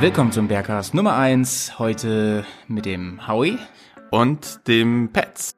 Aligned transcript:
Willkommen 0.00 0.30
zum 0.30 0.46
Bergcast 0.46 0.94
Nummer 0.94 1.16
1. 1.16 1.80
Heute 1.80 2.44
mit 2.68 2.86
dem 2.86 3.26
Howie. 3.26 3.58
Und 4.12 4.60
dem 4.68 5.10
Pets. 5.12 5.56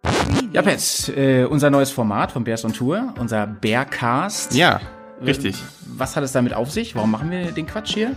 Ja, 0.55 0.63
Pets, 0.63 1.11
äh, 1.11 1.45
unser 1.45 1.69
neues 1.69 1.91
Format 1.91 2.33
von 2.33 2.43
Bears 2.43 2.65
on 2.65 2.73
Tour, 2.73 3.13
unser 3.19 3.47
Bearcast. 3.47 4.55
Ja, 4.55 4.81
richtig. 5.23 5.57
Was 5.95 6.17
hat 6.17 6.25
es 6.25 6.33
damit 6.33 6.55
auf 6.55 6.71
sich? 6.71 6.97
Warum 6.97 7.11
machen 7.11 7.31
wir 7.31 7.53
den 7.53 7.67
Quatsch 7.67 7.93
hier? 7.93 8.17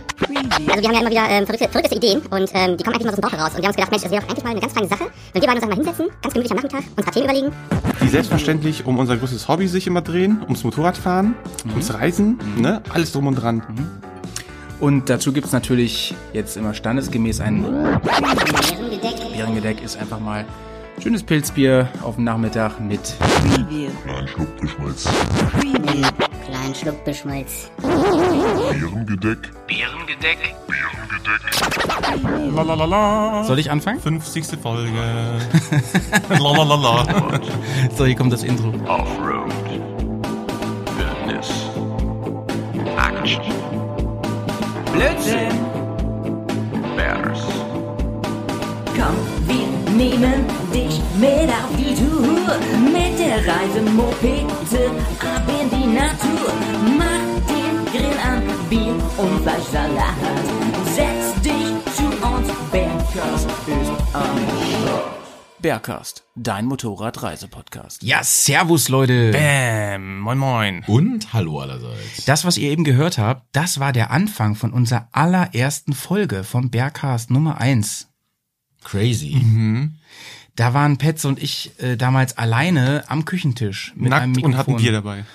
Also 0.66 0.80
wir 0.80 0.88
haben 0.88 0.94
ja 0.94 1.00
immer 1.00 1.10
wieder 1.10 1.28
ähm, 1.28 1.44
verrückte, 1.44 1.68
verrückte 1.68 1.96
Ideen 1.96 2.20
und 2.30 2.50
ähm, 2.54 2.78
die 2.78 2.84
kommen 2.84 2.94
eigentlich 2.96 3.04
mal 3.04 3.10
aus 3.10 3.16
dem 3.16 3.20
Bauch 3.20 3.32
heraus. 3.32 3.54
Und 3.54 3.58
wir 3.58 3.64
haben 3.64 3.66
uns 3.66 3.76
gedacht, 3.76 3.90
Mensch, 3.90 4.02
das 4.02 4.10
wäre 4.10 4.22
doch 4.22 4.28
eigentlich 4.30 4.44
mal 4.44 4.50
eine 4.50 4.60
ganz 4.60 4.72
feine 4.72 4.88
Sache, 4.88 5.04
wenn 5.34 5.42
wir 5.42 5.46
beide 5.46 5.60
uns 5.60 5.62
einfach 5.62 5.76
mal 5.76 5.84
hinsetzen, 5.84 6.06
ganz 6.22 6.32
gemütlich 6.32 6.50
am 6.52 6.56
Nachmittag, 6.56 6.80
uns 6.80 6.96
ein 6.96 7.04
paar 7.04 7.12
Themen 7.12 7.24
überlegen. 7.26 7.52
Die 8.02 8.08
selbstverständlich 8.08 8.86
um 8.86 8.98
unser 8.98 9.18
größtes 9.18 9.46
Hobby 9.48 9.68
sich 9.68 9.86
immer 9.86 10.00
drehen, 10.00 10.40
ums 10.44 10.64
Motorradfahren, 10.64 11.34
ums 11.68 11.92
Reisen, 11.92 12.38
ne? 12.56 12.82
Alles 12.88 13.12
drum 13.12 13.26
und 13.26 13.34
dran. 13.34 13.62
Und 14.84 15.08
dazu 15.08 15.32
gibt's 15.32 15.52
natürlich 15.52 16.14
jetzt 16.34 16.58
immer 16.58 16.74
standesgemäß 16.74 17.40
ein 17.40 17.62
Bärengedeck. 18.02 19.32
Bärengedeck, 19.32 19.82
ist 19.82 19.96
einfach 19.96 20.20
mal 20.20 20.44
schönes 21.02 21.22
Pilzbier 21.22 21.88
auf 22.02 22.16
dem 22.16 22.24
Nachmittag 22.24 22.78
mit 22.80 23.00
Kleinen 24.04 24.28
Schluck 24.28 24.60
Beschmalz. 24.60 25.08
Kleinen 26.44 26.74
Schluck 26.74 27.02
Beschmalz. 27.02 27.70
Bärengedeck. 27.80 29.38
Bärengedeck. 29.66 30.54
Bärengedeck. 30.66 32.54
Lalalala. 32.54 33.44
Soll 33.44 33.60
ich 33.60 33.70
anfangen? 33.70 34.02
50. 34.02 34.44
Folge. 34.60 34.90
Lalalala. 36.28 37.40
So, 37.96 38.04
hier 38.04 38.16
kommt 38.16 38.34
das 38.34 38.42
Intro. 38.42 38.68
Offroad. 38.86 39.50
Wildnis. 40.98 41.70
Action. 42.98 43.83
Blödsinn! 44.94 45.50
Bears. 46.96 47.42
Komm, 48.94 49.16
wir 49.48 49.66
nehmen 49.92 50.46
dich 50.72 51.00
mit 51.18 51.50
auf 51.50 51.72
die 51.76 51.94
Tour. 51.96 52.54
Mit 52.92 53.18
der 53.18 53.38
Reise 53.38 53.82
Mopete 53.90 54.90
ab 55.18 55.42
in 55.48 55.68
die 55.68 55.88
Natur. 55.98 56.48
Mach 56.96 57.26
den 57.50 57.84
Grill 57.90 58.16
an, 58.22 58.42
Bier 58.70 58.94
und 59.16 59.42
Fleischsalat. 59.42 60.14
Setz 60.94 61.42
dich 61.42 61.74
zu 61.96 62.04
uns, 62.24 62.48
Bergkast 62.70 63.48
ist 63.66 63.92
am 64.12 64.63
Bergcast, 65.64 66.24
dein 66.36 66.66
Motorradreisepodcast. 66.66 68.02
Ja, 68.02 68.22
servus 68.22 68.90
Leute. 68.90 69.30
Bäm. 69.30 70.18
Moin 70.18 70.36
moin. 70.36 70.84
Und 70.86 71.32
hallo 71.32 71.58
allerseits. 71.58 72.26
Das, 72.26 72.44
was 72.44 72.58
ihr 72.58 72.70
eben 72.70 72.84
gehört 72.84 73.16
habt, 73.16 73.46
das 73.52 73.80
war 73.80 73.94
der 73.94 74.10
Anfang 74.10 74.56
von 74.56 74.74
unserer 74.74 75.08
allerersten 75.12 75.94
Folge 75.94 76.44
vom 76.44 76.68
Bergcast 76.68 77.30
Nummer 77.30 77.62
1. 77.62 78.08
Crazy. 78.84 79.42
Da 80.56 80.72
waren 80.72 80.98
Petz 80.98 81.24
und 81.24 81.42
ich 81.42 81.72
äh, 81.80 81.96
damals 81.96 82.38
alleine 82.38 83.02
am 83.08 83.24
Küchentisch 83.24 83.92
mit 83.96 84.12
einem 84.12 84.30
Nackt 84.32 84.36
Mikrofon. 84.36 84.52
und 84.52 84.58
hatten 84.58 84.76
Bier 84.76 84.92
dabei. 84.92 85.24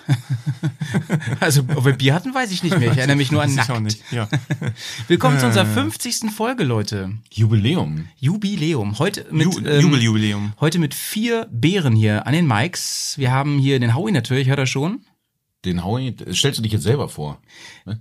Also, 1.40 1.62
ob 1.76 1.86
wir 1.86 1.94
Bier 1.94 2.14
hatten, 2.16 2.34
weiß 2.34 2.52
ich 2.52 2.64
nicht 2.64 2.78
mehr. 2.80 2.92
Ich 2.92 2.98
erinnere 2.98 3.18
mich 3.18 3.32
nur 3.32 3.42
an 3.42 3.50
Weiß 3.56 3.62
ich 3.64 3.68
nackt. 3.68 3.72
auch 3.72 3.80
nicht. 3.80 4.02
Ja. 4.12 4.28
Willkommen 5.08 5.40
zu 5.40 5.46
unserer 5.46 5.66
50. 5.66 6.32
Folge, 6.36 6.64
Leute. 6.64 7.12
Jubiläum. 7.32 8.08
Jubiläum. 8.18 8.98
Heute 8.98 9.26
mit, 9.32 9.46
Ju 9.46 9.60
ähm, 9.66 9.82
Jubeljubiläum. 9.82 10.54
heute 10.60 10.80
mit 10.80 10.94
vier 10.94 11.48
Bären 11.52 11.96
hier 11.96 12.26
an 12.26 12.34
den 12.34 12.48
Mikes. 12.48 13.14
Wir 13.18 13.32
haben 13.32 13.60
hier 13.60 13.80
den 13.80 13.94
Howie 13.96 14.12
natürlich, 14.12 14.48
hört 14.48 14.60
er 14.60 14.66
schon. 14.66 15.02
Den 15.66 15.84
Howie, 15.84 16.16
stellst 16.34 16.58
du 16.60 16.64
dich 16.64 16.72
jetzt 16.72 16.84
selber 16.84 17.08
vor? 17.10 17.40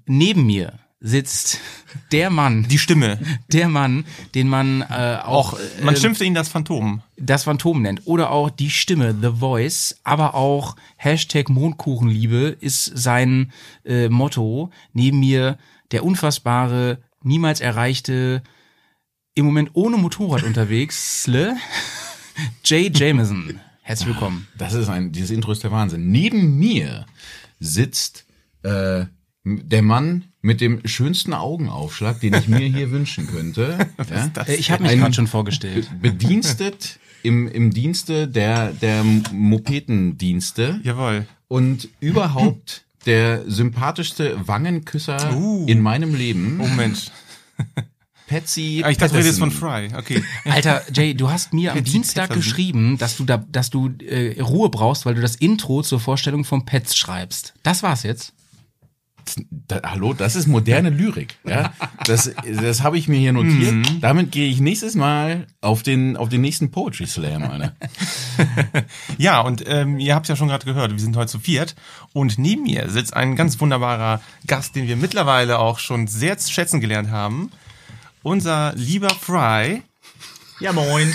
Neben 0.07 0.47
mir 0.47 0.79
sitzt 1.01 1.61
der 2.11 2.29
Mann, 2.31 2.67
Die 2.69 2.79
Stimme. 2.79 3.19
der 3.53 3.69
Mann, 3.69 4.05
den 4.35 4.49
man 4.49 4.83
äh, 4.83 5.19
auch 5.23 5.53
Auch, 5.55 5.59
man 5.83 5.95
äh, 5.95 5.97
schimpfte 5.97 6.25
ihn 6.25 6.35
das 6.35 6.49
Phantom. 6.49 7.03
das 7.17 7.45
Phantom 7.45 7.83
nennt 7.83 8.03
oder 8.07 8.31
auch 8.31 8.51
die 8.51 8.71
Stimme, 8.71 9.15
The 9.21 9.31
Voice, 9.39 10.01
aber 10.03 10.35
auch 10.35 10.75
Hashtag 10.97 11.49
Mondkuchenliebe 11.51 12.57
ist 12.61 12.85
sein 12.97 13.53
äh, 13.85 14.09
Motto. 14.09 14.71
Neben 14.93 15.21
mir 15.21 15.57
der 15.93 16.05
unfassbare, 16.05 16.99
niemals 17.23 17.61
erreichte, 17.61 18.43
im 19.35 19.47
Moment 19.47 19.71
ohne 19.75 19.97
Motorrad 19.99 20.43
unterwegs, 20.43 21.23
Sle, 21.23 21.57
Jay 22.65 22.91
Jameson. 22.93 23.61
Herzlich 23.83 24.09
willkommen. 24.09 24.49
Das 24.59 24.75
ist 24.75 24.89
ein, 24.89 25.13
dieses 25.13 25.31
Intro 25.31 25.53
ist 25.53 25.63
der 25.63 25.71
Wahnsinn. 25.71 26.11
Neben 26.11 26.59
mir 26.59 27.07
sitzt 27.61 28.27
äh, 28.65 29.07
der 29.57 29.83
Mann 29.83 30.25
mit 30.43 30.61
dem 30.61 30.87
schönsten 30.87 31.33
Augenaufschlag, 31.35 32.21
den 32.21 32.35
ich 32.35 32.49
mir 32.49 32.59
hier 32.67 32.91
wünschen 32.91 33.27
könnte. 33.27 33.79
Ja? 34.11 34.31
Äh, 34.47 34.55
Ich 34.57 34.71
habe 34.71 34.83
mich 34.85 34.97
gerade 34.97 35.15
schon 35.15 35.27
vorgestellt. 35.27 35.89
Bedienstet 36.01 36.99
im, 37.23 37.49
im 37.49 37.71
Dienste 37.73 38.29
der, 38.29 38.73
der 38.73 39.03
Mopetendienste 39.33 40.81
Jawohl. 40.83 41.27
und 41.49 41.89
überhaupt 42.01 42.85
der 43.07 43.49
sympathischste 43.51 44.47
Wangenküsser 44.47 45.35
Uh. 45.37 45.67
in 45.67 45.81
meinem 45.81 46.15
Leben. 46.15 46.61
Oh 46.63 46.67
Mensch. 46.69 47.11
Patsy 48.27 48.83
Ah, 48.85 48.91
ich 48.91 48.99
dachte, 48.99 49.15
du 49.15 49.19
redest 49.21 49.39
von. 49.39 49.51
Fry. 49.51 49.89
Okay. 49.97 50.23
Alter, 50.45 50.83
Jay, 50.93 51.15
du 51.15 51.31
hast 51.31 51.55
mir 51.55 51.73
am 51.73 51.83
Dienstag 51.83 52.29
Patterson. 52.29 52.43
geschrieben, 52.43 52.99
dass 52.99 53.17
du 53.17 53.25
da, 53.25 53.39
dass 53.51 53.71
du 53.71 53.89
äh, 54.07 54.39
Ruhe 54.43 54.69
brauchst, 54.69 55.07
weil 55.07 55.15
du 55.15 55.23
das 55.23 55.35
Intro 55.37 55.83
zur 55.83 55.99
Vorstellung 55.99 56.45
von 56.45 56.67
Pets 56.67 56.95
schreibst. 56.97 57.55
Das 57.63 57.83
war's 57.83 58.03
jetzt. 58.03 58.35
Da, 59.51 59.81
hallo, 59.85 60.15
das 60.15 60.37
ist 60.37 60.47
moderne 60.47 60.91
Lyrik. 60.91 61.37
Ja, 61.45 61.73
das, 62.05 62.31
das 62.61 62.83
habe 62.83 62.99
ich 62.99 63.09
mir 63.09 63.19
hier 63.19 63.33
notiert. 63.33 63.75
Mhm. 63.75 64.01
Damit 64.01 64.33
gehe 64.33 64.49
ich 64.49 64.61
nächstes 64.61 64.95
Mal 64.95 65.47
auf 65.61 65.83
den 65.83 66.17
auf 66.17 66.29
den 66.29 66.41
nächsten 66.41 66.71
Poetry 66.71 67.07
Slam, 67.07 67.43
Alter. 67.43 67.75
Ja, 69.19 69.41
und 69.41 69.65
ähm, 69.67 69.99
ihr 69.99 70.15
habt 70.15 70.29
ja 70.29 70.37
schon 70.37 70.49
gerade 70.49 70.65
gehört, 70.65 70.93
wir 70.93 70.99
sind 70.99 71.17
heute 71.17 71.31
zu 71.31 71.41
viert. 71.41 71.75
Und 72.13 72.39
neben 72.39 72.63
mir 72.63 72.89
sitzt 72.89 73.15
ein 73.15 73.37
ganz 73.37 73.61
wunderbarer 73.61 74.21
Gast, 74.47 74.77
den 74.77 74.87
wir 74.87 74.97
mittlerweile 74.97 75.59
auch 75.59 75.79
schon 75.79 76.07
sehr 76.07 76.39
zu 76.39 76.53
schätzen 76.53 76.81
gelernt 76.81 77.11
haben. 77.11 77.51
Unser 78.23 78.75
lieber 78.77 79.11
Fry. 79.11 79.83
Ja, 80.61 80.73
moin. 80.73 81.13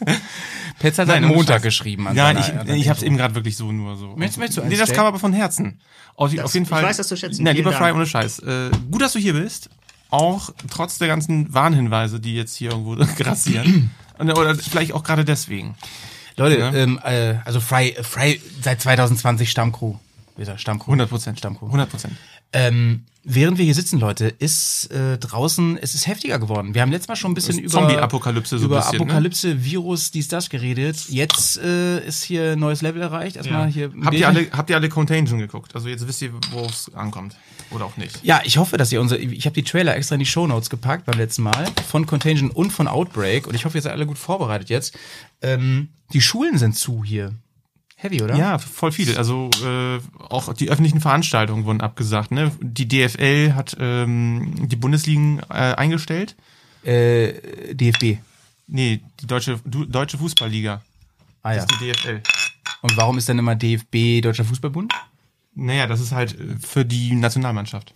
Pets 0.78 0.98
hat 0.98 1.08
Nein, 1.08 1.24
ohne 1.24 1.34
Montag 1.34 1.56
Scheiß. 1.56 1.62
geschrieben. 1.62 2.08
an 2.08 2.16
Ja, 2.16 2.26
seiner- 2.26 2.40
ich, 2.40 2.46
seinem 2.46 2.74
ich 2.74 2.88
habe 2.88 2.96
es 2.98 3.02
eben 3.04 3.16
gerade 3.16 3.34
wirklich 3.34 3.56
so 3.56 3.70
nur 3.72 3.96
so. 3.96 4.14
Möchtest- 4.16 4.38
möchtest 4.38 4.58
du 4.58 4.62
Nee, 4.62 4.68
eins 4.70 4.78
das 4.78 4.88
stellen? 4.88 4.96
kam 4.96 5.06
aber 5.06 5.18
von 5.18 5.32
Herzen. 5.32 5.80
Auf, 6.16 6.34
Das- 6.34 6.44
auf 6.44 6.54
jeden 6.54 6.64
ich 6.64 6.70
Fall. 6.70 6.82
weiß 6.82 6.96
das 6.96 7.08
zu 7.08 7.16
schätzen. 7.16 7.42
Na, 7.44 7.50
lieber 7.52 7.72
Fry, 7.72 7.92
ohne 7.92 8.06
Scheiß. 8.06 8.40
Äh, 8.40 8.70
gut, 8.90 9.00
dass 9.02 9.12
du 9.12 9.18
hier 9.18 9.32
bist. 9.34 9.70
Auch 10.10 10.50
trotz 10.70 10.98
der 10.98 11.08
ganzen 11.08 11.52
Warnhinweise, 11.52 12.20
die 12.20 12.34
jetzt 12.34 12.54
hier 12.56 12.70
irgendwo 12.70 12.96
grassieren. 13.18 13.90
Und, 14.18 14.30
oder 14.30 14.54
vielleicht 14.54 14.92
auch 14.92 15.02
gerade 15.02 15.24
deswegen. 15.24 15.74
Leute, 16.36 16.58
Ja. 16.58 16.72
ähm, 16.74 17.00
äh, 17.04 17.34
also 17.44 17.60
Fry, 17.60 17.96
Fry 18.02 18.40
seit 18.60 18.80
2020 18.80 19.50
Stammcrew. 19.50 19.94
Wie 20.36 20.42
gesagt, 20.42 20.60
Stammcrew. 20.60 20.90
100 20.90 21.08
Prozent. 21.08 21.38
Stammcrew. 21.38 21.66
100 21.66 21.88
Prozent. 21.88 22.14
Ähm, 22.52 23.04
während 23.22 23.58
wir 23.58 23.64
hier 23.64 23.74
sitzen, 23.74 24.00
Leute, 24.00 24.26
ist 24.26 24.90
äh, 24.90 25.16
draußen, 25.18 25.78
es 25.80 25.94
ist 25.94 26.06
heftiger 26.06 26.38
geworden. 26.38 26.74
Wir 26.74 26.82
haben 26.82 26.90
letztes 26.90 27.08
Mal 27.08 27.16
schon 27.16 27.32
ein 27.32 27.34
bisschen 27.34 27.58
über 27.58 27.68
Zombie-Apokalypse 27.68 28.58
so 28.58 28.64
über 28.64 28.78
bisschen, 28.78 28.98
ne? 28.98 29.04
Apokalypse, 29.04 29.64
Virus, 29.64 30.10
dies, 30.10 30.28
das 30.28 30.50
geredet. 30.50 31.08
Jetzt 31.08 31.58
äh, 31.58 32.04
ist 32.04 32.24
hier 32.24 32.52
ein 32.52 32.58
neues 32.58 32.82
Level 32.82 33.02
erreicht. 33.02 33.36
Erstmal 33.36 33.68
hier. 33.68 33.92
ein 33.92 34.04
Habt 34.04 34.16
ihr, 34.16 34.28
alle, 34.28 34.50
habt 34.50 34.70
ihr 34.70 34.76
alle 34.76 34.88
Contagion 34.88 35.38
geguckt? 35.38 35.74
Also 35.74 35.88
jetzt 35.88 36.06
wisst 36.06 36.22
ihr, 36.22 36.32
wo 36.50 36.64
es 36.64 36.92
ankommt. 36.94 37.36
Oder 37.70 37.86
auch 37.86 37.96
nicht. 37.96 38.20
Ja, 38.22 38.40
ich 38.44 38.56
hoffe, 38.58 38.76
dass 38.76 38.92
ihr 38.92 39.00
unsere. 39.00 39.20
Ich 39.20 39.46
habe 39.46 39.54
die 39.54 39.64
Trailer 39.64 39.96
extra 39.96 40.14
in 40.14 40.20
die 40.20 40.26
Shownotes 40.26 40.70
gepackt 40.70 41.06
beim 41.06 41.18
letzten 41.18 41.42
Mal 41.42 41.66
von 41.88 42.06
Contagion 42.06 42.50
und 42.50 42.72
von 42.72 42.86
Outbreak 42.88 43.46
und 43.46 43.54
ich 43.54 43.64
hoffe, 43.64 43.78
ihr 43.78 43.82
seid 43.82 43.92
alle 43.92 44.06
gut 44.06 44.18
vorbereitet 44.18 44.68
jetzt. 44.68 44.96
Ähm, 45.42 45.88
die 46.12 46.20
Schulen 46.20 46.58
sind 46.58 46.76
zu 46.76 47.04
hier. 47.04 47.34
Heavy, 48.04 48.22
oder? 48.22 48.36
Ja, 48.36 48.58
voll 48.58 48.92
viele. 48.92 49.16
Also 49.16 49.50
äh, 49.64 49.98
auch 50.28 50.52
die 50.52 50.68
öffentlichen 50.68 51.00
Veranstaltungen 51.00 51.64
wurden 51.64 51.80
abgesagt. 51.80 52.30
Ne? 52.30 52.52
Die 52.60 52.86
DFL 52.86 53.54
hat 53.54 53.76
ähm, 53.80 54.68
die 54.68 54.76
Bundesligen 54.76 55.40
äh, 55.48 55.74
eingestellt. 55.74 56.36
Äh, 56.84 57.32
DFB. 57.74 58.18
Nee, 58.66 59.00
die 59.20 59.26
deutsche, 59.26 59.58
du, 59.64 59.86
deutsche 59.86 60.18
Fußballliga. 60.18 60.82
Ah 61.42 61.52
ja. 61.52 61.56
Das 61.56 61.66
ist 61.72 61.80
die 61.80 61.92
DFL. 61.92 62.20
Und 62.82 62.96
warum 62.98 63.16
ist 63.16 63.28
dann 63.28 63.38
immer 63.38 63.54
DFB 63.54 64.20
Deutscher 64.22 64.44
Fußballbund? 64.44 64.92
Naja, 65.54 65.86
das 65.86 66.00
ist 66.00 66.12
halt 66.12 66.38
äh, 66.38 66.56
für 66.60 66.84
die 66.84 67.14
Nationalmannschaft. 67.14 67.92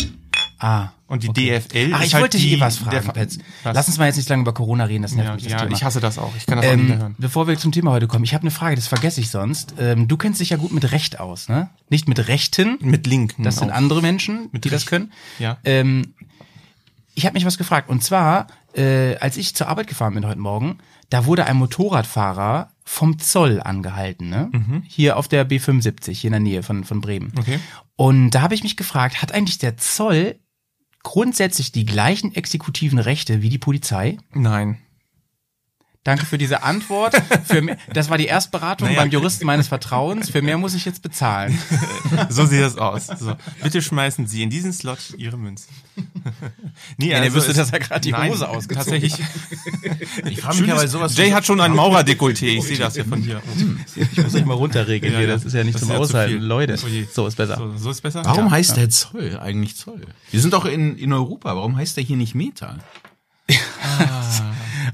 Ah. 0.59 0.89
Und 1.07 1.23
die 1.23 1.29
okay. 1.31 1.59
DFL 1.61 1.93
Ach, 1.95 2.01
ist 2.01 2.07
ich 2.09 2.15
halt 2.15 2.23
wollte 2.23 2.37
dich 2.37 2.47
die, 2.49 2.55
eh 2.57 2.61
was 2.61 2.77
fragen. 2.79 3.09
Was? 3.15 3.39
Lass 3.75 3.89
uns 3.89 3.97
mal 3.99 4.07
jetzt 4.07 4.17
nicht 4.17 4.29
lange 4.29 4.43
über 4.43 4.53
Corona 4.53 4.85
reden, 4.85 5.03
das 5.03 5.15
nervt 5.15 5.29
Ja, 5.29 5.35
mich 5.37 5.45
das 5.45 5.53
ja 5.53 5.59
Thema. 5.61 5.73
ich 5.77 5.83
hasse 5.85 6.01
das 6.01 6.19
auch. 6.19 6.35
Ich 6.37 6.45
kann 6.47 6.59
das 6.61 6.67
auch 6.67 6.75
nicht 6.77 6.85
mehr 6.87 6.95
Ähm, 6.97 7.01
hören. 7.03 7.15
bevor 7.19 7.47
wir 7.49 7.57
zum 7.59 7.73
Thema 7.73 7.93
heute 7.93 8.07
kommen, 8.09 8.25
ich 8.25 8.35
habe 8.35 8.43
eine 8.43 8.51
Frage, 8.51 8.77
das 8.77 8.89
vergesse 8.89 9.21
ich 9.21 9.31
sonst. 9.31 9.75
Ähm, 9.79 10.07
du 10.09 10.17
kennst 10.19 10.41
dich 10.41 10.51
ja 10.51 10.57
gut 10.59 10.73
mit 10.73 10.91
Recht 10.93 11.19
aus, 11.21 11.49
ne? 11.49 11.71
Nicht 11.89 12.09
mit 12.09 12.29
Rechten, 12.29 12.77
Mit 12.81 13.07
Linken. 13.07 13.43
das 13.43 13.57
sind 13.57 13.71
auch. 13.71 13.75
andere 13.77 14.03
Menschen, 14.03 14.49
Mit 14.53 14.65
die 14.65 14.69
das 14.69 14.83
Recht. 14.83 14.89
können. 14.91 15.13
Ja. 15.39 15.57
Ähm, 15.65 16.13
ich 17.15 17.25
habe 17.25 17.35
mich 17.35 17.47
was 17.47 17.57
gefragt. 17.57 17.89
Und 17.89 18.05
zwar, 18.05 18.47
äh, 18.77 19.17
als 19.17 19.37
ich 19.39 19.55
zur 19.55 19.69
Arbeit 19.69 19.87
gefahren 19.87 20.13
bin 20.15 20.27
heute 20.27 20.41
Morgen, 20.41 20.79
da 21.11 21.25
wurde 21.25 21.47
ein 21.47 21.57
Motorradfahrer 21.57 22.71
vom 22.85 23.19
Zoll 23.19 23.61
angehalten, 23.63 24.29
ne? 24.29 24.51
Hier 24.87 25.17
auf 25.17 25.27
der 25.29 25.49
B75, 25.49 26.13
hier 26.13 26.29
in 26.29 26.33
der 26.33 26.41
Nähe 26.41 26.63
von, 26.63 26.85
von 26.85 27.01
Bremen. 27.01 27.33
Okay. 27.39 27.59
Und 27.97 28.31
da 28.31 28.43
habe 28.43 28.55
ich 28.55 28.63
mich 28.63 28.77
gefragt, 28.77 29.23
hat 29.23 29.33
eigentlich 29.33 29.59
der 29.59 29.77
Zoll 29.79 30.37
grundsätzlich 31.03 31.73
die 31.73 31.87
gleichen 31.87 32.35
exekutiven 32.35 32.99
Rechte 32.99 33.43
wie 33.43 33.49
die 33.49 33.59
Polizei? 33.59 34.19
Nein. 34.33 34.79
Danke 36.09 36.25
für 36.25 36.39
diese 36.39 36.63
Antwort. 36.63 37.15
Für 37.45 37.61
mehr, 37.61 37.77
das 37.93 38.09
war 38.09 38.17
die 38.17 38.25
Erstberatung 38.25 38.89
Naja. 38.89 39.01
beim 39.03 39.11
Juristen 39.11 39.45
meines 39.45 39.69
Vertrauens. 39.69 40.31
Für 40.31 40.41
mehr 40.41 40.57
muss 40.57 40.73
ich 40.73 40.87
jetzt 40.87 41.03
bezahlen. 41.03 41.59
So 42.31 42.47
sieht 42.47 42.63
das 42.63 42.79
aus. 42.79 43.07
So, 43.07 43.35
bitte 43.63 43.83
schmeißen 43.83 44.27
Sie 44.27 44.43
in 44.43 44.49
diesen 44.49 44.73
Slot 44.73 44.99
Ihre 45.19 45.37
Münzen. 45.37 45.69
nee, 46.97 47.11
Ja, 47.11 47.21
der 47.21 47.35
wüsste, 47.35 47.53
dass 47.53 47.71
er 47.73 47.79
gerade 47.79 48.01
die 48.01 48.13
Nein, 48.13 48.31
Hose 48.31 48.49
ausgezogen 48.49 49.01
Tatsächlich. 49.01 49.15
Ich 50.25 50.41
frage 50.41 50.63
mich 50.63 50.73
aber 50.73 50.89
sowas. 50.89 51.15
Jay 51.17 51.31
hat 51.31 51.45
schon 51.45 51.61
ein 51.61 51.73
Maurerdekolleté. 51.75 52.47
Ich 52.47 52.65
sehe 52.65 52.79
das 52.79 52.95
hier 52.95 53.05
von 53.05 53.21
hier. 53.23 53.43
Ich 54.11 54.17
muss 54.23 54.35
euch 54.35 54.45
mal 54.47 54.55
runterregeln 54.55 55.13
Ja, 55.13 55.19
hier. 55.19 55.29
ja. 55.29 55.35
Das 55.35 55.45
ist 55.45 55.53
ja 55.53 55.63
nicht 55.65 55.79
zum 55.79 55.89
ja 55.91 55.97
zu 55.97 56.01
Aushalten. 56.01 56.39
viel. 56.39 56.43
Leute, 56.43 56.77
Oh 56.83 56.89
so 57.13 57.27
ist 57.27 57.37
besser. 57.37 57.57
So, 57.59 57.77
so 57.77 57.91
ist 57.91 58.01
besser. 58.01 58.25
Warum 58.25 58.47
Ja. 58.47 58.51
heißt 58.53 58.77
der 58.79 58.89
Zoll 58.89 59.39
eigentlich 59.41 59.77
Zoll? 59.77 60.01
Wir 60.31 60.41
sind 60.41 60.55
doch 60.55 60.65
in, 60.65 60.97
in 60.97 61.13
Europa. 61.13 61.55
Warum 61.55 61.77
heißt 61.77 61.97
der 61.99 62.05
hier 62.05 62.17
nicht 62.17 62.35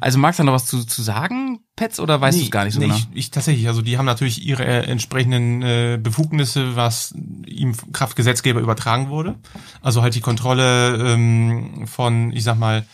Also 0.00 0.18
magst 0.18 0.38
du 0.38 0.44
noch 0.44 0.52
was 0.52 0.66
zu, 0.66 0.84
zu 0.84 1.00
sagen, 1.00 1.60
Pets, 1.76 1.98
oder 1.98 2.20
weißt 2.20 2.38
du 2.38 2.44
es 2.44 2.50
gar 2.50 2.64
nicht 2.64 2.74
so 2.74 2.80
nee, 2.80 2.88
genau? 2.88 2.98
ich, 2.98 3.08
ich 3.14 3.30
tatsächlich, 3.30 3.68
also 3.68 3.80
die 3.80 3.96
haben 3.96 4.04
natürlich 4.04 4.44
ihre 4.44 4.62
äh, 4.62 4.84
entsprechenden 4.84 5.62
äh, 5.62 5.98
Befugnisse, 5.98 6.76
was 6.76 7.14
ihm 7.46 7.74
Kraft 7.92 8.14
Gesetzgeber 8.14 8.60
übertragen 8.60 9.08
wurde. 9.08 9.36
Also 9.80 10.02
halt 10.02 10.14
die 10.14 10.20
Kontrolle 10.20 10.96
ähm, 10.96 11.86
von, 11.86 12.32
ich 12.32 12.44
sag 12.44 12.58
mal, 12.58 12.84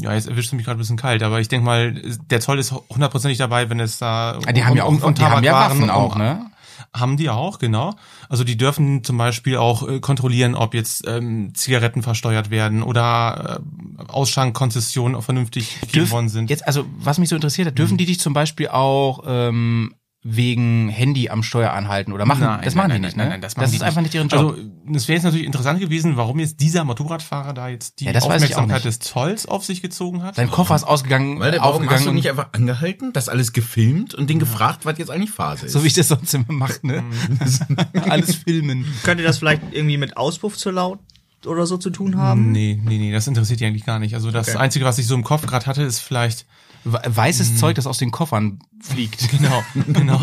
ja, 0.00 0.14
jetzt 0.14 0.28
erwischst 0.28 0.52
du 0.52 0.56
mich 0.56 0.64
gerade 0.64 0.76
ein 0.76 0.78
bisschen 0.78 0.96
kalt, 0.96 1.24
aber 1.24 1.40
ich 1.40 1.48
denke 1.48 1.64
mal, 1.64 1.92
der 2.30 2.40
Zoll 2.40 2.60
ist 2.60 2.72
hundertprozentig 2.72 3.38
dabei, 3.38 3.68
wenn 3.68 3.80
es 3.80 3.98
da 3.98 4.38
Ja, 4.46 4.52
die 4.52 4.64
haben 4.64 4.76
ja 4.76 4.84
auch, 4.84 5.12
die 5.12 5.22
haben 5.22 5.42
ja 5.42 5.52
Waffen 5.54 5.90
auch, 5.90 6.14
ne? 6.14 6.52
Haben 6.94 7.16
die 7.16 7.28
auch, 7.28 7.58
genau. 7.58 7.96
Also 8.28 8.44
die 8.44 8.56
dürfen 8.56 9.02
zum 9.02 9.18
Beispiel 9.18 9.56
auch 9.56 9.88
äh, 9.88 9.98
kontrollieren, 9.98 10.54
ob 10.54 10.74
jetzt 10.74 11.04
ähm, 11.08 11.52
Zigaretten 11.54 12.02
versteuert 12.02 12.50
werden 12.50 12.84
oder 12.84 13.60
äh, 13.98 14.02
Ausschankkonzessionen 14.06 15.20
vernünftig 15.20 15.80
gegeben 15.80 16.10
worden 16.10 16.28
sind. 16.28 16.50
Jetzt, 16.50 16.66
also, 16.66 16.84
was 16.98 17.18
mich 17.18 17.28
so 17.28 17.34
interessiert 17.34 17.66
hat, 17.66 17.78
dürfen 17.78 17.96
die 17.96 18.06
dich 18.06 18.20
zum 18.20 18.32
Beispiel 18.32 18.68
auch 18.68 19.24
ähm, 19.26 19.94
wegen 20.26 20.88
Handy 20.88 21.28
am 21.28 21.42
Steuer 21.42 21.72
anhalten 21.72 22.10
oder 22.12 22.24
machen? 22.24 22.40
Nein, 22.44 22.60
das 22.64 22.74
machen 22.74 22.88
nein, 22.88 23.02
die 23.02 23.06
nicht, 23.08 23.16
nein, 23.18 23.26
ne? 23.26 23.30
nein, 23.32 23.40
nein, 23.40 23.40
das 23.42 23.56
machen 23.56 23.64
das 23.66 23.74
ist 23.74 23.82
einfach 23.82 24.00
nicht 24.00 24.14
ihren 24.14 24.28
Job. 24.28 24.52
Also, 24.56 24.56
es 24.94 25.06
wäre 25.06 25.16
jetzt 25.16 25.24
natürlich 25.24 25.44
interessant 25.44 25.80
gewesen, 25.80 26.16
warum 26.16 26.38
jetzt 26.38 26.60
dieser 26.60 26.82
Motorradfahrer 26.84 27.52
da 27.52 27.68
jetzt 27.68 28.00
die 28.00 28.06
Ja, 28.06 28.14
Aufmerksamkeit 28.18 28.84
des 28.86 29.00
Zolls 29.00 29.44
auf 29.44 29.66
sich 29.66 29.82
gezogen 29.82 30.22
hat. 30.22 30.36
Sein 30.36 30.50
Koffer 30.50 30.76
ist 30.76 30.84
ausgegangen, 30.84 31.40
Weil 31.40 31.50
der, 31.50 31.60
warum 31.60 31.74
aufgegangen 31.74 31.96
hast 31.98 32.04
du 32.06 32.08
und- 32.08 32.14
nicht 32.16 32.30
einfach 32.30 32.48
angehalten, 32.52 33.12
das 33.12 33.28
alles 33.28 33.52
gefilmt 33.52 34.14
und 34.14 34.30
den 34.30 34.38
gefragt, 34.38 34.86
was 34.86 34.96
jetzt 34.96 35.10
eigentlich 35.10 35.30
Phase 35.30 35.66
ist? 35.66 35.72
so 35.72 35.82
wie 35.82 35.88
ich 35.88 35.92
das 35.92 36.08
sonst 36.08 36.32
immer 36.32 36.46
mache, 36.48 36.78
ne? 36.86 37.02
Mhm. 37.02 37.76
Alles 38.08 38.34
filmen. 38.36 38.86
Könnte 39.02 39.22
das 39.24 39.36
vielleicht 39.38 39.60
irgendwie 39.72 39.98
mit 39.98 40.16
Auspuff 40.16 40.56
zu 40.56 40.70
laut 40.70 41.00
oder 41.44 41.66
so 41.66 41.76
zu 41.76 41.90
tun 41.90 42.16
haben? 42.16 42.50
Nee, 42.50 42.80
nee, 42.82 42.96
nee, 42.96 43.12
das 43.12 43.26
interessiert 43.26 43.60
die 43.60 43.66
eigentlich 43.66 43.84
gar 43.84 43.98
nicht. 43.98 44.14
Also 44.14 44.30
das 44.30 44.48
Okay. 44.48 44.56
Einzige, 44.58 44.86
was 44.86 44.96
ich 44.98 45.06
so 45.06 45.14
im 45.14 45.22
Kopf 45.24 45.46
gerade 45.46 45.66
hatte, 45.66 45.82
ist 45.82 45.98
vielleicht, 46.00 46.46
We- 46.84 47.00
Weißes 47.06 47.56
Zeug, 47.56 47.74
das 47.76 47.86
aus 47.86 47.98
den 47.98 48.10
Koffern 48.10 48.58
fliegt. 48.80 49.28
genau, 49.36 49.62
genau. 49.74 50.20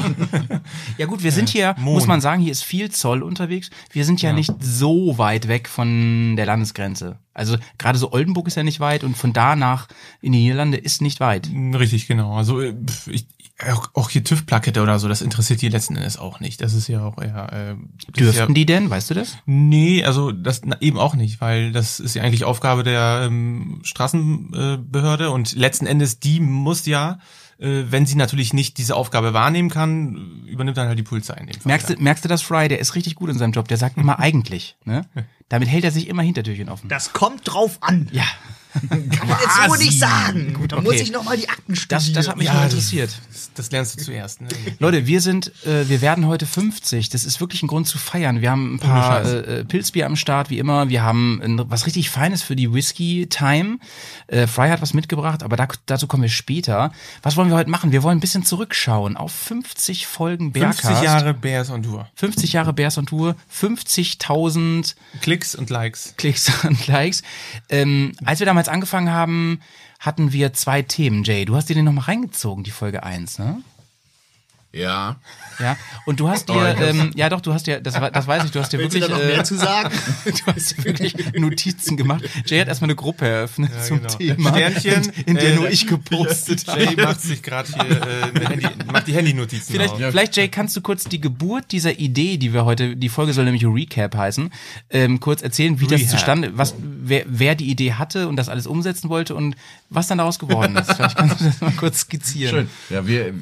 Ja 0.98 1.06
gut, 1.08 1.24
wir 1.24 1.32
sind 1.32 1.50
hier, 1.50 1.76
Mond. 1.80 1.96
muss 1.98 2.08
man 2.08 2.22
sagen, 2.22 2.42
hier 2.42 2.52
ist 2.52 2.64
viel 2.64 2.92
Zoll 2.92 3.24
unterwegs. 3.24 3.70
Wir 3.92 4.06
sind 4.06 4.22
ja, 4.22 4.32
nicht 4.34 4.54
so 4.60 5.18
weit 5.18 5.48
weg 5.48 5.68
von 5.68 6.36
der 6.36 6.46
Landesgrenze. 6.46 7.18
Also 7.34 7.58
gerade 7.78 7.98
so 7.98 8.12
Oldenburg 8.12 8.48
ist 8.48 8.56
ja 8.58 8.64
nicht 8.64 8.80
weit 8.80 9.04
und 9.04 9.18
von 9.18 9.34
da 9.34 9.56
nach 9.56 9.88
in 10.22 10.34
die 10.34 10.40
Niederlande 10.40 10.78
ist 10.78 11.02
nicht 11.02 11.20
weit. 11.20 11.50
Richtig, 11.54 12.08
genau. 12.08 12.36
Also 12.36 12.62
äh, 12.62 12.76
ich, 13.08 13.26
auch, 13.70 13.90
auch 13.94 14.10
hier 14.10 14.24
TÜV-Plakette 14.24 14.82
oder 14.82 15.00
so, 15.00 15.08
das 15.08 15.22
interessiert 15.22 15.62
die 15.62 15.70
letzten 15.70 15.96
Endes 15.96 16.18
auch 16.18 16.40
nicht. 16.40 16.62
Das 16.62 16.74
ist 16.74 16.88
ja 16.88 17.04
auch 17.04 17.22
eher... 17.22 17.52
Äh, 17.52 17.72
ist 17.74 18.18
ja, 18.18 18.32
Dürften 18.32 18.54
die 18.54 18.66
denn, 18.66 18.90
weißt 18.90 19.10
du 19.10 19.14
das? 19.14 19.38
Nee, 19.46 20.04
also 20.04 20.32
das 20.32 20.62
na, 20.66 20.80
eben 20.82 20.98
auch 20.98 21.16
nicht, 21.16 21.42
weil 21.42 21.72
das 21.72 22.00
ist 22.00 22.16
ja 22.16 22.24
eigentlich 22.24 22.44
Aufgabe 22.44 22.84
der 22.84 23.24
ähm, 23.26 23.82
Straßenbehörde 23.84 25.26
äh, 25.26 25.28
und 25.28 25.54
letzten 25.56 25.86
Endes 25.86 26.20
die 26.20 26.40
muss 26.40 26.86
ja, 26.86 27.20
äh, 27.60 27.84
wenn 27.90 28.06
sie 28.06 28.16
natürlich 28.16 28.54
nicht 28.54 28.78
diese 28.78 28.96
Aufgabe 28.96 29.34
wahrnehmen 29.34 29.70
kann, 29.70 30.46
übernimmt 30.48 30.78
dann 30.78 30.88
halt 30.88 30.98
die 30.98 31.04
Polizei 31.04 31.36
in 31.36 31.48
dem 31.48 31.62
Fall. 31.62 31.70
Merkst 31.70 31.90
du, 31.90 31.96
merkst 31.98 32.26
du 32.26 32.30
das, 32.30 32.42
Fry? 32.42 32.68
Der 32.68 32.80
ist 32.80 32.96
richtig 32.96 33.16
gut 33.16 33.30
in 33.30 33.38
seinem 33.38 33.52
Job. 33.52 33.68
Der 33.68 33.78
sagt 33.78 33.98
immer 33.98 34.20
eigentlich. 34.20 34.76
Ne? 34.84 35.06
Damit 35.50 35.70
hält 35.70 35.84
er 35.84 35.92
sich 35.92 36.08
immer 36.08 36.24
Hintertürchen 36.24 36.70
offen. 36.70 36.90
Das 36.90 37.14
kommt 37.14 37.42
drauf 37.44 37.78
an. 37.82 38.10
ja, 38.12 38.26
Kann 38.74 39.02
ich 39.02 39.18
jetzt 39.42 39.70
so 39.70 39.76
nicht 39.76 40.00
sagen. 40.00 40.56
da 40.68 40.78
muss 40.78 40.94
okay. 40.94 41.02
ich 41.02 41.12
noch 41.12 41.24
mal 41.24 41.38
die 41.38 41.50
Akten 41.50 41.74
das, 41.74 41.82
studieren. 41.84 42.14
das 42.14 42.28
hat 42.28 42.38
mich 42.38 42.48
Ja, 42.48 42.54
mal 42.54 42.64
das- 42.64 42.74
interessiert. 42.74 43.12
Das, 43.30 43.52
das 43.54 43.72
lernst 43.72 44.00
du 44.00 44.04
zuerst. 44.06 44.42
Ne? 44.42 44.48
Leute, 44.80 45.08
wir 45.08 45.22
sind, 45.22 45.52
äh, 45.66 45.88
wir 45.90 46.02
werden 46.02 46.26
heute 46.28 46.46
50. 46.46 47.10
Das 47.10 47.26
ist 47.26 47.40
wirklich 47.42 47.64
ein 47.64 47.68
Grund 47.68 47.88
zu 47.88 47.98
feiern. 47.98 48.42
Wir 48.42 48.52
haben 48.52 48.76
ein 48.76 48.80
paar 48.80 49.24
äh, 49.26 49.60
äh, 49.60 49.66
Pilzbier 49.66 50.06
am 50.06 50.16
Start, 50.16 50.50
wie 50.50 50.60
immer. 50.60 50.90
Wir 50.90 51.04
haben 51.04 51.42
ein, 51.44 51.62
was 51.70 51.86
richtig 51.86 52.10
Feines 52.10 52.44
für 52.44 52.56
die 52.56 52.74
Whisky 52.74 53.28
Time. 53.30 53.80
Äh, 54.28 54.48
Fry 54.48 54.70
hat 54.70 54.82
was 54.82 54.94
mitgebracht, 54.94 55.44
aber 55.44 55.58
da, 55.58 55.68
dazu 55.86 56.08
kommen 56.08 56.24
wir 56.24 56.30
später. 56.30 56.92
Was 57.24 57.36
wollen 57.38 57.50
wir 57.50 57.58
heute 57.58 57.70
machen? 57.70 57.92
Wir 57.92 58.04
wollen 58.04 58.18
ein 58.18 58.22
bisschen 58.22 58.44
zurückschauen 58.46 59.18
auf 59.18 59.32
50 59.32 60.08
Folgen 60.08 60.52
Bearcast. 60.52 60.82
50 60.82 61.04
Jahre 61.04 61.34
Bears 61.34 61.70
on 61.70 61.84
Tour. 61.84 62.08
50 62.16 62.54
Jahre 62.54 62.74
Bears 62.74 62.98
on 62.98 63.06
Tour, 63.06 63.36
50.000 63.54 64.96
Klicks 65.22 65.56
und 65.56 65.70
Likes. 65.70 66.14
Klicks 66.18 66.52
und 66.64 66.88
Likes. 66.88 67.22
Ähm, 67.70 68.14
als 68.26 68.40
wir 68.40 68.46
damals 68.46 68.61
angefangen 68.70 69.12
haben, 69.12 69.62
hatten 70.00 70.34
wir 70.34 70.54
zwei 70.54 70.82
Themen. 70.82 71.24
Jay, 71.24 71.46
du 71.46 71.56
hast 71.56 71.70
dir 71.70 71.76
den 71.76 71.86
nochmal 71.86 72.06
reingezogen, 72.06 72.64
die 72.64 72.72
Folge 72.72 73.04
1, 73.04 73.40
ne? 73.40 73.62
Ja. 74.74 75.18
Ja, 75.60 75.78
und 76.06 76.20
du 76.20 76.30
hast 76.30 76.50
dir, 76.50 76.76
ähm, 76.80 77.12
ja 77.16 77.30
doch, 77.30 77.42
du 77.42 77.54
hast 77.54 77.68
ja, 77.68 77.80
das, 77.80 77.94
das 77.94 78.28
weiß 78.28 78.46
ich, 78.46 78.52
du 78.52 78.60
hast 78.60 78.72
dir 78.72 78.80
Willst 78.80 78.96
du 78.96 79.02
wirklich, 79.02 79.20
äh, 79.20 79.28
mehr 79.28 79.44
zu 79.44 79.56
sagen? 79.56 79.94
du 80.26 80.54
hast 80.54 80.78
dir 80.78 80.86
wirklich 80.86 81.14
Notizen 81.36 81.98
gemacht. 81.98 82.24
Jay 82.46 82.60
hat 82.60 82.68
erstmal 82.68 82.90
eine 82.90 82.96
Gruppe 82.96 83.28
eröffnet 83.28 83.72
zum 83.86 84.02
genau. 84.02 84.14
Thema, 84.16 84.50
Sternchen, 84.52 85.12
in, 85.18 85.24
in 85.26 85.36
der 85.36 85.52
äh, 85.52 85.56
nur 85.56 85.70
ich 85.70 85.88
gepostet 85.88 86.66
Jay 86.68 86.88
habe. 86.88 87.04
macht 87.04 87.22
sich 87.22 87.44
gerade 87.44 87.70
hier 87.72 88.02
äh, 88.02 88.46
Handy, 88.48 88.68
macht 88.92 89.08
die 89.08 89.14
Handynotizen 89.14 89.74
Vielleicht, 89.74 89.94
auf. 89.94 90.00
vielleicht, 90.00 90.38
Jay, 90.38 90.48
kannst 90.48 90.76
du 90.76 90.82
kurz 90.82 91.04
die 91.04 91.22
Geburt 91.22 91.72
dieser 91.72 92.00
Idee, 92.00 92.38
die 92.38 92.54
wir 92.54 92.66
heute, 92.66 92.96
die 92.96 93.10
Folge 93.10 93.34
soll 93.34 93.46
nämlich 93.46 93.66
Recap 93.66 94.16
heißen, 94.16 94.52
ähm, 94.90 95.20
kurz 95.20 95.42
erzählen, 95.42 95.80
wie 95.80 95.88
das 95.88 96.02
Rehab. 96.02 96.12
zustande, 96.12 96.52
was, 96.56 96.76
wer, 96.80 97.24
wer 97.28 97.56
die 97.56 97.70
Idee 97.70 97.94
hatte 97.94 98.28
und 98.28 98.38
das 98.38 98.50
alles 98.50 98.68
umsetzen 98.68 99.10
wollte 99.10 99.36
und 99.36 99.56
was 99.90 100.08
dann 100.08 100.18
daraus 100.18 100.40
geworden 100.40 100.76
ist. 100.78 100.94
Vielleicht 100.94 101.18
kannst 101.18 101.42
du 101.42 101.46
das 101.46 101.62
mal 101.62 101.72
kurz 101.72 102.00
skizzieren. 102.00 102.56
Schön. 102.56 102.70
Ja, 102.90 103.06
wir, 103.06 103.28
äh, 103.28 103.34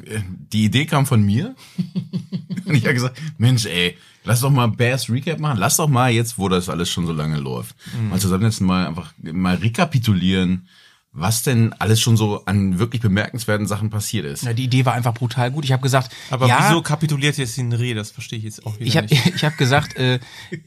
die 0.52 0.64
Idee 0.64 0.86
kam 0.86 1.06
von 1.06 1.19
mir. 1.24 1.54
Und 2.64 2.74
ich 2.74 2.84
habe 2.84 2.94
gesagt, 2.94 3.20
Mensch, 3.38 3.66
ey, 3.66 3.96
lass 4.24 4.40
doch 4.40 4.50
mal 4.50 4.68
Bears 4.68 5.08
Recap 5.10 5.38
machen. 5.38 5.58
Lass 5.58 5.76
doch 5.76 5.88
mal 5.88 6.10
jetzt, 6.10 6.38
wo 6.38 6.48
das 6.48 6.68
alles 6.68 6.90
schon 6.90 7.06
so 7.06 7.12
lange 7.12 7.38
läuft, 7.38 7.74
mal 8.08 8.18
zusammensetzen, 8.20 8.66
mal 8.66 8.86
einfach 8.86 9.12
mal 9.20 9.56
rekapitulieren, 9.56 10.68
was 11.12 11.42
denn 11.42 11.72
alles 11.78 12.00
schon 12.00 12.16
so 12.16 12.44
an 12.44 12.78
wirklich 12.78 13.02
bemerkenswerten 13.02 13.66
Sachen 13.66 13.90
passiert 13.90 14.24
ist. 14.26 14.44
Ja, 14.44 14.52
die 14.52 14.64
Idee 14.64 14.84
war 14.84 14.92
einfach 14.94 15.14
brutal 15.14 15.50
gut. 15.50 15.64
Ich 15.64 15.72
habe 15.72 15.82
gesagt, 15.82 16.14
Aber 16.30 16.46
ja, 16.46 16.68
wieso 16.68 16.82
kapituliert 16.82 17.36
jetzt 17.36 17.56
die 17.56 17.62
Reh? 17.62 17.94
Das 17.94 18.12
verstehe 18.12 18.38
ich 18.38 18.44
jetzt 18.44 18.64
auch 18.64 18.76
wieder 18.76 18.86
Ich 18.86 18.96
habe 18.96 19.08
nicht. 19.08 19.26
ich 19.34 19.44
hab 19.44 19.56
gesagt, 19.58 19.96
äh, 19.96 20.20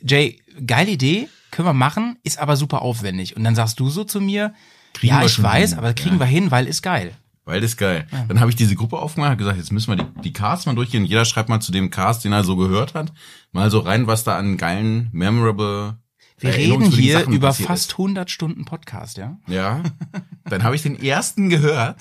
Jay, 0.05 0.41
geile 0.67 0.91
Idee, 0.91 1.29
können 1.51 1.67
wir 1.67 1.74
machen, 1.74 2.17
ist 2.24 2.39
aber 2.39 2.57
super 2.57 2.81
aufwendig. 2.81 3.38
Und 3.38 3.43
dann 3.45 3.55
sagst 3.55 3.79
du 3.79 3.89
so 3.89 4.03
zu 4.03 4.19
mir, 4.19 4.53
Kriegen 4.93 5.13
ja, 5.13 5.24
ich 5.24 5.41
weiß, 5.41 5.69
hin. 5.72 5.79
aber 5.79 5.93
kriegen 5.93 6.15
Ja. 6.15 6.19
wir 6.22 6.25
hin, 6.27 6.51
weil 6.51 6.67
ist 6.67 6.81
geil. 6.81 7.13
Weil 7.45 7.59
das 7.59 7.71
ist 7.71 7.77
geil. 7.77 8.07
Dann 8.29 8.39
habe 8.39 8.50
ich 8.50 8.55
diese 8.55 8.75
Gruppe 8.75 8.97
aufgemacht, 8.97 9.38
gesagt, 9.38 9.57
jetzt 9.57 9.71
müssen 9.71 9.95
wir 9.95 10.03
die, 10.03 10.21
die 10.21 10.33
Casts 10.33 10.65
mal 10.65 10.75
durchgehen. 10.75 11.03
Jeder 11.03 11.25
schreibt 11.25 11.50
mal 11.50 11.59
zu 11.59 11.71
dem 11.73 11.89
Cast, 11.89 12.23
den 12.23 12.31
er 12.31 12.43
so 12.43 12.55
gehört 12.55 12.93
hat, 12.93 13.12
mal 13.51 13.69
so 13.69 13.79
rein, 13.79 14.07
was 14.07 14.23
da 14.23 14.38
an 14.38 14.55
geilen, 14.55 15.09
memorable 15.12 15.97
Wir 16.39 16.53
reden 16.53 16.85
hier 16.85 17.19
Sachen 17.19 17.33
über 17.33 17.53
fast 17.53 17.91
100 17.93 18.31
Stunden 18.31 18.63
Podcast, 18.63 19.17
ja? 19.17 19.38
Ja. 19.47 19.83
Dann 20.45 20.63
habe 20.63 20.75
ich 20.75 20.83
den 20.83 21.01
ersten 21.01 21.50
gehört 21.50 21.97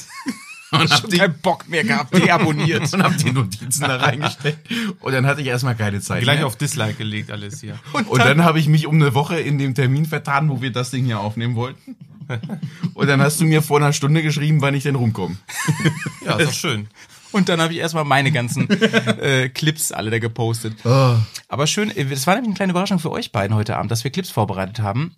und 0.70 0.90
hab 0.90 1.08
die, 1.08 1.18
Kein 1.18 1.34
Bock 1.40 1.68
mehr 1.68 1.82
gehabt, 1.82 2.16
deabonniert. 2.16 2.82
und 2.94 3.02
hab 3.02 3.16
die 3.18 3.32
Notizen 3.32 3.82
da 3.82 3.96
reingesteckt. 3.96 4.68
Und 5.00 5.12
dann 5.12 5.26
hatte 5.26 5.40
ich 5.40 5.48
erstmal 5.48 5.74
keine 5.74 6.00
Zeit 6.00 6.22
Gleich 6.22 6.38
mehr. 6.38 6.46
auf 6.46 6.56
Dislike 6.56 6.94
gelegt 6.94 7.30
alles 7.30 7.60
hier. 7.60 7.78
Und 7.92 8.18
dann 8.18 8.44
habe 8.44 8.58
ich 8.58 8.68
mich 8.68 8.86
um 8.86 8.94
eine 8.94 9.14
Woche 9.14 9.40
in 9.40 9.58
dem 9.58 9.74
Termin 9.74 10.06
vertan, 10.06 10.48
wo 10.48 10.62
wir 10.62 10.72
das 10.72 10.90
Ding 10.90 11.04
hier 11.04 11.20
aufnehmen 11.20 11.56
wollten. 11.56 11.96
Und 12.94 13.08
dann 13.08 13.20
hast 13.20 13.40
du 13.40 13.44
mir 13.44 13.62
vor 13.62 13.78
einer 13.78 13.92
Stunde 13.92 14.22
geschrieben, 14.22 14.60
wann 14.60 14.74
ich 14.74 14.82
denn 14.82 14.94
rumkomme. 14.94 15.36
Ja, 16.24 16.36
ist 16.36 16.48
doch 16.48 16.54
schön. 16.54 16.88
Und 17.32 17.48
dann 17.48 17.60
habe 17.60 17.72
ich 17.72 17.80
erstmal 17.80 18.04
meine 18.04 18.30
ganzen 18.30 18.68
äh, 19.20 19.48
Clips 19.48 19.90
alle 19.90 20.10
da 20.10 20.18
gepostet. 20.18 20.74
Aber 20.84 21.66
schön, 21.66 21.90
äh, 21.90 22.04
es 22.04 22.26
war 22.26 22.34
nämlich 22.34 22.50
eine 22.50 22.56
kleine 22.56 22.70
Überraschung 22.72 22.98
für 22.98 23.10
euch 23.10 23.32
beiden 23.32 23.56
heute 23.56 23.76
Abend, 23.76 23.90
dass 23.90 24.04
wir 24.04 24.10
Clips 24.10 24.30
vorbereitet 24.30 24.80
haben, 24.80 25.16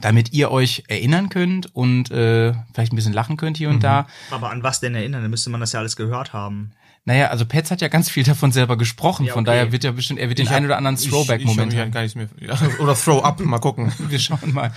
damit 0.00 0.32
ihr 0.32 0.50
euch 0.50 0.84
erinnern 0.88 1.28
könnt 1.28 1.74
und 1.74 2.10
äh, 2.10 2.54
vielleicht 2.72 2.92
ein 2.92 2.96
bisschen 2.96 3.12
lachen 3.12 3.36
könnt 3.36 3.58
hier 3.58 3.68
und 3.68 3.84
da. 3.84 4.06
Aber 4.30 4.50
an 4.50 4.62
was 4.62 4.80
denn 4.80 4.94
erinnern? 4.94 5.22
Dann 5.22 5.30
müsste 5.30 5.50
man 5.50 5.60
das 5.60 5.72
ja 5.72 5.80
alles 5.80 5.96
gehört 5.96 6.32
haben. 6.32 6.72
Naja, 7.06 7.28
also 7.28 7.46
Petz 7.46 7.70
hat 7.70 7.80
ja 7.80 7.88
ganz 7.88 8.10
viel 8.10 8.24
davon 8.24 8.52
selber 8.52 8.76
gesprochen, 8.76 9.24
Ja, 9.26 9.32
von 9.32 9.42
okay. 9.44 9.52
daher 9.56 9.72
wird 9.72 9.84
er 9.84 9.92
bestimmt, 9.92 10.20
er 10.20 10.28
wird 10.28 10.38
den 10.38 10.48
einen 10.48 10.66
oder 10.66 10.76
anderen 10.76 10.96
Throwback-Moment 10.96 11.72
Ich, 11.72 11.74
ich 11.74 11.80
haben. 11.80 11.88
hab 11.88 11.94
gar 11.94 12.02
nichts 12.02 12.14
mehr. 12.14 12.28
Ja, 12.40 12.58
oder 12.78 12.94
Throw 12.94 13.24
Up, 13.24 13.40
mal 13.40 13.58
gucken. 13.58 13.90
Wir 13.98 14.18
schauen 14.18 14.52
mal. 14.52 14.70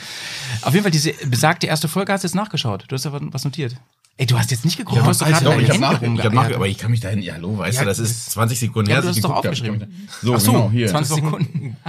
Auf 0.61 0.73
jeden 0.73 0.83
Fall, 0.83 0.91
diese 0.91 1.11
besagte 1.25 1.67
erste 1.67 1.87
Folge 1.89 2.13
hast 2.13 2.23
du 2.23 2.27
jetzt 2.27 2.35
nachgeschaut. 2.35 2.85
Du 2.87 2.95
hast 2.95 3.03
ja 3.05 3.11
was 3.13 3.43
notiert. 3.43 3.75
Ey, 4.15 4.27
du 4.27 4.37
hast 4.37 4.51
jetzt 4.51 4.63
nicht 4.63 4.77
geguckt, 4.77 4.95
Ja, 4.97 5.01
du 5.01 5.09
hast 5.09 5.21
doch 5.21 5.25
Alter, 5.25 5.39
gerade 5.39 5.55
doch, 5.55 5.61
ich 5.63 5.69
habe 5.81 5.99
Hände 5.99 6.07
nach, 6.11 6.19
ich 6.19 6.25
hab 6.25 6.33
nach, 6.33 6.55
aber 6.55 6.67
ich 6.67 6.77
kann 6.77 6.91
mich 6.91 6.99
dahin, 6.99 7.23
ja, 7.23 7.33
hallo, 7.33 7.57
weißt 7.57 7.77
Ja, 7.77 7.81
du, 7.83 7.87
das 7.89 7.97
ist 7.97 8.29
20 8.29 8.59
Sekunden 8.59 8.91
Ja, 8.91 8.97
her, 8.97 9.01
du 9.01 9.07
dass 9.07 9.11
hast 9.11 9.17
ich 9.17 9.23
doch 9.23 9.29
geguckt 9.41 9.45
hab. 9.45 9.51
aufgeschrieben. 9.53 10.07
So, 10.21 10.35
Ach 10.35 10.39
so, 10.39 10.51
genau, 10.51 10.69
hier. 10.71 10.87
20 10.87 11.15
Sekunden. 11.15 11.77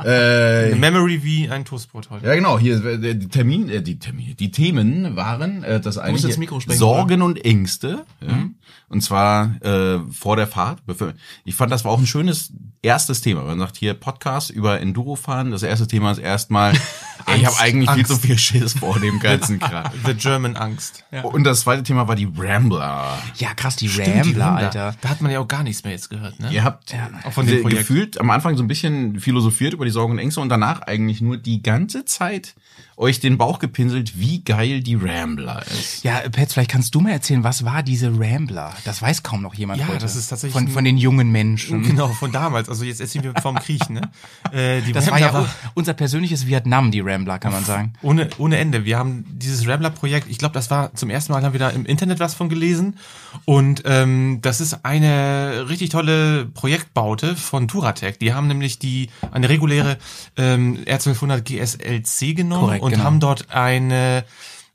Äh, 0.00 0.66
Eine 0.66 0.76
Memory 0.76 1.24
wie 1.24 1.50
ein 1.50 1.64
Toastbrot 1.64 2.10
heute. 2.10 2.24
Ja, 2.24 2.36
genau, 2.36 2.56
hier, 2.56 2.84
äh, 2.84 3.16
die 3.16 3.26
Termin, 3.28 3.68
äh, 3.68 3.82
die 3.82 3.98
Termine, 3.98 4.36
die 4.36 4.52
Themen 4.52 5.16
waren, 5.16 5.64
äh, 5.64 5.80
das 5.80 5.98
eine 5.98 6.16
Sorgen 6.18 7.20
und 7.20 7.44
Ängste, 7.44 8.04
ja, 8.20 8.44
und 8.88 9.00
zwar, 9.02 9.56
äh, 9.60 9.98
vor 10.12 10.36
der 10.36 10.46
Fahrt. 10.46 10.78
Ich 11.44 11.56
fand, 11.56 11.72
das 11.72 11.84
war 11.84 11.90
auch 11.90 11.98
ein 11.98 12.06
schönes 12.06 12.52
erstes 12.80 13.22
Thema. 13.22 13.42
Man 13.42 13.58
sagt 13.58 13.76
hier 13.76 13.94
Podcast 13.94 14.50
über 14.50 14.80
Endurofahren. 14.80 15.50
Das 15.50 15.64
erste 15.64 15.88
Thema 15.88 16.12
ist 16.12 16.18
erstmal, 16.18 16.74
ey, 17.26 17.38
ich 17.40 17.46
habe 17.46 17.58
eigentlich 17.60 17.90
viel 17.90 18.00
Angst. 18.00 18.10
zu 18.12 18.18
viel 18.18 18.38
Schiss 18.38 18.72
vor 18.74 18.98
dem 19.00 19.18
ganzen 19.20 19.58
Kram. 19.58 19.90
The 20.06 20.14
German 20.14 20.56
Angst. 20.56 21.04
Und 21.22 21.44
das 21.44 21.60
zweite 21.60 21.82
Thema 21.82 22.08
war 22.08 22.16
die 22.16 22.28
Rambler. 22.36 23.18
Ja, 23.36 23.54
krass, 23.54 23.76
die 23.76 23.88
Stimmt, 23.88 24.06
die 24.08 24.12
Rambler, 24.20 24.44
Rambler. 24.44 24.66
Alter. 24.66 24.94
Da 25.00 25.08
hat 25.08 25.20
man 25.20 25.30
ja 25.32 25.40
auch 25.40 25.48
gar 25.48 25.62
nichts 25.62 25.84
mehr 25.84 25.92
jetzt 25.92 26.10
gehört, 26.10 26.38
ne? 26.40 26.50
Ihr 26.52 26.64
habt 26.64 26.94
Auch 27.24 27.32
von 27.32 27.46
dem 27.46 27.62
Projekt. 27.62 27.80
gefühlt 27.80 28.20
am 28.20 28.30
Anfang 28.30 28.56
so 28.56 28.62
ein 28.62 28.68
bisschen 28.68 29.20
philosophiert 29.20 29.72
über 29.74 29.84
die 29.84 29.90
Sorgen 29.90 30.12
und 30.12 30.18
Ängste 30.18 30.40
und 30.40 30.48
danach 30.48 30.82
eigentlich 30.82 31.20
nur 31.20 31.36
die 31.36 31.62
ganze 31.62 32.04
Zeit 32.04 32.54
euch 32.98 33.20
den 33.20 33.38
Bauch 33.38 33.60
gepinselt, 33.60 34.18
wie 34.18 34.42
geil 34.42 34.82
die 34.82 34.96
Rambler 34.96 35.62
ist. 35.66 36.02
Ja, 36.02 36.18
Petz, 36.30 36.52
vielleicht 36.54 36.70
kannst 36.72 36.94
du 36.96 37.00
mal 37.00 37.12
erzählen, 37.12 37.44
was 37.44 37.64
war 37.64 37.84
diese 37.84 38.10
Rambler? 38.18 38.74
Das 38.84 39.00
weiß 39.00 39.22
kaum 39.22 39.40
noch 39.40 39.54
jemand 39.54 39.80
Ja, 39.80 39.86
heute. 39.88 39.98
das 40.00 40.16
ist 40.16 40.26
tatsächlich 40.28 40.52
von, 40.60 40.66
von 40.68 40.84
den 40.84 40.98
jungen 40.98 41.30
Menschen. 41.30 41.84
Genau, 41.84 42.08
von 42.08 42.32
damals. 42.32 42.68
Also 42.68 42.84
jetzt 42.84 43.00
erzählen 43.00 43.24
wir 43.32 43.40
vom 43.40 43.54
Krieg, 43.60 43.88
ne? 43.88 44.00
Äh, 44.52 44.80
die 44.82 44.92
Das 44.92 45.06
war 45.06 45.20
Rambler 45.20 45.40
ja 45.40 45.44
u- 45.46 45.70
unser 45.74 45.94
persönliches 45.94 46.46
Vietnam, 46.48 46.90
die 46.90 46.98
Rambler, 47.00 47.38
kann 47.38 47.52
man 47.52 47.64
sagen. 47.64 47.92
ohne, 48.02 48.28
ohne 48.38 48.56
Ende. 48.58 48.84
Wir 48.84 48.98
haben 48.98 49.24
dieses 49.28 49.68
Rambler-Projekt, 49.68 50.28
ich 50.28 50.38
glaube, 50.38 50.54
das 50.54 50.68
war 50.70 50.92
zum 50.94 51.08
ersten 51.08 51.32
Mal, 51.32 51.42
haben 51.44 51.52
wir 51.52 51.60
da 51.60 51.70
im 51.70 51.86
Internet 51.86 52.18
was 52.18 52.34
von 52.34 52.48
gelesen. 52.48 52.96
Und 53.44 53.82
ähm, 53.84 54.40
das 54.42 54.60
ist 54.60 54.84
eine 54.84 55.66
richtig 55.68 55.90
tolle 55.90 56.46
Projektbaute 56.46 57.36
von 57.36 57.68
Turatec. 57.68 58.18
Die 58.18 58.34
haben 58.34 58.48
nämlich 58.48 58.80
die 58.80 59.10
eine 59.30 59.48
reguläre 59.48 59.98
ähm, 60.36 60.78
R1200 60.84 61.42
GSLC 61.42 62.34
genommen 62.36 62.64
Korrekt, 62.64 62.82
und 62.88 62.94
genau. 62.94 63.04
haben 63.04 63.20
dort 63.20 63.50
eine 63.50 64.24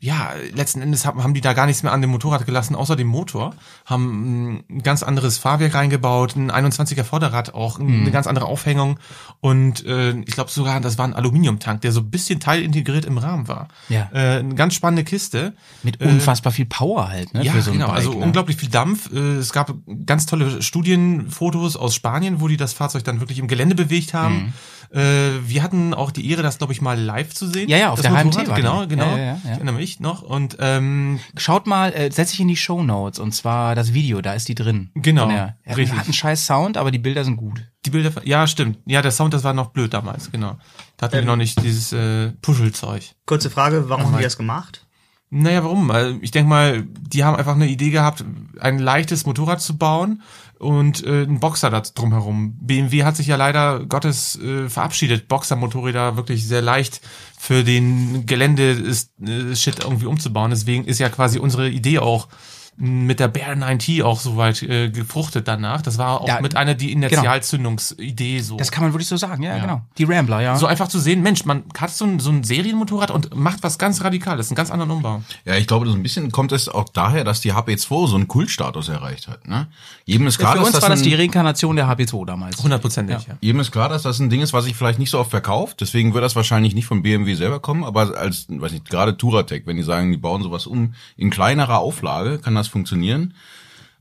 ja, 0.04 0.32
letzten 0.54 0.82
Endes 0.82 1.06
haben, 1.06 1.24
haben 1.24 1.34
die 1.34 1.40
da 1.40 1.54
gar 1.54 1.66
nichts 1.66 1.82
mehr 1.82 1.94
an 1.94 2.02
dem 2.02 2.10
Motorrad 2.10 2.46
gelassen, 2.46 2.76
außer 2.76 2.98
dem 2.98 3.08
Motor. 3.08 3.56
Haben 3.86 4.56
mm, 4.58 4.64
ein 4.70 4.84
ganz 4.84 5.02
anderes 5.02 5.38
Fahrwerk 5.38 5.76
reingebaut, 5.76 6.36
ein 6.36 6.52
21er 6.52 7.06
Vorderrad 7.06 7.54
auch, 7.54 7.80
Mhm. 7.80 8.02
eine 8.02 8.12
ganz 8.12 8.28
andere 8.28 8.46
Aufhängung. 8.48 9.00
Und 9.40 9.86
äh, 9.86 10.12
ich 10.20 10.34
glaube 10.34 10.52
sogar, 10.52 10.82
das 10.82 10.98
war 10.98 11.08
ein 11.08 11.14
Aluminiumtank, 11.14 11.80
der 11.82 11.94
so 11.94 12.02
ein 12.02 12.10
bisschen 12.12 12.42
teilintegriert 12.42 13.06
im 13.06 13.18
Rahmen 13.18 13.48
war. 13.48 13.70
Ja. 13.88 14.10
Äh, 14.14 14.40
eine 14.40 14.56
ganz 14.56 14.74
spannende 14.74 15.06
Kiste. 15.06 15.54
Mit 15.84 16.02
unfassbar 16.02 16.52
viel 16.52 16.66
Power 16.66 17.08
halt, 17.08 17.34
ne? 17.34 17.46
Ja, 17.46 17.62
so 17.62 17.72
genau. 17.72 17.86
Bike, 17.88 17.96
also 17.96 18.12
ne? 18.12 18.18
unglaublich 18.26 18.58
viel 18.58 18.70
Dampf. 18.70 19.10
Äh, 19.14 19.18
Es 19.38 19.54
gab 19.54 19.74
ganz 20.06 20.26
tolle 20.26 20.62
Studienfotos 20.62 21.76
aus 21.78 21.96
Spanien, 21.96 22.42
wo 22.42 22.48
die 22.50 22.58
das 22.58 22.74
Fahrzeug 22.74 23.04
dann 23.06 23.20
wirklich 23.20 23.40
im 23.40 23.48
Gelände 23.48 23.76
bewegt 23.76 24.14
haben. 24.14 24.54
Äh, 24.94 25.00
Wir 25.48 25.64
hatten 25.64 25.94
auch 25.94 26.12
die 26.12 26.30
Ehre, 26.30 26.44
das 26.44 26.58
glaube 26.60 26.74
ich 26.74 26.82
mal 26.82 27.00
live 27.00 27.34
zu 27.34 27.48
sehen. 27.48 27.64
Mhm. 27.66 27.70
Ja, 27.70 27.78
ja, 27.78 27.90
auf 27.92 28.02
das 28.02 28.12
der 28.12 28.24
Motorrad. 28.24 28.48
HMT 28.48 28.50
war 28.50 28.56
Genau, 28.58 28.88
genau. 28.88 29.12
Ja, 29.12 29.18
ja, 29.18 29.26
ja. 29.26 29.40
Ich 29.44 29.50
erinnere 29.50 29.76
mich 29.76 29.93
noch. 30.00 30.22
Und 30.22 30.58
ähm, 30.60 31.20
Schaut 31.38 31.68
mal, 31.68 31.94
äh, 31.94 32.12
setz 32.12 32.34
ich 32.34 32.40
in 32.40 32.48
die 32.48 32.56
Show 32.56 32.84
Notes 32.84 33.20
und 33.20 33.34
zwar 33.34 33.76
das 33.76 33.94
Video, 33.94 34.22
da 34.22 34.34
ist 34.34 34.48
die 34.48 34.56
drin. 34.56 34.92
Genau, 34.96 35.28
der- 35.28 35.58
Er 35.64 35.78
richtig. 35.78 35.98
hat 35.98 36.06
einen 36.06 36.14
scheiß 36.14 36.46
Sound, 36.46 36.78
aber 36.78 36.92
die 36.92 37.00
Bilder 37.00 37.24
sind 37.24 37.38
gut. 37.38 37.64
die 37.86 37.90
Bilder, 37.90 38.12
ja, 38.26 38.48
stimmt. 38.48 38.80
Ja, 38.86 39.02
der 39.02 39.12
Sound, 39.12 39.34
das 39.34 39.44
war 39.44 39.54
noch 39.54 39.68
blöd 39.72 39.94
damals, 39.94 40.32
genau. 40.32 40.58
Da 40.98 41.06
hatten 41.06 41.14
wir 41.14 41.22
Ähm. 41.22 41.26
noch 41.28 41.36
nicht 41.36 41.62
dieses 41.62 41.92
äh, 41.94 42.32
Puschelzeug. 42.42 43.04
Kurze 43.26 43.50
Frage, 43.50 43.90
warum 43.90 44.06
haben 44.06 44.18
die 44.18 44.24
das 44.24 44.38
gemacht? 44.38 44.86
Naja, 45.30 45.64
warum? 45.64 45.90
Weil 45.90 46.20
Ich 46.22 46.30
denke 46.32 46.48
mal, 46.48 46.84
die 46.84 47.24
haben 47.24 47.36
einfach 47.36 47.56
eine 47.56 47.68
Idee 47.68 47.90
gehabt, 47.90 48.24
ein 48.60 48.78
leichtes 48.78 49.26
Motorrad 49.26 49.62
zu 49.62 49.76
bauen 49.78 50.22
und 50.60 51.04
äh, 51.04 51.24
einen 51.24 51.40
Boxer 51.40 51.72
da 51.72 51.82
drumherum. 51.82 52.56
BMW 52.62 53.04
hat 53.04 53.16
sich 53.18 53.26
ja 53.28 53.36
leider 53.36 53.84
Gottes 53.86 54.40
äh, 54.40 54.70
verabschiedet, 54.70 55.28
Boxer-Motorräder 55.28 56.16
wirklich 56.18 56.48
sehr 56.48 56.62
leicht 56.62 57.02
für 57.44 57.66
den 57.66 58.26
Gelände-Shit 58.26 59.84
irgendwie 59.84 60.06
umzubauen. 60.06 60.52
Deswegen 60.52 60.86
ist 60.86 61.00
ja 61.00 61.10
quasi 61.10 61.40
unsere 61.40 61.70
Idee 61.70 62.00
auch 62.00 62.30
mit 62.75 63.20
der 63.20 63.27
Bear 63.27 63.56
90 63.56 64.03
auch 64.03 64.20
soweit 64.20 64.62
äh, 64.63 64.89
gefruchtet 64.89 65.48
danach. 65.48 65.82
Das 65.82 65.98
war 65.98 66.22
auch 66.22 66.27
Ja, 66.27 66.42
mit 66.42 66.56
einer 66.56 66.74
die 66.74 66.92
Initialzündungsidee 66.92 68.39
so. 68.39 68.58
Das 68.58 68.72
kann 68.72 68.84
man 68.84 68.94
wirklich 68.94 69.08
so 69.08 69.18
sagen, 69.18 69.44
ja, 69.44 69.60
genau. 69.60 69.82
Die 69.98 70.06
Rambler, 70.06 70.42
ja. 70.42 70.56
so 70.56 70.65
einfach 70.65 70.88
zu 70.88 71.00
sehen, 71.00 71.22
Mensch, 71.22 71.46
man 71.46 71.63
hat 71.77 71.92
so 71.92 72.06
ein, 72.06 72.20
so 72.20 72.32
ein 72.32 72.44
Serienmotorrad 72.44 73.12
und 73.12 73.36
macht 73.36 73.62
was 73.63 73.77
ganz 73.77 74.03
Radikales, 74.03 74.50
einen 74.50 74.56
ganz 74.56 74.72
anderen 74.72 74.92
Umbau. 74.92 75.22
Ja, 75.46 75.56
ich 75.56 75.68
glaube, 75.68 75.88
so 75.88 75.94
ein 75.94 76.03
bisschen 76.03 76.32
kommt 76.32 76.51
es 76.51 76.68
auch 76.68 76.89
daher, 76.89 77.24
dass 77.24 77.42
die 77.42 77.53
HP2 77.53 78.08
so 78.08 78.15
einen 78.15 78.27
Kultstatus 78.27 78.89
erreicht 78.89 79.27
hat. 79.27 79.48
Ne? 79.48 79.68
Jedem 80.06 80.27
ist 80.27 80.39
klar, 80.39 80.53
für 80.53 80.60
dass 80.60 80.68
uns 80.68 80.75
das 80.75 80.84
war 80.84 80.89
das 80.89 81.00
ein, 81.00 81.03
die 81.03 81.15
Reinkarnation 81.15 81.75
der 81.75 81.88
HP2 81.88 82.25
damals. 82.25 82.62
Hundertprozentig, 82.63 83.27
ja. 83.27 83.38
jedem 83.39 83.60
ist 83.62 83.72
klar, 83.72 83.89
dass 83.89 84.01
das 84.01 84.20
ein 84.20 84.30
Ding 84.30 84.42
ist, 84.42 84.53
was 84.53 84.65
sich 84.65 84.75
vielleicht 84.75 85.00
nicht 85.00 85.12
so 85.12 85.20
oft 85.20 85.30
verkauft. 85.30 85.82
Deswegen 85.82 86.13
wird 86.13 86.24
das 86.24 86.36
wahrscheinlich 86.36 86.74
nicht 86.74 86.86
von 86.86 87.03
BMW 87.03 87.36
selber 87.36 87.60
kommen. 87.60 87.84
Aber 87.84 88.18
als, 88.18 88.48
weiß 88.50 88.72
nicht, 88.72 88.89
gerade 88.89 89.15
Touratec, 89.15 89.68
wenn 89.68 89.77
die 89.77 89.84
sagen, 89.84 90.12
die 90.12 90.18
bauen 90.18 90.42
sowas 90.42 90.68
um 90.68 90.94
in 91.18 91.30
kleinerer 91.30 91.80
Auflage, 91.80 92.39
kann 92.39 92.56
das 92.56 92.62
funktionieren. 92.67 93.34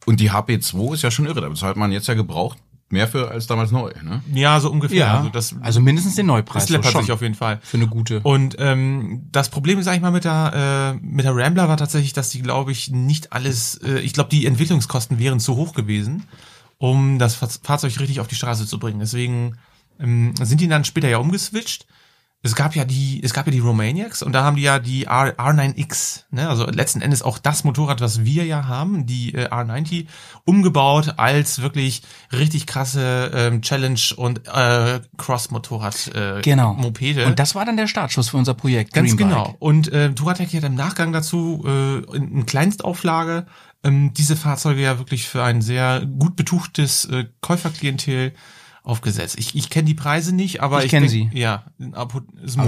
Und 0.05 0.21
die 0.21 0.31
HP2 0.33 0.95
ist 0.95 1.03
ja 1.03 1.11
schon 1.11 1.27
irre. 1.27 1.41
Da 1.41 1.49
bezahlt 1.49 1.77
man 1.77 1.93
jetzt 1.93 2.09
ja 2.09 2.15
gebraucht 2.15 2.59
mehr 2.89 3.09
für 3.09 3.31
als 3.31 3.47
damals 3.47 3.71
neu. 3.71 3.91
Ne? 4.03 4.23
Ja, 4.35 4.61
so 4.61 4.71
ungefähr. 4.71 4.99
Ja, 4.99 5.17
Also 5.19 5.29
das, 5.31 5.55
also 5.63 5.81
mindestens 5.81 6.15
den 6.17 6.27
Neupreis. 6.27 6.65
das 6.65 6.71
läppert 6.71 6.93
schon. 6.93 7.01
sich 7.03 7.13
auf 7.13 7.23
jeden 7.23 7.35
Fall. 7.35 7.59
Für 7.63 7.79
eine 7.79 7.87
gute. 7.87 8.21
Und 8.21 8.57
ähm, 8.59 9.29
das 9.33 9.49
Problem, 9.49 9.83
sag 9.83 9.95
ich 9.95 10.03
mal, 10.03 10.11
mit 10.11 10.25
der 10.25 10.99
äh, 11.01 11.05
mit 11.07 11.25
der 11.25 11.35
Rambler 11.35 11.69
war 11.69 11.77
tatsächlich, 11.79 12.13
dass 12.13 12.29
die, 12.29 12.43
glaube 12.43 12.71
ich, 12.73 12.91
nicht 12.91 13.33
alles. 13.33 13.77
Äh, 13.77 14.01
ich 14.01 14.13
glaube, 14.13 14.29
die 14.31 14.45
Entwicklungskosten 14.45 15.19
wären 15.19 15.41
zu 15.41 15.57
hoch 15.57 15.73
gewesen, 15.73 16.25
um 16.77 17.19
das 17.19 17.35
Fahr- 17.35 17.49
Fahrzeug 17.63 17.99
richtig 17.99 18.21
auf 18.21 18.29
die 18.29 18.35
Straße 18.35 18.67
zu 18.67 18.79
bringen. 18.79 18.99
Deswegen 19.01 19.57
ähm, 19.99 20.35
sind 20.43 20.61
die 20.61 20.69
dann 20.69 20.85
später 20.85 21.09
ja 21.09 21.17
umgeswitcht. 21.19 21.87
Es 22.45 22.57
gab 22.57 22.75
ja 22.75 22.85
die, 22.85 23.23
es 23.23 23.33
gab 23.33 23.47
ja 23.47 23.53
die 23.53 23.61
Romaniacs 23.61 24.23
und 24.23 24.33
da 24.33 24.43
haben 24.43 24.57
die 24.57 24.63
ja 24.63 24.81
die 24.81 25.05
R, 25.05 25.35
R9X, 25.39 26.25
ne? 26.33 26.49
also 26.49 26.67
letzten 26.67 27.01
Endes 27.01 27.23
auch 27.23 27.39
das 27.39 27.63
Motorrad, 27.63 28.01
was 28.01 28.25
wir 28.25 28.45
ja 28.45 28.67
haben, 28.67 29.07
die 29.07 29.33
äh, 29.33 29.47
R90, 29.47 30.07
umgebaut 30.45 31.15
als 31.19 31.63
wirklich 31.63 32.03
richtig 32.33 32.67
krasse 32.67 33.31
ähm, 33.33 33.63
Challenge 33.63 34.01
und 34.17 34.49
äh, 34.49 35.01
Cross-Motorrad 35.19 36.11
äh, 36.15 36.41
genau. 36.43 36.75
Mopede. 36.75 37.27
Und 37.27 37.39
das 37.39 37.55
war 37.55 37.65
dann 37.65 37.77
der 37.77 37.87
Startschuss 37.87 38.31
für 38.31 38.39
unser 38.39 38.55
Projekt. 38.55 38.93
Ganz 38.93 39.17
Green 39.17 39.29
genau. 39.29 39.55
Und 39.61 39.93
äh, 39.93 40.13
Touratec 40.13 40.53
hat 40.53 40.65
im 40.65 40.75
Nachgang 40.75 41.13
dazu 41.13 41.63
äh, 41.65 41.99
in, 42.17 42.39
in 42.39 42.47
Kleinstauflage 42.47 43.47
ähm, 43.85 44.13
diese 44.15 44.35
Fahrzeuge 44.37 44.83
ja 44.83 44.99
wirklich 44.99 45.29
für 45.29 45.45
ein 45.45 45.63
sehr 45.63 46.05
gut 46.07 46.35
betuchtes 46.35 47.05
äh, 47.05 47.27
Käuferklientel 47.41 48.33
aufgesetzt. 48.85 49.39
Ich, 49.39 49.55
ich 49.55 49.71
kenne 49.71 49.85
die 49.85 49.95
Preise 49.95 50.35
nicht, 50.35 50.61
aber 50.61 50.79
Ich 50.79 50.87
ich, 50.87 50.91
kenn 50.91 51.03
denk- 51.09 51.11
sie. 51.11 51.31
Ja, 51.33 51.65
Aber 51.93 52.23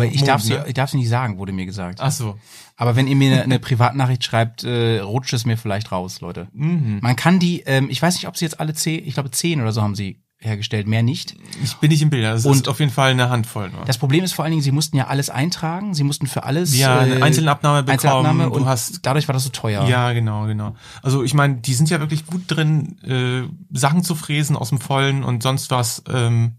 ich 0.04 0.22
darf, 0.22 0.42
sie, 0.42 0.54
ne? 0.54 0.64
ich 0.68 0.74
darf 0.74 0.90
sie 0.90 0.96
nicht 0.98 1.08
sagen, 1.08 1.38
wurde 1.38 1.52
mir 1.52 1.66
gesagt. 1.66 1.98
Ach 2.00 2.12
so. 2.12 2.38
Aber 2.76 2.94
wenn 2.96 3.06
ihr 3.08 3.16
mir 3.16 3.32
eine, 3.32 3.42
eine 3.42 3.58
Privatnachricht 3.58 4.24
schreibt, 4.24 4.64
äh, 4.64 5.00
rutscht 5.00 5.32
es 5.32 5.44
mir 5.44 5.56
vielleicht 5.56 5.90
raus, 5.92 6.20
Leute. 6.20 6.48
Mhm. 6.52 6.98
Man 7.02 7.16
kann 7.16 7.38
die, 7.38 7.60
ähm, 7.66 7.88
ich 7.90 8.00
weiß 8.00 8.14
nicht, 8.14 8.28
ob 8.28 8.36
sie 8.36 8.44
jetzt 8.44 8.60
alle 8.60 8.74
zehn, 8.74 9.04
ich 9.06 9.14
glaube 9.14 9.30
zehn 9.32 9.60
oder 9.60 9.72
so 9.72 9.82
haben 9.82 9.94
sie 9.94 10.22
hergestellt, 10.44 10.86
mehr 10.86 11.02
nicht. 11.02 11.34
Ich 11.62 11.74
bin 11.76 11.90
nicht 11.90 12.02
im 12.02 12.10
Bilder. 12.10 12.32
Es 12.34 12.44
Und- 12.46 12.54
ist 12.56 12.68
auf 12.68 12.80
jeden 12.80 12.92
Fall 12.92 13.10
eine 13.12 13.28
Handvoll. 13.30 13.70
Nur. 13.70 13.84
Das 13.84 13.98
Problem 13.98 14.24
ist 14.24 14.32
vor 14.32 14.44
allen 14.44 14.52
Dingen, 14.52 14.62
sie 14.62 14.72
mussten 14.72 14.96
ja 14.96 15.06
alles 15.06 15.30
eintragen, 15.30 15.94
sie 15.94 16.04
mussten 16.04 16.26
für 16.26 16.44
alles 16.44 16.76
Ja, 16.78 16.98
eine 16.98 17.22
Einzelabnahme 17.22 17.82
bekommen, 17.82 17.92
Einzelabnahme 17.92 18.44
du 18.44 18.50
und 18.50 18.66
hast- 18.66 19.00
dadurch 19.02 19.26
war 19.28 19.32
das 19.32 19.44
so 19.44 19.50
teuer. 19.50 19.86
Ja, 19.88 20.12
genau, 20.12 20.46
genau. 20.46 20.76
Also 21.02 21.22
ich 21.22 21.34
meine, 21.34 21.56
die 21.56 21.74
sind 21.74 21.90
ja 21.90 22.00
wirklich 22.00 22.26
gut 22.26 22.42
drin, 22.48 22.98
äh, 23.02 23.42
Sachen 23.76 24.02
zu 24.04 24.14
fräsen 24.14 24.56
aus 24.56 24.68
dem 24.70 24.80
Vollen 24.80 25.24
und 25.24 25.42
sonst 25.42 25.70
was. 25.70 26.02
Ähm, 26.08 26.52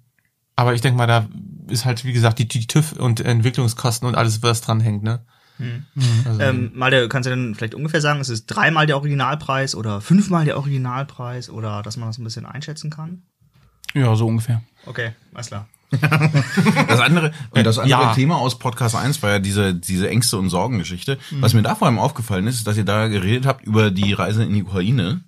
aber 0.55 0.73
ich 0.73 0.81
denke 0.81 0.97
mal, 0.97 1.07
da 1.07 1.27
ist 1.67 1.85
halt, 1.85 2.05
wie 2.05 2.13
gesagt, 2.13 2.39
die, 2.39 2.47
die 2.47 2.65
TÜV 2.67 2.93
und 2.93 3.19
Entwicklungskosten 3.19 4.07
und 4.07 4.15
alles, 4.15 4.41
was 4.43 4.61
dran 4.61 4.79
hängt, 4.79 5.03
ne? 5.03 5.25
Also, 6.25 6.41
Ähm, 6.41 6.71
mal 6.75 6.91
der, 6.91 7.07
kannst 7.07 7.27
du 7.27 7.29
denn 7.29 7.55
vielleicht 7.55 7.75
ungefähr 7.75 8.01
sagen, 8.01 8.19
ist 8.19 8.27
es 8.27 8.45
dreimal 8.45 8.87
der 8.87 8.97
Originalpreis 8.97 9.73
oder 9.73 10.01
fünfmal 10.01 10.43
der 10.43 10.57
Originalpreis 10.57 11.49
oder 11.49 11.81
dass 11.81 11.95
man 11.95 12.09
das 12.09 12.17
ein 12.17 12.25
bisschen 12.25 12.45
einschätzen 12.45 12.89
kann? 12.89 13.23
Ja, 13.95 14.15
so 14.15 14.27
ungefähr. 14.27 14.61
Okay, 14.85 15.11
alles 15.33 15.47
klar. 15.47 15.67
Das 16.87 16.99
andere, 16.99 17.31
und 17.51 17.63
das 17.65 17.79
andere 17.79 18.01
ja. 18.01 18.13
Thema 18.13 18.37
aus 18.37 18.59
Podcast 18.59 18.95
1 18.95 19.21
war 19.23 19.31
ja 19.31 19.39
diese, 19.39 19.73
diese 19.73 20.09
Ängste- 20.09 20.37
und 20.37 20.49
Sorgengeschichte. 20.49 21.17
Was 21.39 21.53
mir 21.53 21.61
da 21.61 21.75
vor 21.75 21.87
allem 21.87 21.99
aufgefallen 21.99 22.47
ist, 22.47 22.55
ist, 22.55 22.67
dass 22.67 22.77
ihr 22.77 22.85
da 22.85 23.07
geredet 23.07 23.45
habt 23.45 23.65
über 23.65 23.91
die 23.91 24.13
Reise 24.13 24.43
in 24.43 24.53
die 24.53 24.63
Ukraine. 24.63 25.21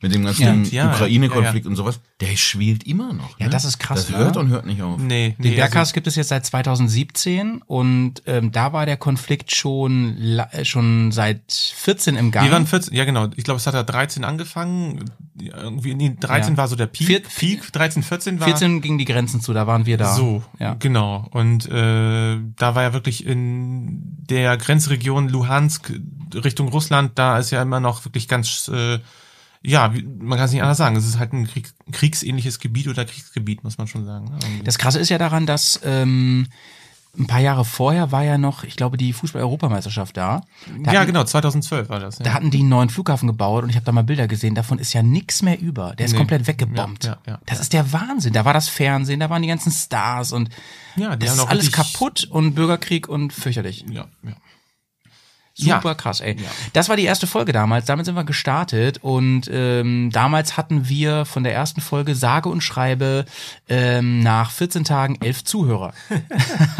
Mit 0.00 0.14
dem 0.14 0.24
ganzen 0.24 0.64
ja, 0.70 0.90
Ukraine-Konflikt 0.92 1.64
ja, 1.64 1.70
und 1.70 1.76
sowas, 1.76 2.00
der 2.20 2.36
schwelt 2.36 2.84
immer 2.84 3.12
noch. 3.12 3.38
Ja, 3.38 3.46
ne? 3.46 3.52
das 3.52 3.64
ist 3.64 3.78
krass, 3.78 4.06
Das 4.06 4.16
hört 4.16 4.34
ne? 4.34 4.40
und 4.42 4.48
hört 4.50 4.66
nicht 4.66 4.82
auf. 4.82 5.00
Nee, 5.00 5.34
Den 5.38 5.50
nee, 5.50 5.56
Berghaus 5.56 5.78
also, 5.80 5.94
gibt 5.94 6.06
es 6.06 6.16
jetzt 6.16 6.28
seit 6.28 6.44
2017 6.44 7.62
und 7.66 8.22
ähm, 8.26 8.52
da 8.52 8.72
war 8.72 8.86
der 8.86 8.96
Konflikt 8.96 9.54
schon 9.54 10.16
äh, 10.52 10.64
schon 10.64 11.12
seit 11.12 11.50
14 11.76 12.16
im 12.16 12.30
Gang. 12.30 12.44
wir 12.44 12.52
waren 12.52 12.66
14, 12.66 12.94
ja 12.94 13.04
genau, 13.04 13.28
ich 13.36 13.44
glaube, 13.44 13.58
es 13.58 13.66
hat 13.66 13.74
ja 13.74 13.82
13 13.82 14.24
angefangen, 14.24 15.04
Ja, 15.40 15.62
irgendwie, 15.62 15.94
nee, 15.94 16.14
13 16.18 16.54
Ja. 16.54 16.56
war 16.58 16.68
so 16.68 16.76
der 16.76 16.86
Peak, 16.86 17.06
Vier- 17.06 17.22
Peak 17.22 17.72
13, 17.72 18.02
14 18.02 18.40
war 18.40 18.48
14 18.48 18.80
gingen 18.80 18.98
die 18.98 19.04
Grenzen 19.04 19.40
zu, 19.40 19.52
da 19.52 19.66
waren 19.66 19.86
wir 19.86 19.96
da. 19.96 20.14
So, 20.14 20.42
ja. 20.58 20.74
genau. 20.78 21.26
Und 21.30 21.66
äh, 21.70 22.36
da 22.56 22.74
war 22.74 22.82
ja 22.82 22.92
wirklich 22.92 23.26
in 23.26 24.02
der 24.28 24.56
Grenzregion 24.56 25.28
Luhansk 25.28 25.92
Richtung 26.34 26.68
Russland, 26.68 27.12
da 27.14 27.38
ist 27.38 27.50
ja 27.50 27.62
immer 27.62 27.80
noch 27.80 28.04
wirklich 28.04 28.28
ganz, 28.28 28.68
äh, 28.68 28.98
ja, 29.62 29.88
man 30.18 30.38
kann 30.38 30.46
es 30.46 30.52
nicht 30.52 30.62
anders 30.62 30.78
sagen. 30.78 30.96
Es 30.96 31.06
ist 31.06 31.18
halt 31.18 31.32
ein 31.32 31.46
Krieg, 31.46 31.72
kriegsähnliches 31.92 32.58
Gebiet 32.60 32.88
oder 32.88 33.04
Kriegsgebiet, 33.04 33.64
muss 33.64 33.78
man 33.78 33.86
schon 33.86 34.04
sagen. 34.04 34.30
irgendwie. 34.42 34.64
Das 34.64 34.78
Krasse 34.78 34.98
ist 35.00 35.08
ja 35.08 35.18
daran, 35.18 35.46
dass 35.46 35.80
ähm, 35.84 36.46
ein 37.18 37.26
paar 37.26 37.40
Jahre 37.40 37.64
vorher 37.64 38.12
war 38.12 38.24
ja 38.24 38.36
noch, 38.36 38.62
ich 38.62 38.76
glaube, 38.76 38.98
die 38.98 39.14
Fußball-Europameisterschaft 39.14 40.16
da. 40.18 40.42
Da 40.82 40.92
ja, 40.92 41.00
hatten, 41.00 41.06
genau, 41.12 41.24
2012 41.24 41.88
war 41.88 41.98
das. 41.98 42.18
Ja. 42.18 42.24
Da 42.26 42.34
hatten 42.34 42.50
die 42.50 42.58
einen 42.60 42.68
neuen 42.68 42.90
Flughafen 42.90 43.26
gebaut 43.26 43.64
und 43.64 43.70
ich 43.70 43.76
habe 43.76 43.86
da 43.86 43.92
mal 43.92 44.04
Bilder 44.04 44.28
gesehen. 44.28 44.54
Davon 44.54 44.78
ist 44.78 44.92
ja 44.92 45.02
nix 45.02 45.40
mehr 45.40 45.58
über. 45.58 45.94
Der 45.96 46.04
ist 46.06 46.12
Nee. 46.12 46.18
komplett 46.18 46.46
weggebombt. 46.46 47.04
Ja, 47.04 47.16
ja, 47.26 47.38
das 47.46 47.60
ist 47.60 47.72
der 47.72 47.90
Wahnsinn. 47.92 48.34
Da 48.34 48.44
war 48.44 48.52
das 48.52 48.68
Fernsehen, 48.68 49.20
da 49.20 49.30
waren 49.30 49.40
die 49.40 49.48
ganzen 49.48 49.72
Stars 49.72 50.32
und 50.32 50.50
Ja, 50.96 51.16
die 51.16 51.24
das 51.24 51.38
haben 51.38 51.44
ist 51.46 51.50
alles 51.50 51.72
kaputt 51.72 52.24
und 52.30 52.54
Bürgerkrieg 52.54 53.08
und 53.08 53.32
fürchterlich. 53.32 53.86
ja, 53.90 54.04
ja. 54.22 54.32
Super 55.58 55.88
Ja. 55.88 55.94
krass, 55.94 56.20
ey. 56.20 56.36
Das 56.74 56.88
war 56.90 56.96
die 56.96 57.04
erste 57.04 57.26
Folge 57.26 57.52
damals. 57.52 57.86
Damit 57.86 58.04
sind 58.04 58.14
wir 58.14 58.24
gestartet 58.24 58.98
und 59.02 59.48
ähm, 59.50 60.10
damals 60.12 60.56
hatten 60.58 60.88
wir 60.88 61.24
von 61.24 61.44
der 61.44 61.54
ersten 61.54 61.80
Folge 61.80 62.14
sage 62.14 62.48
und 62.50 62.60
schreibe 62.60 63.24
ähm, 63.68 64.20
nach 64.20 64.50
14 64.50 64.84
Tagen 64.84 65.16
elf 65.22 65.44
Zuhörer. 65.44 65.94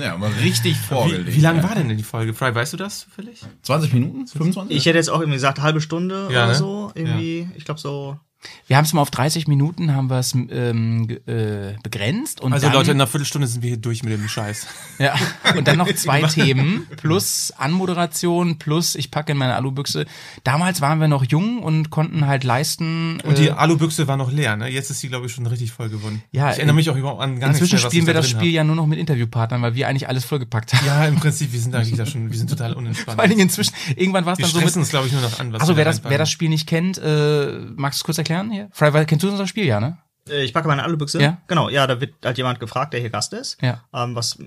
Ja, 0.00 0.14
aber 0.14 0.30
richtig 0.42 0.76
vorgelegt. 0.76 1.26
Wie, 1.28 1.36
wie 1.36 1.40
lang 1.40 1.56
ja. 1.58 1.62
war 1.64 1.74
denn 1.74 1.88
die 1.96 2.02
Folge? 2.02 2.34
Fry, 2.34 2.54
weißt 2.54 2.72
du 2.72 2.76
das 2.76 3.00
zufällig? 3.00 3.40
20 3.62 3.92
Minuten? 3.92 4.26
25? 4.26 4.76
Ich 4.76 4.86
hätte 4.86 4.96
jetzt 4.98 5.10
auch 5.10 5.20
irgendwie 5.20 5.36
gesagt, 5.36 5.60
halbe 5.60 5.80
Stunde 5.80 6.28
Ja, 6.30 6.44
oder 6.44 6.46
ne? 6.48 6.54
so. 6.54 6.92
Irgendwie, 6.94 7.48
ich 7.56 7.64
glaube 7.64 7.80
so. 7.80 8.18
Wir 8.66 8.76
haben 8.76 8.84
es 8.84 8.92
mal 8.92 9.00
auf 9.02 9.10
30 9.10 9.48
Minuten 9.48 9.94
haben 9.94 10.08
wir 10.10 10.18
es 10.18 10.34
ähm, 10.34 11.08
äh, 11.26 11.74
begrenzt 11.82 12.40
und 12.40 12.52
Also 12.52 12.66
dann, 12.66 12.74
Leute, 12.74 12.90
in 12.90 12.96
einer 12.96 13.06
Viertelstunde 13.06 13.46
sind 13.46 13.62
wir 13.62 13.68
hier 13.68 13.76
durch 13.76 14.02
mit 14.02 14.12
dem 14.12 14.28
Scheiß. 14.28 14.66
ja, 14.98 15.14
und 15.56 15.68
dann 15.68 15.78
noch 15.78 15.92
zwei 15.94 16.22
Themen 16.22 16.86
plus 16.96 17.52
Anmoderation 17.56 18.58
plus 18.58 18.94
ich 18.94 19.10
packe 19.10 19.32
in 19.32 19.38
meine 19.38 19.54
Alubüchse. 19.56 20.06
Damals 20.44 20.80
waren 20.80 21.00
wir 21.00 21.08
noch 21.08 21.24
jung 21.24 21.62
und 21.62 21.90
konnten 21.90 22.26
halt 22.26 22.44
leisten. 22.44 23.20
Und 23.20 23.38
die 23.38 23.48
äh, 23.48 23.50
Alubüchse 23.50 24.08
war 24.08 24.16
noch 24.16 24.32
leer, 24.32 24.56
ne? 24.56 24.68
Jetzt 24.68 24.90
ist 24.90 25.00
sie, 25.00 25.08
glaube 25.08 25.26
ich, 25.26 25.32
schon 25.32 25.46
richtig 25.46 25.72
voll 25.72 25.88
geworden. 25.88 26.22
Ja, 26.32 26.50
ich 26.50 26.56
erinnere 26.56 26.76
mich 26.76 26.90
auch 26.90 26.96
überhaupt 26.96 27.20
an 27.20 27.38
gar 27.40 27.50
Inzwischen 27.50 27.76
mehr, 27.76 27.84
was 27.84 27.92
spielen 27.92 28.06
wir 28.06 28.14
da 28.14 28.20
das 28.20 28.30
Spiel 28.30 28.48
hab. 28.48 28.54
ja 28.54 28.64
nur 28.64 28.76
noch 28.76 28.86
mit 28.86 28.98
Interviewpartnern, 28.98 29.62
weil 29.62 29.74
wir 29.74 29.88
eigentlich 29.88 30.08
alles 30.08 30.24
vollgepackt 30.24 30.74
haben. 30.74 30.86
Ja, 30.86 31.04
im 31.06 31.16
Prinzip, 31.16 31.52
wir 31.52 31.60
sind 31.60 31.74
eigentlich 31.74 31.96
da 31.96 32.06
schon, 32.06 32.30
wir 32.30 32.38
sind 32.38 32.50
total 32.50 32.72
unentspannt. 32.74 33.16
Vor 33.16 33.22
allen 33.22 33.30
Dingen 33.30 33.42
inzwischen, 33.42 33.74
irgendwann 33.96 34.24
war 34.24 34.32
es 34.32 34.38
dann 34.38 34.50
so 34.50 34.60
mit, 34.60 34.76
uns, 34.76 34.88
glaube 34.90 35.06
ich, 35.06 35.12
nur 35.12 35.22
noch 35.22 35.38
an. 35.38 35.52
Was 35.52 35.60
Also 35.60 35.74
wir 35.74 35.78
wer 35.78 35.84
da 35.84 35.90
das, 35.90 36.04
wer 36.04 36.18
das 36.18 36.30
Spiel 36.30 36.48
nicht 36.48 36.66
kennt, 36.66 36.98
äh, 36.98 37.58
magst 37.76 38.00
du 38.00 38.04
kurz 38.04 38.18
erklären 38.18 38.31
hier? 38.50 38.68
Fry, 38.72 38.92
weil- 38.92 39.06
kennst 39.06 39.22
du 39.24 39.30
unser 39.30 39.46
Spiel, 39.46 39.64
ja, 39.66 39.80
ne? 39.80 39.98
Äh, 40.28 40.44
Ich 40.44 40.52
packe 40.54 40.68
meine 40.68 40.84
Alubüchse. 40.84 41.20
Ja. 41.20 41.38
Genau, 41.48 41.68
ja, 41.68 41.86
da 41.86 42.00
wird 42.00 42.14
halt 42.24 42.38
jemand 42.38 42.60
gefragt, 42.60 42.92
der 42.92 43.00
hier 43.00 43.10
Gast 43.10 43.32
ist. 43.32 43.60
Ja. 43.60 43.82
Ähm, 43.92 44.14
was, 44.14 44.38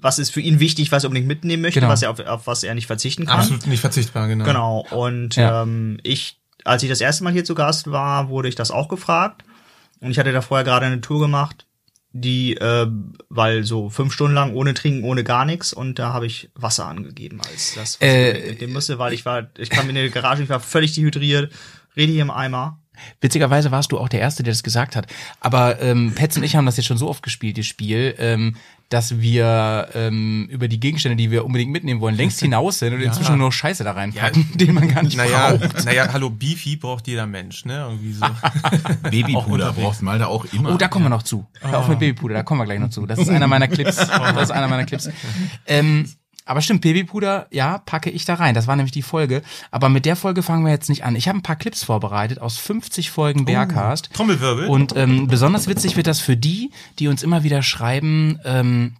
was 0.00 0.18
ist 0.18 0.30
für 0.30 0.40
ihn 0.40 0.60
wichtig, 0.60 0.92
was 0.92 1.04
er 1.04 1.08
unbedingt 1.08 1.28
mitnehmen 1.28 1.62
möchte, 1.62 1.80
Genau. 1.80 1.90
was 1.92 2.02
er 2.02 2.10
auf, 2.10 2.20
auf 2.20 2.46
was 2.46 2.62
er 2.64 2.74
nicht 2.74 2.86
verzichten 2.86 3.26
kann. 3.26 3.40
Absolut 3.40 3.66
nicht 3.66 3.80
verzichtbar, 3.80 4.28
genau. 4.28 4.44
Genau. 4.44 4.86
Und 4.90 5.36
Ja. 5.36 5.62
ähm, 5.62 5.98
ich, 6.02 6.40
als 6.64 6.82
ich 6.82 6.88
das 6.90 7.00
erste 7.00 7.24
Mal 7.24 7.32
hier 7.32 7.44
zu 7.44 7.54
Gast 7.54 7.90
war, 7.90 8.28
wurde 8.28 8.48
ich 8.48 8.54
das 8.54 8.70
auch 8.70 8.88
gefragt. 8.88 9.42
Und 10.00 10.10
ich 10.10 10.18
hatte 10.18 10.32
da 10.32 10.42
vorher 10.42 10.64
gerade 10.64 10.84
eine 10.86 11.00
Tour 11.00 11.20
gemacht, 11.20 11.66
die, 12.14 12.54
äh, 12.58 12.86
weil 13.30 13.64
so 13.64 13.88
fünf 13.88 14.12
Stunden 14.12 14.34
lang 14.34 14.52
ohne 14.54 14.74
Trinken, 14.74 15.04
ohne 15.04 15.24
gar 15.24 15.46
nichts. 15.46 15.72
Und 15.72 15.98
da 15.98 16.12
habe 16.12 16.26
ich 16.26 16.50
Wasser 16.54 16.86
angegeben 16.86 17.40
als 17.40 17.74
das, 17.74 17.98
was 18.00 18.06
Äh, 18.06 18.32
ich 18.38 18.50
mitnehmen 18.50 18.72
musste, 18.74 18.98
weil 18.98 19.14
ich 19.14 19.24
war, 19.24 19.44
ich 19.56 19.70
kam 19.70 19.88
in 19.88 19.94
die 19.94 20.10
Garage, 20.10 20.42
ich 20.42 20.48
war 20.50 20.60
völlig 20.60 20.92
dehydriert, 20.92 21.52
rede 21.96 22.12
hier 22.12 22.20
im 22.22 22.30
Eimer. 22.30 22.80
Witzigerweise 23.20 23.70
warst 23.70 23.92
du 23.92 23.98
auch 23.98 24.08
der 24.08 24.20
Erste, 24.20 24.42
der 24.42 24.52
das 24.52 24.62
gesagt 24.62 24.96
hat. 24.96 25.06
Aber 25.40 25.80
ähm, 25.80 26.12
Petz 26.14 26.36
und 26.36 26.42
ich 26.42 26.56
haben 26.56 26.66
das 26.66 26.76
jetzt 26.76 26.86
schon 26.86 26.98
so 26.98 27.08
oft 27.08 27.22
gespielt, 27.22 27.58
das 27.58 27.66
Spiel, 27.66 28.14
ähm, 28.18 28.56
dass 28.88 29.20
wir 29.20 29.88
ähm, 29.94 30.48
über 30.50 30.68
die 30.68 30.78
Gegenstände, 30.78 31.16
die 31.16 31.30
wir 31.30 31.46
unbedingt 31.46 31.72
mitnehmen 31.72 32.00
wollen, 32.00 32.14
längst 32.14 32.40
hinaus 32.42 32.78
sind 32.78 32.92
und 32.92 33.00
inzwischen 33.00 33.38
nur 33.38 33.46
noch 33.48 33.52
Scheiße 33.52 33.84
da 33.84 33.92
reinpacken, 33.92 34.46
den 34.54 34.74
man 34.74 34.86
gar 34.88 35.02
nicht 35.02 35.16
Naja, 35.16 35.54
braucht. 35.56 35.84
naja, 35.86 36.12
hallo, 36.12 36.28
Beefy 36.28 36.76
braucht 36.76 37.08
jeder 37.08 37.26
Mensch, 37.26 37.64
ne? 37.64 37.86
Irgendwie 37.88 38.12
so. 38.12 38.26
Babypuder 39.10 39.72
braucht 39.72 40.02
Malte 40.02 40.26
auch 40.28 40.44
immer. 40.52 40.74
Oh, 40.74 40.76
da 40.76 40.88
kommen 40.88 41.06
wir 41.06 41.10
noch 41.10 41.22
zu. 41.22 41.46
Hör 41.60 41.78
auf 41.78 41.88
mit 41.88 42.00
Babypuder, 42.00 42.34
da 42.34 42.42
kommen 42.42 42.60
wir 42.60 42.66
gleich 42.66 42.80
noch 42.80 42.90
zu. 42.90 43.06
Das 43.06 43.18
ist 43.18 43.30
einer 43.30 43.46
meiner 43.46 43.68
Clips. 43.68 43.96
Das 44.32 44.44
ist 44.44 44.50
einer 44.50 44.68
meiner 44.68 44.84
Clips. 44.84 45.08
Ähm, 45.66 46.06
aber 46.52 46.60
stimmt, 46.60 46.82
Babypuder, 46.82 47.46
ja, 47.50 47.78
packe 47.78 48.10
ich 48.10 48.26
da 48.26 48.34
rein. 48.34 48.54
Das 48.54 48.66
war 48.66 48.76
nämlich 48.76 48.92
die 48.92 49.00
Folge. 49.00 49.40
Aber 49.70 49.88
mit 49.88 50.04
der 50.04 50.16
Folge 50.16 50.42
fangen 50.42 50.66
wir 50.66 50.70
jetzt 50.70 50.90
nicht 50.90 51.02
an. 51.02 51.16
Ich 51.16 51.26
habe 51.26 51.38
ein 51.38 51.42
paar 51.42 51.56
Clips 51.56 51.82
vorbereitet 51.82 52.40
aus 52.40 52.58
50 52.58 53.10
Folgen 53.10 53.46
Bearcast. 53.46 54.10
Trommelwirbel. 54.12 54.66
Und 54.66 54.94
ähm, 54.94 55.28
besonders 55.28 55.66
witzig 55.66 55.96
wird 55.96 56.06
das 56.06 56.20
für 56.20 56.36
die, 56.36 56.70
die 56.98 57.08
uns 57.08 57.22
immer 57.22 57.42
wieder 57.42 57.62
schreiben, 57.62 58.38
ähm, 58.44 58.96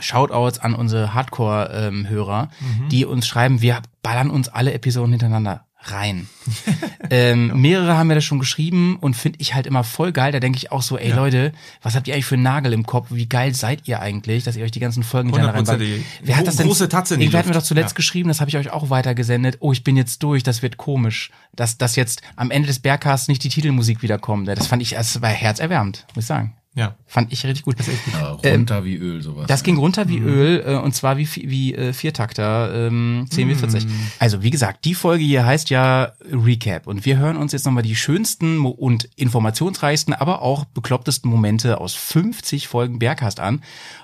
Shoutouts 0.00 0.58
an 0.58 0.74
unsere 0.74 1.14
Hardcore-Hörer, 1.14 2.50
die 2.90 3.04
uns 3.04 3.26
schreiben, 3.26 3.62
wir 3.62 3.80
ballern 4.02 4.28
uns 4.28 4.48
alle 4.48 4.74
Episoden 4.74 5.12
hintereinander 5.12 5.65
rein. 5.90 6.28
ähm, 7.10 7.60
mehrere 7.60 7.96
haben 7.96 8.06
mir 8.06 8.14
das 8.14 8.24
schon 8.24 8.38
geschrieben 8.38 8.98
und 9.00 9.14
finde 9.14 9.38
ich 9.40 9.54
halt 9.54 9.66
immer 9.66 9.84
voll 9.84 10.12
geil. 10.12 10.32
Da 10.32 10.40
denke 10.40 10.58
ich 10.58 10.70
auch 10.72 10.82
so, 10.82 10.96
ey 10.98 11.10
Leute, 11.12 11.52
was 11.82 11.94
habt 11.96 12.06
ihr 12.08 12.14
eigentlich 12.14 12.26
für 12.26 12.36
einen 12.36 12.44
Nagel 12.44 12.72
im 12.72 12.86
Kopf? 12.86 13.08
Wie 13.10 13.28
geil 13.28 13.54
seid 13.54 13.88
ihr 13.88 14.00
eigentlich, 14.00 14.44
dass 14.44 14.56
ihr 14.56 14.64
euch 14.64 14.70
die 14.70 14.80
ganzen 14.80 15.02
Folgen 15.02 15.30
hintereinander? 15.30 15.72
Hundertprozentig. 15.72 16.06
Wer 16.22 16.36
hat 16.36 16.46
das 16.46 16.56
denn? 16.56 16.66
Große 16.66 16.88
Tatze 16.88 17.14
in 17.14 17.20
die 17.20 17.26
Irgendwer 17.26 17.40
hat 17.40 17.46
mir 17.46 17.52
doch 17.54 17.62
zuletzt 17.62 17.92
Ja. 17.92 17.96
geschrieben, 17.96 18.28
das 18.28 18.40
habe 18.40 18.48
ich 18.48 18.56
euch 18.56 18.70
auch 18.70 18.90
weitergesendet. 18.90 19.56
Oh, 19.60 19.72
ich 19.72 19.82
bin 19.84 19.96
jetzt 19.96 20.22
durch, 20.22 20.42
das 20.42 20.62
wird 20.62 20.76
komisch, 20.76 21.30
dass 21.54 21.78
dass 21.78 21.96
jetzt 21.96 22.22
am 22.36 22.50
Ende 22.50 22.68
des 22.68 22.78
Bergcasts 22.78 23.28
nicht 23.28 23.42
die 23.44 23.48
Titelmusik 23.48 24.02
wiederkommt. 24.02 24.48
Das 24.48 24.66
fand 24.66 24.82
ich, 24.82 24.90
das 24.90 25.20
war 25.22 25.30
herzerwärmend, 25.30 26.06
muss 26.14 26.24
ich 26.24 26.28
sagen. 26.28 26.54
Ja. 26.76 26.94
Fand 27.06 27.32
ich 27.32 27.42
richtig 27.44 27.64
gut. 27.64 27.76
Ja, 28.12 28.32
runter 28.32 28.84
wie 28.84 28.96
Öl, 28.96 29.22
sowas. 29.22 29.46
Das 29.46 29.62
ging 29.62 29.78
runter 29.78 30.08
wie 30.08 30.18
Öl 30.18 30.62
äh, 30.66 30.76
und 30.76 30.94
zwar 30.94 31.16
wie, 31.16 31.26
wie 31.26 31.74
äh, 31.74 31.94
Viertakter, 31.94 32.88
ähm, 32.88 33.26
10 33.30 33.48
wie 33.48 33.54
40. 33.54 33.86
Also 34.18 34.42
wie 34.42 34.50
gesagt, 34.50 34.84
die 34.84 34.94
Folge 34.94 35.24
hier 35.24 35.46
heißt 35.46 35.70
ja 35.70 36.12
Recap 36.30 36.86
und 36.86 37.06
wir 37.06 37.16
hören 37.16 37.38
uns 37.38 37.52
jetzt 37.52 37.64
nochmal 37.64 37.82
die 37.82 37.96
schönsten 37.96 38.66
und 38.66 39.08
informationsreichsten, 39.16 40.12
aber 40.12 40.42
auch 40.42 40.66
beklopptesten 40.66 41.30
Momente 41.30 41.80
aus 41.80 41.94
50 41.94 42.68
Folgen 42.68 42.98
Berghast 42.98 43.40
an. 43.40 43.62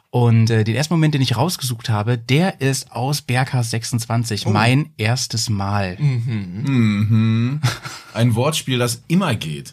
Und 0.08 0.50
äh, 0.50 0.64
den 0.64 0.74
ersten 0.74 0.94
Moment, 0.94 1.14
den 1.14 1.22
ich 1.22 1.36
rausgesucht 1.36 1.90
habe, 1.90 2.16
der 2.16 2.60
ist 2.62 2.92
aus 2.92 3.22
Berghast 3.22 3.70
26, 3.70 4.46
mein 4.46 4.90
erstes 4.96 5.48
Mal. 5.50 5.96
Ein 8.14 8.34
Wortspiel, 8.34 8.78
das 8.78 9.02
immer 9.08 9.34
geht. 9.34 9.72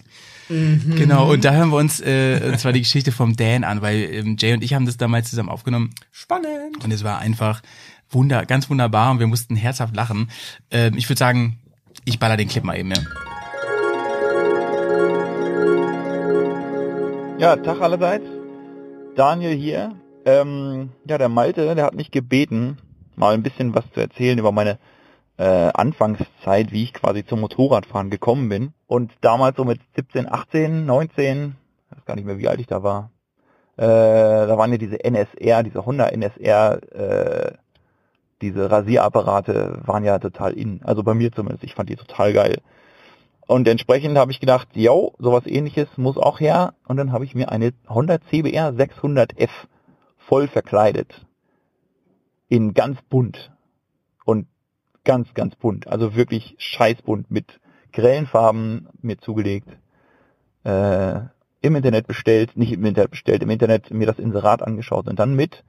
Genau, 0.50 1.32
und 1.32 1.46
da 1.46 1.54
hören 1.54 1.70
wir 1.70 1.78
uns 1.78 2.00
äh, 2.00 2.42
und 2.52 2.60
zwar 2.60 2.74
die 2.74 2.80
Geschichte 2.80 3.12
vom 3.12 3.36
Dan 3.36 3.64
an, 3.64 3.84
weil 3.84 3.98
ähm, 4.12 4.36
Jay 4.40 4.54
und 4.54 4.64
ich 4.64 4.74
haben 4.74 4.88
das 4.88 4.98
damals 4.98 5.30
zusammen 5.30 5.50
aufgenommen. 5.50 5.94
Spannend. 6.12 6.84
Und 6.84 6.92
es 6.92 7.04
war 7.04 7.20
einfach 7.20 7.62
wunder, 8.10 8.46
ganz 8.48 8.68
wunderbar 8.68 9.12
und 9.12 9.20
wir 9.20 9.28
mussten 9.28 9.56
herzhaft 9.56 9.96
lachen. 9.96 10.30
Ähm, 10.72 10.96
ich 10.98 11.08
würde 11.08 11.20
sagen, 11.20 11.60
ich 12.04 12.18
baller 12.18 12.36
den 12.36 12.48
Clip 12.48 12.64
mal 12.64 12.78
eben, 12.78 12.90
ja. 12.90 12.98
Ja, 17.38 17.56
Tag 17.56 17.82
allerseits. 17.82 18.26
Daniel 19.16 19.56
hier. 19.56 19.96
Ähm, 20.26 20.90
ja, 21.06 21.18
der 21.18 21.30
Malte, 21.30 21.76
der 21.76 21.86
hat 21.86 21.94
mich 21.94 22.12
gebeten, 22.12 22.78
mal 23.16 23.34
ein 23.34 23.44
bisschen 23.44 23.76
was 23.76 23.86
zu 23.94 24.00
erzählen 24.00 24.38
über 24.40 24.52
meine 24.52 24.80
äh, 25.40 25.72
Anfangszeit, 25.74 26.74
wie 26.74 26.84
ich 26.84 26.94
quasi 26.94 27.26
zum 27.26 27.40
Motorradfahren 27.40 28.10
gekommen 28.10 28.50
bin. 28.50 28.74
Und 28.88 29.14
damals 29.22 29.56
so 29.56 29.64
mit 29.64 29.80
17, 29.96 30.32
18, 30.32 30.86
19, 30.86 31.56
ich 31.90 31.98
weiß 31.98 32.06
gar 32.06 32.16
nicht 32.16 32.26
mehr, 32.26 32.38
wie 32.38 32.50
alt 32.50 32.60
ich 32.60 32.68
da 32.68 32.84
war. 32.84 33.12
Äh, 33.78 33.86
da 33.86 34.58
waren 34.58 34.72
ja 34.72 34.78
diese 34.78 35.02
NSR, 35.02 35.64
diese 35.64 35.86
Honda 35.86 36.10
NSR, 36.10 36.82
äh, 36.94 37.54
diese 38.42 38.70
Rasierapparate 38.70 39.80
waren 39.86 40.04
ja 40.04 40.20
total 40.20 40.54
in. 40.54 40.82
Also 40.84 41.04
bei 41.04 41.14
mir 41.14 41.32
zumindest. 41.32 41.64
Ich 41.64 41.74
fand 41.74 41.90
die 41.90 41.96
total 41.96 42.34
geil. 42.34 42.58
Und 43.48 43.68
entsprechend 43.68 44.18
habe 44.18 44.32
ich 44.32 44.42
gedacht, 44.42 44.68
yo, 44.74 45.14
sowas 45.20 45.48
ähnliches 45.48 45.88
muss 45.96 46.18
auch 46.18 46.42
her. 46.42 46.74
Und 46.86 46.98
dann 46.98 47.14
habe 47.14 47.24
ich 47.24 47.34
mir 47.34 47.50
eine 47.50 47.74
Honda 47.88 48.20
CBR 48.30 48.72
600F 48.72 49.50
voll 50.18 50.50
verkleidet. 50.50 51.26
In 52.50 52.74
ganz 52.74 53.02
bunt. 53.10 53.52
Ganz, 55.04 55.34
ganz 55.34 55.56
bunt. 55.56 55.88
Also 55.88 56.16
wirklich 56.16 56.56
scheißbunt 56.58 57.32
mit 57.32 57.60
grellen 57.94 58.28
Farben 58.28 58.88
mir 59.02 59.18
zugelegt. 59.18 59.70
Äh, 60.64 61.22
Im 61.62 61.76
Internet 61.76 62.08
bestellt, 62.08 62.56
nicht 62.56 62.72
im 62.72 62.86
Internet 62.86 63.12
bestellt, 63.12 63.44
im 63.44 63.50
Internet 63.50 63.92
mir 63.92 64.08
das 64.08 64.20
Inserat 64.20 64.62
angeschaut 64.62 65.08
und 65.08 65.20
dann 65.20 65.36
mit 65.36 65.64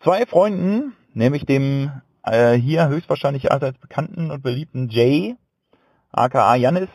zwei 0.00 0.26
Freunden, 0.26 0.94
nämlich 1.14 1.44
dem 1.44 1.90
äh, 2.24 2.54
hier 2.54 2.88
höchstwahrscheinlich 2.88 3.52
allseits 3.52 3.78
bekannten 3.78 4.30
und 4.30 4.42
beliebten 4.42 4.88
Jay, 4.88 5.36
aka 6.12 6.54
Janis 6.56 6.88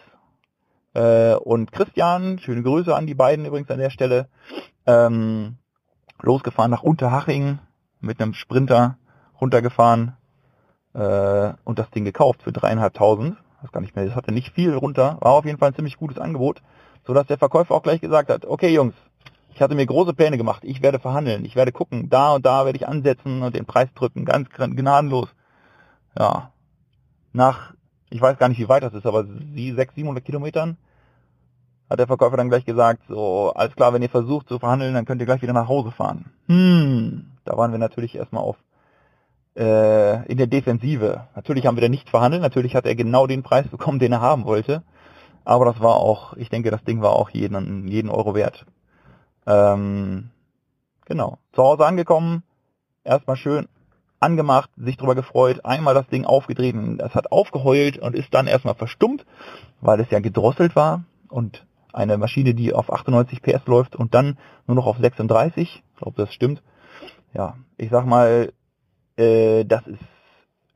äh, 0.94 1.36
und 1.36 1.72
Christian, 1.72 2.40
schöne 2.40 2.64
Grüße 2.64 2.96
an 2.96 3.08
die 3.08 3.16
beiden 3.16 3.46
übrigens 3.46 3.70
an 3.70 3.80
der 3.80 3.90
Stelle, 3.92 4.28
ähm, 4.86 5.58
losgefahren 6.22 6.72
nach 6.72 6.84
Unterhaching 6.84 7.60
mit 8.00 8.22
einem 8.22 8.34
Sprinter 8.34 8.98
runtergefahren 9.40 10.18
äh, 10.94 11.54
und 11.64 11.80
das 11.80 11.90
Ding 11.92 12.06
gekauft 12.06 12.44
für 12.44 12.52
dreieinhalbtausend. 12.52 13.38
Das 13.62 13.72
gar 13.72 13.82
nicht 13.82 13.96
mehr, 13.96 14.06
das 14.06 14.16
hatte 14.16 14.32
nicht 14.32 14.54
viel 14.54 14.74
runter, 14.74 15.18
war 15.22 15.34
auf 15.34 15.46
jeden 15.46 15.60
Fall 15.60 15.70
ein 15.70 15.76
ziemlich 15.76 15.98
gutes 15.98 16.18
Angebot, 16.18 16.62
so 17.06 17.14
dass 17.14 17.28
der 17.28 17.38
Verkäufer 17.38 17.76
auch 17.76 17.84
gleich 17.84 18.02
gesagt 18.02 18.30
hat, 18.30 18.46
okay 18.46 18.74
Jungs, 18.74 18.96
ich 19.54 19.62
hatte 19.62 19.76
mir 19.76 19.86
große 19.86 20.14
Pläne 20.14 20.38
gemacht, 20.38 20.64
ich 20.64 20.82
werde 20.82 20.98
verhandeln, 21.00 21.46
ich 21.46 21.56
werde 21.56 21.72
gucken, 21.72 22.10
da 22.10 22.34
und 22.34 22.46
da 22.46 22.66
werde 22.66 22.78
ich 22.78 22.88
ansetzen 22.88 23.44
und 23.44 23.56
den 23.56 23.66
Preis 23.66 23.94
drücken, 23.94 24.26
ganz 24.26 24.50
gnadenlos. 24.50 25.30
Ja, 26.18 26.52
nach, 27.34 27.74
ich 28.10 28.20
weiß 28.20 28.38
gar 28.38 28.50
nicht 28.50 28.60
wie 28.60 28.70
weit 28.70 28.84
das 28.84 28.94
ist, 28.94 29.06
aber 29.06 29.26
sie, 29.26 29.74
600, 29.74 29.96
700 29.96 30.26
Kilometern 30.26 30.78
hat 31.90 32.00
der 32.00 32.08
Verkäufer 32.08 32.38
dann 32.38 32.50
gleich 32.50 32.66
gesagt, 32.66 33.04
so, 33.08 33.52
alles 33.54 33.76
klar, 33.76 33.94
wenn 33.94 34.02
ihr 34.02 34.10
versucht 34.10 34.48
zu 34.48 34.60
verhandeln, 34.60 34.94
dann 34.94 35.06
könnt 35.06 35.22
ihr 35.22 35.26
gleich 35.26 35.42
wieder 35.42 35.54
nach 35.54 35.68
Hause 35.68 35.92
fahren. 35.92 36.32
Hm, 36.48 37.32
da 37.46 37.58
waren 37.58 37.72
wir 37.72 37.80
natürlich 37.80 38.16
erstmal 38.16 38.44
auf 38.44 38.56
äh, 39.56 40.26
in 40.28 40.38
der 40.38 40.48
Defensive. 40.48 41.28
Natürlich 41.36 41.66
haben 41.66 41.76
wir 41.76 41.82
da 41.82 41.90
nicht 41.90 42.10
verhandelt, 42.10 42.42
natürlich 42.42 42.76
hat 42.76 42.86
er 42.86 42.96
genau 42.96 43.28
den 43.28 43.44
Preis 43.44 43.68
bekommen, 43.68 44.00
den 44.00 44.14
er 44.14 44.22
haben 44.22 44.46
wollte. 44.46 44.84
Aber 45.44 45.66
das 45.66 45.80
war 45.80 45.96
auch, 45.96 46.34
ich 46.38 46.50
denke, 46.50 46.72
das 46.72 46.84
Ding 46.84 47.02
war 47.02 47.14
auch 47.14 47.30
jeden, 47.30 47.88
jeden 47.88 48.10
Euro 48.10 48.36
wert. 48.36 48.66
Ähm, 49.48 50.30
genau. 51.06 51.40
Zu 51.54 51.64
Hause 51.64 51.86
angekommen, 51.86 52.44
erstmal 53.04 53.38
schön 53.38 53.68
angemacht, 54.20 54.70
sich 54.78 54.98
drüber 54.98 55.16
gefreut, 55.16 55.66
einmal 55.66 55.96
das 55.96 56.08
Ding 56.08 56.26
aufgedreht 56.26 56.76
und 56.76 57.02
es 57.02 57.16
hat 57.16 57.32
aufgeheult 57.32 57.98
und 57.98 58.16
ist 58.16 58.34
dann 58.34 58.46
erstmal 58.46 58.76
verstummt, 58.76 59.26
weil 59.82 60.00
es 60.00 60.12
ja 60.12 60.20
gedrosselt 60.20 60.76
war 60.76 61.04
und 61.28 61.66
eine 61.92 62.18
Maschine, 62.18 62.54
die 62.54 62.74
auf 62.74 62.94
98 62.94 63.42
PS 63.42 63.66
läuft 63.66 63.96
und 63.96 64.14
dann 64.14 64.38
nur 64.68 64.76
noch 64.76 64.86
auf 64.86 64.98
36, 64.98 65.84
ich 65.84 66.00
glaube, 66.00 66.22
das 66.22 66.34
stimmt. 66.34 66.62
Ja, 67.34 67.56
ich 67.78 67.90
sag 67.90 68.06
mal, 68.06 68.54
äh, 69.22 69.66
das 69.66 69.86
ist 69.88 70.00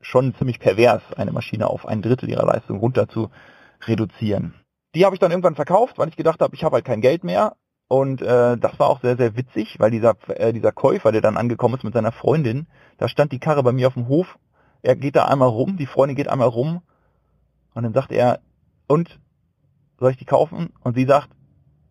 schon 0.00 0.34
ziemlich 0.36 0.60
pervers, 0.60 1.02
eine 1.16 1.32
Maschine 1.32 1.68
auf 1.68 1.86
ein 1.86 2.02
Drittel 2.02 2.28
ihrer 2.28 2.46
Leistung 2.46 2.78
runter 2.78 3.08
zu 3.08 3.30
reduzieren. 3.86 4.54
Die 4.94 5.04
habe 5.04 5.14
ich 5.14 5.20
dann 5.20 5.30
irgendwann 5.30 5.56
verkauft, 5.56 5.98
weil 5.98 6.08
ich 6.08 6.16
gedacht 6.16 6.40
habe, 6.40 6.54
ich 6.54 6.64
habe 6.64 6.76
halt 6.76 6.84
kein 6.84 7.00
Geld 7.00 7.24
mehr. 7.24 7.56
Und 7.88 8.20
äh, 8.22 8.56
das 8.56 8.78
war 8.78 8.88
auch 8.88 9.00
sehr, 9.00 9.16
sehr 9.16 9.36
witzig, 9.36 9.78
weil 9.78 9.90
dieser, 9.90 10.16
äh, 10.28 10.52
dieser 10.52 10.72
Käufer, 10.72 11.12
der 11.12 11.20
dann 11.20 11.36
angekommen 11.36 11.74
ist 11.76 11.84
mit 11.84 11.94
seiner 11.94 12.12
Freundin, 12.12 12.66
da 12.98 13.08
stand 13.08 13.32
die 13.32 13.38
Karre 13.38 13.62
bei 13.62 13.72
mir 13.72 13.88
auf 13.88 13.94
dem 13.94 14.08
Hof. 14.08 14.38
Er 14.82 14.96
geht 14.96 15.16
da 15.16 15.26
einmal 15.26 15.48
rum, 15.48 15.76
die 15.76 15.86
Freundin 15.86 16.16
geht 16.16 16.28
einmal 16.28 16.48
rum. 16.48 16.82
Und 17.74 17.82
dann 17.82 17.92
sagt 17.92 18.10
er, 18.10 18.40
und, 18.88 19.20
soll 19.98 20.12
ich 20.12 20.16
die 20.16 20.24
kaufen? 20.24 20.72
Und 20.82 20.96
sie 20.96 21.04
sagt, 21.04 21.28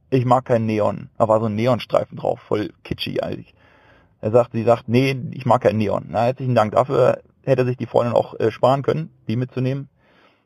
ich 0.10 0.26
mag 0.26 0.46
keinen 0.46 0.66
Neon. 0.66 1.10
Da 1.18 1.28
war 1.28 1.40
so 1.40 1.46
ein 1.46 1.56
Neonstreifen 1.56 2.18
drauf, 2.18 2.40
voll 2.40 2.74
kitschy 2.84 3.22
eigentlich. 3.22 3.54
Er 4.26 4.32
sagt, 4.32 4.54
sie 4.54 4.64
sagt, 4.64 4.90
nee, 4.90 5.16
ich 5.34 5.46
mag 5.46 5.62
keinen 5.62 5.78
Neon. 5.78 6.08
Na, 6.10 6.24
herzlichen 6.24 6.56
Dank 6.56 6.72
dafür. 6.72 7.22
Hätte 7.44 7.64
sich 7.64 7.78
die 7.78 7.86
Freundin 7.86 8.16
auch 8.16 8.34
äh, 8.40 8.50
sparen 8.50 8.82
können, 8.82 9.12
die 9.28 9.36
mitzunehmen. 9.36 9.88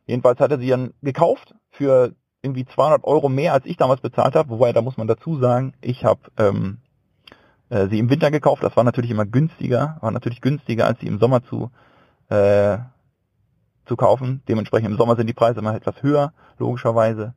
Jedenfalls 0.06 0.42
hat 0.42 0.52
er 0.52 0.60
sie 0.60 0.68
dann 0.68 0.94
gekauft 1.02 1.56
für 1.70 2.14
irgendwie 2.42 2.66
200 2.66 3.06
Euro 3.06 3.30
mehr, 3.30 3.54
als 3.54 3.66
ich 3.66 3.78
damals 3.78 4.02
bezahlt 4.02 4.36
habe. 4.36 4.50
Wobei, 4.50 4.74
da 4.74 4.82
muss 4.82 4.98
man 4.98 5.08
dazu 5.08 5.40
sagen, 5.40 5.76
ich 5.80 6.04
habe 6.04 6.20
ähm, 6.38 6.80
äh, 7.70 7.88
sie 7.88 8.00
im 8.00 8.10
Winter 8.10 8.32
gekauft. 8.32 8.64
Das 8.64 8.76
war 8.76 8.84
natürlich 8.84 9.12
immer 9.12 9.26
günstiger, 9.26 9.98
war 10.02 10.12
natürlich 10.12 10.42
günstiger, 10.42 10.86
als 10.86 11.00
sie 11.00 11.08
im 11.08 11.20
Sommer 11.20 11.42
zu 11.46 11.72
äh, 12.28 12.80
zu 13.86 13.96
kaufen. 13.96 14.44
Dementsprechend 14.50 14.90
im 14.90 14.98
Sommer 14.98 15.16
sind 15.16 15.28
die 15.28 15.34
Preise 15.34 15.62
immer 15.62 15.74
etwas 15.74 16.04
höher, 16.04 16.34
logischerweise. 16.58 17.34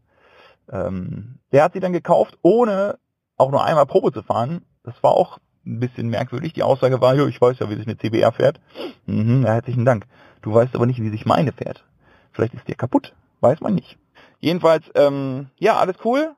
Ähm, 0.68 1.38
der 1.52 1.62
hat 1.62 1.74
sie 1.74 1.80
dann 1.80 1.92
gekauft, 1.92 2.36
ohne 2.42 2.98
auch 3.36 3.52
nur 3.52 3.64
einmal 3.64 3.86
Probe 3.86 4.10
zu 4.10 4.24
fahren. 4.24 4.62
Das 4.82 5.00
war 5.04 5.12
auch 5.12 5.38
ein 5.64 5.80
bisschen 5.80 6.08
merkwürdig. 6.08 6.52
Die 6.52 6.62
Aussage 6.62 7.00
war, 7.00 7.16
ich 7.16 7.40
weiß 7.40 7.58
ja, 7.58 7.70
wie 7.70 7.76
sich 7.76 7.86
eine 7.86 7.96
CBR 7.96 8.32
fährt. 8.32 8.60
Mhm, 9.06 9.42
ja, 9.44 9.52
herzlichen 9.52 9.84
Dank. 9.84 10.06
Du 10.42 10.52
weißt 10.52 10.74
aber 10.74 10.86
nicht, 10.86 11.00
wie 11.00 11.10
sich 11.10 11.26
meine 11.26 11.52
fährt. 11.52 11.84
Vielleicht 12.32 12.54
ist 12.54 12.68
der 12.68 12.74
kaputt. 12.74 13.14
Weiß 13.40 13.60
man 13.60 13.74
nicht. 13.74 13.98
Jedenfalls, 14.40 14.84
ähm, 14.94 15.48
ja, 15.58 15.76
alles 15.78 15.96
cool. 16.04 16.34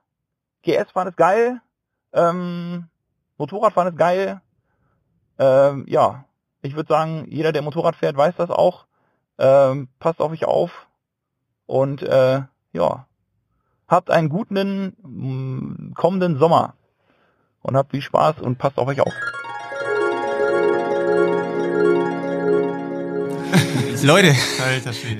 GS 0.63 0.91
fahren 0.91 1.07
ist 1.07 1.17
geil. 1.17 1.61
Ähm, 2.13 2.87
Motorradfahren 3.37 3.93
ist 3.93 3.99
geil. 3.99 4.41
Ähm, 5.37 5.85
ja, 5.87 6.25
ich 6.61 6.75
würde 6.75 6.87
sagen, 6.87 7.27
jeder, 7.29 7.51
der 7.51 7.61
Motorrad 7.61 7.95
fährt, 7.95 8.17
weiß 8.17 8.35
das 8.37 8.49
auch. 8.49 8.85
Ähm, 9.37 9.89
passt 9.99 10.21
auf 10.21 10.31
euch 10.31 10.45
auf. 10.45 10.87
Und 11.67 12.01
äh, 12.03 12.41
ja, 12.73 13.05
habt 13.87 14.09
einen 14.09 14.29
guten 14.29 14.95
mh, 15.01 15.93
kommenden 15.95 16.37
Sommer. 16.37 16.75
Und 17.65 17.75
habt 17.75 17.91
viel 17.91 18.01
Spaß 18.01 18.41
und 18.41 18.57
passt 18.59 18.77
auf 18.77 18.87
euch 18.87 19.01
auf. 19.01 19.11
Leute, 24.03 24.35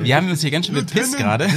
wir 0.01 0.15
haben 0.15 0.29
uns 0.29 0.41
hier 0.41 0.51
ganz 0.51 0.67
schön 0.67 0.75
bepisst 0.75 1.17
gerade. 1.17 1.45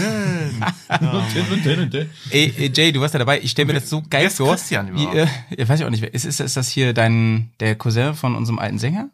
Ey, 2.30 2.54
ey, 2.56 2.72
Jay, 2.74 2.90
du 2.92 3.00
warst 3.02 3.12
ja 3.14 3.18
dabei. 3.18 3.40
Ich 3.42 3.50
stelle 3.50 3.66
mir 3.66 3.74
das 3.74 3.90
so 3.90 4.00
geil 4.00 4.22
Wer 4.22 4.26
ist 4.28 4.38
vor. 4.38 4.54
Christian 4.54 4.96
Wie, 4.96 5.02
überhaupt? 5.04 5.28
äh, 5.58 5.68
weiß 5.68 5.80
ich 5.80 5.86
auch 5.86 5.90
nicht. 5.90 6.00
wer- 6.00 6.14
Ist, 6.14 6.24
ist, 6.24 6.40
ist 6.40 6.56
das 6.56 6.68
hier 6.70 6.94
dein 6.94 7.50
der 7.60 7.74
Cousin 7.74 8.14
von 8.14 8.34
unserem 8.34 8.58
alten 8.58 8.78
Sänger? 8.78 9.10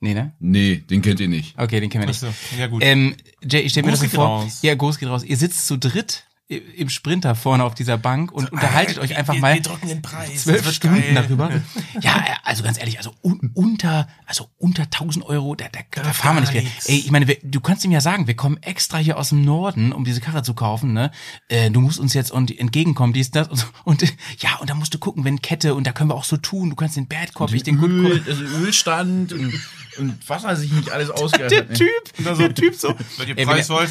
Nee, 0.00 0.14
ne? 0.14 0.32
Nee, 0.38 0.76
den 0.88 1.02
kennt 1.02 1.18
ihr 1.18 1.26
nicht. 1.28 1.58
Okay, 1.58 1.80
den 1.80 1.90
kennen 1.90 2.04
wir 2.04 2.08
nicht. 2.08 2.22
Achso, 2.22 2.32
ja 2.56 2.68
gut. 2.68 2.82
Ähm, 2.84 3.16
Jay, 3.42 3.60
ich 3.62 3.72
stelle 3.72 3.86
mir 3.86 3.90
das 3.92 4.00
so 4.00 4.06
vor. 4.08 4.26
raus. 4.26 4.60
Ja, 4.62 4.76
Gruß 4.76 4.98
geht 4.98 5.08
raus. 5.08 5.24
Ihr 5.24 5.36
sitzt 5.36 5.66
zu 5.66 5.76
dritt 5.76 6.24
im 6.48 6.88
Sprinter 6.88 7.34
vorne 7.34 7.62
auf 7.62 7.74
dieser 7.74 7.98
Bank 7.98 8.32
und 8.32 8.50
unterhaltet 8.50 8.98
euch 8.98 9.14
einfach 9.16 9.34
wir, 9.34 9.40
mal 9.40 9.54
Wir 9.56 9.62
drücken 9.62 9.88
den 9.88 10.00
Preis. 10.00 10.44
zwölf 10.44 10.72
Stunden 10.72 11.00
geil. 11.00 11.14
darüber. 11.14 11.50
Ja, 12.00 12.24
also 12.42 12.62
ganz 12.62 12.78
ehrlich, 12.78 12.96
also 12.98 13.12
un, 13.22 13.50
unter, 13.54 14.08
also 14.24 14.48
unter 14.56 14.84
1000 14.84 15.24
Euro, 15.26 15.54
da, 15.54 15.66
da, 15.70 15.80
da 16.02 16.12
fahren 16.12 16.36
wir 16.36 16.40
nicht 16.42 16.54
mehr. 16.54 16.62
nix. 16.62 16.86
Ey, 16.86 16.96
ich 16.96 17.10
meine, 17.10 17.26
wir, 17.26 17.36
du 17.42 17.60
kannst 17.60 17.84
ihm 17.84 17.90
ja 17.90 18.00
sagen, 18.00 18.26
wir 18.26 18.36
kommen 18.36 18.56
extra 18.62 18.96
hier 18.98 19.18
aus 19.18 19.30
dem 19.30 19.42
Norden, 19.42 19.92
um 19.92 20.04
diese 20.04 20.20
Karre 20.20 20.42
zu 20.42 20.54
kaufen, 20.54 20.92
ne? 20.94 21.10
Äh, 21.48 21.70
du 21.70 21.80
musst 21.80 21.98
uns 21.98 22.14
jetzt 22.14 22.30
und 22.30 22.56
entgegenkommen, 22.58 23.12
dies, 23.12 23.30
das 23.30 23.48
und, 23.48 23.56
so. 23.58 23.66
und 23.84 24.02
ja, 24.38 24.56
und 24.60 24.70
da 24.70 24.74
musst 24.74 24.94
du 24.94 24.98
gucken, 24.98 25.24
wenn 25.24 25.42
Kette 25.42 25.74
und 25.74 25.86
da 25.86 25.92
können 25.92 26.08
wir 26.08 26.14
auch 26.14 26.24
so 26.24 26.36
tun. 26.38 26.70
Du 26.70 26.76
kannst 26.76 26.96
den 26.96 27.08
Bad 27.08 27.34
Cop, 27.34 27.52
ich 27.52 27.62
den 27.64 27.76
Good 27.78 27.90
Öl, 27.90 28.18
Cop. 28.20 28.28
also 28.28 28.42
Ölstand 28.44 29.32
und, 29.34 29.52
und 29.98 30.18
was 30.26 30.42
weiß 30.44 30.60
ich 30.62 30.72
nicht 30.72 30.90
alles 30.90 31.10
ausgedacht 31.10 31.50
Der 31.50 31.60
hat, 31.60 31.68
ne? 31.70 31.74
Typ, 31.76 32.36
der 32.38 32.54
Typ 32.54 32.74
so. 32.74 32.94
Wenn 33.16 33.28
ihr 33.28 33.38
Ey, 33.38 33.46
wenn 33.46 33.54
Preis 33.54 33.68
er- 33.68 33.76
wollt, 33.76 33.90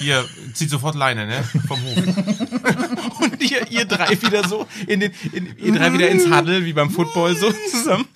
ihr 0.00 0.24
zieht 0.54 0.70
sofort 0.70 0.94
Leine, 0.94 1.26
ne? 1.26 1.42
Vom 1.66 1.82
Hof. 1.82 1.96
Und 3.20 3.42
ihr, 3.50 3.66
ihr 3.70 3.84
drei 3.84 4.10
wieder 4.22 4.46
so 4.48 4.66
in 4.86 5.00
den, 5.00 5.12
in, 5.32 5.56
ihr 5.58 5.72
drei 5.72 5.92
wieder 5.92 6.08
ins 6.08 6.26
Huddle, 6.30 6.64
wie 6.64 6.72
beim 6.72 6.90
Football 6.90 7.36
so 7.36 7.52
zusammen. 7.70 8.06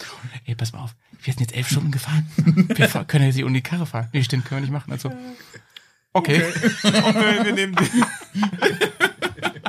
Ey, 0.45 0.55
pass 0.55 0.73
mal 0.73 0.81
auf. 0.81 0.95
Wir 1.23 1.33
sind 1.35 1.41
jetzt 1.43 1.55
elf 1.57 1.69
Stunden 1.69 1.91
gefahren. 1.93 2.27
Wir 2.37 2.89
können 3.05 3.25
ja 3.27 3.33
sie 3.33 3.45
um 3.45 3.55
die 3.55 3.63
Karre 3.63 3.87
fahren. 3.87 4.09
Nee, 4.13 4.25
stimmt, 4.25 4.45
können 4.45 4.59
wir 4.61 4.63
nicht 4.63 4.73
machen. 4.73 4.91
Also. 4.93 5.13
Okay. 6.13 6.43
Okay, 6.83 7.45
wir 7.45 7.53
nehmen 7.53 7.75
den. 7.77 7.87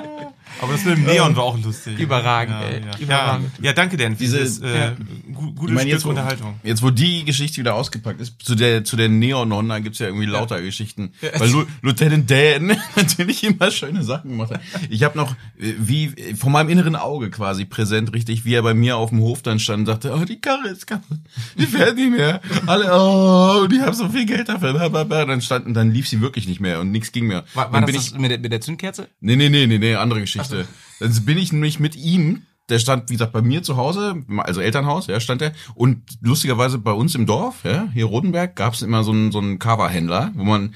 Aber 0.61 0.71
das 0.73 0.85
mit 0.85 0.97
dem 0.97 1.03
Neon 1.05 1.35
war 1.35 1.43
auch 1.43 1.57
lustig. 1.63 1.99
Überragend, 1.99 2.55
ja, 2.61 2.67
ey. 2.67 2.81
Ja. 2.81 2.97
Überragend. 2.99 3.51
Ja, 3.59 3.65
ja, 3.65 3.73
danke 3.73 3.97
Dan 3.97 4.13
für 4.15 4.23
Diese- 4.23 4.39
dieses 4.39 4.61
äh, 4.61 4.77
ja. 4.77 4.91
gu 5.33 5.51
gute 5.53 5.71
Ich 5.73 5.75
meine, 5.75 5.79
Stück 5.81 5.91
jetzt, 5.91 6.05
wo, 6.05 6.09
Unterhaltung. 6.09 6.59
jetzt 6.63 6.83
wo 6.83 6.89
die 6.89 7.25
Geschichte 7.25 7.57
wieder 7.59 7.75
ausgepackt 7.75 8.21
ist, 8.21 8.35
zu 8.43 8.55
der, 8.55 8.83
zu 8.83 8.95
der 8.95 9.09
Neon-Nonna 9.09 9.79
gibt's 9.79 9.99
ja 9.99 10.07
irgendwie 10.07 10.25
lauter 10.25 10.61
Geschichten. 10.61 11.11
Weil 11.37 11.49
Lu 11.49 11.65
Lieutenant 11.81 12.29
Dan 12.29 12.67
natürlich 12.95 13.43
immer 13.43 13.71
schöne 13.71 14.03
Sachen 14.03 14.31
gemacht 14.31 14.51
hat. 14.51 14.61
Ich 14.89 15.03
habe 15.03 15.17
noch, 15.17 15.31
äh, 15.59 15.73
wie, 15.77 16.05
äh, 16.05 16.35
vor 16.35 16.49
meinem 16.49 16.69
inneren 16.69 16.95
Auge 16.95 17.29
quasi 17.29 17.65
präsent, 17.65 18.13
richtig, 18.13 18.45
wie 18.45 18.53
er 18.53 18.61
bei 18.63 18.73
mir 18.73 18.97
auf 18.97 19.09
dem 19.09 19.19
Hof 19.19 19.41
dann 19.41 19.59
stand 19.59 19.79
und 19.81 19.85
sagte, 19.87 20.13
oh, 20.15 20.23
die 20.25 20.39
Karre 20.39 20.69
ist 20.69 20.87
kaputt. 20.87 21.19
Die 21.57 21.65
fährt 21.65 21.95
nicht 21.95 22.11
mehr. 22.11 22.41
Alle, 22.67 22.89
oh, 22.93 23.67
die 23.67 23.81
haben 23.81 23.93
so 23.93 24.09
viel 24.09 24.25
Geld 24.25 24.49
dafür. 24.49 24.73
Bla, 24.73 24.87
bla, 24.89 25.03
bla. 25.03 25.25
Dann 25.25 25.41
stand, 25.41 25.65
und 25.65 25.73
dann 25.73 25.91
lief 25.91 26.07
sie 26.07 26.21
wirklich 26.21 26.47
nicht 26.47 26.59
mehr 26.59 26.79
und 26.79 26.91
nichts 26.91 27.11
ging 27.11 27.27
mehr. 27.27 27.43
War, 27.53 27.71
war 27.71 27.81
das, 27.81 27.87
bin 27.87 27.95
das 27.95 28.13
mit, 28.13 28.31
der, 28.31 28.39
mit 28.39 28.51
der 28.51 28.61
Zündkerze? 28.61 29.07
Nee, 29.21 29.35
nee, 29.35 29.49
nee, 29.49 29.67
nee, 29.67 29.77
nee, 29.77 29.95
andere 29.95 30.21
Geschichte. 30.21 30.42
Dann 30.49 31.25
bin 31.25 31.37
ich 31.37 31.51
nämlich 31.51 31.79
mit 31.79 31.95
ihm, 31.95 32.43
der 32.69 32.79
stand, 32.79 33.09
wie 33.09 33.13
gesagt, 33.13 33.33
bei 33.33 33.41
mir 33.41 33.63
zu 33.63 33.77
Hause, 33.77 34.23
also 34.37 34.61
Elternhaus, 34.61 35.07
ja, 35.07 35.19
stand 35.19 35.41
er. 35.41 35.53
Und 35.75 36.01
lustigerweise 36.21 36.77
bei 36.77 36.91
uns 36.91 37.15
im 37.15 37.25
Dorf, 37.25 37.63
ja, 37.63 37.87
hier 37.93 38.05
Rodenberg, 38.05 38.55
gab 38.55 38.73
es 38.73 38.81
immer 38.81 39.03
so 39.03 39.11
einen, 39.11 39.31
so 39.31 39.39
einen 39.39 39.59
Coverhändler, 39.59 40.31
wo 40.35 40.43
man 40.43 40.73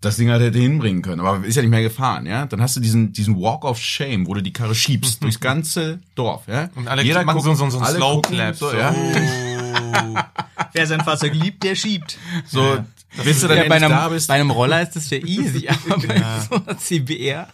das 0.00 0.16
Ding 0.16 0.30
halt 0.30 0.42
hätte 0.42 0.58
hinbringen 0.58 1.02
können. 1.02 1.20
Aber 1.20 1.44
ist 1.44 1.56
ja 1.56 1.62
nicht 1.62 1.70
mehr 1.70 1.82
gefahren, 1.82 2.26
ja. 2.26 2.46
Dann 2.46 2.60
hast 2.60 2.76
du 2.76 2.80
diesen, 2.80 3.12
diesen 3.12 3.40
Walk 3.40 3.64
of 3.64 3.78
Shame, 3.78 4.26
wo 4.26 4.34
du 4.34 4.42
die 4.42 4.52
Karre 4.52 4.74
schiebst 4.74 5.22
durchs 5.22 5.40
ganze 5.40 6.00
Dorf, 6.14 6.48
ja. 6.48 6.68
Und 6.74 6.86
alle 6.86 7.02
machen 7.24 7.40
so, 7.40 7.54
so, 7.54 7.70
so 7.70 7.78
einen 7.78 7.86
alle 7.86 7.96
Slow 7.96 8.14
gucken 8.16 8.36
Clap. 8.36 8.56
So, 8.56 8.72
ja. 8.72 8.94
Oh. 8.94 10.18
Wer 10.72 10.86
sein 10.86 11.00
Fahrzeug 11.00 11.34
liebt, 11.34 11.62
der 11.62 11.74
schiebt. 11.74 12.18
so 12.46 12.78
bis 13.24 13.40
du 13.40 13.48
dann 13.48 13.58
Ja, 13.58 13.68
bei, 13.68 13.76
einem, 13.76 13.90
da 13.90 14.08
bist. 14.08 14.28
bei 14.28 14.34
einem 14.34 14.50
Roller 14.50 14.82
ist 14.82 14.96
das 14.96 15.10
ja 15.10 15.18
easy, 15.18 15.68
aber 15.90 15.98
bei 16.06 16.22
so 16.40 16.56
einer 16.56 16.78
CBR. 16.78 17.48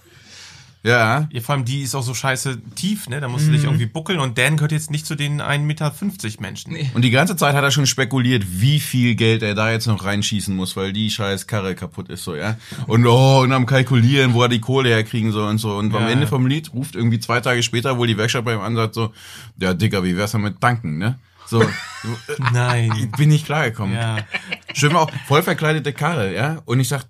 Ja. 0.85 1.29
Ja, 1.31 1.41
vor 1.41 1.55
allem 1.55 1.65
die 1.65 1.83
ist 1.83 1.95
auch 1.95 2.03
so 2.03 2.13
scheiße 2.13 2.61
tief, 2.75 3.09
ne? 3.09 3.21
Da 3.21 3.29
musst 3.29 3.47
du 3.47 3.53
dich 3.53 3.65
irgendwie 3.65 3.87
buckeln 3.87 4.19
und 4.19 4.37
Dan 4.37 4.57
gehört 4.57 4.73
jetzt 4.73 4.91
nicht 4.91 5.07
zu 5.07 5.15
den 5.15 5.41
1,50 5.41 5.59
Meter 5.61 5.93
Menschen. 6.41 6.77
Und 6.95 7.03
die 7.03 7.11
ganze 7.11 7.37
Zeit 7.37 7.55
hat 7.55 7.63
er 7.63 7.71
schon 7.71 7.87
spekuliert, 7.87 8.45
wie 8.49 8.81
viel 8.81 9.15
Geld 9.15 9.43
er 9.43 9.55
da 9.55 9.71
jetzt 9.71 9.87
noch 9.87 10.05
reinschießen 10.05 10.55
muss, 10.55 10.77
weil 10.77 10.93
die 10.93 11.09
scheiß 11.11 11.47
Karre 11.47 11.77
kaputt 11.77 12.09
ist, 12.09 12.25
so, 12.25 12.35
ja. 12.35 12.57
Und, 12.89 13.07
oh, 13.07 13.43
und 13.43 13.53
am 13.53 13.67
Kalkulieren, 13.67 14.35
wo 14.35 14.43
er 14.43 14.49
die 14.49 14.61
Kohle 14.61 14.89
herkriegen 14.89 15.31
soll 15.31 15.49
und 15.49 15.59
so. 15.59 15.77
Und 15.77 15.95
am 15.95 16.03
Ja, 16.03 16.09
Ende 16.11 16.25
ja. 16.25 16.29
vom 16.29 16.47
Lied 16.47 16.73
ruft 16.75 16.97
irgendwie 16.97 17.21
zwei 17.21 17.41
Tage 17.41 17.63
später 17.63 17.97
wohl 17.97 18.09
die 18.09 18.17
Werkstatt 18.19 18.45
beim 18.45 18.61
Ansatz 18.61 18.97
so, 18.97 19.13
ja, 19.59 19.75
Digga, 19.75 20.03
wie 20.03 20.17
wär's 20.17 20.33
denn 20.33 20.41
mit 20.41 20.61
Tanken, 20.61 20.99
ne? 20.99 21.19
So, 21.47 21.63
Nein. 22.53 23.13
bin 23.17 23.29
nicht 23.29 23.47
klargekommen. 23.47 23.95
Ja. 23.95 24.19
Schön 24.75 24.97
auch 24.97 25.11
voll 25.27 25.43
verkleidete 25.43 25.93
Karre, 25.93 26.35
ja. 26.35 26.63
Und 26.65 26.81
ich 26.81 26.89
sag, 26.89 27.05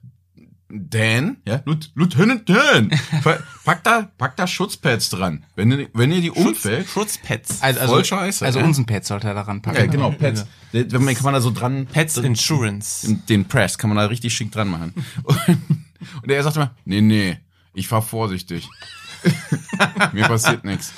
Dan, 0.75 1.37
ja, 1.47 1.63
Lieutenant 1.95 2.49
Dan, 2.49 2.91
pack 3.65 3.85
da, 3.85 4.11
pack 4.17 4.37
da 4.37 4.47
Schutzpads 4.47 5.11
dran. 5.11 5.45
Wenn, 5.55 5.71
ihr- 5.71 5.89
wenn 5.93 6.11
ihr 6.13 6.23
die 6.23 6.31
umfällt, 6.31 6.89
Schutzpads. 6.89 7.61
Also, 7.63 7.81
also, 7.81 7.93
Voll 7.95 8.05
scheiße, 8.07 8.45
Also 8.47 8.59
unseren 8.61 8.87
Pad 8.87 9.05
sollte 9.05 9.29
er 9.29 9.35
daran 9.35 9.61
packen. 9.61 9.77
ja, 9.77 9.87
genau, 9.87 10.11
Pads. 10.13 10.47
Wenn 10.73 11.05
man 11.05 11.15
kann 11.15 11.25
man 11.25 11.35
da 11.35 11.41
so 11.43 11.51
dran, 11.51 11.87
Pets 11.87 12.17
Insurance. 12.17 13.07
den- 13.07 13.27
den 13.27 13.45
Press 13.49 13.77
kann 13.77 13.91
man 13.91 13.99
da 13.99 14.07
richtig 14.07 14.33
schick 14.35 14.51
dran 14.51 14.69
machen. 14.69 14.95
Und, 15.25 15.39
und 16.23 16.31
er 16.31 16.43
sagt 16.43 16.57
immer, 16.57 16.75
nee, 16.87 17.01
nee, 17.03 17.37
ich 17.75 17.87
fahr 17.87 18.03
vorsichtig. 18.03 18.69
Mir 20.13 20.25
passiert 20.25 20.65
nichts. 20.65 20.93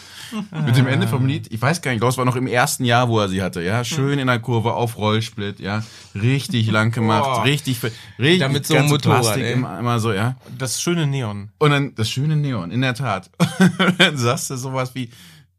Mit 0.66 0.76
dem 0.76 0.86
Ende 0.86 1.06
vom 1.08 1.26
Lied, 1.26 1.52
ich 1.52 1.60
weiß 1.60 1.82
gar 1.82 1.90
nicht, 1.90 1.96
ich 1.96 2.00
glaube, 2.00 2.12
es 2.12 2.18
war 2.18 2.24
noch 2.24 2.36
im 2.36 2.46
ersten 2.46 2.84
Jahr, 2.84 3.08
wo 3.08 3.18
er 3.20 3.28
sie 3.28 3.42
hatte, 3.42 3.62
ja, 3.62 3.84
schön 3.84 4.18
in 4.18 4.26
der 4.26 4.38
Kurve 4.38 4.74
auf 4.74 4.96
Rollsplit, 4.96 5.60
ja, 5.60 5.82
richtig 6.14 6.70
lang 6.70 6.90
gemacht, 6.92 7.24
Boah. 7.24 7.44
richtig, 7.44 7.78
richtig, 8.18 8.40
Ja, 8.40 8.48
mit 8.48 8.66
so 8.66 8.74
einem 8.74 8.82
ganze 8.82 8.94
Motorrad, 8.94 9.22
Plastik 9.22 9.46
immer, 9.46 9.78
immer 9.78 9.98
so, 10.00 10.12
ja. 10.12 10.36
Das 10.58 10.80
schöne 10.80 11.06
Neon. 11.06 11.50
Und 11.58 11.70
dann 11.70 11.94
das 11.94 12.10
schöne 12.10 12.36
Neon, 12.36 12.70
in 12.70 12.80
der 12.80 12.94
Tat. 12.94 13.30
Und 13.38 13.94
dann 13.98 14.16
sagst 14.16 14.50
du 14.50 14.56
sowas 14.56 14.94
wie, 14.94 15.10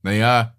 naja, 0.03 0.53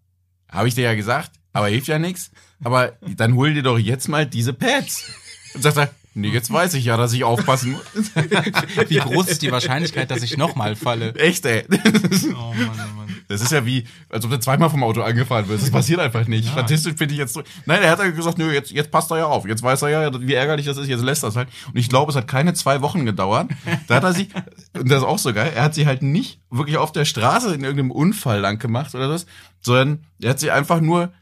habe 0.51 0.69
ich 0.69 0.75
dir 0.75 0.85
ja 0.85 0.95
gesagt, 0.95 1.33
aber 1.53 1.69
hilft 1.69 1.89
ja 1.89 1.99
nichts. 1.99 2.31
Aber 2.65 2.93
dann 3.17 3.35
hol 3.35 3.53
dir 3.55 3.63
doch 3.63 3.79
jetzt 3.79 4.09
mal 4.09 4.27
diese 4.27 4.53
Pads. 4.53 5.11
Und 5.55 5.63
sagt 5.63 5.77
er, 5.77 5.91
nee, 6.15 6.29
jetzt 6.29 6.53
weiß 6.53 6.75
ich 6.75 6.85
ja, 6.85 6.97
dass 6.97 7.13
ich 7.13 7.25
aufpassen 7.25 7.73
muss. 7.73 8.11
Wie 8.89 8.97
groß 8.97 9.29
ist 9.29 9.43
die 9.43 9.53
Wahrscheinlichkeit, 9.53 10.11
dass 10.11 10.23
ich 10.23 10.37
nochmal 10.37 10.77
falle? 10.77 11.15
Echt, 11.15 11.45
ey. 11.47 11.65
Oh 11.71 12.55
Mann, 12.55 12.71
oh 12.71 12.97
Mann. 12.97 13.06
Das 13.29 13.41
ist 13.43 13.53
ja 13.53 13.65
wie, 13.67 13.87
als 14.09 14.25
ob 14.25 14.31
du 14.31 14.39
zweimal 14.39 14.71
vom 14.71 14.83
Auto 14.85 15.03
angefahren 15.03 15.49
wirst. 15.49 15.65
Das 15.65 15.71
passiert 15.71 16.01
einfach 16.01 16.27
nicht. 16.29 16.49
Statistisch 16.49 16.95
bin 16.97 17.11
ich 17.11 17.17
jetzt 17.17 17.35
so. 17.35 17.43
Nein, 17.65 17.83
er 17.83 17.91
hat 17.91 17.99
ja 17.99 18.11
gesagt, 18.11 18.39
nö, 18.39 18.53
jetzt, 18.53 18.71
jetzt 18.71 18.91
passt 18.91 19.11
er 19.11 19.19
ja 19.19 19.27
auf. 19.27 19.47
Jetzt 19.47 19.63
weiß 19.63 19.83
er 19.83 19.89
ja, 19.89 20.21
wie 20.21 20.35
ärgerlich 20.35 20.67
das 20.67 20.77
ist. 20.79 20.89
Jetzt 20.89 21.03
lässt 21.03 21.25
er 21.25 21.29
es 21.29 21.37
halt. 21.37 21.49
Und 21.69 21.77
ich 21.79 21.89
glaube, 21.89 22.11
es 22.11 22.17
hat 22.17 22.29
keine 22.29 22.55
zwei 22.55 22.83
Wochen 22.83 23.05
gedauert. 23.05 23.49
Da 23.89 23.97
hat 23.97 24.05
er 24.05 24.13
sich, 24.15 24.29
und 24.79 24.89
das 24.91 24.99
ist 24.99 25.05
auch 25.05 25.19
so 25.19 25.33
geil, 25.33 25.53
er 25.55 25.63
hat 25.65 25.75
sie 25.75 25.87
halt 25.87 26.03
nicht 26.03 26.41
wirklich 26.51 26.77
auf 26.77 26.93
der 26.93 27.05
Straße 27.05 27.55
in 27.55 27.63
irgendeinem 27.63 27.91
Unfall 27.91 28.41
lang 28.41 28.59
gemacht 28.59 28.95
oder 28.95 29.11
was, 29.11 29.27
sondern 29.61 30.05
er 30.21 30.31
hat 30.31 30.41
sie 30.41 30.51
einfach 30.51 30.81
nur 30.81 31.13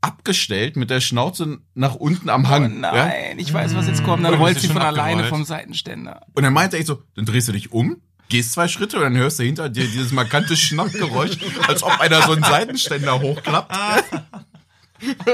abgestellt 0.00 0.76
mit 0.76 0.88
der 0.90 1.00
Schnauze 1.00 1.58
nach 1.74 1.94
unten 1.94 2.30
am 2.30 2.48
Hang. 2.48 2.78
Oh 2.78 2.82
Ja? 2.96 3.06
nein, 3.06 3.38
ich 3.38 3.52
weiß, 3.52 3.74
was 3.76 3.86
jetzt 3.86 4.02
kommt. 4.04 4.24
Dann 4.24 4.34
rollt 4.34 4.58
sie 4.58 4.68
von 4.68 4.76
schon 4.76 4.82
alleine 4.86 5.10
abgerollt. 5.22 5.28
vom 5.28 5.44
Seitenständer. 5.44 6.22
Und 6.32 6.42
dann 6.42 6.52
meinte 6.54 6.76
er 6.76 6.80
echt 6.80 6.86
so, 6.86 7.02
dann 7.14 7.26
drehst 7.26 7.48
du 7.48 7.52
dich 7.52 7.72
um, 7.72 8.00
gehst 8.30 8.52
zwei 8.52 8.68
Schritte 8.68 8.96
und 8.96 9.02
dann 9.02 9.16
hörst 9.16 9.38
du 9.38 9.42
hinter 9.42 9.68
dir 9.68 9.84
dieses 9.84 10.12
markante 10.12 10.56
Schnappgeräusch, 10.56 11.36
als 11.68 11.82
ob 11.82 12.00
einer 12.00 12.22
so 12.22 12.32
einen 12.32 12.42
Seitenständer 12.42 13.20
hochklappt. 13.20 13.74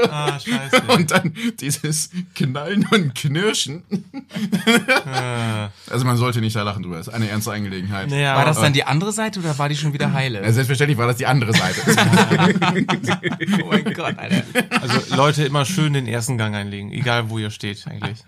Ah, 0.09 0.39
scheiße. 0.39 0.81
Und 0.93 1.11
dann 1.11 1.33
dieses 1.59 2.09
Knallen 2.35 2.87
und 2.89 3.13
Knirschen. 3.15 3.83
Also 5.89 6.05
man 6.05 6.15
sollte 6.15 6.39
nicht 6.39 6.55
da 6.55 6.63
lachen 6.63 6.83
drüber, 6.83 6.95
das 6.95 7.09
ist 7.09 7.13
eine 7.13 7.27
ernste 7.27 7.51
Angelegenheit. 7.51 8.09
Naja, 8.09 8.37
War 8.37 8.45
das 8.45 8.61
dann 8.61 8.71
die 8.71 8.85
andere 8.85 9.11
Seite 9.11 9.41
oder 9.41 9.57
war 9.57 9.67
die 9.67 9.75
schon 9.75 9.91
wieder 9.91 10.13
heile? 10.13 10.41
Ja, 10.41 10.53
selbstverständlich 10.53 10.97
war 10.97 11.07
das 11.07 11.17
die 11.17 11.25
andere 11.25 11.51
Seite. 11.51 11.81
oh 13.61 13.67
mein 13.69 13.93
Gott, 13.93 14.17
Alter. 14.17 14.43
Also 14.81 15.15
Leute 15.17 15.43
immer 15.43 15.65
schön 15.65 15.91
den 15.91 16.07
ersten 16.07 16.37
Gang 16.37 16.55
einlegen, 16.55 16.93
egal 16.93 17.29
wo 17.29 17.37
ihr 17.37 17.51
steht 17.51 17.85
eigentlich. 17.87 18.23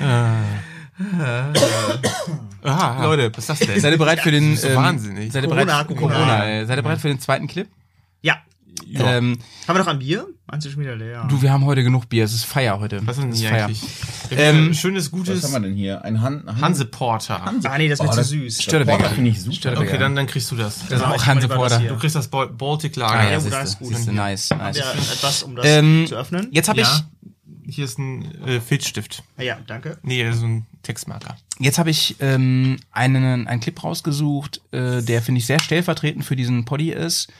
Aha, 2.62 3.04
Leute, 3.04 3.30
was 3.34 3.38
ist 3.38 3.48
das 3.48 3.58
denn? 3.60 3.80
Seid 3.80 3.92
ihr 3.92 3.98
bereit 3.98 4.20
für 4.20 4.30
den 4.30 4.56
so 4.56 4.68
ähm, 4.68 4.76
wahnsinnig. 4.76 5.32
Seid 5.32 5.44
ihr 5.44 5.48
Corona, 5.48 5.64
bereit, 5.82 5.86
Corona. 5.88 6.14
Corona, 6.14 6.48
äh, 6.48 6.66
seid 6.66 6.78
ihr 6.78 6.82
bereit 6.82 7.00
für 7.00 7.08
den 7.08 7.20
zweiten 7.20 7.46
Clip? 7.46 7.68
Ja. 8.22 8.36
Ähm, 9.16 9.38
Haben 9.68 9.76
wir 9.76 9.78
noch 9.80 9.86
ein 9.88 9.98
Bier? 9.98 10.26
Meinst 10.46 10.66
du 10.66 10.70
schon 10.70 10.80
wieder 10.82 10.96
leer? 10.96 11.26
du, 11.28 11.42
wir 11.42 11.52
haben 11.52 11.64
heute 11.64 11.82
genug 11.82 12.08
Bier. 12.08 12.24
Es 12.24 12.32
ist 12.32 12.44
Feier 12.44 12.80
heute. 12.80 13.06
Was 13.06 13.18
ist 13.18 13.22
denn 13.22 13.32
ist 13.32 13.38
hier 13.40 13.50
Feier. 13.50 13.64
eigentlich? 13.66 13.82
Ähm, 14.30 14.74
schönes, 14.74 15.10
gutes 15.10 15.42
denn 15.52 15.74
hier? 15.74 16.04
Ein 16.04 16.20
Han 16.22 16.44
Han 16.46 16.60
Hanse 16.60 16.84
Porter. 16.86 17.40
Ah, 17.64 17.78
nee, 17.78 17.88
das 17.88 17.98
ist 17.98 18.02
mir 18.02 18.08
Oh, 18.08 18.12
zu 18.12 18.18
das- 18.18 18.28
süß. 18.30 18.62
Störtebecker. 18.62 19.10
finde 19.10 19.30
ich 19.30 19.40
super. 19.42 19.54
Störtebecker. 19.56 19.90
Okay, 19.92 19.98
dann, 20.00 20.16
dann 20.16 20.26
kriegst 20.26 20.50
du 20.50 20.56
das. 20.56 20.80
das 20.88 21.00
ist 21.00 21.06
auch 21.06 21.14
ich 21.16 21.26
Hanse 21.26 21.48
wollte 21.48 21.58
mal 21.58 21.64
das 21.64 21.72
Porter. 21.72 21.78
hier. 21.80 21.90
Du 21.90 21.98
kriegst 21.98 22.16
das 22.16 22.28
Bal- 22.28 22.48
Baltic 22.48 22.96
Ah, 22.96 23.00
Lager. 23.00 23.30
ja, 23.30 23.34
gut, 23.36 23.42
siehste, 23.44 23.58
alles 23.58 23.78
gut. 23.78 23.88
siehste, 23.88 24.12
nice, 24.12 24.50
nice. 24.50 24.78
Ja, 24.78 24.92
etwas, 24.92 25.42
um 25.44 25.56
das 25.56 25.66
Ähm, 25.66 26.04
zu 26.08 26.16
öffnen. 26.16 26.48
Jetzt 26.52 26.68
habe 26.68 26.80
Ja. 26.80 26.86
ich, 26.86 27.74
Hier 27.74 27.84
ist 27.84 27.98
ein 27.98 28.24
äh, 28.46 28.60
Filzstift. 28.60 29.22
Ja, 29.38 29.58
danke. 29.66 29.98
Nee, 30.02 30.28
so 30.32 30.44
ein 30.46 30.66
Textmarker. 30.82 31.36
jetzt 31.58 31.78
habe 31.78 31.90
ich 31.90 32.16
ähm, 32.20 32.78
einen, 32.92 33.46
einen 33.46 33.60
Clip 33.60 33.82
rausgesucht, 33.82 34.60
äh, 34.72 35.02
der 35.02 35.22
finde 35.22 35.40
ich 35.40 35.46
sehr 35.46 35.60
stellvertretend 35.60 36.24
für 36.24 36.36
diesen 36.36 36.64
Poddy 36.64 36.90
ist. 36.90 37.32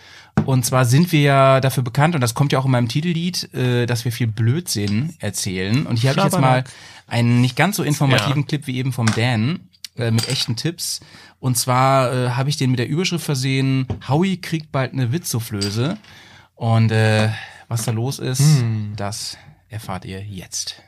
Und 0.44 0.64
zwar 0.64 0.84
sind 0.84 1.12
wir 1.12 1.20
ja 1.20 1.60
dafür 1.60 1.82
bekannt, 1.82 2.14
und 2.14 2.20
das 2.20 2.34
kommt 2.34 2.52
ja 2.52 2.58
auch 2.58 2.64
in 2.64 2.70
meinem 2.70 2.88
Titellied, 2.88 3.52
äh, 3.52 3.86
dass 3.86 4.04
wir 4.04 4.12
viel 4.12 4.26
Blödsinn 4.26 5.14
erzählen. 5.18 5.86
Und 5.86 5.98
hier 5.98 6.10
habe 6.10 6.20
ich 6.20 6.24
jetzt 6.24 6.40
mal 6.40 6.64
einen 7.06 7.40
nicht 7.40 7.56
ganz 7.56 7.76
so 7.76 7.82
informativen 7.82 8.42
Ja. 8.42 8.46
Clip 8.46 8.66
wie 8.66 8.76
eben 8.76 8.92
vom 8.92 9.06
Dan 9.14 9.60
äh, 9.96 10.10
mit 10.10 10.28
echten 10.28 10.56
Tipps. 10.56 11.00
Und 11.40 11.58
zwar 11.58 12.12
äh, 12.12 12.30
habe 12.30 12.48
ich 12.48 12.56
den 12.56 12.70
mit 12.70 12.78
der 12.78 12.88
Überschrift 12.88 13.24
versehen, 13.24 13.86
Howie 14.08 14.36
kriegt 14.36 14.70
bald 14.72 14.92
eine 14.92 15.12
Witzsoufflöse. 15.12 15.98
Und 16.54 16.92
äh, 16.92 17.30
was 17.68 17.84
da 17.84 17.92
los 17.92 18.18
ist, 18.18 18.42
das 18.96 19.36
erfahrt 19.68 20.04
ihr 20.04 20.22
jetzt. 20.22 20.82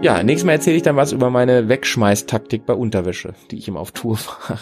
Ja, 0.00 0.22
nächstes 0.22 0.46
Mal 0.46 0.52
erzähle 0.52 0.76
ich 0.76 0.82
dann 0.82 0.96
was 0.96 1.12
über 1.12 1.28
meine 1.28 1.68
Wegschmeißtaktik 1.68 2.64
bei 2.64 2.72
Unterwäsche, 2.72 3.34
die 3.50 3.58
ich 3.58 3.66
immer 3.66 3.80
auf 3.80 3.90
Tour 3.92 4.16
fahre. 4.18 4.60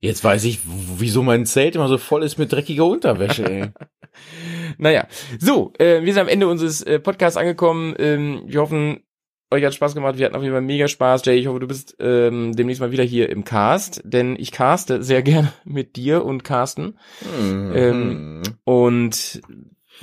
Jetzt 0.00 0.24
weiß 0.24 0.44
ich, 0.44 0.60
wieso 0.64 1.22
mein 1.22 1.46
Zelt 1.46 1.76
immer 1.76 1.88
so 1.88 1.96
voll 1.96 2.22
ist 2.24 2.38
mit 2.38 2.52
dreckiger 2.52 2.86
Unterwäsche, 2.86 3.44
ey. 3.44 3.68
Naja, 4.78 5.06
so, 5.38 5.72
äh, 5.78 6.02
wir 6.02 6.12
sind 6.12 6.22
am 6.22 6.28
Ende 6.28 6.48
unseres 6.48 6.82
äh, 6.82 6.98
Podcasts 6.98 7.36
angekommen. 7.36 7.94
Ähm, 7.98 8.42
wir 8.46 8.60
hoffen, 8.60 9.00
euch 9.50 9.64
hat 9.64 9.74
Spaß 9.74 9.94
gemacht. 9.94 10.18
Wir 10.18 10.26
hatten 10.26 10.36
auf 10.36 10.42
jeden 10.42 10.54
Fall 10.54 10.62
mega 10.62 10.88
Spaß. 10.88 11.24
Jay, 11.24 11.36
ich 11.36 11.46
hoffe, 11.46 11.60
du 11.60 11.66
bist 11.66 11.96
ähm, 12.00 12.54
demnächst 12.54 12.80
mal 12.80 12.92
wieder 12.92 13.04
hier 13.04 13.28
im 13.30 13.44
Cast, 13.44 14.02
denn 14.04 14.36
ich 14.38 14.52
caste 14.52 15.02
sehr 15.02 15.22
gerne 15.24 15.52
mit 15.64 15.96
dir 15.96 16.24
und 16.24 16.44
Carsten. 16.44 16.98
Ähm, 17.40 18.42
und 18.64 19.40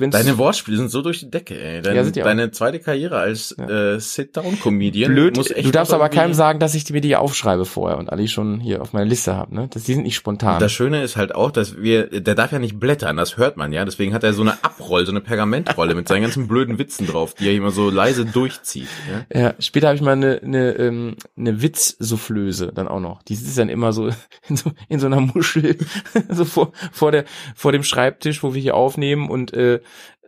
wenn's 0.01 0.13
Deine 0.13 0.37
Wortspiele 0.37 0.77
sind 0.77 0.89
so 0.89 1.01
durch 1.01 1.19
die 1.19 1.31
Decke, 1.31 1.57
ey. 1.59 1.81
Dein, 1.81 1.95
Ja, 1.95 2.03
sind 2.03 2.15
die 2.15 2.21
auch. 2.21 2.25
deine 2.25 2.51
zweite 2.51 2.79
Karriere 2.79 3.17
als 3.17 3.57
äh, 3.57 3.99
Sit-Down-Comedian 3.99 5.13
blöd, 5.13 5.37
muss 5.37 5.51
echt 5.51 5.67
du 5.67 5.71
darfst 5.71 5.93
aber 5.93 6.09
keinem 6.09 6.33
sagen, 6.33 6.59
dass 6.59 6.75
ich 6.75 6.89
mir 6.89 7.01
die 7.01 7.15
aufschreibe 7.15 7.65
vorher 7.65 7.97
und 7.97 8.09
alle 8.11 8.27
schon 8.27 8.59
hier 8.59 8.81
auf 8.81 8.93
meiner 8.93 9.05
Liste 9.05 9.35
habe, 9.35 9.55
ne? 9.55 9.69
Das, 9.71 9.83
die 9.83 9.93
sind 9.93 10.03
nicht 10.03 10.15
spontan. 10.15 10.59
Das 10.59 10.71
Schöne 10.71 11.01
ist 11.03 11.15
halt 11.15 11.33
auch, 11.33 11.51
dass 11.51 11.77
wir, 11.77 12.07
der 12.21 12.35
darf 12.35 12.51
ja 12.51 12.59
nicht 12.59 12.79
blättern, 12.79 13.17
das 13.17 13.37
hört 13.37 13.57
man 13.57 13.71
ja. 13.71 13.85
Deswegen 13.85 14.13
hat 14.13 14.23
er 14.23 14.33
so 14.33 14.41
eine 14.41 14.63
Abroll, 14.63 15.05
so 15.05 15.11
eine 15.11 15.21
Pergamentrolle 15.21 15.95
mit 15.95 16.07
seinen 16.07 16.23
ganzen 16.23 16.47
blöden 16.47 16.77
Witzen 16.77 17.07
drauf, 17.07 17.33
die 17.33 17.47
er 17.47 17.53
immer 17.53 17.71
so 17.71 17.89
leise 17.89 18.25
durchzieht. 18.25 18.87
Ja? 19.31 19.41
Ja, 19.41 19.53
später 19.59 19.87
habe 19.87 19.95
ich 19.95 20.01
mal 20.01 20.13
eine, 20.13 20.41
eine, 20.43 20.71
ähm, 20.77 21.15
eine 21.37 21.61
Witzsoufflöse 21.61 22.71
dann 22.73 22.87
auch 22.87 22.99
noch. 22.99 23.23
Die 23.23 23.35
sitzt 23.35 23.57
dann 23.57 23.69
immer 23.69 23.93
so 23.93 24.09
in 24.49 24.57
so, 24.57 24.71
in 24.89 24.99
so 24.99 25.07
einer 25.07 25.21
Muschel, 25.21 25.77
so 26.29 26.45
vor, 26.45 26.71
vor, 26.91 27.11
der, 27.11 27.25
vor 27.55 27.71
dem 27.71 27.83
Schreibtisch, 27.83 28.43
wo 28.43 28.53
wir 28.53 28.61
hier 28.61 28.75
aufnehmen 28.75 29.29
und 29.29 29.53
äh, 29.53 29.79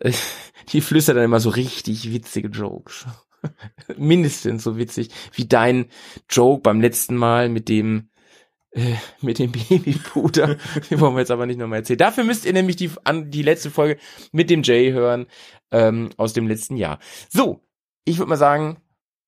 die 0.69 0.81
flüstert 0.81 1.17
dann 1.17 1.25
immer 1.25 1.39
so 1.39 1.49
richtig 1.49 2.11
witzige 2.11 2.47
Jokes. 2.47 3.05
Mindestens 3.97 4.63
so 4.63 4.77
witzig 4.77 5.09
wie 5.33 5.45
dein 5.45 5.85
Joke 6.29 6.61
beim 6.61 6.81
letzten 6.81 7.15
Mal 7.15 7.49
mit 7.49 7.69
dem 7.69 8.09
äh, 8.71 8.95
mit 9.21 9.39
dem 9.39 9.51
Babypuder. 9.51 10.57
Den 10.89 10.99
wollen 10.99 11.13
wir 11.13 11.19
jetzt 11.19 11.31
aber 11.31 11.45
nicht 11.45 11.59
nochmal 11.59 11.79
erzählen. 11.79 11.99
Dafür 11.99 12.23
müsst 12.23 12.45
ihr 12.45 12.53
nämlich 12.53 12.75
die, 12.75 12.89
an, 13.03 13.29
die 13.29 13.43
letzte 13.43 13.69
Folge 13.69 13.99
mit 14.31 14.49
dem 14.49 14.63
Jay 14.63 14.91
hören 14.91 15.27
ähm, 15.71 16.09
aus 16.17 16.33
dem 16.33 16.47
letzten 16.47 16.75
Jahr. 16.75 16.99
So, 17.29 17.63
ich 18.05 18.17
würde 18.17 18.29
mal 18.29 18.37
sagen, 18.37 18.77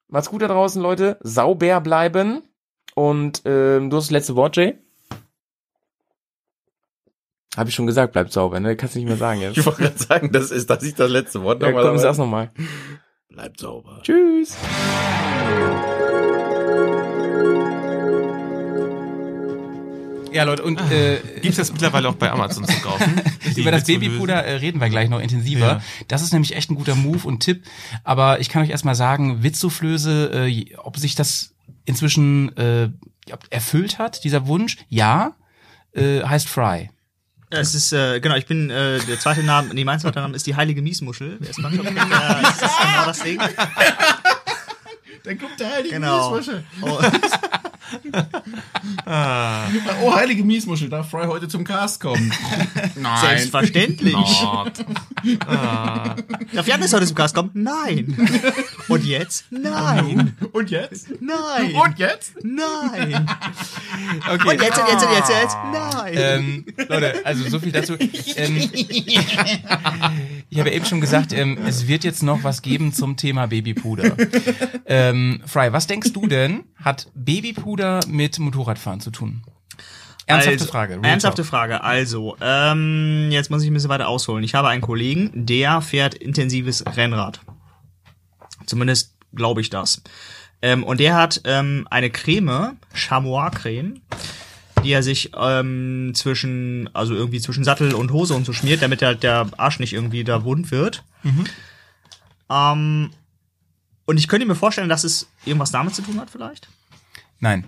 macht's 0.07 0.29
gut 0.29 0.41
da 0.41 0.47
draußen, 0.47 0.81
Leute. 0.81 1.19
Sauber 1.21 1.79
bleiben. 1.81 2.41
Und 2.95 3.43
ähm, 3.45 3.89
du 3.89 3.97
hast 3.97 4.05
das 4.05 4.11
letzte 4.11 4.35
Wort, 4.35 4.57
Jay. 4.57 4.79
Habe 7.55 7.69
ich 7.69 7.75
schon 7.75 7.87
gesagt, 7.87 8.13
bleibt 8.13 8.31
sauber, 8.33 8.59
ne? 8.59 8.75
Kannst 8.75 8.95
du 8.95 8.99
nicht 8.99 9.07
mehr 9.07 9.17
sagen 9.17 9.41
jetzt. 9.41 9.57
Ich 9.57 9.65
wollte 9.65 9.83
gerade 9.83 9.97
sagen, 9.97 10.31
das 10.31 10.51
ist, 10.51 10.69
das 10.69 10.83
ist 10.83 10.99
das 10.99 11.09
letzte 11.09 11.41
Wort 11.43 11.61
Ja, 11.61 11.69
nochmal. 11.69 11.85
komm, 11.85 11.97
sag's 11.97 12.17
nochmal. 12.17 12.51
Bleibt 13.29 13.59
sauber. 13.59 14.01
Tschüss. 14.03 14.55
Ja, 20.31 20.43
Leute, 20.43 20.63
und 20.63 20.79
äh, 20.91 21.21
Gibt's 21.41 21.55
das 21.55 21.71
mittlerweile 21.71 22.09
auch 22.09 22.15
bei 22.15 22.29
Amazon 22.29 22.65
zu 22.65 22.77
kaufen? 22.81 23.21
Über 23.55 23.71
das? 23.71 23.85
Babypuder 23.85 24.43
äh, 24.43 24.55
reden 24.55 24.81
wir 24.81 24.89
gleich 24.89 25.07
noch 25.07 25.21
intensiver. 25.21 25.65
Ja. 25.65 25.81
Das 26.09 26.21
ist 26.21 26.33
nämlich 26.33 26.55
echt 26.57 26.69
ein 26.69 26.75
guter 26.75 26.95
Move 26.95 27.25
und 27.25 27.39
Tipp. 27.39 27.63
Aber 28.03 28.41
ich 28.41 28.49
kann 28.49 28.61
euch 28.61 28.69
erstmal 28.69 28.95
sagen, 28.95 29.43
Witzsoufflöse, 29.43 30.47
äh, 30.49 30.75
ob 30.77 30.97
sich 30.97 31.15
das 31.15 31.53
inzwischen 31.85 32.55
äh, 32.57 32.89
ja, 33.27 33.37
erfüllt 33.49 33.97
hat, 33.97 34.25
dieser 34.25 34.45
Wunsch, 34.45 34.77
ja, 34.89 35.35
äh, 35.93 36.21
heißt 36.21 36.49
Fry. 36.49 36.89
Es 37.59 37.73
ist, 37.75 37.91
äh, 37.93 38.19
genau, 38.19 38.35
ich 38.35 38.45
bin, 38.45 38.69
äh, 38.69 38.99
der 38.99 39.19
zweite 39.19 39.43
Name, 39.43 39.73
nee, 39.73 39.83
mein 39.83 39.99
zweiter 39.99 40.21
Name 40.21 40.35
ist 40.35 40.45
die 40.47 40.55
heilige 40.55 40.81
Miesmuschel. 40.81 41.37
Wer 41.39 41.49
ist 41.49 41.59
man 41.59 41.73
schon? 41.75 41.85
Ja, 41.95 42.41
das 42.41 42.61
ist 42.61 42.79
genau 42.81 43.05
das 43.05 43.19
Ding. 43.21 43.39
Dann 45.23 45.39
kommt 45.39 45.59
der 45.59 45.71
heilige 45.71 45.95
Genau. 45.95 46.35
Miesmuschel. 46.35 46.63
Oh, 46.81 46.99
Oh, 49.05 50.15
heilige 50.15 50.43
Miesmuschel, 50.43 50.89
darf 50.89 51.09
Fry 51.09 51.25
heute 51.25 51.47
zum 51.47 51.63
Cast 51.63 51.99
kommen? 52.01 52.31
Nein. 52.95 53.19
selbstverständlich. 53.21 54.13
Not. 54.13 54.85
Darf 56.53 56.67
Janis 56.67 56.93
heute 56.93 57.05
zum 57.05 57.15
Gast 57.15 57.35
kommen? 57.35 57.51
Nein. 57.53 58.15
Und 58.87 59.05
jetzt? 59.05 59.45
Nein. 59.49 60.35
Und 60.51 60.69
jetzt? 60.71 61.07
Nein. 61.21 61.73
Und 61.75 61.99
jetzt? 61.99 62.33
Nein. 62.43 63.27
Okay. 64.29 64.49
Und 64.49 64.61
jetzt, 64.61 64.77
und 64.77 64.87
jetzt, 64.87 65.05
und 65.05 65.13
jetzt, 65.13 65.29
und 65.29 65.35
jetzt? 65.41 65.57
Nein. 65.73 66.13
Ähm, 66.15 66.65
Leute, 66.87 67.21
also 67.25 67.49
so 67.49 67.59
viel 67.59 67.71
dazu. 67.71 67.95
Ähm, 68.35 68.69
ich 70.55 70.61
habe 70.61 70.71
eben 70.71 70.85
schon 70.85 71.01
gesagt, 71.01 71.33
ähm, 71.33 71.57
es 71.67 71.89
wird 71.89 72.05
jetzt 72.05 72.23
noch 72.23 72.45
was 72.45 72.61
geben 72.61 72.93
zum 72.93 73.17
Thema 73.17 73.47
Babypuder. 73.47 74.15
Ähm, 74.87 75.41
Fry, 75.47 75.73
was 75.73 75.87
denkst 75.87 76.13
du 76.13 76.27
denn, 76.27 76.63
hat 76.81 77.07
Babypuder 77.15 78.01
mit 78.07 78.37
Motorradfahren 78.37 78.99
zu 78.99 79.09
tun? 79.09 79.41
Ernsthafte 80.27 80.59
also, 80.61 80.71
Frage. 80.71 80.93
Real 80.93 81.05
Ernsthafte 81.05 81.41
talk. 81.41 81.49
Frage. 81.49 81.83
Also, 81.83 82.37
ähm, 82.39 83.29
jetzt 83.31 83.49
muss 83.49 83.63
ich 83.63 83.69
ein 83.69 83.73
bisschen 83.73 83.89
weiter 83.89 84.07
ausholen. 84.07 84.43
Ich 84.43 84.53
habe 84.53 84.67
einen 84.69 84.81
Kollegen, 84.81 85.31
der 85.33 85.81
fährt 85.81 86.13
intensives 86.13 86.85
Rennrad. 86.95 87.41
Zumindest 88.67 89.15
glaube 89.33 89.59
ich 89.59 89.69
das. 89.69 90.03
Ähm, 90.61 90.83
und 90.83 90.99
der 90.99 91.15
hat 91.15 91.41
ähm, 91.45 91.87
eine 91.89 92.11
Creme, 92.11 92.77
Chamois-Creme, 92.93 94.01
die 94.85 94.91
er 94.93 95.03
sich 95.03 95.31
ähm, 95.35 96.11
zwischen, 96.15 96.89
also 96.93 97.13
irgendwie 97.13 97.41
zwischen 97.41 97.63
Sattel 97.63 97.93
und 97.93 98.11
Hose 98.11 98.33
und 98.35 98.45
so 98.45 98.53
schmiert, 98.53 98.81
damit 98.81 99.01
halt 99.01 99.23
der 99.23 99.49
Arsch 99.57 99.79
nicht 99.79 99.93
irgendwie 99.93 100.23
da 100.23 100.43
wund 100.43 100.71
wird. 100.71 101.03
Ähm, 102.49 103.09
und 104.05 104.17
ich 104.17 104.27
könnte 104.27 104.45
mir 104.45 104.55
vorstellen, 104.55 104.89
dass 104.89 105.03
es 105.03 105.27
irgendwas 105.45 105.71
damit 105.71 105.95
zu 105.95 106.03
tun 106.03 106.19
hat, 106.19 106.29
vielleicht. 106.29 106.67
Nein. 107.39 107.65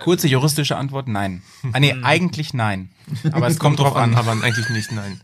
Kurze 0.00 0.28
juristische 0.28 0.76
Antwort, 0.76 1.08
nein. 1.08 1.42
Ah, 1.72 1.80
nee, 1.80 1.94
eigentlich 2.02 2.54
nein. 2.54 2.90
Aber 3.32 3.48
es 3.48 3.58
kommt 3.58 3.78
drauf 3.80 3.96
an. 3.96 4.14
aber 4.14 4.32
eigentlich 4.32 4.68
nicht, 4.70 4.92
nein. 4.92 5.20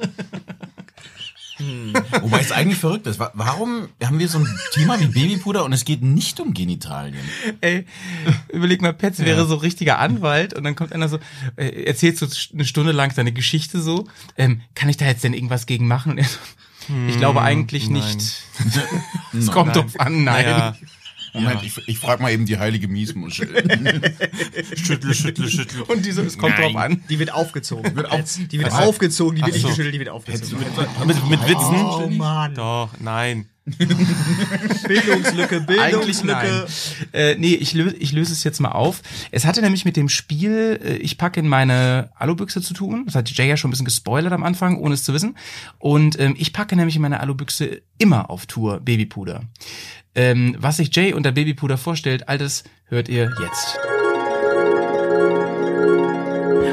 Wobei 2.20 2.40
es 2.40 2.52
eigentlich 2.52 2.78
verrückt 2.78 3.06
ist. 3.06 3.18
Wa- 3.18 3.30
Warum 3.34 3.88
haben 4.02 4.18
wir 4.18 4.28
so 4.28 4.38
ein 4.38 4.58
Thema 4.72 4.98
wie 5.00 5.06
Babypuder 5.06 5.64
und 5.64 5.72
es 5.72 5.84
geht 5.84 6.02
nicht 6.02 6.40
um 6.40 6.54
Genitalien? 6.54 7.24
Ey, 7.60 7.86
überleg 8.52 8.82
mal, 8.82 8.92
Petz 8.92 9.18
wäre 9.20 9.46
so 9.46 9.56
richtiger 9.56 9.98
Anwalt 9.98 10.54
und 10.54 10.64
dann 10.64 10.74
kommt 10.76 10.92
einer 10.92 11.08
so, 11.08 11.18
äh, 11.56 11.84
erzählt 11.84 12.18
so 12.18 12.26
eine 12.52 12.64
Stunde 12.64 12.92
lang 12.92 13.10
seine 13.12 13.32
Geschichte 13.32 13.80
so, 13.80 14.06
ähm, 14.36 14.60
kann 14.74 14.88
ich 14.88 14.96
da 14.96 15.06
jetzt 15.06 15.24
denn 15.24 15.34
irgendwas 15.34 15.66
gegen 15.66 15.86
machen? 15.86 16.12
Und 16.12 16.18
er 16.18 16.24
so, 16.24 16.38
ich 17.08 17.16
glaube 17.18 17.40
eigentlich 17.42 17.88
nein. 17.88 18.02
nicht. 18.16 18.42
Es 19.36 19.50
kommt 19.50 19.74
drauf 19.74 19.98
an, 19.98 20.22
nein. 20.24 20.44
Naja, 20.44 20.76
Moment, 21.34 21.62
ich, 21.64 21.76
ich 21.88 21.98
frage 21.98 22.22
mal 22.22 22.30
eben 22.32 22.46
die 22.46 22.58
heilige 22.58 22.86
Miesmuschel. 22.88 23.48
schüttle, 24.76 25.14
schüttle, 25.14 25.48
schüttle. 25.50 25.84
Und 25.84 26.06
diese, 26.06 26.22
es 26.22 26.38
kommt 26.38 26.56
drauf 26.58 26.76
an. 26.76 27.02
Die 27.08 27.18
wird 27.18 27.32
aufgezogen. 27.32 27.94
Wird 27.96 28.10
auf- 28.10 28.20
die 28.50 28.58
wird 28.58 28.72
Also- 28.72 28.88
aufgezogen, 28.88 29.36
die 29.36 29.42
wird 29.42 29.50
Ach 29.50 29.54
nicht 29.54 29.62
so. 29.62 29.68
geschüttelt, 29.68 29.94
die 29.94 29.98
wird 29.98 30.08
aufgezogen. 30.10 30.64
Mit, 31.06 31.28
mit 31.28 31.48
Witzen? 31.48 31.84
Oh 31.84 32.08
Mann. 32.08 32.54
Doch, 32.54 32.90
nein. 33.00 33.46
Bildungslücke, 34.86 35.64
Eigentlich 35.80 36.22
nein. 36.22 36.46
Bildungslücke. 36.46 37.08
Äh, 37.12 37.36
nee, 37.38 37.54
ich, 37.54 37.72
löse, 37.72 37.96
ich 37.96 38.12
löse 38.12 38.32
es 38.32 38.44
jetzt 38.44 38.60
mal 38.60 38.72
auf. 38.72 39.00
Es 39.30 39.46
hatte 39.46 39.62
nämlich 39.62 39.86
mit 39.86 39.96
dem 39.96 40.10
Spiel, 40.10 40.78
äh, 40.84 40.96
ich 40.96 41.16
packe 41.16 41.40
in 41.40 41.48
meine 41.48 42.10
Alubüchse 42.16 42.60
zu 42.60 42.74
tun. 42.74 43.04
Das 43.06 43.14
hat 43.14 43.30
Jay 43.30 43.48
ja 43.48 43.56
schon 43.56 43.70
ein 43.70 43.72
bisschen 43.72 43.86
gespoilert 43.86 44.34
am 44.34 44.42
Anfang, 44.42 44.78
ohne 44.78 44.94
es 44.94 45.04
zu 45.04 45.14
wissen. 45.14 45.36
Und 45.78 46.18
ähm, 46.20 46.34
ich 46.38 46.52
packe 46.52 46.76
nämlich 46.76 46.96
in 46.96 47.02
meine 47.02 47.20
Alubüchse 47.20 47.80
immer 47.96 48.28
auf 48.28 48.44
Tour 48.44 48.80
Babypuder. 48.80 49.44
Ähm, 50.14 50.56
was 50.58 50.76
sich 50.76 50.94
Jay 50.94 51.14
unter 51.14 51.32
Babypuder 51.32 51.78
vorstellt, 51.78 52.28
all 52.28 52.36
das 52.36 52.64
hört 52.84 53.08
ihr 53.08 53.32
jetzt. 53.40 53.78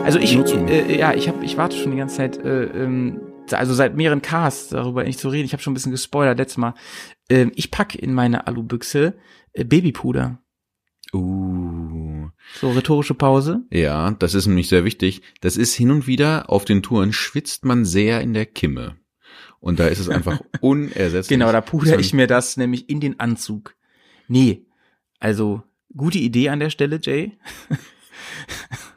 Also 0.03 0.19
ich, 0.19 0.35
äh, 0.35 0.99
ja, 0.99 1.13
ich 1.13 1.29
habe, 1.29 1.45
ich 1.45 1.55
warte 1.55 1.77
schon 1.77 1.91
die 1.91 1.97
ganze 1.97 2.17
Zeit, 2.17 2.37
äh, 2.43 2.63
ähm, 2.63 3.21
also 3.51 3.73
seit 3.73 3.95
mehreren 3.95 4.21
Casts 4.21 4.69
darüber 4.69 5.03
nicht 5.03 5.19
zu 5.19 5.29
reden. 5.29 5.45
Ich 5.45 5.53
habe 5.53 5.61
schon 5.61 5.71
ein 5.71 5.75
bisschen 5.75 5.91
gespoilert 5.91 6.37
letztes 6.37 6.57
Mal. 6.57 6.73
Ähm, 7.29 7.51
ich 7.55 7.71
pack 7.71 7.95
in 7.95 8.13
meine 8.13 8.47
Alubüchse 8.47 9.15
äh, 9.53 9.63
Babypuder. 9.63 10.39
Uh. 11.13 12.29
So 12.59 12.71
rhetorische 12.71 13.13
Pause. 13.13 13.63
Ja, 13.69 14.11
das 14.11 14.33
ist 14.33 14.47
nämlich 14.47 14.69
sehr 14.69 14.83
wichtig. 14.85 15.21
Das 15.41 15.57
ist 15.57 15.73
hin 15.73 15.91
und 15.91 16.07
wieder 16.07 16.49
auf 16.49 16.65
den 16.65 16.81
Touren 16.83 17.13
schwitzt 17.13 17.65
man 17.65 17.85
sehr 17.85 18.21
in 18.21 18.33
der 18.33 18.45
Kimme. 18.45 18.97
Und 19.59 19.79
da 19.79 19.87
ist 19.87 19.99
es 19.99 20.09
einfach 20.09 20.41
unersetzlich. 20.61 21.27
Genau, 21.27 21.51
da 21.51 21.61
pudere 21.61 21.99
ich 21.99 22.13
mir 22.13 22.27
das 22.27 22.57
nämlich 22.57 22.89
in 22.89 22.99
den 22.99 23.19
Anzug. 23.19 23.75
Nee, 24.27 24.65
also 25.19 25.63
gute 25.95 26.17
Idee 26.17 26.49
an 26.49 26.59
der 26.59 26.69
Stelle, 26.69 26.99
Jay. 27.01 27.37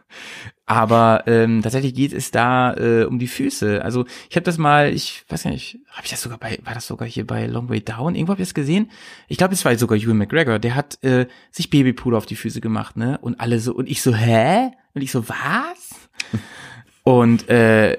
Aber 0.66 1.24
ähm, 1.27 1.61
tatsächlich 1.62 1.94
geht 1.94 2.14
es 2.14 2.31
da 2.31 2.74
äh, 2.74 3.05
um 3.05 3.18
die 3.18 3.27
Füße. 3.27 3.85
Also 3.85 4.07
ich 4.31 4.37
habe 4.37 4.44
das 4.44 4.57
mal, 4.57 4.94
ich 4.94 5.24
weiß 5.29 5.42
gar 5.42 5.50
nicht, 5.50 5.79
habe 5.90 6.05
ich 6.05 6.11
das 6.11 6.22
sogar 6.22 6.38
bei, 6.38 6.59
war 6.64 6.72
das 6.72 6.87
sogar 6.87 7.07
hier 7.07 7.27
bei 7.27 7.46
Long 7.46 7.68
Way 7.68 7.83
Down? 7.83 8.14
Irgendwo 8.14 8.33
habe 8.33 8.42
ich 8.42 8.48
das 8.48 8.55
gesehen. 8.55 8.90
Ich 9.29 9.37
glaube, 9.37 9.53
es 9.53 9.64
war 9.64 9.77
sogar 9.77 9.98
Ewan 9.98 10.16
McGregor. 10.16 10.59
Der 10.59 10.74
hat 10.74 11.03
äh, 11.05 11.27
sich 11.50 11.68
Babypuder 11.68 12.16
auf 12.16 12.24
die 12.27 12.37
Füße 12.37 12.62
gemacht, 12.62 12.96
ne? 12.96 13.18
Und 13.20 13.40
alle 13.40 13.61
so 13.61 13.74
und 13.74 13.90
ich 13.90 14.00
so, 14.00 14.14
hä? 14.14 14.70
Und 14.94 15.03
ich 15.03 15.11
so, 15.11 15.29
was? 15.29 16.09
Und 17.07 17.50
äh, 17.50 17.98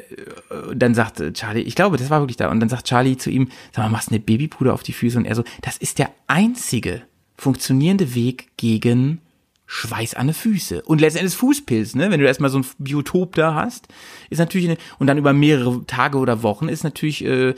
dann 0.73 0.95
sagt 0.95 1.21
Charlie, 1.35 1.61
ich 1.61 1.75
glaube, 1.75 1.97
das 1.97 2.09
war 2.09 2.21
wirklich 2.21 2.37
da. 2.37 2.49
Und 2.49 2.59
dann 2.59 2.69
sagt 2.69 2.87
Charlie 2.87 3.17
zu 3.17 3.29
ihm, 3.29 3.49
sag 3.71 3.83
mal, 3.83 3.91
machst 3.91 4.09
du 4.09 4.15
eine 4.15 4.19
Babypuder 4.19 4.73
auf 4.73 4.81
die 4.81 4.93
Füße? 4.93 5.19
Und 5.19 5.25
er 5.25 5.35
so, 5.35 5.43
das 5.61 5.77
ist 5.77 5.99
der 5.99 6.09
einzige 6.25 7.03
funktionierende 7.37 8.15
Weg 8.15 8.57
gegen 8.57 9.21
Schweiß 9.67 10.13
an 10.13 10.27
den 10.27 10.33
Füße. 10.33 10.83
Und 10.83 11.01
letztendlich 11.01 11.35
Fußpilz, 11.35 11.95
ne? 11.95 12.11
Wenn 12.11 12.19
du 12.19 12.27
erstmal 12.27 12.49
so 12.49 12.59
ein 12.59 12.65
Biotop 12.77 13.35
da 13.35 13.55
hast, 13.55 13.87
ist 14.29 14.39
natürlich, 14.39 14.67
eine, 14.67 14.77
und 14.99 15.07
dann 15.07 15.17
über 15.17 15.33
mehrere 15.33 15.85
Tage 15.85 16.17
oder 16.17 16.43
Wochen 16.43 16.69
ist 16.69 16.83
natürlich 16.83 17.25
äh, 17.25 17.55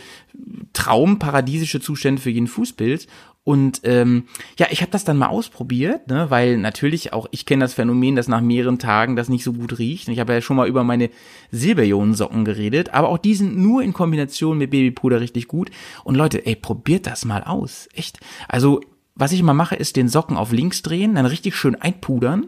Traum, 0.73 1.19
paradiesische 1.19 1.81
Zustände 1.81 2.21
für 2.21 2.29
jeden 2.29 2.47
Fußpilz. 2.47 3.07
Und 3.43 3.79
ähm, 3.85 4.25
ja, 4.59 4.67
ich 4.71 4.81
habe 4.81 4.91
das 4.91 5.05
dann 5.05 5.15
mal 5.17 5.27
ausprobiert, 5.27 6.09
ne, 6.09 6.29
weil 6.29 6.57
natürlich 6.57 7.13
auch 7.13 7.27
ich 7.31 7.45
kenne 7.45 7.63
das 7.63 7.75
Phänomen, 7.75 8.17
dass 8.17 8.27
nach 8.27 8.41
mehreren 8.41 8.77
Tagen 8.77 9.15
das 9.15 9.29
nicht 9.29 9.45
so 9.45 9.53
gut 9.53 9.79
riecht. 9.79 10.07
Und 10.07 10.13
ich 10.13 10.19
habe 10.19 10.33
ja 10.33 10.41
schon 10.41 10.57
mal 10.57 10.67
über 10.67 10.83
meine 10.83 11.09
Silberionensocken 11.51 12.43
geredet, 12.43 12.93
aber 12.93 13.07
auch 13.07 13.17
die 13.17 13.35
sind 13.35 13.57
nur 13.57 13.83
in 13.83 13.93
Kombination 13.93 14.57
mit 14.57 14.71
Babypuder 14.71 15.21
richtig 15.21 15.47
gut. 15.47 15.71
Und 16.03 16.15
Leute, 16.15 16.45
ey, 16.45 16.57
probiert 16.57 17.07
das 17.07 17.23
mal 17.23 17.41
aus, 17.41 17.87
echt. 17.93 18.19
Also 18.49 18.81
was 19.17 19.31
ich 19.31 19.39
immer 19.39 19.53
mache, 19.53 19.75
ist 19.75 19.95
den 19.95 20.09
Socken 20.09 20.37
auf 20.37 20.51
links 20.51 20.81
drehen, 20.81 21.15
dann 21.15 21.25
richtig 21.25 21.55
schön 21.55 21.75
einpudern, 21.75 22.47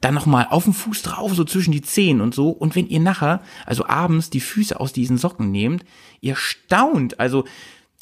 dann 0.00 0.14
nochmal 0.14 0.46
auf 0.50 0.64
den 0.64 0.72
Fuß 0.72 1.02
drauf, 1.02 1.34
so 1.34 1.44
zwischen 1.44 1.72
die 1.72 1.82
Zehen 1.82 2.20
und 2.20 2.34
so. 2.34 2.50
Und 2.50 2.76
wenn 2.76 2.86
ihr 2.88 3.00
nachher, 3.00 3.42
also 3.66 3.86
abends, 3.86 4.30
die 4.30 4.40
Füße 4.40 4.78
aus 4.78 4.92
diesen 4.92 5.18
Socken 5.18 5.50
nehmt, 5.50 5.84
ihr 6.20 6.36
staunt. 6.36 7.18
Also 7.18 7.44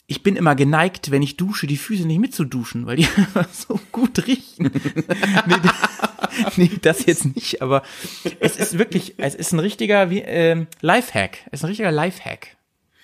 ich 0.07 0.23
bin 0.23 0.37
immer 0.37 0.55
geneigt, 0.55 1.11
wenn 1.11 1.23
ich 1.23 1.37
dusche, 1.37 1.67
die 1.67 1.77
Füße 1.77 2.07
nicht 2.07 2.19
mitzuduschen, 2.21 2.87
weil 2.87 2.97
die 2.97 3.09
so 3.53 3.79
gut 3.93 4.27
riechen. 4.27 4.71
nee, 5.47 5.57
da- 5.63 5.75
nee, 6.57 6.71
das 6.83 7.07
jetzt 7.07 7.35
nicht, 7.35 7.63
aber 7.63 7.83
es 8.41 8.57
ist 8.57 8.79
wirklich, 8.79 9.15
es 9.19 9.35
ist 9.35 9.53
ein 9.53 9.59
richtiger 9.59 10.11
wie, 10.11 10.21
ähm, 10.21 10.67
Lifehack. 10.81 11.39
Es 11.51 11.61
ist 11.61 11.65
ein 11.65 11.69
richtiger 11.69 11.93
Lifehack. 11.93 12.57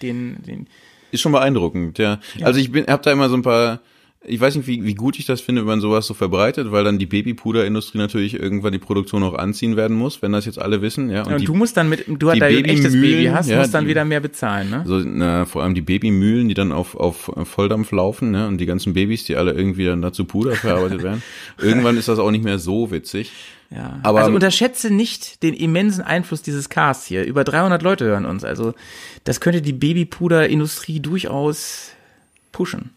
Den, 0.03 0.43
den, 0.43 0.69
Ist 1.11 1.21
schon 1.23 1.33
beeindruckend, 1.33 1.99
ja. 1.99 2.21
Also 2.43 2.59
ich 2.61 2.71
bin, 2.73 2.87
hab 2.87 3.03
da 3.03 3.13
immer 3.13 3.29
so 3.29 3.37
ein 3.37 3.43
paar, 3.43 3.81
ich 4.27 4.41
weiß 4.41 4.57
nicht, 4.57 4.67
wie, 4.67 4.85
wie 4.85 4.95
gut 4.95 5.19
ich 5.19 5.27
das 5.27 5.41
finde, 5.41 5.63
wenn 5.63 5.67
man 5.69 5.81
sowas 5.81 6.07
so 6.07 6.15
verbreitet, 6.15 6.73
weil 6.73 6.83
dann 6.85 6.99
die 6.99 7.07
Babypuderindustrie 7.07 7.99
natürlich 7.99 8.35
irgendwann 8.35 8.73
die 8.73 8.79
Produktion 8.79 9.23
auch 9.23 9.35
anziehen 9.35 9.77
werden 9.77 9.97
muss, 9.97 10.23
wenn 10.23 10.33
das 10.33 10.47
jetzt 10.47 10.59
alle 10.59 10.81
wissen, 10.83 11.11
ja. 11.11 11.25
und 11.27 11.41
die, 11.41 11.45
du 11.45 11.55
musst 11.55 11.77
dann 11.77 11.89
mit, 11.89 12.07
du 12.07 12.31
die 12.33 12.39
da 12.39 12.47
ein 12.47 12.65
echtes 12.65 12.93
Baby 12.95 13.27
hast, 13.27 13.49
ja, 13.49 13.59
musst 13.59 13.75
dann 13.75 13.85
die- 13.85 13.91
wieder 13.91 14.05
mehr 14.05 14.21
bezahlen, 14.21 14.71
ne? 14.71 14.83
so, 14.87 14.99
na, 14.99 15.45
vor 15.45 15.63
allem 15.63 15.75
die 15.75 15.83
Babymühlen, 15.83 16.49
die 16.49 16.55
dann 16.55 16.73
auf, 16.73 16.95
auf 16.97 17.31
Volldampf 17.45 17.93
laufen, 17.93 18.31
ne, 18.31 18.49
und 18.49 18.59
die 18.59 18.67
ganzen 18.67 18.95
Babys, 18.95 19.25
die 19.25 19.37
alle 19.37 19.53
irgendwie 19.53 19.85
dann 19.85 20.01
dazu 20.03 20.25
Puder 20.25 20.53
verarbeitet 20.57 21.03
werden. 21.03 21.23
Irgendwann 21.61 21.97
ist 21.97 22.09
das 22.09 22.19
auch 22.19 22.31
nicht 22.31 22.45
mehr 22.45 22.59
so 22.59 22.91
witzig. 22.91 23.33
Ja. 23.71 23.99
Aber- 24.03 24.21
also 24.21 24.33
unterschätze 24.33 24.93
nicht 24.93 25.43
den 25.43 25.55
immensen 25.55 26.03
Einfluss 26.03 26.43
dieses 26.43 26.69
Casts 26.69 27.07
hier. 27.07 27.25
Über 27.25 27.45
300 27.45 27.83
Leute 27.83 28.05
hören 28.05 28.25
uns. 28.25 28.45
Also 28.45 28.75
das 29.25 29.41
könnte 29.41 29.63
die 29.63 29.73
Babypuderindustrie 29.73 31.01
durchaus 31.01 31.91
pushen. 32.53 32.91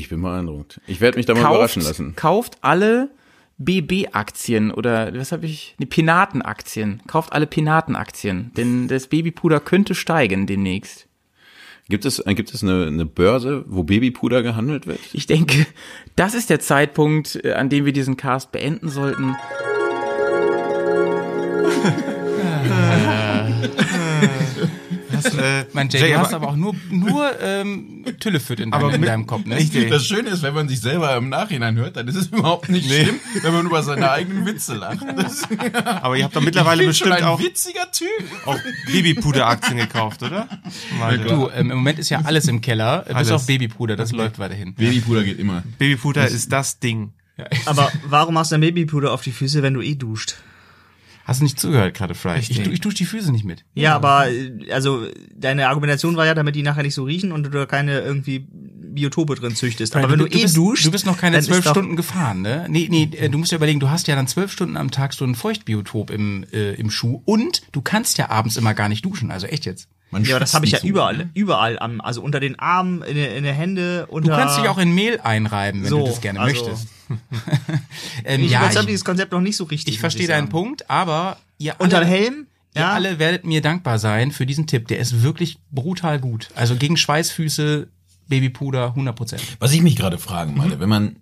Ich 0.00 0.08
bin 0.08 0.22
beeindruckt. 0.22 0.80
Ich 0.86 1.02
werde 1.02 1.18
mich 1.18 1.26
da 1.26 1.34
mal 1.34 1.40
überraschen 1.40 1.82
lassen. 1.82 2.16
kauft 2.16 2.56
alle 2.62 3.10
BB-Aktien 3.58 4.70
oder 4.70 5.14
was 5.14 5.32
habe 5.32 5.44
ich? 5.44 5.74
Die 5.78 5.84
Penaten-Aktien. 5.84 7.02
Kauft 7.06 7.34
alle 7.34 7.46
Penaten-Aktien, 7.46 8.52
denn 8.56 8.88
das 8.88 9.08
Babypuder 9.08 9.60
könnte 9.60 9.94
steigen 9.94 10.46
demnächst. 10.46 11.06
Gibt 11.90 12.06
es, 12.06 12.20
äh, 12.20 12.34
gibt 12.34 12.54
es 12.54 12.62
eine, 12.62 12.86
eine 12.86 13.04
Börse, 13.04 13.64
wo 13.66 13.82
Babypuder 13.82 14.42
gehandelt 14.42 14.86
wird? 14.86 15.00
Ich 15.12 15.26
denke, 15.26 15.66
das 16.16 16.32
ist 16.32 16.48
der 16.48 16.60
Zeitpunkt, 16.60 17.38
äh, 17.44 17.52
an 17.52 17.68
dem 17.68 17.84
wir 17.84 17.92
diesen 17.92 18.16
Cast 18.16 18.52
beenden 18.52 18.88
sollten. 18.88 19.36
Das, 25.22 25.34
äh, 25.34 25.66
Mein 25.72 25.88
Jay, 25.88 26.00
Jay, 26.00 26.12
du 26.12 26.18
hast 26.18 26.34
aber- 26.34 26.48
auch 26.48 26.56
nur, 26.56 26.74
nur 26.90 27.30
ähm, 27.40 28.04
Tüllefit 28.20 28.60
in, 28.60 28.70
deinem- 28.70 28.82
Aber 28.84 28.94
in 28.94 29.00
mit- 29.00 29.08
deinem 29.08 29.26
Kopf, 29.26 29.44
ne? 29.46 29.56
Richtig. 29.56 29.90
Das 29.90 30.06
Schöne 30.06 30.30
ist, 30.30 30.42
wenn 30.42 30.54
man 30.54 30.68
sich 30.68 30.80
selber 30.80 31.16
im 31.16 31.28
Nachhinein 31.28 31.76
hört, 31.76 31.96
dann 31.96 32.08
ist 32.08 32.16
es 32.16 32.26
überhaupt 32.32 32.68
nicht 32.68 32.86
schlimm, 32.90 33.20
wenn 33.42 33.52
man 33.52 33.66
über 33.66 33.82
seine 33.82 34.10
eigenen 34.10 34.46
Witze 34.46 34.74
lacht. 34.74 34.98
Das 35.16 35.42
aber 35.84 36.16
ihr 36.16 36.24
habt 36.24 36.34
doch 36.36 36.40
mittlerweile 36.40 36.84
bin 36.84 36.94
schon 36.94 37.08
bestimmt 37.10 37.12
ein 37.16 37.24
auch, 37.24 37.40
witziger 37.40 37.90
Typ. 37.92 38.08
auch 38.46 38.58
Babypuder-Aktien 38.86 39.76
gekauft, 39.78 40.22
oder? 40.22 40.48
Malte. 40.98 41.24
Du, 41.24 41.48
ähm, 41.54 41.70
im 41.70 41.76
Moment 41.78 41.98
ist 41.98 42.08
ja 42.10 42.20
alles 42.24 42.48
im 42.48 42.60
Keller, 42.60 43.02
äh, 43.04 43.08
bis 43.08 43.16
Alles. 43.16 43.30
auf 43.32 43.46
Babypuder, 43.46 43.96
das 43.96 44.12
läuft 44.12 44.38
weiterhin. 44.38 44.74
Babypuder 44.74 45.24
geht 45.24 45.38
immer. 45.38 45.62
Babypuder 45.78 46.26
ist 46.26 46.52
das 46.52 46.78
Ding. 46.80 47.12
Aber 47.66 47.90
warum 48.04 48.34
machst 48.34 48.50
du 48.52 48.56
ein 48.56 48.60
Babypuder 48.60 49.12
auf 49.12 49.22
die 49.22 49.32
Füße, 49.32 49.62
wenn 49.62 49.74
du 49.74 49.80
eh 49.80 49.94
duscht? 49.94 50.36
Hast 51.24 51.40
du 51.40 51.44
nicht 51.44 51.60
zugehört 51.60 51.94
gerade, 51.94 52.14
Fry? 52.14 52.38
Ich, 52.38 52.48
du- 52.62 52.70
ich 52.70 52.80
dusche 52.80 52.96
die 52.96 53.04
Füße 53.04 53.30
nicht 53.30 53.44
mit. 53.44 53.64
Ja, 53.74 53.94
aber 53.94 54.30
äh, 54.30 54.72
also 54.72 55.06
deine 55.34 55.68
Argumentation 55.68 56.16
war 56.16 56.26
ja, 56.26 56.34
damit 56.34 56.54
die 56.56 56.62
nachher 56.62 56.82
nicht 56.82 56.94
so 56.94 57.04
riechen 57.04 57.30
und 57.32 57.44
du 57.44 57.50
da 57.50 57.66
keine 57.66 58.00
irgendwie 58.00 58.46
Biotope 58.50 59.36
drin 59.36 59.54
züchtest. 59.54 59.94
Aber 59.94 60.10
wenn 60.10 60.18
du, 60.18 60.26
eh 60.26 60.42
bist, 60.42 60.56
duschst, 60.56 60.84
du 60.86 60.90
bist 60.90 61.06
noch 61.06 61.18
keine 61.18 61.36
zwölf 61.46 61.64
Stunden 61.70 61.96
gefahren, 61.96 62.42
ne? 62.42 62.66
Nee, 62.68 62.88
nee, 62.90 63.08
äh, 63.16 63.28
du 63.28 63.38
musst 63.38 63.52
ja 63.52 63.56
überlegen, 63.56 63.78
du 63.80 63.88
hast 63.90 64.08
ja 64.08 64.16
dann 64.16 64.26
zwölf 64.26 64.50
Stunden 64.50 64.76
am 64.76 64.90
Tag 64.90 65.12
so 65.12 65.24
ein 65.24 65.34
Feuchtbiotop 65.36 66.10
im, 66.10 66.44
äh, 66.52 66.74
im 66.74 66.90
Schuh 66.90 67.22
und 67.24 67.62
du 67.72 67.82
kannst 67.82 68.18
ja 68.18 68.30
abends 68.30 68.56
immer 68.56 68.74
gar 68.74 68.88
nicht 68.88 69.04
duschen, 69.04 69.30
also 69.30 69.46
echt 69.46 69.66
jetzt. 69.66 69.88
Man 70.10 70.24
Ja, 70.24 70.34
aber 70.36 70.40
das 70.40 70.54
habe 70.54 70.66
ich 70.66 70.72
ja 70.72 70.80
so. 70.80 70.86
überall, 70.86 71.28
überall 71.34 71.78
am, 71.78 72.00
also 72.00 72.20
unter 72.22 72.40
den 72.40 72.58
Armen, 72.58 73.02
in, 73.02 73.14
der- 73.14 73.36
in 73.36 73.44
der 73.44 73.52
Hände, 73.52 74.06
Du 74.08 74.14
unter. 74.16 74.36
kannst 74.36 74.58
dich 74.58 74.68
auch 74.68 74.78
in 74.78 74.92
Mehl 74.92 75.20
einreiben, 75.20 75.82
wenn 75.82 75.88
So, 75.90 76.00
du 76.00 76.06
das 76.06 76.20
gerne 76.20 76.40
also- 76.40 76.64
möchtest. 76.64 76.88
ähm, 78.24 78.42
Ich 78.44 78.50
ja, 78.52 78.68
ich, 78.70 78.78
dieses 78.86 79.04
Konzept 79.04 79.32
noch 79.32 79.40
nicht 79.40 79.56
so 79.56 79.64
richtig. 79.64 79.94
ich 79.94 80.00
verstehe 80.00 80.26
deinen. 80.26 80.48
Punkt, 80.48 80.88
aber 80.90 81.38
ihr 81.58 81.72
alle, 81.74 81.84
Unter 81.84 82.00
dem 82.00 82.08
Helm? 82.08 82.46
ihr 82.74 82.82
Ja. 82.82 82.90
alle 82.92 83.18
werdet 83.18 83.44
mir 83.44 83.60
dankbar 83.62 83.98
sein 83.98 84.30
für 84.32 84.46
diesen 84.46 84.66
Tipp. 84.66 84.88
Der 84.88 84.98
ist 84.98 85.22
wirklich 85.22 85.58
brutal 85.70 86.18
gut. 86.20 86.48
Also 86.54 86.76
gegen 86.76 86.96
Schweißfüße, 86.96 87.88
Babypuder, 88.28 88.88
100 88.88 89.16
Prozent. 89.16 89.42
Was 89.58 89.72
ich 89.72 89.82
mich 89.82 89.96
gerade 89.96 90.18
fragen 90.18 90.56
meine, 90.56 90.78
wenn 90.80 90.88
man, 90.88 91.16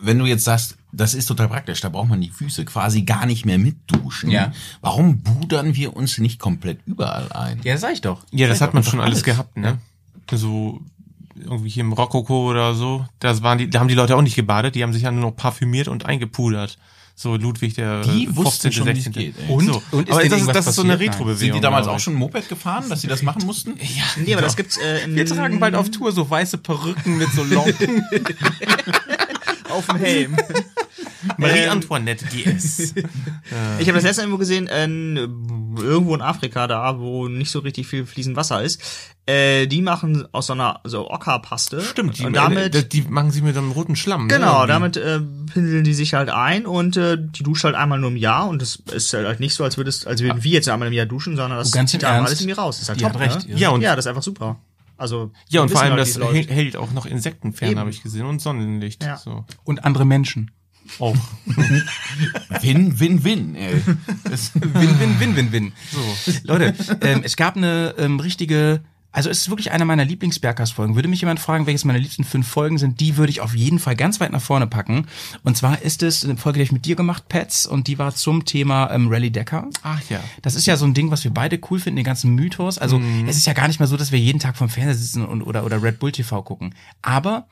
wenn 0.00 0.18
du 0.18 0.26
jetzt 0.26 0.44
sagst, 0.44 0.76
das 0.92 1.14
ist 1.14 1.26
total 1.26 1.48
praktisch, 1.48 1.80
da 1.80 1.88
braucht 1.88 2.08
man 2.08 2.20
die 2.20 2.30
Füße 2.30 2.64
quasi 2.64 3.02
gar 3.02 3.26
nicht 3.26 3.44
mehr 3.44 3.58
mitduschen. 3.58 4.30
Ja. 4.30 4.52
Warum 4.80 5.20
budern 5.20 5.74
wir 5.74 5.96
uns 5.96 6.18
nicht 6.18 6.38
komplett 6.38 6.78
überall 6.86 7.30
ein? 7.32 7.60
Ja, 7.64 7.76
sag 7.76 7.92
ich 7.92 8.00
doch. 8.00 8.24
Ja, 8.30 8.48
das 8.48 8.58
Sag 8.58 8.68
hat 8.68 8.74
man 8.74 8.84
schon 8.84 9.00
alles 9.00 9.22
gehabt, 9.24 9.56
ne? 9.56 9.78
So 10.30 10.80
irgendwie 11.36 11.68
hier 11.68 11.82
im 11.82 11.92
Rokoko 11.92 12.48
oder 12.48 12.74
so. 12.74 13.04
Das 13.18 13.42
waren 13.42 13.58
die, 13.58 13.68
da 13.68 13.80
haben 13.80 13.88
die 13.88 13.94
Leute 13.94 14.16
auch 14.16 14.22
nicht 14.22 14.36
gebadet, 14.36 14.74
die 14.74 14.82
haben 14.82 14.92
sich 14.92 15.02
ja 15.02 15.10
nur 15.10 15.20
noch 15.30 15.36
parfümiert 15.36 15.88
und 15.88 16.06
eingepudert. 16.06 16.78
So 17.16 17.36
Ludwig 17.36 17.74
der 17.74 18.00
Die 18.00 18.34
wussten 18.34 18.72
15., 18.72 18.72
schon, 18.72 18.86
wie 18.86 18.90
es 18.90 19.04
16. 19.04 19.12
geht. 19.12 19.34
Und? 19.48 19.66
So. 19.66 19.82
Und 19.92 20.08
ist 20.08 20.14
Aber 20.14 20.28
das, 20.28 20.40
ist, 20.40 20.48
das 20.48 20.66
ist 20.66 20.74
so 20.74 20.82
eine. 20.82 20.98
Retro-Bewegung. 20.98 21.36
Sind 21.36 21.54
die 21.54 21.60
damals 21.60 21.86
auch 21.86 22.00
schon 22.00 22.14
Moped 22.14 22.48
gefahren, 22.48 22.88
dass 22.88 23.02
sie 23.02 23.06
das 23.06 23.22
machen 23.22 23.46
mussten? 23.46 23.74
Ja. 23.80 24.02
Nee, 24.16 24.32
aber 24.32 24.42
das 24.42 24.56
gibt's 24.56 24.76
äh, 24.78 25.04
in, 25.04 25.14
Wir 25.14 25.26
tragen 25.26 25.60
bald 25.60 25.76
auf 25.76 25.90
Tour 25.90 26.10
so 26.10 26.28
weiße 26.28 26.58
Perücken 26.58 27.18
mit 27.18 27.30
so 27.30 27.44
Locken. 27.44 28.02
auf 29.74 29.86
dem 29.86 29.96
Helm. 29.96 30.36
Marie 31.38 31.58
Ähm, 31.60 31.70
Antoinette 31.70 32.24
GS. 32.26 32.94
Ich 33.78 33.88
habe 33.88 33.94
das 33.96 34.04
letzte 34.04 34.22
Mal 34.22 34.24
irgendwo 34.26 34.38
gesehen, 34.38 34.66
in, 34.66 35.16
irgendwo 35.78 36.14
in 36.14 36.20
Afrika, 36.22 36.66
da 36.66 36.98
wo 36.98 37.28
nicht 37.28 37.50
so 37.50 37.60
richtig 37.60 37.86
viel 37.86 38.04
fließend 38.06 38.36
Wasser 38.36 38.62
ist. 38.62 38.80
Äh, 39.26 39.66
die 39.66 39.80
machen 39.82 40.26
aus 40.32 40.46
so 40.48 40.52
einer 40.52 40.80
so 40.84 41.10
Ockerpaste. 41.10 41.80
Stimmt, 41.80 42.18
die, 42.18 42.26
und 42.26 42.34
damit, 42.36 42.74
die, 42.74 42.88
die 42.88 43.02
machen 43.08 43.30
sie 43.30 43.40
mit 43.42 43.56
einem 43.56 43.70
roten 43.72 43.96
Schlamm. 43.96 44.26
ne, 44.26 44.34
genau, 44.34 44.66
irgendwie. 44.66 44.68
damit 44.68 44.96
äh, 44.98 45.20
pinseln 45.52 45.84
die 45.84 45.94
sich 45.94 46.12
halt 46.14 46.28
ein 46.30 46.66
und 46.66 46.96
äh, 46.98 47.16
die 47.18 47.42
duscht 47.42 47.64
halt 47.64 47.74
einmal 47.74 47.98
nur 47.98 48.10
im 48.10 48.16
Jahr 48.16 48.48
und 48.48 48.60
das 48.60 48.76
ist 48.92 49.12
halt 49.14 49.40
nicht 49.40 49.54
so, 49.54 49.64
als 49.64 49.76
würdest, 49.78 50.06
als 50.06 50.20
würden 50.22 50.42
wir 50.44 50.50
jetzt 50.52 50.68
einmal 50.68 50.88
im 50.88 50.94
Jahr 50.94 51.06
duschen, 51.06 51.36
sondern 51.36 51.58
das 51.58 51.70
Du, 51.70 51.78
ganz 51.78 51.90
zieht 51.90 52.02
Ernst? 52.02 52.28
alles 52.28 52.40
in 52.40 52.46
mir 52.46 52.58
raus. 52.58 52.76
Das 52.76 52.82
ist 52.82 52.88
halt 52.90 53.00
Die 53.00 53.04
top, 53.04 53.14
hat 53.14 53.20
recht, 53.20 53.48
ne? 53.48 53.54
ja. 53.54 53.58
Ja, 53.60 53.68
und- 53.70 53.80
ja, 53.80 53.96
das 53.96 54.04
ist 54.04 54.08
einfach 54.08 54.22
super. 54.22 54.56
Also 54.96 55.32
Ja, 55.48 55.62
und 55.62 55.70
vor 55.70 55.80
allem, 55.80 55.94
halt, 55.94 56.00
das 56.00 56.18
hält, 56.18 56.50
hält 56.50 56.76
auch 56.76 56.92
noch 56.92 57.06
Insekten 57.06 57.52
fern, 57.52 57.78
habe 57.78 57.90
ich 57.90 58.02
gesehen. 58.02 58.26
Und 58.26 58.40
Sonnenlicht. 58.40 59.02
Ja. 59.02 59.16
So. 59.16 59.44
Und 59.64 59.84
andere 59.84 60.04
Menschen. 60.04 60.50
Auch. 60.98 61.16
Win, 62.60 63.00
win, 63.00 63.24
win. 63.24 63.54
Ey. 63.56 63.74
Win, 63.86 65.00
win, 65.00 65.20
win, 65.20 65.36
win, 65.36 65.52
win. 65.52 65.72
So. 65.90 66.32
Leute, 66.44 66.74
ähm, 67.00 67.22
es 67.24 67.36
gab 67.36 67.56
eine 67.56 67.94
ähm, 67.96 68.20
richtige, 68.20 68.82
also 69.14 69.30
es 69.30 69.38
ist 69.38 69.48
wirklich 69.48 69.70
eine 69.70 69.84
meiner 69.84 70.04
Lieblings-Bergcast-Folgen. 70.04 70.96
Würde 70.96 71.06
mich 71.06 71.20
jemand 71.20 71.38
fragen, 71.38 71.66
welches 71.66 71.84
meine 71.84 72.00
liebsten 72.00 72.24
fünf 72.24 72.48
Folgen 72.48 72.78
sind, 72.78 72.98
die 72.98 73.16
würde 73.16 73.30
ich 73.30 73.40
auf 73.40 73.54
jeden 73.54 73.78
Fall 73.78 73.94
ganz 73.94 74.18
weit 74.18 74.32
nach 74.32 74.42
vorne 74.42 74.66
packen. 74.66 75.06
Und 75.44 75.56
zwar 75.56 75.80
ist 75.82 76.02
es 76.02 76.24
eine 76.24 76.36
Folge, 76.36 76.58
die 76.58 76.64
ich 76.64 76.72
mit 76.72 76.84
dir 76.84 76.96
gemacht, 76.96 77.28
Pets, 77.28 77.64
und 77.64 77.86
die 77.86 77.96
war 77.98 78.12
zum 78.12 78.44
Thema 78.44 78.90
ähm, 78.90 79.06
Rally 79.08 79.30
Decker. 79.30 79.70
Ach 79.84 80.02
ja. 80.10 80.18
Das 80.42 80.56
ist 80.56 80.66
ja 80.66 80.76
so 80.76 80.84
ein 80.84 80.94
Ding, 80.94 81.12
was 81.12 81.22
wir 81.22 81.32
beide 81.32 81.60
cool 81.70 81.78
finden, 81.78 81.96
den 81.96 82.04
ganzen 82.04 82.34
Mythos. 82.34 82.76
Also 82.78 83.00
es 83.28 83.36
ist 83.36 83.46
ja 83.46 83.52
gar 83.52 83.68
nicht 83.68 83.78
mehr 83.78 83.86
so, 83.86 83.96
dass 83.96 84.10
wir 84.10 84.18
jeden 84.18 84.40
Tag 84.40 84.56
vom 84.56 84.68
Fernseher 84.68 84.96
sitzen 84.96 85.24
und, 85.24 85.42
oder, 85.42 85.64
oder 85.64 85.80
Red 85.80 86.00
Bull 86.00 86.10
TV 86.10 86.42
gucken. 86.42 86.74
Aber 87.00 87.46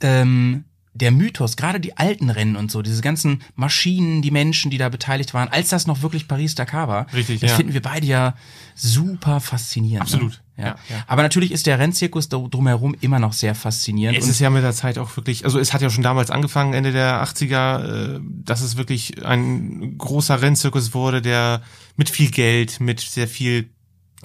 ähm, 0.00 0.64
der 0.94 1.10
Mythos, 1.10 1.56
gerade 1.56 1.80
die 1.80 1.96
alten 1.96 2.28
Rennen 2.28 2.56
und 2.56 2.70
so, 2.70 2.82
diese 2.82 3.02
ganzen 3.02 3.42
Maschinen, 3.54 4.20
die 4.20 4.30
Menschen, 4.30 4.70
die 4.70 4.78
da 4.78 4.88
beteiligt 4.88 5.32
waren, 5.32 5.48
als 5.48 5.70
das 5.70 5.86
noch 5.86 6.02
wirklich 6.02 6.28
Paris-Dakar 6.28 6.88
war, 6.88 7.12
Richtig, 7.14 7.40
das 7.40 7.52
ja. 7.52 7.56
finden 7.56 7.72
wir 7.72 7.82
beide 7.82 8.06
ja 8.06 8.34
super 8.74 9.40
faszinierend. 9.40 10.02
Absolut. 10.02 10.32
Ne? 10.32 10.38
Ja. 10.56 10.64
Ja, 10.64 10.76
ja. 10.90 11.04
Aber 11.06 11.22
natürlich 11.22 11.50
ist 11.50 11.66
der 11.66 11.78
Rennzirkus 11.78 12.28
drumherum 12.28 12.94
immer 13.00 13.18
noch 13.18 13.32
sehr 13.32 13.54
faszinierend. 13.54 14.18
Es 14.18 14.28
ist 14.28 14.40
ja 14.40 14.50
mit 14.50 14.62
der 14.62 14.72
Zeit 14.72 14.98
auch 14.98 15.16
wirklich, 15.16 15.44
also 15.44 15.58
es 15.58 15.72
hat 15.72 15.82
ja 15.82 15.90
schon 15.90 16.04
damals 16.04 16.30
angefangen, 16.30 16.74
Ende 16.74 16.92
der 16.92 17.22
80er, 17.24 18.16
äh, 18.16 18.20
dass 18.44 18.60
es 18.60 18.76
wirklich 18.76 19.24
ein 19.24 19.96
großer 19.98 20.42
Rennzirkus 20.42 20.94
wurde, 20.94 21.22
der 21.22 21.62
mit 21.96 22.10
viel 22.10 22.30
Geld, 22.30 22.80
mit 22.80 23.00
sehr 23.00 23.28
viel, 23.28 23.70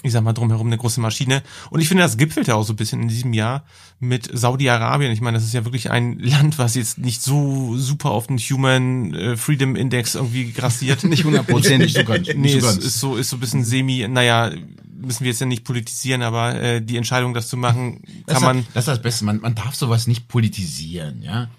ich 0.04 0.12
sag 0.12 0.22
mal, 0.22 0.34
drumherum 0.34 0.68
eine 0.68 0.78
große 0.78 1.00
Maschine. 1.00 1.44
Und 1.70 1.80
ich 1.80 1.88
finde, 1.88 2.04
das 2.04 2.18
gipfelte 2.18 2.56
auch 2.56 2.64
so 2.64 2.74
ein 2.74 2.78
bisschen 2.78 3.02
in 3.02 3.08
diesem 3.08 3.34
Jahr 3.34 3.64
mit 4.00 4.30
Saudi-Arabien. 4.32 5.12
Ich 5.12 5.22
meine, 5.22 5.38
das 5.38 5.46
ist 5.46 5.54
ja 5.54 5.64
wirklich 5.64 5.92
ein 5.92 6.20
Land, 6.20 6.60
was 6.60 6.76
jetzt 6.76 6.98
nicht 6.98 7.22
so 7.22 7.78
super 7.78 8.12
auf 8.12 8.28
den 8.28 8.38
Human 8.38 9.14
äh, 9.14 9.38
Freedom 9.38 9.78
Index 9.78 10.16
irgendwie 10.16 10.52
grassiert. 10.52 11.04
nicht 11.06 11.24
hundertprozentig. 11.24 11.96
nicht 11.96 12.06
so 12.06 12.14
ganz. 12.14 12.28
Nee, 12.36 12.60
so 12.60 12.68
ist, 12.68 12.84
ist 12.84 13.00
so, 13.00 13.16
ist 13.16 13.30
so 13.30 13.38
ein 13.38 13.40
bisschen 13.40 13.64
semi, 13.64 14.06
naja, 14.10 14.52
müssen 14.98 15.24
wir 15.24 15.32
jetzt 15.32 15.40
ja 15.40 15.46
nicht 15.46 15.64
politisieren, 15.64 16.22
aber 16.22 16.56
äh, 16.56 16.82
die 16.82 16.98
Entscheidung, 16.98 17.34
das 17.34 17.48
zu 17.48 17.58
machen, 17.58 18.02
das, 18.26 18.36
kann 18.36 18.36
ist, 18.36 18.42
man. 18.42 18.68
das 18.74 18.84
ist 18.84 18.88
das 18.88 19.02
Beste. 19.02 19.26
Man, 19.26 19.40
man 19.40 19.56
darf 19.56 19.76
sowas 19.76 20.08
nicht 20.08 20.28
politisieren, 20.28 21.22
ja. 21.22 21.50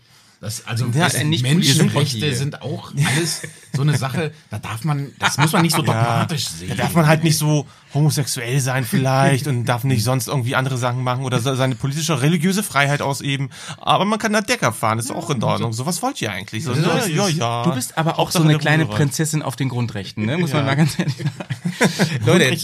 Das, 0.41 0.67
also 0.67 0.87
Ja, 0.87 1.09
das, 1.09 1.23
nicht 1.25 1.43
Menschenrechte 1.43 2.33
sind 2.35 2.63
auch 2.63 2.93
alles 2.95 3.43
so 3.75 3.83
eine 3.83 3.97
Sache, 3.99 4.33
da 4.51 4.61
darf 4.61 4.85
man, 4.85 5.11
das 5.19 5.37
muss 5.37 5.51
man 5.51 5.63
nicht 5.63 5.75
so 5.75 5.83
dogmatisch 5.83 6.47
sehen. 6.47 6.69
Da 6.69 6.75
darf 6.77 6.95
man 6.95 7.09
halt 7.09 7.25
nicht 7.25 7.37
so 7.37 7.67
homosexuell 7.95 8.61
sein 8.61 8.85
vielleicht 8.85 9.47
und 9.47 9.65
darf 9.65 9.85
nicht 9.85 10.05
sonst 10.05 10.29
irgendwie 10.29 10.55
andere 10.55 10.77
Sachen 10.79 11.03
machen 11.03 11.25
oder 11.25 11.41
seine 11.41 11.75
politische, 11.75 12.21
religiöse 12.21 12.63
Freiheit 12.63 13.01
ausüben. 13.03 13.51
Aber 13.79 14.05
man 14.05 14.19
kann 14.19 14.33
da 14.33 14.41
Decker 14.41 14.73
fahren, 14.73 14.99
ist 14.99 15.11
auch 15.11 15.31
in 15.31 15.43
Ordnung. 15.43 15.73
So, 15.73 15.87
was 15.87 16.03
wollt 16.03 16.21
ihr 16.21 16.31
eigentlich? 16.31 16.65
So, 16.65 16.73
ja, 16.75 17.07
ja, 17.07 17.29
ja. 17.29 17.63
Du 17.65 17.73
bist 17.75 17.97
aber 17.97 18.19
auch 18.19 18.31
so 18.31 18.41
eine 18.43 18.59
kleine 18.59 18.83
Ruderrad. 18.85 18.99
Prinzessin 18.99 19.43
auf 19.43 19.57
den 19.57 19.69
Grundrechten, 19.69 20.27
ne? 20.27 20.37
Muss 20.39 20.53
man 20.53 20.63
Ja. 20.63 20.67
mal 20.67 20.75
ganz 20.77 20.99
ehrlich 20.99 21.15
sagen. 21.17 22.21
Leute, 22.27 22.57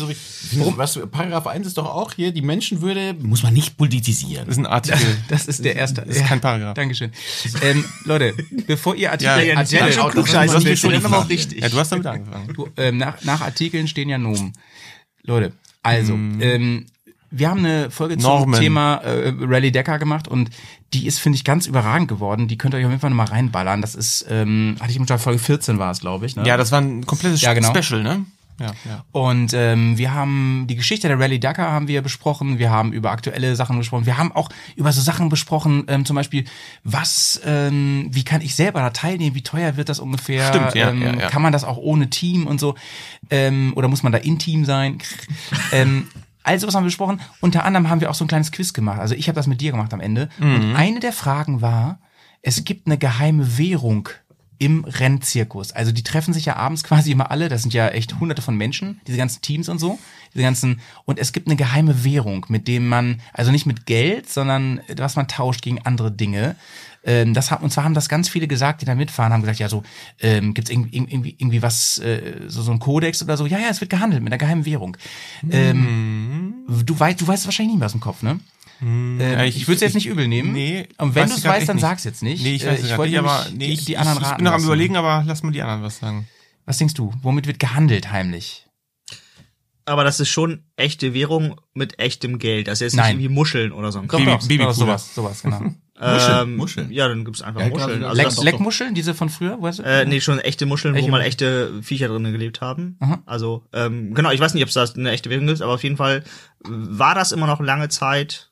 was, 0.77 0.99
Paragraph 1.11 1.47
1 1.47 1.67
ist 1.67 1.79
doch 1.79 1.87
auch 1.87 2.13
hier, 2.13 2.33
die 2.33 2.43
Menschenwürde 2.43 3.15
muss 3.21 3.43
man 3.43 3.55
nicht 3.55 3.77
politisieren. 3.77 4.47
Das 4.47 4.55
ist 4.57 4.59
ein 4.59 4.67
Artikel. 4.67 5.17
das 5.29 5.47
ist 5.47 5.65
der 5.65 5.77
erste. 5.77 6.03
Das 6.03 6.17
ist 6.17 6.27
kein 6.27 6.41
Paragraph. 6.41 6.75
Dankeschön. 6.75 7.13
Ähm, 7.63 7.85
Leute, 8.05 8.35
bevor 8.67 8.95
ihr 8.95 9.11
Artikel, 9.13 9.25
Ja, 9.39 9.41
Ja, 9.43 9.57
Artikel 9.59 9.89
ja, 9.89 10.11
dann 10.11 10.15
das- 10.25 11.05
aber 11.05 11.19
auch 11.19 11.29
richtig. 11.29 11.61
Ja, 11.63 11.69
du 11.69 11.79
hast 11.79 11.91
damit 11.93 12.07
angefangen. 12.07 12.53
Du, 12.55 12.69
ähm, 12.77 12.99
nach, 12.99 13.23
nach 13.25 13.41
Artikeln 13.41 13.89
stehen 13.89 14.09
ja 14.09 14.19
Nomen. 14.19 14.53
Leute, 15.25 15.53
also, 15.83 16.15
ähm, 16.15 16.87
wir 17.31 17.51
haben 17.51 17.59
eine 17.59 17.91
Folge 17.91 18.17
zum 18.17 18.31
Normen. 18.31 18.61
Thema 18.61 18.97
äh, 18.97 19.33
Rally 19.41 19.73
Decker 19.73 19.99
gemacht 19.99 20.29
und 20.29 20.51
die 20.93 21.07
ist, 21.07 21.19
finde 21.19 21.37
ich, 21.37 21.45
ganz 21.45 21.67
überragend 21.67 22.09
geworden. 22.09 22.47
Die 22.47 22.57
könnt 22.57 22.75
ihr 22.75 22.79
euch 22.79 22.85
auf 22.85 22.91
jeden 22.91 23.01
Fall 23.01 23.11
nochmal 23.11 23.27
reinballern. 23.27 23.81
Das 23.81 23.97
ist, 23.97 24.25
ähm, 24.29 24.77
hatte 24.79 24.91
ich 24.93 24.97
im 24.97 25.05
Start 25.05 25.21
Folge 25.21 25.41
14 25.41 25.79
war 25.79 25.91
es, 25.91 26.01
glaube 26.01 26.27
ich. 26.27 26.37
Ne? 26.37 26.47
Ja, 26.47 26.57
das 26.57 26.71
war 26.71 26.81
ein 26.81 27.05
komplettes 27.05 27.41
Ja, 27.41 27.53
genau. 27.53 27.75
Special, 27.75 28.03
ne? 28.03 28.25
Ja, 28.61 28.73
ja. 28.85 29.05
Und 29.11 29.53
ähm, 29.53 29.99
wir 29.99 30.15
haben 30.15 30.67
die 30.69 30.77
Geschichte 30.77 31.09
der 31.09 31.19
Rally 31.19 31.41
Dakar 31.41 31.73
haben 31.73 31.89
wir 31.89 32.03
besprochen. 32.03 32.59
Wir 32.59 32.71
haben 32.71 32.93
über 32.93 33.11
aktuelle 33.11 33.57
Sachen 33.57 33.79
gesprochen. 33.79 34.07
Wir 34.07 34.17
haben 34.17 34.31
auch 34.33 34.49
über 34.77 34.93
so 34.93 35.01
Sachen 35.01 35.29
besprochen, 35.29 35.85
ähm, 35.89 36.05
zum 36.05 36.15
Beispiel, 36.15 36.45
was, 36.85 37.41
ähm, 37.45 38.09
wie 38.11 38.25
kann 38.25 38.43
ich 38.43 38.55
selber 38.55 38.81
da 38.81 38.91
teilnehmen? 38.91 39.35
Wie 39.35 39.43
teuer 39.43 39.77
wird 39.77 39.89
das 39.89 39.99
ungefähr? 39.99 40.47
Stimmt, 40.49 40.75
ja, 40.75 40.91
ähm, 40.91 41.03
ja, 41.03 41.15
ja. 41.15 41.29
Kann 41.29 41.43
man 41.43 41.53
das 41.53 41.65
auch 41.65 41.79
ohne 41.79 42.11
Team 42.11 42.47
und 42.47 42.61
so? 42.61 42.77
Ähm, 43.31 43.73
oder 43.75 43.89
muss 43.89 44.03
man 44.03 44.13
da 44.13 44.19
in 44.19 44.39
Team 44.39 44.65
sein? 44.65 44.99
ähm, 45.73 46.09
also 46.45 46.67
was 46.67 46.75
haben 46.75 46.85
wir 46.85 46.89
besprochen? 46.89 47.21
Unter 47.41 47.65
anderem 47.65 47.89
haben 47.91 48.01
wir 48.01 48.11
auch 48.11 48.15
so 48.15 48.25
ein 48.25 48.29
kleines 48.29 48.53
Quiz 48.53 48.73
gemacht. 48.73 49.01
Also 49.01 49.15
ich 49.15 49.29
habe 49.29 49.37
das 49.37 49.47
mit 49.47 49.61
dir 49.61 49.73
gemacht 49.73 49.93
am 49.93 50.01
Ende. 50.01 50.29
Mhm. 50.39 50.55
Und 50.55 50.77
eine 50.77 51.01
der 51.01 51.13
Fragen 51.13 51.61
war: 51.61 51.99
Es 52.43 52.65
gibt 52.65 52.87
eine 52.87 52.99
geheime 52.99 53.59
Währung 53.59 54.11
im 54.65 54.85
Rennzirkus. 54.85 55.73
Also 55.73 55.93
die 55.93 56.03
treffen 56.03 56.33
sich 56.33 56.47
ja 56.47 56.57
abends 56.57 56.83
quasi 56.85 57.13
immer 57.13 57.31
alle, 57.31 57.51
das 57.51 57.63
sind 57.63 57.75
ja 57.75 57.89
echt 57.89 58.19
hunderte 58.19 58.41
von 58.41 58.57
Menschen, 58.57 59.01
diese 59.07 59.19
ganzen 59.19 59.43
Teams 59.43 59.69
und 59.69 59.79
so, 59.79 59.99
diese 60.33 60.43
ganzen, 60.43 60.81
und 61.05 61.19
es 61.19 61.33
gibt 61.33 61.49
eine 61.49 61.57
geheime 61.57 62.03
Währung, 62.03 62.47
mit 62.49 62.67
dem 62.67 62.89
man, 62.89 63.21
also 63.35 63.53
nicht 63.53 63.67
mit 63.67 63.85
Geld, 63.85 64.31
sondern 64.31 64.81
was 64.97 65.17
man 65.17 65.29
tauscht 65.29 65.61
gegen 65.61 65.85
andere 65.85 66.11
Dinge. 66.11 66.57
Ähm, 67.05 67.35
das 67.35 67.51
haben, 67.51 67.63
und 67.63 67.71
zwar 67.71 67.85
haben 67.85 67.93
das 67.93 68.09
ganz 68.09 68.31
viele 68.31 68.49
gesagt, 68.49 68.81
die 68.81 68.87
da 68.87 68.95
mitfahren, 68.95 69.35
haben 69.35 69.43
gesagt, 69.43 69.59
ja, 69.59 69.69
so, 69.69 69.83
ähm, 70.21 70.55
gibt's 70.55 70.71
irgendwie, 70.71 70.97
irgendwie, 70.97 71.35
irgendwie 71.37 71.61
was, 71.61 71.99
äh, 71.99 72.41
so, 72.47 72.63
so 72.63 72.73
ein 72.73 72.79
Kodex 72.79 73.23
oder 73.23 73.37
so? 73.37 73.45
Ja, 73.45 73.59
ja, 73.59 73.69
es 73.69 73.83
wird 73.83 73.91
gehandelt 73.91 74.23
mit 74.23 74.33
einer 74.33 74.39
geheimen 74.39 74.65
Währung. 74.65 74.97
Ähm, 75.51 76.55
du 76.67 76.99
weißt, 76.99 77.21
du 77.21 77.27
weißt 77.27 77.43
es 77.43 77.47
wahrscheinlich 77.47 77.75
nicht 77.75 77.81
mehr 77.81 77.87
aus 77.87 77.93
dem 77.93 78.01
Kopf, 78.01 78.23
ne? 78.23 78.41
Ähm, 78.83 79.19
Ja, 79.21 79.45
ich 79.45 79.67
würde 79.67 79.77
es 79.77 79.81
jetzt 79.83 79.95
nicht 79.95 80.07
übel 80.07 80.29
nehmen. 80.29 80.53
Nee, 80.53 80.89
Und 80.99 81.15
wenn 81.15 81.29
du 81.29 81.33
ich 81.33 81.39
es 81.39 81.45
weißt, 81.45 81.69
dann 81.69 81.77
nicht. 81.77 81.83
sag's 81.83 82.05
jetzt 82.05 82.23
nicht. 82.23 82.43
Nee, 82.43 82.55
ich 82.57 82.65
Äh, 82.65 82.69
weiß 82.73 82.81
es 82.81 82.91
ich 82.91 82.97
wollte 82.99 83.11
nicht, 83.13 83.19
aber 83.21 83.47
nee, 83.53 83.67
die- 83.69 83.73
ich, 83.73 83.85
die 83.85 83.97
anderen 83.99 84.23
ich, 84.23 84.29
ich 84.31 84.35
bin 84.37 84.45
noch 84.45 84.53
am 84.53 84.65
überlegen, 84.65 84.97
aber 84.97 85.23
lass 85.27 85.43
mal 85.43 85.53
die 85.53 85.63
anderen 85.63 85.83
was 85.83 85.99
sagen. 85.99 86.27
Was 86.67 86.79
denkst 86.79 86.95
du? 86.95 87.13
Womit 87.23 87.47
wird 87.47 87.59
gehandelt 87.61 88.11
heimlich? 88.11 88.67
Aber 89.87 90.03
das 90.03 90.19
ist 90.19 90.31
schon 90.31 90.65
echte 90.77 91.13
Währung 91.13 91.61
mit 91.75 91.99
echtem 91.99 92.39
Geld. 92.39 92.69
Das 92.69 92.75
ist 92.75 92.81
jetzt 92.81 92.97
Nein. 92.97 93.17
nicht 93.17 93.25
irgendwie 93.27 93.35
Muscheln 93.35 93.71
oder 93.73 93.93
so. 93.93 93.99
ein 93.99 94.09
Doch, 94.09 94.19
Baby- 94.19 94.63
doch, 94.63 94.69
doch, 94.69 94.75
sowas, 94.75 95.15
sowas, 95.15 95.43
genau. 95.43 95.61
Muscheln, 96.01 96.39
Ähm, 96.43 96.57
Muscheln. 96.57 96.91
Ja, 96.91 97.07
dann 97.07 97.25
gibt's 97.25 97.41
einfach 97.43 97.61
Ja, 97.61 97.69
Muscheln. 97.69 98.03
Also 98.03 98.21
Leck. 98.43 98.53
Leckmuscheln, 98.53 98.95
diese 98.95 99.15
von 99.15 99.29
früher, 99.29 99.61
weißt 99.63 99.79
du? 99.81 99.83
äh, 99.85 100.05
nee, 100.07 100.21
schon 100.21 100.41
echte 100.41 100.67
Muscheln, 100.67 100.95
Echte 100.97 101.07
wo 101.07 101.11
mal 101.13 101.21
echte 101.21 101.83
Viecher 101.83 102.09
drin 102.09 102.25
gelebt 102.25 102.61
haben. 102.63 102.97
Aha. 103.01 103.23
Also, 103.27 103.65
ähm, 103.73 104.13
genau, 104.15 104.31
ich 104.33 104.41
weiß 104.41 104.55
nicht, 104.55 104.63
ob 104.65 104.69
es 104.71 104.75
da 104.75 104.85
eine 104.97 105.11
echte 105.13 105.31
Währung 105.31 105.47
gibt, 105.47 105.61
aber 105.63 105.75
auf 105.75 105.85
jeden 105.85 105.97
Fall 105.97 106.25
war 106.65 107.15
das 107.15 107.31
immer 107.31 107.47
noch 107.47 107.61
lange 107.61 107.89
Zeit 107.91 108.51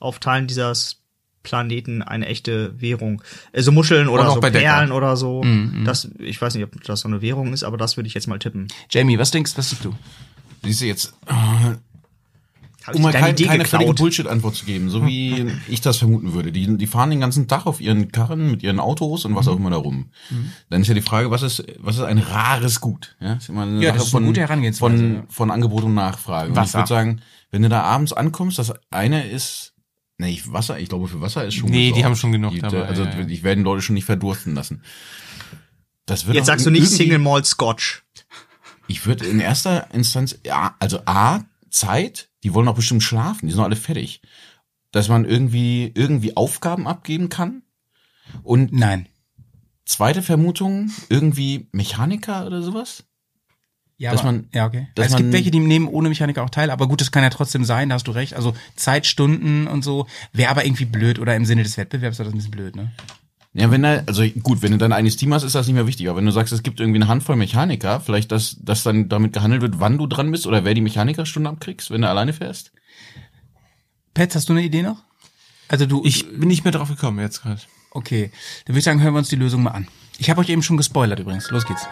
auf 0.00 0.18
Teilen 0.18 0.46
dieses 0.46 1.02
Planeten 1.42 2.02
eine 2.02 2.26
echte 2.26 2.78
Währung. 2.80 3.22
Also 3.52 3.72
Muscheln 3.72 4.08
oder 4.08 4.30
so. 4.30 4.40
Perlen 4.40 4.92
oder 4.92 5.16
so. 5.16 5.42
Mhm, 5.42 5.84
Das, 5.84 6.10
ich 6.18 6.40
weiß 6.40 6.54
nicht, 6.54 6.64
ob 6.64 6.82
das 6.84 7.00
so 7.00 7.08
eine 7.08 7.22
Währung 7.22 7.52
ist, 7.52 7.64
aber 7.64 7.76
das 7.76 7.96
würde 7.96 8.08
ich 8.08 8.14
jetzt 8.14 8.26
mal 8.26 8.38
tippen. 8.38 8.68
Jamie, 8.90 9.18
was 9.18 9.30
denkst, 9.30 9.52
was 9.56 9.70
denkst 9.70 9.84
du? 9.84 9.94
Siehst 10.64 10.80
du 10.80 10.86
jetzt, 10.86 11.14
äh, 11.26 11.76
um 12.96 13.02
mal 13.02 13.12
deine 13.12 13.26
kein, 13.26 13.34
Idee 13.34 13.46
keine 13.46 13.64
völlige? 13.64 13.94
Bullshit-Antwort 13.94 14.54
zu 14.56 14.64
geben, 14.64 14.90
so 14.90 15.06
wie 15.06 15.46
ich 15.68 15.80
das 15.80 15.96
vermuten 15.98 16.32
würde. 16.32 16.52
Die, 16.52 16.76
die 16.76 16.86
fahren 16.86 17.10
den 17.10 17.20
ganzen 17.20 17.48
Tag 17.48 17.66
auf 17.66 17.80
ihren 17.80 18.10
Karren 18.12 18.50
mit 18.50 18.62
ihren 18.62 18.80
Autos 18.80 19.24
und 19.24 19.34
was 19.34 19.46
Mhm. 19.46 19.52
auch 19.52 19.56
immer 19.56 19.70
da 19.70 19.76
rum. 19.76 20.10
Dann 20.70 20.82
ist 20.82 20.88
ja 20.88 20.94
die 20.94 21.02
Frage, 21.02 21.30
was 21.30 21.42
ist, 21.42 21.64
was 21.78 21.96
ist 21.96 22.02
ein 22.02 22.18
rares 22.18 22.80
Gut? 22.80 23.16
Ja, 23.20 23.34
ist 23.34 23.48
immer 23.48 23.62
eine 23.62 23.80
Ja, 23.80 23.88
Sache 23.90 23.98
das 23.98 24.08
ist 24.08 24.14
eine 24.14 24.26
gute 24.26 24.40
Herangehensweise, 24.40 24.96
Von, 24.96 25.14
ja. 25.14 25.22
von 25.28 25.50
Angebot 25.50 25.84
und 25.84 25.94
Nachfrage. 25.94 26.48
Und 26.48 26.52
ich 26.52 26.56
Wasser. 26.58 26.78
würde 26.80 26.88
sagen, 26.88 27.20
wenn 27.50 27.62
du 27.62 27.68
da 27.68 27.82
abends 27.82 28.12
ankommst, 28.12 28.58
das 28.58 28.72
eine 28.90 29.26
ist, 29.26 29.74
nee, 30.18 30.30
ich- 30.30 30.52
Wasser, 30.52 30.78
ich 30.78 30.88
glaube, 30.88 31.08
für 31.08 31.20
Wasser 31.20 31.44
ist 31.46 31.54
schon 31.54 31.70
Nee, 31.70 31.76
die 31.86 31.88
gesorgt. 31.88 32.04
haben 32.04 32.16
schon 32.16 32.32
genug 32.32 32.52
Die, 32.52 32.60
dabei, 32.60 32.84
Also, 32.84 33.04
ja, 33.04 33.10
ja. 33.18 33.26
ich 33.26 33.42
werde 33.42 33.62
Leute 33.62 33.82
schon 33.82 33.94
nicht 33.94 34.04
verdursten 34.04 34.54
lassen. 34.54 34.82
Das 36.06 36.26
wird 36.26 36.36
Jetzt 36.36 36.46
sagst 36.46 36.64
du 36.66 36.70
nicht 36.70 36.88
Single 36.88 37.18
Malt 37.18 37.44
Scotch. 37.46 38.02
ich 38.86 39.04
würde 39.06 39.26
in 39.26 39.40
erster 39.40 39.88
Instanz, 39.92 40.38
ja, 40.44 40.74
also 40.78 41.00
A, 41.04 41.40
Zeit, 41.70 42.30
die 42.48 42.54
wollen 42.54 42.66
auch 42.68 42.74
bestimmt 42.74 43.02
schlafen, 43.02 43.46
die 43.46 43.52
sind 43.52 43.62
alle 43.62 43.76
fertig. 43.76 44.22
Dass 44.90 45.08
man 45.10 45.26
irgendwie, 45.26 45.92
irgendwie 45.94 46.34
Aufgaben 46.34 46.86
abgeben 46.88 47.28
kann. 47.28 47.62
Und 48.42 48.72
Nein. 48.72 49.06
zweite 49.84 50.22
Vermutung, 50.22 50.90
irgendwie 51.10 51.68
Mechaniker 51.72 52.46
oder 52.46 52.62
sowas? 52.62 53.04
Ja, 53.98 54.12
Dass 54.12 54.20
aber, 54.20 54.32
man- 54.32 54.48
ja, 54.54 54.64
okay. 54.66 54.88
dass 54.94 55.08
es 55.08 55.16
gibt 55.16 55.26
man- 55.26 55.32
welche, 55.34 55.50
die 55.50 55.58
nehmen 55.58 55.88
ohne 55.88 56.08
Mechaniker 56.08 56.42
auch 56.44 56.50
teil, 56.50 56.70
aber 56.70 56.88
gut, 56.88 57.00
das 57.02 57.10
kann 57.10 57.22
ja 57.22 57.30
trotzdem 57.30 57.64
sein, 57.64 57.88
da 57.90 57.96
hast 57.96 58.06
du 58.06 58.12
recht. 58.12 58.32
Also 58.34 58.54
Zeitstunden 58.76 59.66
und 59.66 59.82
so, 59.82 60.06
wäre 60.32 60.50
aber 60.50 60.64
irgendwie 60.64 60.84
blöd 60.86 61.18
oder 61.18 61.36
im 61.36 61.44
Sinne 61.44 61.64
des 61.64 61.76
Wettbewerbs 61.76 62.18
wäre 62.18 62.26
das 62.28 62.32
ein 62.34 62.38
bisschen 62.38 62.52
blöd, 62.52 62.76
ne? 62.76 62.92
Ja, 63.54 63.70
wenn 63.70 63.82
da, 63.82 64.02
also 64.06 64.24
gut, 64.42 64.62
wenn 64.62 64.72
du 64.72 64.78
dann 64.78 64.92
eines 64.92 65.16
Team 65.16 65.32
hast, 65.34 65.42
ist 65.42 65.54
das 65.54 65.66
nicht 65.66 65.74
mehr 65.74 65.86
wichtig. 65.86 66.08
Aber 66.08 66.18
wenn 66.18 66.26
du 66.26 66.32
sagst, 66.32 66.52
es 66.52 66.62
gibt 66.62 66.80
irgendwie 66.80 66.98
eine 67.00 67.08
Handvoll 67.08 67.36
Mechaniker, 67.36 68.00
vielleicht, 68.00 68.30
dass, 68.30 68.56
dass 68.60 68.82
dann 68.82 69.08
damit 69.08 69.32
gehandelt 69.32 69.62
wird, 69.62 69.80
wann 69.80 69.98
du 69.98 70.06
dran 70.06 70.30
bist 70.30 70.46
oder 70.46 70.64
wer 70.64 70.74
die 70.74 70.80
Mechanikerstunden 70.82 71.52
abkriegst, 71.52 71.90
wenn 71.90 72.02
du 72.02 72.08
alleine 72.08 72.32
fährst? 72.32 72.72
Pets, 74.14 74.34
hast 74.36 74.48
du 74.48 74.52
eine 74.52 74.62
Idee 74.62 74.82
noch? 74.82 75.02
Also 75.68 75.86
du, 75.86 76.02
Ich 76.04 76.28
bin 76.30 76.48
nicht 76.48 76.64
mehr 76.64 76.72
drauf 76.72 76.88
gekommen 76.88 77.18
jetzt 77.20 77.42
gerade. 77.42 77.60
okay, 77.92 78.30
dann 78.64 78.74
würde 78.74 78.78
ich 78.78 78.84
sagen, 78.84 79.02
hören 79.02 79.14
wir 79.14 79.18
uns 79.18 79.28
die 79.28 79.36
Lösung 79.36 79.62
mal 79.62 79.70
an. 79.70 79.88
Ich 80.18 80.30
habe 80.30 80.40
euch 80.40 80.48
eben 80.48 80.62
schon 80.62 80.76
gespoilert 80.76 81.18
übrigens. 81.20 81.50
Los 81.50 81.66
geht's. 81.66 81.86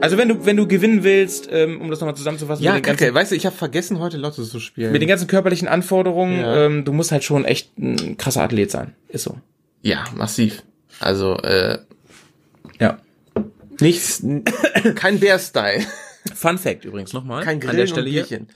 Also 0.00 0.16
wenn 0.18 0.28
du, 0.28 0.46
wenn 0.46 0.56
du 0.56 0.66
gewinnen 0.66 1.02
willst, 1.04 1.48
ähm, 1.50 1.80
um 1.80 1.90
das 1.90 2.00
nochmal 2.00 2.16
zusammenzufassen, 2.16 2.64
Ja, 2.64 2.72
kacke. 2.80 2.96
ganzen, 2.96 3.14
Weißt 3.14 3.32
du, 3.32 3.36
ich 3.36 3.46
habe 3.46 3.56
vergessen, 3.56 3.98
heute 3.98 4.16
Lotto 4.16 4.42
zu 4.42 4.60
spielen. 4.60 4.92
mit 4.92 5.02
den 5.02 5.08
ganzen 5.08 5.26
körperlichen 5.26 5.68
Anforderungen, 5.68 6.40
Ja. 6.40 6.66
ähm, 6.66 6.84
du 6.84 6.92
musst 6.92 7.12
halt 7.12 7.24
schon 7.24 7.44
echt 7.44 7.76
ein 7.78 8.16
krasser 8.16 8.42
Athlet 8.42 8.70
sein. 8.70 8.94
Ist 9.08 9.24
so. 9.24 9.38
ja, 9.82 10.04
massiv. 10.14 10.62
Also, 11.00 11.36
äh, 11.38 11.78
Ja. 12.78 12.98
nichts, 13.80 14.22
kein 14.94 15.20
Bär-Style. 15.20 15.84
Fun 16.34 16.58
Fact 16.58 16.84
übrigens 16.84 17.12
nochmal. 17.14 17.42
Kein 17.44 17.54
an 17.54 17.60
Grillen 17.60 17.76
der 17.76 17.84
und 17.84 17.90
Stelle 17.90 18.10
hier. 18.10 18.24
Bierchen. 18.24 18.48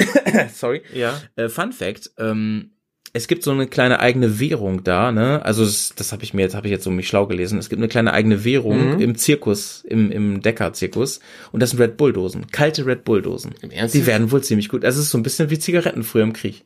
Sorry. 0.55 0.83
Ja. 0.93 1.19
Äh, 1.37 1.49
Fun 1.49 1.73
Fact, 1.73 2.11
ähm, 2.19 2.73
es 3.17 3.29
gibt 3.29 3.43
so 3.45 3.53
eine 3.53 3.67
kleine 3.67 4.01
eigene 4.01 4.39
Währung 4.41 4.85
da, 4.85 5.13
ne? 5.13 5.43
Also 5.45 5.65
das, 5.65 5.95
das 5.97 6.13
habe 6.13 6.25
ich 6.25 6.35
mir 6.35 6.43
jetzt, 6.43 6.55
habe 6.55 6.67
ich 6.67 6.73
jetzt 6.73 6.85
so 6.85 6.91
mich 6.91 7.09
schlau 7.09 7.27
gelesen. 7.27 7.59
Es 7.59 7.69
gibt 7.71 7.81
eine 7.81 7.89
kleine 7.89 8.13
eigene 8.13 8.45
Währung 8.45 8.95
Mhm. 8.97 9.01
im 9.01 9.15
Zirkus, 9.17 9.83
im, 9.89 10.11
im 10.11 10.43
Decker-Zirkus. 10.43 11.21
Und 11.53 11.61
das 11.61 11.71
sind 11.71 11.81
Red 11.81 11.97
Bull-Dosen. 11.97 12.49
Kalte 12.51 12.85
Red 12.85 13.05
Bull-Dosen. 13.05 13.55
Im 13.63 13.71
Ernst? 13.71 13.95
Die 13.95 14.07
werden 14.07 14.31
wohl 14.33 14.43
ziemlich 14.43 14.69
gut. 14.69 14.85
Also 14.85 14.99
es 14.99 15.07
ist 15.07 15.11
so 15.13 15.19
ein 15.19 15.23
bisschen 15.23 15.49
wie 15.51 15.59
Zigaretten 15.59 16.03
früher 16.03 16.25
im 16.25 16.33
Krieg. 16.33 16.65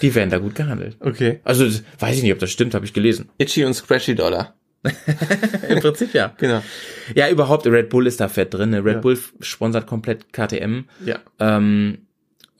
Die 0.00 0.14
werden 0.14 0.30
da 0.30 0.38
gut 0.38 0.54
gehandelt. 0.54 0.96
Okay. 1.00 1.40
Also 1.44 1.66
weiß 1.98 2.16
ich 2.16 2.22
nicht, 2.22 2.32
ob 2.32 2.38
das 2.38 2.50
stimmt, 2.50 2.74
habe 2.74 2.84
ich 2.86 2.92
gelesen. 2.92 3.28
Itchy 3.38 3.64
und 3.64 3.74
Scratchy 3.74 4.14
Dollar. 4.14 4.54
Im 5.68 5.80
Prinzip 5.80 6.14
ja. 6.14 6.32
Genau. 6.38 6.62
Ja, 7.14 7.28
überhaupt, 7.28 7.66
Red 7.66 7.90
Bull 7.90 8.06
ist 8.06 8.18
da 8.20 8.28
fett 8.28 8.54
drin. 8.54 8.70
ne? 8.70 8.84
Red 8.84 8.94
Ja. 8.94 9.00
Bull 9.00 9.18
sponsert 9.40 9.86
komplett 9.86 10.32
KTM. 10.32 10.84
Ja. 11.04 11.18
Ähm, 11.38 11.98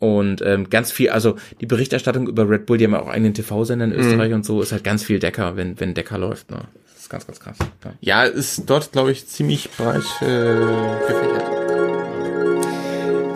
und 0.01 0.42
ähm, 0.42 0.68
ganz 0.70 0.90
viel, 0.90 1.11
also 1.11 1.36
die 1.61 1.66
Berichterstattung 1.66 2.26
über 2.26 2.48
Red 2.48 2.66
Bull, 2.66 2.78
die 2.78 2.84
haben 2.84 2.92
ja 2.94 3.01
auch 3.01 3.09
eigenen 3.09 3.34
TV-Sender 3.34 3.84
in 3.84 3.92
Österreich 3.92 4.32
und 4.32 4.44
so, 4.44 4.61
ist 4.61 4.72
halt 4.72 4.82
ganz 4.82 5.05
viel 5.05 5.18
Decker, 5.20 5.57
wenn, 5.57 5.78
wenn 5.78 5.94
Decker 5.94 6.18
läuft. 6.18 6.51
Ne? 6.51 6.62
Das 6.92 7.03
ist 7.03 7.11
ganz, 7.11 7.26
ganz 7.26 7.38
krass. 7.38 7.57
Ja. 7.84 7.92
Ja, 8.01 8.24
ist 8.24 8.64
dort, 8.66 8.92
glaube 8.92 9.12
ich, 9.12 9.26
ziemlich 9.28 9.70
breit 9.70 10.03
äh, 10.22 11.07
gefächert. 11.07 11.44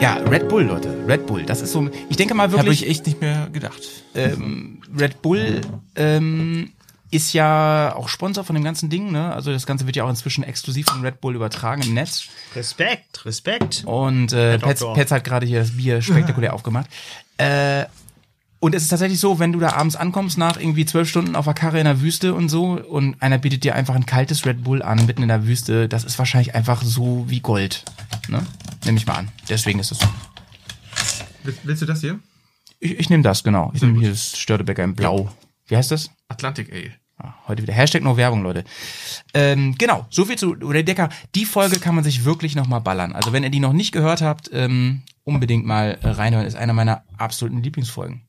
Ja, 0.00 0.14
Red 0.30 0.48
Bull, 0.48 0.64
Leute. 0.64 0.88
Red 1.06 1.26
Bull. 1.26 1.44
Das 1.44 1.60
ist 1.62 1.72
so, 1.72 1.88
ich 2.08 2.16
denke 2.16 2.34
mal 2.34 2.44
Habe 2.44 2.54
wirklich, 2.54 2.82
ich 2.82 2.88
echt 2.90 3.06
nicht 3.06 3.20
mehr 3.20 3.48
gedacht. 3.52 3.80
ähm, 4.14 4.80
Red 4.98 5.22
Bull 5.22 5.60
ähm, 5.96 6.72
ist 7.14 7.32
ja 7.32 7.94
auch 7.94 8.08
Sponsor 8.08 8.42
von 8.42 8.54
dem 8.54 8.64
ganzen 8.64 8.90
Ding, 8.90 9.12
ne? 9.12 9.32
Also 9.32 9.52
das 9.52 9.66
Ganze 9.66 9.86
wird 9.86 9.94
ja 9.94 10.04
auch 10.04 10.10
inzwischen 10.10 10.42
exklusiv 10.42 10.86
von 10.86 11.00
Red 11.02 11.20
Bull 11.20 11.36
übertragen 11.36 11.82
im 11.82 11.94
Netz. 11.94 12.24
Respekt, 12.56 13.24
Respekt. 13.24 13.84
Und 13.86 14.32
äh, 14.32 14.58
Pets, 14.58 14.80
Doktor. 14.80 14.94
Pets 14.94 15.12
hat 15.12 15.22
gerade 15.22 15.46
hier 15.46 15.60
das 15.60 15.76
Bier 15.76 16.02
spektakulär 16.02 16.52
aufgemacht. 16.54 16.90
Äh, 17.36 17.84
und 18.58 18.74
es 18.74 18.82
ist 18.82 18.88
tatsächlich 18.88 19.20
so, 19.20 19.38
wenn 19.38 19.52
du 19.52 19.60
da 19.60 19.74
abends 19.74 19.94
ankommst, 19.94 20.38
nach 20.38 20.58
irgendwie 20.58 20.86
zwölf 20.86 21.08
Stunden 21.08 21.36
auf 21.36 21.44
der 21.44 21.54
Karre 21.54 21.78
in 21.78 21.84
der 21.84 22.00
Wüste 22.00 22.34
und 22.34 22.48
so, 22.48 22.80
und 22.80 23.22
einer 23.22 23.38
bietet 23.38 23.62
dir 23.62 23.76
einfach 23.76 23.94
ein 23.94 24.06
kaltes 24.06 24.44
Red 24.44 24.64
Bull 24.64 24.82
an, 24.82 25.06
mitten 25.06 25.22
in 25.22 25.28
der 25.28 25.46
Wüste, 25.46 25.88
das 25.88 26.02
ist 26.02 26.18
wahrscheinlich 26.18 26.54
einfach 26.56 26.82
so 26.82 27.26
wie 27.28 27.40
Gold. 27.40 27.84
Ne? 28.28 28.44
Nehme 28.84 28.98
ich 28.98 29.06
mal 29.06 29.14
an. 29.14 29.28
Deswegen 29.48 29.78
ist 29.78 29.92
es 29.92 29.98
so. 29.98 30.08
Willst, 31.44 31.60
willst 31.62 31.82
du 31.82 31.86
das 31.86 32.00
hier? 32.00 32.18
Ich, 32.80 32.98
ich 32.98 33.10
nehme 33.10 33.22
das, 33.22 33.44
genau. 33.44 33.70
Ich 33.74 33.82
nehme 33.82 34.00
hier 34.00 34.10
das 34.10 34.36
Störtebecker 34.36 34.82
in 34.82 34.94
Blau. 34.94 35.30
Wie 35.66 35.76
heißt 35.76 35.90
das? 35.90 36.10
Atlantic 36.28 36.72
Ale. 36.72 36.92
Ah, 37.16 37.34
heute 37.46 37.62
wieder. 37.62 37.72
Hashtag 37.72 38.02
nur 38.02 38.16
Werbung, 38.16 38.42
Leute. 38.42 38.64
Ähm, 39.34 39.76
genau, 39.78 40.06
so 40.10 40.24
viel 40.24 40.36
zu 40.36 40.56
oder 40.56 40.82
Decker. 40.82 41.10
Die 41.34 41.44
Folge 41.44 41.78
kann 41.78 41.94
man 41.94 42.02
sich 42.02 42.24
wirklich 42.24 42.56
noch 42.56 42.66
mal 42.66 42.80
ballern. 42.80 43.12
Also 43.12 43.32
wenn 43.32 43.44
ihr 43.44 43.50
die 43.50 43.60
noch 43.60 43.72
nicht 43.72 43.92
gehört 43.92 44.20
habt, 44.20 44.50
ähm, 44.52 45.02
unbedingt 45.22 45.64
mal 45.64 45.98
äh, 46.02 46.08
reinhören. 46.08 46.46
Ist 46.46 46.56
einer 46.56 46.72
meiner 46.72 47.04
absoluten 47.16 47.62
Lieblingsfolgen. 47.62 48.22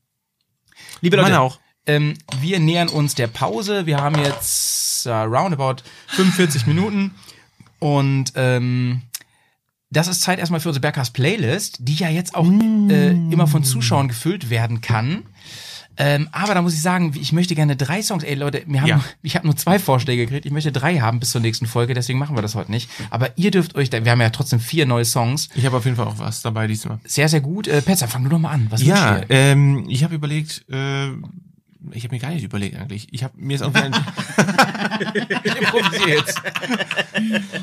Liebe 1.00 1.16
Leute, 1.16 1.30
Meine 1.30 1.40
auch. 1.40 1.58
Ähm, 1.86 2.14
wir 2.40 2.58
nähern 2.58 2.88
uns 2.88 3.14
der 3.14 3.28
Pause. 3.28 3.86
Wir 3.86 3.98
haben 3.98 4.18
jetzt 4.18 5.06
äh, 5.06 5.10
roundabout 5.10 5.82
45 6.08 6.66
Minuten 6.66 7.14
und 7.78 8.32
ähm, 8.36 9.02
das 9.90 10.08
ist 10.08 10.20
Zeit 10.20 10.38
erstmal 10.38 10.60
für 10.60 10.68
unsere 10.68 10.82
Berghaus 10.82 11.10
Playlist, 11.10 11.78
die 11.80 11.94
ja 11.94 12.08
jetzt 12.08 12.34
auch 12.34 12.46
äh, 12.46 13.10
immer 13.10 13.46
von 13.46 13.62
Zuschauern 13.62 14.08
gefüllt 14.08 14.50
werden 14.50 14.80
kann. 14.80 15.24
Ähm, 15.98 16.28
aber 16.32 16.54
da 16.54 16.62
muss 16.62 16.74
ich 16.74 16.82
sagen, 16.82 17.12
ich 17.18 17.32
möchte 17.32 17.54
gerne 17.54 17.76
drei 17.76 18.02
Songs. 18.02 18.22
Ey 18.24 18.34
Leute, 18.34 18.62
wir 18.66 18.80
haben 18.80 18.88
Ja. 18.88 19.00
ich 19.22 19.34
habe 19.36 19.46
nur 19.46 19.56
zwei 19.56 19.78
Vorschläge 19.78 20.24
gekriegt. 20.26 20.46
Ich 20.46 20.52
möchte 20.52 20.72
drei 20.72 20.98
haben 21.00 21.20
bis 21.20 21.30
zur 21.30 21.40
nächsten 21.40 21.66
Folge, 21.66 21.94
deswegen 21.94 22.18
machen 22.18 22.36
wir 22.36 22.42
das 22.42 22.54
heute 22.54 22.70
nicht. 22.70 22.90
Aber 23.10 23.30
ihr 23.36 23.50
dürft 23.50 23.74
euch, 23.76 23.90
wir 23.92 24.10
haben 24.10 24.20
ja 24.20 24.30
trotzdem 24.30 24.60
vier 24.60 24.86
neue 24.86 25.04
Songs. 25.04 25.48
Ich 25.54 25.64
habe 25.64 25.76
auf 25.76 25.84
jeden 25.84 25.96
Fall 25.96 26.06
auch 26.06 26.18
was 26.18 26.42
dabei 26.42 26.66
diesmal. 26.66 26.98
Sehr, 27.04 27.28
sehr 27.28 27.40
gut. 27.40 27.66
Äh, 27.68 27.82
Petzer, 27.82 28.08
fang 28.08 28.24
du 28.24 28.30
doch 28.30 28.38
mal 28.38 28.50
an. 28.50 28.66
Was 28.70 28.82
Ja, 28.82 29.20
ähm, 29.28 29.86
ich 29.88 30.04
habe 30.04 30.14
überlegt, 30.14 30.64
äh, 30.70 31.08
ich 31.92 32.04
habe 32.04 32.14
mir 32.14 32.20
gar 32.20 32.30
nicht 32.30 32.44
überlegt 32.44 32.76
eigentlich. 32.76 33.08
Ich 33.12 33.22
habe 33.24 33.34
mir 33.36 33.54
ist 33.54 33.60
irgendwie 33.62 33.80
ein 33.82 33.92
Improvisier 35.44 36.16
jetzt. 36.16 36.42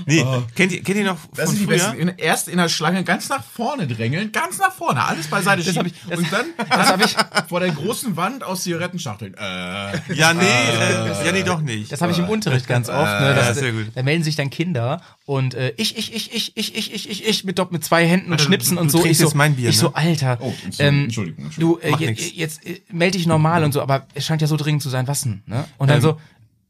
Nee, 0.05 0.25
kennt 0.55 0.71
ihr 0.71 0.83
kennt 0.83 0.97
ihr 0.97 1.03
noch 1.05 1.17
Das 1.35 1.49
von 1.49 1.57
früher? 1.67 1.93
In, 1.95 2.09
erst 2.17 2.47
in 2.47 2.57
der 2.57 2.69
Schlange 2.69 3.03
ganz 3.03 3.29
nach 3.29 3.43
vorne 3.43 3.87
drängeln, 3.87 4.31
ganz 4.31 4.57
nach 4.59 4.71
vorne, 4.73 5.03
alles 5.03 5.27
beiseite 5.27 5.63
schieben. 5.63 5.91
und 6.15 6.31
dann, 6.31 6.45
das 6.69 6.87
hab 6.89 7.03
ich- 7.05 7.15
vor 7.49 7.59
der 7.59 7.69
großen 7.71 8.15
Wand 8.15 8.43
aus 8.43 8.63
Zigarettenschachteln. 8.63 9.33
Äh, 9.35 10.13
Ja, 10.13 10.33
nee, 10.33 10.43
äh, 10.43 11.25
ja, 11.25 11.31
nee, 11.31 11.43
doch 11.43 11.61
nicht. 11.61 11.91
Das 11.91 12.01
habe 12.01 12.11
ich 12.11 12.19
im 12.19 12.29
Unterricht 12.29 12.67
ganz 12.67 12.89
oft. 12.89 12.99
Ne? 13.21 13.33
Das, 13.35 13.47
ja, 13.47 13.53
sehr 13.53 13.71
gut. 13.71 13.87
Da 13.95 14.03
melden 14.03 14.23
sich 14.23 14.35
dann 14.35 14.49
Kinder 14.49 15.01
und 15.25 15.53
äh, 15.53 15.73
ich, 15.77 15.97
ich, 15.97 16.13
ich, 16.13 16.33
ich, 16.33 16.57
ich, 16.57 16.75
ich, 16.75 16.93
ich, 16.93 17.09
ich, 17.09 17.25
ich 17.25 17.43
mit, 17.45 17.57
dopp- 17.59 17.71
mit 17.71 17.83
zwei 17.83 18.05
Händen 18.07 18.27
und 18.27 18.33
Alter, 18.33 18.43
Schnipsen 18.45 18.75
du- 18.75 18.81
und 18.81 18.87
du 18.87 18.91
so. 18.97 19.01
trinkst 19.01 19.21
Ich 19.21 19.29
so, 19.29 19.37
jetzt 19.39 19.55
Bier, 19.55 19.69
ich 19.69 19.77
so, 19.77 19.87
ne? 19.87 19.95
Alter. 19.95 20.37
Oh, 20.41 20.53
Entschuldigung, 20.65 20.79
ähm, 20.79 21.03
Entschuldigung, 21.05 21.43
Du, 21.57 21.77
Entschuldigung. 21.77 21.81
äh, 21.81 21.91
Macht 21.91 22.01
je- 22.01 22.07
nix. 22.07 22.35
jetzt 22.35 22.65
äh, 22.65 22.81
melde 22.91 23.17
dich 23.17 23.27
normal 23.27 23.63
und 23.63 23.71
so, 23.71 23.81
aber 23.81 24.07
es 24.15 24.25
scheint 24.25 24.41
ja 24.41 24.47
so 24.47 24.57
dringend 24.57 24.81
zu 24.83 24.89
sein. 24.89 25.07
Was 25.07 25.21
denn? 25.21 25.43
Ne? 25.45 25.65
Und 25.77 25.87
dann 25.89 25.97
Ähm, 25.97 26.01
so, 26.01 26.17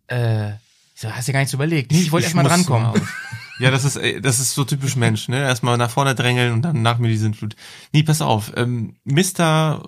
äh, 0.07 0.49
ich 0.95 1.01
so, 1.01 1.09
hast 1.11 1.27
dir 1.27 1.33
gar 1.33 1.39
nichts 1.39 1.53
überlegt. 1.53 1.91
Nee, 1.91 2.01
ich 2.01 2.11
wollte 2.11 2.25
erst 2.25 2.35
mal 2.35 2.43
muss 2.43 2.51
drankommen. 2.51 3.01
Ja, 3.59 3.69
das 3.71 3.83
ist, 3.85 3.95
ey, 3.97 4.19
das 4.21 4.39
ist 4.39 4.53
so 4.53 4.63
typisch 4.63 4.95
Mensch, 4.95 5.27
ne? 5.29 5.39
Erstmal 5.39 5.77
nach 5.77 5.89
vorne 5.91 6.15
drängeln 6.15 6.53
und 6.53 6.61
dann 6.63 6.81
nach 6.81 6.97
mir 6.99 7.07
die 7.07 7.17
Sintflut. 7.17 7.55
Nee, 7.91 8.03
pass 8.03 8.21
auf, 8.21 8.51
ähm, 8.55 8.95
Mr. 9.03 9.81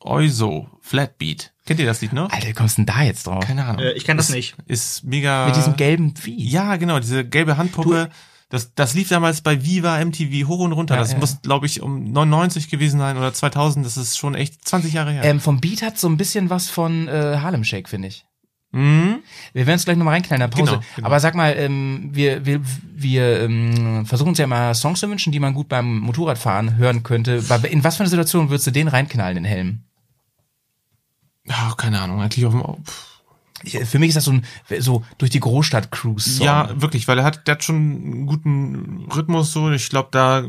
Oizo, 0.00 0.68
Flatbeat. 0.80 1.51
Kennt 1.66 1.78
ihr 1.78 1.86
das 1.86 2.00
Lied 2.00 2.12
noch? 2.12 2.30
Alter, 2.30 2.48
wie 2.48 2.52
kommst 2.52 2.76
du 2.78 2.82
denn 2.84 2.94
da 2.94 3.02
jetzt 3.02 3.26
drauf? 3.26 3.44
Keine 3.46 3.64
Ahnung. 3.64 3.82
Äh, 3.82 3.92
ich 3.92 4.04
kenn 4.04 4.16
das 4.16 4.28
Ist- 4.28 4.34
nicht. 4.34 4.54
Ist 4.66 5.04
mega. 5.04 5.46
Mit 5.46 5.56
diesem 5.56 5.76
gelben 5.76 6.16
Vieh. 6.16 6.48
Ja, 6.48 6.76
genau, 6.76 6.98
diese 6.98 7.24
gelbe 7.24 7.56
Handpuppe. 7.56 8.10
Das, 8.48 8.74
das 8.74 8.92
lief 8.92 9.08
damals 9.08 9.40
bei 9.40 9.64
Viva 9.64 10.04
MTV 10.04 10.46
hoch 10.46 10.58
und 10.60 10.72
runter. 10.72 10.96
Ja, 10.96 11.00
das 11.00 11.12
ja. 11.12 11.18
muss, 11.18 11.40
glaube 11.40 11.64
ich, 11.64 11.80
um 11.80 12.12
99 12.12 12.68
gewesen 12.68 12.98
sein 12.98 13.16
oder 13.16 13.32
2000. 13.32 13.86
Das 13.86 13.96
ist 13.96 14.18
schon 14.18 14.34
echt 14.34 14.68
20 14.68 14.92
Jahre 14.92 15.10
her. 15.10 15.24
Ähm, 15.24 15.40
vom 15.40 15.58
Beat 15.58 15.80
hat 15.80 15.98
so 15.98 16.06
ein 16.06 16.18
bisschen 16.18 16.50
was 16.50 16.68
von 16.68 17.08
äh, 17.08 17.38
Harlem 17.40 17.64
Shake, 17.64 17.88
finde 17.88 18.08
ich. 18.08 18.26
Mhm. 18.72 19.20
Wir 19.54 19.66
werden 19.66 19.76
es 19.76 19.84
gleich 19.84 19.96
nochmal 19.96 20.14
reinknallen 20.14 20.42
in 20.42 20.50
der 20.50 20.56
Pause. 20.56 20.72
Genau, 20.72 20.84
genau. 20.96 21.06
Aber 21.06 21.20
sag 21.20 21.34
mal, 21.34 21.54
ähm, 21.56 22.10
wir, 22.12 22.44
wir, 22.44 22.60
wir 22.94 23.40
ähm, 23.40 24.04
versuchen 24.04 24.28
uns 24.28 24.38
ja 24.38 24.46
mal 24.46 24.74
Songs 24.74 25.00
zu 25.00 25.08
wünschen, 25.08 25.32
die 25.32 25.40
man 25.40 25.54
gut 25.54 25.68
beim 25.68 26.00
Motorradfahren 26.00 26.76
hören 26.76 27.02
könnte. 27.02 27.42
In 27.70 27.84
was 27.84 27.96
für 27.96 28.02
einer 28.02 28.10
Situation 28.10 28.50
würdest 28.50 28.66
du 28.66 28.70
den 28.70 28.88
reinknallen, 28.88 29.36
den 29.36 29.44
Helm? 29.44 29.84
Ja, 31.46 31.74
keine 31.76 32.00
Ahnung, 32.00 32.20
eigentlich 32.20 32.44
auf 32.46 32.52
dem. 32.52 32.62
pff. 32.84 33.08
Ich- 33.64 33.78
Für 33.88 33.98
mich 34.00 34.08
ist 34.08 34.16
das 34.16 34.24
so 34.24 34.32
ein 34.32 34.44
so 34.80 35.04
durch 35.18 35.30
die 35.30 35.38
Großstadt-Cruise. 35.40 36.42
Ja, 36.42 36.68
wirklich, 36.80 37.06
weil 37.06 37.18
er 37.18 37.24
hat, 37.24 37.46
der 37.46 37.54
hat 37.54 37.62
schon 37.64 37.76
einen 37.76 38.26
guten 38.26 39.06
Rhythmus 39.14 39.52
so. 39.52 39.70
Ich 39.70 39.88
glaube, 39.88 40.08
da 40.10 40.44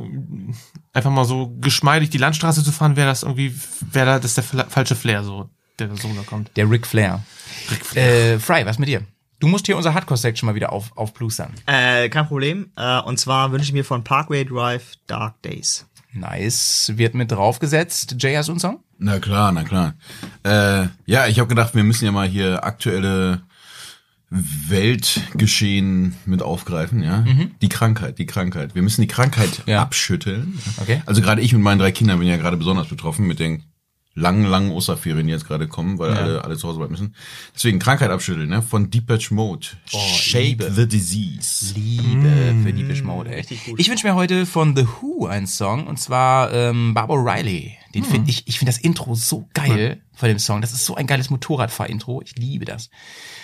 einfach 0.93 1.11
mal 1.11 1.25
so 1.25 1.55
geschmeidig 1.59 2.09
die 2.09 2.17
Landstraße 2.17 2.63
zu 2.63 2.71
fahren, 2.71 2.95
wäre 2.95 3.07
das 3.07 3.21
irgendwie, 3.23 3.53
wäre 3.91 4.05
da 4.07 4.19
das 4.19 4.35
ist 4.37 4.53
der 4.53 4.65
falsche 4.65 4.95
Flair 4.95 5.23
so, 5.23 5.47
der 5.77 5.95
so 5.95 6.11
da 6.15 6.23
kommt. 6.23 6.49
Der 6.55 6.69
Ric 6.69 6.87
Flair. 6.87 7.23
Ric 7.69 7.85
Flair. 7.85 8.33
Äh, 8.35 8.39
Fry, 8.39 8.65
was 8.65 8.79
mit 8.79 8.89
dir? 8.89 9.03
Du 9.39 9.47
musst 9.47 9.65
hier 9.67 9.77
unser 9.77 9.93
Hardcore-Section 9.93 10.47
mal 10.47 10.55
wieder 10.55 10.71
auf, 10.71 10.95
aufplustern. 10.97 11.53
Äh, 11.67 12.09
kein 12.09 12.25
Problem. 12.27 12.71
Äh, 12.77 12.99
und 13.01 13.19
zwar 13.19 13.51
wünsche 13.51 13.65
ich 13.65 13.73
mir 13.73 13.83
von 13.85 14.03
Parkway 14.03 14.43
Drive 14.45 14.93
Dark 15.05 15.39
Days. 15.43 15.85
Nice. 16.13 16.93
Wird 16.95 17.13
mit 17.13 17.31
draufgesetzt. 17.31 18.15
Jay, 18.19 18.35
hast 18.35 18.47
du 18.47 18.53
einen 18.53 18.59
Song? 18.59 18.79
Na 19.03 19.19
klar, 19.19 19.51
na 19.51 19.63
klar. 19.63 19.95
Äh, 20.43 20.87
ja, 21.05 21.27
ich 21.27 21.39
habe 21.39 21.49
gedacht, 21.49 21.75
wir 21.75 21.83
müssen 21.83 22.05
ja 22.05 22.11
mal 22.13 22.25
hier 22.27 22.63
aktuelle 22.63 23.41
Weltgeschehen 24.29 26.15
mit 26.25 26.41
aufgreifen, 26.41 27.03
ja. 27.03 27.25
Die 27.61 27.69
Krankheit, 27.69 28.17
die 28.17 28.25
Krankheit. 28.25 28.75
Wir 28.75 28.81
müssen 28.81 29.01
die 29.01 29.07
Krankheit 29.07 29.63
Ja. 29.65 29.81
abschütteln. 29.81 30.57
Okay. 30.77 31.01
Also 31.05 31.21
gerade 31.21 31.41
ich 31.41 31.51
mit 31.53 31.61
meinen 31.61 31.79
drei 31.79 31.91
Kindern 31.91 32.19
bin 32.19 32.27
ja 32.29 32.37
gerade 32.37 32.55
besonders 32.55 32.87
betroffen 32.87 33.27
mit 33.27 33.39
den 33.39 33.63
langen, 34.15 34.45
langen 34.45 34.71
Osterferien, 34.71 35.27
die 35.27 35.33
jetzt 35.33 35.47
gerade 35.47 35.67
kommen, 35.67 35.99
weil 35.99 36.13
alle, 36.13 36.43
alle 36.43 36.55
zu 36.55 36.67
Hause 36.67 36.77
bleiben 36.77 36.91
müssen. 36.93 37.13
Deswegen 37.53 37.79
Krankheit 37.79 38.09
abschütteln, 38.09 38.47
ne? 38.49 38.61
Von 38.61 38.89
Depeche 38.89 39.33
Mode. 39.33 39.67
Shake 39.85 40.43
Liebe. 40.61 40.71
the 40.71 40.87
Disease. 40.87 41.73
Liebe 41.75 42.55
für 42.63 42.71
die 42.71 43.01
Mode, 43.01 43.35
ey. 43.35 43.45
Ich 43.77 43.89
wünsche 43.89 44.07
mir 44.07 44.15
heute 44.15 44.45
von 44.45 44.75
The 44.77 44.87
Who 44.87 45.25
einen 45.27 45.47
Song 45.47 45.87
und 45.87 45.99
zwar 45.99 46.53
ähm, 46.53 46.93
Barbara 46.93 47.33
Riley. 47.35 47.77
Den 47.93 48.03
finde 48.03 48.31
ich, 48.31 48.47
ich 48.47 48.57
finde 48.57 48.71
das 48.71 48.81
Intro 48.81 49.15
so 49.15 49.47
geil 49.53 50.01
von 50.13 50.29
dem 50.29 50.39
Song. 50.39 50.61
Das 50.61 50.73
ist 50.73 50.85
so 50.85 50.95
ein 50.95 51.05
geiles 51.05 51.29
Motorradfahr-Intro. 51.29 52.21
Ich 52.23 52.35
liebe 52.35 52.65
das. 52.65 52.89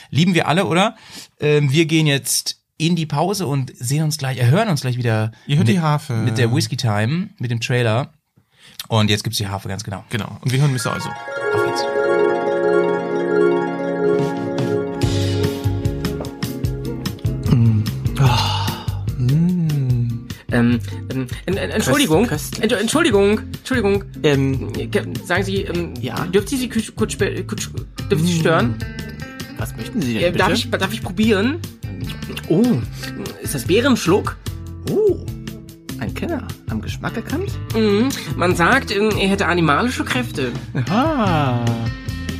Lieben 0.10 0.34
wir 0.34 0.48
alle, 0.48 0.66
oder? 0.66 0.96
Ähm, 1.40 1.72
wir 1.72 1.86
gehen 1.86 2.08
jetzt 2.08 2.60
in 2.78 2.96
die 2.96 3.06
Pause 3.06 3.46
und 3.46 3.72
sehen 3.78 4.04
uns 4.04 4.18
gleich, 4.18 4.40
äh, 4.40 4.46
hören 4.46 4.70
uns 4.70 4.82
gleich 4.82 4.98
wieder. 4.98 5.32
Ihr 5.46 5.58
hört 5.58 5.68
mit, 5.68 5.76
die 5.76 5.82
Harfe. 5.82 6.14
Mit 6.14 6.38
der 6.38 6.54
Whiskey 6.54 6.78
Time, 6.78 7.30
mit 7.38 7.52
dem 7.52 7.60
Trailer. 7.60 8.14
Und 8.88 9.10
jetzt 9.10 9.24
gibt's 9.24 9.38
die 9.38 9.48
Harfe, 9.48 9.68
ganz 9.68 9.84
genau. 9.84 10.04
Genau. 10.10 10.38
Und 10.42 10.52
wir 10.52 10.60
hören 10.60 10.74
Mr. 10.74 10.94
Also. 10.94 11.10
Auf 11.10 11.66
geht's. 11.66 11.99
Ähm, 20.60 20.80
ähm, 21.12 21.28
en- 21.46 21.58
en- 21.58 21.70
Entschuldigung, 21.72 22.30
Ent- 22.62 22.72
Entschuldigung, 22.74 23.40
Entschuldigung, 23.58 24.04
ähm, 24.24 24.70
sagen 25.26 25.44
Sie, 25.44 25.62
ähm, 25.64 25.94
ja, 26.02 26.26
dürfte 26.26 26.56
ich 26.56 26.62
Sie 26.62 26.70
kurz, 26.70 26.92
kurz, 26.96 27.18
dürfte 27.18 28.26
Sie 28.26 28.40
stören? 28.40 28.76
Was 29.58 29.76
möchten 29.76 30.02
Sie 30.02 30.14
denn 30.14 30.24
Äh, 30.24 30.26
bitte? 30.32 30.38
darf, 30.38 30.54
ich, 30.54 30.70
darf 30.70 30.94
ich 30.94 31.02
probieren? 31.02 31.58
Oh, 32.48 32.64
ist 33.42 33.56
das 33.56 33.66
Bärenschluck? 33.66 34.38
Oh, 34.90 35.18
ein 36.00 36.14
Kenner. 36.14 36.48
Am 36.70 36.82
Geschmack 36.82 37.16
erkannt? 37.18 37.52
Mhm. 37.76 38.10
Man 38.38 38.56
sagt, 38.56 38.96
ähm, 38.96 39.10
er 39.20 39.28
hätte 39.30 39.46
animalische 39.48 40.04
Kräfte. 40.06 40.52
Ah. 40.90 41.66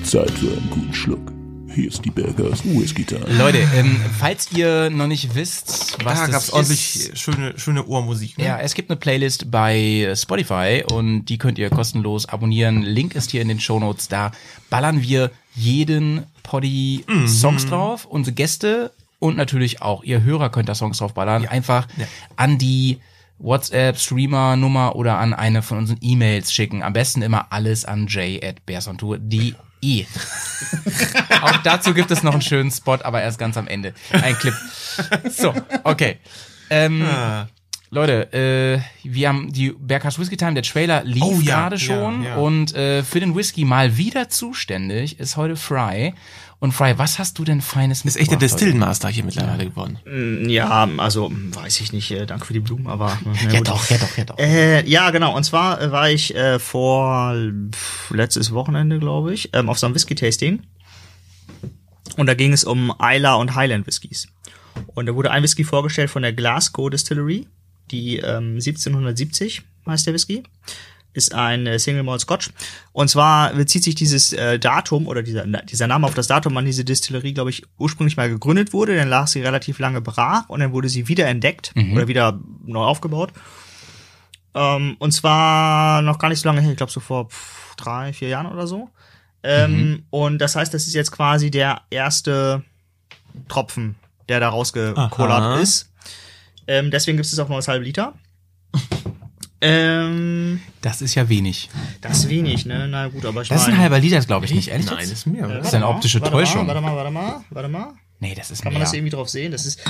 Zeit 0.04 0.32
für 0.32 0.48
einen 0.48 0.70
guten 0.72 0.94
Schluck. 0.94 1.32
Hier 1.80 1.88
ist 1.88 2.04
die 2.04 2.12
Bergers 2.12 2.66
Whisky 2.66 3.06
Time. 3.06 3.26
Leute, 3.38 3.60
ähm, 3.74 3.96
falls 4.18 4.52
ihr 4.52 4.90
noch 4.90 5.08
nicht 5.08 5.34
wisst, 5.34 5.98
was 6.04 6.20
Da 6.20 6.28
das 6.28 6.32
gab's 6.32 6.44
ist, 6.48 6.54
ordentlich 6.54 7.12
schöne, 7.14 7.54
schöne 7.58 7.86
Ohrmusik. 7.86 8.38
Ne? 8.38 8.44
Ja, 8.44 8.60
es 8.60 8.74
gibt 8.74 8.90
eine 8.90 8.98
Playlist 8.98 9.50
bei 9.50 10.12
Spotify 10.14 10.84
und 10.92 11.24
die 11.28 11.38
könnt 11.38 11.58
ihr 11.58 11.70
kostenlos 11.70 12.26
abonnieren. 12.26 12.82
Link 12.82 13.16
ist 13.16 13.32
hier 13.32 13.42
in 13.42 13.48
den 13.48 13.62
Shownotes. 13.62 14.10
Da 14.10 14.34
ballern 14.70 15.02
wir 15.04 15.32
jeden 15.56 16.24
Poddy 16.44 17.06
Songs 17.28 17.66
drauf, 17.66 18.04
unsere 18.04 18.36
Gäste 18.36 18.92
und 19.20 19.38
natürlich 19.38 19.82
auch 19.82 20.04
ihr 20.04 20.22
Hörer 20.22 20.50
könnt 20.50 20.68
da 20.68 20.76
Songs 20.76 20.98
drauf 20.98 21.14
ballern. 21.14 21.48
Einfach 21.48 21.88
an 22.36 22.58
die 22.58 23.00
WhatsApp, 23.38 23.98
Streamer-Nummer 23.98 24.98
oder 24.98 25.18
an 25.18 25.34
eine 25.34 25.62
von 25.62 25.78
unseren 25.78 26.00
E-Mails 26.02 26.52
schicken. 26.52 26.84
Am 26.84 26.92
besten 26.92 27.22
immer 27.22 27.54
alles 27.54 27.86
an 27.86 28.08
j 28.08 28.44
at 28.44 28.66
bearsontour.de. 28.66 29.54
Auch 31.42 31.58
dazu 31.64 31.94
gibt 31.94 32.12
es 32.12 32.24
noch 32.24 32.34
einen 32.34 32.42
schönen 32.42 32.72
Spot, 32.72 32.98
aber 33.04 33.22
erst 33.22 33.40
ganz 33.40 33.58
am 33.58 33.68
Ende. 33.68 33.94
Ein 34.12 34.36
Clip. 34.36 34.54
So, 35.30 35.54
okay. 35.84 36.18
Ähm, 36.70 37.08
Leute, 37.92 38.32
äh, 38.34 38.80
wir 39.04 39.30
haben 39.30 39.52
die 39.52 39.72
Berghaus 39.72 40.20
Whisky 40.20 40.38
Time, 40.38 40.54
der 40.54 40.62
Trailer 40.62 41.04
lief 41.04 41.24
Oh 41.24 41.40
ja, 41.42 41.56
gerade 41.56 41.80
schon 41.80 42.24
ja, 42.24 42.30
ja. 42.30 42.36
und 42.36 42.76
äh, 42.76 43.02
für 43.02 43.20
den 43.20 43.36
Whisky 43.36 43.66
mal 43.66 43.98
wieder 43.98 44.30
zuständig 44.30 45.20
ist 45.20 45.38
heute 45.38 45.56
Fry. 45.56 46.14
Und 46.62 46.74
Fry, 46.74 46.98
was 46.98 47.20
hast 47.20 47.40
du 47.40 47.46
denn 47.46 47.62
Feines 47.62 48.04
Ist 48.04 48.18
echt 48.18 48.32
der? 48.32 48.38
Distillenmaster 48.38 49.08
hier 49.08 49.24
mittlerweile 49.24 49.66
geworden. 49.70 49.98
Mm, 50.06 50.50
Ja, 50.50 50.90
also 50.98 51.32
weiß 51.32 51.80
ich 51.80 51.94
nicht. 51.94 52.12
Äh, 52.12 52.26
danke 52.26 52.46
für 52.46 52.52
die 52.54 52.60
Blumen, 52.60 52.88
aber 52.88 53.18
Ja 53.50 53.60
gut. 53.60 53.70
doch, 53.70 53.90
ja 53.90 53.98
doch, 53.98 54.18
ja 54.18 54.26
doch. 54.26 54.38
Äh, 54.38 54.86
ja, 54.86 55.10
genau. 55.12 55.34
Und 55.36 55.44
zwar 55.46 55.82
äh, 55.82 55.92
war 55.92 56.10
ich 56.10 56.36
äh, 56.36 56.60
vor 56.60 57.34
pff, 57.72 58.12
letztes 58.12 58.52
Wochenende, 58.54 59.00
glaube 59.00 59.34
ich, 59.34 59.52
ähm, 59.54 59.70
auf 59.70 59.80
so 59.80 59.86
einem 59.86 59.96
Whisky-Tasting. 59.96 60.62
Und 62.18 62.26
da 62.28 62.34
ging 62.34 62.52
es 62.52 62.66
um 62.66 62.94
Isla 63.02 63.36
und 63.36 63.56
Highland 63.56 63.88
Whiskys. 63.88 64.28
Und 64.96 65.06
da 65.06 65.16
wurde 65.16 65.32
ein 65.32 65.44
Whisky 65.44 65.64
vorgestellt 65.64 66.10
von 66.10 66.24
der 66.24 66.34
Glasgow 66.34 66.90
Distillery, 66.90 67.48
die 67.92 68.18
ähm, 68.18 68.56
1770 68.56 69.62
heißt 69.88 70.06
der 70.08 70.14
Whisky. 70.14 70.44
Ist 71.20 71.36
ein 71.36 71.68
äh, 71.68 71.78
Single 71.78 72.04
Malt 72.04 72.22
Scotch. 72.22 72.52
Und 72.94 73.10
zwar 73.10 73.54
bezieht 73.54 73.84
sich 73.84 73.96
dieses 73.96 74.32
äh, 74.34 74.58
Datum 74.58 75.06
oder 75.06 75.22
dieser, 75.22 75.46
dieser 75.46 75.88
Name 75.88 76.08
auf 76.08 76.14
das 76.14 76.28
Datum, 76.28 76.56
wann 76.56 76.66
diese 76.66 76.86
Distillerie, 76.86 77.34
glaube 77.34 77.50
ich, 77.50 77.64
ursprünglich 77.78 78.16
mal 78.16 78.30
gegründet 78.30 78.72
wurde. 78.72 78.96
Dann 78.96 79.10
lag 79.10 79.28
sie 79.28 79.42
relativ 79.42 79.80
lange 79.80 80.00
brach 80.02 80.48
und 80.48 80.62
dann 80.62 80.72
wurde 80.72 80.88
sie 80.88 81.08
wieder 81.10 81.28
entdeckt 81.28 81.74
oder 81.76 82.08
wieder 82.08 82.40
neu 82.66 82.84
aufgebaut. 82.84 83.34
Ähm, 84.56 84.96
und 85.00 85.12
zwar 85.12 86.02
noch 86.02 86.18
gar 86.18 86.30
nicht 86.30 86.40
so 86.40 86.48
lange 86.50 86.62
her, 86.62 86.72
ich 86.72 86.78
glaube 86.78 86.92
so 86.92 87.00
vor 87.00 87.30
pff, 87.30 87.76
drei, 87.76 88.14
vier 88.14 88.30
Jahren 88.30 88.48
oder 88.48 88.66
so. 88.66 88.90
Ähm, 89.44 90.04
Und 90.10 90.40
das 90.40 90.56
heißt, 90.56 90.74
das 90.74 90.88
ist 90.88 90.94
jetzt 90.94 91.12
quasi 91.12 91.52
der 91.52 91.82
erste 91.90 92.64
Tropfen, 93.48 93.96
der 94.28 94.40
da 94.40 94.50
rausgekullert 94.50 95.42
Aha. 95.42 95.60
ist. 95.60 95.90
Ähm, 96.68 96.92
deswegen 96.92 97.18
gibt 97.18 97.26
es 97.26 97.40
auch 97.40 97.48
nur 97.50 97.58
das 97.58 97.68
halbe 97.68 97.86
Liter. 97.86 98.14
Ähm, 99.62 100.62
Das 100.82 101.02
ist 101.02 101.16
ja 101.16 101.28
wenig. 101.30 101.70
das 102.02 102.20
ist 102.20 102.30
wenig, 102.30 102.66
ne? 102.66 102.88
Na 102.90 103.08
gut, 103.08 103.26
aber 103.26 103.42
ich 103.42 103.50
Das 103.50 103.64
ist 103.64 103.68
ein 103.68 103.78
halber 103.78 104.00
Liter, 104.00 104.20
glaube 104.22 104.46
ich 104.46 104.54
nicht, 104.54 104.70
ehrlich? 104.70 104.86
Nein, 104.88 105.00
jetzt? 105.00 105.12
ist 105.12 105.26
mehr. 105.28 105.44
Äh, 105.44 105.46
oder? 105.46 105.58
Das 105.60 105.68
ist 105.68 105.74
eine 105.74 105.88
optische 105.88 106.22
warte 106.22 106.32
Täuschung. 106.32 106.66
Mal, 106.66 106.76
warte 106.76 106.82
mal, 106.82 106.96
warte 106.96 107.12
mal, 107.12 107.44
warte 107.50 107.70
mal. 107.70 107.94
Nee, 108.20 108.36
das 108.36 108.52
ist 108.52 108.62
Kann 108.62 108.74
man 108.74 108.80
mehr. 108.80 108.86
das 108.86 108.94
irgendwie 108.94 109.12
drauf 109.12 109.30
sehen? 109.30 109.52
Das 109.52 109.66
ist 109.66 109.82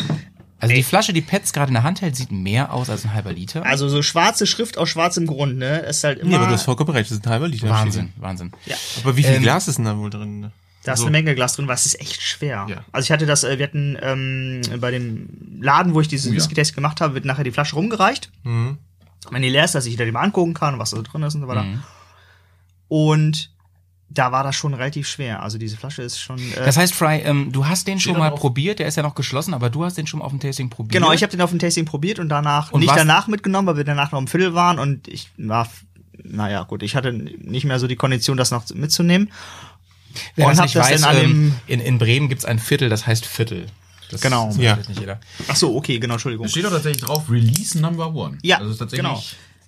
Also 0.60 0.76
die 0.76 0.84
Flasche, 0.84 1.14
die 1.14 1.22
Pets 1.22 1.52
gerade 1.54 1.70
in 1.70 1.74
der 1.74 1.84
Hand 1.84 2.02
hält, 2.02 2.16
sieht 2.16 2.32
mehr 2.32 2.74
aus 2.74 2.90
als 2.90 3.06
ein 3.06 3.14
halber 3.14 3.32
Liter. 3.34 3.66
also 3.66 3.90
so 3.90 4.02
schwarze 4.02 4.46
Schrift 4.46 4.78
aus 4.78 4.90
schwarzem 4.90 5.26
Grund, 5.28 5.58
ne? 5.58 5.82
Das 5.86 5.98
ist 5.98 6.04
halt 6.04 6.20
immer. 6.20 6.30
Nee, 6.32 6.36
aber 6.36 6.46
du 6.48 6.54
hast 6.54 6.64
vollkommen 6.64 6.92
recht, 6.92 7.10
das 7.10 7.18
ist 7.18 7.26
ein 7.26 7.30
halber 7.32 7.48
Liter. 7.48 7.70
Wahnsinn, 7.70 8.10
Wahnsinn. 8.18 8.52
Ja. 8.66 8.76
Aber 9.04 9.18
wie 9.18 9.24
viel 9.24 9.36
Ähm, 9.36 9.42
Glas 9.42 9.68
ist 9.68 9.78
denn 9.78 9.86
da 9.86 9.98
wohl 9.98 10.10
drin? 10.10 10.52
Da 10.84 10.94
ist 10.94 11.00
So. 11.00 11.06
eine 11.06 11.12
Menge 11.12 11.36
Glas 11.36 11.54
drin, 11.56 11.68
weil 11.68 11.76
es 11.76 11.86
ist 11.86 12.00
echt 12.00 12.22
schwer. 12.22 12.66
Ja. 12.70 12.86
Also 12.92 13.06
ich 13.08 13.12
hatte 13.12 13.26
das, 13.26 13.44
äh, 13.44 13.58
wir 13.58 13.66
hatten 13.66 13.98
ähm, 14.02 14.62
bei 14.80 14.92
dem 14.92 15.28
Laden, 15.62 15.94
wo 15.94 16.02
ich 16.02 16.08
diesen 16.08 16.32
Oh 16.32 16.34
ja. 16.34 16.38
Whisky-Test 16.40 16.74
gemacht 16.74 17.02
habe, 17.02 17.16
wird 17.16 17.26
nachher 17.26 17.44
die 17.44 17.52
Flasche 17.52 17.76
rumgereicht. 17.76 18.32
Mhm. 18.44 18.78
Wenn 19.32 19.42
die 19.42 19.50
leer 19.50 19.66
ist, 19.66 19.76
dass 19.76 19.86
ich 19.86 19.98
mal 20.12 20.22
angucken 20.22 20.54
kann, 20.54 20.80
was 20.80 20.92
da 20.92 20.98
so 20.98 21.04
drin 21.04 21.24
ist 21.24 21.36
und 21.36 21.42
so 21.42 21.48
weiter. 21.48 21.64
Mhm. 21.64 21.84
Und 22.88 23.52
da 24.12 24.32
war 24.32 24.44
das 24.44 24.56
schon 24.56 24.74
relativ 24.74 25.08
schwer. 25.08 25.44
Also 25.44 25.58
diese 25.60 25.78
Flasche 25.78 26.02
ist 26.02 26.20
schon. 26.20 26.40
Äh, 26.40 26.56
Das 26.66 26.78
heißt, 26.78 26.96
Fry, 26.96 27.18
ähm, 27.20 27.52
du 27.52 27.68
hast 27.68 27.88
den 27.88 28.00
schon 28.00 28.18
mal 28.18 28.30
drauf. 28.30 28.40
probiert, 28.40 28.80
der 28.80 28.88
ist 28.88 28.96
ja 28.96 29.04
noch 29.04 29.14
geschlossen, 29.14 29.54
aber 29.54 29.70
du 29.70 29.84
hast 29.86 29.98
den 29.98 30.08
schon 30.08 30.20
mal 30.20 30.26
auf 30.26 30.32
dem 30.32 30.40
Tasting 30.40 30.70
probiert. 30.70 30.94
genau, 30.94 31.12
ich 31.12 31.22
habe 31.22 31.30
den 31.32 31.42
auf 31.42 31.52
dem 31.52 31.60
Tasting 31.60 31.86
probiert 31.86 32.18
und 32.18 32.30
danach 32.30 32.72
Und 32.72 32.80
nicht 32.80 32.90
was- 32.90 32.98
danach 32.98 33.28
mitgenommen, 33.28 33.68
weil 33.68 33.78
wir 33.78 33.84
danach 33.84 34.12
noch 34.12 34.20
im 34.20 34.28
Viertel 34.28 34.56
waren 34.56 34.80
und 34.80 35.08
ich 35.08 35.30
war, 35.38 35.70
naja, 36.24 36.64
gut, 36.64 36.82
ich 36.82 36.96
hatte 36.96 37.14
nicht 37.14 37.66
mehr 37.66 37.78
so 37.80 37.86
die 37.88 37.96
Kondition, 37.98 38.36
das 38.38 38.50
noch 38.50 38.68
mitzunehmen. 38.74 39.32
Wer 40.36 40.48
und 40.48 40.58
das 40.58 40.64
nicht 40.64 40.76
das 40.76 40.90
weiß, 40.90 41.04
an 41.04 41.16
ähm, 41.18 41.22
dem- 41.22 41.56
in, 41.68 41.80
in 41.80 41.98
Bremen 42.00 42.30
gibt's 42.30 42.46
ein 42.46 42.58
Viertel, 42.58 42.90
das 42.90 43.06
heißt 43.06 43.28
Viertel. 43.28 43.68
Das 44.10 44.22
Genau. 44.22 44.48
Das 44.48 44.58
Ja. 44.58 44.78
weiß 44.78 44.88
nicht 44.90 45.00
jeder. 45.00 45.20
Ach 45.48 45.56
so, 45.56 45.76
okay, 45.76 46.00
genau, 46.00 46.16
Entschuldigung. 46.16 46.46
Da 46.46 46.50
steht 46.52 46.66
doch 46.66 46.72
tatsächlich 46.72 47.04
drauf, 47.04 47.30
Release 47.30 47.80
Number 47.80 48.14
One. 48.14 48.38
Ja, 48.42 48.58
also 48.58 48.68
es 48.70 48.74
ist 48.74 48.80
tatsächlich 48.80 49.06
genau. 49.08 49.24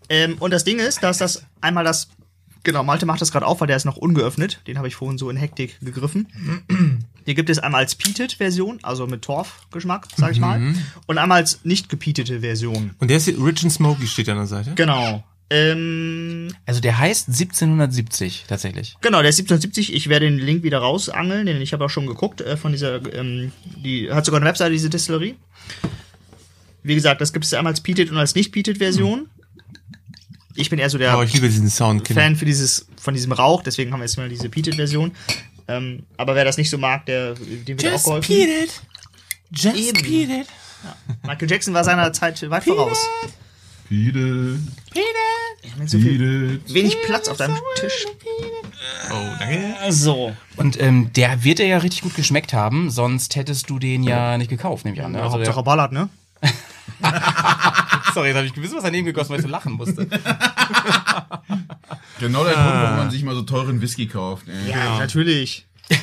Ähm, 0.10 0.36
und 0.39 0.52
das 0.52 0.64
Ding 0.64 0.80
ist, 0.80 1.02
dass 1.04 1.18
das 1.20 1.44
einmal 1.62 1.84
das. 1.84 2.10
Genau, 2.64 2.84
Malte 2.84 3.08
macht 3.08 3.20
das 3.22 3.32
gerade 3.32 3.48
auf, 3.48 3.60
weil 3.60 3.68
der 3.68 3.78
ist 3.78 3.86
noch 3.86 3.98
ungeöffnet. 3.98 4.62
Den 4.68 4.78
habe 4.78 4.88
ich 4.88 4.94
vorhin 4.96 5.18
so 5.18 5.30
in 5.32 5.38
Hektik 5.38 5.80
gegriffen. 5.82 6.28
Den 7.28 7.36
gibt 7.36 7.50
es 7.52 7.60
einmal 7.60 7.82
als 7.82 7.96
Peated-Version, 7.96 8.80
also 8.84 9.06
mit 9.08 9.22
Torfgeschmack, 9.24 10.08
sag 10.16 10.32
ich 10.32 10.39
mal. 10.39 10.60
Mhm. 10.60 10.78
Und 11.08 11.18
einmal 11.18 11.38
als 11.39 11.60
nicht 11.64 11.88
gepeatete 11.89 12.42
Version. 12.42 12.92
Und 13.00 13.10
der 13.10 13.18
ist 13.18 13.26
hier, 13.26 13.38
Rich 13.44 13.64
and 13.64 13.72
Smoky 13.72 14.08
steht 14.08 14.28
an 14.30 14.38
der 14.38 14.48
Seite. 14.48 14.74
Genau. 14.76 15.24
Ähm, 15.54 16.47
Also 16.66 16.80
der 16.80 16.97
heißt 16.97 17.28
1770 17.28 18.45
tatsächlich. 18.47 18.95
genau, 19.02 19.20
der 19.22 19.30
ist 19.30 19.39
1770. 19.39 19.93
Ich 19.93 20.08
werde 20.08 20.26
den 20.26 20.39
Link 20.39 20.64
wieder 20.64 20.80
rausangeln, 20.80 21.45
denn 21.45 21.62
ich 21.62 21.74
habe 21.74 21.84
auch 21.86 21.89
schon 21.89 22.08
geguckt 22.08 22.39
äh, 22.41 22.56
von 22.56 22.72
dieser, 22.72 23.02
ähm, 23.14 23.52
die 23.84 24.10
hat 24.12 24.24
sogar 24.26 24.39
eine 24.39 24.49
Webseite, 24.49 24.72
diese 24.72 24.89
Distillerie. 24.89 25.36
Wie 26.84 26.95
gesagt, 26.95 27.20
das 27.22 27.34
gibt 27.34 27.45
es 27.45 27.54
einmal 27.54 27.74
als 27.74 27.82
Peated 27.82 28.10
und 28.12 28.18
als 28.18 28.34
nicht 28.34 28.52
Peated 28.52 28.78
Version. 28.78 29.30
Ich 30.56 30.70
bin 30.70 30.80
eher 30.80 30.89
so 30.89 30.97
der 30.97 31.18
Oh, 31.18 31.22
ich 31.22 31.34
liebe 31.34 31.47
diesen 31.47 31.70
Sound. 31.70 32.08
Fan 32.08 32.36
für 32.36 32.45
dieses, 32.45 32.88
von 32.99 33.14
diesem 33.14 33.32
Rauch, 33.32 33.62
deswegen 33.64 33.91
haben 33.93 33.99
wir 33.99 34.06
jetzt 34.06 34.18
mal 34.18 34.28
diese 34.30 34.49
Peated-Version. 34.49 35.12
Ähm, 35.68 36.04
aber 36.18 36.36
wer 36.36 36.43
das 36.43 36.58
nicht 36.58 36.70
so 36.70 36.78
mag, 36.78 37.06
der, 37.06 37.36
dem 37.36 37.82
wird 37.82 37.93
auch 37.93 38.04
geholfen. 38.04 38.36
it. 38.36 38.82
Just 39.52 39.78
Eben. 39.78 40.02
beat 40.02 40.30
it. 40.41 40.47
Michael 41.26 41.49
Jackson 41.49 41.74
war 41.74 41.84
seiner 41.84 42.12
Zeit 42.14 42.49
weit 42.49 42.64
voraus. 42.64 42.97
Peter, 43.92 44.56
Mit 45.78 45.89
so 45.89 46.00
viel, 46.00 46.60
Peter. 46.62 46.74
wenig 46.74 46.96
Platz 47.06 47.28
auf 47.28 47.36
deinem 47.36 47.58
Tisch. 47.76 48.06
Oh, 49.12 49.36
danke. 49.38 49.92
So. 49.92 50.34
Und 50.56 50.80
ähm, 50.80 51.12
der 51.12 51.44
wird 51.44 51.60
dir 51.60 51.68
ja 51.68 51.78
richtig 51.80 52.04
gut 52.04 52.16
geschmeckt 52.16 52.54
haben, 52.54 52.89
sonst 52.89 53.36
hättest 53.36 53.70
du 53.70 53.80
den 53.80 54.04
ja 54.04 54.38
nicht 54.38 54.48
gekauft, 54.50 54.86
nehme 54.86 54.96
ich 54.96 55.04
an. 55.04 55.12
Ne? 55.12 55.22
Also 55.22 55.34
Hauptsache 55.36 55.62
ballert, 55.64 55.92
ne? 55.92 56.08
sorry, 58.14 58.30
jetzt 58.30 58.38
habe 58.38 58.48
ich 58.48 58.54
gewiss 58.54 58.74
was 58.74 58.84
daneben 58.84 59.06
gegossen, 59.06 59.32
weil 59.32 59.39
ich 59.39 59.46
so 59.46 59.52
lachen 59.52 59.74
musste. 59.74 60.08
Genau 62.20 62.44
der 62.44 62.54
Grund, 62.54 62.68
warum 62.68 62.98
man 62.98 63.10
sich 63.12 63.24
mal 63.24 63.34
so 63.34 63.42
teuren 63.42 63.82
Whisky 63.82 64.06
kauft. 64.08 64.48
ey. 64.48 64.70
Ja, 64.72 65.00
natürlich. 65.00 65.66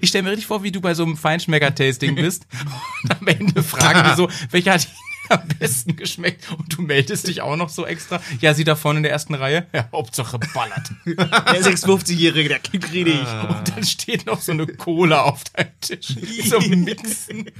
Ich 0.00 0.08
stelle 0.10 0.24
mir 0.24 0.30
richtig 0.30 0.46
vor, 0.46 0.62
wie 0.62 0.72
du 0.72 0.80
bei 0.80 0.92
so 0.92 1.04
einem 1.04 1.16
Feinschmecker-Tasting 1.16 2.14
bist 2.16 2.46
und 3.04 3.10
am 3.20 3.26
Ende 3.26 3.62
fragen 3.62 4.08
die 4.10 4.16
so, 4.16 4.28
welcher 4.50 4.72
hat 4.74 4.88
am 5.30 5.48
besten 5.58 5.96
geschmeckt 5.96 6.50
und 6.52 6.76
du 6.76 6.82
meldest 6.82 7.26
dich 7.28 7.40
auch 7.42 7.56
noch 7.56 7.68
so 7.68 7.86
extra. 7.86 8.20
Ja, 8.40 8.54
sie 8.54 8.64
da 8.64 8.76
vorne 8.76 8.98
in 8.98 9.02
der 9.02 9.12
ersten 9.12 9.34
Reihe. 9.34 9.66
Ja, 9.72 9.88
Hauptsache 9.92 10.38
ballert. 10.54 10.92
Der 11.06 11.62
56-Jährige, 11.62 12.48
der 12.48 12.58
kickt 12.58 12.92
richtig. 12.92 13.20
Und 13.20 13.68
dann 13.74 13.84
steht 13.84 14.26
noch 14.26 14.40
so 14.40 14.52
eine 14.52 14.66
Cola 14.66 15.22
auf 15.22 15.44
deinem 15.44 15.80
Tisch. 15.80 16.16
So 16.46 16.60
mixen. 16.60 17.50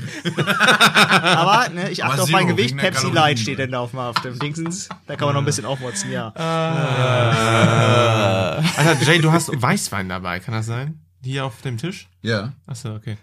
Aber 1.22 1.68
ne, 1.70 1.90
ich 1.90 2.04
achte 2.04 2.22
auf 2.22 2.30
mein 2.30 2.46
Gewicht. 2.46 2.76
Pepsi 2.76 2.98
Kalorien. 2.98 3.14
Light 3.14 3.38
steht 3.38 3.58
denn 3.58 3.72
da 3.72 3.80
auf, 3.80 3.94
auf 3.94 4.20
dem 4.20 4.38
Dingsens. 4.38 4.88
Da 5.06 5.16
kann 5.16 5.26
man 5.26 5.34
noch 5.34 5.42
ein 5.42 5.44
bisschen 5.44 5.64
aufmotzen, 5.64 6.12
ja. 6.12 6.28
Alter, 8.76 9.02
Jay, 9.02 9.18
du 9.18 9.32
hast 9.32 9.50
Weißwein 9.50 10.08
dabei, 10.08 10.38
kann 10.40 10.54
das 10.54 10.66
sein? 10.66 11.00
Hier 11.22 11.44
auf 11.44 11.60
dem 11.62 11.78
Tisch? 11.78 12.08
Ja. 12.22 12.52
Achso, 12.66 12.94
okay. 12.94 13.16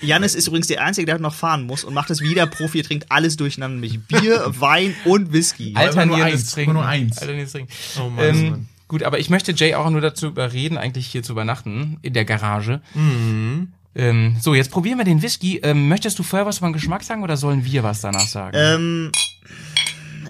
Janis 0.00 0.34
ist 0.34 0.46
übrigens 0.46 0.66
der 0.68 0.82
Einzige, 0.84 1.06
der 1.06 1.18
noch 1.18 1.34
fahren 1.34 1.62
muss 1.64 1.82
und 1.84 1.92
macht 1.94 2.10
es 2.10 2.20
wie 2.20 2.34
der 2.34 2.46
Profi. 2.46 2.78
Er 2.78 2.84
trinkt 2.84 3.10
alles 3.10 3.36
durcheinander, 3.36 3.74
nämlich 3.80 4.00
Bier, 4.00 4.44
Wein 4.60 4.94
und 5.04 5.32
Whisky. 5.32 5.72
Alternierendes 5.74 6.40
eins, 6.42 6.50
Trinken. 6.52 6.72
nur 6.74 6.86
eins. 6.86 7.18
Alternierendes 7.18 7.52
Trinken. 7.52 7.72
Oh 8.00 8.08
Mann, 8.08 8.24
Ähm, 8.24 8.50
Mann. 8.50 8.68
gut, 8.86 9.02
aber 9.02 9.18
ich 9.18 9.28
möchte 9.30 9.52
Jay 9.52 9.74
auch 9.74 9.90
nur 9.90 10.00
dazu 10.00 10.26
überreden, 10.28 10.78
eigentlich 10.78 11.06
hier 11.08 11.22
zu 11.22 11.32
übernachten, 11.32 11.98
in 12.02 12.12
der 12.12 12.24
Garage. 12.24 12.80
Mhm. 12.94 13.72
Ähm, 13.94 14.36
so, 14.40 14.54
jetzt 14.54 14.70
probieren 14.70 14.98
wir 14.98 15.04
den 15.04 15.22
Whisky. 15.22 15.58
Ähm, 15.64 15.88
möchtest 15.88 16.18
du 16.18 16.22
vorher 16.22 16.46
was 16.46 16.58
über 16.58 16.68
den 16.68 16.74
Geschmack 16.74 17.02
sagen 17.02 17.24
oder 17.24 17.36
sollen 17.36 17.64
wir 17.64 17.82
was 17.82 18.00
danach 18.00 18.28
sagen? 18.28 18.56
Ähm, 18.56 19.12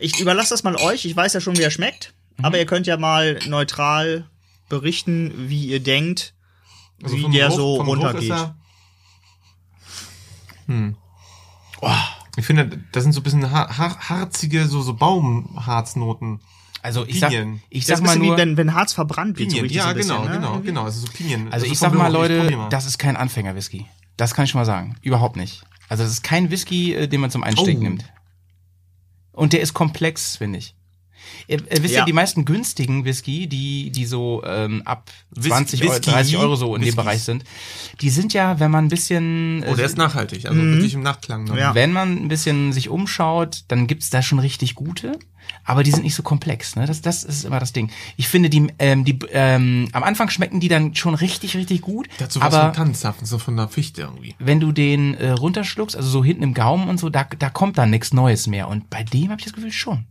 ich 0.00 0.18
überlasse 0.20 0.50
das 0.50 0.62
mal 0.62 0.76
euch. 0.76 1.04
Ich 1.04 1.14
weiß 1.14 1.34
ja 1.34 1.40
schon, 1.40 1.58
wie 1.58 1.62
er 1.62 1.70
schmeckt. 1.70 2.14
Mhm. 2.38 2.44
Aber 2.46 2.58
ihr 2.58 2.64
könnt 2.66 2.86
ja 2.86 2.96
mal 2.96 3.38
neutral 3.48 4.24
berichten, 4.70 5.32
wie 5.48 5.66
ihr 5.66 5.80
denkt, 5.80 6.32
Also 7.02 7.16
wie 7.16 7.30
der 7.30 7.48
Geruch- 7.48 7.56
so 7.56 7.74
runtergeht. 7.82 8.32
Hm. 10.68 10.96
Oh, 11.80 11.90
ich 12.36 12.46
finde, 12.46 12.80
das 12.92 13.02
sind 13.02 13.12
so 13.12 13.20
ein 13.20 13.22
bisschen 13.24 13.50
har 13.50 13.76
har 13.76 13.98
harzige, 14.08 14.66
so, 14.66 14.80
so 14.82 14.94
Baumharznoten. 14.94 16.40
also 16.82 17.04
ich 17.06 17.18
sag, 17.20 17.30
Pinien. 17.30 17.60
ich 17.70 17.86
sag 17.86 17.94
ist 17.94 18.00
ein 18.00 18.06
mal 18.06 18.16
nur, 18.18 18.36
wie 18.36 18.40
wenn, 18.40 18.56
wenn 18.56 18.74
Harz 18.74 18.92
verbrannt 18.92 19.38
wird. 19.38 19.50
so 19.50 19.56
Pinien, 19.56 19.62
richtig 19.64 19.76
ja, 19.78 19.82
so 19.84 19.88
ein 19.88 19.96
bisschen, 19.96 20.16
genau, 20.16 20.28
ne? 20.28 20.34
genau, 20.34 20.60
genau. 20.60 20.84
Also 20.84 21.00
so 21.06 21.12
Pinien. 21.12 21.52
also 21.52 21.66
ich 21.66 21.78
sag 21.78 21.92
mal, 21.94 22.06
ich 22.08 22.12
Leute, 22.12 22.66
das 22.70 22.86
ist 22.86 22.98
kein 22.98 23.16
Anfänger-Whisky. 23.16 23.86
Das 24.16 24.34
kann 24.34 24.44
ich 24.44 24.50
schon 24.50 24.60
mal 24.60 24.64
sagen. 24.64 24.96
Überhaupt 25.02 25.36
nicht. 25.36 25.64
Also 25.88 26.02
das 26.04 26.12
ist 26.12 26.22
kein 26.22 26.50
Whisky, 26.50 26.94
äh, 26.94 27.08
den 27.08 27.20
man 27.20 27.30
zum 27.30 27.42
Einstecken 27.42 27.78
Oh. 27.80 27.82
nimmt. 27.82 28.04
Und 29.32 29.52
der 29.52 29.60
ist 29.60 29.72
komplex, 29.74 30.36
finde 30.36 30.58
ich. 30.58 30.74
Ihr, 31.46 31.60
ihr 31.60 31.82
wisst 31.82 31.94
ja. 31.94 32.00
Ja. 32.00 32.04
die 32.04 32.12
meisten 32.12 32.44
günstigen 32.44 33.04
Whisky, 33.04 33.46
die, 33.46 33.90
die 33.90 34.04
so 34.06 34.42
ähm, 34.46 34.82
ab 34.84 35.10
Whis- 35.34 35.48
20 35.48 35.82
Euro, 35.82 35.92
Whisky, 35.92 36.10
30 36.10 36.36
Euro 36.36 36.56
so 36.56 36.74
in 36.74 36.82
dem 36.82 36.86
Whiskys. 36.88 36.96
Bereich 36.96 37.22
sind, 37.22 37.44
die 38.00 38.10
sind 38.10 38.32
ja, 38.34 38.60
wenn 38.60 38.70
man 38.70 38.84
ein 38.86 38.88
bisschen 38.88 39.62
Oh, 39.66 39.74
der 39.74 39.84
äh, 39.84 39.86
ist 39.86 39.96
nachhaltig, 39.96 40.46
also 40.46 40.60
wirklich 40.60 40.94
im 40.94 41.02
Nachklang. 41.02 41.44
noch. 41.44 41.56
Ja. 41.56 41.74
Wenn 41.74 41.92
man 41.92 42.16
ein 42.16 42.28
bisschen 42.28 42.72
sich 42.72 42.88
umschaut, 42.88 43.64
dann 43.68 43.86
gibt's 43.86 44.10
da 44.10 44.20
schon 44.22 44.38
richtig 44.38 44.74
gute, 44.74 45.18
aber 45.64 45.82
die 45.82 45.90
sind 45.90 46.02
nicht 46.02 46.14
so 46.14 46.22
komplex. 46.22 46.76
Ne? 46.76 46.84
Das, 46.86 47.00
das 47.00 47.24
ist 47.24 47.44
immer 47.44 47.58
das 47.60 47.72
Ding. 47.72 47.90
Ich 48.16 48.28
finde, 48.28 48.50
die, 48.50 48.66
ähm, 48.78 49.04
die 49.04 49.18
ähm, 49.32 49.88
am 49.92 50.02
Anfang 50.02 50.28
schmecken 50.28 50.60
die 50.60 50.68
dann 50.68 50.94
schon 50.94 51.14
richtig, 51.14 51.56
richtig 51.56 51.80
gut. 51.80 52.06
So 52.28 52.40
was 52.40 52.52
aber 52.54 52.66
von 52.66 52.72
Tannenzapfen, 52.74 53.26
so 53.26 53.38
von 53.38 53.56
der 53.56 53.68
Fichte 53.68 54.02
irgendwie. 54.02 54.34
wenn 54.38 54.60
du 54.60 54.72
den 54.72 55.14
äh, 55.14 55.30
runterschluckst, 55.30 55.96
also 55.96 56.08
so 56.08 56.22
hinten 56.22 56.42
im 56.42 56.52
Gaumen 56.54 56.88
und 56.90 57.00
so, 57.00 57.08
da, 57.08 57.24
da 57.38 57.48
kommt 57.48 57.78
dann 57.78 57.88
nichts 57.90 58.12
Neues 58.12 58.46
mehr. 58.46 58.68
Und 58.68 58.90
bei 58.90 59.02
dem 59.04 59.30
habe 59.30 59.40
ich 59.40 59.44
das 59.46 59.54
Gefühl 59.54 59.72
schon. 59.72 60.04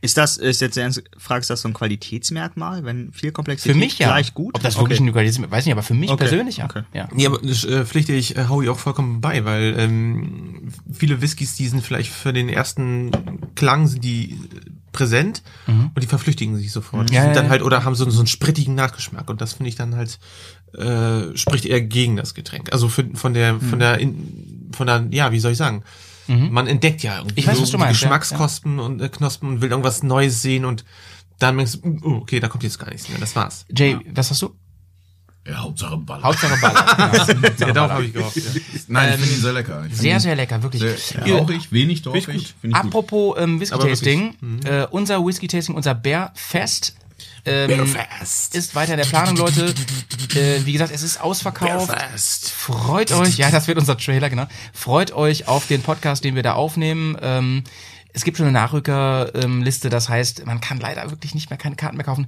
Ist 0.00 0.16
das, 0.16 0.36
ist 0.36 0.60
jetzt 0.60 0.76
ernst, 0.76 1.02
fragst 1.16 1.50
du 1.50 1.52
das 1.52 1.60
so 1.62 1.68
ein 1.68 1.74
Qualitätsmerkmal, 1.74 2.84
wenn 2.84 3.12
viel 3.12 3.32
Komplexität 3.32 3.72
Für 3.72 3.78
mich 3.78 3.98
ja. 3.98 4.08
gleich 4.08 4.34
gut? 4.34 4.54
Ob 4.54 4.62
das 4.62 4.76
wirklich 4.76 4.98
okay. 4.98 5.04
eine 5.04 5.12
Qualität 5.12 5.38
ist, 5.44 5.50
weiß 5.50 5.64
nicht, 5.66 5.72
aber 5.72 5.82
für 5.82 5.94
mich 5.94 6.10
Okay. 6.10 6.24
persönlich 6.24 6.58
ja. 6.58 6.64
Okay. 6.66 6.82
ja. 6.94 7.08
Ja, 7.16 7.28
aber 7.28 7.38
das 7.38 7.64
äh, 7.64 7.84
pflichte 7.84 8.12
ich 8.12 8.36
äh, 8.36 8.48
Howie 8.48 8.68
auch 8.68 8.78
vollkommen 8.78 9.20
bei, 9.20 9.44
weil 9.44 9.74
ähm, 9.78 10.68
viele 10.92 11.20
Whiskys, 11.20 11.54
die 11.56 11.68
sind 11.68 11.84
vielleicht 11.84 12.10
für 12.10 12.32
den 12.32 12.48
ersten 12.48 13.10
Klang 13.54 13.86
sind 13.86 14.02
die 14.04 14.32
äh, 14.32 14.36
präsent 14.92 15.42
und 15.66 15.92
die 16.02 16.06
verflüchtigen 16.06 16.56
sich 16.56 16.72
sofort. 16.72 17.10
Die 17.10 17.14
Ja, 17.14 17.20
sind 17.22 17.30
ja, 17.30 17.34
dann 17.36 17.44
ja. 17.44 17.50
halt 17.50 17.62
oder 17.62 17.84
haben 17.84 17.94
so, 17.94 18.08
so 18.10 18.18
einen 18.20 18.26
sprittigen 18.26 18.74
Nachgeschmack 18.74 19.28
und 19.30 19.40
das 19.40 19.52
finde 19.52 19.68
ich 19.68 19.76
dann 19.76 19.94
halt 19.94 20.18
äh, 20.74 21.36
spricht 21.36 21.66
eher 21.66 21.80
gegen 21.82 22.16
das 22.16 22.34
Getränk. 22.34 22.72
Also 22.72 22.88
für, 22.88 23.04
von 23.14 23.34
der 23.34 23.52
Mhm. 23.54 23.60
von 23.60 23.78
der 23.78 23.98
in, 23.98 24.70
von 24.74 24.86
der 24.86 25.06
ja, 25.10 25.30
wie 25.30 25.38
soll 25.40 25.52
ich 25.52 25.58
sagen? 25.58 25.82
Man 26.28 26.66
entdeckt 26.66 27.02
ja 27.02 27.18
irgendwie 27.18 27.40
Ich 27.40 27.46
weiß, 27.46 27.56
so 27.56 27.62
was 27.62 27.70
du 27.70 27.78
meinst, 27.78 28.00
ja, 28.00 28.08
Geschmackskosten 28.08 28.78
und 28.78 29.00
äh, 29.00 29.08
Knospen 29.08 29.48
und 29.48 29.60
will 29.60 29.70
irgendwas 29.70 30.02
Neues 30.02 30.42
sehen 30.42 30.64
und 30.64 30.84
dann 31.38 31.56
denkst 31.56 31.80
du, 31.80 31.98
oh, 32.02 32.16
okay, 32.16 32.40
da 32.40 32.48
kommt 32.48 32.64
jetzt 32.64 32.78
gar 32.78 32.90
nichts 32.90 33.08
mehr. 33.08 33.18
Das 33.18 33.34
war's. 33.36 33.64
Jay, 33.70 33.98
was 34.12 34.30
hast 34.30 34.42
du? 34.42 34.54
Ja, 35.46 35.62
Hauptsache 35.62 35.96
Ball. 35.96 36.22
Hauptsache 36.22 36.56
Baller. 36.60 37.54
Ja, 37.58 37.72
darauf 37.72 37.90
habe 37.92 38.04
ich 38.04 38.12
gehofft. 38.12 38.36
Ja. 38.36 38.42
Nein, 38.88 39.14
ich 39.14 39.20
finde 39.20 39.34
ihn 39.34 39.40
sehr 39.40 39.52
lecker. 39.52 39.86
Ich 39.88 39.96
Sehr, 39.96 40.20
sehr 40.20 40.36
lecker, 40.36 40.62
wirklich. 40.62 40.82
Sehr 40.82 41.24
Hier, 41.24 41.36
rauchig, 41.36 41.72
wenig 41.72 42.02
dorfig. 42.02 42.24
Finde 42.26 42.40
ich 42.40 42.54
Finde 42.60 42.76
ich 42.76 42.82
gut. 42.82 42.90
Apropos 42.90 43.36
ähm, 43.38 43.60
Whisky 43.60 43.74
Aber 43.74 43.88
Tasting, 43.88 44.34
wirklich, 44.40 44.72
äh, 44.72 44.86
unser 44.90 45.24
Whisky 45.24 45.48
Tasting, 45.48 45.74
unser 45.74 45.94
Bärfest 45.94 46.96
ähm, 47.44 47.86
ist 48.52 48.74
weiter 48.74 48.92
in 48.92 48.98
der 48.98 49.06
Planung, 49.06 49.36
Leute. 49.36 49.74
Äh, 50.34 50.64
wie 50.64 50.72
gesagt, 50.72 50.92
es 50.92 51.02
ist 51.02 51.20
ausverkauft. 51.20 51.90
Freut 52.50 53.12
euch, 53.12 53.36
ja, 53.38 53.50
das 53.50 53.68
wird 53.68 53.78
unser 53.78 53.96
Trailer, 53.96 54.30
genau. 54.30 54.46
Freut 54.72 55.12
euch 55.12 55.48
auf 55.48 55.66
den 55.66 55.82
Podcast, 55.82 56.24
den 56.24 56.34
wir 56.34 56.42
da 56.42 56.54
aufnehmen. 56.54 57.16
Ähm, 57.20 57.64
es 58.12 58.24
gibt 58.24 58.36
schon 58.36 58.46
eine 58.46 58.58
Nachrückerliste, 58.58 59.90
das 59.90 60.08
heißt, 60.08 60.46
man 60.46 60.60
kann 60.60 60.78
leider 60.80 61.10
wirklich 61.10 61.34
nicht 61.34 61.50
mehr 61.50 61.58
keine 61.58 61.76
Karten 61.76 61.96
mehr 61.96 62.06
kaufen. 62.06 62.26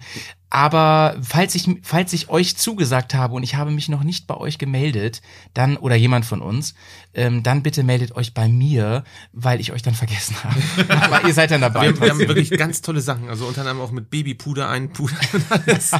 Aber 0.50 1.16
falls 1.22 1.54
ich, 1.54 1.68
falls 1.82 2.12
ich 2.12 2.28
euch 2.28 2.56
zugesagt 2.56 3.14
habe 3.14 3.34
und 3.34 3.44
ich 3.44 3.54
habe 3.54 3.70
mich 3.70 3.88
noch 3.88 4.02
nicht 4.02 4.26
bei 4.26 4.36
euch 4.36 4.58
gemeldet, 4.58 5.22
dann, 5.54 5.76
oder 5.76 5.94
jemand 5.94 6.24
von 6.26 6.42
uns, 6.42 6.74
ähm, 7.14 7.42
dann 7.44 7.62
bitte 7.62 7.84
meldet 7.84 8.16
euch 8.16 8.34
bei 8.34 8.48
mir, 8.48 9.04
weil 9.32 9.60
ich 9.60 9.72
euch 9.72 9.82
dann 9.82 9.94
vergessen 9.94 10.36
habe. 10.42 10.60
Aber 11.02 11.26
ihr 11.26 11.34
seid 11.34 11.52
dann 11.52 11.60
dabei. 11.60 11.94
Wir, 11.94 12.00
wir 12.00 12.10
haben 12.10 12.18
wirklich 12.18 12.50
ganz 12.50 12.82
tolle 12.82 13.00
Sachen. 13.00 13.28
Also 13.28 13.46
unter 13.46 13.60
anderem 13.60 13.80
auch 13.80 13.92
mit 13.92 14.10
Babypuder, 14.10 14.68
Einpuder 14.68 15.14
und 15.32 15.44
alles. 15.50 15.92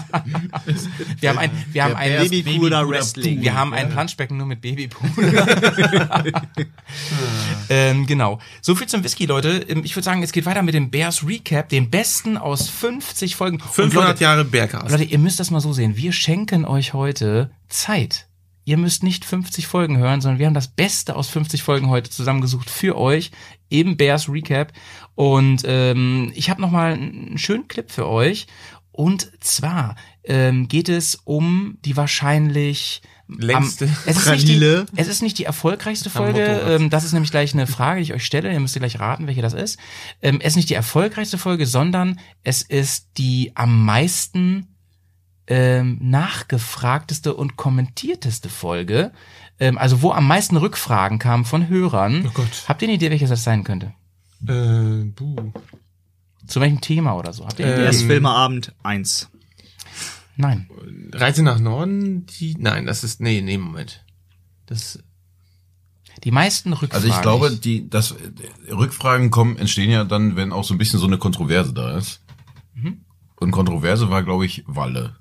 Wir 1.21 1.29
haben 1.31 1.39
ein, 1.39 1.51
wir 1.73 1.85
haben 1.85 1.95
ein 1.95 2.29
Babypuder 2.29 2.89
Wrestling. 2.89 3.43
Wir 3.43 3.55
haben 3.55 3.73
ein 3.73 3.91
Planschbecken 3.91 4.37
nur 4.37 4.47
mit 4.47 4.61
Babypuder. 4.61 6.25
ähm, 7.69 8.07
genau. 8.07 8.41
So 8.61 8.75
viel 8.75 8.89
zum 8.89 9.05
Whisky, 9.05 9.27
Leute. 9.27 9.65
Ähm, 9.69 9.83
Ich 9.85 9.95
würde 9.95 10.05
sagen, 10.05 10.23
es 10.23 10.33
geht 10.33 10.47
weiter 10.47 10.63
mit 10.63 10.75
dem 10.75 10.91
Bears 10.91 11.27
Recap, 11.27 11.69
dem 11.69 11.91
besten 11.91 12.37
aus 12.37 12.69
50 12.69 13.37
Folgen. 13.37 13.61
Und 13.61 13.71
500 13.71 14.09
Leute, 14.09 14.23
Jahre 14.25 14.40
Berghaus. 14.45 14.91
Leute, 14.91 15.05
ihr 15.05 15.19
müsst 15.19 15.41
das 15.41 15.51
mal 15.51 15.61
so 15.61 15.73
sehen. 15.73 15.97
Wir 15.97 16.13
schenken 16.13 16.65
euch 16.65 16.95
heute 16.95 17.51
Zeit. 17.69 18.29
Ihr 18.65 18.77
müsst 18.77 19.03
nicht 19.03 19.25
50 19.25 19.67
Folgen 19.67 19.99
hören, 19.99 20.21
sondern 20.21 20.39
wir 20.39 20.47
haben 20.47 20.55
das 20.55 20.69
Beste 20.69 21.17
aus 21.17 21.29
50 21.29 21.63
Folgen 21.63 21.89
heute 21.89 22.11
zusammengesucht 22.11 22.71
für 22.71 22.97
euch 22.97 23.31
im 23.69 23.97
Bears 23.97 24.29
Recap. 24.29 24.73
Und 25.15 25.63
ähm, 25.65 26.31
ich 26.35 26.51
habe 26.51 26.61
noch 26.61 26.71
mal 26.71 26.93
einen 26.93 27.39
schönen 27.39 27.69
Clip 27.69 27.91
für 27.91 28.07
euch. 28.07 28.47
Und 28.93 29.33
zwar 29.41 29.97
ähm, 30.25 30.69
geht 30.69 30.89
es 30.89 31.17
um 31.25 31.79
die 31.85 31.97
wahrscheinlich 31.97 33.03
Längste 33.39 33.87
am, 33.87 33.97
es, 34.07 34.17
ist 34.17 34.31
nicht 34.31 34.49
die, 34.49 34.85
es 34.97 35.09
ist 35.09 35.23
nicht 35.23 35.39
die 35.39 35.45
erfolgreichste 35.45 36.11
Folge. 36.11 36.43
Ähm, 36.43 36.91
das 36.91 37.05
ist 37.05 37.13
nämlich 37.13 37.31
gleich 37.31 37.53
eine 37.55 37.67
Frage, 37.67 38.01
die 38.01 38.05
ich 38.05 38.15
euch 38.15 38.25
stelle. 38.25 38.53
Ihr 38.53 38.61
müsst 38.61 38.77
ihr 38.77 38.81
gleich 38.81 38.99
raten, 39.01 39.27
welche 39.27 39.43
das 39.43 39.53
ist. 39.53 39.79
Ähm, 40.23 40.39
es 40.41 40.49
ist 40.49 40.57
nicht 40.57 40.71
die 40.71 40.75
erfolgreichste 40.75 41.39
Folge, 41.39 41.67
sondern 41.67 42.19
es 42.43 42.63
ist 42.63 43.19
die 43.19 43.53
am 43.55 43.85
meisten 43.85 44.69
ähm, 45.47 45.99
nachgefragteste 46.01 47.35
und 47.35 47.57
kommentierteste 47.57 48.49
Folge. 48.49 49.13
Ähm, 49.59 49.77
also 49.79 50.03
wo 50.03 50.13
am 50.13 50.27
meisten 50.27 50.57
Rückfragen 50.57 51.19
kamen 51.19 51.45
von 51.45 51.69
Hörern. 51.69 52.25
Oh 52.27 52.31
Gott. 52.33 52.65
Habt 52.67 52.83
ihr 52.83 52.89
eine 52.89 52.95
Idee, 52.95 53.11
welches 53.11 53.31
das 53.31 53.45
sein 53.45 53.65
könnte? 53.65 53.93
Äh, 54.47 55.05
buh. 55.05 55.53
Zu 56.47 56.61
welchem 56.61 56.81
Thema 56.81 57.15
oder 57.17 57.33
so? 57.33 57.45
Habt 57.45 57.59
ihr 57.59 57.67
eine 57.67 57.75
Idee? 57.75 57.85
Erst 57.85 58.03
Filmeabend 58.03 58.75
1. 58.83 59.29
Nein. 60.41 60.69
Reise 61.13 61.43
nach 61.43 61.59
Norden, 61.59 62.27
die. 62.27 62.57
Nein, 62.59 62.87
das 62.87 63.05
ist. 63.05 63.21
Nee, 63.21 63.41
nee, 63.43 63.59
Moment. 63.59 64.05
Das. 64.67 64.99
Die 66.25 66.33
meisten 66.33 66.73
Rückfragen. 66.73 66.95
Also 66.95 67.09
ich 67.09 67.23
glaube, 67.23 67.57
die, 67.57 67.89
das, 67.89 68.15
Rückfragen 68.71 69.31
kommen, 69.31 69.57
entstehen 69.57 69.91
ja 69.91 70.05
dann, 70.05 70.37
wenn 70.37 70.53
auch 70.53 70.65
so 70.65 70.75
ein 70.75 70.79
bisschen 70.79 70.99
so 70.99 71.07
eine 71.07 71.17
Kontroverse 71.17 71.73
da 71.73 71.97
ist. 71.97 72.21
Und 73.41 73.51
Kontroverse 73.51 74.11
war, 74.11 74.23
glaube 74.23 74.47
ich, 74.47 74.63
Walle. 74.67 75.17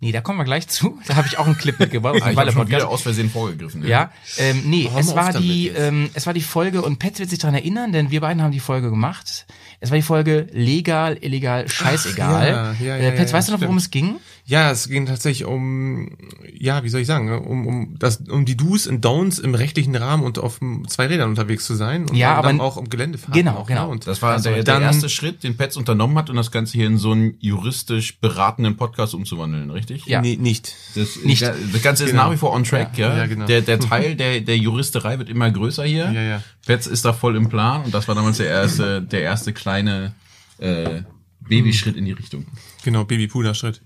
Nee, 0.00 0.10
da 0.10 0.20
kommen 0.20 0.38
wir 0.38 0.44
gleich 0.44 0.66
zu. 0.66 0.98
Da 1.06 1.14
habe 1.14 1.28
ich 1.28 1.38
auch 1.38 1.46
einen 1.46 1.56
Clip 1.56 1.78
mitgebracht. 1.78 2.16
Ah, 2.20 2.32
ich 2.32 2.36
habe 2.36 2.52
schon 2.52 2.68
wieder 2.68 2.88
aus 2.88 3.02
Versehen 3.02 3.30
vorgegriffen. 3.30 3.86
Ja, 3.86 4.10
ähm, 4.36 4.64
nee, 4.66 4.90
es 4.96 5.14
war 5.14 5.32
die, 5.32 5.68
ähm, 5.68 6.10
es 6.14 6.26
war 6.26 6.34
die 6.34 6.42
Folge 6.42 6.82
und 6.82 6.98
Pet 6.98 7.20
wird 7.20 7.30
sich 7.30 7.38
daran 7.38 7.54
erinnern, 7.54 7.92
denn 7.92 8.10
wir 8.10 8.20
beiden 8.20 8.42
haben 8.42 8.50
die 8.50 8.60
Folge 8.60 8.90
gemacht. 8.90 9.46
Es 9.82 9.90
war 9.90 9.96
die 9.96 10.02
Folge 10.02 10.46
legal, 10.52 11.18
illegal, 11.20 11.68
scheißegal. 11.68 12.46
ja, 12.48 12.72
ja, 12.80 12.96
äh, 12.96 13.04
ja, 13.04 13.10
Pets, 13.10 13.32
ja, 13.32 13.38
weißt 13.38 13.48
du 13.48 13.52
noch, 13.54 13.60
worum 13.62 13.78
es 13.78 13.90
ging? 13.90 14.14
Ja, 14.44 14.72
es 14.72 14.88
ging 14.88 15.06
tatsächlich 15.06 15.44
um, 15.46 16.16
ja, 16.52 16.82
wie 16.82 16.88
soll 16.88 17.00
ich 17.02 17.06
sagen, 17.06 17.26
ne, 17.26 17.38
um, 17.38 17.64
um, 17.64 17.96
das, 18.00 18.16
um 18.28 18.44
die 18.44 18.56
Do's 18.56 18.88
und 18.88 19.04
Don'ts 19.06 19.40
im 19.40 19.54
rechtlichen 19.54 19.94
Rahmen 19.94 20.24
und 20.24 20.40
auf 20.40 20.58
zwei 20.88 21.06
Rädern 21.06 21.30
unterwegs 21.30 21.64
zu 21.64 21.76
sein. 21.76 22.08
Und 22.08 22.16
Ja, 22.16 22.42
dann 22.42 22.56
aber- 22.56 22.64
auch 22.64 22.76
um 22.76 22.88
Geländefahrten. 22.90 23.34
Genau, 23.34 23.58
auch, 23.58 23.66
genau. 23.68 23.86
Ne? 23.86 23.92
Und 23.92 24.06
Das 24.08 24.20
war 24.20 24.40
der, 24.40 24.54
der 24.54 24.64
dann- 24.64 24.82
erste 24.82 25.08
Schritt, 25.08 25.44
den 25.44 25.56
Pets 25.56 25.76
unternommen 25.76 26.18
hat, 26.18 26.28
um 26.28 26.34
das 26.34 26.50
Ganze 26.50 26.72
hier 26.76 26.88
in 26.88 26.98
so 26.98 27.12
einen 27.12 27.36
juristisch 27.38 28.18
beratenden 28.18 28.76
Podcast 28.76 29.14
umzuwandeln, 29.14 29.70
richtig? 29.70 30.06
Ja. 30.06 30.20
Nee, 30.20 30.36
nicht. 30.36 30.74
Das, 30.96 31.16
Nicht. 31.22 31.42
das 31.42 31.82
Ganze 31.82 32.04
ist 32.04 32.10
Genau. 32.10 32.24
nach 32.24 32.32
wie 32.32 32.36
vor 32.36 32.52
on 32.52 32.64
track, 32.64 32.98
ja. 32.98 33.10
Ja, 33.10 33.16
ja, 33.18 33.26
genau. 33.26 33.46
Der, 33.46 33.60
der 33.62 33.78
Teil 33.80 34.16
der, 34.16 34.40
der 34.40 34.58
Juristerei 34.58 35.18
wird 35.20 35.28
immer 35.28 35.48
größer 35.52 35.84
hier. 35.84 36.10
Ja, 36.10 36.20
ja. 36.22 36.42
Pets 36.66 36.88
ist 36.88 37.04
da 37.04 37.12
voll 37.12 37.36
im 37.36 37.48
Plan 37.48 37.84
und 37.84 37.94
das 37.94 38.08
war 38.08 38.16
damals 38.16 38.38
der 38.38 38.48
erste, 38.48 39.02
der 39.02 39.22
erste 39.22 39.52
kleine 39.52 40.14
äh, 40.58 41.02
Babyschritt 41.40 41.96
in 41.96 42.04
die 42.06 42.12
Richtung. 42.12 42.46
Genau, 42.84 43.04
Babypuder-Schritt. 43.04 43.80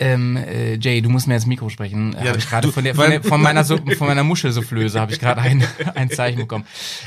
Ähm, 0.00 0.36
äh, 0.36 0.76
Jay, 0.76 1.00
du 1.02 1.08
musst 1.10 1.26
mir 1.26 1.34
ins 1.34 1.46
Mikro 1.46 1.68
sprechen. 1.68 2.12
Ja, 2.12 2.20
Ja, 2.22 2.28
habe 2.28 2.38
ich 2.38 2.48
gerade 2.48 2.70
von, 2.70 2.84
der, 2.84 2.94
von, 2.94 3.10
der, 3.10 3.22
von 3.22 3.40
meiner 3.42 3.64
Su- 3.64 3.78
von 3.96 4.06
meiner 4.06 4.22
Muschelsoufflöse 4.22 5.00
habe 5.00 5.12
ich 5.12 5.18
gerade 5.18 5.40
ein, 5.40 5.64
ein 5.94 6.08
Zeichen 6.10 6.38
bekommen. 6.38 6.64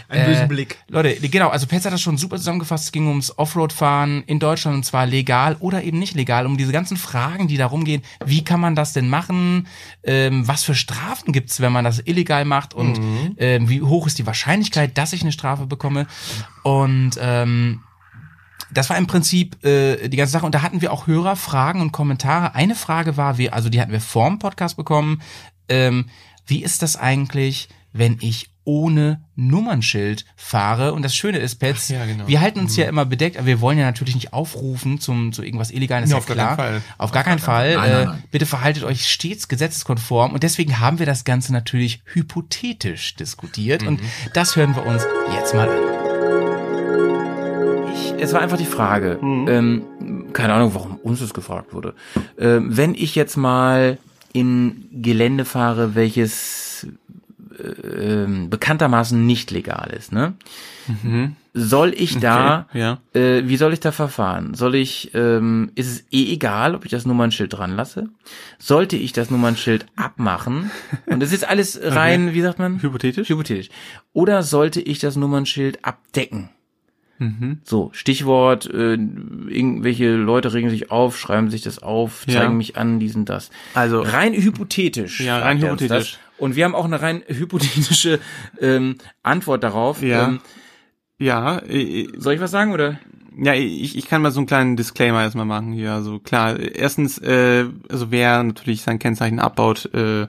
Einen 0.09 0.25
bösen 0.25 0.47
Blick. 0.49 0.77
Leute, 0.89 1.15
genau, 1.29 1.49
also 1.49 1.67
Pets 1.67 1.85
hat 1.85 1.93
das 1.93 2.01
schon 2.01 2.17
super 2.17 2.35
zusammengefasst. 2.37 2.85
Es 2.85 2.91
ging 2.91 3.07
ums 3.07 3.37
Offroad-Fahren 3.37 4.23
in 4.27 4.39
Deutschland 4.39 4.75
und 4.75 4.83
zwar 4.83 5.05
legal 5.05 5.55
oder 5.61 5.83
eben 5.83 5.99
nicht 5.99 6.15
legal. 6.15 6.45
Um 6.45 6.57
diese 6.57 6.71
ganzen 6.73 6.97
Fragen, 6.97 7.47
die 7.47 7.55
da 7.57 7.67
rumgehen. 7.67 8.01
Wie 8.25 8.43
kann 8.43 8.59
man 8.59 8.75
das 8.75 8.91
denn 8.93 9.07
machen? 9.07 9.67
Ähm, 10.03 10.47
was 10.47 10.63
für 10.65 10.75
Strafen 10.75 11.31
gibt's, 11.31 11.61
wenn 11.61 11.71
man 11.71 11.85
das 11.85 11.99
illegal 12.05 12.43
macht? 12.43 12.73
Und 12.73 12.99
ähm, 13.37 13.69
wie 13.69 13.81
hoch 13.81 14.05
ist 14.07 14.19
die 14.19 14.25
Wahrscheinlichkeit, 14.25 14.97
dass 14.97 15.13
ich 15.13 15.21
eine 15.21 15.31
Strafe 15.31 15.65
bekomme? 15.65 16.07
Und 16.63 17.11
ähm, 17.21 17.81
das 18.74 18.89
war 18.89 18.97
im 18.97 19.07
Prinzip 19.07 19.63
äh, 19.65 20.07
die 20.07 20.17
ganze 20.17 20.34
Sache. 20.34 20.45
Und 20.45 20.55
da 20.55 20.61
hatten 20.61 20.82
wir 20.82 20.91
auch 20.93 21.07
Hörerfragen 21.07 21.82
und 21.82 21.91
Kommentare. 21.91 22.55
Eine 22.55 22.76
Frage 22.76 23.17
war, 23.17 23.38
wir, 23.38 23.53
also 23.53 23.69
die 23.69 23.82
hatten 23.82 23.91
wir 23.91 24.01
vorm 24.01 24.39
Podcast 24.39 24.78
bekommen. 24.78 25.22
Ähm, 25.69 26.05
wie 26.45 26.63
ist 26.63 26.82
das 26.82 26.95
eigentlich, 26.95 27.69
wenn 27.93 28.17
ich 28.22 28.49
ohne 28.63 29.24
Nummernschild 29.36 30.26
fahre? 30.36 30.93
Und 30.93 31.03
das 31.03 31.15
Schöne 31.15 31.39
ist, 31.39 31.55
Pets, 31.55 31.89
ja, 31.89 32.05
genau. 32.05 32.28
wir 32.28 32.41
halten 32.41 32.59
uns 32.59 32.76
ja 32.78 32.88
immer 32.88 33.05
bedeckt, 33.05 33.38
aber 33.38 33.47
wir 33.47 33.61
wollen 33.61 33.78
ja 33.78 33.86
natürlich 33.86 34.15
nicht 34.15 34.34
aufrufen 34.34 34.99
zum 34.99 35.34
zu 35.34 35.43
irgendwas 35.43 35.72
Illegalen. 35.72 36.03
Ist 36.03 36.11
Ja, 36.11 36.17
ja 36.17 36.19
auf 36.19 36.26
gar 36.28 36.36
klar. 36.36 36.55
keinen 36.57 36.57
Fall. 36.57 36.82
Auf 36.97 37.11
gar 37.11 37.24
keinen 37.24 37.39
Fall. 37.39 37.76
Nein, 37.76 37.89
äh, 37.89 37.93
nein, 37.93 38.05
nein. 38.07 38.24
Bitte 38.32 38.45
verhaltet 38.45 38.84
euch 38.84 39.09
stets 39.09 39.47
gesetzeskonform. 39.47 40.34
Und 40.34 40.43
deswegen 40.43 40.80
haben 40.80 40.99
wir 40.99 41.05
das 41.05 41.24
Ganze 41.24 41.53
natürlich 41.53 42.01
hypothetisch 42.05 43.15
diskutiert. 43.15 43.84
Und 43.84 43.99
das 44.34 44.55
hören 44.55 44.76
wir 44.76 44.86
uns 44.86 45.03
jetzt 45.34 45.53
mal 45.53 45.69
an. 45.69 46.01
Es 48.22 48.34
war 48.34 48.41
einfach 48.41 48.57
die 48.57 48.65
Frage, 48.65 49.19
ähm, 49.22 49.84
keine 50.34 50.53
Ahnung, 50.53 50.74
warum 50.76 50.95
uns 50.97 51.19
das 51.19 51.34
gefragt 51.34 51.74
wurde. 51.74 51.95
Ähm, 52.38 52.76
wenn 52.78 52.93
ich 52.93 53.15
jetzt 53.15 53.36
mal 53.36 53.97
in 54.32 54.86
Gelände 54.91 55.43
fahre, 55.43 55.95
welches 55.95 56.88
äh, 57.57 58.26
bekanntermaßen 58.47 59.26
nicht 59.26 59.51
legal 59.51 59.91
ist, 59.97 60.11
ne? 60.11 60.34
Soll 61.53 61.93
ich 61.95 62.17
da, 62.19 62.67
Okay, 62.69 62.80
ja. 62.80 62.97
äh, 63.13 63.43
wie 63.47 63.57
soll 63.57 63.74
ich 63.74 63.80
da 63.82 63.91
verfahren? 63.91 64.53
Soll 64.53 64.76
ich, 64.76 65.11
ähm, 65.13 65.72
ist 65.76 65.88
es 65.91 65.99
eh 66.11 66.32
egal, 66.34 66.76
ob 66.76 66.86
ich 66.86 66.91
das 66.91 67.05
Nummernschild 67.05 67.51
dran 67.53 67.72
lasse? 67.76 68.07
Sollte 68.57 68.95
ich 68.97 69.11
das 69.13 69.30
Nummernschild 69.32 69.86
abmachen? 69.95 70.72
Und 71.07 71.22
das 71.22 71.34
ist 71.34 71.47
alles 71.47 71.80
rein, 71.84 72.34
wie 72.34 72.41
sagt 72.41 72.57
man? 72.59 72.82
Hypothetisch? 72.82 73.30
Hypothetisch. 73.30 73.69
Oder 74.13 74.43
sollte 74.43 74.80
ich 74.80 74.99
das 74.99 75.15
Nummernschild 75.17 75.84
abdecken? 75.84 76.49
Mhm. 77.22 77.59
So, 77.63 77.89
Stichwort, 77.93 78.65
äh, 78.65 78.93
irgendwelche 78.93 80.15
Leute 80.15 80.53
regen 80.53 80.72
sich 80.72 80.89
auf, 80.89 81.19
schreiben 81.19 81.51
sich 81.51 81.61
das 81.61 81.78
auf, 81.78 82.26
Ja. 82.28 82.39
zeigen 82.41 82.57
mich 82.57 82.78
an, 82.78 82.99
diesen, 82.99 83.26
das. 83.26 83.51
Also- 83.76 84.01
rein 84.01 84.34
hypothetisch. 84.34 85.19
Ja, 85.22 85.38
rein 85.38 85.61
hypothetisch. 85.61 86.17
Und 86.39 86.55
wir 86.55 86.65
haben 86.65 86.74
auch 86.74 86.86
eine 86.86 86.99
rein 86.99 87.22
hypothetische 87.28 88.19
ähm, 88.59 88.95
Antwort 89.22 89.63
darauf. 89.63 90.01
Ja. 90.01 90.30
Ähm, 90.30 90.39
Ja, 91.19 91.61
soll 92.17 92.34
ich 92.34 92.41
was 92.41 92.49
sagen 92.49 92.72
oder? 92.74 92.99
Ja, 93.38 93.53
ich, 93.53 93.95
ich 93.95 94.07
kann 94.07 94.24
mal 94.24 94.32
so 94.32 94.39
einen 94.39 94.47
kleinen 94.47 94.76
Disclaimer 94.76 95.22
erstmal 95.22 95.45
machen 95.45 95.72
hier. 95.72 95.93
Also 95.93 96.17
klar, 96.17 96.59
erstens, 96.59 97.19
äh, 97.19 97.65
also 97.88 98.09
wer 98.09 98.41
natürlich 98.41 98.82
sein 98.82 98.97
Kennzeichen 98.97 99.38
abbaut, 99.39 99.88
äh, 99.93 100.26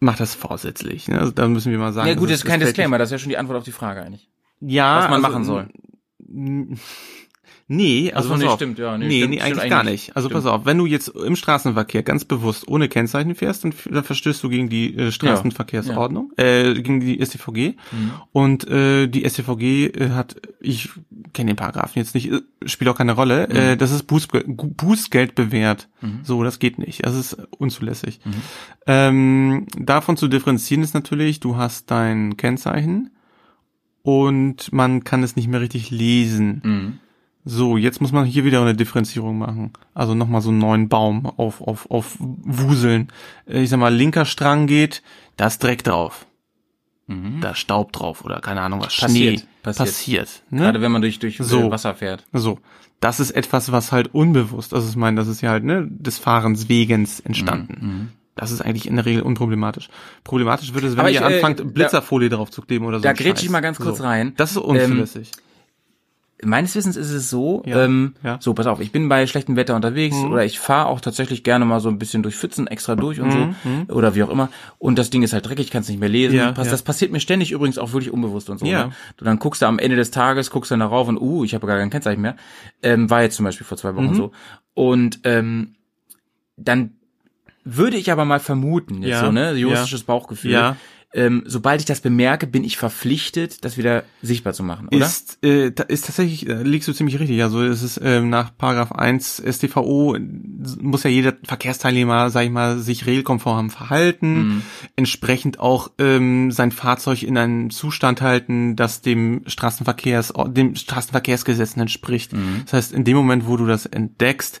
macht 0.00 0.20
das 0.20 0.34
vorsätzlich. 0.34 1.08
Ne? 1.08 1.18
Also 1.20 1.32
da 1.32 1.46
müssen 1.46 1.70
wir 1.70 1.78
mal 1.78 1.92
sagen. 1.92 2.08
Ja 2.08 2.14
gut, 2.14 2.30
das 2.30 2.38
ist 2.38 2.44
kein 2.46 2.60
Disclaimer, 2.60 2.96
das 2.98 3.08
ist 3.08 3.12
ja 3.12 3.18
schon 3.18 3.28
die 3.28 3.36
Antwort 3.36 3.58
auf 3.58 3.64
die 3.64 3.72
Frage 3.72 4.02
eigentlich. 4.02 4.28
Ja, 4.66 4.98
was 4.98 5.10
man 5.10 5.24
also, 5.24 5.28
machen 5.28 5.44
soll. 5.44 5.68
Nee, 7.66 8.12
also 8.12 8.18
Ach 8.18 8.22
so, 8.24 8.30
pass 8.34 8.40
nee, 8.42 8.46
auf. 8.48 8.54
stimmt, 8.56 8.78
ja, 8.78 8.98
nee, 8.98 9.06
nee, 9.06 9.18
stimmt, 9.20 9.30
nee, 9.36 9.40
eigentlich 9.40 9.70
gar 9.70 9.84
nicht. 9.84 9.92
nicht. 9.92 10.16
Also 10.16 10.28
Stimmt. 10.28 10.44
pass 10.44 10.52
auf, 10.52 10.66
wenn 10.66 10.76
du 10.76 10.84
jetzt 10.84 11.08
im 11.08 11.34
Straßenverkehr 11.34 12.02
ganz 12.02 12.26
bewusst 12.26 12.68
ohne 12.68 12.90
Kennzeichen 12.90 13.34
fährst, 13.34 13.64
dann, 13.64 13.72
dann 13.90 14.04
verstößt 14.04 14.42
du 14.42 14.50
gegen 14.50 14.68
die 14.68 14.94
äh, 14.94 15.10
Straßenverkehrsordnung, 15.10 16.32
äh, 16.36 16.74
gegen 16.74 17.00
die 17.00 17.24
StVG. 17.24 17.76
Mhm. 17.90 18.10
Und 18.32 18.68
äh, 18.68 19.06
die 19.06 19.26
StVG 19.26 19.86
äh, 19.86 20.10
hat, 20.10 20.36
ich 20.60 20.90
kenne 21.32 21.52
den 21.52 21.56
Paragraphen 21.56 21.98
jetzt 22.02 22.14
nicht, 22.14 22.30
äh, 22.30 22.42
spielt 22.66 22.90
auch 22.90 22.98
keine 22.98 23.12
Rolle, 23.12 23.48
Mhm. 23.50 23.56
äh, 23.56 23.76
das 23.78 23.92
ist 23.92 24.02
Bußge 24.02 24.44
Bußgeld 24.46 25.34
bewährt. 25.34 25.88
So, 26.22 26.42
das 26.44 26.58
geht 26.58 26.78
nicht. 26.78 27.06
Das 27.06 27.14
ist 27.14 27.34
unzulässig. 27.56 28.20
Mhm. 28.26 28.32
Ähm, 28.86 29.66
davon 29.78 30.18
zu 30.18 30.28
differenzieren 30.28 30.82
ist 30.82 30.92
natürlich, 30.92 31.40
du 31.40 31.56
hast 31.56 31.90
dein 31.90 32.36
Kennzeichen 32.36 33.08
und 34.04 34.70
man 34.72 35.02
kann 35.02 35.22
es 35.22 35.34
nicht 35.34 35.48
mehr 35.48 35.60
richtig 35.62 35.90
lesen. 35.90 36.60
Mhm. 36.62 36.98
So, 37.46 37.76
jetzt 37.76 38.00
muss 38.00 38.12
man 38.12 38.24
hier 38.26 38.44
wieder 38.44 38.60
eine 38.60 38.74
Differenzierung 38.74 39.38
machen. 39.38 39.72
Also 39.94 40.14
nochmal 40.14 40.40
so 40.42 40.50
einen 40.50 40.58
neuen 40.58 40.88
Baum 40.88 41.26
auf, 41.26 41.60
auf, 41.60 41.90
auf 41.90 42.16
Wuseln. 42.18 43.08
Ich 43.46 43.68
sag 43.70 43.80
mal, 43.80 43.92
linker 43.94 44.24
Strang 44.24 44.66
geht, 44.66 45.02
da 45.36 45.46
ist 45.48 45.62
Dreck 45.62 45.82
drauf. 45.84 46.26
da 47.06 47.50
ist 47.50 47.58
Staub 47.58 47.92
drauf 47.92 48.24
oder 48.24 48.40
keine 48.40 48.60
Ahnung 48.62 48.80
was, 48.80 48.96
Passiert, 48.96 49.40
Schnee. 49.40 49.48
passiert. 49.62 49.88
Passiert. 49.88 50.42
ne? 50.50 50.60
Gerade 50.60 50.80
wenn 50.80 50.92
man 50.92 51.02
durch, 51.02 51.18
durch 51.18 51.36
So. 51.38 51.70
Wasser 51.70 51.94
fährt. 51.94 52.24
So. 52.32 52.58
Das 53.00 53.20
ist 53.20 53.32
etwas, 53.32 53.72
was 53.72 53.92
halt 53.92 54.14
unbewusst, 54.14 54.72
also 54.72 54.88
ich 54.88 54.96
meine, 54.96 55.16
das 55.18 55.28
ist 55.28 55.42
ja 55.42 55.50
halt, 55.50 55.64
ne, 55.64 55.86
des 55.90 56.18
Fahrens 56.18 56.70
wegens 56.70 57.20
entstanden. 57.20 58.12
Das 58.36 58.50
ist 58.50 58.60
eigentlich 58.62 58.86
in 58.88 58.96
der 58.96 59.04
Regel 59.06 59.22
unproblematisch. 59.22 59.88
Problematisch 60.24 60.74
wird 60.74 60.84
es, 60.84 60.92
wenn 60.92 61.00
Aber 61.00 61.10
ihr 61.10 61.20
ich, 61.20 61.20
äh, 61.20 61.34
anfangt, 61.36 61.60
da- 61.60 61.64
Blitzerfolie 61.64 62.28
drauf 62.28 62.50
zu 62.50 62.62
kleben 62.62 62.84
oder 62.86 62.98
so. 62.98 63.02
Da 63.04 63.10
ein 63.10 63.16
grätsch 63.16 63.42
ich 63.44 63.50
mal 63.50 63.60
ganz 63.60 63.78
kurz 63.78 63.98
so. 63.98 64.04
rein. 64.04 64.34
Das 64.36 64.50
ist 64.52 64.56
unzulässig. 64.56 65.30
Meines 66.42 66.74
Wissens 66.74 66.96
ist 66.96 67.10
es 67.12 67.30
so, 67.30 67.62
Ja, 67.64 67.84
ähm, 67.84 68.14
ja. 68.24 68.38
so, 68.40 68.52
pass 68.54 68.66
auf, 68.66 68.80
ich 68.80 68.90
bin 68.90 69.08
bei 69.08 69.26
schlechtem 69.28 69.54
Wetter 69.56 69.76
unterwegs 69.76 70.16
Mhm. 70.16 70.32
oder 70.32 70.44
ich 70.44 70.58
fahre 70.58 70.88
auch 70.88 71.00
tatsächlich 71.00 71.42
gerne 71.44 71.64
mal 71.64 71.78
so 71.80 71.88
ein 71.88 71.96
bisschen 71.98 72.22
durch 72.24 72.34
Pfützen 72.34 72.66
extra 72.66 72.96
durch 72.96 73.20
und 73.20 73.28
Mhm, 73.28 73.54
so 73.88 73.94
oder 73.94 74.14
wie 74.16 74.24
auch 74.24 74.28
immer 74.30 74.50
und 74.78 74.98
das 74.98 75.08
Ding 75.10 75.22
ist 75.22 75.32
halt 75.32 75.46
dreckig, 75.46 75.70
kannst 75.70 75.88
nicht 75.88 76.00
mehr 76.00 76.08
lesen. 76.08 76.36
Ja. 76.36 76.50
Das 76.50 76.82
passiert 76.82 77.12
mir 77.12 77.20
ständig 77.20 77.52
übrigens 77.52 77.78
auch 77.78 77.92
wirklich 77.92 78.12
unbewusst 78.12 78.50
und 78.50 78.58
so. 78.58 78.66
Ja. 78.66 78.86
Ne? 78.88 78.92
Du 79.16 79.24
dann 79.24 79.38
guckst 79.38 79.62
du 79.62 79.66
am 79.66 79.78
Ende 79.78 79.96
des 79.96 80.10
Tages, 80.10 80.50
guckst 80.50 80.70
dann 80.72 80.80
darauf 80.80 81.06
und 81.08 81.18
uh, 81.18 81.44
ich 81.44 81.54
habe 81.54 81.66
gar 81.68 81.78
kein 81.78 81.88
Kennzeichen 81.88 82.20
mehr. 82.20 82.36
Ähm, 82.82 83.08
war 83.08 83.22
jetzt 83.22 83.36
zum 83.36 83.44
Beispiel 83.44 83.64
vor 83.66 83.78
zwei 83.78 83.94
Wochen 83.94 84.08
Mhm. 84.08 84.14
so. 84.16 84.32
Und 84.74 85.20
ähm, 85.24 85.76
dann 86.56 86.94
würde 87.64 87.96
ich 87.96 88.10
aber 88.12 88.24
mal 88.24 88.40
vermuten, 88.40 89.02
jetzt 89.02 89.10
Ja, 89.10 89.24
so, 89.26 89.32
ne, 89.32 89.50
ja. 89.52 89.56
juristisches 89.56 90.04
Bauchgefühl. 90.04 90.50
Ja. 90.52 90.76
Ähm, 91.16 91.44
sobald 91.46 91.78
ich 91.80 91.86
das 91.86 92.00
bemerke, 92.00 92.48
bin 92.48 92.64
ich 92.64 92.76
verpflichtet, 92.76 93.64
das 93.64 93.78
wieder 93.78 94.02
sichtbar 94.20 94.52
zu 94.52 94.64
machen, 94.64 94.88
oder? 94.88 95.06
Ist, 95.06 95.38
äh, 95.44 95.70
ist 95.86 96.06
tatsächlich, 96.06 96.48
äh, 96.48 96.64
liegst 96.64 96.88
du 96.88 96.92
ziemlich 96.92 97.20
richtig. 97.20 97.40
Also 97.40 97.62
es 97.62 97.84
ist 97.84 98.00
ähm, 98.02 98.30
nach 98.30 98.50
Paragraph 98.58 98.90
1 98.90 99.40
StVO 99.48 100.16
muss 100.80 101.04
ja 101.04 101.10
jeder 101.10 101.34
Verkehrsteilnehmer, 101.44 102.30
sag 102.30 102.46
ich 102.46 102.50
mal, 102.50 102.78
sich 102.80 103.06
regelkonform 103.06 103.70
verhalten, 103.70 104.34
Mhm. 104.56 104.62
entsprechend 104.96 105.60
auch 105.60 105.92
ähm, 106.00 106.50
sein 106.50 106.72
Fahrzeug 106.72 107.22
in 107.22 107.38
einen 107.38 107.70
Zustand 107.70 108.20
halten, 108.20 108.74
das 108.74 109.00
dem 109.00 109.42
Straßenverkehrs, 109.46 110.32
dem 110.48 110.74
Straßenverkehrsgesetzen 110.74 111.80
entspricht. 111.80 112.32
Mhm. 112.32 112.62
Das 112.64 112.72
heißt, 112.72 112.92
in 112.92 113.04
dem 113.04 113.16
Moment, 113.16 113.46
wo 113.46 113.56
du 113.56 113.66
das 113.66 113.86
entdeckst, 113.86 114.60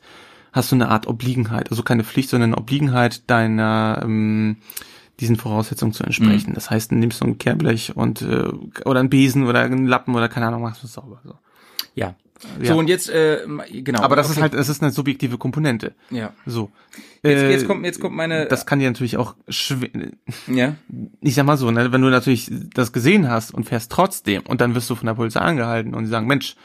hast 0.54 0.70
du 0.70 0.76
eine 0.76 0.88
Art 0.88 1.06
Obliegenheit, 1.06 1.70
also 1.70 1.82
keine 1.82 2.04
Pflicht, 2.04 2.30
sondern 2.30 2.52
eine 2.52 2.58
Obliegenheit 2.58 3.28
deiner 3.28 4.00
ähm, 4.02 4.56
diesen 5.20 5.36
Voraussetzungen 5.36 5.92
zu 5.92 6.04
entsprechen. 6.04 6.50
Mhm. 6.50 6.54
Das 6.54 6.70
heißt, 6.70 6.90
du 6.90 6.94
nimmst 6.94 7.18
so 7.18 7.24
ein 7.26 7.38
Kehrblech 7.38 7.96
und 7.96 8.22
äh, 8.22 8.48
oder 8.84 9.00
einen 9.00 9.10
Besen 9.10 9.46
oder 9.46 9.60
einen 9.60 9.86
Lappen 9.86 10.14
oder 10.14 10.28
keine 10.28 10.46
Ahnung, 10.46 10.62
machst 10.62 10.82
du 10.82 10.86
es 10.86 10.92
sauber. 10.92 11.20
So. 11.24 11.34
Ja. 11.94 12.14
Ja. 12.60 12.72
So, 12.72 12.78
und 12.78 12.88
jetzt, 12.88 13.08
äh, 13.08 13.38
genau. 13.70 14.02
Aber 14.02 14.16
das 14.16 14.26
ist 14.28 14.32
okay. 14.36 14.42
halt, 14.42 14.54
es 14.54 14.68
ist 14.68 14.82
eine 14.82 14.92
subjektive 14.92 15.38
Komponente. 15.38 15.94
Ja. 16.10 16.32
So. 16.44 16.70
Jetzt, 17.22 17.42
Äh, 17.42 17.50
jetzt 17.52 17.66
kommt, 17.66 17.84
jetzt 17.86 18.00
kommt 18.00 18.14
meine, 18.16 18.46
das 18.46 18.66
kann 18.66 18.80
dir 18.80 18.90
natürlich 18.90 19.16
auch 19.16 19.34
schw- 19.48 20.12
ja. 20.46 20.74
ich 21.20 21.34
sag 21.34 21.46
mal 21.46 21.56
so, 21.56 21.70
ne, 21.70 21.90
wenn 21.90 22.02
du 22.02 22.08
natürlich 22.10 22.50
das 22.74 22.92
gesehen 22.92 23.30
hast 23.30 23.54
und 23.54 23.64
fährst 23.64 23.90
trotzdem 23.90 24.42
und 24.42 24.60
dann 24.60 24.74
wirst 24.74 24.90
du 24.90 24.94
von 24.94 25.06
der 25.06 25.14
Polizei 25.14 25.40
angehalten 25.40 25.94
und 25.94 26.04
die 26.04 26.10
sagen, 26.10 26.26
Mensch, 26.26 26.56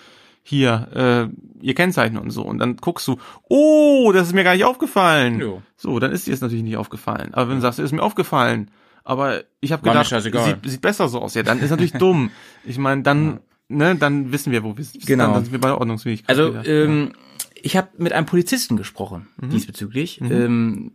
hier, 0.50 1.30
äh, 1.32 1.64
ihr 1.66 1.76
Kennzeichen 1.76 2.18
und 2.18 2.32
so. 2.32 2.41
Und 2.43 2.58
dann 2.58 2.78
guckst 2.78 3.08
du, 3.08 3.18
oh, 3.47 4.12
das 4.12 4.28
ist 4.28 4.34
mir 4.34 4.43
gar 4.43 4.54
nicht 4.54 4.66
aufgefallen. 4.66 5.39
Jo. 5.39 5.62
So, 5.78 6.00
dann 6.00 6.12
ist 6.12 6.26
dir 6.26 6.34
es 6.34 6.41
natürlich 6.41 6.64
nicht 6.64 6.78
aufgefallen. 6.78 7.34
Aber 7.34 7.50
wenn 7.50 7.56
du 7.58 7.62
sagst, 7.62 7.78
ist 7.78 7.91
mir 7.91 8.02
aufgefallen, 8.02 8.72
aber 9.04 9.43
ich 9.62 9.72
habe 9.72 9.84
gedacht, 9.84 10.10
sieht, 10.10 10.58
sieht 10.66 10.82
besser 10.82 11.08
so 11.08 11.22
aus. 11.22 11.36
Ja, 11.36 11.43
dann 11.43 11.60
ist 11.60 11.70
natürlich 11.70 11.93
dumm. 12.00 12.32
Ich 12.66 12.80
meine, 12.80 13.04
dann, 13.04 13.41
ne, 13.68 13.95
dann 13.95 14.32
wissen 14.32 14.52
wir, 14.52 14.64
wo 14.64 14.76
wir 14.76 14.84
sind. 14.84 15.06
Genau. 15.06 15.26
Dann, 15.26 15.34
dann 15.36 15.43
sind 15.43 15.52
wir 15.54 15.62
bei 15.62 15.68
der 15.70 15.78
Ordnungsfähigkeit. 15.78 16.30
Also, 16.30 16.54
wieder. 16.54 16.66
ähm, 16.66 17.14
ich 17.62 17.78
habe 17.78 17.89
mit 17.97 18.14
einem 18.14 18.26
Polizisten 18.26 18.76
gesprochen 18.76 19.28
diesbezüglich. 19.41 20.20
Ähm, 20.22 20.93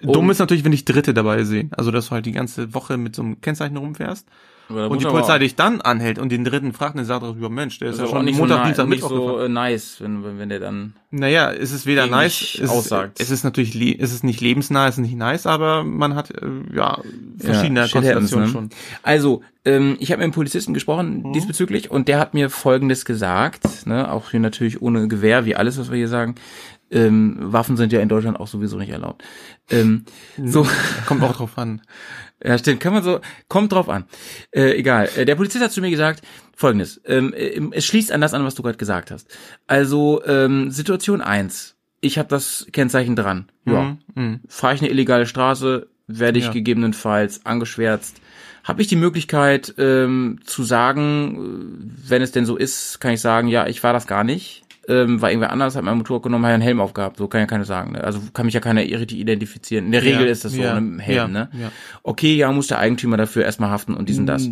Dumm 0.00 0.30
ist 0.30 0.38
natürlich, 0.38 0.64
wenn 0.64 0.72
dich 0.72 0.84
Dritte 0.84 1.12
dabei 1.12 1.44
sehen. 1.44 1.70
Also, 1.72 1.90
dass 1.90 2.06
du 2.06 2.12
halt 2.12 2.24
die 2.24 2.32
ganze 2.32 2.72
Woche 2.72 2.96
mit 2.96 3.14
so 3.14 3.22
einem 3.22 3.40
Kennzeichen 3.40 3.76
rumfährst. 3.76 4.26
Und 4.68 5.00
die 5.00 5.06
Polizei 5.06 5.38
dich 5.38 5.56
dann 5.56 5.80
anhält 5.80 6.18
und 6.18 6.30
den 6.30 6.44
Dritten 6.44 6.72
fragt 6.72 6.96
der 6.96 7.04
sagt 7.04 7.22
darüber, 7.22 7.48
Mensch, 7.48 7.78
der 7.78 7.90
ist 7.90 7.98
ja 8.00 8.06
schon 8.06 8.24
nicht 8.24 8.38
Montag, 8.38 8.58
so, 8.58 8.64
Dienstag, 8.64 8.88
nicht 8.88 9.02
Mittwoch 9.02 9.38
so 9.38 9.38
äh, 9.40 9.48
nice, 9.48 9.96
wenn, 10.00 10.22
wenn, 10.24 10.38
wenn 10.38 10.48
der 10.50 10.60
dann 10.60 10.94
Naja, 11.10 11.50
es 11.52 11.72
ist 11.72 11.86
weder 11.86 12.06
nice, 12.06 12.40
es 12.54 12.60
ist, 12.60 12.70
aussagt. 12.70 13.18
es 13.20 13.30
ist 13.30 13.44
natürlich, 13.44 13.98
es 14.00 14.12
ist 14.12 14.24
nicht 14.24 14.40
lebensnah, 14.40 14.88
es 14.88 14.96
ist 14.96 15.02
nicht 15.02 15.16
nice, 15.16 15.46
aber 15.46 15.84
man 15.84 16.14
hat, 16.14 16.30
äh, 16.30 16.46
ja, 16.74 16.98
verschiedene 17.38 17.80
Ja, 17.80 17.88
Konstellationen 17.88 18.46
ne? 18.46 18.52
schon. 18.52 18.70
Also, 19.02 19.42
ähm, 19.64 19.96
ich 20.00 20.10
habe 20.12 20.18
mit 20.18 20.24
einem 20.24 20.32
Polizisten 20.32 20.74
gesprochen 20.74 21.22
Mhm. 21.24 21.32
diesbezüglich 21.32 21.90
und 21.90 22.08
der 22.08 22.18
hat 22.18 22.34
mir 22.34 22.50
Folgendes 22.50 23.04
gesagt, 23.04 23.86
ne, 23.86 24.10
auch 24.12 24.30
hier 24.30 24.40
natürlich 24.40 24.82
ohne 24.82 25.08
Gewehr, 25.08 25.44
wie 25.46 25.56
alles, 25.56 25.78
was 25.78 25.90
wir 25.90 25.96
hier 25.96 26.08
sagen. 26.08 26.34
Ähm, 26.90 27.36
Waffen 27.38 27.76
sind 27.76 27.92
ja 27.92 28.00
in 28.00 28.08
Deutschland 28.08 28.40
auch 28.40 28.48
sowieso 28.48 28.78
nicht 28.78 28.90
erlaubt. 28.90 29.22
Ähm, 29.70 30.04
so, 30.42 30.66
Kommt 31.06 31.22
auch 31.22 31.36
drauf 31.36 31.58
an. 31.58 31.82
ja, 32.44 32.56
stimmt, 32.56 32.80
kann 32.80 32.92
man 32.94 33.02
so, 33.02 33.20
kommt 33.48 33.72
drauf 33.72 33.88
an. 33.88 34.04
Äh, 34.52 34.72
egal. 34.78 35.08
Äh, 35.16 35.24
Der 35.26 35.34
Polizist 35.34 35.62
hat 35.62 35.72
zu 35.72 35.80
mir 35.80 35.90
gesagt, 35.90 36.22
folgendes, 36.56 37.00
ähm, 37.04 37.34
äh, 37.34 37.60
es 37.72 37.84
schließt 37.86 38.10
an 38.12 38.20
das 38.20 38.32
an, 38.34 38.44
was 38.44 38.54
du 38.54 38.62
gerade 38.62 38.78
gesagt 38.78 39.10
hast. 39.10 39.28
Also, 39.66 40.22
ähm, 40.24 40.70
Situation 40.70 41.20
eins. 41.20 41.76
Ich 42.00 42.18
habe 42.18 42.28
das 42.28 42.66
Kennzeichen 42.72 43.16
dran. 43.16 43.48
Ja. 43.66 43.96
Mhm. 44.14 44.40
Fahre 44.48 44.74
ich 44.74 44.80
eine 44.80 44.90
illegale 44.90 45.26
Straße, 45.26 45.88
werde 46.06 46.38
ich 46.38 46.46
Ja. 46.46 46.52
gegebenenfalls 46.52 47.44
angeschwärzt. 47.44 48.20
Habe 48.64 48.82
ich 48.82 48.88
die 48.88 48.96
Möglichkeit 48.96 49.74
ähm, 49.78 50.40
zu 50.44 50.62
sagen, 50.62 51.90
äh, 52.04 52.08
wenn 52.10 52.22
es 52.22 52.32
denn 52.32 52.46
so 52.46 52.56
ist, 52.56 53.00
kann 53.00 53.12
ich 53.12 53.20
sagen, 53.20 53.48
ja, 53.48 53.66
ich 53.66 53.82
war 53.82 53.92
das 53.92 54.06
gar 54.06 54.24
nicht. 54.24 54.62
Ähm, 54.90 55.20
war 55.20 55.30
irgendwer 55.30 55.52
anders, 55.52 55.76
hat 55.76 55.84
mein 55.84 55.98
Motorrad 55.98 56.22
genommen, 56.22 56.46
hat 56.46 56.52
einen 56.54 56.62
Helm 56.62 56.80
aufgehabt. 56.80 57.18
So 57.18 57.28
kann 57.28 57.40
ja 57.42 57.46
keiner 57.46 57.64
sagen. 57.66 57.92
Ne? 57.92 58.02
Also 58.02 58.20
kann 58.32 58.46
mich 58.46 58.54
ja 58.54 58.60
keiner 58.60 58.82
identifizieren. 58.82 59.84
In 59.86 59.92
der 59.92 60.02
Ja, 60.02 60.16
Regel 60.16 60.28
ist 60.30 60.46
das 60.46 60.52
so, 60.52 60.62
ja, 60.62 60.74
ne, 60.74 60.80
mit 60.80 60.92
dem 60.94 60.98
Helm, 61.00 61.16
ja, 61.16 61.28
ne? 61.28 61.48
ja. 61.52 61.70
Okay, 62.02 62.36
ja, 62.36 62.50
muss 62.52 62.68
der 62.68 62.78
Eigentümer 62.78 63.18
dafür 63.18 63.44
erstmal 63.44 63.68
haften 63.70 63.92
und 63.92 64.08
diesen 64.08 64.24
das. 64.24 64.48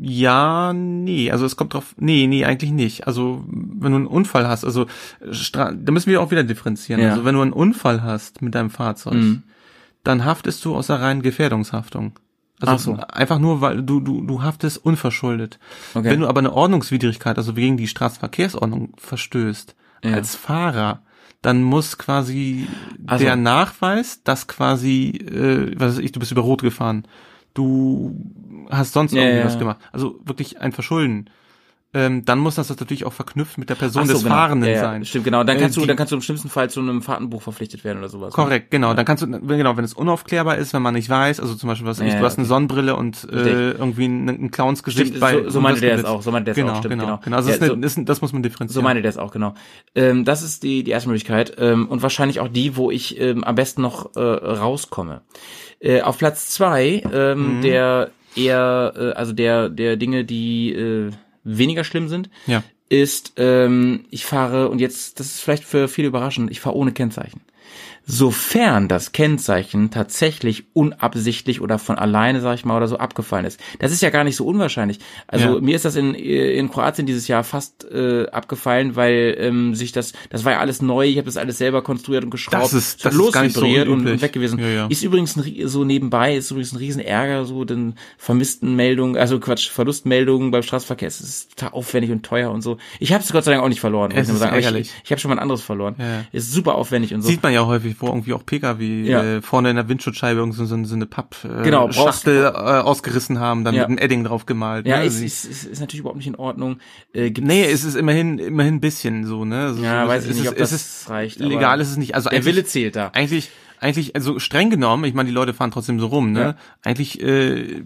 Ja, 0.00 0.72
nee, 0.72 1.30
also 1.30 1.44
es 1.46 1.56
kommt 1.56 1.74
drauf, 1.74 1.94
nee, 1.98 2.26
nee, 2.26 2.44
eigentlich 2.44 2.70
nicht. 2.70 3.06
Also, 3.06 3.44
wenn 3.48 3.90
du 3.92 3.96
einen 3.98 4.06
Unfall 4.06 4.46
hast, 4.46 4.64
also, 4.64 4.86
Stra 5.32 5.72
da 5.72 5.92
müssen 5.92 6.10
wir 6.10 6.20
auch 6.22 6.30
wieder 6.30 6.44
differenzieren. 6.44 7.02
Ja. 7.02 7.10
Also, 7.10 7.24
wenn 7.24 7.34
du 7.34 7.42
einen 7.42 7.52
Unfall 7.52 8.02
hast 8.02 8.40
mit 8.42 8.54
deinem 8.54 8.70
Fahrzeug, 8.70 9.14
Mhm. 9.14 9.42
dann 10.04 10.24
haftest 10.24 10.64
du 10.64 10.74
aus 10.76 10.86
der 10.86 11.00
reinen 11.00 11.22
Gefährdungshaftung. 11.22 12.12
Also 12.60 12.94
so. 12.96 13.00
einfach 13.08 13.38
nur, 13.38 13.60
weil 13.60 13.82
du, 13.82 14.00
du, 14.00 14.22
du 14.22 14.42
haftest 14.42 14.84
unverschuldet. 14.84 15.58
Okay. 15.94 16.08
Wenn 16.10 16.20
du 16.20 16.26
aber 16.28 16.38
eine 16.40 16.52
Ordnungswidrigkeit, 16.52 17.36
also 17.36 17.52
gegen 17.52 17.76
die 17.76 17.86
Straßenverkehrsordnung 17.88 18.94
verstößt, 18.96 19.74
Ja. 20.04 20.14
als 20.14 20.34
Fahrer, 20.34 21.02
dann 21.42 21.62
muss 21.62 21.98
quasi 21.98 22.66
Ach 23.06 23.18
so. 23.18 23.24
der 23.24 23.36
Nachweis, 23.36 24.22
dass 24.24 24.46
quasi, 24.48 25.10
äh, 25.10 25.78
was 25.78 25.96
weiß 25.96 25.98
ich, 26.04 26.12
du 26.12 26.20
bist 26.20 26.32
über 26.32 26.42
Rot 26.42 26.62
gefahren, 26.62 27.04
du 27.54 28.16
hast 28.70 28.92
sonst 28.94 29.12
Ja, 29.12 29.22
irgendwie 29.22 29.40
ja, 29.40 29.44
was 29.46 29.58
gemacht, 29.58 29.78
also 29.92 30.18
wirklich 30.24 30.60
ein 30.60 30.72
Verschulden. 30.72 31.28
Ähm, 31.94 32.24
dann 32.26 32.40
muss 32.40 32.56
das 32.56 32.68
natürlich 32.68 33.06
auch 33.06 33.12
verknüpft 33.14 33.56
mit 33.56 33.70
der 33.70 33.74
Person 33.76 34.06
so, 34.06 34.12
des 34.12 34.22
genau. 34.24 34.34
Fahrenden 34.34 34.68
ja, 34.68 34.74
ja, 34.74 34.80
sein. 34.82 35.04
Stimmt, 35.06 35.24
genau. 35.24 35.44
Dann 35.44 35.56
Äh, 35.56 35.60
kannst 35.60 35.76
du, 35.76 35.80
die- 35.82 35.86
dann 35.86 35.96
kannst 35.96 36.10
du 36.12 36.16
im 36.16 36.20
schlimmsten 36.20 36.50
Fall 36.50 36.68
zu 36.68 36.80
einem 36.80 37.00
Fahrtenbuch 37.00 37.40
verpflichtet 37.40 37.84
werden 37.84 37.98
oder 37.98 38.08
sowas. 38.10 38.32
ne? 38.32 38.34
Korrekt, 38.34 38.70
genau. 38.70 38.92
Dann 38.92 39.06
kannst 39.06 39.22
du, 39.22 39.26
genau, 39.28 39.76
wenn 39.78 39.84
es 39.84 39.94
unaufklärbar 39.94 40.58
ist, 40.58 40.74
wenn 40.74 40.82
man 40.82 40.92
nicht 40.94 41.08
weiß, 41.08 41.40
also 41.40 41.54
zum 41.54 41.68
Beispiel, 41.68 41.86
was 41.86 42.00
ich, 42.00 42.12
Ja, 42.12 42.18
du 42.18 42.24
hast 42.26 42.36
eine 42.38 42.46
Sonnenbrille 42.46 42.96
und 42.96 43.26
äh, 43.32 43.70
irgendwie 43.70 44.06
ein, 44.08 44.28
ein 44.28 44.50
Clownsgesicht 44.50 45.06
Stimmt, 45.06 45.20
bei 45.20 45.44
so- 45.44 45.48
so 45.48 45.60
meinte 45.62 45.80
der 45.80 45.94
es 45.94 46.04
auch, 46.04 46.20
so 46.20 46.32
meinte 46.32 46.46
der 46.46 46.52
es 46.52 46.56
genau, 46.56 46.72
auch, 46.72 46.78
stimmt, 46.78 46.92
genau, 46.94 47.04
genau. 47.06 47.20
genau. 47.24 47.36
Also 47.36 47.48
Ja, 47.50 47.54
das, 47.56 47.62
ist 47.62 47.66
so- 47.68 47.72
eine, 47.72 47.82
das, 47.82 47.96
ist- 47.96 48.08
das 48.08 48.20
muss 48.20 48.32
man 48.34 48.42
differenzieren. 48.42 48.74
So 48.74 48.82
meine 48.82 49.00
der 49.00 49.08
es 49.08 49.16
auch, 49.16 49.30
genau. 49.32 49.54
Ähm, 49.94 50.24
das 50.26 50.42
ist 50.42 50.64
die, 50.64 50.82
die 50.84 50.90
erste 50.90 51.08
Möglichkeit 51.08 51.54
ähm, 51.58 51.86
und 51.88 52.02
wahrscheinlich 52.02 52.40
auch 52.40 52.48
die, 52.48 52.76
wo 52.76 52.90
ich 52.90 53.18
ähm, 53.18 53.42
am 53.44 53.54
besten 53.54 53.80
noch 53.80 54.14
äh, 54.16 54.20
rauskomme. 54.20 55.22
Äh, 55.80 56.02
auf 56.02 56.18
Platz 56.18 56.50
zwei 56.50 57.02
ähm, 57.10 57.58
Mhm. 57.58 57.62
der 57.62 58.10
eher, 58.34 58.92
äh, 58.96 59.12
also 59.12 59.32
der, 59.32 59.70
der 59.70 59.96
Dinge, 59.96 60.24
die 60.26 60.72
äh, 60.74 61.10
weniger 61.46 61.84
schlimm 61.84 62.08
sind, 62.08 62.28
Ja. 62.46 62.62
ist, 62.88 63.32
ähm, 63.36 64.04
ich 64.10 64.24
fahre, 64.26 64.68
und 64.68 64.80
jetzt, 64.80 65.18
das 65.20 65.26
ist 65.28 65.40
vielleicht 65.40 65.64
für 65.64 65.88
viele 65.88 66.08
überraschend, 66.08 66.50
ich 66.50 66.60
fahre 66.60 66.76
ohne 66.76 66.92
Kennzeichen. 66.92 67.40
Sofern 68.08 68.86
das 68.86 69.10
Kennzeichen 69.10 69.90
tatsächlich 69.90 70.64
unabsichtlich 70.74 71.60
oder 71.60 71.76
von 71.80 71.98
alleine, 71.98 72.40
sag 72.40 72.54
ich 72.54 72.64
mal, 72.64 72.76
oder 72.76 72.86
so 72.86 72.98
abgefallen 72.98 73.44
ist. 73.44 73.58
Das 73.80 73.90
ist 73.90 74.00
ja 74.00 74.10
gar 74.10 74.22
nicht 74.22 74.36
so 74.36 74.46
unwahrscheinlich. 74.46 75.00
Also 75.26 75.56
Ja. 75.56 75.60
mir 75.60 75.74
ist 75.74 75.84
das 75.84 75.96
in, 75.96 76.14
in 76.14 76.70
Kroatien 76.70 77.06
dieses 77.06 77.26
Jahr 77.26 77.42
fast 77.42 77.84
äh, 77.90 78.28
abgefallen, 78.30 78.94
weil 78.94 79.36
ähm, 79.40 79.74
sich 79.74 79.90
das, 79.90 80.12
das 80.30 80.44
war 80.44 80.52
ja 80.52 80.60
alles 80.60 80.80
neu, 80.82 81.06
ich 81.06 81.16
habe 81.16 81.24
das 81.26 81.36
alles 81.36 81.58
selber 81.58 81.82
konstruiert 81.82 82.22
und 82.22 82.30
geschraubt. 82.30 82.62
Das 82.62 82.72
ist- 82.72 83.04
das 83.04 83.12
ist 83.12 83.32
gar 83.32 83.42
nicht 83.42 83.56
so 83.56 83.66
und, 83.66 84.06
und 84.06 84.22
weg 84.22 84.32
gewesen. 84.32 84.60
Ja, 84.60 84.68
ja. 84.68 84.86
Ist 84.86 85.02
übrigens 85.02 85.36
ein, 85.36 85.68
so 85.68 85.82
nebenbei, 85.82 86.36
ist 86.36 86.52
übrigens 86.52 86.72
ein 86.74 86.76
Riesenärger, 86.78 87.44
so 87.44 87.64
den 87.64 87.96
vermissten 88.18 88.76
Meldungen, 88.76 89.16
also 89.16 89.40
Quatsch, 89.40 89.68
Verlustmeldungen 89.68 90.52
beim 90.52 90.62
Straßenverkehr. 90.62 91.08
Es 91.08 91.20
ist 91.20 91.56
total 91.56 91.72
aufwendig 91.72 92.12
und 92.12 92.22
teuer 92.24 92.52
und 92.52 92.62
so. 92.62 92.78
Ich 93.00 93.12
habe 93.12 93.24
es 93.24 93.32
Gott 93.32 93.42
sei 93.42 93.50
Dank 93.50 93.64
auch 93.64 93.68
nicht 93.68 93.80
verloren. 93.80 94.12
muss 94.12 94.20
Es 94.20 94.28
ich 94.28 94.28
nur 94.28 94.36
ist 94.56 94.64
sagen. 94.64 94.76
Ich, 94.76 94.92
ich 95.04 95.10
habe 95.10 95.20
schon 95.20 95.28
mal 95.30 95.34
ein 95.36 95.40
anderes 95.42 95.62
verloren. 95.62 95.96
Ist 96.30 96.52
super 96.52 96.76
aufwendig 96.76 97.12
und 97.12 97.22
so. 97.22 97.28
Sieht 97.28 97.42
man 97.42 97.52
ja 97.52 97.66
häufig, 97.66 97.95
wo 98.00 98.06
irgendwie 98.08 98.32
auch 98.32 98.44
Pkw 98.44 99.02
Ja. 99.04 99.22
äh, 99.22 99.42
vorne 99.42 99.70
in 99.70 99.76
der 99.76 99.88
Windschutzscheibe 99.88 100.40
irgendwie 100.40 100.56
so, 100.58 100.64
so, 100.64 100.84
so 100.84 100.94
eine 100.94 101.06
Papp 101.06 101.36
äh, 101.44 101.62
Genau, 101.64 101.90
Schachtel 101.92 102.44
äh, 102.44 102.48
ausgerissen 102.48 103.38
haben, 103.40 103.64
dann 103.64 103.74
Ja. 103.74 103.82
mit 103.82 103.88
einem 103.88 103.98
Edding 103.98 104.24
drauf 104.24 104.46
gemalt. 104.46 104.86
Ja, 104.86 104.98
ne? 104.98 105.04
ist, 105.04 105.14
Also 105.14 105.24
ist, 105.24 105.44
ist, 105.44 105.64
ist 105.64 105.80
natürlich 105.80 106.00
überhaupt 106.00 106.18
nicht 106.18 106.26
in 106.26 106.36
Ordnung. 106.36 106.78
Äh, 107.14 107.32
Nee, 107.40 107.64
es 107.64 107.84
ist 107.84 107.94
immerhin 107.96 108.38
immerhin 108.38 108.74
ein 108.74 108.80
bisschen 108.80 109.24
so, 109.26 109.44
ne? 109.44 109.64
Also 109.66 109.82
Ja, 109.82 110.02
so, 110.04 110.08
weiß 110.08 110.24
ich 110.26 110.34
nicht, 110.34 110.44
ist, 110.44 110.50
ob 110.52 110.56
das 110.56 110.72
ist 110.72 111.10
reicht, 111.10 111.38
Legal 111.40 111.80
ist 111.80 111.90
es 111.90 111.96
nicht. 111.96 112.14
Also 112.14 112.30
der 112.30 112.44
Wille 112.44 112.64
zählt 112.64 112.96
da. 112.96 113.10
Eigentlich, 113.14 113.50
eigentlich, 113.80 114.14
also 114.16 114.38
streng 114.38 114.70
genommen, 114.70 115.04
ich 115.04 115.14
meine, 115.14 115.28
die 115.28 115.34
Leute 115.34 115.52
fahren 115.54 115.70
trotzdem 115.70 116.00
so 116.00 116.06
rum, 116.06 116.32
ne? 116.32 116.40
Ja. 116.40 116.54
Eigentlich 116.82 117.22
äh, 117.22 117.82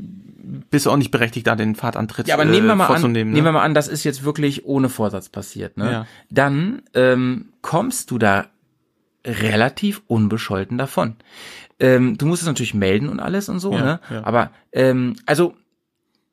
bist 0.71 0.87
du 0.87 0.91
auch 0.91 0.97
nicht 0.97 1.11
berechtigt, 1.11 1.47
da 1.47 1.55
den 1.57 1.75
Fahrtantritt 1.75 2.27
Ja, 2.29 2.35
aber 2.35 2.45
äh, 2.45 2.47
nehmen 2.47 2.67
wir 2.67 2.75
mal 2.75 2.85
an, 2.87 2.93
vorzunehmen. 2.93 3.33
nehmen 3.33 3.45
wir 3.45 3.53
ne? 3.53 3.59
mal 3.59 3.65
an, 3.65 3.75
das 3.75 3.89
ist 3.89 4.05
jetzt 4.05 4.25
wirklich 4.25 4.65
ohne 4.65 4.89
Vorsatz 4.89 5.29
passiert, 5.29 5.77
ne? 5.77 5.93
Ja. 5.93 6.07
Dann 6.31 6.83
ähm, 6.95 7.47
kommst 7.63 8.11
du 8.11 8.19
da 8.19 8.47
relativ 9.25 10.03
unbescholten 10.07 10.79
davon. 10.79 11.17
Ähm, 11.79 12.19
du 12.19 12.27
musst 12.27 12.43
es 12.43 12.49
natürlich 12.49 12.75
melden 12.75 13.09
und 13.09 13.21
alles 13.21 13.49
und 13.49 13.61
so, 13.61 13.73
Ja, 13.73 13.81
ne? 13.81 14.01
ja. 14.11 14.25
Aber 14.25 14.51
ähm, 14.73 15.17
also 15.27 15.55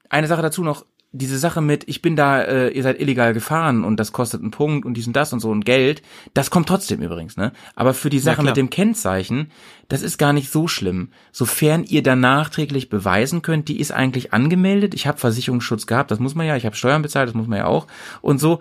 eine 0.09 0.27
Sache 0.27 0.41
dazu 0.41 0.63
noch, 0.63 0.85
diese 1.13 1.37
Sache 1.37 1.61
mit, 1.61 1.87
ich 1.87 2.01
bin 2.01 2.15
da, 2.15 2.41
äh, 2.41 2.69
ihr 2.69 2.83
seid 2.83 2.99
illegal 2.99 3.33
gefahren 3.33 3.85
und 3.85 3.97
das 3.97 4.11
kostet 4.11 4.41
einen 4.41 4.51
Punkt 4.51 4.85
und 4.85 4.95
dies 4.95 5.07
und 5.07 5.15
das 5.15 5.31
und 5.31 5.39
so 5.39 5.49
und 5.49 5.65
Geld, 5.65 6.01
das 6.33 6.49
kommt 6.49 6.67
trotzdem 6.67 7.01
übrigens, 7.01 7.37
ne? 7.37 7.53
Aber 7.75 7.93
für 7.93 8.09
die 8.09 8.19
Sache 8.19 8.35
klar. 8.35 8.47
mit 8.47 8.57
dem 8.57 8.69
Kennzeichen, 8.69 9.51
das 9.87 10.01
ist 10.01 10.17
gar 10.17 10.33
nicht 10.33 10.51
so 10.51 10.67
schlimm. 10.67 11.09
Sofern 11.31 11.85
ihr 11.85 12.03
dann 12.03 12.19
nachträglich 12.19 12.89
beweisen 12.89 13.41
könnt, 13.41 13.69
die 13.69 13.79
ist 13.79 13.91
eigentlich 13.91 14.33
angemeldet, 14.33 14.93
ich 14.93 15.07
habe 15.07 15.17
Versicherungsschutz 15.17 15.87
gehabt, 15.87 16.11
das 16.11 16.19
muss 16.19 16.35
man 16.35 16.45
ja, 16.45 16.57
ich 16.57 16.65
habe 16.65 16.75
Steuern 16.75 17.01
bezahlt, 17.01 17.29
das 17.29 17.35
muss 17.35 17.47
man 17.47 17.59
ja 17.59 17.65
auch 17.65 17.87
und 18.21 18.39
so. 18.39 18.59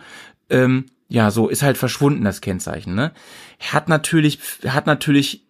Ähm, 0.49 0.87
ja, 1.09 1.31
so 1.31 1.49
ist 1.49 1.63
halt 1.63 1.77
verschwunden 1.77 2.25
das 2.25 2.41
Kennzeichen, 2.41 2.95
ne? 2.95 3.13
Hat 3.61 3.89
natürlich, 3.89 4.39
hat 4.67 4.87
natürlich 4.87 5.43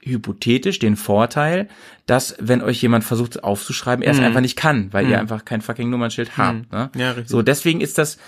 hypothetisch 0.00 0.78
den 0.80 0.96
Vorteil, 0.96 1.68
dass 2.06 2.34
wenn 2.40 2.60
euch 2.60 2.82
jemand 2.82 3.04
versucht 3.04 3.44
aufzuschreiben, 3.44 4.02
er 4.02 4.10
es 4.12 4.18
Mhm. 4.18 4.24
einfach 4.24 4.40
nicht 4.40 4.56
kann, 4.56 4.92
weil 4.92 5.04
Mhm. 5.04 5.10
ihr 5.12 5.18
einfach 5.20 5.44
kein 5.44 5.60
fucking 5.60 5.88
Nummernschild 5.90 6.36
habt. 6.36 6.72
Ne? 6.72 6.90
Ja, 6.96 7.10
richtig. 7.12 7.28
So, 7.28 7.42
deswegen 7.42 7.80
ist 7.80 7.98
das, 7.98 8.18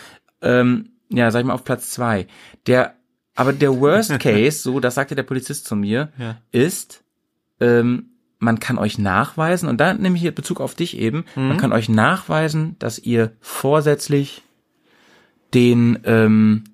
ähm, 0.40 0.90
ja, 1.08 1.30
sag 1.32 1.40
ich 1.40 1.46
mal, 1.46 1.54
auf 1.54 1.64
Platz 1.64 1.90
zwei. 1.90 2.28
Der, 2.68 2.94
aber 3.34 3.52
der 3.52 3.78
Worst 3.80 4.10
Case, 4.20 4.58
so, 4.58 4.78
das 4.78 4.94
sagte 4.94 5.16
der 5.16 5.24
Polizist 5.24 5.66
zu 5.66 5.74
mir, 5.74 6.10
Ja. 6.16 6.36
ist, 6.52 7.02
ähm, 7.60 8.10
man 8.38 8.60
kann 8.60 8.78
euch 8.78 8.98
nachweisen, 8.98 9.68
und 9.68 9.78
da 9.80 9.94
nehme 9.94 10.14
ich 10.16 10.22
hier 10.22 10.32
Bezug 10.34 10.60
auf 10.60 10.74
dich 10.76 10.96
eben, 10.98 11.24
man 11.34 11.54
Mhm. 11.54 11.56
kann 11.56 11.72
euch 11.72 11.88
nachweisen, 11.88 12.76
dass 12.78 12.98
ihr 13.00 13.32
vorsätzlich 13.40 14.42
den, 15.54 15.98
ähm, 16.04 16.64
äh, 16.66 16.73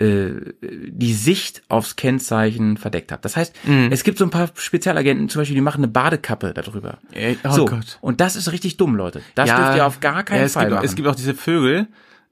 die 0.00 1.12
Sicht 1.12 1.62
aufs 1.68 1.96
Kennzeichen 1.96 2.78
verdeckt 2.78 3.12
habt. 3.12 3.24
Das 3.24 3.36
heißt, 3.36 3.54
Mhm. 3.66 3.88
es 3.90 4.02
gibt 4.02 4.16
so 4.18 4.24
ein 4.24 4.30
paar 4.30 4.48
Spezialagenten, 4.54 5.28
zum 5.28 5.40
Beispiel, 5.42 5.54
die 5.56 5.60
machen 5.60 5.82
eine 5.84 5.88
Badekappe 5.88 6.54
darüber. 6.54 6.98
Ey, 7.12 7.36
oh 7.44 7.50
so, 7.50 7.64
Gott. 7.66 7.98
und 8.00 8.20
das 8.20 8.34
ist 8.36 8.50
richtig 8.50 8.78
dumm, 8.78 8.96
Leute. 8.96 9.20
Das 9.34 9.50
dürft 9.50 9.76
ihr 9.76 9.86
auf 9.86 10.00
gar 10.00 10.22
keinen 10.22 10.42
ja, 10.42 10.48
Fall 10.48 10.64
gibt, 10.66 10.74
machen. 10.76 10.84
Es 10.86 10.94
gibt 10.94 11.06
auch 11.06 11.14
diese 11.14 11.34
Vögel, 11.34 11.86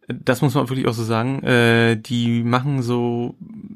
das 0.08 0.40
muss 0.40 0.54
man 0.54 0.68
wirklich 0.68 0.86
auch 0.86 0.94
so 0.94 1.04
sagen, 1.04 1.42
äh, 1.42 1.96
die 1.96 2.42
machen 2.42 2.82
so, 2.82 3.34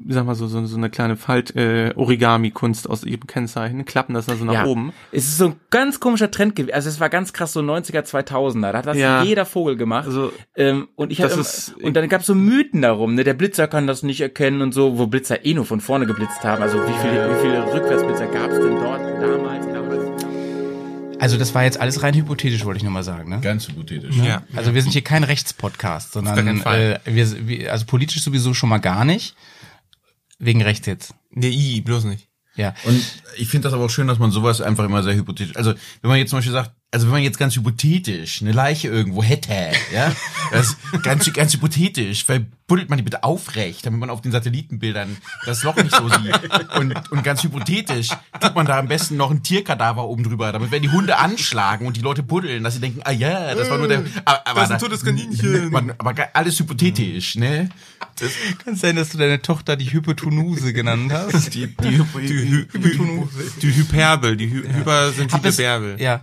sag 0.09 0.25
mal 0.25 0.33
so, 0.35 0.47
so, 0.47 0.65
so 0.65 0.77
eine 0.77 0.89
kleine 0.89 1.15
Falt, 1.15 1.55
äh, 1.55 1.93
Origami-Kunst 1.95 2.89
aus 2.89 3.03
ihrem 3.03 3.27
Kennzeichen, 3.27 3.85
klappen 3.85 4.13
das 4.15 4.25
dann 4.25 4.37
so 4.39 4.45
nach 4.45 4.53
ja. 4.53 4.65
oben. 4.65 4.93
Es 5.11 5.25
ist 5.25 5.37
so 5.37 5.47
ein 5.47 5.55
ganz 5.69 5.99
komischer 5.99 6.31
Trend 6.31 6.55
gewesen. 6.55 6.73
Also 6.73 6.89
es 6.89 6.99
war 6.99 7.09
ganz 7.09 7.33
krass 7.33 7.53
so 7.53 7.59
90er, 7.59 8.01
2000er. 8.01 8.71
Da 8.71 8.77
hat 8.79 8.87
das 8.87 8.97
Ja. 8.97 9.21
jeder 9.23 9.45
Vogel 9.45 9.75
gemacht. 9.77 10.07
Also, 10.07 10.31
ähm, 10.55 10.87
und 10.95 11.11
ich 11.11 11.21
hatte, 11.21 11.39
ist- 11.39 11.75
und 11.81 11.95
dann 11.95 12.09
gab 12.09 12.21
es 12.21 12.27
so 12.27 12.35
Mythen 12.35 12.81
darum, 12.81 13.13
ne? 13.15 13.23
Der 13.23 13.35
Blitzer 13.35 13.67
kann 13.67 13.85
das 13.85 14.01
nicht 14.03 14.21
erkennen 14.21 14.61
und 14.61 14.73
so, 14.73 14.97
wo 14.97 15.07
Blitzer 15.07 15.45
eh 15.45 15.53
nur 15.53 15.65
von 15.65 15.81
vorne 15.81 16.05
geblitzt 16.07 16.43
haben. 16.43 16.63
Also 16.63 16.79
wie 16.79 16.93
viele, 17.01 17.29
wie 17.29 17.41
viele 17.41 17.73
Rückwärtsblitzer 17.73 18.27
gab 18.27 18.49
es 18.51 18.59
denn 18.59 18.75
dort 18.75 19.01
damals? 19.21 19.67
Also 21.23 21.37
das 21.37 21.55
war 21.55 21.63
jetzt 21.63 21.79
alles 21.79 22.03
rein 22.03 22.13
hypothetisch, 22.15 22.65
wollte 22.65 22.79
ich 22.79 22.83
nochmal 22.83 23.05
sagen. 23.05 23.29
Ne? 23.29 23.39
Ganz 23.39 23.69
hypothetisch. 23.69 24.13
Ja. 24.17 24.43
Also 24.57 24.73
wir 24.73 24.81
sind 24.81 24.91
hier 24.91 25.05
kein 25.05 25.23
Rechtspodcast, 25.23 26.11
sondern 26.11 26.35
keinen 26.35 26.61
Fall. 26.61 26.99
äh, 27.05 27.15
wir, 27.15 27.47
wir, 27.47 27.71
also 27.71 27.85
politisch 27.85 28.21
sowieso 28.21 28.53
schon 28.53 28.67
mal 28.67 28.79
gar 28.79 29.05
nicht. 29.05 29.33
Wegen 30.37 30.61
rechts 30.61 30.85
jetzt. 30.85 31.15
Nee, 31.29 31.47
i, 31.47 31.79
bloß 31.79 32.03
nicht. 32.03 32.27
Ja. 32.57 32.75
Und 32.83 33.01
ich 33.37 33.47
finde 33.47 33.69
das 33.69 33.73
aber 33.73 33.85
auch 33.85 33.89
schön, 33.89 34.07
dass 34.07 34.19
man 34.19 34.31
sowas 34.31 34.59
einfach 34.59 34.83
immer 34.83 35.01
sehr 35.01 35.15
hypothetisch. 35.15 35.55
Also 35.55 35.73
wenn 36.01 36.09
man 36.09 36.17
jetzt 36.17 36.31
zum 36.31 36.39
Beispiel 36.39 36.51
sagt, 36.51 36.71
also 36.91 37.05
wenn 37.05 37.13
man 37.13 37.23
jetzt 37.23 37.39
ganz 37.39 37.55
hypothetisch 37.55 38.41
eine 38.41 38.51
Leiche 38.51 38.89
irgendwo 38.89 39.23
hätte, 39.23 39.71
ja, 39.93 40.13
das 40.51 40.71
ist 40.71 41.03
ganz, 41.03 41.31
ganz 41.31 41.53
hypothetisch, 41.53 42.27
weil 42.27 42.47
buddelt 42.67 42.89
man 42.89 42.97
die 42.97 43.03
bitte 43.03 43.23
aufrecht, 43.23 43.85
damit 43.85 43.99
man 43.99 44.09
auf 44.09 44.21
den 44.21 44.31
Satellitenbildern 44.31 45.17
das 45.45 45.63
Loch 45.63 45.75
nicht 45.75 45.95
so 45.95 46.07
sieht. 46.07 46.75
Und, 46.77 47.11
und 47.11 47.23
ganz 47.23 47.43
hypothetisch 47.43 48.09
tut 48.39 48.55
man 48.55 48.65
da 48.65 48.79
am 48.79 48.87
besten 48.87 49.17
noch 49.17 49.31
ein 49.31 49.43
Tierkadaver 49.43 50.05
oben 50.05 50.23
drüber, 50.23 50.51
damit 50.51 50.71
wenn 50.71 50.81
die 50.81 50.89
Hunde 50.89 51.17
anschlagen 51.17 51.85
und 51.85 51.97
die 51.97 52.01
Leute 52.01 52.23
buddeln, 52.23 52.63
dass 52.63 52.75
sie 52.75 52.79
denken, 52.79 53.01
ah 53.03 53.11
ja, 53.11 53.53
das 53.53 53.69
war 53.69 53.77
nur 53.77 53.87
der. 53.89 54.03
Aber, 54.25 54.47
aber 54.47 54.59
Das 54.61 54.69
ist 54.69 54.73
ein 54.75 54.79
totes 54.79 55.03
Kaninchen. 55.03 55.71
Man, 55.71 55.93
aber 55.97 56.15
alles 56.33 56.57
hypothetisch, 56.59 57.35
ne? 57.35 57.69
Das, 58.19 58.31
Kann 58.63 58.75
sein, 58.75 58.95
dass 58.95 59.09
du 59.09 59.17
deine 59.17 59.41
Tochter 59.41 59.75
die 59.75 59.91
Hypotonuse 59.91 60.71
genannt 60.73 61.11
hast? 61.11 61.53
die, 61.55 61.67
die, 61.67 61.97
Hypo- 61.99 62.19
Die, 62.19 62.27
Hy 62.27 62.67
Hy 62.73 63.27
die 63.61 63.75
Hyperbel, 63.75 64.37
die 64.37 64.49
Hy 64.49 64.63
hypersensible 64.73 65.33
Hab 65.33 65.45
es- 65.45 65.57
Bärbel. 65.57 66.01
Ja. 66.01 66.21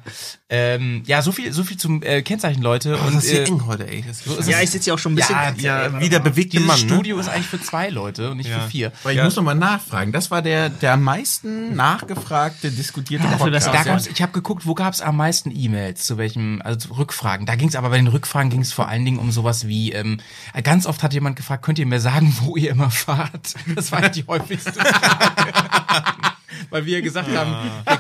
Ähm, 0.53 1.03
ja, 1.07 1.23
so 1.23 1.31
viel, 1.33 1.53
so 1.53 1.63
viel 1.65 1.77
zum 1.77 2.03
äh, 2.03 2.23
Kennzeichen, 2.23 2.63
Leute. 2.63 2.99
Oh, 3.01 3.07
und, 3.07 3.15
das 3.15 3.25
ist 3.25 3.33
äh, 3.33 3.45
eng 3.45 3.67
heute, 3.67 3.89
ey. 3.89 4.05
Das 4.07 4.25
so 4.25 4.37
ist 4.37 4.49
Ja, 4.49 4.61
ich 4.61 4.71
sitze 4.71 4.89
ja 4.89 4.95
auch 4.95 4.99
schon 4.99 5.13
ein 5.13 5.17
bisschen. 5.17 5.37
Ja, 5.59 5.85
Ja, 5.87 6.01
wie 6.01 6.09
der 6.09 6.19
bewegte 6.31 6.57
Dieses 6.57 6.67
Mann, 6.67 6.81
ne? 6.81 6.87
Studio 6.87 7.19
ist 7.19 7.29
eigentlich 7.29 7.47
für 7.47 7.61
zwei 7.61 7.89
Leute 7.91 8.31
und 8.31 8.39
nicht 8.39 8.49
Ja. 8.51 8.61
für 8.61 8.69
vier. 8.71 8.93
Aber 9.03 9.13
ich 9.13 9.23
muss 9.23 9.37
noch 9.37 9.43
mal 9.43 9.55
nachfragen. 9.55 10.13
Das 10.13 10.31
war 10.31 10.43
der, 10.43 10.69
der 10.71 10.95
am 10.95 11.03
meisten 11.03 11.75
nachgefragte, 11.75 12.71
diskutierte 12.71 13.27
Podcast. 13.27 13.67
Da 13.69 13.83
gab's, 13.85 14.07
ich 14.07 14.23
habe 14.23 14.33
geguckt, 14.33 14.67
wo 14.67 14.75
gab 14.75 14.93
es 14.95 15.01
am 15.01 15.17
meisten 15.17 15.51
E-Mails, 15.51 16.05
zu 16.07 16.19
welchem, 16.19 16.61
also 16.65 16.89
zu 16.89 16.95
Rückfragen. 16.95 17.47
Da 17.47 17.55
ging 17.57 17.69
es 17.69 17.77
aber 17.77 17.91
bei 17.91 17.97
den 17.97 18.07
Rückfragen 18.09 18.51
ging 18.51 18.61
es 18.61 18.73
vor 18.73 18.89
allen 18.89 19.05
Dingen 19.05 19.19
um 19.19 19.31
sowas 19.33 19.67
wie, 19.67 19.93
ähm, 19.93 20.19
ganz 20.63 20.87
oft 20.87 21.03
hat 21.03 21.13
jemand 21.13 21.37
gefragt, 21.37 21.65
könnt 21.65 21.79
ihr 21.79 21.87
mir 21.87 22.01
sagen, 22.01 22.35
wo 22.41 22.57
ihr 22.57 22.71
immer 22.71 22.91
fahrt? 22.91 23.55
Das 23.75 23.93
war 23.93 24.09
die 24.09 24.25
häufigste 24.27 24.73
Frage. 24.73 25.53
Weil 26.71 26.87
wir 26.87 27.03
gesagt 27.03 27.35
haben, 27.35 27.53
wir, 27.53 27.95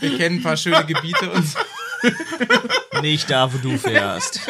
wir, 0.00 0.10
wir 0.10 0.18
kennen 0.18 0.38
ein 0.38 0.42
paar 0.42 0.56
schöne 0.56 0.84
Gebiete 0.84 1.30
und 1.30 1.46
so. 1.46 1.58
Nicht 3.02 3.30
da, 3.30 3.52
wo 3.52 3.58
du 3.58 3.76
fährst. 3.78 4.40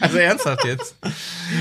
Also 0.00 0.18
ernsthaft 0.18 0.64
jetzt. 0.64 0.96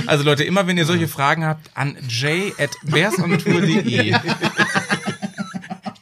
Also 0.06 0.24
Leute, 0.24 0.44
immer 0.44 0.68
wenn 0.68 0.78
ihr 0.78 0.86
solche 0.86 1.08
Fragen 1.08 1.46
habt, 1.46 1.70
an 1.76 1.98
j 2.08 2.54
at 2.60 2.72
bearsontour.de. 2.84 4.16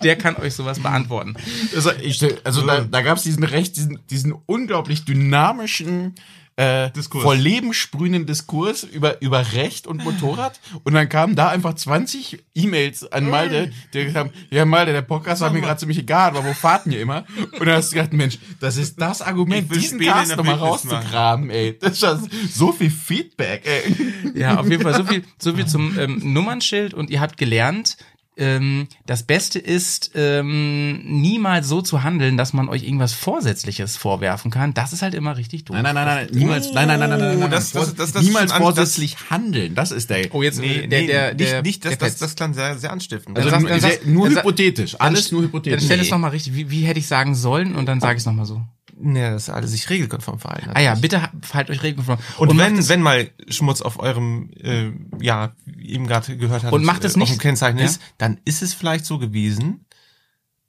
Der 0.03 0.15
kann 0.15 0.37
euch 0.37 0.53
sowas 0.53 0.79
beantworten. 0.79 1.35
Also, 1.75 1.91
ich, 1.91 2.23
also 2.45 2.65
da, 2.65 2.81
da 2.81 3.01
gab 3.01 3.17
es 3.17 3.23
diesen 3.23 3.43
recht, 3.43 3.75
diesen, 3.75 3.99
diesen 4.09 4.33
unglaublich 4.45 5.03
dynamischen, 5.03 6.15
äh, 6.59 6.91
Diskurs. 6.91 7.23
vor 7.23 7.35
Leben 7.35 7.73
sprühenden 7.73 8.25
Diskurs 8.25 8.83
über, 8.83 9.21
über 9.21 9.53
Recht 9.53 9.87
und 9.87 10.03
Motorrad. 10.03 10.59
Und 10.83 10.93
dann 10.93 11.07
kamen 11.07 11.35
da 11.35 11.47
einfach 11.49 11.73
20 11.73 12.43
E-Mails 12.53 13.09
an 13.11 13.29
Malte, 13.29 13.71
die 13.93 14.03
gesagt 14.03 14.17
haben, 14.17 14.31
ja 14.49 14.65
Malte, 14.65 14.91
der 14.91 15.01
Podcast 15.01 15.41
war 15.41 15.51
mir 15.51 15.61
gerade 15.61 15.79
ziemlich 15.79 15.99
egal, 15.99 16.31
aber 16.31 16.43
wo 16.43 16.53
fahrten 16.53 16.91
ihr 16.91 17.01
immer? 17.01 17.25
Und 17.53 17.65
dann 17.65 17.75
hast 17.75 17.91
du 17.91 17.95
gedacht, 17.95 18.11
Mensch, 18.11 18.39
das 18.59 18.75
ist 18.75 18.99
das 18.99 19.21
Argument, 19.21 19.73
diesen 19.73 19.99
Cast 19.99 20.35
nochmal 20.35 20.55
rauszugraben, 20.55 21.49
ey. 21.49 21.77
Das 21.79 21.93
ist 21.93 22.03
das, 22.03 22.21
so 22.51 22.73
viel 22.73 22.89
Feedback, 22.91 23.65
ey. 23.65 24.13
Ja, 24.35 24.59
auf 24.59 24.69
jeden 24.69 24.83
Fall 24.83 24.95
so 24.95 25.05
viel, 25.05 25.23
so 25.37 25.55
viel 25.55 25.65
zum 25.65 25.97
ähm, 25.97 26.19
Nummernschild 26.33 26.93
und 26.93 27.09
ihr 27.09 27.21
habt 27.21 27.37
gelernt, 27.37 27.97
ähm, 28.39 28.87
das 29.05 29.23
Beste 29.23 29.59
ist, 29.59 30.11
ähm, 30.15 31.01
niemals 31.05 31.67
so 31.67 31.81
zu 31.81 32.03
handeln, 32.03 32.37
dass 32.37 32.53
man 32.53 32.69
euch 32.69 32.83
irgendwas 32.83 33.13
Vorsätzliches 33.13 33.97
vorwerfen 33.97 34.49
kann. 34.49 34.73
Das 34.73 34.93
ist 34.93 35.01
halt 35.01 35.13
immer 35.13 35.37
richtig 35.37 35.65
doof. 35.65 35.75
Nein, 35.75 35.83
nein, 35.83 35.95
nein, 35.95 36.05
nein, 36.05 36.27
niemals, 36.31 36.71
nein, 36.73 36.87
nein, 36.87 36.99
nein, 36.99 37.09
nein, 37.09 37.19
nein, 37.19 37.29
nein, 37.29 37.39
nein. 37.41 37.51
das- 37.51 37.71
das- 37.71 37.93
das- 37.95 38.13
das 38.13 38.23
niemals 38.23 38.51
vorsätzlich 38.53 39.17
handeln, 39.29 39.75
das 39.75 39.91
ist 39.91 40.09
der. 40.09 40.33
Oh, 40.33 40.41
jetzt 40.41 40.59
Nee, 40.59 40.87
der, 40.87 41.01
nee, 41.01 41.07
der, 41.07 41.33
nicht, 41.33 41.39
der, 41.51 41.61
nicht 41.61 41.85
das, 41.85 41.97
der 41.97 42.07
das, 42.07 42.17
das 42.17 42.35
klang 42.35 42.53
sehr, 42.53 42.77
sehr 42.77 42.91
anstiftend. 42.91 43.37
Also 43.37 43.49
Dann 43.49 43.61
nur, 43.61 43.69
dann 43.69 43.79
sehr, 43.81 43.99
nur 44.05 44.27
dann 44.29 44.37
hypothetisch, 44.37 44.95
alles 44.99 45.31
nur 45.31 45.41
Dann 45.41 45.49
hypothetisch. 45.49 45.85
stell 45.85 45.99
es 45.99 46.09
nochmal 46.09 46.31
richtig. 46.31 46.55
Wie, 46.55 46.69
wie 46.71 46.81
hätte 46.85 46.99
ich 46.99 47.07
sagen 47.07 47.35
sollen? 47.35 47.75
Und 47.75 47.85
dann 47.85 47.99
sage 47.99 48.15
ich 48.15 48.21
es 48.21 48.25
nochmal 48.25 48.45
so. 48.45 48.61
Nee, 48.99 49.21
das 49.31 49.43
ist 49.43 49.49
alles 49.49 49.71
sich 49.71 49.89
regelkonform 49.89 50.39
verhalten. 50.39 50.71
Ah 50.73 50.79
ja, 50.81 50.95
bitte 50.95 51.21
ha- 51.21 51.31
verhaltet 51.41 51.75
euch 51.77 51.83
regelkonform. 51.83 52.19
Und, 52.37 52.55
macht 52.55 52.59
wenn, 52.77 52.89
wenn 52.89 53.01
mal 53.01 53.29
Schmutz 53.47 53.81
auf 53.81 53.99
eurem, 53.99 54.51
äh, 54.61 54.91
ja, 55.21 55.53
eben 55.81 56.05
gerade 56.07 56.37
gehört 56.37 56.63
habt, 56.63 56.73
Und 56.73 56.83
macht 56.83 57.03
es 57.03 57.13
äh, 57.13 57.15
auf 57.15 57.29
nicht- 57.29 57.33
dem 57.33 57.41
Kennzeichen 57.41 57.77
ja? 57.79 57.85
ist, 57.85 58.01
dann 58.17 58.39
ist 58.45 58.61
es 58.61 58.73
vielleicht 58.73 59.05
so 59.05 59.17
gewesen. 59.19 59.85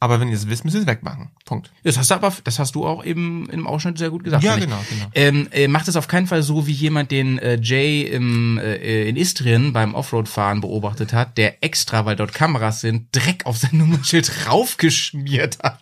Aber 0.03 0.19
wenn 0.19 0.29
ihr 0.29 0.35
es 0.35 0.49
wisst, 0.49 0.65
müsst 0.65 0.77
ihr 0.77 0.81
es 0.81 0.87
wegmachen. 0.87 1.29
Punkt. 1.45 1.71
Das 1.85 1.99
hast 1.99 2.11
du 2.11 2.15
aber, 2.15 2.33
das 2.45 2.59
hast 2.59 2.75
du 2.75 2.87
auch 2.87 3.05
eben 3.05 3.51
im 3.51 3.67
Ausschnitt 3.67 3.99
sehr 3.99 4.09
gut 4.09 4.25
gesagt. 4.25 4.43
Ja, 4.43 4.57
genau, 4.57 4.83
genau. 4.89 5.07
Ähm, 5.15 5.49
äh, 5.51 5.69
macht 5.69 5.89
es 5.89 5.97
auf 5.97 6.09
keinen 6.09 6.27
Fall 6.27 6.43
so, 6.43 6.67
wie 6.67 6.73
jemand 6.73 7.11
den 7.11 7.39
äh, 7.39 7.59
Jay 7.61 8.05
im, 8.05 8.57
äh, 8.57 9.09
in 9.09 9.17
Istrien 9.17 9.75
beim 9.75 9.95
Offroad-Fahren 9.95 10.63
beobachtet 10.63 11.13
hat, 11.13 11.37
der 11.37 11.63
extra, 11.63 12.07
weil 12.07 12.17
dort 12.17 12.33
Kameras 12.33 12.81
sind, 12.81 13.09
Dreck 13.13 13.45
auf 13.45 13.59
sein 13.59 13.73
Nummernschild 13.77 14.49
raufgeschmiert 14.49 15.59
hat. 15.63 15.81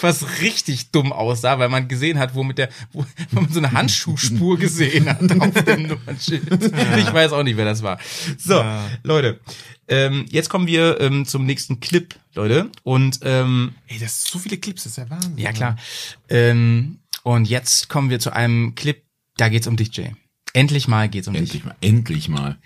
Was 0.00 0.40
richtig 0.42 0.92
dumm 0.92 1.12
aussah, 1.12 1.58
weil 1.58 1.68
man 1.68 1.88
gesehen 1.88 2.20
hat, 2.20 2.36
wo 2.36 2.44
mit 2.44 2.58
der, 2.58 2.68
wo, 2.92 3.04
wo 3.32 3.40
man 3.40 3.50
so 3.50 3.58
eine 3.58 3.72
Handschuhspur 3.72 4.58
gesehen 4.58 5.08
hat 5.08 5.22
auf 5.40 5.64
dem 5.64 5.88
Nummernschild. 5.88 6.46
Ich 6.98 7.12
weiß 7.12 7.32
auch 7.32 7.42
nicht, 7.42 7.56
wer 7.56 7.64
das 7.64 7.82
war. 7.82 7.98
So, 8.38 8.62
Leute. 9.02 9.40
Ähm, 9.88 10.26
jetzt 10.28 10.48
kommen 10.48 10.66
wir 10.66 11.00
ähm, 11.00 11.26
zum 11.26 11.46
nächsten 11.46 11.80
Clip, 11.80 12.14
Leute. 12.34 12.70
Und 12.82 13.20
ähm, 13.22 13.74
Ey, 13.86 13.98
das 13.98 14.18
ist 14.18 14.28
so 14.28 14.38
viele 14.38 14.56
Clips, 14.58 14.84
das 14.84 14.92
ist 14.92 14.98
ja 14.98 15.10
Wahnsinn. 15.10 15.38
ja, 15.38 15.52
klar. 15.52 15.76
Ähm, 16.28 16.98
und 17.22 17.48
jetzt 17.48 17.88
kommen 17.88 18.10
wir 18.10 18.18
zu 18.18 18.32
einem 18.32 18.74
Clip, 18.74 19.02
da 19.36 19.48
geht's 19.48 19.66
um 19.66 19.76
dich, 19.76 19.96
Jay. 19.96 20.14
Endlich 20.56 20.88
mal 20.88 21.10
geht's 21.10 21.28
um 21.28 21.34
dich. 21.34 21.42
Endlich 21.42 21.64
mal. 21.64 21.76
Endlich 21.82 22.28
mal. 22.30 22.56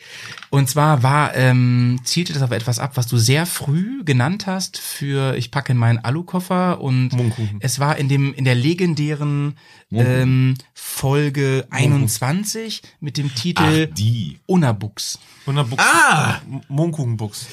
Und 0.48 0.70
zwar 0.70 1.02
war, 1.02 1.34
ähm, 1.34 1.98
zielte 2.04 2.32
das 2.32 2.40
auf 2.40 2.52
etwas 2.52 2.78
ab, 2.78 2.92
was 2.94 3.08
du 3.08 3.16
sehr 3.18 3.46
früh 3.46 4.04
genannt 4.04 4.46
hast 4.46 4.78
für 4.78 5.34
Ich 5.36 5.50
packe 5.50 5.72
in 5.72 5.78
meinen 5.78 5.98
Alukoffer 5.98 6.80
und 6.80 7.10
es 7.58 7.80
war 7.80 7.96
in 7.96 8.08
dem, 8.08 8.32
in 8.32 8.44
der 8.44 8.54
legendären 8.54 9.56
ähm, 9.90 10.54
Folge 10.72 11.66
21 11.70 12.82
mit 13.00 13.16
dem 13.16 13.34
Titel 13.34 13.88
Ach, 13.90 13.94
die. 13.96 14.38
Unabuchs. 14.46 15.18
Wunderbuchs. 15.46 15.82
Ah! 15.82 16.40
Mohnkuchenbuchs. 16.68 17.48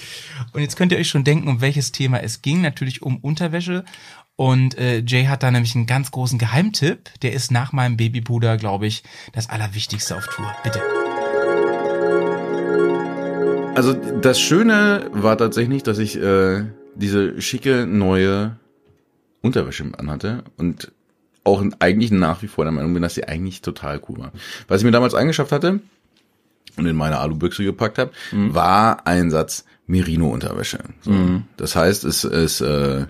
Und 0.53 0.61
jetzt 0.61 0.75
könnt 0.75 0.91
ihr 0.91 0.99
euch 0.99 1.07
schon 1.07 1.23
denken, 1.23 1.47
um 1.47 1.61
welches 1.61 1.91
Thema 1.91 2.21
es 2.21 2.43
ging. 2.43 2.61
Natürlich 2.61 3.01
um 3.01 3.17
Unterwäsche. 3.17 3.85
Und 4.37 4.77
äh, 4.77 4.99
Jay 4.99 5.25
hat 5.25 5.41
da 5.41 5.49
nämlich 5.49 5.75
einen 5.75 5.87
ganz 5.87 6.11
großen 6.11 6.37
Geheimtipp. 6.37 7.09
Der 7.23 7.33
ist 7.33 7.51
nach 7.51 7.73
meinem 7.73 7.97
Babypuder, 7.97 8.57
glaube 8.57 8.85
ich, 8.85 9.03
das 9.33 9.49
Allerwichtigste 9.49 10.15
auf 10.15 10.27
Tour. 10.27 10.55
Bitte. 10.63 10.79
Also 13.75 13.93
das 13.93 14.39
Schöne 14.39 15.09
war 15.11 15.39
tatsächlich, 15.39 15.81
dass 15.81 15.97
ich 15.97 16.21
äh, 16.21 16.65
diese 16.93 17.41
schicke 17.41 17.87
neue 17.87 18.57
Unterwäsche 19.41 19.85
anhatte 19.97 20.43
und 20.55 20.91
auch 21.43 21.63
eigentlich 21.79 22.11
nach 22.11 22.43
wie 22.43 22.47
vor 22.47 22.65
der 22.65 22.71
Meinung 22.71 22.93
bin, 22.93 23.01
dass 23.01 23.15
sie 23.15 23.27
eigentlich 23.27 23.61
total 23.61 23.99
cool 24.07 24.19
war. 24.19 24.31
Was 24.67 24.81
ich 24.81 24.85
mir 24.85 24.91
damals 24.91 25.15
angeschafft 25.15 25.51
hatte 25.51 25.79
und 26.75 26.85
in 26.85 26.95
meine 26.95 27.17
Alubüchse 27.17 27.63
gepackt 27.63 27.97
habe, 27.97 28.11
war 28.31 29.07
ein 29.07 29.31
Satz 29.31 29.65
Merino-Unterwäsche. 29.87 30.79
So. 31.01 31.41
Das 31.55 31.75
heißt, 31.75 32.03
es 32.03 32.23
ist 32.23 32.61
äh, 32.61 33.07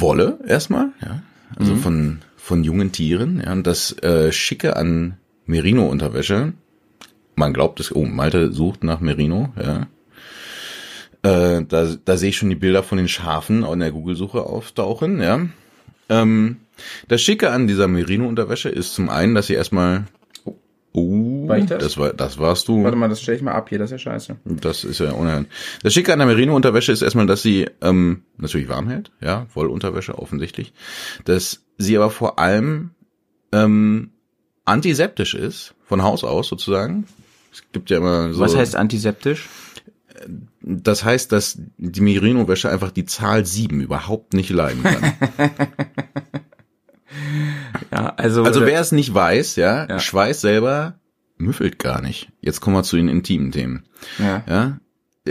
Wolle 0.00 0.38
erstmal, 0.46 0.90
ja, 1.02 1.22
also 1.56 1.76
von 1.76 2.20
von 2.42 2.64
jungen 2.64 2.90
Tieren. 2.90 3.40
Ja, 3.44 3.52
und 3.52 3.66
das 3.66 3.96
äh, 4.02 4.32
Schicke 4.32 4.74
an 4.76 5.16
Merino-Unterwäsche, 5.46 6.54
man 7.36 7.54
glaubt 7.54 7.78
es, 7.78 7.94
oh, 7.94 8.04
Malte 8.04 8.52
sucht 8.52 8.82
nach 8.82 9.00
Merino, 9.00 9.52
ja. 9.56 9.86
Äh, 11.22 11.64
da, 11.68 11.94
da 12.04 12.16
sehe 12.16 12.30
ich 12.30 12.36
schon 12.36 12.50
die 12.50 12.56
Bilder 12.56 12.82
von 12.82 12.98
den 12.98 13.06
Schafen 13.06 13.62
in 13.64 13.78
der 13.78 13.92
Google-Suche 13.92 14.42
auftauchen, 14.42 15.20
ja. 15.22 15.46
Ähm, 16.08 16.56
das 17.06 17.22
Schicke 17.22 17.50
an 17.50 17.68
dieser 17.68 17.86
Merino-Unterwäsche 17.86 18.70
ist 18.70 18.94
zum 18.94 19.08
einen, 19.08 19.36
dass 19.36 19.46
sie 19.46 19.54
erstmal 19.54 20.06
Oh, 20.94 21.48
War 21.48 21.56
ich 21.58 21.66
das? 21.66 21.82
das 21.82 21.96
war 21.96 22.12
das 22.12 22.38
warst 22.38 22.68
du. 22.68 22.84
Warte 22.84 22.96
mal, 22.96 23.08
das 23.08 23.22
stelle 23.22 23.38
ich 23.38 23.42
mal 23.42 23.52
ab 23.52 23.70
hier, 23.70 23.78
das 23.78 23.86
ist 23.90 23.92
ja 23.92 23.98
scheiße. 23.98 24.36
Das 24.44 24.84
ist 24.84 24.98
ja 24.98 25.12
unerhört. 25.12 25.46
Das 25.82 25.94
Schicke 25.94 26.12
an 26.12 26.18
der 26.18 26.28
Merino-Unterwäsche 26.28 26.92
ist 26.92 27.00
erstmal, 27.00 27.26
dass 27.26 27.42
sie 27.42 27.66
ähm, 27.80 28.24
natürlich 28.36 28.68
warm 28.68 28.88
hält, 28.88 29.10
ja, 29.20 29.46
Wollunterwäsche 29.54 30.18
offensichtlich, 30.18 30.74
dass 31.24 31.62
sie 31.78 31.96
aber 31.96 32.10
vor 32.10 32.38
allem 32.38 32.90
ähm, 33.52 34.10
antiseptisch 34.66 35.34
ist, 35.34 35.74
von 35.84 36.02
Haus 36.02 36.24
aus 36.24 36.48
sozusagen. 36.48 37.06
Es 37.52 37.62
gibt 37.72 37.88
ja 37.88 37.96
immer 37.96 38.32
so. 38.34 38.40
Was 38.40 38.54
heißt 38.54 38.76
antiseptisch? 38.76 39.48
Das 40.60 41.04
heißt, 41.04 41.32
dass 41.32 41.58
die 41.78 42.00
Merino-Wäsche 42.00 42.68
einfach 42.68 42.90
die 42.90 43.06
Zahl 43.06 43.46
7 43.46 43.80
überhaupt 43.80 44.34
nicht 44.34 44.50
leiden 44.50 44.82
kann. 44.82 45.14
Ja, 48.18 48.24
also, 48.24 48.44
Also 48.44 48.64
wer 48.66 48.80
es 48.80 48.92
nicht 48.92 49.12
weiß, 49.12 49.56
ja, 49.56 49.86
Ja. 49.88 49.98
Schweiß 49.98 50.40
selber 50.40 50.94
müffelt 51.38 51.78
gar 51.78 52.00
nicht. 52.02 52.30
Jetzt 52.40 52.60
kommen 52.60 52.76
wir 52.76 52.82
zu 52.82 52.96
den 52.96 53.08
intimen 53.08 53.52
Themen. 53.52 53.84
ja. 54.18 54.42
Ja. 54.48 54.78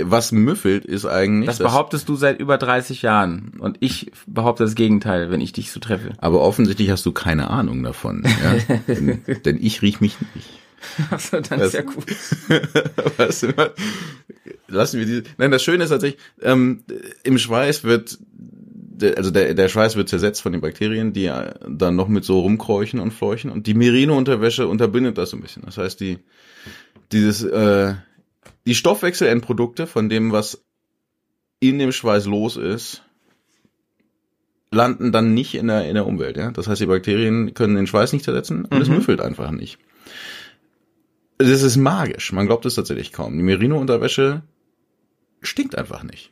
Was 0.06 0.32
müffelt 0.32 0.86
ist 0.86 1.06
eigentlich. 1.06 1.48
Das 1.48 1.58
behauptest 1.60 2.08
du 2.08 2.16
seit 2.16 2.40
über 2.40 2.58
30 2.58 3.02
Jahren. 3.02 3.52
Und 3.60 3.76
ich 3.82 4.10
behaupte 4.26 4.64
das 4.64 4.76
Gegenteil, 4.76 5.32
wenn 5.32 5.42
ich 5.42 5.52
dich 5.52 5.70
so 5.74 5.82
treffe. 5.82 6.14
Aber 6.20 6.40
offensichtlich 6.40 6.90
hast 6.92 7.06
du 7.06 7.12
keine 7.12 7.50
Ahnung 7.50 7.84
davon. 7.84 8.24
Ja? 8.24 8.78
denn, 8.88 9.22
denn 9.44 9.58
ich 9.62 9.82
riech 9.82 10.00
mich 10.00 10.16
nicht. 10.34 10.48
Also, 11.12 11.42
dann 11.42 11.60
Das- 11.60 11.68
ist 11.68 11.74
ja 11.74 11.82
gut. 11.82 12.06
Weißt 13.18 13.44
du, 13.44 13.48
lassen 14.70 15.00
wir 15.00 15.06
diese. 15.06 15.24
Nein, 15.38 15.52
das 15.52 15.62
Schöne 15.62 15.84
ist 15.84 15.90
tatsächlich, 15.90 16.22
ähm, 16.42 16.84
im 17.24 17.38
Schweiß 17.38 17.84
wird, 17.84 18.18
also 19.02 19.32
der, 19.32 19.54
der 19.54 19.68
Schweiß 19.68 19.96
wird 19.96 20.10
zersetzt 20.10 20.42
von 20.42 20.52
den 20.52 20.62
Bakterien, 20.62 21.14
die 21.14 21.32
dann 21.68 21.96
noch 21.96 22.08
mit 22.08 22.24
so 22.24 22.40
rumkräuchen 22.40 23.00
und 23.00 23.12
fleuchen. 23.12 23.52
Und 23.52 23.68
die 23.68 23.74
Merino-Unterwäsche 23.74 24.68
unterbindet 24.68 25.18
das 25.18 25.32
so 25.32 25.38
ein 25.38 25.42
bisschen. 25.42 25.64
Das 25.66 25.78
heißt, 25.78 26.00
die, 26.00 26.20
dieses, 27.12 27.44
äh, 27.44 27.96
die 28.66 28.76
Stoffwechselendprodukte 28.76 29.88
von 29.88 30.10
dem, 30.10 30.32
was 30.32 30.64
in 31.60 31.80
dem 31.80 31.92
Schweiß 31.92 32.26
los 32.26 32.58
ist, 32.58 33.04
landen 34.72 35.12
dann 35.12 35.34
nicht 35.34 35.56
in 35.56 35.68
der, 35.68 35.88
in 35.88 35.96
der 35.96 36.08
Umwelt. 36.08 36.38
Ja? 36.38 36.52
Das 36.52 36.68
heißt, 36.68 36.82
die 36.82 36.86
Bakterien 36.86 37.54
können 37.54 37.76
den 37.76 37.88
Schweiß 37.88 38.14
nicht 38.14 38.26
zersetzen 38.26 38.66
und 38.66 38.82
es 38.82 38.90
müffelt 38.90 39.22
einfach 39.22 39.52
nicht. 39.52 39.78
Das 41.38 41.64
ist 41.64 41.78
magisch. 41.78 42.32
Man 42.32 42.46
glaubt 42.46 42.66
es 42.66 42.76
tatsächlich 42.76 43.12
kaum. 43.12 43.36
Die 43.36 43.44
Merino-Unterwäsche 43.44 44.44
stinkt 45.42 45.78
einfach 45.78 46.04
nicht. 46.04 46.32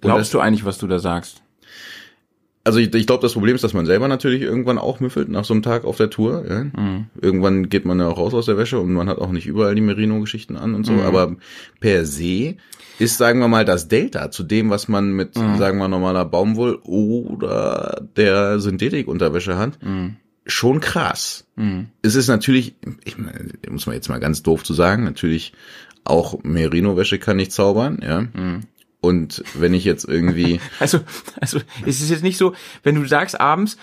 Glaubst 0.00 0.34
du 0.34 0.40
eigentlich, 0.40 0.64
was 0.64 0.78
du 0.78 0.86
da 0.86 0.98
sagst? 0.98 1.42
Also 2.64 2.78
ich, 2.78 2.94
ich 2.94 3.06
glaube, 3.06 3.22
das 3.22 3.32
Problem 3.32 3.56
ist, 3.56 3.64
dass 3.64 3.74
man 3.74 3.86
selber 3.86 4.06
natürlich 4.06 4.40
irgendwann 4.42 4.78
auch 4.78 5.00
müffelt 5.00 5.28
nach 5.28 5.44
so 5.44 5.52
einem 5.52 5.62
Tag 5.62 5.84
auf 5.84 5.96
der 5.96 6.10
Tour. 6.10 6.44
Ja? 6.48 6.64
Mhm. 6.64 7.06
Irgendwann 7.20 7.68
geht 7.68 7.84
man 7.84 7.98
ja 7.98 8.06
auch 8.08 8.18
raus 8.18 8.34
aus 8.34 8.46
der 8.46 8.56
Wäsche 8.56 8.78
und 8.78 8.92
man 8.92 9.08
hat 9.08 9.18
auch 9.18 9.32
nicht 9.32 9.46
überall 9.46 9.74
die 9.74 9.80
Merino-Geschichten 9.80 10.56
an 10.56 10.74
und 10.74 10.84
so. 10.84 10.92
Mhm. 10.92 11.00
Aber 11.00 11.36
per 11.80 12.06
se 12.06 12.54
ist, 13.00 13.18
sagen 13.18 13.40
wir 13.40 13.48
mal, 13.48 13.64
das 13.64 13.88
Delta 13.88 14.30
zu 14.30 14.44
dem, 14.44 14.70
was 14.70 14.86
man 14.86 15.10
mit, 15.12 15.36
Mhm. 15.36 15.58
sagen 15.58 15.78
wir, 15.78 15.88
normaler 15.88 16.24
Baumwoll 16.24 16.76
oder 16.84 18.02
der 18.16 18.60
Synthetik-Unterwäsche 18.60 19.56
hat, 19.58 19.82
Mhm. 19.82 20.16
schon 20.46 20.78
krass. 20.80 21.46
Mhm. 21.56 21.88
Es 22.02 22.14
ist 22.14 22.28
natürlich, 22.28 22.74
ich 23.04 23.18
meine, 23.18 23.48
muss 23.70 23.86
man 23.86 23.96
jetzt 23.96 24.08
mal 24.08 24.20
ganz 24.20 24.42
doof 24.44 24.62
zu 24.62 24.72
sagen, 24.74 25.02
natürlich 25.02 25.52
auch 26.04 26.42
Merino-Wäsche 26.44 27.18
kann 27.18 27.36
nicht 27.38 27.50
zaubern, 27.52 27.98
ja. 28.02 28.26
Und 29.02 29.42
wenn 29.54 29.74
ich 29.74 29.84
jetzt 29.84 30.04
irgendwie, 30.04 30.60
Also, 30.78 31.00
also, 31.40 31.58
es 31.84 32.00
ist 32.00 32.08
jetzt 32.08 32.22
nicht 32.22 32.38
so, 32.38 32.54
wenn 32.84 32.94
du 32.94 33.04
sagst 33.04 33.40
abends, 33.40 33.76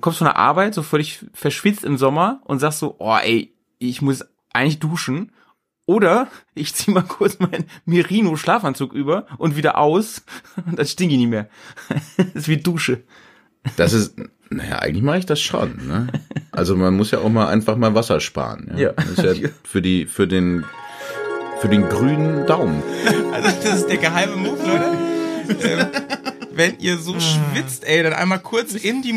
kommst 0.00 0.18
von 0.18 0.26
der 0.26 0.36
Arbeit, 0.36 0.74
so 0.74 0.84
völlig 0.84 1.26
verschwitzt 1.34 1.82
im 1.82 1.98
Sommer 1.98 2.40
und 2.44 2.60
sagst 2.60 2.78
so, 2.78 2.94
oh 3.00 3.16
ey, 3.16 3.52
ich 3.80 4.00
muss 4.00 4.24
eigentlich 4.52 4.78
duschen. 4.78 5.32
Oder 5.86 6.28
ich 6.54 6.72
zieh 6.72 6.92
mal 6.92 7.02
kurz 7.02 7.40
meinen 7.40 7.64
Merino-Schlafanzug 7.84 8.92
über 8.92 9.26
und 9.38 9.56
wieder 9.56 9.76
aus 9.76 10.22
und 10.66 10.78
dann 10.78 10.86
stinke 10.86 11.14
ich 11.14 11.20
nicht 11.20 11.30
mehr. 11.30 11.48
das 12.16 12.26
ist 12.34 12.48
wie 12.48 12.58
Dusche. 12.58 13.02
das 13.76 13.92
ist, 13.92 14.14
naja, 14.50 14.78
eigentlich 14.78 15.02
mache 15.02 15.18
ich 15.18 15.26
das 15.26 15.40
schon, 15.40 15.84
ne? 15.88 16.06
Also 16.52 16.76
man 16.76 16.94
muss 16.94 17.10
ja 17.10 17.18
auch 17.18 17.28
mal 17.28 17.48
einfach 17.48 17.76
mal 17.76 17.96
Wasser 17.96 18.20
sparen. 18.20 18.70
Ja. 18.74 18.78
Ja. 18.78 18.92
Das 18.92 19.10
ist 19.10 19.22
ja 19.24 19.48
für 19.64 19.82
die, 19.82 20.06
für 20.06 20.28
den, 20.28 20.64
für 21.60 21.68
den 21.68 21.88
grünen 21.88 22.46
Daumen. 22.46 22.82
Also 23.32 23.50
das 23.62 23.78
ist 23.80 23.88
der 23.88 23.96
geheime 23.96 24.36
Move, 24.36 24.58
Leute. 24.66 24.98
ähm, 25.62 25.86
wenn 26.52 26.78
ihr 26.78 26.98
so 26.98 27.18
schwitzt, 27.18 27.84
ey, 27.84 28.02
dann 28.02 28.12
einmal 28.12 28.40
kurz 28.40 28.74
in 28.74 29.00
die 29.02 29.12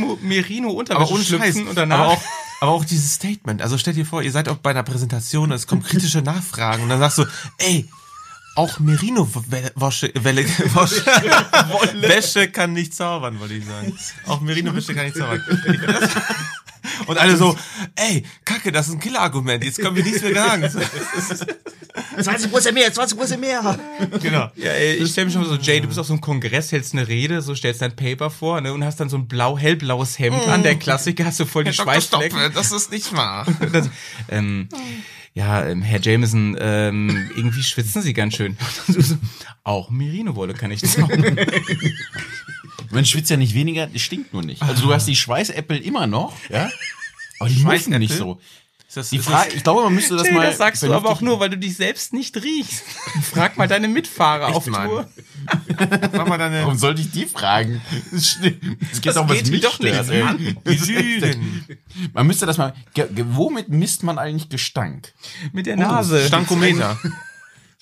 ohne 1.12 1.24
Scheiß. 1.24 1.28
schlüpfen 1.28 1.68
und 1.68 1.78
danach... 1.78 2.00
Aber 2.00 2.08
auch, 2.10 2.22
aber 2.62 2.72
auch 2.72 2.86
dieses 2.86 3.16
Statement. 3.16 3.62
Also 3.62 3.78
stell 3.78 3.94
dir 3.94 4.06
vor, 4.06 4.22
ihr 4.22 4.32
seid 4.32 4.48
auch 4.48 4.58
bei 4.58 4.70
einer 4.70 4.84
Präsentation 4.84 5.50
und 5.50 5.56
es 5.56 5.68
kommen 5.68 5.84
kritische 5.84 6.22
Nachfragen 6.22 6.84
und 6.84 6.90
dann 6.90 7.00
sagst 7.00 7.18
du, 7.18 7.26
ey, 7.58 7.90
auch 8.56 8.80
Merino-Wäsche, 8.80 10.12
Welle, 10.16 10.46
Wäsche, 10.46 11.04
Wäsche 12.02 12.48
kann 12.50 12.72
nicht 12.74 12.94
zaubern, 12.94 13.40
wollte 13.40 13.56
ich 13.56 13.66
sagen. 13.66 13.98
Auch 14.28 14.42
Merino-Wäsche 14.42 14.94
kann 14.94 15.06
nicht 15.06 15.18
zaubern. 15.18 15.44
Das- 16.84 16.92
Und 17.08 17.18
alle 17.18 17.38
so, 17.38 17.58
ey, 17.96 18.24
Kacke, 18.46 18.72
das 18.72 18.88
ist 18.88 18.94
ein 18.96 19.00
Killerargument, 19.00 19.64
jetzt 19.64 19.80
können 19.80 19.96
wir 19.96 20.04
nichts 20.04 20.22
mehr 20.22 20.34
sagen. 20.36 20.70
20 22.22 22.52
Prozent 22.52 22.74
mehr, 22.76 22.92
20 22.92 23.18
Prozent 23.18 23.42
mehr. 23.42 23.80
Genau. 24.22 24.50
Ja, 24.56 24.72
ey, 24.72 24.96
ich 24.96 25.12
stell 25.12 25.26
mich 25.26 25.34
schon 25.34 25.44
mal 25.44 25.50
so, 25.50 25.56
Jay, 25.56 25.80
du 25.80 25.88
bist 25.88 26.00
auf 26.00 26.08
so 26.08 26.14
einem 26.14 26.22
Kongress, 26.22 26.72
hältst 26.72 26.94
eine 26.94 27.08
Rede, 27.08 27.42
so 27.42 27.54
stellst 27.56 27.82
dein 27.82 27.96
Paper 27.96 28.30
vor 28.30 28.60
ne, 28.62 28.74
und 28.74 28.84
hast 28.84 29.00
dann 29.00 29.10
so 29.10 29.18
ein 29.18 29.28
blau, 29.28 29.58
hellblaues 29.58 30.18
Hemd 30.20 30.48
an, 30.48 30.64
der 30.64 30.76
Klassiker, 30.76 31.26
hast 31.26 31.40
du 31.40 31.46
voll 31.46 31.64
die 31.64 31.70
Herr 31.72 31.86
Dr. 31.86 31.94
Schweißflecken. 31.94 32.40
Stopp, 32.40 32.54
das 32.54 32.72
ist 32.72 32.92
nicht 32.92 33.14
wahr. 33.16 33.46
Das, 33.72 33.90
ähm, 34.30 34.68
ja, 35.36 35.66
ähm, 35.66 35.82
Herr 35.82 36.00
Jameson, 36.02 36.56
ähm, 36.60 37.30
irgendwie 37.36 37.64
schwitzen 37.64 38.02
Sie 38.04 38.14
ganz 38.14 38.36
schön. 38.36 38.56
Auch 39.64 39.90
Merino-Wolle 39.90 40.54
kann 40.54 40.70
ich 40.72 40.84
zaubern. 40.84 41.38
Man 42.94 43.06
schwitzt 43.06 43.30
ja 43.30 43.38
nicht 43.38 43.54
weniger, 43.54 43.88
es 43.94 44.02
stinkt 44.02 44.34
nur 44.34 44.44
nicht. 44.44 44.62
Also 44.62 44.84
du 44.86 44.94
hast 44.94 45.08
die 45.08 45.16
Schweißäppel 45.16 45.78
immer 45.78 46.08
noch, 46.08 46.36
ja? 46.50 46.70
Aber 47.40 47.50
die 47.50 47.60
muffen 47.64 47.98
nicht 48.00 48.14
so. 48.14 48.40
Ist 48.88 48.98
das, 48.98 49.10
Die 49.10 49.18
Frage, 49.18 49.54
ich 49.56 49.64
glaube, 49.64 49.82
man 49.82 49.96
müsste 49.96 50.16
das 50.16 50.28
Jay, 50.28 50.34
mal. 50.36 50.46
das 50.46 50.58
sagst 50.60 50.84
du 50.84 50.94
aber 50.94 51.10
auch 51.10 51.22
nur, 51.22 51.40
weil 51.40 51.50
du 51.50 51.58
dich 51.58 51.76
selbst 51.76 52.14
nicht 52.14 52.38
riechst. 52.38 52.84
Frag 53.24 53.58
mal 53.58 53.68
deine 53.68 53.88
Mitfahrer 53.88 54.56
auf 54.56 54.68
Mann. 54.68 54.88
Tour. 54.88 55.10
das, 55.68 56.12
sag 56.12 56.28
mal 56.28 56.38
deine, 56.38 56.62
Warum 56.62 56.78
sollte 56.78 57.02
ich 57.02 57.10
die 57.10 57.26
fragen? 57.26 57.82
Es 58.12 58.38
geht 58.40 58.62
Das 59.04 59.18
auch 59.18 59.28
was 59.28 59.38
geht 59.38 59.50
mich 59.50 59.62
doch 59.62 59.80
nicht. 59.80 59.96
stört, 59.96 60.40
Lügen. 60.40 61.66
Man 62.14 62.28
müsste 62.28 62.46
das 62.46 62.60
mal. 62.60 62.76
Womit 63.32 63.70
misst 63.70 64.04
man 64.04 64.20
eigentlich 64.20 64.50
Gestank? 64.50 65.12
Mit 65.54 65.66
der 65.66 65.76
Nase. 65.78 66.28
Stankometer. 66.28 67.00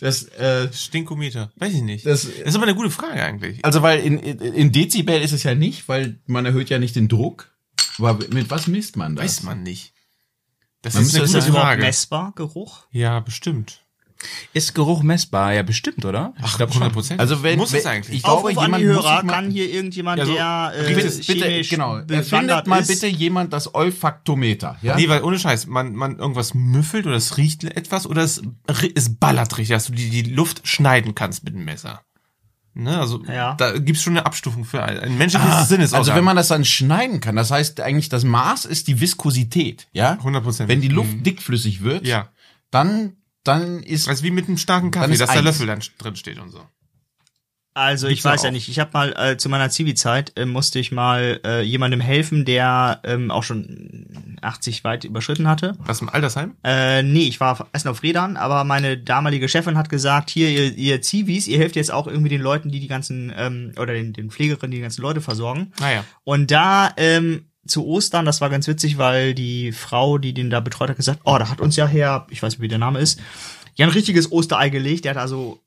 Das, 0.01 0.23
äh, 0.29 0.67
Stinkometer. 0.73 1.51
Weiß 1.55 1.73
ich 1.73 1.83
nicht. 1.83 2.05
Das- 2.05 2.23
Das, 2.23 2.31
ist 2.33 2.55
aber 2.55 2.63
eine 2.65 2.75
gute 2.75 2.89
Frage 2.89 3.23
eigentlich. 3.23 3.63
also 3.63 3.81
weil 3.81 3.99
in, 4.01 4.17
in, 4.19 4.71
Dezibel 4.71 5.21
ist 5.21 5.31
es 5.31 5.43
ja 5.43 5.55
nicht, 5.55 5.87
weil 5.87 6.19
man 6.25 6.45
erhöht 6.45 6.69
ja 6.69 6.79
nicht 6.79 6.95
den 6.95 7.07
Druck. 7.07 7.55
Aber 7.99 8.17
mit 8.29 8.49
was 8.49 8.67
misst 8.67 8.97
man 8.97 9.15
das? 9.15 9.23
Weiß 9.25 9.43
man 9.43 9.61
nicht. 9.63 9.93
Das 10.81 10.95
Man 10.95 11.03
ist 11.03 11.13
eine 11.15 11.25
gute 11.25 11.37
das 11.37 11.47
Frage. 11.47 11.81
messbar, 11.83 12.33
Geruch? 12.35 12.87
Ja, 12.91 13.19
bestimmt. 13.19 13.80
Ist 14.53 14.75
Geruch 14.75 15.03
messbar? 15.03 15.53
Ja, 15.53 15.63
bestimmt, 15.63 16.05
oder? 16.05 16.33
Ach, 16.41 16.51
ich 16.51 16.57
glaube 16.57 16.71
100 16.73 16.93
Prozent. 16.93 17.19
Also 17.19 17.43
wenn, 17.43 17.57
muss 17.57 17.71
wenn 17.71 17.79
es 17.79 17.85
eigentlich. 17.85 18.17
ich 18.17 18.23
glaube, 18.23 18.49
Aufruf 18.49 18.51
die 18.53 18.61
jemand 18.61 18.85
muss 18.85 19.03
mal- 19.03 19.25
kann 19.27 19.51
hier 19.51 19.71
irgendjemand, 19.73 20.19
Ja, 20.19 20.25
so, 20.25 20.33
der 20.33 20.73
äh, 20.89 20.93
bitte, 20.93 21.09
bitte, 21.09 21.21
chemisch 21.45 21.69
genau. 21.69 21.97
Erfindet 21.97 22.67
mal 22.67 22.79
ist, 22.81 22.87
bitte 22.87 23.07
jemand 23.07 23.53
das 23.53 23.73
Olfaktometer. 23.73 24.77
Ja? 24.81 24.95
Nee, 24.95 25.09
weil 25.09 25.23
ohne 25.23 25.39
Scheiß, 25.39 25.67
man, 25.67 25.93
man 25.95 26.17
irgendwas 26.19 26.53
müffelt 26.53 27.05
oder 27.07 27.15
es 27.15 27.37
riecht 27.37 27.63
etwas 27.63 28.05
oder 28.07 28.21
es, 28.23 28.41
es 28.95 29.15
ballert 29.17 29.57
richtig, 29.57 29.75
dass 29.75 29.87
du 29.87 29.93
die, 29.93 30.09
die 30.09 30.23
Luft 30.31 30.67
schneiden 30.67 31.15
kannst 31.15 31.43
mit 31.43 31.53
dem 31.53 31.65
Messer. 31.65 32.01
Ne, 32.73 32.97
also 32.97 33.21
Ja. 33.25 33.55
da 33.55 33.77
gibt's 33.77 34.01
schon 34.01 34.13
eine 34.15 34.25
Abstufung 34.25 34.63
für 34.63 34.81
ein, 34.81 35.17
menschliches 35.17 35.67
Sinnes. 35.67 35.93
also 35.93 36.15
wenn 36.15 36.23
man 36.23 36.37
das 36.37 36.47
dann 36.47 36.63
schneiden 36.63 37.19
kann, 37.19 37.35
das 37.35 37.51
heißt 37.51 37.81
eigentlich 37.81 38.07
das 38.07 38.23
Maß 38.23 38.63
ist 38.63 38.87
die 38.87 39.01
Viskosität, 39.01 39.87
ja? 39.91 40.13
100%. 40.23 40.69
Wenn 40.69 40.79
die 40.79 40.87
Luft 40.87 41.25
dickflüssig 41.25 41.81
wird, 41.83 42.07
ja, 42.07 42.29
dann 42.69 43.17
dann 43.43 43.81
ist 43.83 44.07
also 44.07 44.23
wie 44.23 44.31
mit 44.31 44.47
einem 44.47 44.57
starken 44.57 44.91
Kaffee, 44.91 45.17
dass 45.17 45.29
der 45.29 45.29
eins. 45.29 45.45
Löffel 45.45 45.67
dann 45.67 45.81
drin 45.97 46.15
steht 46.15 46.39
und 46.39 46.51
so. 46.51 46.61
Also 47.73 48.07
ich 48.07 48.15
Gibt's 48.15 48.23
ja 48.25 48.31
weiß 48.31 48.43
ja 48.43 48.49
auch. 48.49 48.53
nicht. 48.53 48.67
Ich 48.67 48.79
habe 48.79 48.89
mal 48.93 49.13
äh, 49.17 49.37
zu 49.37 49.47
meiner 49.47 49.69
Zivi-Zeit 49.69 50.33
äh, 50.37 50.45
musste 50.45 50.77
ich 50.79 50.91
mal 50.91 51.39
äh, 51.45 51.61
jemandem 51.61 52.01
helfen, 52.01 52.43
der 52.43 52.99
ähm, 53.05 53.31
auch 53.31 53.43
schon 53.43 54.37
80 54.41 54.83
weit 54.83 55.05
überschritten 55.05 55.47
hatte. 55.47 55.77
Was 55.79 56.01
im 56.01 56.09
Altersheim? 56.09 56.55
Äh, 56.65 57.01
nee, 57.03 57.23
ich 57.23 57.39
war 57.39 57.69
erst 57.71 57.87
auf 57.87 58.03
Rädern, 58.03 58.35
aber 58.35 58.65
meine 58.65 58.97
damalige 58.97 59.47
Chefin 59.47 59.77
hat 59.77 59.87
gesagt, 59.87 60.29
hier 60.29 60.49
ihr, 60.49 60.77
ihr 60.77 61.01
Zivis, 61.01 61.47
ihr 61.47 61.59
helft 61.59 61.77
jetzt 61.77 61.93
auch 61.93 62.07
irgendwie 62.07 62.29
den 62.29 62.41
Leuten, 62.41 62.71
die 62.71 62.81
die 62.81 62.89
ganzen 62.89 63.31
ähm, 63.37 63.71
oder 63.79 63.93
den, 63.93 64.11
den 64.11 64.31
Pflegerinnen, 64.31 64.71
die 64.71 64.77
die 64.77 64.83
ganzen 64.83 65.01
Leute 65.01 65.21
versorgen. 65.21 65.71
Naja. 65.79 66.03
Und 66.25 66.51
da 66.51 66.91
ähm, 66.97 67.45
zu 67.65 67.85
Ostern, 67.85 68.25
das 68.25 68.41
war 68.41 68.49
ganz 68.49 68.67
witzig, 68.67 68.97
weil 68.97 69.33
die 69.33 69.71
Frau, 69.71 70.17
die 70.17 70.33
den 70.33 70.49
da 70.49 70.59
betreut 70.59 70.89
hat, 70.89 70.97
gesagt, 70.97 71.21
oh, 71.25 71.37
da 71.37 71.49
hat 71.49 71.61
uns 71.61 71.75
ja 71.75 71.87
Herr, 71.87 72.25
ich 72.29 72.41
weiß 72.41 72.53
nicht, 72.53 72.61
wie 72.61 72.67
der 72.67 72.79
Name 72.79 72.99
ist, 72.99 73.19
ja 73.75 73.85
ein 73.85 73.91
richtiges 73.91 74.31
Osterei 74.31 74.69
gelegt. 74.69 75.05
Der 75.05 75.11
hat 75.11 75.21
also, 75.21 75.59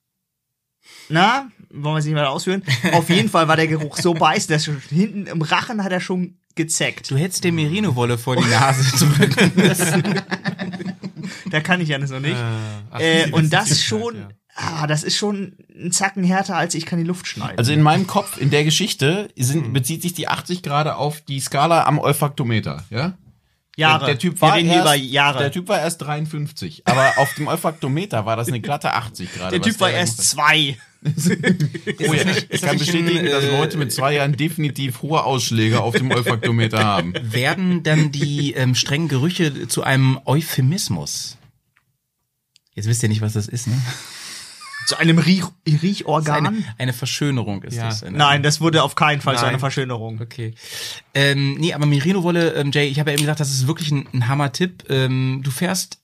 na, 1.09 1.49
wollen 1.71 1.95
wir 1.95 1.99
es 1.99 2.05
nicht 2.05 2.15
weiter 2.15 2.31
ausführen? 2.31 2.63
Auf 2.93 3.11
jeden 3.11 3.29
Fall 3.29 3.49
war 3.49 3.57
der 3.57 3.69
Geruch 3.69 3.97
so 3.97 4.15
beißend, 4.15 4.51
dass 4.51 4.65
schon 4.65 4.81
hinten 4.91 5.27
im 5.27 5.43
Rachen 5.43 5.83
hat 5.85 5.93
er 5.93 6.01
schon 6.01 6.39
gezeckt. 6.55 7.11
Du 7.11 7.17
hättest 7.17 7.45
dir 7.45 7.53
Merino-Wolle 7.53 8.19
vor 8.19 8.37
die 8.37 8.49
Nase 8.49 8.97
drücken 9.07 9.53
müssen. 9.55 10.03
Da 11.51 11.61
kann 11.61 11.81
ich 11.81 11.89
ja 11.89 11.99
das 11.99 12.11
noch 12.11 12.21
nicht. 12.21 12.37
ach, 12.91 13.01
Äh, 13.01 13.31
und 13.31 13.51
das 13.53 13.71
ist 13.71 13.83
schon, 13.85 14.15
ja. 14.17 14.29
Ah, 14.55 14.87
das 14.87 15.03
ist 15.03 15.17
schon 15.17 15.55
ein 15.75 15.93
Zacken 15.93 16.25
härter, 16.25 16.57
als 16.57 16.75
ich 16.75 16.87
kann 16.87 16.99
die 16.99 17.05
Luft 17.05 17.27
schneiden. 17.27 17.59
also 17.59 17.73
in 17.73 17.83
meinem 17.83 18.07
Kopf 18.07 18.39
in 18.39 18.51
der 18.51 18.65
Geschichte 18.65 19.29
sind, 19.37 19.73
bezieht 19.73 20.03
sich 20.03 20.15
die 20.15 20.29
80 20.29 20.63
Grad 20.63 20.87
auf 20.89 21.21
die 21.21 21.41
Skala 21.41 21.85
am 21.85 21.99
Olfaktometer, 21.99 22.85
ja? 22.91 23.15
Jahre. 23.77 24.07
Der, 24.07 24.15
der 24.15 24.19
Typ 24.19 24.41
war 24.41 24.59
erst, 24.59 24.81
über 24.81 24.95
Jahre. 24.95 25.39
Der 25.39 25.53
Typ 25.53 25.69
war 25.69 25.81
erst 25.81 26.03
53, 26.03 26.83
aber 26.85 27.15
auf 27.17 27.35
dem 27.35 27.49
Olfaktometer 27.49 28.25
war 28.25 28.37
das 28.37 28.49
eine 28.49 28.61
glatte 28.61 28.93
80 28.93 29.35
Grad. 29.35 29.53
Der 29.53 29.61
Typ 29.61 29.81
war 29.81 29.91
da 29.91 29.97
erst 29.97 30.23
zwei. 30.31 30.77
Oh 31.07 32.15
ja, 32.15 32.23
ich 32.49 32.63
kann 32.63 32.79
bestätigen, 32.79 33.27
dass 33.27 33.45
Leute 33.45 33.77
mit 33.77 33.93
zwei 33.93 34.15
Jahren 34.15 34.39
definitiv 34.39 35.03
hohe 35.03 35.23
Ausschläge 35.23 35.81
auf 35.81 35.95
dem 35.95 36.11
Olfaktometer 36.11 36.83
haben. 36.83 37.13
Werden 37.21 37.83
dann 37.83 38.11
die 38.11 38.55
ähm, 38.55 38.75
strengen 38.75 39.09
Gerüche 39.09 39.69
zu 39.69 39.83
einem 39.83 40.19
Euphemismus? 40.25 41.37
Jetzt 42.73 42.89
wisst 42.89 43.03
ihr 43.03 43.11
nicht, 43.11 43.21
was 43.21 43.35
das 43.35 43.49
ist, 43.49 43.67
ne? 43.67 43.79
Zu 44.87 44.97
einem 44.99 45.19
Riech 45.19 45.45
Das 45.67 45.83
Riechorgan? 45.83 46.47
eine, 46.47 46.65
eine 46.79 46.93
Verschönerung 46.93 47.63
ist 47.63 47.77
Ja. 47.77 47.87
das. 47.87 48.03
Eine, 48.03 48.17
Nein, 48.19 48.43
das 48.43 48.61
wurde 48.61 48.83
auf 48.83 48.95
keinen 48.95 49.21
Fall 49.21 49.37
so 49.37 49.43
Nein. 49.43 49.51
eine 49.51 49.59
Verschönerung. 49.59 50.21
Okay. 50.21 50.55
Ähm, 51.15 51.55
nee, 51.55 51.73
aber 51.73 51.87
Merino-Wolle, 51.87 52.51
ähm, 52.55 52.71
Jay, 52.73 52.87
ich 52.89 52.99
habe 53.01 53.11
ja 53.11 53.15
eben 53.15 53.23
gesagt, 53.23 53.41
das 53.41 53.51
ist 53.51 53.67
wirklich 53.67 53.91
ein, 53.91 54.07
ein 54.13 54.29
Hammer-Tipp. 54.29 54.85
Ähm, 54.91 55.41
du 55.43 55.51
fährst 55.51 55.99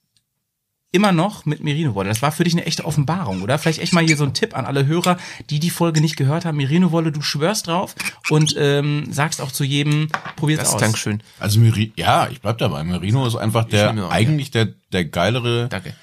immer 0.93 1.13
noch 1.13 1.45
mit 1.45 1.63
Merino-Wolle. 1.63 2.09
Das 2.09 2.21
war 2.21 2.33
für 2.33 2.43
dich 2.43 2.53
eine 2.53 2.65
echte 2.65 2.83
Offenbarung, 2.83 3.41
oder? 3.43 3.57
Vielleicht 3.57 3.79
echt 3.79 3.93
mal 3.93 4.03
hier 4.05 4.17
so 4.17 4.25
ein 4.25 4.33
Tipp 4.33 4.57
an 4.57 4.65
alle 4.65 4.85
Hörer, 4.85 5.17
die 5.49 5.59
die 5.61 5.69
Folge 5.69 6.01
nicht 6.01 6.17
gehört 6.17 6.43
haben. 6.43 6.57
Merino-Wolle, 6.57 7.13
du 7.13 7.21
schwörst 7.21 7.67
drauf 7.67 7.95
und 8.29 8.55
ähm, 8.57 9.05
sagst 9.09 9.39
auch 9.39 9.53
zu 9.53 9.63
jedem, 9.63 10.09
probier's 10.35 10.59
Das 10.59 10.69
aus. 10.69 10.75
ist 10.75 10.81
Dankeschön. 10.81 11.23
Also 11.39 11.59
Merino, 11.61 11.93
ja, 11.95 12.27
ich 12.29 12.41
bleib 12.41 12.57
dabei. 12.57 12.83
Merino 12.83 13.25
ist 13.25 13.37
einfach 13.37 13.63
der, 13.65 13.91
auch, 14.05 14.11
eigentlich 14.11 14.51
der, 14.51 14.67
der 14.91 15.05
geilere 15.05 15.69
Danke. 15.69 15.93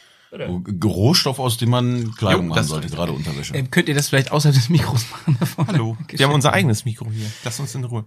Rohstoff, 0.84 1.38
aus 1.38 1.56
dem 1.56 1.70
man 1.70 2.14
Kleidung 2.14 2.42
Jo, 2.42 2.48
machen 2.48 2.56
das- 2.56 2.68
sollte, 2.68 2.88
gerade 2.88 3.12
Unterwäsche. 3.12 3.54
Ähm, 3.54 3.70
könnt 3.70 3.88
ihr 3.88 3.94
das 3.94 4.08
vielleicht 4.08 4.30
außerhalb 4.30 4.54
des 4.54 4.68
Mikros 4.68 5.06
machen? 5.10 5.36
Da 5.40 5.46
vorne? 5.46 5.72
Hallo. 5.72 5.96
Wir 6.10 6.26
haben 6.26 6.34
unser 6.34 6.52
eigenes 6.52 6.84
Mikro 6.84 7.10
hier. 7.10 7.26
Lass 7.44 7.58
uns 7.60 7.74
in 7.74 7.84
Ruhe. 7.84 8.04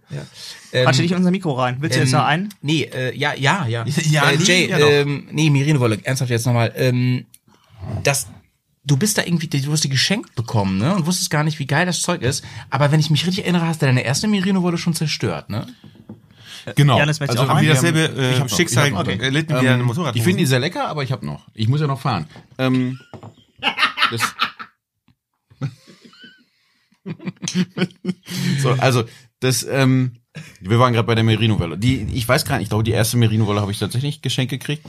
Ähm, 0.72 0.84
Quatsche 0.86 1.02
nicht 1.02 1.12
in 1.12 1.18
unser 1.18 1.32
Mikro 1.32 1.54
rein. 1.54 1.78
Willst 1.80 1.96
du 1.96 2.02
jetzt 2.02 2.14
ähm, 2.14 2.20
noch 2.20 2.26
einen? 2.26 2.54
Nee, 2.62 2.84
äh, 2.84 3.16
ja, 3.18 3.34
ja, 3.34 3.66
ja. 3.68 3.86
Ja, 4.10 4.30
äh, 4.30 4.38
nee, 4.38 4.44
Jay, 4.44 4.70
ja 4.70 4.78
ähm, 4.80 5.28
nee, 5.32 5.50
Merino-Wolle, 5.50 6.00
ernsthaft 6.04 6.32
jetzt 6.32 6.46
nochmal. 6.46 6.72
Ähm, 6.76 7.26
das, 8.04 8.28
du 8.86 8.98
bist 8.98 9.18
da 9.18 9.24
irgendwie, 9.24 9.48
du 9.48 9.72
hast 9.72 9.84
die 9.84 9.90
geschenkt 9.90 10.36
bekommen, 10.36 10.78
ne? 10.78 10.96
Und 10.96 11.06
wusstest 11.08 11.30
gar 11.32 11.44
nicht, 11.44 11.58
wie 11.60 11.66
geil 11.66 11.86
das 11.86 12.02
Zeug 12.02 12.22
ist. 12.22 12.44
Aber 12.70 12.92
wenn 12.92 13.00
ich 13.00 13.10
mich 13.10 13.26
richtig 13.26 13.44
erinnere, 13.46 13.66
hast 13.68 13.82
du 13.82 13.86
deine 13.88 14.04
erste 14.04 14.28
Merino-Wolle 14.28 14.78
schon 14.78 14.94
zerstört, 14.94 15.50
ne? 15.50 15.68
Genau. 16.76 16.98
Janis, 16.98 17.20
möchtest 17.20 17.40
du 17.40 17.44
auch 17.44 17.50
Haben 17.50 17.58
einen? 17.58 17.68
wir 17.68 17.74
dasselbe 17.74 18.06
ich 18.14 18.38
äh, 18.38 18.40
hab 18.40 18.50
Schicksal 18.52 18.88
ich 18.88 18.94
hab 18.94 19.06
noch. 19.08 19.14
erlitten 19.22 19.56
wie 19.62 19.66
Ähm, 19.66 19.74
eine 19.74 19.84
Motorrad? 19.84 20.16
Ich 20.16 20.24
finde 20.24 20.40
die 20.40 20.46
sehr 20.46 20.60
lecker, 20.60 20.88
aber 20.88 21.04
ich 21.04 21.12
habe 21.12 21.26
noch. 21.26 21.48
Ich 21.54 21.68
muss 21.68 21.82
ja 21.82 21.88
noch 21.88 22.00
fahren. 22.00 22.28
Ähm, 22.58 23.00
so, 28.60 28.72
also 28.72 29.04
das, 29.40 29.64
ähm, 29.70 30.14
wir 30.60 30.80
waren 30.80 30.94
gerade 30.94 31.08
bei 31.08 31.16
der 31.16 31.24
Merino-Wolle. 31.24 31.78
Die, 31.78 32.04
ich 32.14 32.28
weiß 32.28 32.46
gar 32.46 32.58
nicht, 32.58 32.64
ich 32.64 32.70
glaube, 32.70 32.84
die 32.84 32.92
erste 32.92 33.18
Merino-Wolle 33.18 33.62
habe 33.62 33.72
ich 33.72 33.80
tatsächlich 33.80 34.22
geschenkt 34.22 34.52
gekriegt. 34.52 34.86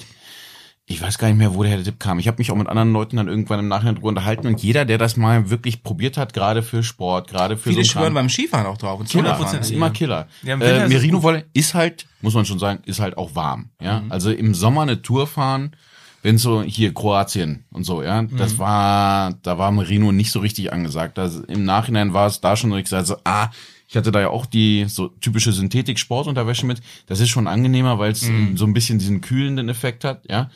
Ich 0.87 1.01
weiß 1.01 1.19
gar 1.19 1.29
nicht 1.29 1.39
mehr, 1.39 1.55
woher 1.55 1.77
der 1.77 1.85
Tipp 1.85 2.01
kam. 2.01 2.19
Ich 2.19 2.27
habe 2.27 2.39
mich 2.39 2.51
auch 2.51 2.57
mit 2.57 2.69
anderen 2.69 2.93
Leuten 2.93 3.17
dann 3.17 3.29
irgendwann 3.29 3.61
im 3.61 3.69
Nachhinein 3.69 3.95
drüber 3.95 4.09
unterhalten 4.09 4.49
und 4.49 4.63
jeder, 4.63 4.85
der 4.85 4.99
das 4.99 5.17
mal 5.17 5.49
wirklich 5.49 5.83
probiert 5.85 6.17
hat, 6.17 6.33
gerade 6.33 6.63
für 6.63 6.83
Sport, 6.83 7.29
gerade 7.29 7.57
für 7.57 7.71
Viele 7.71 7.85
so 7.85 7.93
schwören 7.93 8.15
beim 8.15 8.29
Skifahren 8.29 8.67
auch 8.67 8.79
drauf. 8.79 8.99
Und 8.99 9.09
Killer, 9.09 9.41
100% 9.41 9.61
ist 9.61 9.71
immer 9.71 9.91
Killer. 9.91 10.27
Ja, 10.43 10.59
äh, 10.59 10.89
Merino-Wolle 10.89 11.47
ist 11.53 11.75
halt, 11.75 12.07
muss 12.21 12.35
man 12.35 12.45
schon 12.45 12.59
sagen, 12.59 12.81
ist 12.85 12.99
halt 12.99 13.17
auch 13.17 13.35
warm. 13.37 13.71
Ja, 13.81 14.03
also 14.09 14.31
im 14.33 14.55
Sommer 14.55 14.83
eine 14.83 15.03
Tour 15.03 15.29
fahren, 15.29 15.77
wenn 16.23 16.37
so 16.37 16.63
hier 16.63 16.93
Kroatien 16.93 17.65
und 17.71 17.85
so, 17.85 18.03
ja, 18.03 18.23
das 18.23 18.59
war, 18.59 19.35
da 19.43 19.59
war 19.59 19.71
Merino 19.73 20.13
nicht 20.13 20.31
so 20.33 20.41
richtig 20.41 20.73
angesagt. 20.73 21.19
Also 21.19 21.43
im 21.45 21.65
Nachhinein 21.65 22.13
war 22.13 22.27
es 22.27 22.41
da 22.41 22.57
schon 22.57 22.71
so, 22.71 22.77
ich 22.77 22.89
sage 22.89 23.07
so, 23.07 23.17
ah, 23.25 23.51
ich 23.89 23.97
hatte 23.97 24.11
da 24.11 24.21
ja 24.21 24.31
auch 24.31 24.47
die 24.47 24.87
so 24.89 25.09
typische 25.09 25.53
Synthetik-Sportunterwäsche 25.53 26.65
mit. 26.65 26.81
Das 27.07 27.21
ist 27.21 27.29
schon 27.29 27.47
angenehmer, 27.47 27.99
weil 27.99 28.13
es 28.13 28.21
so 28.55 28.65
ein 28.65 28.73
bisschen 28.73 28.99
diesen 28.99 29.21
kühlenden 29.21 29.69
Effekt 29.69 30.05
hat, 30.05 30.23
ja. 30.31 30.51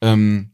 Ähm, 0.00 0.50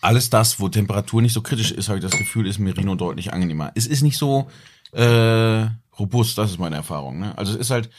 alles 0.00 0.30
das, 0.30 0.60
wo 0.60 0.68
Temperatur 0.68 1.20
nicht 1.22 1.32
so 1.34 1.42
kritisch 1.42 1.72
ist, 1.72 1.88
habe 1.88 1.98
ich 1.98 2.02
das 2.04 2.12
Gefühl, 2.16 2.46
ist 2.46 2.58
Merino 2.58 2.94
deutlich 2.94 3.32
angenehmer. 3.32 3.72
Es 3.74 3.86
ist 3.86 4.02
nicht 4.02 4.16
so 4.16 4.48
äh, 4.92 5.66
robust, 5.98 6.38
das 6.38 6.52
ist 6.52 6.58
meine 6.58 6.76
Erfahrung. 6.76 7.18
Ne? 7.20 7.36
Also 7.36 7.52
es 7.52 7.58
ist 7.58 7.70
halt, 7.70 7.90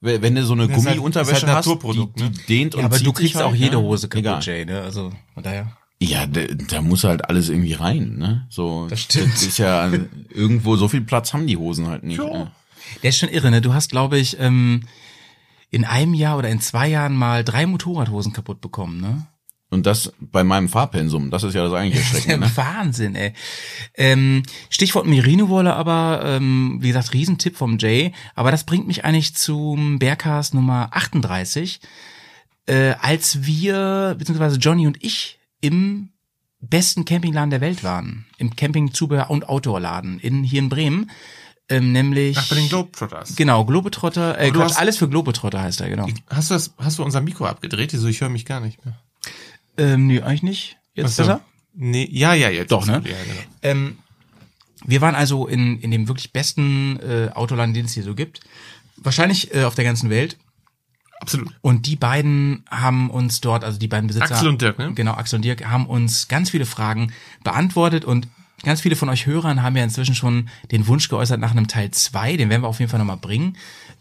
we- 0.00 0.20
wenn 0.20 0.34
du 0.34 0.44
so 0.44 0.54
eine 0.54 0.62
halt- 0.68 0.74
Gummiunterwäsche 0.74 1.46
ist 1.46 1.52
halt 1.52 1.66
hast, 1.66 1.82
die, 1.82 2.12
die 2.16 2.22
ne? 2.22 2.32
dehnt 2.48 2.74
und 2.74 2.80
Ja, 2.80 2.86
aber 2.86 2.96
zieht 2.96 3.06
du 3.06 3.10
sich 3.10 3.18
kriegst 3.18 3.34
halt, 3.36 3.46
auch 3.46 3.54
jede 3.54 3.76
ne? 3.76 3.82
Hose 3.82 4.08
kaputt. 4.08 4.44
Jay, 4.44 4.64
ne? 4.64 4.80
Also, 4.82 5.12
von 5.34 5.42
daher. 5.42 5.76
Ja, 6.00 6.26
da, 6.26 6.40
da 6.68 6.82
muss 6.82 7.04
halt 7.04 7.24
alles 7.30 7.48
irgendwie 7.48 7.72
rein, 7.74 8.16
ne? 8.16 8.46
So, 8.50 8.88
Das 8.88 9.00
stimmt. 9.00 9.32
Das 9.34 9.42
ist 9.44 9.58
ja 9.58 9.88
irgendwo 10.30 10.76
so 10.76 10.88
viel 10.88 11.02
Platz 11.02 11.32
haben 11.32 11.46
die 11.46 11.56
Hosen 11.56 11.86
halt 11.86 12.02
nicht. 12.02 12.18
Ne? 12.18 12.50
Der 13.02 13.10
ist 13.10 13.18
schon 13.18 13.28
irre, 13.28 13.50
ne? 13.50 13.60
Du 13.62 13.72
hast, 13.74 13.90
glaube 13.90 14.18
ich, 14.18 14.38
ähm, 14.40 14.82
in 15.70 15.84
einem 15.84 16.14
Jahr 16.14 16.36
oder 16.36 16.48
in 16.50 16.60
zwei 16.60 16.88
Jahren 16.88 17.14
mal 17.14 17.44
drei 17.44 17.64
Motorradhosen 17.66 18.32
kaputt 18.32 18.60
bekommen, 18.60 19.00
ne? 19.00 19.26
Und 19.74 19.84
das 19.86 20.12
bei 20.20 20.42
meinem 20.44 20.68
Fahrpensum, 20.68 21.30
das 21.30 21.42
ist 21.42 21.52
ja 21.54 21.64
das 21.64 21.72
eigentliche 21.74 22.04
Erschreckende. 22.04 22.46
ja 22.46 22.50
Ne? 22.50 22.56
Wahnsinn, 22.56 23.14
ey. 23.16 23.32
Ähm, 23.94 24.42
Stichwort 24.70 25.06
Merino-Wolle, 25.06 25.74
aber 25.74 26.22
ähm, 26.24 26.78
wie 26.80 26.88
gesagt, 26.88 27.12
Riesentipp 27.12 27.56
vom 27.56 27.76
Jay. 27.78 28.12
Aber 28.34 28.50
das 28.50 28.64
bringt 28.64 28.86
mich 28.86 29.04
eigentlich 29.04 29.34
zum 29.34 29.98
Bergcast 29.98 30.54
Nummer 30.54 30.88
38, 30.92 31.80
äh, 32.66 32.94
als 33.00 33.44
wir, 33.44 34.14
beziehungsweise 34.18 34.56
Johnny 34.58 34.86
und 34.86 35.02
ich, 35.04 35.38
im 35.60 36.08
besten 36.60 37.04
Campingladen 37.04 37.50
der 37.50 37.60
Welt 37.60 37.84
waren. 37.84 38.24
Im 38.38 38.54
Campingzubehör- 38.56 39.28
und 39.28 39.48
Outdoorladen 39.48 40.18
in, 40.20 40.42
hier 40.44 40.60
in 40.60 40.68
Bremen. 40.70 41.10
Ähm, 41.68 41.92
nämlich. 41.92 42.36
Ach, 42.38 42.48
bei 42.48 42.56
den 42.56 42.68
Globetrotters. 42.68 43.36
Genau, 43.36 43.64
Globetrotter, 43.64 44.38
äh, 44.38 44.50
Quatsch, 44.50 44.62
hast- 44.72 44.78
alles 44.78 44.98
für 44.98 45.08
Globetrotter 45.08 45.60
heißt 45.62 45.80
er, 45.80 45.88
genau. 45.88 46.06
Hast 46.28 46.50
du 46.50 46.54
das, 46.54 46.74
hast 46.78 46.98
du 46.98 47.04
unser 47.04 47.20
Mikro 47.22 47.46
abgedreht? 47.46 47.92
Ich 47.94 48.20
höre 48.20 48.28
mich 48.28 48.44
gar 48.44 48.60
nicht 48.60 48.84
mehr. 48.84 48.98
Ähm, 49.76 50.06
nee, 50.06 50.20
eigentlich 50.20 50.42
nicht. 50.42 50.76
Jetzt 50.94 51.16
besser? 51.16 51.40
Nee, 51.74 52.08
ja, 52.10 52.34
ja, 52.34 52.48
jetzt. 52.50 52.70
Doch, 52.70 52.86
ne? 52.86 53.00
gut, 53.00 53.10
Ja, 53.10 53.16
genau. 53.24 53.40
Ähm, 53.62 53.98
wir 54.84 55.00
waren 55.00 55.14
also 55.14 55.46
in, 55.46 55.80
in 55.80 55.90
dem 55.90 56.08
wirklich 56.08 56.32
besten 56.32 56.98
äh, 57.00 57.30
Autoland, 57.34 57.74
den 57.74 57.86
es 57.86 57.94
hier 57.94 58.02
so 58.02 58.14
gibt. 58.14 58.40
Wahrscheinlich 58.96 59.54
äh, 59.54 59.64
auf 59.64 59.74
der 59.74 59.84
ganzen 59.84 60.10
Welt. 60.10 60.36
Absolut. 61.20 61.48
Und 61.62 61.86
die 61.86 61.96
beiden 61.96 62.64
haben 62.70 63.10
uns 63.10 63.40
dort, 63.40 63.64
also 63.64 63.78
die 63.78 63.88
beiden 63.88 64.08
Besitzer. 64.08 64.34
Axel 64.34 64.48
und 64.48 64.60
Dirk, 64.60 64.78
ne? 64.78 64.92
Genau, 64.94 65.12
Axel 65.12 65.36
und 65.36 65.44
Dirk 65.44 65.64
haben 65.64 65.86
uns 65.86 66.28
ganz 66.28 66.50
viele 66.50 66.66
Fragen 66.66 67.12
beantwortet 67.42 68.04
und 68.04 68.28
ganz 68.64 68.80
viele 68.80 68.96
von 68.96 69.08
euch 69.08 69.26
Hörern 69.26 69.62
haben 69.62 69.76
ja 69.76 69.84
inzwischen 69.84 70.14
schon 70.14 70.48
den 70.70 70.86
Wunsch 70.86 71.08
geäußert 71.08 71.40
nach 71.40 71.52
einem 71.52 71.68
Teil 71.68 71.90
zwei. 71.90 72.36
Den 72.36 72.50
werden 72.50 72.62
wir 72.62 72.68
auf 72.68 72.80
jeden 72.80 72.90
Fall 72.90 72.98
nochmal 72.98 73.16
bringen. 73.16 73.56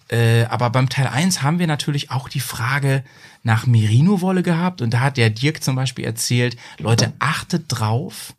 Äh, 0.09 0.45
aber 0.45 0.69
beim 0.69 0.89
Teil 0.89 1.07
1 1.07 1.41
haben 1.41 1.59
wir 1.59 1.67
natürlich 1.67 2.11
auch 2.11 2.29
die 2.29 2.39
Frage 2.39 3.03
nach 3.43 3.65
Merino-Wolle 3.65 4.43
gehabt. 4.43 4.81
Und 4.81 4.93
da 4.93 4.99
hat 4.99 5.17
der 5.17 5.29
Dirk 5.29 5.63
zum 5.63 5.75
Beispiel 5.75 6.05
erzählt, 6.05 6.57
Leute, 6.77 7.13
achtet 7.19 7.65
drauf, 7.67 8.35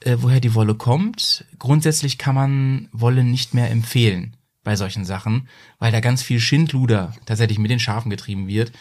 äh, 0.00 0.16
woher 0.20 0.40
die 0.40 0.54
Wolle 0.54 0.74
kommt. 0.74 1.44
Grundsätzlich 1.58 2.18
kann 2.18 2.34
man 2.34 2.88
Wolle 2.92 3.24
nicht 3.24 3.54
mehr 3.54 3.70
empfehlen 3.70 4.36
bei 4.62 4.76
solchen 4.76 5.04
Sachen, 5.04 5.48
weil 5.78 5.92
da 5.92 6.00
ganz 6.00 6.22
viel 6.22 6.40
Schindluder 6.40 7.14
tatsächlich 7.26 7.58
mit 7.58 7.70
den 7.70 7.80
Schafen 7.80 8.10
getrieben 8.10 8.46
wird. 8.46 8.72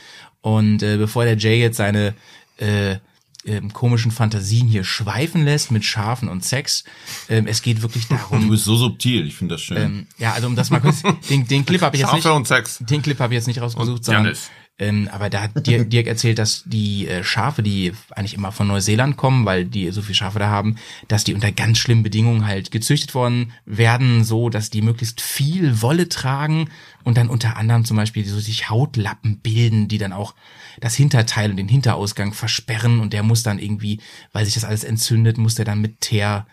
Und 0.42 0.84
äh, 0.84 0.98
bevor 0.98 1.26
der 1.26 1.38
Jay 1.38 1.60
jetzt 1.60 1.78
seine 1.78 2.14
äh, 2.58 2.98
ähm, 3.46 3.72
komischen 3.74 4.12
Fantasien 4.12 4.68
hier 4.68 4.84
schweifen 4.84 5.46
lässt 5.46 5.72
mit 5.72 5.86
Schafen 5.86 6.28
und 6.28 6.44
Sex, 6.44 6.84
ähm, 7.30 7.48
es 7.48 7.62
geht 7.62 7.82
wirklich 7.82 8.08
darum. 8.08 8.42
Du 8.42 8.50
bist 8.50 8.66
so 8.66 8.76
subtil, 8.76 9.26
ich 9.26 9.36
finde 9.36 9.56
das 9.56 9.62
schön. 9.62 9.78
Ähm, 9.78 10.08
ja, 10.18 10.34
also 10.34 10.48
um 10.48 10.56
das 10.56 10.70
mal 10.70 10.82
kurz, 10.82 11.04
den, 11.30 11.48
den 11.48 11.66
Clip 11.66 11.82
habe 11.82 11.96
ich 11.96 12.02
jetzt 12.02 12.12
Schafe 12.12 12.28
nicht, 12.28 12.36
und 12.36 12.48
Sex. 12.48 12.80
den 12.82 13.02
Clip 13.02 13.20
habe 13.20 13.34
ich 13.34 13.38
jetzt 13.38 13.48
nicht 13.48 13.62
rausgesucht, 13.62 14.04
sondern 14.04 14.26
Janis. 14.26 14.50
ähm, 14.78 15.10
aber 15.12 15.30
da 15.30 15.44
hat 15.44 15.66
Dirk, 15.66 15.90
Dirk 15.90 16.08
erzählt, 16.08 16.38
dass 16.38 16.64
die 16.66 17.08
äh, 17.08 17.24
Schafe, 17.24 17.64
die 17.64 17.94
eigentlich 18.12 18.34
immer 18.34 18.52
von 18.52 18.68
Neuseeland 18.68 19.16
kommen, 19.16 19.46
weil 19.46 19.66
die 19.66 19.90
so 19.92 20.02
viel 20.02 20.16
Schafe 20.16 20.40
da 20.40 20.50
haben, 20.50 20.76
dass 21.08 21.24
die 21.24 21.34
unter 21.34 21.52
ganz 21.52 21.78
schlimmen 21.78 22.04
Bedingungen 22.04 22.46
halt 22.46 22.72
gezüchtet 22.72 23.16
worden 23.16 23.54
werden, 23.66 24.26
so 24.26 24.50
dass 24.50 24.70
die 24.70 24.82
möglichst 24.82 25.22
viel 25.22 25.82
Wolle 25.82 26.10
tragen 26.10 26.70
und 27.04 27.18
dann 27.18 27.30
unter 27.30 27.56
anderem 27.56 27.86
zum 27.86 27.96
Beispiel 27.96 28.26
so 28.26 28.40
sich 28.40 28.70
Hautlappen 28.70 29.40
bilden, 29.40 29.88
die 29.88 29.98
dann 29.98 30.12
auch 30.12 30.36
das 30.80 30.96
Hinterteil 30.96 31.52
und 31.52 31.58
den 31.58 31.68
Hinterausgang 31.68 32.34
versperren 32.34 33.00
und 33.00 33.14
der 33.14 33.24
muss 33.24 33.44
dann 33.44 33.60
irgendwie, 33.60 34.00
weil 34.32 34.46
sich 34.46 34.54
das 34.54 34.66
alles 34.66 34.84
entzündet, 34.84 35.38
muss 35.38 35.56
der 35.56 35.66
dann 35.66 35.82
mit 35.82 36.02
Teer 36.02 36.48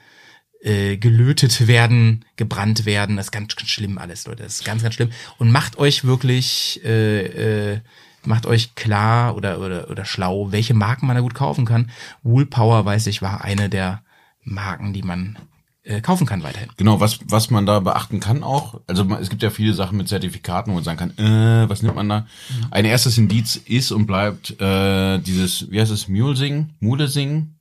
äh, 0.62 0.96
gelötet 0.96 1.68
werden, 1.68 2.24
gebrannt 2.36 2.86
werden. 2.86 3.16
Das 3.16 3.26
ist 3.26 3.32
ganz, 3.32 3.54
ganz 3.54 3.68
schlimm 3.68 3.98
alles, 3.98 4.26
Leute. 4.26 4.42
Das 4.42 4.54
ist 4.54 4.64
ganz, 4.64 4.82
ganz 4.82 4.94
schlimm. 4.94 5.10
Und 5.38 5.50
macht 5.50 5.78
euch 5.78 6.04
wirklich, 6.04 6.80
äh, 6.84 7.72
äh, 7.74 7.80
macht 8.24 8.46
euch 8.46 8.74
klar 8.74 9.36
oder, 9.36 9.60
oder, 9.60 9.90
oder 9.90 10.04
schlau, 10.04 10.50
welche 10.52 10.74
Marken 10.74 11.06
man 11.06 11.16
da 11.16 11.22
gut 11.22 11.34
kaufen 11.34 11.64
kann. 11.64 11.90
Woolpower, 12.22 12.84
weiß 12.84 13.06
ich, 13.06 13.22
war 13.22 13.44
eine 13.44 13.68
der 13.68 14.02
Marken, 14.42 14.92
die 14.92 15.02
man 15.02 15.38
äh, 15.86 16.00
kaufen 16.00 16.26
kann 16.26 16.42
weiterhin. 16.42 16.68
Genau, 16.76 17.00
was, 17.00 17.20
was 17.28 17.50
man 17.50 17.64
da 17.64 17.80
beachten 17.80 18.20
kann 18.20 18.42
auch, 18.42 18.80
also 18.86 19.04
man- 19.04 19.22
es 19.22 19.30
gibt 19.30 19.42
ja 19.42 19.50
viele 19.50 19.72
Sachen 19.72 19.96
mit 19.98 20.08
Zertifikaten, 20.08 20.70
wo 20.70 20.74
man 20.74 20.84
sagen 20.84 20.98
kann, 20.98 21.10
äh, 21.18 21.68
was 21.68 21.82
nimmt 21.82 21.94
man 21.94 22.08
da? 22.08 22.26
Ein 22.70 22.84
erstes 22.84 23.16
Indiz 23.18 23.56
ist 23.56 23.92
und 23.92 24.06
bleibt 24.06 24.60
äh, 24.60 25.18
dieses, 25.18 25.70
wie 25.70 25.80
heißt 25.80 25.92
es, 25.92 26.08
Mulesing, 26.08 26.70
Mulesing? 26.80 27.52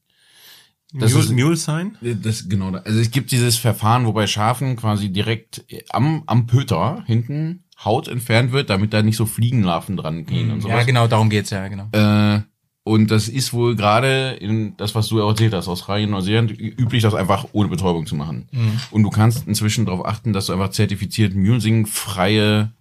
Das 0.93 1.11
Mule, 1.11 1.23
ist- 1.23 1.31
Mule 1.31 1.55
Sign? 1.57 1.97
Das, 2.01 2.47
genau, 2.47 2.71
also 2.71 2.99
es 2.99 3.11
gibt 3.11 3.31
dieses 3.31 3.57
Verfahren, 3.57 4.05
wo 4.05 4.13
bei 4.13 4.27
Schafen 4.27 4.75
quasi 4.77 5.09
direkt 5.09 5.65
am, 5.89 6.23
am 6.25 6.47
Pöter 6.47 7.03
hinten 7.05 7.63
Haut 7.83 8.07
entfernt 8.07 8.53
wird, 8.53 8.69
damit 8.69 8.93
da 8.93 9.01
nicht 9.03 9.17
so 9.17 9.25
Fliegenlarven 9.25 9.97
dran 9.97 10.25
gehen 10.25 10.51
und 10.51 10.61
sowas. 10.61 10.77
Ja, 10.77 10.83
genau, 10.83 11.07
darum 11.07 11.29
geht's 11.29 11.49
ja, 11.49 11.67
genau. 11.67 11.89
Äh, 11.91 12.41
und 12.87 13.09
das 13.09 13.27
ist 13.27 13.51
wohl 13.51 13.75
gerade 13.75 14.37
in 14.39 14.77
das, 14.77 14.93
was 14.93 15.07
du 15.07 15.17
erzählt 15.17 15.55
hast, 15.55 15.67
Australien, 15.67 16.11
Neuseeland, 16.11 16.51
üblich, 16.51 17.01
das 17.01 17.15
einfach 17.15 17.47
ohne 17.51 17.67
Betäubung 17.67 18.05
zu 18.05 18.15
machen. 18.15 18.47
Mhm. 18.51 18.79
Und 18.91 19.01
du 19.01 19.09
kannst 19.09 19.47
inzwischen 19.47 19.87
darauf 19.87 20.05
achten, 20.05 20.33
dass 20.33 20.45
du 20.45 20.53
einfach 20.53 20.69
zertifiziert 20.69 21.33
Mulesing 21.33 21.87
freie 21.87 22.71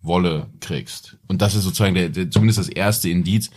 Wolle 0.00 0.46
kriegst. 0.60 1.16
Und 1.26 1.42
das 1.42 1.54
ist 1.54 1.64
sozusagen 1.64 1.94
der, 1.94 2.08
der, 2.08 2.30
zumindest 2.30 2.58
das 2.58 2.68
erste 2.68 3.08
Indiz, 3.10 3.50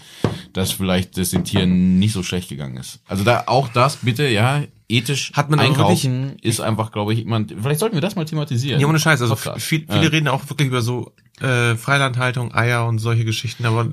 dass 0.54 0.72
vielleicht 0.72 1.18
das 1.18 1.30
den 1.30 1.44
Tieren 1.44 2.00
nicht 2.00 2.14
so 2.14 2.24
schlecht 2.24 2.50
gegangen 2.50 2.78
ist. 2.78 3.00
Also 3.08 3.24
da 3.24 3.44
auch 3.46 3.68
das 3.70 3.98
bitte, 3.98 4.28
ja, 4.28 4.64
ethisch 4.90 5.32
Hat 5.34 5.50
man 5.50 5.60
einkaufen 5.60 6.38
ist 6.42 6.60
einfach, 6.60 6.92
glaube 6.92 7.14
ich, 7.14 7.22
immer. 7.22 7.46
Vielleicht 7.48 7.80
sollten 7.80 7.96
wir 7.96 8.02
das 8.02 8.16
mal 8.16 8.26
thematisieren. 8.26 8.82
Ja, 8.82 8.88
ohne 8.88 9.00
Scheiß. 9.00 9.22
Also 9.22 9.36
viel, 9.36 9.86
viele 9.88 10.04
Ja. 10.04 10.10
reden 10.10 10.28
auch 10.28 10.50
wirklich 10.50 10.68
über 10.68 10.82
so 10.82 11.14
äh, 11.40 11.76
Freilandhaltung, 11.76 12.54
Eier 12.54 12.86
und 12.88 13.00
solche 13.00 13.24
Geschichten, 13.24 13.66
aber 13.66 13.88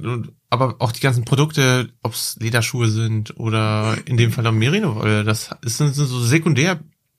aber 0.50 0.76
auch 0.80 0.92
die 0.92 1.00
ganzen 1.00 1.24
Produkte, 1.24 1.90
ob 2.02 2.14
es 2.14 2.36
Lederschuhe 2.40 2.88
sind 2.88 3.38
oder 3.38 3.96
in 4.06 4.16
dem 4.16 4.32
Fall 4.32 4.46
auch 4.46 4.52
Merino-Wolle, 4.52 5.22
das 5.24 5.50
ist- 5.62 5.76
sind, 5.78 5.94
sind 5.94 6.06
so 6.06 6.18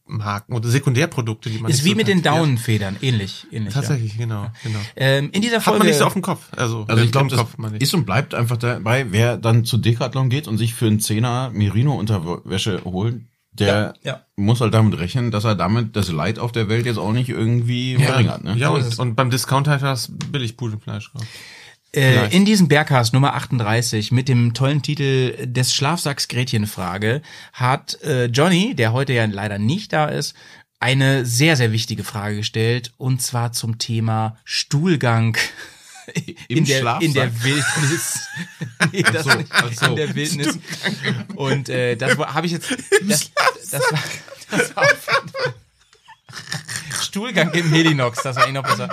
Sekundärmarken 0.09 0.55
oder 0.55 0.69
Sekundärprodukte, 0.69 1.49
die 1.49 1.59
man 1.59 1.71
Ist 1.71 1.77
nicht 1.77 1.85
wie 1.85 1.89
so 1.91 1.95
mit 1.95 2.07
den. 2.07 2.17
Ja. 2.19 2.23
Daunenfedern, 2.35 2.97
ähnlich, 3.01 3.47
ähnlich. 3.51 3.73
Tatsächlich, 3.73 4.17
genau, 4.17 4.47
genau. 4.63 4.79
Ja. 4.79 4.85
Ähm, 4.95 5.29
in 5.31 5.41
dieser 5.41 5.57
Hat 5.57 5.63
Folge 5.63 5.79
man 5.79 5.87
nicht 5.87 5.97
so 5.97 6.05
auf 6.05 6.13
dem 6.13 6.21
Kopf. 6.21 6.47
Also, 6.55 6.85
Also 6.87 7.03
ich 7.03 7.11
glaube, 7.11 7.29
das 7.29 7.39
Kopf, 7.39 7.55
ist 7.79 7.93
und 7.93 8.05
bleibt 8.05 8.33
einfach 8.33 8.57
dabei, 8.57 9.07
wer 9.11 9.37
dann 9.37 9.65
zu 9.65 9.77
Decathlon 9.77 10.29
geht 10.29 10.47
und 10.47 10.57
sich 10.57 10.73
für 10.73 10.87
einen 10.87 10.99
Zehner 10.99 11.51
Merino-Unterwäsche 11.53 12.81
holt, 12.85 13.21
der 13.51 13.93
Ja, 14.03 14.11
ja. 14.11 14.21
muss 14.35 14.61
halt 14.61 14.73
damit 14.73 14.99
rechnen, 14.99 15.31
dass 15.31 15.43
er 15.43 15.55
damit 15.55 15.95
das 15.95 16.11
Leid 16.11 16.39
auf 16.39 16.51
der 16.51 16.69
Welt 16.69 16.85
jetzt 16.85 16.97
auch 16.97 17.11
nicht 17.11 17.29
irgendwie 17.29 17.95
verringert. 17.97 18.43
Ne? 18.43 18.55
Ja, 18.57 18.69
und, 18.69 18.99
und 18.99 19.15
beim 19.15 19.29
Discounter 19.29 19.71
hat 19.71 19.81
das 19.81 20.11
billig 20.31 20.57
Pudelfleisch 20.57 21.11
gekauft. 21.11 21.29
Äh, 21.91 22.11
Vielleicht. 22.11 22.33
in 22.35 22.45
diesem 22.45 22.67
Bergcast 22.67 23.13
Nummer 23.13 23.33
38 23.33 24.11
mit 24.11 24.27
dem 24.29 24.53
tollen 24.53 24.83
Titel 24.83 25.47
des 25.47 25.73
Schlafsacks 25.73 26.27
Gretchenfrage 26.27 27.21
hat 27.53 27.99
äh, 28.03 28.25
Johnny, 28.25 28.75
der 28.75 28.93
heute 28.93 29.13
ja 29.13 29.25
leider 29.25 29.57
nicht 29.57 29.91
da 29.91 30.05
ist, 30.05 30.35
eine 30.79 31.25
sehr, 31.25 31.57
sehr 31.57 31.71
wichtige 31.71 32.03
Frage 32.03 32.37
gestellt 32.37 32.93
und 32.97 33.21
zwar 33.21 33.53
zum 33.53 33.79
Thema 33.79 34.37
Stuhlgang 34.43 35.35
in 36.47 36.65
der, 36.65 36.79
Schlafsack? 36.79 37.03
in 37.03 37.13
der 37.13 37.43
Wildnis. 37.43 38.27
nee, 38.91 39.03
das 39.03 39.23
so, 39.23 39.33
nicht, 39.33 39.79
so. 39.79 39.85
in 39.87 39.95
der 39.95 40.15
Wildnis. 40.15 40.59
Und 41.35 41.69
äh, 41.69 41.95
das 41.95 42.17
habe 42.17 42.45
ich 42.45 42.53
jetzt. 42.53 42.71
Das, 43.07 43.31
das 43.71 43.81
war, 43.91 44.03
das 44.51 44.75
war 44.75 44.87
Stuhlgang 47.01 47.51
im 47.53 47.71
Helinox, 47.71 48.21
das 48.23 48.35
war 48.35 48.43
eigentlich 48.43 48.55
noch 48.55 48.63
besser. 48.63 48.89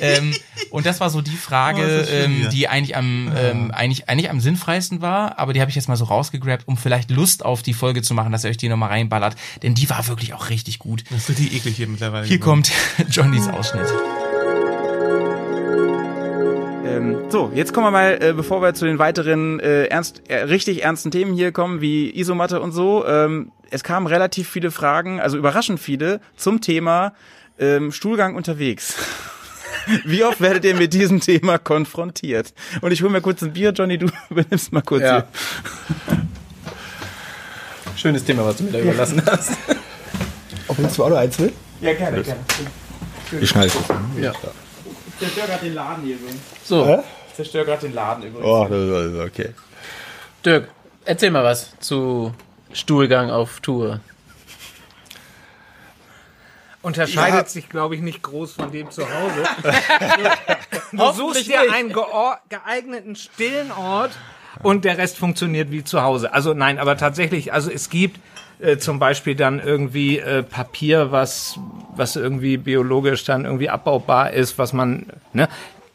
Ähm, 0.00 0.34
und 0.70 0.86
das 0.86 1.00
war 1.00 1.08
so 1.08 1.20
die 1.20 1.36
Frage, 1.36 2.06
Oh, 2.06 2.12
ähm, 2.12 2.48
die 2.50 2.68
eigentlich 2.68 2.96
am 2.96 3.32
ähm, 3.36 3.70
eigentlich 3.70 4.08
eigentlich 4.08 4.30
am 4.30 4.40
sinnfreisten 4.40 5.00
war, 5.00 5.38
aber 5.38 5.52
die 5.52 5.60
habe 5.60 5.70
ich 5.70 5.76
jetzt 5.76 5.88
mal 5.88 5.96
so 5.96 6.04
rausgegrabt, 6.04 6.66
um 6.66 6.76
vielleicht 6.76 7.10
Lust 7.10 7.44
auf 7.44 7.62
die 7.62 7.74
Folge 7.74 8.02
zu 8.02 8.14
machen, 8.14 8.32
dass 8.32 8.44
ihr 8.44 8.50
euch 8.50 8.56
die 8.56 8.68
nochmal 8.68 8.90
reinballert, 8.90 9.36
denn 9.62 9.74
die 9.74 9.88
war 9.88 10.06
wirklich 10.08 10.34
auch 10.34 10.50
richtig 10.50 10.78
gut. 10.78 11.04
Das 11.10 11.20
ist 11.20 11.30
richtig 11.30 11.54
eklig 11.54 11.76
hier 11.76 11.86
mittlerweile. 11.88 12.26
Hier 12.26 12.38
geworden. 12.38 12.64
kommt 12.64 13.08
Johnnys 13.10 13.48
Ausschnitt. 13.48 13.86
Ähm, 16.88 17.30
so, 17.30 17.52
jetzt 17.54 17.72
kommen 17.72 17.86
wir 17.86 17.90
mal, 17.90 18.18
äh, 18.20 18.32
bevor 18.32 18.62
wir 18.62 18.74
zu 18.74 18.86
den 18.86 18.98
weiteren 18.98 19.60
äh, 19.60 19.84
ernst, 19.86 20.22
äh, 20.28 20.36
richtig 20.42 20.84
ernsten 20.84 21.10
Themen 21.10 21.34
hier 21.34 21.52
kommen, 21.52 21.80
wie 21.80 22.16
Isomatte 22.18 22.60
und 22.60 22.72
so. 22.72 23.06
Ähm, 23.06 23.52
es 23.70 23.84
kamen 23.84 24.06
relativ 24.06 24.48
viele 24.48 24.70
Fragen, 24.70 25.20
also 25.20 25.36
überraschend 25.36 25.80
viele, 25.80 26.20
zum 26.36 26.60
Thema 26.60 27.12
ähm, 27.58 27.92
Stuhlgang 27.92 28.34
unterwegs. 28.34 28.94
Wie 30.04 30.22
oft 30.22 30.40
werdet 30.40 30.64
ihr 30.64 30.74
mit 30.74 30.92
diesem 30.92 31.20
Thema 31.20 31.56
konfrontiert? 31.58 32.52
Und 32.82 32.92
ich 32.92 33.02
hole 33.02 33.10
mir 33.10 33.20
kurz 33.22 33.42
ein 33.42 33.52
Bier, 33.52 33.72
Johnny, 33.72 33.96
du 33.96 34.06
übernimmst 34.30 34.72
mal 34.72 34.82
kurz 34.82 35.02
Ja. 35.02 35.24
Schönes 37.96 38.24
Thema, 38.24 38.44
was 38.44 38.56
du 38.56 38.64
mir 38.64 38.72
da 38.72 38.78
überlassen 38.80 39.22
hast. 39.26 39.52
Ob 40.68 40.76
du 40.76 41.04
auch 41.04 41.08
noch 41.10 41.16
eins 41.16 41.36
hier. 41.36 41.52
Ja, 41.80 41.94
gerne, 41.94 42.22
gerne. 42.22 42.40
Ich 43.40 43.48
schneide 43.48 43.68
es. 43.68 44.22
Ja. 44.22 44.32
Ich 44.32 44.67
zerstör 45.18 45.46
gerade 45.46 45.64
den 45.64 45.74
Laden 45.74 46.04
hier 46.04 46.16
übrigens. 46.16 46.40
So, 46.64 46.86
Hä? 46.86 46.98
Ich 47.28 47.34
zerstör 47.34 47.64
gerade 47.64 47.82
den 47.82 47.94
Laden 47.94 48.24
übrigens. 48.24 48.46
Oh, 48.46 48.66
das 48.68 49.12
ist 49.12 49.20
okay. 49.20 49.54
Dirk, 50.44 50.68
erzähl 51.04 51.30
mal 51.30 51.44
was 51.44 51.78
zu 51.80 52.32
Stuhlgang 52.72 53.30
auf 53.30 53.60
Tour. 53.60 54.00
Unterscheidet 56.80 57.50
sich, 57.50 57.68
glaube 57.68 57.96
ich, 57.96 58.00
nicht 58.00 58.22
groß 58.22 58.52
von 58.52 58.70
dem 58.70 58.90
zu 58.90 59.02
Hause. 59.02 59.44
du 60.92 61.12
suchst 61.12 61.48
dir 61.48 61.72
einen 61.72 61.92
geeigneten 62.48 63.16
stillen 63.16 63.72
Ort 63.72 64.12
und 64.62 64.84
der 64.84 64.98
Rest 64.98 65.18
funktioniert 65.18 65.70
wie 65.70 65.84
zu 65.84 66.02
Hause. 66.02 66.32
Also 66.32 66.54
nein, 66.54 66.78
aber 66.78 66.96
tatsächlich, 66.96 67.52
also 67.52 67.70
es 67.70 67.90
gibt 67.90 68.20
äh, 68.60 68.78
zum 68.78 68.98
Beispiel 68.98 69.34
dann 69.34 69.60
irgendwie 69.60 70.18
äh, 70.18 70.42
Papier, 70.42 71.12
was, 71.12 71.58
was 71.94 72.16
irgendwie 72.16 72.56
biologisch 72.56 73.24
dann 73.24 73.44
irgendwie 73.44 73.70
abbaubar 73.70 74.32
ist, 74.32 74.58
was 74.58 74.72
man, 74.72 75.06
ne, 75.32 75.48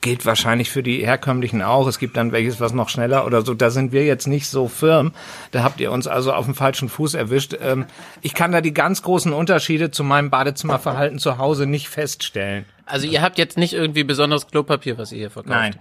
gilt 0.03 0.25
wahrscheinlich 0.25 0.69
für 0.69 0.83
die 0.83 1.05
herkömmlichen 1.05 1.61
auch. 1.61 1.87
Es 1.87 1.97
gibt 1.97 2.17
dann 2.17 2.31
welches, 2.31 2.59
was 2.59 2.73
noch 2.73 2.89
schneller 2.89 3.25
oder 3.25 3.41
so. 3.41 3.53
Da 3.53 3.69
sind 3.69 3.91
wir 3.91 4.05
jetzt 4.05 4.27
nicht 4.27 4.47
so 4.47 4.67
firm. 4.67 5.13
Da 5.51 5.63
habt 5.63 5.79
ihr 5.79 5.91
uns 5.91 6.07
also 6.07 6.33
auf 6.33 6.45
dem 6.45 6.55
falschen 6.55 6.89
Fuß 6.89 7.15
erwischt. 7.15 7.55
Ähm, 7.59 7.85
ich 8.21 8.33
kann 8.33 8.51
da 8.51 8.61
die 8.61 8.73
ganz 8.73 9.01
großen 9.01 9.33
Unterschiede 9.33 9.91
zu 9.91 10.03
meinem 10.03 10.29
Badezimmerverhalten 10.29 11.19
zu 11.19 11.37
Hause 11.37 11.65
nicht 11.65 11.89
feststellen. 11.89 12.65
Also 12.85 13.07
ihr 13.07 13.21
habt 13.21 13.37
jetzt 13.37 13.57
nicht 13.57 13.73
irgendwie 13.73 14.03
besonderes 14.03 14.47
Klopapier, 14.47 14.97
was 14.97 15.11
ihr 15.13 15.19
hier 15.19 15.31
verkauft? 15.31 15.55
Nein. 15.55 15.75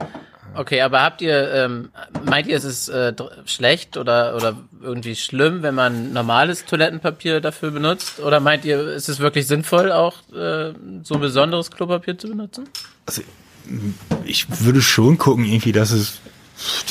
Okay, 0.55 0.83
aber 0.83 1.03
habt 1.03 1.23
ihr, 1.23 1.51
ähm, 1.53 1.91
meint 2.25 2.47
ihr, 2.47 2.57
es 2.57 2.65
ist 2.65 2.89
äh, 2.89 3.15
schlecht 3.47 3.97
oder, 3.97 4.37
oder 4.37 4.57
irgendwie 4.83 5.17
schlimm, 5.17 5.63
wenn 5.63 5.75
man 5.75 6.13
normales 6.13 6.65
Toilettenpapier 6.67 7.41
dafür 7.41 7.71
benutzt? 7.71 8.21
Oder 8.21 8.41
meint 8.41 8.65
ihr, 8.65 8.89
ist 8.89 9.09
es 9.09 9.19
wirklich 9.19 9.47
sinnvoll, 9.47 9.91
auch 9.93 10.15
äh, 10.35 10.73
so 11.03 11.19
besonderes 11.19 11.71
Klopapier 11.71 12.19
zu 12.19 12.29
benutzen? 12.29 12.69
Also, 13.07 13.23
ich 14.25 14.47
würde 14.65 14.83
schon 14.83 15.17
gucken, 15.17 15.45
irgendwie, 15.45 15.73
dass 15.73 15.91
es 15.91 16.21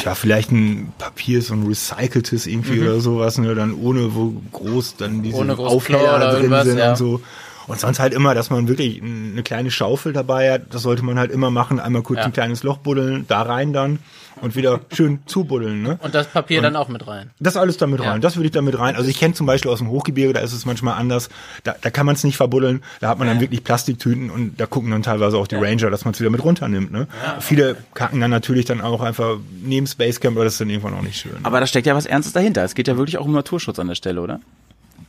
ja 0.04 0.16
vielleicht 0.16 0.52
ein 0.52 0.94
Papier 0.98 1.40
ist, 1.40 1.48
so 1.48 1.54
ein 1.54 1.66
recyceltes 1.68 2.48
irgendwie 2.48 2.80
Mhm. 2.80 2.88
oder 2.88 3.00
sowas, 3.00 3.38
ne, 3.38 3.54
dann 3.56 3.74
ohne 3.74 4.16
wo 4.16 4.34
groß 4.52 4.98
dann 4.98 5.22
diese 5.22 5.38
oder 5.38 5.56
drin 5.56 6.44
irgendwas, 6.44 6.66
sind 6.66 6.78
ja. 6.78 6.90
und 6.92 6.98
so. 6.98 7.22
Und 7.72 7.80
sonst 7.80 8.00
halt 8.00 8.14
immer, 8.14 8.36
dass 8.36 8.50
man 8.50 8.68
wirklich 8.68 9.02
eine 9.02 9.44
kleine 9.44 9.72
Schaufel 9.72 10.14
dabei 10.14 10.52
hat. 10.52 10.62
Das 10.74 10.82
sollte 10.82 11.04
man 11.04 11.18
halt 11.18 11.32
immer 11.32 11.50
machen. 11.52 11.80
Einmal 11.80 12.02
kurz 12.02 12.20
Ja. 12.20 12.26
ein 12.26 12.34
kleines 12.34 12.64
Loch 12.64 12.78
buddeln, 12.78 13.26
da 13.28 13.42
rein 13.44 13.74
dann 13.74 14.00
und 14.42 14.56
wieder 14.56 14.82
schön 14.94 15.20
zubuddeln. 15.26 15.82
Ne? 15.82 16.00
Und 16.02 16.16
das 16.16 16.28
Papier 16.28 16.60
Und 16.60 16.64
dann 16.64 16.76
auch 16.76 16.88
mit 16.90 17.08
rein. 17.08 17.30
Das 17.40 17.56
alles 17.58 17.78
damit 17.78 18.02
rein. 18.02 18.22
Das 18.22 18.36
würde 18.36 18.48
ich 18.48 18.52
damit 18.52 18.78
rein. 18.78 18.96
Also 18.96 19.10
ich 19.10 19.20
kenne 19.20 19.34
zum 19.34 19.46
Beispiel 19.46 19.72
aus 19.72 19.80
dem 19.80 19.90
Hochgebirge, 19.90 20.34
da 20.34 20.40
ist 20.42 20.54
es 20.54 20.66
manchmal 20.66 20.98
anders. 21.00 21.30
Da, 21.64 21.76
da 21.80 21.90
kann 21.90 22.06
man 22.06 22.16
es 22.16 22.24
nicht 22.24 22.38
verbuddeln. 22.38 22.82
Da 23.00 23.10
hat 23.10 23.20
man 23.20 23.28
dann 23.28 23.40
wirklich 23.40 23.64
Plastiktüten 23.64 24.30
und 24.30 24.60
da 24.60 24.66
gucken 24.66 24.92
dann 24.92 25.04
teilweise 25.04 25.38
auch 25.38 25.48
die 25.48 25.56
Ranger, 25.56 25.90
dass 25.90 26.06
man 26.06 26.14
es 26.14 26.20
wieder 26.20 26.30
mit 26.30 26.44
runternimmt. 26.44 26.92
Ne? 26.92 27.08
Viele 27.40 27.78
kacken 27.94 28.20
dann 28.20 28.32
natürlich 28.32 28.66
dann 28.66 28.82
auch 28.82 29.02
einfach 29.02 29.38
neben 29.64 29.88
Spacecamp, 29.88 30.36
aber 30.36 30.44
das 30.46 30.54
ist 30.54 30.62
dann 30.62 30.70
irgendwann 30.70 30.94
auch 30.96 31.02
nicht 31.04 31.20
schön. 31.20 31.38
Aber 31.44 31.60
da 31.60 31.68
steckt 31.68 31.88
ja 31.88 31.96
was 31.96 32.06
Ernstes 32.06 32.34
dahinter. 32.34 32.64
Es 32.64 32.76
geht 32.76 32.88
ja 32.88 32.98
wirklich 32.98 33.18
auch 33.18 33.26
um 33.26 33.34
Naturschutz 33.34 33.80
an 33.80 33.88
der 33.88 33.96
Stelle, 33.96 34.22
oder? 34.22 34.40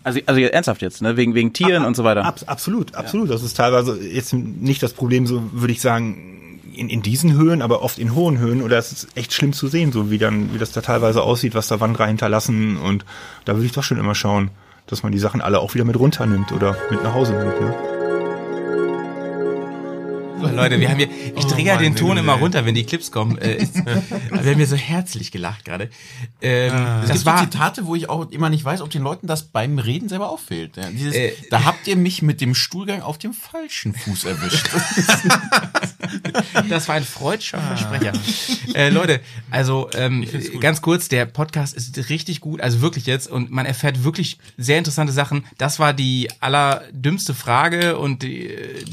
Also, 0.05 0.21
also 0.27 0.41
jetzt 0.41 0.53
ernsthaft 0.53 0.83
jetzt, 0.83 1.03
ne? 1.03 1.17
Wegen, 1.17 1.35
wegen 1.35 1.53
Tieren 1.53 1.85
und 1.85 1.97
so 1.97 2.05
weiter. 2.05 2.25
Abs 2.25 2.45
absolut, 2.45 2.95
absolut. 2.95 3.31
Das 3.31 3.43
ist 3.43 3.57
teilweise 3.57 4.01
jetzt 4.01 4.33
nicht 4.33 4.83
das 4.83 4.93
Problem, 4.93 5.27
so 5.27 5.43
würde 5.53 5.73
ich 5.73 5.81
sagen, 5.81 6.61
in, 6.75 6.89
in 6.89 7.03
diesen 7.03 7.35
Höhen, 7.35 7.63
aber 7.63 7.83
oft 7.83 7.99
in 7.99 8.15
hohen 8.15 8.39
Höhen. 8.39 8.63
Oder 8.63 8.79
es 8.79 8.93
ist 8.93 9.09
echt 9.17 9.33
schlimm 9.33 9.53
zu 9.53 9.69
sehen, 9.69 9.93
so 9.93 10.11
wie 10.11 10.19
dann, 10.19 10.53
wie 10.55 10.59
das 10.59 10.73
da 10.73 10.81
teilweise 10.81 11.23
aussieht, 11.23 11.55
was 11.55 11.69
da 11.69 11.81
Wanderer 11.81 12.07
hinterlassen. 12.07 12.77
Und 12.77 13.05
da 13.45 13.55
würde 13.55 13.67
ich 13.67 13.73
doch 13.73 13.85
schon 13.85 13.99
immer 13.99 14.15
schauen, 14.15 14.51
dass 14.87 15.03
man 15.03 15.13
die 15.13 15.19
Sachen 15.19 15.41
alle 15.41 15.61
auch 15.61 15.75
wieder 15.75 15.85
mit 15.85 15.99
runternimmt 15.99 16.53
oder 16.53 16.77
mit 16.91 17.03
nach 17.03 17.15
Hause 17.15 17.33
nimmt. 17.35 17.61
Ne? 17.61 17.92
Leute, 20.51 20.81
wir 20.81 20.89
haben 20.91 20.99
hier, 20.99 21.09
ich 21.37 21.45
Oh, 21.45 21.49
drehe 21.49 21.65
ja 21.67 21.77
den 21.77 21.97
Ton 21.97 22.17
immer 22.17 22.35
runter, 22.35 22.65
wenn 22.67 22.75
die 22.75 22.85
Clips 22.85 23.11
kommen. 23.11 23.39
Äh, 23.39 23.57
ist, 23.57 23.75
wir 23.85 23.95
haben 23.95 24.57
hier 24.57 24.67
so 24.67 24.77
herzlich 24.77 25.31
gelacht 25.33 25.65
gerade. 25.65 25.91
Ähm, 26.41 26.73
Es 26.73 27.09
das 27.09 27.09
gibt 27.09 27.19
so 27.21 27.27
war, 27.27 27.41
Zitate, 27.51 27.87
wo 27.87 27.95
ich 27.95 28.09
auch 28.09 28.31
immer 28.31 28.49
nicht 28.51 28.65
weiß, 28.65 28.81
ob 28.81 28.91
den 28.91 29.03
Leuten 29.03 29.27
das 29.27 29.45
beim 29.45 29.79
Reden 29.79 30.09
selber 30.09 30.31
auffällt. 30.31 30.77
Ja, 30.77 30.91
dieses, 30.91 31.15
Äh, 31.15 31.33
da 31.51 31.65
habt 31.65 31.87
ihr 31.87 31.97
mich 31.97 32.23
mit 32.23 32.41
dem 32.41 32.55
Stuhlgang 32.55 33.03
auf 33.03 33.19
dem 33.19 33.33
falschen 33.33 33.95
Fuß 33.95 34.25
erwischt. 34.25 34.69
das 36.69 36.89
war 36.89 36.97
ein 36.97 37.05
freudscher 37.05 37.59
Versprecher. 37.61 38.13
Äh, 38.75 38.89
Leute, 38.91 39.21
also 39.51 39.89
ähm, 39.95 40.27
ganz 40.61 40.83
kurz, 40.83 41.09
der 41.09 41.27
Podcast 41.27 41.75
ist 41.75 42.09
richtig 42.09 42.41
gut, 42.41 42.61
also 42.61 42.81
wirklich 42.81 43.07
jetzt 43.07 43.29
und 43.31 43.51
man 43.51 43.67
erfährt 43.67 44.05
wirklich 44.05 44.39
sehr 44.57 44.79
interessante 44.79 45.13
Sachen. 45.13 45.45
Das 45.59 45.79
war 45.79 45.93
die 45.93 46.29
allerdümmste 46.41 47.35
Frage 47.35 47.99
und 47.99 48.23
die, 48.23 48.47
äh, 48.49 48.85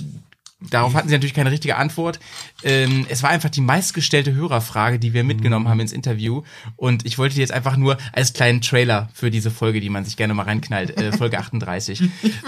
darauf 0.62 0.94
hatten 0.94 1.08
sie 1.08 1.16
natürlich 1.16 1.34
keine 1.34 1.52
richtige 1.52 1.78
Antwort. 1.78 2.20
Ähm, 2.64 3.06
es 3.10 3.24
war 3.24 3.30
einfach 3.30 3.50
die 3.50 3.62
meistgestellte 3.62 4.34
Hörerfrage, 4.34 5.00
die 5.00 5.14
wir 5.14 5.24
mitgenommen 5.24 5.68
haben 5.70 5.80
ins 5.80 5.94
Interview 5.94 6.44
und 6.76 7.06
ich 7.06 7.18
wollte 7.18 7.36
die 7.36 7.42
jetzt 7.42 7.52
einfach 7.54 7.78
nur 7.78 7.98
als 8.14 8.34
kleinen 8.34 8.62
Trailer 8.62 9.10
für 9.14 9.32
diese 9.32 9.52
Folge, 9.52 9.80
die 9.80 9.90
man 9.90 10.04
sich 10.06 10.18
gerne 10.18 10.34
mal 10.34 10.44
reinknallt, 10.44 10.98
äh, 10.98 11.12
Folge 11.12 11.38
38, 11.40 12.04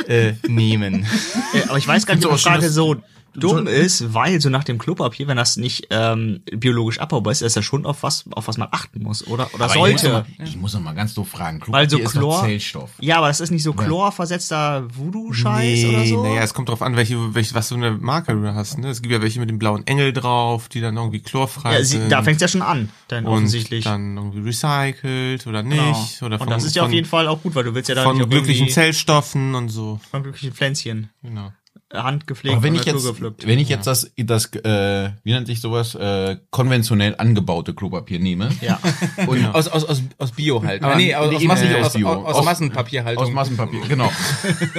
äh, 0.08 0.34
nehmen. 0.48 1.06
Äh, 1.54 1.64
aber 1.70 1.78
ich 1.78 1.88
weiß 1.88 2.06
gar 2.06 2.16
nicht, 2.16 2.26
ob 2.26 2.32
So, 2.32 2.38
die 2.38 2.44
Frage 2.44 2.62
schönes- 2.64 2.74
so 2.74 2.96
dumm 3.34 3.68
ist, 3.68 4.14
weil 4.14 4.42
so 4.42 4.50
nach 4.50 4.64
dem 4.64 4.78
Klopapier, 4.78 5.28
wenn 5.28 5.38
das 5.38 5.58
nicht 5.58 5.88
ähm, 5.90 6.42
biologisch 6.52 7.00
abbaubar 7.00 7.32
ist, 7.32 7.42
ist 7.42 7.56
das 7.56 7.64
schon 7.66 7.86
auf 7.86 8.04
was, 8.04 8.26
auf 8.32 8.48
was 8.48 8.58
man 8.58 8.68
achten 8.72 9.02
muss, 9.04 9.26
oder? 9.28 9.50
Oder 9.54 9.66
Aber 9.66 9.74
Ich 9.88 9.94
muss, 9.94 10.02
sollte. 10.02 10.08
noch 10.10 10.38
mal, 10.40 10.48
ich 10.48 10.58
muss 10.58 10.74
noch 10.74 10.82
mal 10.82 10.94
ganz 10.94 11.14
doof 11.14 11.30
fragen. 11.30 11.62
Weil 11.68 11.90
so 11.90 11.98
Klopapier 11.98 12.06
ist 12.08 12.12
Chlor. 12.14 12.42
Zellstoff. 12.42 12.90
Ja, 13.00 13.18
aber 13.18 13.28
das 13.28 13.40
ist 13.40 13.52
nicht 13.52 13.64
so 13.64 13.74
chlorversetzter 13.74 14.88
Voodoo-Scheiß 14.96 15.86
oder 15.86 16.06
so. 16.06 16.24
naja, 16.24 16.42
es 16.44 16.54
kommt 16.54 16.70
drauf 16.70 16.82
an, 16.82 16.96
welche, 16.96 17.34
welche, 17.34 17.56
was 17.56 17.70
für 17.70 17.76
eine 17.76 17.92
Marke 17.92 18.34
du 18.34 18.54
hast. 18.54 18.78
Ne? 18.78 18.90
Es 18.90 19.02
gibt 19.02 19.14
ja 19.14 19.22
welche 19.22 19.40
mit 19.40 19.50
dem 19.50 19.60
blauen 19.60 19.86
Engel 19.88 20.14
drauf, 20.14 20.70
die 20.70 20.82
dann 20.82 20.98
irgendwie 20.98 21.20
chlorfrei 21.22 21.74
Ja, 21.74 21.84
sie, 21.84 21.98
sind. 21.98 22.12
da 22.12 22.24
fängt's 22.24 22.42
ja 22.42 22.48
schon 22.48 22.62
an, 22.62 22.90
dann 23.08 23.26
und 23.26 23.34
offensichtlich. 23.34 23.84
dann 23.84 24.18
irgendwie 24.18 24.40
recycelt 24.42 25.48
oder 25.48 25.64
Genau. 25.64 25.90
nicht. 25.90 26.22
Oder 26.22 26.40
Und 26.42 26.50
das 26.50 26.64
ist 26.64 26.76
ja 26.76 26.84
auf 26.84 26.92
jeden 26.92 27.08
Fall 27.08 27.28
auch 27.28 27.42
gut, 27.42 27.56
weil 27.56 27.64
du 27.64 27.74
willst 27.74 27.90
ja 27.90 27.96
da 27.96 28.04
von 28.04 28.18
glücklichen 28.30 28.68
Zellstoffen 28.70 29.56
und 29.56 29.70
so. 29.70 30.00
Von 30.10 30.24
glücklichen 30.24 30.54
Pflänzchen. 30.54 31.10
Genau. 31.24 31.52
Handgepflegt 31.94 32.56
Aber 32.56 32.64
wenn 32.64 32.76
ich 32.76 32.86
jetzt, 32.86 32.96
naturgepflückt. 32.96 33.48
wenn 33.48 33.60
ich 33.60 33.70
jetzt 33.70 33.86
das, 33.88 34.12
das, 34.18 34.46
äh, 34.56 35.12
wie 35.24 35.32
nennt 35.34 35.48
sich 35.48 35.60
sowas, 35.62 35.96
äh, 35.96 36.38
konventionell 36.50 37.16
angebaute 37.18 37.74
Klopapier 37.74 38.20
nehme. 38.20 38.50
Ja. 38.62 38.80
Und 39.28 39.44
Aus, 39.48 39.68
aus, 39.68 39.84
aus, 39.86 40.02
aus 40.18 40.32
Bio 40.32 40.64
halt. 40.64 40.84
Aber 40.84 40.94
Ah, 40.94 40.98
nee, 40.98 41.14
aus, 41.16 41.28
aus, 41.30 41.42
eben 41.42 41.48
Massen, 41.48 41.68
nicht 41.68 41.84
aus, 41.84 41.94
Bio. 41.94 42.10
aus, 42.10 42.36
aus 42.36 42.46
Massenpapierhaltung. 42.46 43.24
Aus 43.26 43.32
Massenpapier, 43.32 43.82
genau. 43.88 44.12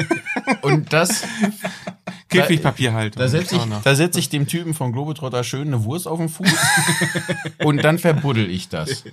Und 0.63 0.93
das 0.93 1.25
Käfigpapierhaltung. 2.29 3.21
Da 3.21 3.29
setze 3.29 3.57
ich, 3.57 3.63
da 3.85 3.95
setz 3.95 4.17
ich 4.17 4.29
dem 4.29 4.47
Typen 4.47 4.75
von 4.75 4.93
Globetrotter 4.93 5.45
schön 5.45 5.69
eine 5.69 5.85
Wurst 5.85 6.07
auf 6.09 6.19
den 6.19 6.29
Fuß 6.29 6.49
und 7.65 7.79
dann 7.85 7.99
verbuddel 7.99 8.49
ich 8.51 8.69
das. 8.69 9.05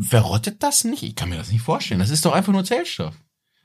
Verrottet 0.00 0.62
das 0.62 0.84
nicht? 0.84 1.02
Ich 1.02 1.14
kann 1.14 1.28
mir 1.28 1.36
das 1.36 1.50
nicht 1.52 1.62
vorstellen. 1.62 2.00
Das 2.00 2.10
ist 2.10 2.24
doch 2.24 2.32
einfach 2.32 2.52
nur 2.52 2.64
Zellstoff. 2.64 3.14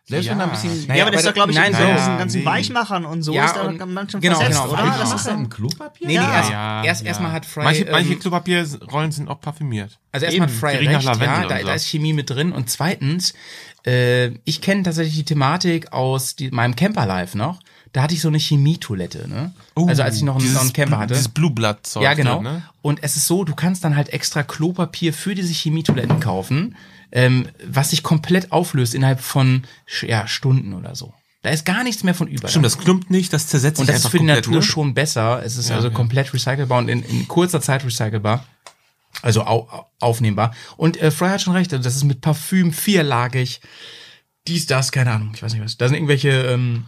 Selbst 0.07 0.29
wenn 0.29 0.37
da 0.37 0.43
ein 0.43 0.51
bisschen. 0.51 0.85
ja, 0.95 1.01
aber 1.01 1.11
das 1.11 1.21
ist 1.21 1.27
doch, 1.27 1.33
glaube 1.33 1.51
ich, 1.51 1.57
nein, 1.57 1.71
in 1.71 1.77
so 1.77 1.83
ja, 1.83 1.95
diesen 1.95 2.17
ganzen 2.19 2.39
nee. 2.41 2.45
Weichmachern 2.45 3.05
und 3.05 3.23
so 3.23 3.33
Ja, 3.33 3.45
ist 3.45 3.55
da 3.55 3.61
und- 3.63 3.79
manchmal 3.91 4.21
genau, 4.21 4.35
versetzt, 4.39 4.61
genau. 4.61 4.73
oder? 4.73 4.83
Weichmacher 4.83 4.99
Das 5.11 5.21
ist 5.21 5.27
im 5.27 5.49
Klopapier? 5.49 6.07
Nee, 6.07 6.13
nee, 6.19 6.23
Ja. 6.23 6.35
erst, 6.35 6.49
Ja, 6.51 6.83
erst 6.83 7.01
ja. 7.01 7.07
erstmal 7.07 7.31
hat 7.31 7.45
Fry. 7.47 7.63
Manche, 7.63 7.87
manche 7.89 8.13
ähm, 8.13 8.19
Klopapierrollen 8.19 9.11
sind 9.11 9.27
auch 9.29 9.41
parfümiert. 9.41 9.97
Also 10.11 10.27
erstmal 10.27 10.47
hat 10.47 10.55
Fry 10.55 10.75
recht, 10.75 11.03
Lavendel 11.03 11.27
ja, 11.27 11.47
da, 11.47 11.59
so. 11.59 11.65
da 11.65 11.73
ist 11.73 11.87
Chemie 11.87 12.13
mit 12.13 12.29
drin. 12.29 12.51
Und 12.51 12.69
zweitens, 12.69 13.33
äh, 13.85 14.27
ich 14.45 14.61
kenne 14.61 14.83
tatsächlich 14.83 15.15
die 15.15 15.25
Thematik 15.25 15.91
aus 15.91 16.35
die, 16.35 16.51
meinem 16.51 16.75
Camperlife 16.75 17.35
noch. 17.35 17.59
Da 17.91 18.03
hatte 18.03 18.13
ich 18.13 18.21
so 18.21 18.27
eine 18.27 18.37
Chemietoilette, 18.37 19.27
ne? 19.29 19.53
Oh, 19.75 19.87
also 19.87 20.03
als 20.03 20.17
ich 20.17 20.23
noch 20.23 20.33
einen, 20.35 20.41
dieses 20.41 20.55
noch 20.55 20.63
einen 20.63 20.73
Camper 20.73 20.97
hatte. 20.99 21.13
dieses 21.13 21.29
Blue 21.29 21.49
Blood 21.49 21.77
Zeug 21.83 22.03
Ja, 22.03 22.13
genau. 22.13 22.41
ne? 22.41 22.61
Und 22.81 23.01
es 23.01 23.15
ist 23.15 23.25
so, 23.25 23.43
du 23.45 23.55
kannst 23.55 23.83
dann 23.85 23.95
halt 23.95 24.09
extra 24.09 24.43
Klopapier 24.43 25.13
für 25.13 25.33
diese 25.33 25.53
Chemietoiletten 25.53 26.19
kaufen, 26.19 26.75
ähm, 27.15 27.47
was 27.65 27.91
sich 27.91 28.03
komplett 28.03 28.51
auflöst 28.51 28.93
innerhalb 28.93 29.21
von 29.21 29.63
ja, 30.01 30.27
Stunden 30.27 30.73
oder 30.73 30.95
so. 30.95 31.13
Da 31.43 31.49
ist 31.49 31.63
gar 31.63 31.83
nichts 31.83 32.03
mehr 32.03 32.13
von 32.13 32.27
über. 32.27 32.49
Stimmt, 32.49 32.65
das 32.65 32.77
klumpt 32.77 33.09
nicht, 33.09 33.31
das 33.31 33.47
zersetzt 33.47 33.79
Und 33.79 33.85
sich 33.85 33.95
das 33.95 34.03
ist 34.03 34.11
für 34.11 34.19
die 34.19 34.25
Natur 34.25 34.55
ne? 34.55 34.61
schon 34.61 34.93
besser. 34.93 35.41
Es 35.43 35.57
ist 35.57 35.69
Ja, 35.69 35.75
also 35.75 35.87
ja. 35.87 35.93
komplett 35.93 36.33
recycelbar 36.33 36.79
und 36.79 36.89
in, 36.89 37.03
in 37.03 37.27
kurzer 37.27 37.61
Zeit 37.61 37.85
recycelbar. 37.85 38.45
Also 39.21 39.43
au, 39.43 39.69
au, 39.71 39.85
aufnehmbar. 40.01 40.53
Und 40.75 41.01
äh, 41.01 41.09
Fry 41.09 41.29
hat 41.29 41.41
schon 41.41 41.53
recht, 41.55 41.71
also 41.71 41.81
das 41.81 41.95
ist 41.95 42.03
mit 42.03 42.19
Parfüm 42.19 42.73
vierlagig. 42.73 43.61
Dies, 44.47 44.65
das, 44.65 44.91
keine 44.91 45.11
Ahnung, 45.11 45.31
ich 45.33 45.41
weiß 45.41 45.53
nicht 45.53 45.63
was. 45.63 45.77
Da 45.77 45.87
sind 45.87 45.95
irgendwelche 45.95 46.29
ähm, 46.31 46.85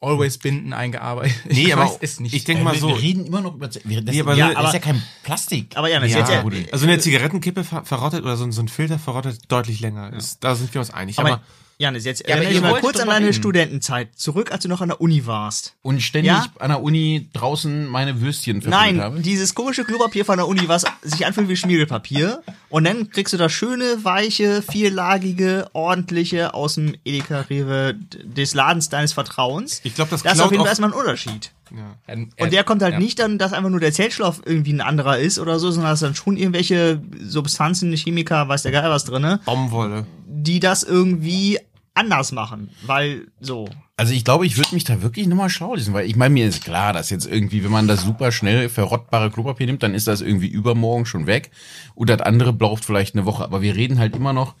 Always-Binden 0.00 0.72
eingearbeitet. 0.72 1.36
Nee, 1.48 1.62
ich 1.66 1.72
aber 1.72 1.84
weiß 1.84 1.98
es 2.00 2.20
nicht. 2.20 2.34
ich 2.34 2.44
denke 2.44 2.62
mal 2.64 2.72
wir, 2.74 2.80
so. 2.80 2.88
wir 2.88 3.00
reden 3.00 3.26
immer 3.26 3.40
noch 3.40 3.54
über. 3.54 3.68
Wir, 3.84 4.00
das, 4.02 4.14
Nee, 4.14 4.20
aber 4.20 4.34
ja, 4.34 4.48
so- 4.48 4.54
das 4.54 4.66
ist 4.68 4.72
ja 4.74 4.78
kein 4.80 5.02
Plastik. 5.22 5.76
Aber 5.76 5.88
ja, 5.90 6.00
das 6.00 6.10
Ja, 6.10 6.20
ist 6.22 6.30
ja, 6.30 6.44
also 6.72 6.86
eine 6.86 6.98
Zigarettenkippe 6.98 7.64
ver 7.64 7.84
verrottet 7.84 8.22
oder 8.22 8.36
so, 8.36 8.44
ein- 8.44 8.52
so 8.52 8.62
ein 8.62 8.68
Filter 8.68 8.98
verrottet 8.98 9.40
deutlich 9.48 9.80
länger. 9.80 10.12
Ist, 10.12 10.42
da 10.42 10.54
sind 10.54 10.72
wir 10.72 10.80
uns 10.80 10.90
einig. 10.90 11.18
aber, 11.18 11.32
Aber, 11.32 11.42
Janis, 11.80 12.04
jetzt 12.04 12.20
Ja, 12.28 12.34
erinnere 12.36 12.52
dich 12.52 12.60
mal 12.62 12.78
kurz 12.80 13.00
an 13.00 13.08
deine 13.08 13.26
reden. 13.28 13.32
Studentenzeit. 13.34 14.10
Zurück, 14.14 14.52
als 14.52 14.62
du 14.64 14.68
noch 14.68 14.82
an 14.82 14.88
der 14.90 15.00
Uni 15.00 15.24
warst. 15.26 15.76
Und 15.80 16.02
ständig 16.02 16.30
Ja? 16.30 16.44
an 16.58 16.68
der 16.68 16.82
Uni 16.82 17.30
draußen 17.32 17.86
meine 17.86 18.20
Würstchen 18.20 18.62
Nein, 18.66 19.00
habe. 19.00 19.20
dieses 19.20 19.54
komische 19.54 19.84
Klopapier 19.84 20.26
von 20.26 20.36
der 20.36 20.46
Uni, 20.46 20.68
was 20.68 20.84
sich 21.00 21.24
anfühlt 21.24 21.48
wie 21.48 21.56
Schmiergelpapier. 21.56 22.42
Und 22.68 22.84
dann 22.84 23.08
kriegst 23.10 23.32
du 23.32 23.38
das 23.38 23.50
schöne, 23.52 24.04
weiche, 24.04 24.60
vierlagige, 24.62 25.68
ordentliche 25.72 26.52
aus 26.52 26.74
dem 26.74 26.94
Edeka 27.04 27.40
Rewe 27.48 27.94
des 28.24 28.52
Ladens 28.52 28.90
deines 28.90 29.14
Vertrauens. 29.14 29.80
Ich 29.82 29.94
glaub, 29.94 30.10
das 30.10 30.22
Das 30.22 30.34
ist 30.34 30.40
auf 30.40 30.50
jeden 30.50 30.60
Fall 30.62 30.68
erstmal 30.68 30.90
ein 30.90 30.98
Unterschied. 30.98 31.50
ja. 31.70 31.96
Ähm, 32.08 32.28
Und 32.38 32.48
äh, 32.48 32.50
der 32.50 32.64
kommt 32.64 32.82
halt 32.82 32.94
ja. 32.94 32.98
nicht 33.00 33.18
dann, 33.18 33.38
dass 33.38 33.54
einfach 33.54 33.70
nur 33.70 33.80
der 33.80 33.92
Zellstoff 33.92 34.42
irgendwie 34.44 34.74
ein 34.74 34.82
anderer 34.82 35.18
ist 35.18 35.38
oder 35.38 35.58
so, 35.58 35.70
sondern 35.70 35.92
dass 35.92 36.00
dann 36.00 36.14
schon 36.14 36.36
irgendwelche 36.36 37.00
Substanzen, 37.22 37.94
Chemiker, 37.96 38.48
weiß 38.48 38.62
der 38.64 38.72
Geil 38.72 38.90
was 38.90 39.04
drinne, 39.06 39.40
Baumwolle. 39.46 40.04
die 40.26 40.60
das 40.60 40.82
irgendwie 40.82 41.58
anders 42.00 42.32
machen. 42.32 42.70
Weil 42.86 43.26
so. 43.40 43.68
Also 43.96 44.14
ich 44.14 44.24
glaube, 44.24 44.46
ich 44.46 44.56
würde 44.56 44.74
mich 44.74 44.84
da 44.84 45.02
wirklich 45.02 45.26
nochmal 45.26 45.50
schlau 45.50 45.74
lesen, 45.74 45.92
weil 45.92 46.06
ich 46.06 46.16
meine, 46.16 46.32
mir 46.32 46.46
ist 46.46 46.64
klar, 46.64 46.92
dass 46.92 47.10
jetzt 47.10 47.26
irgendwie, 47.26 47.62
wenn 47.62 47.70
man 47.70 47.86
das 47.86 48.02
super 48.02 48.32
schnell 48.32 48.68
verrottbare 48.68 49.30
Klopapier 49.30 49.66
nimmt, 49.66 49.82
dann 49.82 49.94
ist 49.94 50.06
das 50.06 50.22
irgendwie 50.22 50.48
übermorgen 50.48 51.04
schon 51.04 51.26
weg 51.26 51.50
und 51.94 52.08
das 52.08 52.20
andere 52.20 52.52
braucht 52.52 52.84
vielleicht 52.84 53.14
eine 53.14 53.26
Woche. 53.26 53.44
Aber 53.44 53.60
wir 53.60 53.76
reden 53.76 53.98
halt 53.98 54.16
immer 54.16 54.32
noch, 54.32 54.54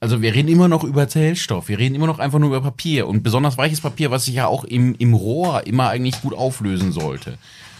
also 0.00 0.20
wir 0.20 0.34
reden 0.34 0.48
immer 0.48 0.66
noch 0.66 0.82
über 0.82 1.08
Zellstoff, 1.08 1.68
wir 1.68 1.78
reden 1.78 1.94
immer 1.94 2.08
noch 2.08 2.18
einfach 2.18 2.40
nur 2.40 2.48
über 2.48 2.60
Papier 2.60 3.06
und 3.06 3.22
besonders 3.22 3.56
weiches 3.56 3.80
Papier, 3.80 4.10
was 4.10 4.24
sich 4.24 4.34
ja 4.34 4.46
auch 4.46 4.64
im, 4.64 4.96
im 4.98 5.14
Rohr 5.14 5.66
immer 5.66 5.88
eigentlich 5.88 6.20
gut 6.20 6.34
auflösen 6.34 6.90
sollte. 6.90 7.38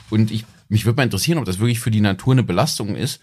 Und 0.08 0.30
ich, 0.30 0.44
mich 0.68 0.86
würde 0.86 0.96
mal 0.96 1.04
interessieren, 1.04 1.38
ob 1.38 1.44
das 1.44 1.58
wirklich 1.58 1.80
für 1.80 1.90
die 1.90 2.00
Natur 2.00 2.32
eine 2.32 2.44
Belastung 2.44 2.94
ist. 2.94 3.20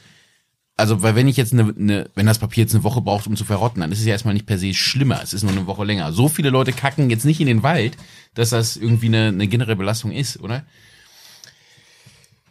Also, 0.75 1.03
weil 1.03 1.15
wenn 1.15 1.27
ich 1.27 1.37
jetzt 1.37 1.53
eine, 1.53 1.73
eine, 1.77 2.09
wenn 2.15 2.25
das 2.25 2.39
Papier 2.39 2.63
jetzt 2.63 2.73
eine 2.73 2.83
Woche 2.83 3.01
braucht, 3.01 3.27
um 3.27 3.35
zu 3.35 3.45
verrotten, 3.45 3.81
dann 3.81 3.91
ist 3.91 3.99
es 3.99 4.05
ja 4.05 4.11
erstmal 4.11 4.33
nicht 4.33 4.47
per 4.47 4.57
se 4.57 4.73
schlimmer. 4.73 5.21
Es 5.21 5.33
ist 5.33 5.43
nur 5.43 5.51
eine 5.51 5.67
Woche 5.67 5.83
länger. 5.85 6.11
So 6.13 6.29
viele 6.29 6.49
Leute 6.49 6.73
kacken 6.73 7.11
jetzt 7.11 7.25
nicht 7.25 7.39
in 7.39 7.47
den 7.47 7.61
Wald, 7.61 7.95
dass 8.33 8.49
das 8.49 8.75
irgendwie 8.75 9.05
eine, 9.07 9.27
eine 9.27 9.47
generelle 9.47 9.75
Belastung 9.75 10.11
ist, 10.11 10.39
oder? 10.39 10.65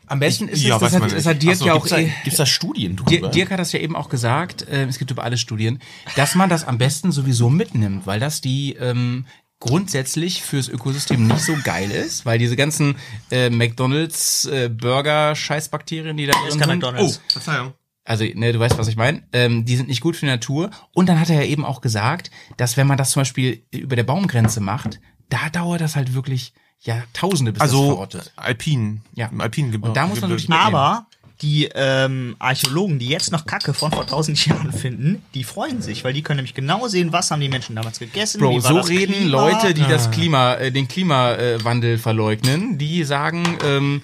Am 0.06 0.20
besten 0.20 0.46
ist 0.46 0.62
Ja, 0.62 0.76
es, 0.76 0.82
weiß 0.82 0.92
das 0.92 1.02
hat, 1.02 1.12
das 1.12 1.26
hat 1.26 1.42
Dirk 1.42 1.56
so, 1.56 1.66
ja 1.66 1.72
auch 1.72 1.84
gibt's 1.84 1.90
da, 1.90 2.22
gibt's 2.22 2.36
da 2.36 2.46
Studien 2.46 2.96
drüber? 2.96 3.28
Dirk, 3.30 3.50
hat 3.50 3.58
das 3.58 3.72
ja 3.72 3.80
eben 3.80 3.96
auch 3.96 4.08
gesagt, 4.08 4.68
äh, 4.68 4.84
es 4.84 4.98
gibt 4.98 5.10
über 5.10 5.24
alle 5.24 5.38
Studien, 5.38 5.80
dass 6.14 6.34
man 6.34 6.48
das 6.48 6.64
am 6.64 6.78
besten 6.78 7.10
sowieso 7.12 7.50
mitnimmt, 7.50 8.06
weil 8.06 8.20
das 8.20 8.40
die 8.40 8.74
ähm, 8.74 9.24
grundsätzlich 9.58 10.42
fürs 10.42 10.68
Ökosystem 10.68 11.26
nicht 11.26 11.40
so 11.40 11.54
geil 11.64 11.90
ist, 11.90 12.26
weil 12.26 12.38
diese 12.38 12.56
ganzen 12.56 12.96
äh, 13.30 13.48
McDonalds 13.48 14.44
äh, 14.44 14.68
Burger 14.68 15.34
Scheißbakterien, 15.34 16.16
die 16.16 16.26
da 16.26 16.32
drin 16.32 16.50
sind, 16.50 16.66
McDonald's. 16.66 17.20
Oh, 17.24 17.32
Verzeihung. 17.32 17.72
Also 18.04 18.24
ne, 18.24 18.52
du 18.52 18.58
weißt, 18.58 18.78
was 18.78 18.88
ich 18.88 18.96
meine, 18.96 19.22
ähm, 19.32 19.64
die 19.64 19.76
sind 19.76 19.88
nicht 19.88 20.00
gut 20.00 20.16
für 20.16 20.26
die 20.26 20.32
Natur. 20.32 20.70
Und 20.92 21.08
dann 21.08 21.20
hat 21.20 21.30
er 21.30 21.36
ja 21.36 21.48
eben 21.48 21.64
auch 21.64 21.80
gesagt, 21.80 22.30
dass 22.56 22.76
wenn 22.76 22.86
man 22.86 22.98
das 22.98 23.10
zum 23.10 23.20
Beispiel 23.20 23.62
über 23.70 23.96
der 23.96 24.02
Baumgrenze 24.04 24.60
macht, 24.60 25.00
da 25.28 25.48
dauert 25.50 25.80
das 25.80 25.96
halt 25.96 26.14
wirklich 26.14 26.52
Jahrtausende, 26.80 27.52
bis 27.52 27.60
das 27.60 27.70
Also 27.70 27.86
verrottet. 27.86 28.32
Alpin. 28.36 29.02
Ja. 29.14 29.28
Im 29.28 29.40
Alpinen 29.40 29.74
Und 29.76 29.96
da 29.96 30.06
muss 30.06 30.20
man 30.20 30.30
wirklich 30.30 30.48
mitnehmen. 30.48 30.74
Aber 30.74 31.06
die 31.40 31.68
ähm, 31.74 32.36
Archäologen, 32.38 32.98
die 32.98 33.08
jetzt 33.08 33.32
noch 33.32 33.46
Kacke 33.46 33.74
von 33.74 33.90
vor 33.90 34.06
tausend 34.06 34.44
Jahren 34.46 34.72
finden, 34.72 35.22
die 35.34 35.44
freuen 35.44 35.82
sich, 35.82 36.04
weil 36.04 36.12
die 36.12 36.22
können 36.22 36.38
nämlich 36.38 36.54
genau 36.54 36.88
sehen, 36.88 37.12
was 37.12 37.30
haben 37.30 37.40
die 37.40 37.48
Menschen 37.48 37.76
damals 37.76 37.98
gegessen. 37.98 38.40
Bro, 38.40 38.50
wie 38.50 38.64
war 38.64 38.70
so 38.70 38.76
das 38.78 38.88
reden 38.88 39.14
Klima. 39.14 39.30
Leute, 39.30 39.74
die 39.74 39.82
das 39.82 40.08
Ah. 40.08 40.10
Klima, 40.10 40.54
äh, 40.54 40.70
den 40.72 40.88
Klimawandel 40.88 41.98
verleugnen, 41.98 42.78
die 42.78 43.04
sagen, 43.04 43.58
ähm, 43.64 44.02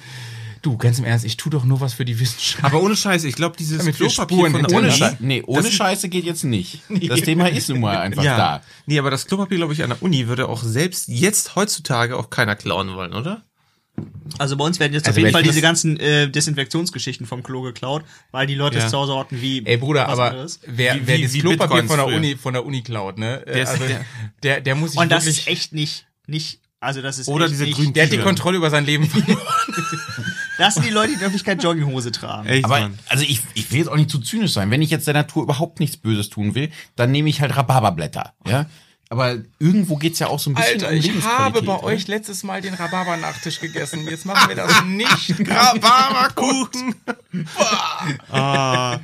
du, 0.63 0.77
ganz 0.77 0.99
im 0.99 1.05
Ernst, 1.05 1.25
ich 1.25 1.37
tu 1.37 1.51
doch 1.51 1.65
nur 1.65 1.81
was 1.81 1.95
für 1.95 2.05
die 2.05 2.19
Wissenschaft. 2.21 2.65
Aber 2.65 2.83
ohne 2.83 2.97
Scheiß, 2.97 3.25
ich 3.25 3.35
glaube, 3.35 3.57
dieses 3.57 3.79
Damit 3.79 3.97
Klopapier 3.97 4.25
Spuren 4.37 4.53
von 4.53 4.63
der. 4.65 4.79
Ohne, 4.79 4.93
Schei 4.93 5.17
nee, 5.21 5.43
ohne 5.47 5.71
Scheiße 5.71 6.09
geht 6.09 6.25
jetzt 6.25 6.45
nicht. 6.45 6.81
Das 7.09 7.21
Thema 7.23 7.49
ist 7.49 7.69
nun 7.69 7.81
mal 7.81 7.99
einfach 7.99 8.23
ja. 8.23 8.37
da. 8.37 8.63
Nee, 8.87 8.99
aber 8.99 9.11
das 9.11 9.27
Klopapier, 9.27 9.59
glaube 9.59 9.73
ich, 9.73 9.83
an 9.83 9.91
der 9.91 10.03
Uni 10.03 10.29
würde 10.29 10.49
auch 10.49 10.63
selbst 10.63 11.09
jetzt 11.09 11.57
heutzutage 11.57 12.17
auch 12.17 12.31
keiner 12.31 12.57
klauen 12.57 12.95
wollen, 12.95 13.13
oder? 13.15 13.45
Also 14.39 14.57
bei 14.57 14.65
uns 14.65 14.79
werden 14.79 14.93
jetzt 14.93 15.09
Also 15.09 15.19
auf 15.19 15.23
jeden 15.23 15.33
Fall 15.33 15.43
diese 15.43 15.61
ganzen 15.61 15.99
äh, 15.99 16.31
Desinfektionsgeschichten 16.31 17.27
vom 17.27 17.43
Klo 17.43 17.63
geklaut, 17.63 18.05
weil 18.31 18.47
die 18.47 18.55
Leute 18.55 18.79
Ja. 18.79 18.85
es 18.85 18.91
zu 18.93 18.97
Hause 18.99 19.13
orten 19.13 19.41
wie. 19.43 19.67
Ey 19.67 19.77
Bruder, 19.77 20.03
was 20.07 20.13
aber 20.13 20.31
anderes. 20.31 20.61
wer, 20.67 20.95
Wie- 20.95 21.01
wer 21.07 21.19
wie- 21.19 21.23
das 21.23 21.33
wie 21.33 21.41
Klopapier 21.41 21.85
von 21.85 21.97
der. 21.97 22.07
Uni, 22.07 22.37
von 22.37 22.53
der 22.53 22.65
Uni 22.65 22.83
klaut, 22.83 23.19
ne? 23.19 23.43
Der 23.47 23.63
ist- 23.63 23.69
also, 23.71 23.85
der- 23.87 24.05
der, 24.45 24.61
der 24.61 24.75
muss 24.77 24.93
sich 24.93 25.01
Und 25.01 25.11
das 25.11 25.27
ist 25.27 25.49
echt 25.49 25.73
nicht, 25.73 26.07
nicht, 26.29 26.61
also 26.79 27.03
das 27.03 27.19
ist 27.19 27.27
Oder 27.27 27.49
diese 27.49 27.65
nicht, 27.65 27.75
grünen 27.77 27.93
der 27.93 28.05
hat 28.05 28.13
die. 28.13 28.19
Kontrolle 28.19 28.59
über 28.59 28.71
sein 28.71 28.87
Leben 28.87 29.07
verloren. 29.11 29.41
Das 30.59 30.75
sind 30.75 30.85
die 30.87 30.91
Leute, 30.91 31.15
die 31.15 31.21
wirklich 31.21 31.45
keine 31.45 31.63
Jogginghose 31.63 32.13
tragen. 32.13 32.49
Echt, 32.49 32.65
Aber 32.65 32.81
Mann. 32.81 32.99
also 33.09 33.25
ich, 33.25 33.41
ich 33.55 33.71
will 33.71 33.79
jetzt 33.79 33.89
auch 33.89 33.97
nicht 33.97 34.11
zu 34.11 34.19
zynisch 34.19 34.53
sein. 34.53 34.71
Wenn 34.71 34.83
ich 34.83 34.91
jetzt 34.91 35.07
der 35.07 35.15
Natur 35.15 35.45
überhaupt 35.45 35.81
nichts 35.81 35.97
Böses 35.97 36.29
tun 36.29 36.55
will, 36.55 36.71
dann 36.97 37.13
nehme 37.13 37.29
ich 37.29 37.41
halt 37.41 37.57
Rhabarberblätter. 37.57 38.35
Ja. 38.47 38.67
Aber 39.11 39.39
irgendwo 39.59 39.97
geht's 39.97 40.19
ja 40.19 40.27
auch 40.27 40.39
so 40.39 40.51
ein 40.51 40.55
bisschen 40.55 40.85
Alter, 40.85 40.89
um 40.91 40.95
ich 40.97 41.25
habe 41.25 41.63
bei 41.63 41.73
ne? 41.73 41.83
euch 41.83 42.09
letztes 42.09 42.43
Mal 42.43 42.61
den 42.61 42.75
Rhabarber-Nachtisch 42.75 43.59
gegessen. 43.61 44.07
Jetzt 44.07 44.27
machen 44.27 44.51
wir 44.51 44.57
das 44.57 44.85
nicht. 44.85 45.49
Rhabarberkuchen. 45.49 46.95
ah, 48.31 48.99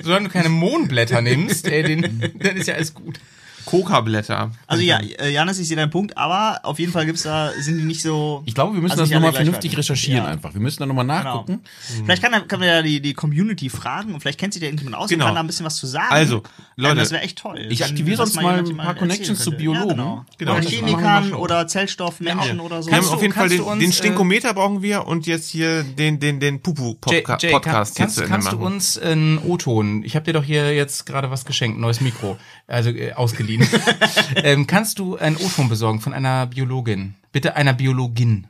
Solange 0.00 0.28
du 0.28 0.32
keine 0.32 0.48
Mohnblätter 0.48 1.22
nimmst, 1.22 1.66
ey, 1.66 1.82
den, 1.82 2.32
dann 2.38 2.56
ist 2.56 2.68
ja 2.68 2.74
alles 2.74 2.94
gut. 2.94 3.18
Coca-Blätter. 3.64 4.50
Also 4.66 4.82
ja, 4.82 4.98
äh, 5.00 5.30
Janis, 5.30 5.58
ich 5.58 5.68
sehe 5.68 5.76
deinen 5.76 5.90
Punkt, 5.90 6.16
aber 6.16 6.60
auf 6.62 6.78
jeden 6.78 6.92
Fall 6.92 7.06
gibt's 7.06 7.22
da, 7.22 7.50
sind 7.58 7.78
die 7.78 7.84
nicht 7.84 8.02
so. 8.02 8.42
Ich 8.46 8.54
glaube, 8.54 8.74
wir 8.74 8.80
müssen 8.80 8.92
also 8.92 9.04
das 9.04 9.10
nochmal 9.12 9.32
vernünftig 9.32 9.76
recherchieren 9.76 10.24
Ja. 10.24 10.30
einfach. 10.30 10.54
Wir 10.54 10.60
müssen 10.60 10.80
da 10.80 10.86
nochmal 10.86 11.04
Genau. 11.06 11.22
nachgucken. 11.22 11.60
Vielleicht 12.04 12.22
kann, 12.22 12.48
kann 12.48 12.60
man 12.60 12.68
ja 12.68 12.82
die, 12.82 13.00
die 13.00 13.12
Community 13.14 13.68
fragen 13.68 14.14
und 14.14 14.20
vielleicht 14.20 14.38
kennt 14.40 14.54
sich 14.54 14.60
da 14.60 14.66
irgendjemand 14.66 14.96
aus 14.96 15.10
Genau. 15.10 15.24
und 15.24 15.28
kann 15.28 15.34
da 15.34 15.40
ein 15.40 15.46
bisschen 15.46 15.66
was 15.66 15.76
zu 15.76 15.86
sagen. 15.86 16.06
Also, 16.10 16.42
Leute, 16.76 16.92
ähm, 16.92 16.98
das 16.98 17.10
wäre 17.10 17.22
echt 17.22 17.38
toll. 17.38 17.66
ich 17.68 17.84
aktiviere 17.84 18.16
das 18.16 18.32
sonst 18.32 18.42
mal 18.42 18.58
ein 18.58 18.76
paar 18.76 18.94
Connections 18.94 19.38
zu. 19.40 19.52
Biologen. 19.58 19.88
Ja, 19.88 19.94
genau. 19.94 20.24
Genau. 20.38 20.52
Oder 20.52 20.62
Chemikern 20.62 21.32
oder 21.34 21.66
Zellstoffmenschen 21.66 22.60
oder 22.60 22.82
so. 22.82 22.88
Wir 22.88 22.96
haben 22.96 23.00
Kannst 23.00 23.12
auf 23.14 23.22
jeden 23.22 23.34
Fall 23.34 23.48
den, 23.48 23.60
uns, 23.60 23.80
den 23.80 23.90
äh, 23.90 23.92
Stinkometer 23.92 24.54
brauchen 24.54 24.82
wir 24.82 25.06
und 25.06 25.26
jetzt 25.26 25.48
hier 25.48 25.82
den, 25.82 26.20
den, 26.20 26.38
den 26.40 26.60
Pupu-Podcast 26.62 27.40
hier 27.40 27.60
kannst, 27.60 27.96
zu 28.14 28.22
Ende 28.22 28.32
kannst 28.32 28.52
du 28.52 28.56
uns 28.58 28.98
einen 28.98 29.38
O-Ton, 29.38 30.02
ich 30.04 30.14
habe 30.14 30.24
dir 30.24 30.32
doch 30.32 30.44
hier 30.44 30.74
jetzt 30.74 31.06
gerade 31.06 31.30
was 31.30 31.44
geschenkt, 31.44 31.78
ein 31.78 31.80
neues 31.80 32.00
Mikro, 32.00 32.36
also 32.66 32.90
äh, 32.90 33.12
ausgeliehen. 33.12 33.47
ähm, 34.36 34.66
kannst 34.66 34.98
du 34.98 35.16
einen 35.16 35.36
O-Ton 35.36 35.68
besorgen 35.68 36.00
von 36.00 36.12
einer 36.12 36.46
Biologin? 36.46 37.14
Bitte 37.32 37.56
einer 37.56 37.72
Biologin. 37.72 38.46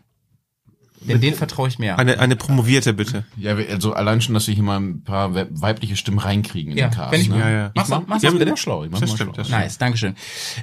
Denn 1.00 1.20
den 1.20 1.34
vertraue 1.34 1.68
ich 1.68 1.78
mehr. 1.78 1.96
Eine, 1.96 2.18
eine 2.18 2.34
promovierte, 2.34 2.92
bitte. 2.92 3.24
Ja, 3.36 3.54
also 3.54 3.92
allein 3.92 4.20
schon, 4.20 4.34
dass 4.34 4.48
wir 4.48 4.54
hier 4.54 4.64
mal 4.64 4.80
ein 4.80 5.04
paar 5.04 5.32
we- 5.32 5.46
weibliche 5.50 5.96
Stimmen 5.96 6.18
reinkriegen 6.18 6.72
in 6.72 6.78
Ja, 6.78 6.88
den 6.88 6.94
Cast. 6.94 7.12
wenn 7.12 7.20
ich- 7.20 7.28
ne? 7.28 7.38
Ja, 7.38 7.50
ja. 7.50 7.66
Ich 7.68 7.72
Mach's 7.76 7.88
mach, 7.88 8.02
mach's 8.08 8.22
doch, 8.22 8.36
bitte. 8.36 8.56
schlau. 8.56 8.84
Ich 8.84 8.90
mach 8.90 8.98
Das 8.98 9.10
mal 9.10 9.14
stimmt, 9.14 9.34
schlau. 9.36 9.42
das 9.44 9.48
Nice, 9.50 9.78
Dankeschön. 9.78 10.16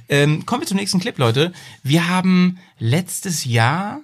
Ähm, 0.09 0.45
kommen 0.45 0.61
wir 0.61 0.67
zum 0.67 0.75
nächsten 0.77 0.99
Clip, 0.99 1.17
Leute. 1.17 1.53
Wir 1.83 2.09
haben 2.09 2.57
letztes 2.79 3.45
Jahr 3.45 4.01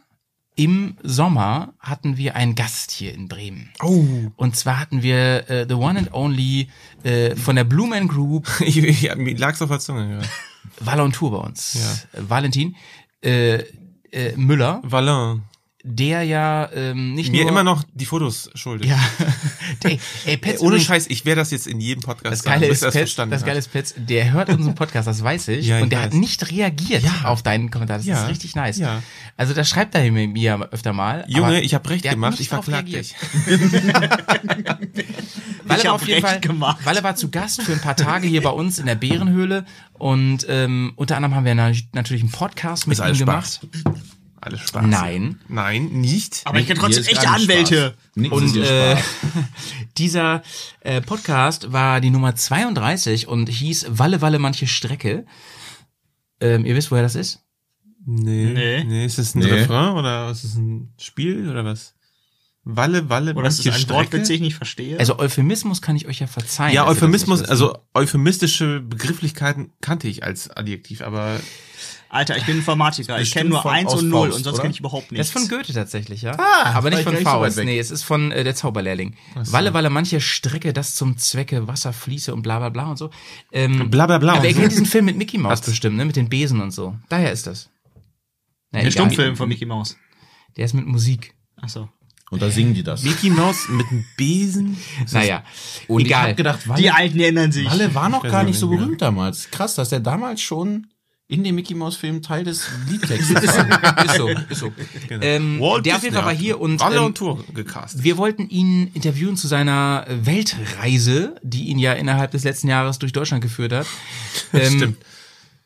im 0.62 0.96
Sommer 1.02 1.74
hatten 1.80 2.18
wir 2.18 2.36
einen 2.36 2.54
Gast 2.54 2.92
hier 2.92 3.16
in 3.16 3.28
Bremen. 3.28 3.72
Oh. 3.82 4.06
Und 4.36 4.56
zwar 4.56 4.80
hatten 4.80 5.02
wir 5.02 5.50
äh, 5.50 5.66
the 5.68 5.74
one 5.74 5.98
and 5.98 6.14
only 6.14 6.70
äh, 7.02 7.36
von 7.36 7.56
der 7.56 7.64
Blue 7.64 7.88
Man 7.88 8.08
Group 8.08 8.48
Ich, 8.60 8.78
ich, 8.78 9.16
mir 9.16 9.36
lag's 9.38 9.60
auf 9.64 9.70
der 9.70 9.80
Zunge. 9.80 10.20
Ja. 10.22 10.28
Valentour 10.80 11.32
bei 11.32 11.38
uns. 11.38 12.06
Ja. 12.14 12.20
Äh, 12.20 12.30
Valentin 12.30 12.76
äh, 13.24 13.64
äh, 14.12 14.36
Müller, 14.36 14.82
Valin. 14.84 15.42
Der 15.84 16.24
ja 16.24 16.70
ähm, 16.74 17.14
nicht 17.16 17.32
Mir 17.32 17.42
nur 17.42 17.50
immer 17.52 17.64
noch 17.64 17.84
die 17.94 18.06
Fotos 18.06 18.50
schuldig. 18.56 18.90
ja, 18.90 19.00
ey, 19.84 20.00
ey 20.26 20.38
Pets 20.38 20.62
ohne 20.62 20.80
Scheiß, 20.80 21.08
ich 21.10 21.26
werde 21.26 21.42
das 21.42 21.52
jetzt 21.52 21.66
in 21.68 21.80
jedem 21.80 22.02
Podcast 22.04 22.32
Das 22.34 22.44
Geile 22.44 22.68
bis 22.68 22.78
ist, 22.78 22.84
er 22.84 22.92
Petz, 22.92 23.00
verstanden 23.00 23.32
das. 23.32 23.44
Geile 23.46 23.60
ist, 23.60 23.72
Petz, 23.72 23.94
der 23.98 24.32
hört 24.32 24.50
unseren 24.50 24.76
Podcast, 24.76 25.08
das 25.08 25.24
weiß 25.24 25.48
ich. 25.50 25.66
Ja, 25.68 25.78
ich 25.78 25.84
und 25.84 25.92
der 25.92 26.00
weiß. 26.00 26.06
hat 26.08 26.14
nicht 26.14 26.52
reagiert 26.52 27.04
auf 27.24 27.42
deinen 27.44 27.72
Kommentar. 27.72 27.98
Das 27.98 28.06
Ja. 28.06 28.24
ist 28.24 28.30
richtig 28.30 28.56
nice. 28.56 28.78
Ja. 28.78 29.02
Also 29.38 29.54
da 29.54 29.64
schreibt 29.64 29.96
er 29.96 30.12
mir 30.12 30.28
mir 30.28 30.70
öfter 30.72 30.94
mal. 30.94 31.26
Junge, 31.28 31.62
ich 31.62 31.74
habe 31.74 31.90
recht 31.90 32.04
gemacht, 32.08 32.40
ich 32.40 32.50
verklag 32.50 32.86
dich. 32.86 33.16
Walle 35.66 35.80
Ich 35.80 35.86
war 35.86 35.86
hab 35.86 35.94
auf 35.96 36.08
jeden 36.08 36.22
Fall, 36.22 36.40
gemacht. 36.40 36.86
Walle 36.86 37.04
war 37.04 37.16
zu 37.16 37.30
Gast 37.32 37.62
für 37.64 37.74
ein 37.74 37.82
paar 37.82 37.96
Tage 37.96 38.28
hier 38.28 38.44
bei 38.44 38.50
uns 38.52 38.80
in 38.80 38.86
der 38.86 38.96
Bärenhöhle 38.96 39.66
und 39.94 40.46
ähm, 40.50 40.94
unter 40.96 41.16
anderem 41.16 41.36
haben 41.36 41.46
wir 41.46 41.56
na- 41.56 41.72
natürlich 41.94 42.22
einen 42.24 42.32
Podcast 42.32 42.88
mit 42.88 43.00
ihm 43.00 43.18
gemacht. 43.18 43.62
Spaß. 43.64 43.94
Alles 44.42 44.62
Spaß. 44.62 44.86
Nein. 44.88 45.40
Nein, 45.48 45.86
nicht. 45.90 46.42
Aber 46.46 46.60
ich 46.60 46.68
kenne 46.68 46.80
trotzdem 46.80 47.04
ist 47.04 47.12
echte 47.12 47.30
Anwälte. 47.30 47.96
Spaß. 48.18 48.32
Und 48.32 48.56
ist 48.58 48.70
äh, 48.70 48.98
dieser 49.98 50.42
äh, 50.82 51.00
Podcast 51.00 51.72
war 51.72 52.02
die 52.02 52.10
Nummer 52.10 52.36
32 52.36 53.28
und 53.28 53.48
hieß 53.48 53.86
Walle 53.90 54.22
Walle 54.22 54.40
manche 54.40 54.66
Strecke. 54.66 55.26
Ähm, 56.40 56.66
ihr 56.66 56.76
wisst, 56.76 56.90
woher 56.90 57.04
das 57.04 57.14
ist? 57.16 57.44
Nee. 58.04 58.52
Nee. 58.54 58.84
Nee, 58.84 59.06
ist 59.06 59.20
das 59.20 59.36
ein 59.36 59.40
Nee. 59.40 59.46
Refrain 59.52 59.94
oder 59.96 60.32
ist 60.32 60.44
es 60.44 60.56
ein 60.56 60.92
Spiel 61.00 61.48
oder 61.48 61.64
was? 61.64 61.94
Walle, 62.64 63.10
Walle, 63.10 63.34
Oder 63.34 63.48
ist 63.48 63.60
das 63.60 63.66
manche 63.66 63.78
ein 63.78 63.82
Strecke? 63.82 64.00
Wortwitz, 64.00 64.28
den 64.28 64.36
ich 64.36 64.42
nicht 64.42 64.56
verstehe? 64.56 65.00
Also 65.00 65.18
Euphemismus 65.18 65.82
kann 65.82 65.96
ich 65.96 66.08
euch 66.08 66.20
ja 66.20 66.28
verzeihen. 66.28 66.74
Ja, 66.74 66.86
das 66.86 66.96
Euphemismus, 66.98 67.42
also 67.44 67.78
euphemistische 67.94 68.82
Begrifflichkeiten 68.82 69.72
kannte 69.82 70.08
ich 70.08 70.24
als 70.24 70.50
Adjektiv, 70.50 71.02
aber 71.02 71.40
Alter, 72.14 72.36
ich 72.36 72.46
bin 72.46 72.58
Informatiker. 72.58 73.22
Ich 73.22 73.32
kenne 73.32 73.50
nur 73.52 73.62
von- 73.62 73.72
eins 73.72 73.94
aus 73.94 74.02
und 74.02 74.10
null 74.10 74.28
Faust, 74.28 74.38
und 74.40 74.44
sonst 74.44 74.60
kenne 74.60 74.72
ich 74.74 74.80
überhaupt 74.82 75.06
Das 75.06 75.12
nichts. 75.12 75.28
ist 75.30 75.32
von 75.34 75.48
Goethe 75.48 75.72
tatsächlich, 75.74 76.22
ja. 76.24 76.34
Ah, 76.38 76.74
aber 76.74 76.90
nicht 76.90 77.04
von 77.04 77.14
ich 77.14 77.20
so 77.20 77.26
Faust. 77.26 77.56
weg. 77.56 77.66
nee, 77.66 77.80
es 77.80 77.90
ist 77.90 78.04
von 78.04 78.34
äh, 78.34 78.44
der 78.44 78.54
Zauberlehrling. 78.54 79.16
Walle, 79.36 79.74
Walle, 79.74 79.90
manche 79.90 80.20
Strecke, 80.20 80.74
das 80.74 80.94
zum 80.96 81.18
Zwecke 81.18 81.68
Wasser 81.70 81.94
fließe 81.94 82.34
und 82.34 82.42
bla 82.42 82.60
bla 82.60 82.68
bla 82.68 82.88
und 82.92 82.98
so. 82.98 83.12
Ähm, 83.54 83.90
Bla, 83.90 84.08
bla, 84.08 84.18
bla 84.18 84.34
Aber 84.34 84.42
und 84.42 84.48
ihr 84.48 84.54
so. 84.54 84.60
kennt 84.60 84.72
diesen 84.74 84.86
Film 84.86 85.06
mit 85.06 85.16
Mickey 85.18 85.38
Mouse 85.38 85.62
bestimmt, 85.62 85.96
ne? 85.96 86.04
Mit 86.04 86.18
den 86.18 86.28
Besen 86.28 86.60
und 86.60 86.72
so. 86.72 86.98
Daher 87.08 87.32
ist 87.32 87.48
das. 87.48 87.70
Na, 88.72 88.80
Der 88.80 88.82
egal. 88.82 88.92
Stummfilm 88.92 89.38
von 89.38 89.48
Mickey 89.48 89.66
Mouse. 89.66 89.96
Der 90.58 90.66
ist 90.66 90.74
mit 90.74 90.86
Musik. 90.86 91.34
Achso. 91.56 91.88
Und 92.30 92.42
da 92.42 92.50
singen 92.50 92.74
die 92.74 92.84
das. 92.84 93.04
Mickey 93.04 93.30
Mouse 93.30 93.70
mit 93.70 93.86
einem 93.90 94.06
Besen. 94.18 94.76
Naja, 95.12 95.44
Und 95.88 96.02
ich 96.02 96.08
egal. 96.08 96.30
hab 96.32 96.38
gedacht, 96.38 96.68
Walle, 96.68 96.82
Die 96.82 96.92
Alten 96.92 97.20
erinnern 97.22 97.52
sich. 97.54 97.70
Walle 97.70 97.96
war 97.96 98.10
noch 98.10 98.24
gar 98.24 98.44
nicht 98.44 98.60
so 98.60 98.70
berühmt 98.70 99.02
damals. 99.02 99.50
Krass, 99.52 99.76
dass 99.76 99.88
der 99.90 100.02
damals 100.02 100.42
schon 100.42 100.88
in 101.32 101.46
dem 101.46 101.56
Mickey 101.56 101.74
Mouse 101.74 101.96
Film 101.96 102.22
Teil 102.22 102.44
des 102.44 102.68
Liedtextes 102.90 103.42
ist, 103.44 103.56
so, 104.18 104.28
ist 104.28 104.60
so. 104.60 104.72
Ähm, 105.10 105.62
Walt 105.62 105.86
der 105.86 105.96
auf 105.96 106.04
jeden 106.04 106.14
Fall 106.14 106.26
war 106.26 106.34
hier 106.34 106.60
und 106.60 106.82
ähm, 106.82 107.04
und 107.06 107.18
Tour 107.18 107.42
gecastet. 107.54 108.04
wir 108.04 108.18
wollten 108.18 108.50
ihn 108.50 108.92
interviewen 108.94 109.38
zu 109.38 109.48
seiner 109.48 110.06
Weltreise, 110.10 111.36
die 111.42 111.70
ihn 111.70 111.80
ja 111.80 111.94
innerhalb 111.94 112.32
des 112.32 112.44
letzten 112.44 112.68
Jahres 112.68 113.00
durch 113.00 113.14
Deutschland 113.14 113.42
geführt 113.42 113.72
hat. 113.72 113.88
Ähm, 114.54 114.78
Stimmt. 114.78 114.98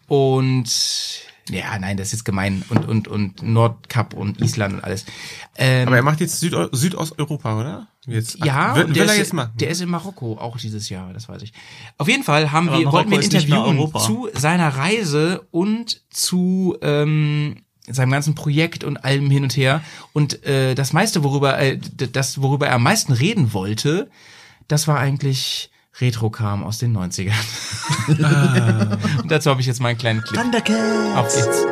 Und 0.07 1.24
ja, 1.49 1.77
nein, 1.77 1.95
das 1.97 2.07
ist 2.07 2.13
jetzt 2.13 2.25
gemein. 2.25 2.63
Und, 2.69 2.87
und, 2.87 3.07
und 3.07 3.43
Nordkap 3.43 4.13
und 4.13 4.41
Island 4.41 4.75
und 4.75 4.83
alles. 4.83 5.05
Ähm, 5.57 5.87
Aber 5.87 5.97
er 5.97 6.03
macht 6.03 6.19
jetzt 6.19 6.39
Süd 6.39 6.55
Südosteuropa, 6.71 7.59
oder? 7.59 7.87
Jetzt, 8.07 8.43
ja, 8.43 8.75
will, 8.75 8.85
und 8.85 8.89
will 8.89 8.95
der, 8.95 9.05
er 9.05 9.11
ist, 9.13 9.17
jetzt 9.17 9.33
machen? 9.33 9.51
der 9.55 9.69
ist 9.69 9.81
in 9.81 9.89
Marokko 9.89 10.37
auch 10.37 10.57
dieses 10.57 10.89
Jahr, 10.89 11.13
das 11.13 11.29
weiß 11.29 11.41
ich. 11.43 11.53
Auf 11.97 12.07
jeden 12.07 12.23
Fall 12.23 12.51
haben 12.51 12.69
Aber 12.69 12.79
wir, 12.79 12.91
wollten 12.91 13.11
wir 13.11 13.17
ein 13.17 13.21
Marokko 13.21 13.25
ist 13.27 13.33
nicht 13.33 13.49
mehr 13.49 13.59
Interview 13.59 13.79
Europa. 13.81 13.99
zu 13.99 14.29
seiner 14.33 14.69
Reise 14.69 15.47
und 15.51 16.01
zu 16.09 16.77
ähm, 16.81 17.57
seinem 17.87 18.11
ganzen 18.11 18.33
Projekt 18.35 18.83
und 18.83 18.97
allem 18.97 19.29
hin 19.29 19.43
und 19.43 19.55
her. 19.55 19.81
Und 20.13 20.43
äh, 20.45 20.73
das 20.73 20.93
meiste, 20.93 21.23
worüber 21.23 21.59
äh, 21.59 21.77
das, 21.77 22.41
worüber 22.41 22.67
er 22.67 22.75
am 22.75 22.83
meisten 22.83 23.13
reden 23.13 23.53
wollte, 23.53 24.09
das 24.67 24.87
war 24.87 24.97
eigentlich 24.97 25.69
Retro-Kram 25.99 26.63
aus 26.63 26.77
den 26.77 26.95
90ern. 26.95 27.31
Ah. 28.21 28.97
und 29.21 29.31
dazu 29.31 29.49
habe 29.49 29.61
ich 29.61 29.67
jetzt 29.67 29.79
mal 29.79 29.89
einen 29.89 29.97
kleinen 29.97 30.21
Clip. 30.21 30.39
Thundercats. 30.39 31.15
Auf 31.15 31.33
geht's. 31.33 31.65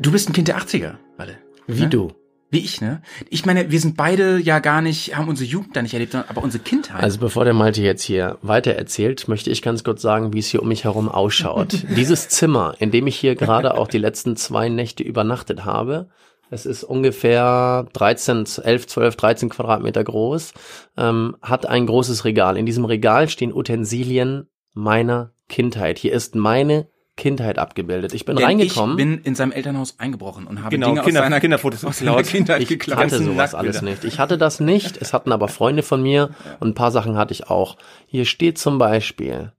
Du 0.00 0.10
bist 0.10 0.28
ein 0.28 0.32
Kind 0.32 0.48
der 0.48 0.58
80er, 0.58 0.94
warte. 1.16 1.38
Wie 1.66 1.86
du. 1.86 2.12
Wie 2.50 2.58
ich, 2.58 2.80
ne? 2.82 3.00
Ich 3.30 3.46
meine, 3.46 3.70
wir 3.70 3.80
sind 3.80 3.96
beide 3.96 4.38
ja 4.38 4.58
gar 4.58 4.82
nicht, 4.82 5.16
haben 5.16 5.28
unsere 5.28 5.48
Jugend 5.48 5.74
da 5.74 5.80
nicht 5.80 5.94
erlebt, 5.94 6.14
aber 6.14 6.42
unsere 6.42 6.62
Kindheit. 6.62 7.02
Also 7.02 7.18
bevor 7.18 7.44
der 7.44 7.54
Malte 7.54 7.80
jetzt 7.80 8.02
hier 8.02 8.36
weiter 8.42 8.72
erzählt, 8.72 9.26
möchte 9.26 9.48
ich 9.48 9.62
ganz 9.62 9.84
kurz 9.84 10.02
sagen, 10.02 10.34
wie 10.34 10.38
es 10.38 10.48
hier 10.48 10.60
um 10.60 10.68
mich 10.68 10.84
herum 10.84 11.08
ausschaut. 11.08 11.84
Dieses 11.96 12.28
Zimmer, 12.28 12.74
in 12.78 12.90
dem 12.90 13.06
ich 13.06 13.16
hier 13.16 13.36
gerade 13.36 13.74
auch 13.78 13.88
die 13.88 13.98
letzten 13.98 14.36
zwei 14.36 14.68
Nächte 14.68 15.02
übernachtet 15.02 15.64
habe, 15.64 16.08
es 16.52 16.66
ist 16.66 16.84
ungefähr 16.84 17.86
13, 17.94 18.44
11, 18.62 18.86
12, 18.86 19.16
13 19.16 19.48
Quadratmeter 19.48 20.04
groß, 20.04 20.52
ähm, 20.96 21.36
hat 21.42 21.66
ein 21.66 21.86
großes 21.86 22.24
Regal. 22.24 22.56
In 22.56 22.66
diesem 22.66 22.84
Regal 22.84 23.28
stehen 23.28 23.52
Utensilien 23.52 24.48
meiner 24.74 25.32
Kindheit. 25.48 25.98
Hier 25.98 26.12
ist 26.12 26.34
meine 26.34 26.88
Kindheit 27.16 27.58
abgebildet. 27.58 28.14
Ich 28.14 28.24
bin 28.24 28.36
Denn 28.36 28.44
reingekommen. 28.46 28.98
Ich 28.98 29.04
bin 29.04 29.18
in 29.24 29.34
seinem 29.34 29.52
Elternhaus 29.52 29.98
eingebrochen 29.98 30.46
und 30.46 30.60
habe 30.62 30.70
Genau, 30.70 30.88
Dinge 30.88 31.02
Kinder- 31.02 31.20
aus 31.20 31.24
seiner 31.26 31.40
Kinderfotos 31.40 31.84
aus 31.84 31.98
seiner 32.00 32.22
Kindheit 32.22 32.62
ich 32.62 32.68
geklaut. 32.68 32.98
hatte 32.98 33.10
Ganzen 33.10 33.26
sowas 33.26 33.54
alles 33.54 33.82
nicht. 33.82 34.04
Ich 34.04 34.18
hatte 34.18 34.38
das 34.38 34.60
nicht. 34.60 34.96
Es 35.00 35.12
hatten 35.12 35.32
aber 35.32 35.48
Freunde 35.48 35.82
von 35.82 36.02
mir 36.02 36.30
und 36.60 36.68
ein 36.68 36.74
paar 36.74 36.90
Sachen 36.90 37.16
hatte 37.16 37.32
ich 37.32 37.48
auch. 37.50 37.76
Hier 38.06 38.24
steht 38.24 38.58
zum 38.58 38.78
Beispiel 38.78 39.52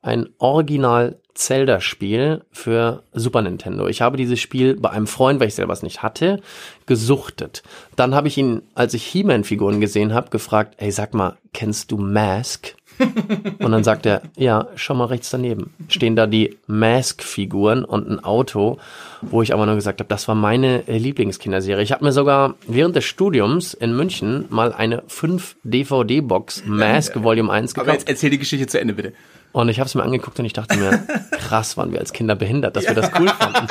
ein 0.00 0.28
Original 0.38 1.20
Zelda-Spiel 1.34 2.42
für 2.52 3.02
Super 3.12 3.42
Nintendo. 3.42 3.86
Ich 3.88 4.02
habe 4.02 4.16
dieses 4.16 4.40
Spiel 4.40 4.76
bei 4.76 4.90
einem 4.90 5.06
Freund, 5.06 5.40
weil 5.40 5.48
ich 5.48 5.54
selber 5.54 5.72
es 5.72 5.82
nicht 5.82 6.02
hatte, 6.02 6.40
gesuchtet. 6.86 7.62
Dann 7.96 8.14
habe 8.14 8.28
ich 8.28 8.36
ihn, 8.38 8.62
als 8.74 8.94
ich 8.94 9.04
He-Man-Figuren 9.06 9.80
gesehen 9.80 10.12
habe, 10.12 10.30
gefragt, 10.30 10.74
ey, 10.78 10.90
sag 10.90 11.14
mal, 11.14 11.36
kennst 11.52 11.90
du 11.90 11.96
Mask? 11.96 12.74
Und 13.58 13.72
dann 13.72 13.84
sagt 13.84 14.06
er, 14.06 14.22
ja, 14.36 14.68
schau 14.74 14.94
mal 14.94 15.06
rechts 15.06 15.30
daneben. 15.30 15.72
Stehen 15.88 16.16
da 16.16 16.26
die 16.26 16.58
Mask-Figuren 16.66 17.84
und 17.84 18.08
ein 18.08 18.22
Auto, 18.22 18.78
wo 19.22 19.42
ich 19.42 19.54
aber 19.54 19.66
nur 19.66 19.74
gesagt 19.76 20.00
habe, 20.00 20.08
das 20.08 20.28
war 20.28 20.34
meine 20.34 20.86
äh, 20.88 20.98
Lieblingskinderserie. 20.98 21.82
Ich 21.82 21.92
habe 21.92 22.04
mir 22.04 22.12
sogar 22.12 22.54
während 22.66 22.94
des 22.96 23.04
Studiums 23.04 23.74
in 23.74 23.96
München 23.96 24.44
mal 24.50 24.72
eine 24.72 25.02
5-DVD-Box 25.02 26.64
Mask 26.66 27.22
Volume 27.22 27.50
1 27.50 27.74
gekauft. 27.74 27.88
Aber 27.88 27.98
jetzt 27.98 28.08
erzähl 28.08 28.30
die 28.30 28.38
Geschichte 28.38 28.66
zu 28.66 28.80
Ende, 28.80 28.94
bitte. 28.94 29.12
Und 29.52 29.68
ich 29.68 29.78
habe 29.78 29.86
es 29.86 29.94
mir 29.94 30.02
angeguckt 30.02 30.38
und 30.38 30.44
ich 30.44 30.52
dachte 30.54 30.76
mir, 30.78 31.02
krass 31.32 31.76
waren 31.76 31.92
wir 31.92 32.00
als 32.00 32.12
Kinder 32.12 32.34
behindert, 32.34 32.76
dass 32.76 32.86
wir 32.86 32.94
das 32.94 33.10
cool 33.18 33.28
fanden. 33.28 33.66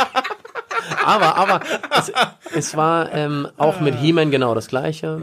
Aber, 1.05 1.35
aber 1.37 1.59
es, 1.97 2.11
es 2.53 2.77
war 2.77 3.11
ähm, 3.13 3.47
auch 3.57 3.79
mit 3.79 3.95
He-Man 3.95 4.29
genau 4.29 4.53
das 4.53 4.67
gleiche. 4.67 5.19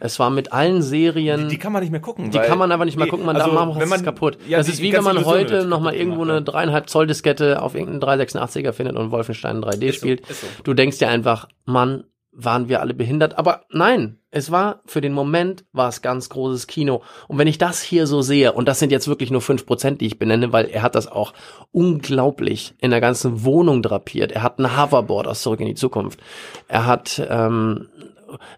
Es 0.00 0.18
war 0.18 0.30
mit 0.30 0.52
allen 0.52 0.82
Serien. 0.82 1.48
Die 1.48 1.58
kann 1.58 1.72
man 1.72 1.82
nicht 1.82 1.90
mehr 1.92 2.00
gucken. 2.00 2.30
Die 2.30 2.38
kann 2.38 2.58
man 2.58 2.72
einfach 2.72 2.84
nicht 2.86 2.96
mehr 2.96 3.04
Nee, 3.04 3.10
gucken, 3.10 3.26
man 3.26 3.36
also, 3.36 3.54
darf 3.54 3.66
machen, 3.68 3.88
man- 3.88 3.98
es 4.00 4.04
kaputt. 4.04 4.38
Ja, 4.48 4.58
das 4.58 4.66
die- 4.66 4.72
ist 4.72 4.78
die 4.80 4.84
wie 4.84 4.92
wenn 4.92 5.04
man 5.04 5.24
heute 5.24 5.64
nochmal 5.66 5.94
irgendwo 5.94 6.22
eine 6.22 6.42
dreieinhalb 6.42 6.88
Zoll 6.88 7.06
Diskette 7.06 7.62
auf 7.62 7.74
irgendeinen 7.74 8.20
386er 8.20 8.72
findet 8.72 8.96
und 8.96 9.10
Wolfenstein 9.10 9.62
3D 9.62 9.92
spielt. 9.92 10.28
ist 10.28 10.40
so. 10.40 10.46
Du 10.64 10.74
denkst 10.74 10.98
dir 10.98 11.08
einfach, 11.08 11.46
Mann, 11.66 12.04
waren 12.32 12.68
wir 12.68 12.80
alle 12.80 12.94
behindert. 12.94 13.38
Aber 13.38 13.66
nein, 13.70 14.18
es 14.30 14.50
war 14.50 14.80
für 14.86 15.00
den 15.00 15.12
Moment 15.12 15.64
war 15.72 15.88
es 15.88 16.02
ganz 16.02 16.30
großes 16.30 16.66
Kino. 16.66 17.02
Und 17.28 17.38
wenn 17.38 17.46
ich 17.46 17.58
das 17.58 17.82
hier 17.82 18.06
so 18.06 18.22
sehe, 18.22 18.52
und 18.52 18.66
das 18.66 18.78
sind 18.78 18.90
jetzt 18.90 19.06
wirklich 19.06 19.30
nur 19.30 19.42
fünf 19.42 19.66
Prozent, 19.66 20.00
die 20.00 20.06
ich 20.06 20.18
benenne, 20.18 20.52
weil 20.52 20.66
er 20.66 20.82
hat 20.82 20.94
das 20.94 21.06
auch 21.06 21.34
unglaublich 21.70 22.74
in 22.78 22.90
der 22.90 23.00
ganzen 23.00 23.44
Wohnung 23.44 23.82
drapiert. 23.82 24.32
Er 24.32 24.42
hat 24.42 24.58
ein 24.58 24.76
Hoverboard 24.76 25.28
aus 25.28 25.42
Zurück 25.42 25.60
in 25.60 25.66
die 25.66 25.74
Zukunft. 25.74 26.20
Er 26.68 26.86
hat 26.86 27.22
ähm, 27.28 27.88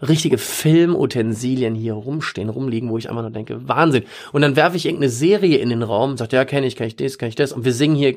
richtige 0.01 0.39
Filmutensilien 0.39 1.75
hier 1.75 1.95
rumstehen, 1.95 2.49
rumliegen, 2.49 2.91
wo 2.91 2.99
ich 2.99 3.09
einfach 3.09 3.23
nur 3.23 3.31
denke, 3.31 3.69
Wahnsinn. 3.69 4.05
Und 4.33 4.43
dann 4.43 4.57
werfe 4.57 4.77
ich 4.77 4.87
irgendeine 4.87 5.11
Serie 5.11 5.59
in 5.59 5.71
den 5.71 5.83
Raum 5.83 6.17
sage, 6.17 6.37
ja, 6.37 6.45
kenne 6.45 6.67
ich, 6.67 6.77
kenne 6.77 6.89
ich 6.89 6.97
das, 6.97 7.19
kenne 7.19 7.31
ich 7.31 7.35
das. 7.35 7.53
Und 7.53 7.65
wir 7.65 7.73
singen 7.73 7.97
hier 7.97 8.17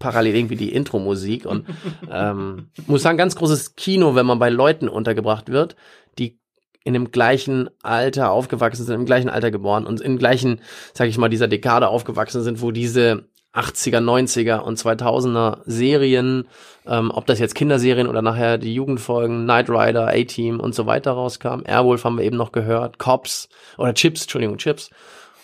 parallel 0.00 0.34
irgendwie 0.34 0.56
die 0.56 0.72
Intro-Musik 0.72 1.46
und 1.46 1.66
ähm, 2.10 2.70
muss 2.88 3.02
sagen, 3.02 3.18
ganz 3.18 3.36
großes 3.36 3.76
Kino, 3.76 4.16
wenn 4.16 4.26
man 4.26 4.40
bei 4.40 4.50
Leuten 4.50 4.88
untergebracht 4.88 5.50
wird, 5.50 5.76
die 6.18 6.40
in 6.82 6.94
dem 6.94 7.12
gleichen 7.12 7.70
Alter 7.82 8.32
aufgewachsen 8.32 8.84
sind, 8.84 8.96
im 8.96 9.06
gleichen 9.06 9.28
Alter 9.28 9.52
geboren 9.52 9.86
und 9.86 10.00
im 10.00 10.18
gleichen, 10.18 10.60
sag 10.94 11.06
ich 11.06 11.18
mal, 11.18 11.28
dieser 11.28 11.46
Dekade 11.46 11.88
aufgewachsen 11.88 12.42
sind, 12.42 12.62
wo 12.62 12.72
diese 12.72 13.28
80er, 13.52 13.98
90er 13.98 14.60
und 14.60 14.78
2000er 14.78 15.58
Serien, 15.66 16.48
ähm, 16.86 17.10
ob 17.12 17.26
das 17.26 17.38
jetzt 17.38 17.54
Kinderserien 17.54 18.06
oder 18.06 18.22
nachher 18.22 18.58
die 18.58 18.72
Jugendfolgen, 18.72 19.44
Knight 19.44 19.68
Rider, 19.68 20.08
A-Team 20.08 20.60
und 20.60 20.74
so 20.74 20.86
weiter 20.86 21.12
rauskamen. 21.12 21.66
Airwolf 21.66 22.04
haben 22.04 22.16
wir 22.16 22.24
eben 22.24 22.36
noch 22.36 22.52
gehört, 22.52 22.98
Cops 22.98 23.48
oder 23.76 23.92
Chips, 23.92 24.22
Entschuldigung, 24.22 24.56
Chips. 24.56 24.90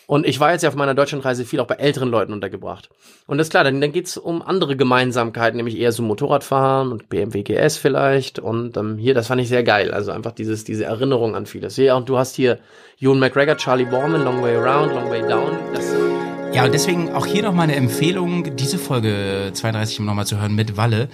Und 0.06 0.24
ich 0.24 0.38
war 0.38 0.52
jetzt 0.52 0.62
ja 0.62 0.68
auf 0.68 0.76
meiner 0.76 0.94
Deutschlandreise 0.94 1.44
viel 1.44 1.58
auch 1.58 1.66
bei 1.66 1.74
älteren 1.74 2.08
Leuten 2.08 2.32
untergebracht. 2.32 2.90
Und 3.26 3.38
das 3.38 3.48
ist 3.48 3.50
klar, 3.50 3.64
dann, 3.64 3.80
dann 3.80 3.90
geht's 3.90 4.16
um 4.16 4.40
andere 4.40 4.76
Gemeinsamkeiten, 4.76 5.56
nämlich 5.56 5.78
eher 5.78 5.90
so 5.90 6.04
Motorradfahren 6.04 6.92
und 6.92 7.08
BMW 7.08 7.42
GS 7.42 7.76
vielleicht. 7.76 8.38
Und 8.38 8.76
ähm, 8.76 8.98
hier, 8.98 9.14
das 9.14 9.26
fand 9.26 9.40
ich 9.40 9.48
sehr 9.48 9.64
geil. 9.64 9.92
Also 9.92 10.12
einfach 10.12 10.30
dieses, 10.30 10.62
diese 10.62 10.84
Erinnerung 10.84 11.34
an 11.34 11.46
vieles. 11.46 11.76
Ja, 11.76 11.96
und 11.96 12.08
du 12.08 12.18
hast 12.18 12.36
hier 12.36 12.60
Ewan 13.00 13.18
McGregor, 13.18 13.56
Charlie 13.56 13.84
Borman, 13.84 14.22
Long 14.22 14.42
Way 14.42 14.56
Around, 14.56 14.94
Long 14.94 15.10
Way 15.10 15.22
Down. 15.28 15.58
Das, 15.74 15.92
Ja, 16.54 16.64
und 16.64 16.72
deswegen 16.72 17.10
auch 17.12 17.26
hier 17.26 17.42
nochmal 17.42 17.64
eine 17.64 17.74
Empfehlung, 17.74 18.54
diese 18.54 18.78
Folge 18.78 19.50
32 19.52 20.00
nochmal 20.00 20.26
zu 20.26 20.40
hören 20.40 20.54
mit 20.54 20.76
Walle. 20.76 21.08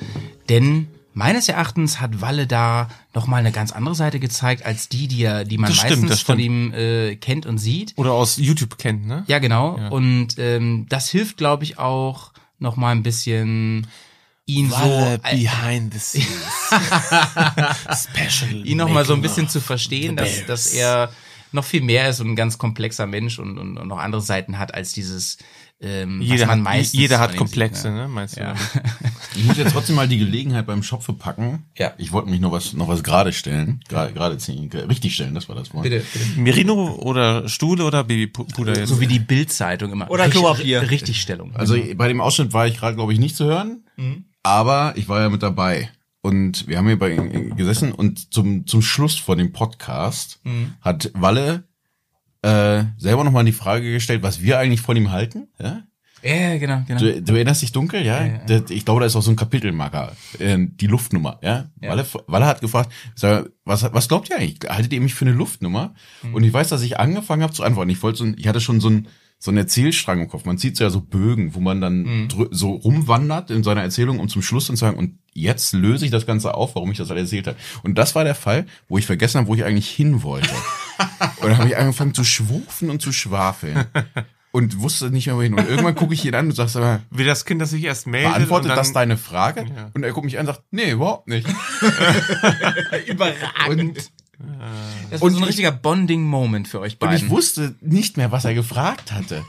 Denn 0.51 0.89
meines 1.15 1.49
Erachtens 1.49 2.01
hat 2.01 2.21
Walle 2.21 2.47
da 2.47 2.89
nochmal 3.15 3.41
eine 3.41 3.53
ganz 3.53 3.73
andere 3.73 3.95
Seite 3.95 4.21
gezeigt, 4.21 4.65
als 4.65 4.89
die, 4.89 5.09
die, 5.09 5.23
er, 5.23 5.45
die 5.45 5.59
man 5.59 5.71
Das 5.71 5.79
stimmt, 5.79 5.91
meistens 5.91 6.11
das 6.11 6.21
von 6.23 6.39
stimmt. 6.39 6.45
ihm 6.45 6.75
äh, 6.75 7.17
kennt 7.17 7.47
und 7.47 7.59
sieht. 7.59 7.95
Oder 7.97 8.13
aus 8.13 8.37
YouTube 8.37 8.79
kennt, 8.79 9.07
ne? 9.07 9.25
Ja, 9.27 9.39
genau. 9.39 9.79
Ja. 9.79 9.89
Und 9.89 10.39
ähm, 10.39 10.87
das 10.89 11.11
hilft, 11.11 11.37
glaube 11.37 11.65
ich, 11.65 11.79
auch 11.79 12.33
nochmal 12.59 12.95
ein 12.95 13.03
bisschen 13.03 13.87
ihn 14.47 14.71
Walle 14.71 15.13
so 15.13 15.19
behind 15.23 15.93
the 15.93 15.99
scenes. 15.99 16.27
Special. 18.31 18.67
ihn 18.67 18.79
noch 18.79 18.89
mal 18.89 19.05
so 19.05 19.15
ein 19.15 19.23
bisschen 19.23 19.49
zu 19.49 19.61
verstehen, 19.61 20.17
dass, 20.17 20.47
dass 20.47 20.67
er 20.73 21.13
noch 21.53 21.65
viel 21.65 21.83
mehr 21.83 22.09
ist 22.09 22.21
und 22.21 22.31
ein 22.31 22.37
ganz 22.37 22.59
komplexer 22.59 23.07
Mensch 23.07 23.39
und, 23.39 23.59
und, 23.59 23.77
und 23.77 23.89
noch 23.89 23.99
andere 23.99 24.23
Seiten 24.23 24.59
hat 24.59 24.75
als 24.75 24.93
dieses, 24.93 25.39
ähm, 25.83 26.21
was 26.21 26.27
Jeder 26.29 26.47
hat- 26.47 26.59
meistens 26.61 26.99
jeder 27.01 27.19
hat 27.19 27.37
Komplexe, 27.37 27.83
sieht, 27.83 27.93
ne, 27.93 28.09
meinst 28.09 28.37
du, 28.37 28.41
Ja. 28.41 28.53
oder 28.53 28.61
Ich 29.37 29.45
muss 29.45 29.57
jetzt 29.57 29.73
trotzdem 29.73 29.97
mal 29.97 30.07
die 30.09 30.19
Gelegenheit 30.19 30.67
beim 30.67 30.83
Schopfe 30.83 31.13
packen. 31.15 31.65
Ja. 31.77 31.93
Ich 31.99 32.13
wollte 32.13 32.29
mich 32.31 32.39
noch 32.41 32.53
was, 32.53 32.73
noch 32.75 32.87
was 32.89 33.03
gerade 33.03 33.33
stellen. 33.33 33.81
Gerade, 33.89 34.13
gerade 34.13 34.37
ziehen. 34.39 34.71
Richtig 34.71 35.15
stellen, 35.15 35.35
das 35.35 35.49
war 35.49 35.57
das 35.57 35.73
Wort. 35.75 35.83
Bitte, 35.85 36.05
bitte. 36.13 36.41
Merino 36.41 36.93
oder 36.97 37.49
Stuhle 37.49 37.85
oder 37.85 38.05
Babypuder 38.05 38.77
jetzt? 38.77 38.91
So 38.91 39.01
wie 39.01 39.07
die 39.07 39.19
Bildzeitung 39.19 39.91
immer. 39.91 40.11
Oder 40.11 40.25
Richtig- 40.27 40.41
Klopapier. 40.41 40.91
Richtigstellung. 40.91 41.57
Also 41.57 41.77
bei 41.97 42.09
dem 42.09 42.21
Ausschnitt 42.21 42.53
war 42.53 42.67
ich 42.67 42.77
gerade, 42.77 42.95
glaube 42.95 43.13
ich, 43.13 43.19
nicht 43.19 43.37
zu 43.37 43.45
hören, 43.47 43.85
aber 44.43 44.93
ich 44.97 45.09
war 45.09 45.21
ja 45.21 45.29
mit 45.31 45.43
dabei. 45.43 45.91
Und 46.25 46.69
wir 46.69 46.79
haben 46.79 46.87
hier 46.87 46.99
bei 46.99 47.15
ihm 47.17 47.57
gesessen 47.57 47.91
und 47.91 48.33
zum, 48.33 48.65
zum 48.67 48.81
Schluss 48.83 49.17
von 49.19 49.39
dem 49.39 49.53
Podcast 49.53 50.39
Mhm. 50.45 50.75
hat 50.81 51.11
Walle 51.15 51.65
äh, 52.43 52.85
selber 52.99 53.25
nochmal 53.25 53.45
die 53.45 53.53
Frage 53.53 53.93
gestellt, 53.93 54.23
was 54.23 54.43
wir 54.43 54.59
eigentlich 54.59 54.81
von 54.81 54.97
ihm 54.97 55.11
halten. 55.13 55.49
Ja? 55.61 55.83
ja, 56.23 56.59
genau, 56.59 56.83
genau. 56.87 57.01
Du, 57.01 57.23
du 57.23 57.35
erinnerst 57.35 57.63
dich 57.63 57.73
dunkel, 57.73 58.05
ja? 58.05 58.25
Ja, 58.25 58.41
ja. 58.49 58.61
Ich 58.69 58.85
glaube, 58.85 59.01
da 59.01 59.07
ist 59.07 59.17
auch 59.17 59.23
so 59.23 59.31
ein 59.31 59.37
Kapitelmarker, 59.37 60.13
äh, 60.39 60.59
die 60.59 60.87
Luftnummer, 60.87 61.39
ja? 61.43 61.67
Walle, 61.81 62.07
Walle 62.27 62.47
hat 62.47 62.61
gefragt, 62.61 62.93
sag, 63.15 63.49
was, 63.65 63.83
was 63.93 64.09
glaubt 64.09 64.31
ihr 64.31 64.37
eigentlich? 64.39 64.59
Haltet 64.69 64.93
ihr 64.93 65.01
mich 65.01 65.15
für 65.15 65.25
eine 65.25 65.35
Luftnummer? 65.35 65.95
Mhm. 66.23 66.35
Und 66.35 66.45
ich 66.45 66.53
weiß, 66.53 66.69
dass 66.69 66.83
ich 66.83 66.99
angefangen 66.99 67.43
habe 67.43 67.53
zu 67.53 67.63
antworten. 67.63 67.91
Ich 67.91 68.03
wollte 68.03 68.19
so, 68.19 68.25
ein- 68.25 68.37
ich 68.39 68.47
hatte 68.49 68.61
schon 68.61 68.81
so 68.81 68.91
ein 68.91 69.09
so 69.45 69.51
einen 69.51 69.59
Erzählstrang 69.59 70.21
im 70.21 70.29
Kopf. 70.29 70.45
Man 70.45 70.57
sieht 70.57 70.77
so 70.77 70.85
ja 70.85 70.91
so 70.91 71.01
Bögen, 71.01 71.57
wo 71.57 71.61
man 71.61 71.81
dann 71.81 72.03
Mhm. 72.03 72.29
so 72.53 72.71
rumwandert 72.75 73.51
in 73.51 73.65
seiner 73.65 73.83
Erzählung, 73.83 74.21
um 74.21 74.29
zum 74.29 74.41
Schluss 74.41 74.69
dann 74.69 74.77
zu 74.77 74.85
sagen, 74.85 74.97
und 74.97 75.19
jetzt 75.33 75.73
löse 75.73 76.05
ich 76.05 76.13
das 76.13 76.27
Ganze 76.27 76.55
auf, 76.55 76.77
warum 76.77 76.93
ich 76.93 76.99
das 76.99 77.11
alles 77.11 77.25
erzählt 77.25 77.49
habe. 77.49 77.57
Und 77.83 77.99
das 77.99 78.15
war 78.15 78.23
der 78.23 78.37
Fall, 78.37 78.67
wo 78.89 78.99
ich 78.99 79.07
vergessen 79.07 79.39
habe, 79.39 79.49
wo 79.49 79.55
ich 79.57 79.65
eigentlich 79.65 79.89
hin 79.89 80.23
wollte. 80.23 80.49
und 81.41 81.49
dann 81.49 81.59
habe 81.59 81.69
ich 81.69 81.77
angefangen 81.77 82.15
zu 82.15 82.23
schwufen 82.23 82.89
und 82.89 83.03
zu 83.03 83.11
schwafeln. 83.13 83.85
Und 84.53 84.81
wusste 84.81 85.11
nicht 85.11 85.27
mehr 85.27 85.35
wohin. 85.37 85.55
Und 85.55 85.67
irgendwann 85.69 85.95
gucke 85.97 86.15
ich 86.15 86.25
ihn 86.25 86.35
an 86.37 86.47
und 86.47 86.53
sagst 86.55 86.77
aber, 86.77 87.01
Wie 87.11 87.25
das 87.25 87.45
Kind, 87.45 87.61
das 87.61 87.71
sich 87.71 87.83
erst 87.83 88.07
meldet. 88.07 88.33
beantwortet 88.35 88.69
dann, 88.71 88.77
das 88.77 88.93
deine 88.93 89.17
Frage? 89.17 89.63
Ja. 89.75 89.91
Und 89.95 90.05
er 90.05 90.13
guckt 90.13 90.27
mich 90.27 90.39
an 90.39 90.47
und 90.47 90.55
sagt, 90.55 90.63
nee, 90.71 90.91
überhaupt 90.93 91.27
nicht. 91.27 91.49
Überragend. 93.09 93.81
Und, 93.99 94.11
Das 95.11 95.21
war 95.21 95.27
und 95.27 95.33
so 95.33 95.37
ein 95.39 95.43
ich- 95.43 95.49
richtiger 95.51 95.73
Bonding-Moment 95.73 96.69
für 96.69 96.81
euch 96.81 96.95
und 96.95 96.99
beiden. 97.01 97.17
ich 97.17 97.31
wusste 97.31 97.75
nicht 97.81 98.17
mehr, 98.17 98.33
was 98.33 98.45
er 98.45 98.55
gefragt 98.55 99.13
hatte. 99.13 99.45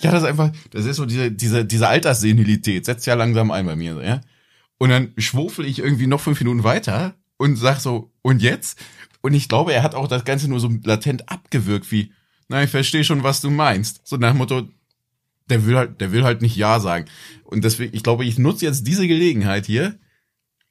Ja, 0.00 0.10
das 0.12 0.22
ist 0.22 0.28
einfach, 0.28 0.50
das 0.70 0.84
ist 0.86 0.96
so 0.96 1.04
diese, 1.06 1.30
diese, 1.30 1.64
diese 1.64 1.88
Alterssenilität, 1.88 2.84
setzt 2.86 3.06
ja 3.06 3.14
langsam 3.14 3.50
ein 3.50 3.66
bei 3.66 3.76
mir, 3.76 4.02
ja. 4.02 4.20
Und 4.78 4.88
dann 4.90 5.12
schwurfel 5.18 5.66
ich 5.66 5.78
irgendwie 5.80 6.06
noch 6.06 6.20
fünf 6.20 6.40
Minuten 6.40 6.64
weiter 6.64 7.14
und 7.36 7.56
sag 7.56 7.80
so, 7.80 8.10
und 8.22 8.40
jetzt? 8.40 8.78
Und 9.20 9.34
ich 9.34 9.48
glaube, 9.48 9.74
er 9.74 9.82
hat 9.82 9.94
auch 9.94 10.08
das 10.08 10.24
Ganze 10.24 10.48
nur 10.48 10.60
so 10.60 10.70
latent 10.84 11.28
abgewirkt, 11.28 11.90
wie, 11.92 12.12
na, 12.48 12.62
ich 12.62 12.70
verstehe 12.70 13.04
schon, 13.04 13.22
was 13.22 13.42
du 13.42 13.50
meinst. 13.50 14.00
So 14.06 14.16
nach 14.16 14.30
dem 14.30 14.38
Motto, 14.38 14.68
der 15.50 15.66
will 15.66 15.76
halt, 15.76 16.00
der 16.00 16.12
will 16.12 16.24
halt 16.24 16.40
nicht 16.40 16.56
Ja 16.56 16.80
sagen. 16.80 17.04
Und 17.44 17.64
deswegen, 17.64 17.94
ich 17.94 18.02
glaube, 18.02 18.24
ich 18.24 18.38
nutze 18.38 18.64
jetzt 18.64 18.86
diese 18.86 19.06
Gelegenheit 19.06 19.66
hier, 19.66 19.98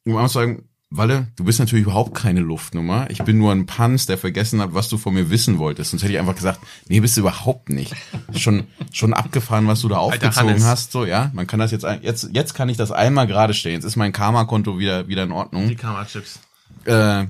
um 0.06 0.16
auch 0.16 0.26
zu 0.28 0.34
sagen, 0.34 0.69
Walle, 0.92 1.28
du 1.36 1.44
bist 1.44 1.60
natürlich 1.60 1.84
überhaupt 1.84 2.16
keine 2.16 2.40
Luftnummer. 2.40 3.08
Ich 3.12 3.24
bin 3.24 3.38
nur 3.38 3.52
ein 3.52 3.68
Panz, 3.68 4.08
der 4.08 4.18
vergessen 4.18 4.60
hat, 4.60 4.74
was 4.74 4.90
du 4.90 4.98
von 4.98 5.14
mir 5.14 5.30
wissen 5.30 5.60
wolltest. 5.60 5.92
Sonst 5.92 6.02
hätte 6.02 6.14
ich 6.14 6.20
einfach 6.20 6.36
gesagt, 6.36 6.60
nee, 6.88 7.00
bist 7.00 7.16
du 7.16 7.22
überhaupt 7.22 7.70
nicht. 7.70 7.94
Schon, 8.36 8.64
schon 8.92 9.14
abgefahren, 9.14 9.68
was 9.68 9.82
du 9.82 9.88
da 9.88 9.98
aufgezogen 9.98 10.64
hast. 10.64 10.92
So, 10.92 11.06
ja, 11.06 11.30
man 11.36 11.46
kann 11.46 11.60
das 11.60 11.70
jetzt, 11.70 11.86
jetzt, 12.02 12.30
jetzt 12.34 12.56
kann 12.56 12.70
ich 12.70 12.78
das 12.78 12.92
einmal 12.92 13.28
gerade 13.28 13.54
stellen. 13.54 13.76
Jetzt 13.76 13.86
ist 13.86 13.98
mein 13.98 14.12
Karma-Konto 14.12 14.80
wieder, 14.80 15.08
wieder 15.08 15.24
in 15.24 15.32
Ordnung. 15.32 15.70
Die 15.70 15.76
Kamerachips. 15.76 16.40
Äh, 16.86 17.26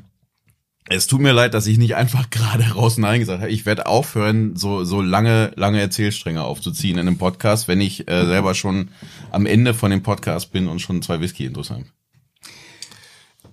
es 0.88 1.08
tut 1.08 1.20
mir 1.20 1.34
leid, 1.34 1.54
dass 1.54 1.68
ich 1.68 1.78
nicht 1.78 1.96
einfach 1.96 2.30
gerade 2.32 2.64
raus 2.64 2.98
Nein 2.98 3.20
gesagt 3.20 3.42
habe. 3.42 3.52
Ich 3.52 3.66
werde 3.66 3.88
aufhören, 3.88 4.56
so, 4.56 4.86
so 4.86 5.02
lange, 5.02 5.52
lange 5.58 5.82
Erzählstränge 5.82 6.44
aufzuziehen 6.44 6.98
in 6.98 7.08
einem 7.08 7.18
Podcast, 7.18 7.68
wenn 7.68 7.82
ich 7.82 8.10
äh, 8.10 8.26
selber 8.26 8.56
schon 8.56 8.88
am 9.32 9.46
Ende 9.46 9.74
von 9.74 9.92
dem 9.92 10.02
Podcast 10.02 10.54
bin 10.54 10.70
und 10.70 10.80
schon 10.80 11.02
zwei 11.02 11.20
Whisky 11.20 11.46
intus 11.46 11.72
habe. 11.72 11.84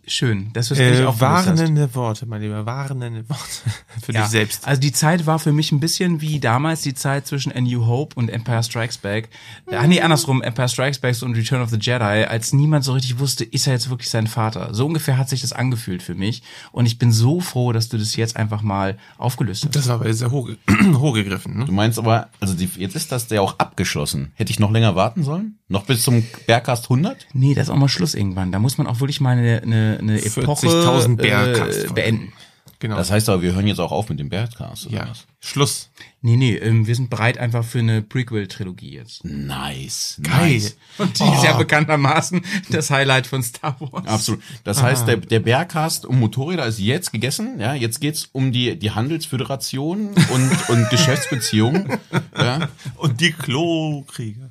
Schön, 0.08 0.52
dass 0.52 0.68
du 0.68 0.74
es 0.74 0.80
endlich 0.80 1.00
Äh, 1.00 1.06
hast. 1.06 1.20
warnende 1.20 1.92
Worte, 1.96 2.26
mein 2.26 2.40
Lieber, 2.40 2.64
warnende 2.64 3.28
Worte 3.28 3.42
für 4.04 4.12
Ja, 4.12 4.22
dich 4.22 4.30
selbst. 4.30 4.66
Also 4.66 4.80
die 4.80 4.92
Zeit 4.92 5.26
war 5.26 5.40
für 5.40 5.52
mich 5.52 5.72
ein 5.72 5.80
bisschen 5.80 6.20
wie 6.20 6.38
damals 6.38 6.82
die 6.82 6.94
Zeit 6.94 7.26
zwischen 7.26 7.50
A 7.50 7.60
New 7.60 7.86
Hope 7.86 8.14
und 8.14 8.28
Empire 8.28 8.62
Strikes 8.62 8.98
Back. 8.98 9.30
Äh, 9.68 9.74
Ah 9.76 9.86
nee, 9.88 10.00
andersrum, 10.00 10.42
Empire 10.42 10.68
Strikes 10.68 11.00
Back 11.00 11.20
und 11.22 11.34
Return 11.36 11.60
of 11.60 11.70
the 11.70 11.78
Jedi, 11.80 12.24
als 12.24 12.52
niemand 12.52 12.84
so 12.84 12.92
richtig 12.92 13.18
wusste, 13.18 13.42
ist 13.44 13.66
er 13.66 13.72
jetzt 13.72 13.90
wirklich 13.90 14.08
sein 14.08 14.28
Vater. 14.28 14.72
So 14.74 14.86
ungefähr 14.86 15.18
hat 15.18 15.28
sich 15.28 15.40
das 15.40 15.52
angefühlt 15.52 16.02
für 16.04 16.14
mich. 16.14 16.42
Und 16.70 16.86
ich 16.86 16.98
bin 16.98 17.10
so 17.10 17.40
froh, 17.40 17.72
dass 17.72 17.88
du 17.88 17.98
das 17.98 18.14
jetzt 18.14 18.36
einfach 18.36 18.62
mal 18.62 18.98
aufgelöst 19.18 19.64
hast. 19.64 19.74
Das 19.74 19.88
war 19.88 19.96
aber 19.96 20.12
sehr 20.14 20.30
hoch, 20.30 20.48
hochgegriffen. 20.94 21.58
Ne? 21.58 21.64
Du 21.64 21.72
meinst 21.72 21.98
aber, 21.98 22.28
also 22.38 22.54
die, 22.54 22.70
jetzt 22.76 22.94
ist 22.94 23.10
das 23.10 23.28
ja 23.30 23.40
auch 23.40 23.58
abgeschlossen. 23.58 24.30
Hätte 24.34 24.52
ich 24.52 24.60
noch 24.60 24.70
länger 24.70 24.94
warten 24.94 25.24
sollen? 25.24 25.58
Noch 25.68 25.84
bis 25.84 26.02
zum 26.02 26.24
Bergcast 26.46 26.84
100? 26.84 27.26
Nee, 27.32 27.54
da 27.54 27.60
ist 27.62 27.70
auch 27.70 27.76
mal 27.76 27.88
Schluss 27.88 28.14
irgendwann. 28.14 28.52
Da 28.52 28.58
muss 28.60 28.78
man 28.78 28.86
auch 28.86 29.00
wirklich 29.00 29.20
mal 29.20 29.36
eine, 29.36 29.62
eine, 29.62 29.98
eine 30.00 30.24
Epoche 30.24 30.66
40.000 30.68 31.12
äh, 31.12 31.16
Bergcast-Folgen. 31.16 31.94
beenden. 31.94 32.32
Genau. 32.78 32.96
Das 32.96 33.10
heißt 33.10 33.30
aber, 33.30 33.40
wir 33.40 33.54
hören 33.54 33.66
jetzt 33.66 33.80
auch 33.80 33.90
auf 33.90 34.10
mit 34.10 34.20
dem 34.20 34.28
Bergcast, 34.28 34.88
oder 34.88 34.96
Ja. 34.96 35.08
was? 35.08 35.26
Schluss. 35.40 35.90
Nee, 36.20 36.36
nee, 36.36 36.54
ähm, 36.56 36.86
wir 36.86 36.94
sind 36.94 37.08
bereit 37.08 37.38
einfach 37.38 37.64
für 37.64 37.78
eine 37.78 38.02
Prequel-Trilogie 38.02 38.92
jetzt. 38.92 39.24
Nice. 39.24 40.20
Geil. 40.22 40.52
Nice. 40.54 40.76
Und 40.98 41.18
die 41.18 41.22
Oh. 41.22 41.32
ist 41.32 41.42
ja 41.44 41.56
bekanntermaßen 41.56 42.42
das 42.68 42.90
Highlight 42.90 43.26
von 43.26 43.42
Star 43.42 43.76
Wars. 43.80 44.06
Absolut. 44.06 44.42
Das 44.64 44.78
Ah. 44.78 44.82
heißt, 44.82 45.08
der, 45.08 45.16
der 45.16 45.40
Bergcast 45.40 46.04
um 46.04 46.20
Motorräder 46.20 46.66
ist 46.66 46.78
jetzt 46.78 47.12
gegessen. 47.12 47.58
Ja, 47.58 47.72
jetzt 47.74 48.00
geht's 48.00 48.28
um 48.32 48.52
die, 48.52 48.78
die 48.78 48.90
Handelsföderation 48.90 50.10
und, 50.32 50.68
und 50.68 50.90
Geschäftsbeziehungen. 50.90 51.98
Ja. 52.38 52.68
Und 52.96 53.20
die 53.22 53.32
Klokriege. 53.32 54.45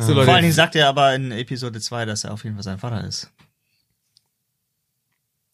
So, 0.00 0.12
Leute. 0.12 0.24
Vor 0.26 0.34
allen 0.34 0.42
Dingen 0.42 0.54
sagt 0.54 0.74
er 0.76 0.88
aber 0.88 1.14
in 1.14 1.30
Episode 1.32 1.80
2, 1.80 2.04
dass 2.04 2.24
er 2.24 2.32
auf 2.32 2.44
jeden 2.44 2.56
Fall 2.56 2.62
sein 2.62 2.78
Vater 2.78 3.04
ist. 3.04 3.30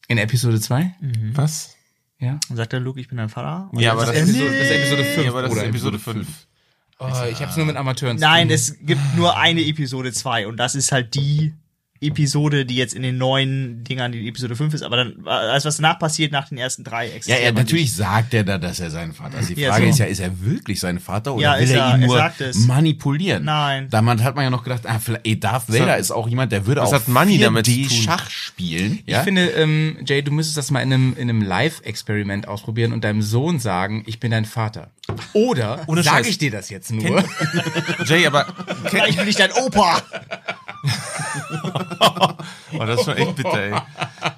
In 0.09 0.19
Episode 0.19 0.61
2? 0.61 0.95
Was? 1.35 1.77
Ja. 2.19 2.39
Dann 2.49 2.57
sagt 2.57 2.73
er, 2.73 2.81
Luke, 2.81 3.01
ich 3.01 3.09
bin 3.09 3.19
dein 3.19 3.29
Vater. 3.29 3.71
Ja, 3.79 3.93
aber 3.93 4.07
das, 4.07 4.15
das 4.15 4.29
ist 4.29 4.37
Episode, 4.37 4.59
das 4.59 4.67
ist 4.69 4.73
Episode 4.73 5.05
5, 5.05 5.25
Ja, 5.25 5.31
aber 5.31 5.43
das 5.43 5.53
ist. 5.55 5.63
Episode 5.63 5.99
5. 5.99 6.29
Oh, 6.99 7.25
ich 7.31 7.41
hab's 7.41 7.57
nur 7.57 7.65
mit 7.65 7.77
Amateuren 7.77 8.19
zu 8.19 8.25
Nein, 8.25 8.49
tun. 8.49 8.55
es 8.55 8.77
gibt 8.81 9.01
nur 9.17 9.39
eine 9.39 9.63
Episode 9.65 10.13
2 10.13 10.49
und 10.49 10.59
das 10.59 10.75
ist 10.75 10.93
halt 10.93 11.15
die 11.15 11.55
Episode, 12.01 12.65
die 12.65 12.77
jetzt 12.77 12.95
in 12.95 13.03
den 13.03 13.19
neuen 13.19 13.85
Dingern 13.85 14.13
die 14.13 14.27
Episode 14.29 14.57
5 14.57 14.73
ist, 14.75 14.83
aber 14.83 14.97
dann, 14.97 15.27
alles 15.27 15.65
was 15.67 15.77
danach 15.77 15.99
passiert, 15.99 16.33
nach 16.33 16.49
den 16.49 16.57
ersten 16.59 16.83
drei 16.83 17.07
Ja, 17.27 17.37
ja, 17.39 17.49
aber 17.51 17.61
natürlich 17.61 17.85
nicht. 17.85 17.97
sagt 17.97 18.33
er 18.35 18.43
da, 18.45 18.57
dass 18.59 18.81
er 18.81 18.91
sein 18.91 19.13
Vater 19.13 19.39
ist. 19.41 19.51
Die 19.51 19.61
Ja, 19.61 19.71
Frage 19.73 19.85
so. 19.85 19.91
ist 19.91 19.99
ja, 19.99 20.05
ist 20.07 20.21
er 20.21 20.41
wirklich 20.41 20.81
sein 20.81 20.99
Vater 20.99 21.35
oder 21.35 21.43
Ja, 21.43 21.57
will 21.57 21.65
ist 21.65 21.71
er 21.73 21.81
er. 21.85 21.95
ihn 21.97 22.03
Er 22.03 22.07
nur 22.07 22.17
sagt 22.17 22.41
es. 22.41 22.57
manipulieren? 22.67 23.45
Nein. 23.45 23.89
Damals 23.91 24.23
hat 24.23 24.35
man 24.35 24.45
ja 24.45 24.51
noch 24.51 24.65
gedacht, 24.65 24.83
ah, 24.87 24.99
vielleicht, 24.99 25.27
ey, 25.27 25.39
Darth 25.39 25.69
Vader 25.69 25.93
hat- 25.93 26.01
ist 26.01 26.11
auch 26.11 26.29
jemand, 26.29 26.53
der 26.53 26.67
würde 26.67 26.83
auch 26.83 26.93
hat 26.93 27.07
Money 27.09 27.39
damit 27.39 27.67
zu 27.67 27.73
4D 27.73 27.89
tun? 27.89 27.97
Schach 27.99 28.31
spielen. 28.31 29.01
Ich 29.05 29.13
Ja? 29.13 29.23
finde, 29.23 29.47
ähm, 29.51 29.99
Jay, 30.07 30.23
du 30.23 30.31
müsstest 30.33 30.57
das 30.57 30.71
mal 30.71 30.81
in 30.81 30.93
einem, 30.93 31.13
in 31.17 31.29
einem 31.29 31.43
Live-Experiment 31.43 32.49
ausprobieren 32.49 32.93
und 32.93 33.05
deinem 33.05 33.23
Sohn 33.23 33.59
sagen, 33.59 34.05
ich 34.07 34.21
bin 34.21 34.31
dein 34.31 34.45
Vater. 34.47 34.91
Oder 35.33 35.81
Ohne 35.87 36.03
sage 36.03 36.29
ich 36.29 36.39
dir 36.39 36.51
das 36.51 36.71
jetzt 36.71 36.93
nur? 36.93 37.03
Kennt- 37.23 37.29
Jay, 38.09 38.27
aber 38.27 38.47
Vielleicht 38.87 39.19
bin 39.19 39.29
ich 39.29 39.37
dein 39.37 39.53
Opa. 39.53 40.01
Oh, 42.73 42.85
das 42.85 43.01
ist 43.01 43.05
schon 43.05 43.17
echt 43.17 43.37
bitter, 43.37 43.61
ey. 43.61 43.73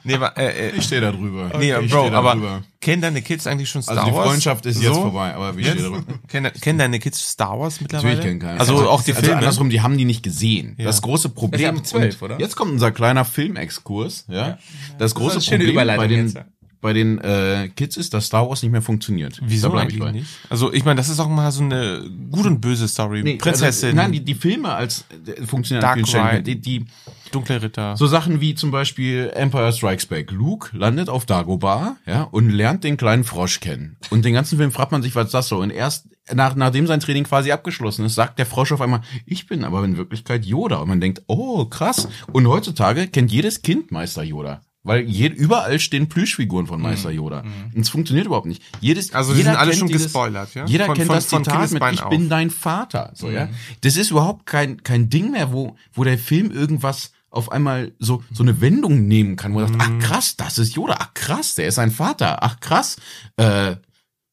Nee, 0.04 0.14
aber, 0.14 0.36
äh, 0.36 0.68
äh, 0.70 0.76
ich 0.76 0.84
stehe 0.84 1.00
da 1.00 1.12
drüber. 1.12 1.50
Nee, 1.58 1.74
Ich 1.80 1.90
Bro, 1.92 2.10
da 2.10 2.18
aber 2.18 2.32
drüber. 2.32 2.62
kennen 2.80 3.02
deine 3.02 3.22
Kids 3.22 3.46
eigentlich 3.46 3.68
schon 3.70 3.82
Star 3.82 3.98
Also 3.98 4.10
die 4.10 4.16
Wars? 4.16 4.26
Freundschaft 4.28 4.66
ist 4.66 4.82
jetzt 4.82 4.96
vorbei, 4.96 5.34
aber 5.34 5.56
wie 5.56 5.64
steht 5.64 5.80
drüber? 5.80 6.02
Kennen, 6.28 6.52
kennen 6.60 6.78
deine 6.78 6.98
Kids 6.98 7.20
Star 7.30 7.58
Wars 7.58 7.80
mittlerweile? 7.80 8.08
Natürlich 8.16 8.26
kennen 8.26 8.40
keiner. 8.40 8.60
Also 8.60 8.88
auch 8.88 9.02
die 9.02 9.12
also 9.12 9.22
Filme? 9.22 9.38
andersrum, 9.38 9.70
die 9.70 9.80
haben 9.80 9.96
die 9.96 10.04
nicht 10.04 10.22
gesehen. 10.22 10.74
Ja. 10.78 10.86
Das 10.86 11.02
große 11.02 11.28
Problem. 11.28 11.76
ab 11.78 11.86
12, 11.86 12.20
und 12.22 12.30
oder? 12.30 12.40
Jetzt 12.40 12.56
kommt 12.56 12.72
unser 12.72 12.90
kleiner 12.90 13.24
Filmexkurs. 13.24 14.24
Ja. 14.28 14.58
Das 14.98 15.14
große 15.14 15.40
schöne 15.40 15.64
Problem 15.64 15.86
bei 15.96 16.06
den, 16.08 16.26
jetzt, 16.26 16.36
ja. 16.36 16.44
Bei 16.82 16.92
den 16.92 17.18
äh, 17.18 17.70
Kids 17.74 17.96
ist, 17.96 18.12
dass 18.12 18.26
Star 18.26 18.46
Wars 18.46 18.62
nicht 18.62 18.72
mehr 18.72 18.82
funktioniert. 18.82 19.40
Wieso 19.42 19.68
Da 19.70 19.76
ich 19.76 19.80
eigentlich 19.82 20.00
bei. 20.00 20.12
nicht? 20.12 20.28
Also 20.50 20.70
ich 20.72 20.84
meine, 20.84 20.96
das 20.96 21.08
ist 21.08 21.18
auch 21.20 21.28
mal 21.28 21.50
so 21.50 21.62
eine 21.62 22.04
gut 22.30 22.44
und 22.44 22.60
böse 22.60 22.86
Story. 22.88 23.22
Nee, 23.22 23.36
Prinzessin, 23.36 23.90
Also, 23.90 23.96
nein, 23.96 24.12
die, 24.12 24.20
die 24.22 24.34
Filme 24.34 24.74
als 24.74 25.04
äh, 25.26 25.46
funktionieren 25.46 25.80
Dark. 25.80 25.98
Ride. 25.98 26.42
Die, 26.42 26.60
die, 26.60 26.84
Dunkle 27.30 27.62
Ritter. 27.62 27.96
so 27.96 28.06
Sachen 28.06 28.42
wie 28.42 28.54
zum 28.54 28.70
Beispiel 28.70 29.30
Empire 29.34 29.72
Strikes 29.72 30.04
Back. 30.04 30.30
Luke 30.32 30.76
landet 30.76 31.08
auf 31.08 31.24
Dagobah, 31.24 31.96
ja, 32.04 32.24
und 32.24 32.50
lernt 32.50 32.84
den 32.84 32.98
kleinen 32.98 33.24
Frosch 33.24 33.60
kennen. 33.60 33.96
Und 34.10 34.26
den 34.26 34.34
ganzen 34.34 34.58
Film 34.58 34.70
fragt 34.70 34.92
man 34.92 35.02
sich, 35.02 35.14
was 35.14 35.26
ist 35.26 35.34
das 35.34 35.48
so? 35.48 35.58
Und 35.58 35.70
erst 35.70 36.08
nach, 36.32 36.54
nachdem 36.54 36.86
sein 36.86 37.00
Training 37.00 37.24
quasi 37.24 37.50
abgeschlossen 37.52 38.04
ist, 38.04 38.14
sagt 38.14 38.38
der 38.38 38.46
Frosch 38.46 38.72
auf 38.72 38.80
einmal, 38.80 39.00
ich 39.24 39.46
bin 39.46 39.64
aber 39.64 39.82
in 39.84 39.96
Wirklichkeit 39.96 40.44
Yoda. 40.44 40.76
Und 40.76 40.88
man 40.88 41.00
denkt, 41.00 41.22
oh, 41.26 41.64
krass. 41.64 42.08
Und 42.32 42.46
heutzutage 42.46 43.08
kennt 43.08 43.32
jedes 43.32 43.62
Kind 43.62 43.90
Meister 43.90 44.22
Yoda. 44.22 44.60
Weil 44.84 45.02
je, 45.08 45.28
überall 45.28 45.78
stehen 45.78 46.08
Plüschfiguren 46.08 46.66
von 46.66 46.80
Meister 46.82 47.10
Yoda. 47.12 47.44
Und 47.74 47.80
es 47.80 47.88
funktioniert 47.88 48.26
überhaupt 48.26 48.46
nicht. 48.48 48.62
Jedes, 48.80 49.10
Mhm. 49.10 49.16
Also 49.16 49.32
die 49.32 49.38
jeder 49.38 49.50
sind 49.52 49.60
alle 49.60 49.74
schon 49.74 49.86
dieses, 49.88 50.04
gespoilert, 50.06 50.54
ja? 50.54 50.64
Jeder 50.66 50.86
Von- 50.86 50.96
kennt 50.96 51.06
von- 51.06 51.14
das 51.16 51.26
von 51.26 51.44
Zitat 51.44 51.70
mit 51.70 51.82
Ich 51.92 52.02
auf. 52.02 52.10
bin 52.10 52.28
dein 52.28 52.50
Vater. 52.50 53.12
So, 53.14 53.30
ja. 53.30 53.46
Mhm. 53.46 53.50
Das 53.82 53.96
ist 53.96 54.10
überhaupt 54.10 54.44
kein, 54.46 54.82
kein 54.82 55.08
Ding 55.08 55.30
mehr, 55.30 55.52
wo, 55.52 55.76
wo 55.92 56.02
der 56.02 56.18
Film 56.18 56.50
irgendwas 56.50 57.12
auf 57.30 57.52
einmal 57.52 57.92
so, 58.00 58.22
so 58.32 58.42
eine 58.42 58.60
Wendung 58.60 59.06
nehmen 59.06 59.36
kann, 59.36 59.54
wo 59.54 59.60
er 59.60 59.68
sagt, 59.68 59.80
ach 59.80 59.98
krass, 60.00 60.36
das 60.36 60.58
ist 60.58 60.74
Yoda, 60.74 60.96
ach 60.98 61.14
krass, 61.14 61.54
der 61.54 61.68
ist 61.68 61.78
ein 61.78 61.90
Vater, 61.92 62.42
ach 62.42 62.58
krass. 62.60 62.96
Äh, 63.36 63.76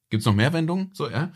gibt's 0.09 0.25
noch 0.25 0.33
mehr 0.35 0.51
Wendungen? 0.51 0.89
So, 0.93 1.09
ja. 1.09 1.29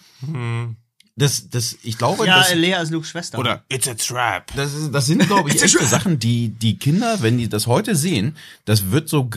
Das, 1.15 1.49
das, 1.49 1.77
ich 1.84 1.98
glaube, 1.99 2.26
Ja, 2.26 2.40
das, 2.40 2.56
Lea 2.56 2.76
ist 2.81 2.90
Lukes 2.91 3.10
Schwester. 3.10 3.38
Oder 3.38 3.64
It's 3.69 3.88
a 3.88 3.94
Trap. 3.94 4.52
das, 4.56 4.73
ist, 4.73 4.91
das 4.91 5.06
sind, 5.06 5.27
glaube 5.27 5.49
ich, 5.52 5.61
echte 5.61 5.85
Sachen, 5.85 6.18
die 6.18 6.49
die 6.49 6.77
Kinder, 6.77 7.18
wenn 7.22 7.38
die 7.38 7.48
das 7.49 7.68
heute 7.68 7.95
sehen, 7.95 8.35
das 8.65 8.90
wird 8.91 9.10
so 9.10 9.30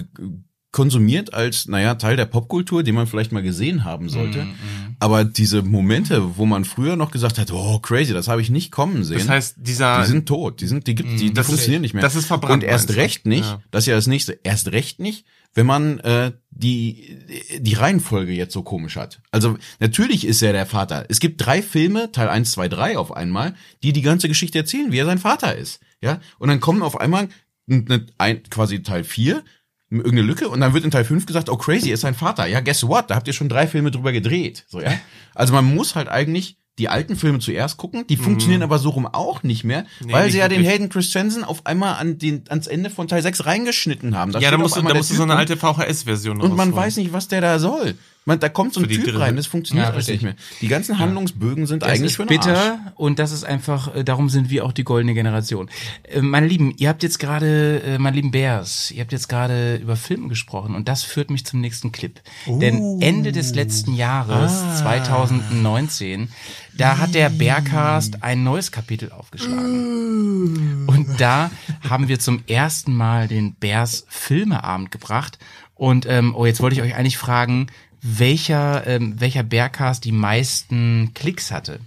konsumiert 0.72 1.32
als, 1.32 1.68
naja, 1.68 1.94
Teil 1.94 2.16
der 2.16 2.26
Popkultur, 2.26 2.82
den 2.82 2.94
man 2.94 3.06
vielleicht 3.06 3.32
mal 3.32 3.42
gesehen 3.42 3.84
haben 3.84 4.08
sollte. 4.10 4.44
Mhm, 4.44 4.96
Aber 4.98 5.24
diese 5.24 5.62
Momente, 5.62 6.36
wo 6.36 6.44
man 6.44 6.64
früher 6.66 6.96
noch 6.96 7.10
gesagt 7.10 7.38
hat, 7.38 7.50
oh, 7.50 7.78
crazy, 7.78 8.12
das 8.12 8.28
habe 8.28 8.42
ich 8.42 8.50
nicht 8.50 8.72
kommen 8.72 9.02
sehen. 9.04 9.18
Das 9.18 9.28
heißt, 9.28 9.54
dieser- 9.58 10.02
Die 10.02 10.08
sind 10.08 10.26
tot, 10.26 10.60
die 10.60 10.66
sind, 10.66 10.86
die 10.86 10.94
gibt, 10.94 11.10
die, 11.12 11.16
die 11.16 11.32
Das 11.34 11.46
ist- 11.46 11.52
funktionieren 11.52 11.80
nicht 11.82 11.94
mehr. 11.94 12.02
das 12.02 12.14
ist 12.14 12.26
verbrannt, 12.26 12.62
Und 12.62 12.68
erst 12.68 12.94
recht 12.96 13.24
nicht, 13.26 13.44
Ja. 13.44 13.60
das 13.70 13.84
ist 13.84 13.88
ja 13.88 13.94
das 13.96 14.06
nächste, 14.06 14.38
erst 14.42 14.72
recht 14.72 14.98
nicht, 15.00 15.24
wenn 15.56 15.66
man 15.66 15.98
äh, 16.00 16.32
die, 16.50 17.18
die 17.58 17.74
Reihenfolge 17.74 18.32
jetzt 18.32 18.52
so 18.52 18.62
komisch 18.62 18.96
hat. 18.96 19.20
Also 19.30 19.56
natürlich 19.80 20.26
ist 20.26 20.42
er 20.42 20.52
der 20.52 20.66
Vater. 20.66 21.06
Es 21.08 21.18
gibt 21.18 21.44
drei 21.44 21.62
Filme, 21.62 22.12
Teil 22.12 22.28
1, 22.28 22.52
2, 22.52 22.68
3 22.68 22.98
auf 22.98 23.10
einmal, 23.16 23.54
die 23.82 23.92
die 23.92 24.02
ganze 24.02 24.28
Geschichte 24.28 24.58
erzählen, 24.58 24.92
wie 24.92 24.98
er 24.98 25.06
sein 25.06 25.18
Vater 25.18 25.56
ist. 25.56 25.80
Ja, 26.02 26.20
und 26.38 26.48
dann 26.48 26.60
kommen 26.60 26.82
auf 26.82 27.00
einmal 27.00 27.28
ein, 27.68 28.06
ein, 28.18 28.42
quasi 28.44 28.82
Teil 28.82 29.02
4, 29.02 29.42
irgendeine 29.90 30.22
Lücke 30.22 30.48
und 30.48 30.60
dann 30.60 30.74
wird 30.74 30.84
in 30.84 30.90
Teil 30.90 31.04
5 31.04 31.24
gesagt, 31.24 31.48
oh 31.48 31.56
crazy, 31.56 31.88
er 31.88 31.94
ist 31.94 32.02
sein 32.02 32.14
Vater. 32.14 32.46
Ja, 32.46 32.60
guess 32.60 32.86
what? 32.86 33.10
Da 33.10 33.14
habt 33.14 33.26
ihr 33.26 33.32
schon 33.32 33.48
drei 33.48 33.66
Filme 33.66 33.90
drüber 33.90 34.12
gedreht. 34.12 34.66
So, 34.68 34.80
ja. 34.80 34.92
Also 35.34 35.54
man 35.54 35.64
muss 35.64 35.94
halt 35.94 36.08
eigentlich 36.08 36.58
die 36.78 36.88
alten 36.88 37.16
Filme 37.16 37.38
zuerst 37.38 37.78
gucken, 37.78 38.06
die 38.06 38.16
funktionieren 38.16 38.62
aber 38.62 38.78
so 38.78 38.90
rum 38.90 39.06
auch 39.06 39.42
nicht 39.42 39.64
mehr, 39.64 39.82
Mhm. 40.00 40.06
Nee, 40.06 40.12
weil 40.12 40.24
nicht 40.24 40.32
sie 40.32 40.38
ja 40.38 40.48
den 40.48 40.58
wirklich. 40.58 40.72
Hayden 40.74 40.88
Christensen 40.90 41.42
auf 41.44 41.64
einmal 41.64 41.94
an 41.94 42.18
den, 42.18 42.42
ans 42.48 42.66
Ende 42.66 42.90
von 42.90 43.08
Teil 43.08 43.22
6 43.22 43.46
reingeschnitten 43.46 44.14
haben. 44.16 44.32
ja, 44.32 44.48
steht 44.48 44.52
da 44.52 44.58
musst 44.58 44.76
du, 44.76 44.82
da 44.82 44.94
musst 44.94 45.10
du 45.10 45.14
so 45.14 45.22
eine 45.22 45.36
alte 45.36 45.56
VHS-Version 45.56 46.40
und 46.40 46.54
man 46.54 46.74
weiß 46.74 46.96
nicht, 46.98 47.12
was 47.12 47.28
der 47.28 47.40
da 47.40 47.58
soll. 47.58 47.94
Man, 48.28 48.40
da 48.40 48.48
kommt 48.48 48.74
so 48.74 48.80
ein 48.80 48.88
Typ 48.88 49.04
Dritte. 49.04 49.20
rein, 49.20 49.36
das 49.36 49.46
funktioniert 49.46 49.86
Ja, 49.86 49.92
alles 49.94 50.08
nicht 50.08 50.22
mehr. 50.22 50.34
Die 50.60 50.66
ganzen 50.66 50.98
Handlungsbögen 50.98 51.66
sind 51.66 51.82
Das 51.82 51.90
eigentlich 51.90 52.06
ist 52.10 52.16
für 52.16 52.26
bitter 52.26 52.56
Arsch. 52.72 52.80
und 52.96 53.20
das 53.20 53.30
ist 53.30 53.44
einfach, 53.44 53.94
äh, 53.94 54.02
darum 54.02 54.28
sind 54.30 54.50
wir 54.50 54.64
auch 54.64 54.72
die 54.72 54.82
goldene 54.82 55.14
Generation. 55.14 55.70
Äh, 56.02 56.22
Meine 56.22 56.48
Lieben, 56.48 56.74
ihr 56.76 56.88
habt 56.88 57.04
jetzt 57.04 57.20
gerade, 57.20 57.80
äh, 57.86 57.98
meine 57.98 58.16
lieben 58.16 58.32
Bears, 58.32 58.90
ihr 58.90 59.00
habt 59.02 59.12
jetzt 59.12 59.28
gerade 59.28 59.76
über 59.76 59.94
Filme 59.94 60.26
gesprochen 60.26 60.74
und 60.74 60.88
das 60.88 61.04
führt 61.04 61.30
mich 61.30 61.46
zum 61.46 61.60
nächsten 61.60 61.92
Clip. 61.92 62.20
Denn 62.46 63.00
Ende 63.00 63.30
des 63.30 63.54
letzten 63.54 63.94
Jahres, 63.94 64.52
Ah. 64.52 64.74
2019, 64.74 66.28
da 66.76 66.98
hat 66.98 67.14
der 67.14 67.30
Bearcast 67.30 68.24
ein 68.24 68.42
neues 68.42 68.72
Kapitel 68.72 69.12
aufgeschlagen. 69.12 70.84
Und 70.88 71.20
da 71.20 71.50
haben 71.88 72.08
wir 72.08 72.18
zum 72.18 72.42
ersten 72.48 72.92
Mal 72.92 73.28
den 73.28 73.54
Bears 73.54 74.04
Filmeabend 74.08 74.90
gebracht. 74.90 75.38
Und 75.74 76.06
ähm, 76.06 76.34
oh, 76.34 76.46
jetzt 76.46 76.60
wollte 76.60 76.74
ich 76.76 76.82
euch 76.82 76.94
eigentlich 76.94 77.18
fragen, 77.18 77.66
welcher, 78.06 78.86
ähm, 78.86 79.20
welcher 79.20 79.42
Bearcast 79.42 80.04
die 80.04 80.12
meisten 80.12 81.12
Klicks 81.14 81.50
hatte. 81.50 81.80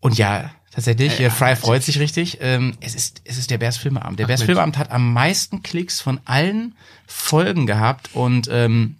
Und 0.00 0.18
ja, 0.18 0.50
tatsächlich, 0.72 1.20
äh, 1.20 1.30
Fry 1.30 1.54
freut 1.54 1.82
sich 1.84 2.00
richtig. 2.00 2.38
Ähm, 2.40 2.74
es 2.80 2.94
ist 2.94 3.22
es 3.24 3.38
ist 3.38 3.50
der 3.50 3.58
Bears 3.58 3.76
Filmeabend. 3.76 4.18
Der 4.18 4.26
Ach, 4.26 4.28
Mensch. 4.28 4.44
Filmeabend 4.44 4.78
hat 4.78 4.90
am 4.90 5.12
meisten 5.12 5.62
Klicks 5.62 6.00
von 6.00 6.20
allen 6.24 6.74
Folgen 7.06 7.66
gehabt 7.66 8.10
und 8.14 8.48
ähm, 8.50 8.96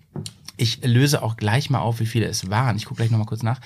ich 0.57 0.85
löse 0.85 1.23
auch 1.23 1.37
gleich 1.37 1.71
mal 1.71 1.81
auf, 1.81 1.99
wie 1.99 2.07
viele 2.07 2.27
es 2.27 2.49
waren. 2.51 2.77
Ich 2.77 2.85
gucke 2.85 2.99
gleich 2.99 3.11
noch 3.11 3.19
mal 3.19 3.25
kurz 3.25 3.43
nach. 3.43 3.61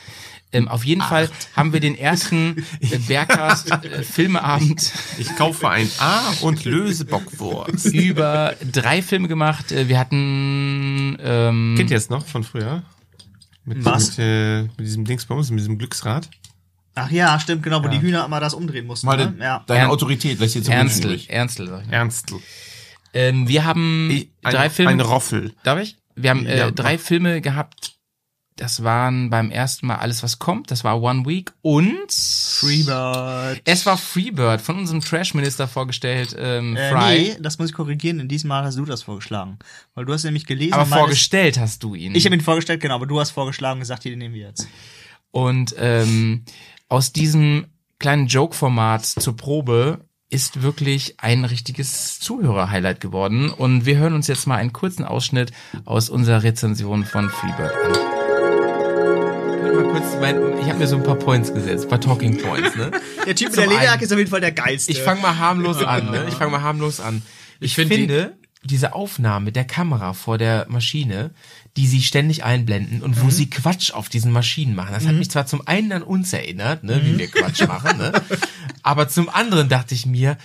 Ähm, 0.53 0.69
auf 0.69 0.85
jeden 0.85 1.03
Fall 1.03 1.29
haben 1.57 1.73
wir 1.73 1.81
den 1.81 1.97
ersten 1.99 2.65
äh, 2.81 2.99
Bearcast 3.09 3.71
äh, 3.71 4.03
Filmeabend 4.05 4.93
Ich 5.19 5.35
kaufe 5.37 5.69
ein 5.69 5.91
A 5.99 6.33
und 6.41 6.65
löse 6.65 7.05
Bockwurst. 7.05 7.87
über 7.87 8.55
drei 8.73 9.03
Filme 9.03 9.27
gemacht. 9.29 9.73
Äh, 9.73 9.89
Wir 9.89 9.99
hatten 9.99 11.17
ähm, 11.21 11.75
Kennt 11.77 11.91
ihr 11.91 11.97
es 11.97 12.11
noch 12.11 12.25
von 12.27 12.45
früher? 12.45 12.83
Mit, 13.65 13.85
Was? 13.85 14.11
Mit, 14.11 14.19
äh, 14.21 14.63
mit 14.63 14.81
diesem 14.81 15.05
Dings 15.05 15.27
bei 15.27 15.35
uns, 15.35 15.51
mit 15.51 15.59
diesem 15.59 15.79
Glücksrad. 15.79 16.31
Ach 16.95 17.11
ja, 17.11 17.39
stimmt, 17.41 17.63
genau, 17.65 17.81
wo 17.83 17.87
Ja. 17.87 17.91
die 17.91 18.01
Hühner 18.01 18.25
immer 18.25 18.39
das 18.41 18.55
umdrehen 18.55 18.87
mussten. 18.87 19.07
Mal 19.07 19.17
ne? 19.17 19.35
ja. 19.41 19.65
deine 19.67 19.81
Ern- 19.81 19.91
Autorität 19.91 20.39
lässt 20.39 20.55
jetzt 20.55 20.69
Ernstl. 20.69 21.21
Ernstl, 21.29 21.67
sag 21.69 21.81
ich 21.83 21.87
mal. 21.89 21.93
Ernstl. 21.95 22.37
Ähm, 23.13 23.49
wir 23.49 23.65
haben 23.65 24.09
ein- 24.11 24.29
drei 24.53 24.71
Filme. 24.71 24.93
ein 24.93 25.01
Roffel. 25.01 25.53
Darf 25.65 25.81
ich? 25.81 25.97
Wir 26.15 26.31
haben 26.31 26.47
äh, 26.47 26.57
Ja, 26.59 26.71
drei. 26.71 26.97
Filme 26.97 27.41
gehabt. 27.41 27.96
Das 28.57 28.83
waren 28.83 29.29
beim 29.29 29.51
ersten 29.51 29.87
Mal 29.87 29.97
alles, 29.97 30.23
was 30.23 30.39
kommt. 30.39 30.71
Das 30.71 30.83
war 30.83 31.03
One 31.03 31.27
Week 31.27 31.53
und 31.61 32.11
Freebird. 32.11 33.61
Es 33.65 33.85
war 33.85 33.99
Freebird 33.99 34.63
von 34.63 34.79
unserem 34.79 35.03
Trash-Minister 35.03 35.69
vorgestellt, 35.69 36.35
ähm, 36.39 36.75
Äh, 36.75 36.91
Fry. 36.91 37.19
nee, 37.19 37.37
das 37.39 37.59
muss 37.59 37.69
ich 37.69 37.75
korrigieren. 37.75 38.19
In 38.19 38.29
diesem 38.29 38.49
Mal 38.49 38.65
hast 38.65 38.79
du 38.79 38.87
das 38.87 39.03
vorgeschlagen. 39.03 39.59
Weil 39.95 40.07
du 40.07 40.13
hast 40.15 40.25
nämlich 40.25 40.47
gelesen. 40.47 40.73
Aber 40.73 40.87
vorgestellt 40.87 41.59
hast 41.59 41.83
du 41.83 41.95
ihn. 41.95 42.15
Ich 42.15 42.25
habe 42.25 42.35
ihn 42.35 42.41
vorgestellt, 42.41 42.81
genau, 42.81 42.95
aber 42.95 43.07
du 43.07 43.21
hast 43.21 43.31
vorgeschlagen 43.33 43.75
und 43.75 43.81
gesagt, 43.81 44.05
hier, 44.05 44.13
den 44.13 44.21
nehmen 44.21 44.35
wir 44.35 44.47
jetzt. 44.49 44.67
Und 45.31 45.75
ähm, 45.79 46.45
aus 46.89 47.13
diesem 47.13 47.67
kleinen 47.99 48.27
Joke-Format 48.27 49.05
zur 49.05 49.37
Probe 49.37 50.01
ist 50.31 50.63
wirklich 50.63 51.21
ein 51.21 51.45
richtiges 51.45 52.19
Zuhörer-Highlight 52.21 53.01
geworden. 53.01 53.51
Und 53.51 53.85
wir 53.85 53.99
hören 53.99 54.15
uns 54.15 54.29
jetzt 54.29 54.47
mal 54.47 54.57
einen 54.57 54.73
kurzen 54.73 55.05
Ausschnitt 55.05 55.53
aus 55.85 56.09
unserer 56.09 56.43
Rezension 56.43 57.05
von 57.05 57.29
Freebird 57.29 57.75
an. 57.85 58.16
Ich 59.97 60.03
kurz 60.03 60.21
mein, 60.21 60.37
ich 60.59 60.67
habe 60.69 60.79
mir 60.81 60.87
so 60.87 60.97
ein 60.97 61.03
paar 61.03 61.15
Points 61.17 61.55
gesetzt, 61.55 61.85
ein 61.85 61.89
paar 61.89 62.01
Talking 62.01 62.37
Points. 62.37 62.77
Ne? 62.77 62.91
Der 63.27 63.35
Typ 63.35 63.49
mit 63.49 63.57
der 63.57 63.67
Lederjacke 63.67 64.05
ist 64.05 64.13
auf 64.13 64.19
jeden 64.19 64.31
Fall 64.31 64.43
der 64.43 64.53
geilste. 64.53 64.93
Ich 64.93 65.01
fange 65.01 65.23
mal 65.23 65.39
harmlos 65.39 65.83
an. 65.83 66.11
Ne? 66.11 66.27
Ich 66.29 66.35
fange 66.35 66.51
mal 66.51 66.61
harmlos 66.61 67.01
an. 67.01 67.23
Ich, 67.61 67.75
find 67.75 67.91
finde 67.93 68.37
diese 68.63 68.93
Aufnahme 68.95 69.53
der 69.53 69.65
Kamera 69.65 70.13
vor 70.13 70.37
der 70.37 70.67
Maschine, 70.69 71.31
die 71.79 71.87
sie 71.87 72.03
ständig 72.03 72.45
einblenden 72.45 73.01
und 73.03 73.21
wo 73.23 73.27
Mhm. 73.27 73.31
sie 73.31 73.49
Quatsch 73.49 73.91
auf 73.93 74.09
diesen 74.11 74.33
Maschinen 74.33 74.75
machen. 74.75 74.93
Das 74.93 75.07
hat 75.07 75.13
Mhm. 75.15 75.19
mich 75.21 75.31
zwar 75.31 75.47
zum 75.47 75.67
einen 75.67 75.91
an 75.93 76.03
uns 76.03 76.31
erinnert, 76.33 76.85
ne, 76.85 77.01
wie 77.03 77.13
Mhm. 77.13 77.19
wir 77.19 77.29
Quatsch 77.29 77.67
machen, 77.67 77.97
ne? 77.97 78.13
aber 78.83 79.09
zum 79.09 79.29
anderen 79.31 79.69
dachte 79.71 79.95
ich 79.95 80.05
mir, 80.05 80.37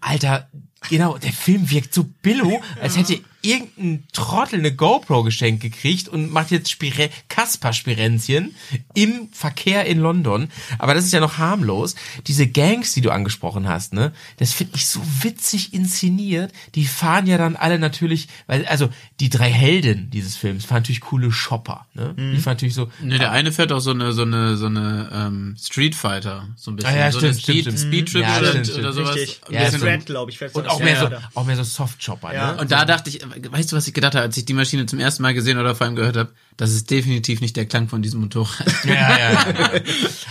Alter, 0.00 0.48
genau, 0.88 1.18
der 1.18 1.32
Film 1.32 1.70
wirkt 1.70 1.92
so 1.92 2.04
billo, 2.22 2.62
als 2.80 2.96
hätte 2.96 3.18
irgendein 3.46 4.04
Trottel 4.12 4.58
eine 4.58 4.74
GoPro 4.74 5.22
geschenkt 5.22 5.62
gekriegt 5.62 6.08
und 6.08 6.30
macht 6.30 6.50
jetzt 6.50 6.70
Spire 6.70 7.10
Kasper-Spirenzchen 7.28 8.54
im 8.94 9.28
Verkehr 9.32 9.86
in 9.86 9.98
London. 10.00 10.48
Aber 10.78 10.94
das 10.94 11.04
ist 11.04 11.12
ja 11.12 11.20
noch 11.20 11.38
harmlos. 11.38 11.94
Diese 12.26 12.46
Gangs, 12.46 12.92
die 12.92 13.00
du 13.00 13.10
angesprochen 13.10 13.68
hast, 13.68 13.92
ne, 13.92 14.12
das 14.38 14.52
finde 14.52 14.74
ich 14.76 14.86
so 14.86 15.00
witzig 15.22 15.72
inszeniert. 15.74 16.52
Die 16.74 16.86
fahren 16.86 17.26
ja 17.26 17.38
dann 17.38 17.56
alle 17.56 17.78
natürlich, 17.78 18.28
weil, 18.46 18.66
also 18.66 18.88
die 19.20 19.28
drei 19.30 19.50
Helden 19.50 20.10
dieses 20.10 20.36
Films 20.36 20.64
fahren 20.64 20.82
natürlich 20.82 21.00
coole 21.00 21.30
Shopper, 21.32 21.86
ne? 21.94 22.14
Mhm. 22.16 22.32
Die 22.32 22.38
fahren 22.38 22.54
natürlich 22.54 22.74
so. 22.74 22.90
Ne, 23.00 23.18
der 23.18 23.32
eine 23.32 23.52
fährt 23.52 23.72
auch 23.72 23.80
so 23.80 23.90
eine, 23.90 24.12
so 24.12 24.22
eine, 24.22 24.56
so 24.56 24.66
eine 24.66 25.08
ähm, 25.12 25.56
Street 25.60 25.94
Fighter, 25.94 26.48
so 26.56 26.70
ein 26.70 26.76
bisschen. 26.76 26.92
Ah, 26.92 26.96
ja, 26.98 27.12
so 27.12 27.18
stimmt, 27.18 27.32
eine 27.32 27.40
Speed, 27.40 27.60
stimmt. 27.62 27.78
Speed 27.78 28.12
Trip 28.12 28.22
Ja, 28.22 28.38
oder, 28.38 28.50
stimmt, 28.50 28.78
oder 28.78 28.92
sowas. 28.92 29.14
Richtig. 29.16 29.40
Ein 29.48 29.54
Ja. 29.54 29.70
Strand, 29.70 30.06
glaube 30.06 30.30
ich. 30.30 30.38
fährt 30.38 30.54
Und 30.54 30.64
so 30.64 30.70
auch 30.70 30.80
mehr, 30.80 30.98
so, 30.98 31.08
auch 31.40 31.44
mehr 31.46 31.56
so 31.56 31.62
Soft-Chopper, 31.62 32.34
Ja. 32.34 32.52
ne? 32.52 32.60
Und 32.60 32.70
da 32.70 32.84
dachte 32.84 33.10
ich, 33.10 33.20
weißt 33.50 33.72
du, 33.72 33.76
was 33.76 33.86
ich 33.86 33.94
gedacht 33.94 34.14
habe, 34.14 34.24
als 34.24 34.36
ich 34.36 34.44
die 34.44 34.52
Maschine 34.52 34.86
zum 34.86 34.98
ersten 34.98 35.22
Mal 35.22 35.34
gesehen 35.34 35.58
oder 35.58 35.74
vor 35.74 35.86
allem 35.86 35.96
gehört 35.96 36.16
habe? 36.16 36.30
Das 36.56 36.72
ist 36.72 36.90
definitiv 36.90 37.40
nicht 37.40 37.56
der 37.56 37.66
Klang 37.66 37.88
von 37.88 38.02
diesem 38.02 38.20
Motorrad. 38.20 38.66
Ja, 38.84 38.92
ja, 38.94 39.32
ja. 39.32 39.44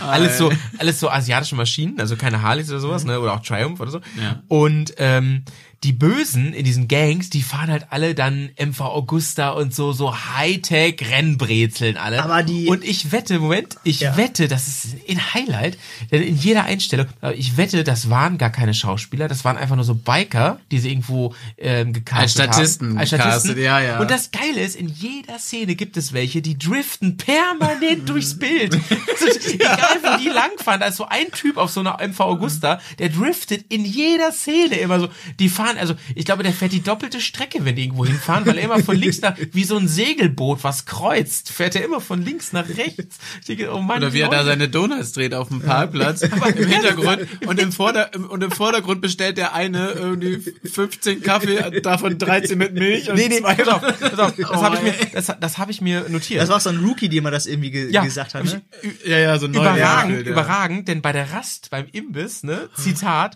alles 0.00 0.38
so, 0.38 0.52
alles 0.78 0.98
so 0.98 1.08
asiatische 1.08 1.54
Maschinen, 1.54 2.00
also 2.00 2.16
keine 2.16 2.42
Harleys 2.42 2.70
oder 2.70 2.80
sowas, 2.80 3.04
ne, 3.04 3.20
oder 3.20 3.34
auch 3.34 3.42
Triumph 3.42 3.80
oder 3.80 3.90
so. 3.90 4.00
Ja. 4.20 4.42
Und 4.48 4.94
ähm, 4.98 5.44
die 5.84 5.92
Bösen 5.92 6.52
in 6.54 6.64
diesen 6.64 6.88
Gangs, 6.88 7.30
die 7.30 7.42
fahren 7.42 7.70
halt 7.70 7.86
alle 7.90 8.14
dann 8.14 8.50
MV 8.58 8.80
Augusta 8.80 9.50
und 9.50 9.74
so 9.74 9.92
so 9.92 10.16
Hightech 10.16 10.96
Rennbrezeln 11.10 11.96
alle. 11.96 12.22
Aber 12.22 12.42
die- 12.42 12.66
und 12.68 12.82
ich 12.84 13.12
wette, 13.12 13.38
Moment, 13.38 13.76
ich 13.84 14.00
wette, 14.00 14.48
das 14.48 14.66
ist 14.68 14.86
ein 15.08 15.34
Highlight, 15.34 15.76
denn 16.10 16.22
in 16.22 16.36
jeder 16.36 16.64
Einstellung, 16.64 17.06
aber 17.20 17.34
ich 17.34 17.56
wette, 17.56 17.84
das 17.84 18.08
waren 18.10 18.38
gar 18.38 18.50
keine 18.50 18.74
Schauspieler, 18.74 19.28
das 19.28 19.44
waren 19.44 19.56
einfach 19.56 19.76
nur 19.76 19.84
so 19.84 19.94
Biker, 19.94 20.58
die 20.70 20.78
sie 20.78 20.90
irgendwo 20.90 21.34
ähm, 21.58 21.92
gecastet 21.92 22.22
Als 22.22 22.32
Statisten 22.32 22.88
haben. 22.90 22.98
Als 22.98 23.08
Statisten. 23.08 23.54
gecastet, 23.54 23.58
ja, 23.58 23.80
ja. 23.80 24.00
Und 24.00 24.10
das 24.10 24.30
Geile 24.30 24.60
ist, 24.62 24.76
in 24.76 24.88
jeder 24.88 25.38
Szene 25.38 25.74
gibt 25.74 25.96
es 25.96 26.12
welche, 26.12 26.40
die 26.42 26.56
driften 26.58 27.16
permanent 27.16 28.08
durchs 28.08 28.38
Bild. 28.38 28.74
Also, 28.74 29.50
egal 29.50 29.98
wo 30.02 30.18
die 30.22 30.28
langfahren, 30.28 30.80
da 30.80 30.86
ist 30.86 30.96
so 30.96 31.06
ein 31.06 31.30
Typ 31.32 31.56
auf 31.56 31.70
so 31.70 31.80
einer 31.80 31.98
MV 32.06 32.20
Augusta, 32.20 32.80
der 32.98 33.08
driftet 33.10 33.66
in 33.68 33.84
jeder 33.84 34.32
Szene 34.32 34.76
immer 34.76 35.00
so. 35.00 35.08
Die 35.38 35.48
fahren, 35.48 35.65
also 35.78 35.94
ich 36.14 36.24
glaube, 36.24 36.42
der 36.42 36.52
fährt 36.52 36.72
die 36.72 36.82
doppelte 36.82 37.20
Strecke, 37.20 37.64
wenn 37.64 37.76
die 37.76 37.82
irgendwo 37.84 38.06
hinfahren, 38.06 38.46
weil 38.46 38.58
er 38.58 38.64
immer 38.64 38.78
von 38.78 38.96
links 38.96 39.20
nach, 39.20 39.36
wie 39.52 39.64
so 39.64 39.76
ein 39.76 39.88
Segelboot, 39.88 40.62
was 40.64 40.86
kreuzt, 40.86 41.50
fährt 41.50 41.74
er 41.76 41.84
immer 41.84 42.00
von 42.00 42.22
links 42.22 42.52
nach 42.52 42.68
rechts. 42.68 43.18
Ich 43.40 43.46
denke, 43.46 43.72
oh 43.74 43.80
Mann, 43.80 43.98
Oder 43.98 44.12
wie 44.12 44.20
er 44.20 44.28
da 44.28 44.44
seine 44.44 44.68
Donuts 44.68 45.12
dreht 45.12 45.34
auf 45.34 45.48
dem 45.48 45.60
Parkplatz 45.60 46.22
im 46.22 46.66
Hintergrund 46.68 47.26
und 47.46 47.60
im, 47.60 47.72
Vorder 47.72 48.10
und 48.28 48.42
im 48.44 48.50
Vordergrund 48.50 49.00
bestellt 49.00 49.38
der 49.38 49.54
eine 49.54 49.90
irgendwie 49.90 50.38
15 50.68 51.22
Kaffee, 51.22 51.80
davon 51.80 52.18
13 52.18 52.56
mit 52.56 52.74
Milch 52.74 53.08
und 53.10 53.16
Nee, 53.16 53.28
nee, 53.28 53.40
zwei 53.40 53.54
pass 53.54 53.68
auf, 53.68 53.80
pass 53.82 54.18
auf, 54.18 54.36
das 54.36 54.50
Oh, 54.50 54.62
habe 54.62 54.76
ich 54.76 54.82
mir, 54.82 54.90
ey. 55.00 55.08
das, 55.12 55.32
das 55.40 55.58
habe 55.58 55.70
ich 55.70 55.80
mir 55.80 56.06
notiert. 56.08 56.40
Das 56.42 56.48
war 56.48 56.60
so 56.60 56.70
ein 56.70 56.78
Rookie, 56.84 57.08
dem 57.08 57.24
man 57.24 57.32
das 57.32 57.46
irgendwie 57.46 57.70
ge 57.70 57.90
Ja, 57.90 58.04
gesagt 58.04 58.34
hat, 58.34 58.44
ne? 58.44 58.62
Ja, 59.04 59.18
ja, 59.18 59.38
so 59.38 59.46
neu 59.46 59.60
überragend, 59.60 59.80
hergestellt, 59.80 60.26
ja. 60.26 60.32
überragend, 60.32 60.88
denn 60.88 61.02
bei 61.02 61.12
der 61.12 61.32
Rast 61.32 61.70
beim 61.70 61.86
Imbiss, 61.92 62.42
ne, 62.42 62.68
Zitat, 62.76 63.34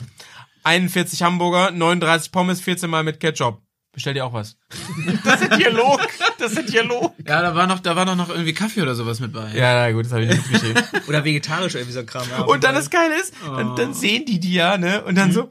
41 0.64 1.22
Hamburger, 1.22 1.70
39 1.70 2.32
Pommes, 2.32 2.60
14 2.60 2.88
Mal 2.90 3.02
mit 3.04 3.20
Ketchup. 3.20 3.62
Bestell 3.92 4.14
dir 4.14 4.24
auch 4.24 4.32
was. 4.32 4.56
Das 5.24 5.40
ist 5.42 5.56
Dialog, 5.56 6.00
das 6.38 6.52
ist 6.52 6.72
Dialog. 6.72 7.12
Ja, 7.26 7.42
da 7.42 7.54
war 7.56 7.66
noch, 7.66 7.80
da 7.80 7.96
war 7.96 8.04
noch 8.14 8.28
irgendwie 8.28 8.52
Kaffee 8.54 8.82
oder 8.82 8.94
sowas 8.94 9.18
mit 9.20 9.32
bei. 9.32 9.52
Ja, 9.54 9.74
na 9.74 9.90
gut, 9.92 10.04
das 10.04 10.12
habe 10.12 10.22
ich 10.24 10.28
nicht 10.30 10.48
mitgeschrieben. 10.50 10.82
Oder 11.08 11.24
vegetarisch 11.24 11.74
irgendwie 11.74 11.92
so 11.92 12.00
ein 12.00 12.06
Kram. 12.06 12.26
Ja, 12.30 12.42
Und 12.42 12.62
dann 12.64 12.74
das 12.74 12.88
Geile 12.90 13.18
ist, 13.20 13.34
dann, 13.44 13.70
Oh. 13.72 13.74
dann 13.74 13.92
sehen 13.94 14.24
die 14.26 14.38
die 14.38 14.54
ja, 14.54 14.78
ne, 14.78 15.02
und 15.04 15.16
dann 15.16 15.32
so, 15.32 15.50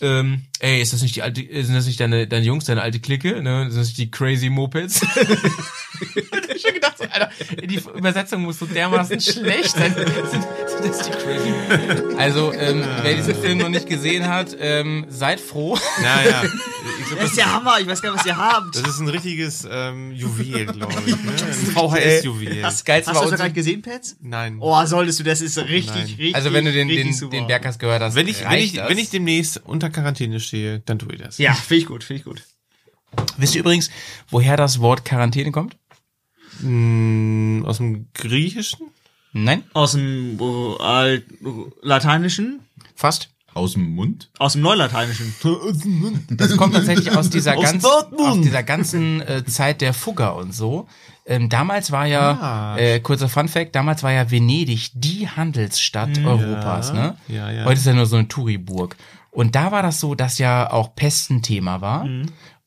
ähm, 0.00 0.42
ey, 0.62 0.80
ist 0.80 0.92
das 0.92 1.02
nicht 1.02 1.16
die 1.16 1.22
alte, 1.22 1.42
sind 1.64 1.74
das 1.74 1.86
nicht 1.86 1.98
deine, 2.00 2.26
deine 2.26 2.44
Jungs, 2.46 2.64
deine 2.64 2.82
alte 2.82 3.00
Clique, 3.00 3.42
ne, 3.42 3.66
sind 3.70 3.80
das 3.80 3.88
nicht 3.88 3.98
die 3.98 4.10
Crazy 4.10 4.48
Mopeds? 4.48 5.02
Und 6.02 6.50
ich 6.54 6.62
schon 6.62 6.74
gedacht, 6.74 6.98
so, 6.98 7.04
Alter, 7.04 7.30
die 7.64 7.76
Übersetzung 7.94 8.42
muss 8.42 8.58
so 8.58 8.66
dermaßen 8.66 9.20
schlecht 9.20 9.70
sein. 9.76 9.94
Sind, 9.94 10.08
sind 10.68 10.84
das 10.84 11.02
die 11.02 11.10
Crazy 11.10 11.52
Also, 12.18 12.52
ähm, 12.52 12.84
wer 13.02 13.14
diesen 13.14 13.34
Film 13.34 13.58
noch 13.58 13.68
nicht 13.68 13.86
gesehen 13.88 14.26
hat, 14.28 14.56
ähm, 14.58 15.06
seid 15.08 15.40
froh. 15.40 15.78
Ja, 16.02 16.22
ja. 16.22 16.42
Ich 16.98 17.06
glaub, 17.06 17.20
Das 17.20 17.30
ist 17.30 17.36
ja 17.38 17.52
Hammer, 17.52 17.78
ich 17.80 17.86
weiß 17.86 18.02
gar 18.02 18.10
nicht, 18.10 18.20
was 18.20 18.26
ihr 18.26 18.36
habt. 18.36 18.74
Das 18.74 18.82
ist 18.88 18.98
ein 18.98 19.08
richtiges 19.08 19.66
ähm, 19.70 20.10
Juwel, 20.12 20.66
glaube 20.66 20.94
ich. 21.06 21.14
Ne? 21.14 21.30
Ein 21.30 21.52
VHS-Juwel. 21.52 22.60
Das 22.62 22.84
Geilste 22.84 23.10
Hast 23.10 23.18
war 23.18 23.24
du 23.24 23.30
das 23.30 23.38
gerade 23.40 23.52
gesehen, 23.52 23.82
Pets? 23.82 24.16
Nein. 24.20 24.56
Oh, 24.58 24.84
solltest 24.84 25.20
du, 25.20 25.24
das 25.24 25.40
ist 25.42 25.56
richtig, 25.58 25.94
Nein. 25.94 26.04
richtig, 26.06 26.34
Also 26.34 26.52
wenn 26.52 26.64
du 26.64 26.72
den, 26.72 26.88
richtig 26.88 27.20
den, 27.20 27.30
den 27.30 27.46
Bergkast 27.46 27.78
gehört 27.78 28.02
hast, 28.02 28.16
Wenn 28.16 28.26
ich, 28.26 28.42
wenn, 28.48 28.58
ich, 28.58 28.72
das. 28.74 28.88
wenn 28.88 28.98
ich 28.98 29.10
demnächst 29.10 29.60
unter 29.64 29.90
Quarantäne 29.90 30.40
stehe, 30.40 30.51
dann 30.84 30.98
tue 30.98 31.14
ich 31.14 31.20
das. 31.20 31.38
Ja, 31.38 31.52
finde 31.54 31.76
ich 31.82 31.86
gut, 31.86 32.04
finde 32.04 32.18
ich 32.20 32.24
gut. 32.24 32.42
Wisst 33.36 33.54
ihr 33.54 33.60
übrigens, 33.60 33.90
woher 34.30 34.56
das 34.56 34.80
Wort 34.80 35.04
Quarantäne 35.04 35.52
kommt? 35.52 35.76
Mm, 36.60 37.64
aus 37.64 37.78
dem 37.78 38.08
Griechischen? 38.14 38.88
Nein. 39.32 39.64
Aus 39.72 39.92
dem 39.92 40.38
äh, 40.40 40.82
Alt 40.82 41.24
Lateinischen? 41.82 42.60
Fast. 42.94 43.30
Aus 43.54 43.74
dem 43.74 43.94
Mund? 43.94 44.30
Aus 44.38 44.54
dem 44.54 44.62
Neulateinischen. 44.62 45.34
Das 46.30 46.56
kommt 46.56 46.74
tatsächlich 46.74 47.10
aus 47.14 47.28
dieser 47.28 47.56
Aus 47.58 47.64
ganz, 47.64 47.84
aus 47.84 48.40
dieser 48.40 48.62
ganzen 48.62 49.20
äh, 49.20 49.44
Zeit 49.44 49.82
der 49.82 49.92
Fugger 49.92 50.36
und 50.36 50.54
so. 50.54 50.86
Ähm, 51.26 51.50
damals 51.50 51.92
war 51.92 52.06
ja, 52.06 52.32
Ah. 52.40 52.78
äh, 52.78 53.00
kurzer 53.00 53.28
Fun 53.28 53.48
Fact, 53.48 53.74
damals 53.74 54.02
war 54.02 54.10
ja 54.12 54.30
Venedig 54.30 54.90
die 54.94 55.28
Handelsstadt 55.28 56.18
Europas, 56.24 56.92
ne? 56.94 57.16
ja, 57.28 57.50
ja. 57.50 57.64
Heute 57.66 57.78
ist 57.78 57.86
ja 57.86 57.92
nur 57.92 58.06
so 58.06 58.16
eine 58.16 58.26
Touriburg. 58.26 58.96
Und 59.32 59.56
da 59.56 59.72
war 59.72 59.82
das 59.82 59.98
so, 59.98 60.14
dass 60.14 60.38
ja 60.38 60.70
auch 60.70 60.94
Pest 60.94 61.30
ein 61.30 61.42
Thema 61.42 61.80
war. 61.80 62.04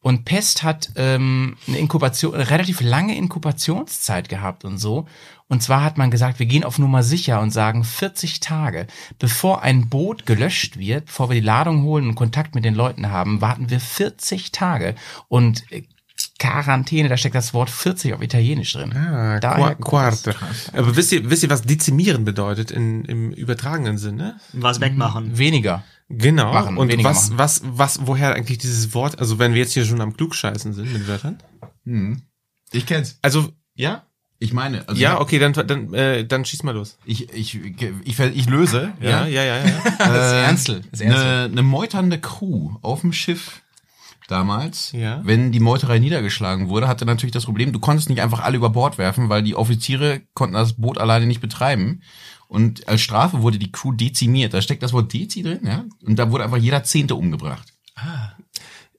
Und 0.01 0.25
Pest 0.25 0.63
hat 0.63 0.91
ähm, 0.97 1.57
eine 1.67 1.77
Inkubation, 1.77 2.33
eine 2.33 2.49
relativ 2.49 2.81
lange 2.81 3.15
Inkubationszeit 3.15 4.29
gehabt 4.29 4.65
und 4.65 4.77
so. 4.77 5.07
Und 5.47 5.61
zwar 5.61 5.83
hat 5.83 5.97
man 5.97 6.11
gesagt, 6.11 6.39
wir 6.39 6.47
gehen 6.47 6.63
auf 6.63 6.79
Nummer 6.79 7.03
sicher 7.03 7.39
und 7.39 7.51
sagen 7.51 7.83
40 7.83 8.39
Tage, 8.39 8.87
bevor 9.19 9.61
ein 9.61 9.89
Boot 9.89 10.25
gelöscht 10.25 10.77
wird, 10.77 11.05
bevor 11.05 11.29
wir 11.29 11.35
die 11.35 11.45
Ladung 11.45 11.83
holen 11.83 12.09
und 12.09 12.15
Kontakt 12.15 12.55
mit 12.55 12.65
den 12.65 12.75
Leuten 12.75 13.09
haben, 13.09 13.41
warten 13.41 13.69
wir 13.69 13.79
40 13.79 14.51
Tage. 14.51 14.95
Und 15.27 15.71
äh, 15.71 15.83
Quarantäne, 16.37 17.09
da 17.09 17.17
steckt 17.17 17.35
das 17.35 17.53
Wort 17.53 17.69
40 17.69 18.13
auf 18.13 18.21
Italienisch 18.21 18.73
drin. 18.73 18.93
Ah, 18.93 19.39
Daher 19.39 19.75
Quarte. 19.75 20.35
Aber 20.73 20.95
wisst 20.95 21.11
ihr, 21.11 21.29
wisst 21.29 21.43
ihr, 21.43 21.49
was 21.49 21.61
dezimieren 21.61 22.25
bedeutet 22.25 22.71
in, 22.71 23.05
im 23.05 23.31
übertragenen 23.31 23.97
Sinne? 23.97 24.39
Was 24.53 24.81
wegmachen. 24.81 25.37
Weniger. 25.37 25.83
Genau. 26.07 26.53
Machen, 26.53 26.77
und 26.77 26.91
was, 27.03 27.29
machen. 27.29 27.37
was, 27.39 27.61
was, 27.65 27.99
woher 28.07 28.35
eigentlich 28.35 28.59
dieses 28.59 28.93
Wort, 28.93 29.19
also 29.19 29.39
wenn 29.39 29.53
wir 29.53 29.61
jetzt 29.61 29.73
hier 29.73 29.85
schon 29.85 30.01
am 30.01 30.15
Klugscheißen 30.15 30.73
sind 30.73 30.93
mit 30.93 31.07
Wörtern? 31.07 31.41
Hm. 31.85 32.21
Ich 32.71 32.85
kenn's. 32.85 33.17
Also, 33.21 33.51
ja? 33.73 34.05
Ich 34.37 34.53
meine, 34.53 34.87
also 34.87 35.01
ja, 35.01 35.19
okay, 35.19 35.39
dann, 35.39 35.53
dann, 35.53 35.93
äh, 35.93 36.25
dann 36.25 36.43
schieß 36.43 36.63
mal 36.63 36.73
los. 36.75 36.97
Ich, 37.05 37.33
ich, 37.33 37.55
ich, 37.55 38.19
ich 38.19 38.49
löse. 38.49 38.91
Ja, 38.99 39.25
ja, 39.25 39.43
ja, 39.43 39.65
ja. 39.65 39.73
Das 39.97 40.27
ist 40.27 40.33
Ernstl. 40.33 40.81
Das 40.91 40.99
ist 40.99 41.01
Ernstl. 41.01 41.25
Eine, 41.25 41.43
eine 41.45 41.63
meuternde 41.63 42.19
Crew 42.19 42.75
auf 42.81 43.01
dem 43.01 43.13
Schiff 43.13 43.61
damals, 44.27 44.91
Ja. 44.91 45.21
wenn 45.23 45.51
die 45.51 45.59
Meuterei 45.59 45.99
niedergeschlagen 45.99 46.67
wurde, 46.69 46.87
hatte 46.87 47.05
natürlich 47.05 47.31
das 47.31 47.45
Problem, 47.45 47.71
du 47.71 47.79
konntest 47.79 48.09
nicht 48.09 48.21
einfach 48.21 48.41
alle 48.43 48.57
über 48.57 48.69
Bord 48.71 48.97
werfen, 48.97 49.29
weil 49.29 49.43
die 49.43 49.55
Offiziere 49.55 50.21
konnten 50.33 50.55
das 50.55 50.73
Boot 50.73 50.97
alleine 50.97 51.27
nicht 51.27 51.41
betreiben. 51.41 52.01
Und 52.47 52.87
als 52.87 53.01
Strafe 53.01 53.41
wurde 53.41 53.59
die 53.59 53.71
Crew 53.71 53.91
dezimiert. 53.91 54.53
Da 54.53 54.61
steckt 54.61 54.83
das 54.83 54.93
Wort 54.93 55.13
Dezi 55.13 55.41
drin, 55.41 55.61
ja. 55.63 55.85
Und 56.05 56.17
da 56.17 56.31
wurde 56.31 56.43
einfach 56.43 56.57
jeder 56.57 56.83
Zehnte 56.83 57.15
umgebracht. 57.15 57.73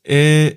Äh, 0.03 0.57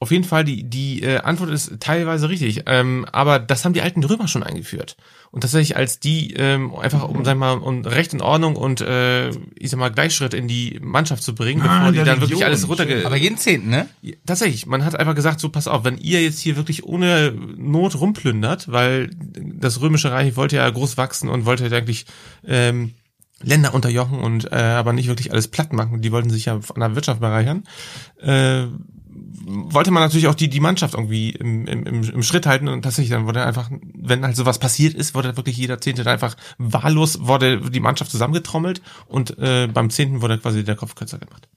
auf 0.00 0.12
jeden 0.12 0.22
Fall, 0.24 0.44
die, 0.44 0.62
die 0.62 1.02
äh, 1.02 1.18
Antwort 1.18 1.50
ist 1.50 1.72
teilweise 1.80 2.28
richtig. 2.28 2.62
Ähm, 2.66 3.04
aber 3.10 3.40
das 3.40 3.64
haben 3.64 3.72
die 3.72 3.82
alten 3.82 4.04
Römer 4.04 4.28
schon 4.28 4.44
eingeführt. 4.44 4.96
Und 5.32 5.40
tatsächlich 5.40 5.76
als 5.76 5.98
die 5.98 6.34
ähm, 6.34 6.72
einfach 6.74 7.08
um, 7.08 7.24
sag 7.24 7.36
mal, 7.36 7.58
um 7.58 7.84
Recht 7.84 8.12
und 8.14 8.22
Ordnung 8.22 8.54
und 8.54 8.80
äh, 8.80 9.30
ich 9.56 9.70
sag 9.70 9.78
mal 9.80 9.90
Gleichschritt 9.90 10.34
in 10.34 10.46
die 10.46 10.78
Mannschaft 10.80 11.22
zu 11.24 11.34
bringen, 11.34 11.62
Ah, 11.62 11.78
bevor 11.78 11.92
die 11.92 11.98
dann 11.98 12.20
wirklich 12.20 12.30
Legion. 12.30 12.44
alles 12.44 12.68
runterge... 12.68 13.02
Aber 13.04 13.16
jeden 13.16 13.38
Zehnten, 13.38 13.70
ne? 13.70 13.88
Tatsächlich, 14.24 14.66
man 14.66 14.84
hat 14.84 14.94
einfach 14.98 15.16
gesagt, 15.16 15.40
so 15.40 15.48
pass 15.48 15.66
auf, 15.66 15.82
wenn 15.84 15.98
ihr 15.98 16.22
jetzt 16.22 16.38
hier 16.38 16.56
wirklich 16.56 16.84
ohne 16.84 17.32
Not 17.56 17.96
rumplündert, 18.00 18.70
weil 18.70 19.10
das 19.16 19.80
römische 19.80 20.12
Reich 20.12 20.36
wollte 20.36 20.56
ja 20.56 20.70
groß 20.70 20.96
wachsen 20.96 21.28
und 21.28 21.44
wollte 21.44 21.66
ja 21.66 21.76
eigentlich 21.76 22.06
ähm, 22.46 22.94
Länder 23.42 23.74
unterjochen 23.74 24.18
und 24.20 24.50
äh, 24.50 24.56
aber 24.56 24.92
nicht 24.92 25.08
wirklich 25.08 25.32
alles 25.32 25.48
platt 25.48 25.72
machen. 25.72 26.02
Die 26.02 26.12
wollten 26.12 26.30
sich 26.30 26.46
ja 26.46 26.54
an 26.54 26.80
der 26.80 26.94
Wirtschaft 26.94 27.20
bereichern. 27.20 27.64
Äh, 28.20 28.66
wollte 29.30 29.90
man 29.90 30.02
natürlich 30.02 30.26
auch 30.26 30.34
die, 30.34 30.48
die 30.48 30.60
Mannschaft 30.60 30.94
irgendwie 30.94 31.30
im, 31.30 31.66
im, 31.66 31.84
im, 31.84 32.02
im 32.02 32.22
Schritt 32.22 32.46
halten 32.46 32.68
und 32.68 32.82
tatsächlich 32.82 33.10
dann 33.10 33.26
wurde 33.26 33.44
einfach, 33.44 33.70
wenn 33.70 34.24
halt 34.24 34.36
sowas 34.36 34.58
passiert 34.58 34.94
ist, 34.94 35.14
wurde 35.14 35.36
wirklich 35.36 35.56
jeder 35.56 35.80
Zehnte 35.80 36.02
dann 36.02 36.14
einfach 36.14 36.36
wahllos, 36.56 37.18
wurde 37.20 37.70
die 37.70 37.80
Mannschaft 37.80 38.10
zusammengetrommelt 38.10 38.80
und 39.06 39.38
äh, 39.38 39.68
beim 39.72 39.90
Zehnten 39.90 40.22
wurde 40.22 40.38
quasi 40.38 40.64
der 40.64 40.76
Kopf 40.76 40.94
kürzer 40.94 41.18
gemacht. 41.18 41.48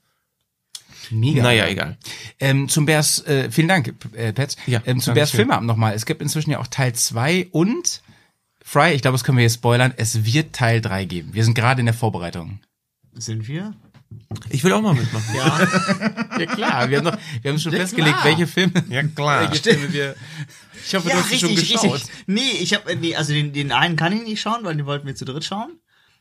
Mega. 1.12 1.44
Naja, 1.44 1.68
egal. 1.68 1.98
Ähm, 2.40 2.70
zum 2.70 2.86
Bears, 2.86 3.26
äh, 3.26 3.52
vielen 3.52 3.68
Dank, 3.68 3.94
äh, 4.14 4.32
Pets. 4.32 4.56
Ja, 4.66 4.82
ähm, 4.86 5.00
zum 5.00 5.16
schön. 5.16 5.28
Filmabend 5.28 5.68
nochmal. 5.68 5.94
Es 5.94 6.06
gibt 6.06 6.22
inzwischen 6.22 6.52
ja 6.52 6.60
auch 6.60 6.68
Teil 6.68 6.94
2 6.94 7.50
und 7.52 8.02
Fry, 8.64 8.94
ich 8.94 9.02
glaube, 9.02 9.16
das 9.16 9.24
können 9.24 9.38
wir 9.38 9.44
jetzt 9.44 9.56
spoilern, 9.56 9.94
es 9.98 10.24
wird 10.24 10.54
Teil 10.54 10.82
3 10.82 11.06
geben. 11.06 11.34
Wir 11.34 11.44
sind 11.44 11.56
gerade 11.56 11.80
in 11.80 11.86
der 11.86 11.96
Vorbereitung. 11.96 12.60
Sind 13.14 13.48
wir? 13.48 13.74
Ich 14.50 14.64
will 14.64 14.74
auch 14.74 14.82
mal 14.82 14.94
mitmachen. 14.94 15.36
Ja. 15.36 15.60
ja 16.40 16.46
klar, 16.46 16.90
wir 16.90 16.98
haben, 17.00 17.06
noch, 17.06 17.18
wir 17.42 17.52
haben 17.52 17.60
schon 17.60 17.74
Ja, 17.74 17.80
festgelegt, 17.80 18.14
klar. 18.18 18.26
welche 18.26 18.48
Filme, 18.48 18.74
ja, 18.90 19.04
klar. 19.04 19.50
welche 19.50 19.62
Filme 19.64 19.94
wir, 19.94 20.16
ich 20.86 20.96
hoffe, 20.96 21.10
ja, 21.10 21.16
du 21.16 21.22
hast 21.22 21.30
sie 21.30 21.40
schon 21.40 21.50
richtig, 21.50 21.74
geschaut. 21.74 21.94
richtig. 21.96 22.12
Nee, 22.28 22.52
ich 22.60 22.74
habe 22.74 22.96
nee, 22.96 23.16
also 23.16 23.34
den, 23.34 23.54
den 23.54 23.72
einen 23.72 23.96
kann 23.96 24.14
ich 24.14 24.24
nicht 24.24 24.42
schauen, 24.42 24.64
weil 24.64 24.76
den 24.76 24.86
wollten 24.86 25.06
wir 25.08 25.16
zu 25.16 25.26
dritt 25.26 25.44
schauen. 25.44 25.72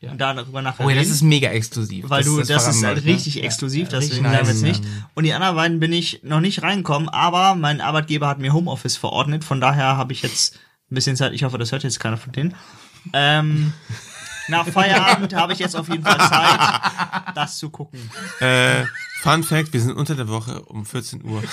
Und 0.01 0.17
da 0.17 0.33
darüber 0.33 0.63
nachher 0.63 0.83
Oh 0.83 0.89
ja, 0.89 0.95
das 0.95 1.09
ist 1.09 1.21
mega 1.21 1.49
exklusiv. 1.49 2.09
Weil 2.09 2.23
du, 2.23 2.39
das, 2.39 2.49
ist 2.49 2.79
verraten 2.79 2.85
halt 2.85 3.05
wir, 3.05 3.11
ne? 3.11 3.15
richtig 3.17 3.43
exklusiv, 3.43 3.91
Ja, 3.91 3.99
deswegen 3.99 4.25
richtig 4.25 4.31
bleiben 4.31 4.47
wir 4.47 4.53
jetzt 4.53 4.63
nicht. 4.63 4.83
Und 5.13 5.25
die 5.25 5.33
anderen 5.33 5.55
beiden 5.55 5.79
bin 5.79 5.93
ich 5.93 6.21
noch 6.23 6.39
nicht 6.39 6.63
reinkommen, 6.63 7.07
aber 7.07 7.53
mein 7.53 7.81
Arbeitgeber 7.81 8.27
hat 8.27 8.39
mir 8.39 8.51
Homeoffice 8.51 8.97
verordnet, 8.97 9.43
von 9.43 9.61
daher 9.61 9.97
habe 9.97 10.11
ich 10.13 10.23
jetzt 10.23 10.55
ein 10.89 10.95
bisschen 10.95 11.15
Zeit, 11.15 11.33
ich 11.33 11.43
hoffe, 11.43 11.59
das 11.59 11.71
hört 11.71 11.83
jetzt 11.83 11.99
keiner 11.99 12.17
von 12.17 12.31
denen. 12.31 12.55
Ähm, 13.13 13.73
nach 14.51 14.67
Feierabend 14.67 15.33
habe 15.33 15.53
ich 15.53 15.59
jetzt 15.59 15.75
auf 15.75 15.89
jeden 15.89 16.03
Fall 16.03 16.17
Zeit, 16.19 16.59
das 17.35 17.57
zu 17.57 17.69
gucken. 17.71 18.11
Äh, 18.39 18.83
Fun 19.21 19.43
Fact, 19.43 19.73
wir 19.73 19.81
sind 19.81 19.93
unter 19.95 20.13
der 20.15 20.27
Woche 20.27 20.61
um 20.63 20.85
14 20.85 21.23
Uhr. 21.23 21.41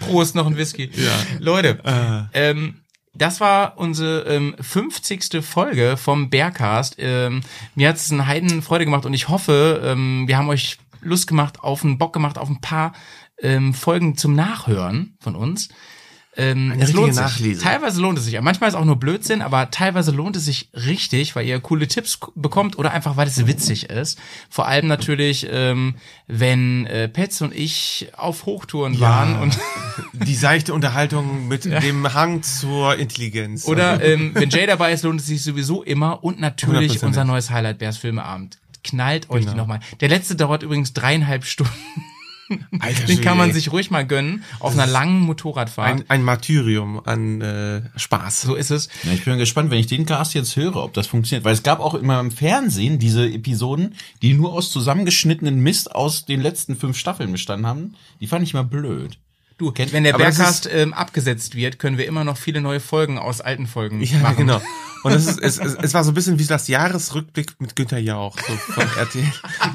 Prost, 0.00 0.34
noch 0.34 0.46
ein 0.46 0.56
Whisky. 0.56 0.90
Ja. 0.94 1.12
Leute, 1.38 2.28
Äh. 2.32 2.50
ähm, 2.50 2.80
das 3.14 3.40
war 3.40 3.78
unsere 3.78 4.20
ähm, 4.32 4.54
50. 4.60 5.44
Folge 5.44 5.96
vom 5.96 6.30
Bearcast. 6.30 6.96
Ähm, 6.98 7.40
mir 7.74 7.88
hat 7.88 7.96
es 7.96 8.12
eine 8.12 8.26
Heidenfreude 8.26 8.84
gemacht 8.84 9.06
und 9.06 9.14
ich 9.14 9.28
hoffe, 9.28 9.80
ähm, 9.84 10.28
wir 10.28 10.36
haben 10.38 10.48
euch 10.48 10.78
Lust 11.00 11.26
gemacht, 11.26 11.60
auf 11.60 11.84
einen 11.84 11.98
Bock 11.98 12.12
gemacht, 12.12 12.38
auf 12.38 12.48
ein 12.48 12.60
paar 12.60 12.92
ähm, 13.40 13.74
Folgen 13.74 14.16
zum 14.16 14.34
Nachhören 14.34 15.16
von 15.20 15.34
uns. 15.36 15.68
Ähm, 16.40 16.70
Eine 16.72 16.84
es 16.84 16.92
lohnt 16.92 17.08
richtige 17.08 17.26
sich. 17.28 17.34
Nachlese. 17.40 17.62
Teilweise 17.62 18.00
lohnt 18.00 18.16
es 18.18 18.24
sich. 18.24 18.40
Manchmal 18.40 18.68
ist 18.70 18.76
auch 18.76 18.84
nur 18.84 18.94
Blödsinn, 18.96 19.42
aber 19.42 19.72
teilweise 19.72 20.12
lohnt 20.12 20.36
es 20.36 20.44
sich 20.44 20.70
richtig, 20.72 21.34
weil 21.34 21.44
ihr 21.46 21.58
coole 21.58 21.88
Tipps 21.88 22.20
bekommt 22.36 22.78
oder 22.78 22.92
einfach, 22.92 23.16
weil 23.16 23.26
es 23.26 23.44
witzig 23.48 23.90
ist. 23.90 24.20
Vor 24.48 24.68
allem 24.68 24.86
natürlich, 24.86 25.48
ähm, 25.50 25.96
wenn 26.28 26.86
äh, 26.86 27.08
Petz 27.08 27.40
und 27.40 27.52
ich 27.52 28.08
auf 28.16 28.46
Hochtouren 28.46 29.00
waren 29.00 29.40
und 29.40 29.58
die 30.12 30.36
seichte 30.36 30.74
Unterhaltung 30.74 31.48
mit 31.48 31.64
dem 31.64 32.14
Hang 32.14 32.44
zur 32.44 32.94
Intelligenz. 32.96 33.66
Oder 33.66 34.00
ähm, 34.04 34.30
wenn 34.34 34.48
Jay 34.48 34.66
dabei 34.66 34.92
ist, 34.92 35.02
lohnt 35.02 35.20
es 35.20 35.26
sich 35.26 35.42
sowieso 35.42 35.82
immer. 35.82 36.22
Und 36.22 36.38
natürlich 36.38 36.92
100%. 36.98 37.04
unser 37.06 37.24
neues 37.24 37.50
Highlight 37.50 37.78
Bears 37.78 37.96
Filmeabend. 37.96 38.58
Knallt 38.84 39.28
euch 39.28 39.40
Genau. 39.40 39.52
die 39.52 39.56
nochmal. 39.58 39.80
Der 40.00 40.08
letzte 40.08 40.36
dauert 40.36 40.62
übrigens 40.62 40.92
dreieinhalb 40.92 41.44
Stunden. 41.44 41.72
Alter 42.80 43.04
Den 43.04 43.20
kann 43.20 43.36
man 43.36 43.52
sich 43.52 43.72
ruhig 43.72 43.90
mal 43.90 44.06
gönnen 44.06 44.44
auf 44.60 44.72
einer 44.72 44.86
langen 44.86 45.20
Motorradfahrt. 45.20 45.88
ein, 45.88 46.04
ein 46.08 46.22
Martyrium 46.22 47.00
an 47.04 47.40
äh, 47.40 47.82
Spaß. 47.96 48.42
so 48.42 48.54
ist 48.54 48.70
es. 48.70 48.88
Ja, 49.04 49.12
ich 49.12 49.24
bin 49.24 49.38
gespannt, 49.38 49.70
wenn 49.70 49.78
ich 49.78 49.86
den 49.86 50.06
Cast 50.06 50.34
jetzt 50.34 50.56
höre, 50.56 50.76
ob 50.76 50.94
das 50.94 51.06
funktioniert. 51.06 51.44
Weil 51.44 51.54
es 51.54 51.62
gab 51.62 51.80
auch 51.80 51.94
immer 51.94 52.20
im 52.20 52.30
Fernsehen 52.30 52.98
diese 52.98 53.26
Episoden, 53.28 53.94
die 54.22 54.34
nur 54.34 54.52
aus 54.52 54.70
zusammengeschnittenen 54.70 55.60
Mist 55.60 55.94
aus 55.94 56.24
den 56.24 56.40
letzten 56.40 56.76
fünf 56.76 56.96
Staffeln 56.96 57.32
bestanden 57.32 57.66
haben. 57.66 57.94
Die 58.20 58.26
fand 58.26 58.42
ich 58.44 58.54
mal 58.54 58.64
blöd. 58.64 59.18
Du, 59.58 59.72
wenn 59.76 60.04
der 60.04 60.12
Bearcast 60.16 60.68
ähm, 60.72 60.94
abgesetzt 60.94 61.54
wird, 61.56 61.78
können 61.80 61.98
wir 61.98 62.06
immer 62.06 62.22
noch 62.24 62.36
viele 62.36 62.60
neue 62.60 62.78
Folgen 62.80 63.18
aus 63.18 63.40
alten 63.40 63.66
Folgen 63.66 64.00
Ja, 64.02 64.18
machen. 64.20 64.36
genau. 64.36 64.62
Und 65.04 65.12
das 65.14 65.26
ist, 65.26 65.38
es, 65.40 65.58
es, 65.58 65.74
es 65.74 65.94
war 65.94 66.02
so 66.02 66.10
ein 66.10 66.14
bisschen 66.14 66.38
wie 66.40 66.44
das 66.44 66.66
Jahresrückblick 66.66 67.60
mit 67.60 67.76
Günther 67.76 67.98
Jauch, 68.00 68.36
so 68.36 68.52
von 68.72 68.84
RTL. 68.96 69.24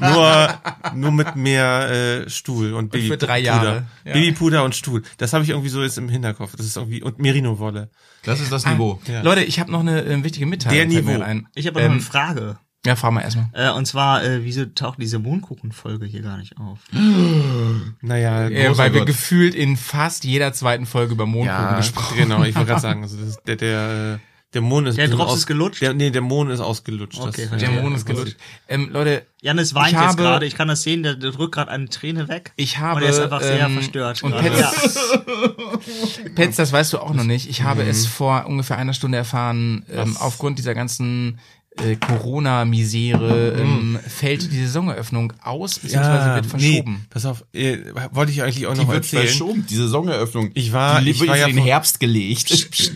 Nur, 0.00 0.54
nur 0.94 1.12
mit 1.12 1.34
mehr 1.36 1.90
äh, 2.26 2.28
Stuhl 2.30 2.74
und 2.74 2.92
für 2.92 2.98
Babypuder. 2.98 3.26
drei 3.26 3.38
Jahre, 3.38 3.86
ja. 4.04 4.12
Babypuder 4.12 4.64
und 4.64 4.74
Stuhl. 4.74 5.02
Das 5.16 5.32
habe 5.32 5.42
ich 5.42 5.50
irgendwie 5.50 5.70
so 5.70 5.82
jetzt 5.82 5.96
im 5.96 6.10
Hinterkopf. 6.10 6.56
Das 6.56 6.66
ist 6.66 6.76
irgendwie, 6.76 7.02
und 7.02 7.18
Merino-Wolle. 7.20 7.88
Das 8.24 8.40
ist 8.40 8.52
das 8.52 8.66
Ah, 8.66 8.72
Niveau. 8.74 9.00
Ja. 9.06 9.22
Leute, 9.22 9.42
ich 9.44 9.60
habe 9.60 9.72
noch 9.72 9.80
eine 9.80 10.04
äh, 10.04 10.22
wichtige 10.24 10.44
Mitteilung. 10.44 10.76
Der 10.76 10.86
Niveau. 11.02 11.22
Ein. 11.22 11.46
Ich 11.54 11.66
habe 11.66 11.78
noch 11.78 11.86
Ähm, 11.86 11.92
eine 11.92 12.00
Frage. 12.02 12.58
Ja, 12.86 12.96
fahren 12.96 13.14
wir 13.14 13.22
erstmal. 13.22 13.46
Äh, 13.54 13.70
und 13.70 13.86
zwar, 13.86 14.22
äh, 14.24 14.44
wieso 14.44 14.66
taucht 14.66 14.98
diese 15.00 15.18
Mondkuchenfolge 15.18 16.04
hier 16.06 16.22
gar 16.22 16.36
nicht 16.38 16.56
auf? 16.58 16.78
Naja, 18.02 18.48
Äh, 18.48 18.76
weil 18.76 18.92
wir 18.92 19.00
Gott. 19.00 19.06
gefühlt 19.08 19.54
in 19.54 19.76
fast 19.76 20.24
jeder 20.24 20.52
zweiten 20.52 20.86
Folge 20.86 21.12
über 21.14 21.26
Mondkuchen 21.26 21.46
ja, 21.70 21.76
gesprochen 21.76 22.16
genau, 22.18 22.42
ich 22.44 22.54
wollte 22.54 22.68
gerade 22.68 22.80
sagen, 22.82 23.02
also 23.02 23.16
das, 23.16 23.42
der, 23.44 23.56
der, 23.56 24.14
äh, 24.14 24.18
der 24.52 24.60
Mond 24.60 24.86
ist 24.86 24.96
Der 24.98 25.04
bisschen 25.04 25.18
Drops 25.18 25.32
aus- 25.32 25.38
ist 25.38 25.46
gelutscht? 25.46 25.82
Der, 25.82 25.94
nee, 25.94 26.10
der 26.10 26.20
Mond 26.20 26.50
ist 26.50 26.60
ausgelutscht. 26.60 27.18
Okay, 27.18 27.26
das, 27.26 27.36
Der 27.36 27.48
verstehe. 27.48 27.82
Mond 27.82 27.96
ist 27.96 28.06
gelutscht. 28.06 28.36
Ähm, 28.68 28.88
Leute, 28.92 29.26
Janis 29.42 29.74
weint 29.74 29.88
Ich 29.88 29.92
jetzt 29.94 30.02
habe- 30.02 30.22
gerade, 30.22 30.46
ich 30.46 30.54
kann 30.54 30.68
das 30.68 30.82
sehen, 30.82 31.02
der, 31.02 31.14
der 31.16 31.32
drückt 31.32 31.54
gerade 31.54 31.70
eine 31.72 31.88
Träne 31.88 32.28
weg. 32.28 32.52
ich 32.56 32.78
habe 32.78 32.98
und 33.00 33.02
er 33.04 33.10
ist 33.10 33.18
einfach 33.18 33.40
sehr 33.42 33.60
ähm, 33.66 33.72
verstört. 33.74 34.22
Und. 34.22 34.36
Petz, 34.38 34.60
ja. 34.60 34.70
Petz, 36.34 36.56
das 36.56 36.72
weißt 36.72 36.92
du 36.92 36.98
auch 36.98 37.14
noch 37.14 37.24
nicht. 37.24 37.48
Ich 37.48 37.62
habe 37.62 37.82
Mhm. 37.84 37.90
es 37.90 38.06
vor 38.06 38.46
ungefähr 38.46 38.78
einer 38.78 38.92
Stunde 38.94 39.18
erfahren. 39.18 39.84
Ähm, 39.90 40.16
aufgrund 40.18 40.58
dieser 40.58 40.74
ganzen 40.74 41.38
äh, 41.82 41.96
Corona-Misere 41.96 43.56
ähm, 43.58 43.98
fällt 44.06 44.50
die 44.52 44.62
Saisoneröffnung 44.64 45.32
aus 45.42 45.78
beziehungsweise 45.78 46.34
wird 46.34 46.46
verschoben. 46.46 46.92
Nee, 46.92 47.06
pass 47.10 47.26
auf, 47.26 47.44
äh, 47.52 47.78
wollte 48.12 48.32
ich 48.32 48.42
eigentlich 48.42 48.66
auch 48.66 48.74
Die 48.74 48.80
noch 48.80 48.88
wird 48.88 48.98
erzählen. 49.04 49.26
verschoben, 49.26 49.66
die 49.68 49.76
Saisoneröffnung. 49.76 50.50
Ich 50.54 50.72
war, 50.72 51.00
die 51.00 51.10
ich 51.10 51.26
war 51.26 51.36
ja 51.36 51.46
in 51.46 51.56
den 51.56 51.64
Herbst 51.64 52.00
gelegt. 52.00 52.92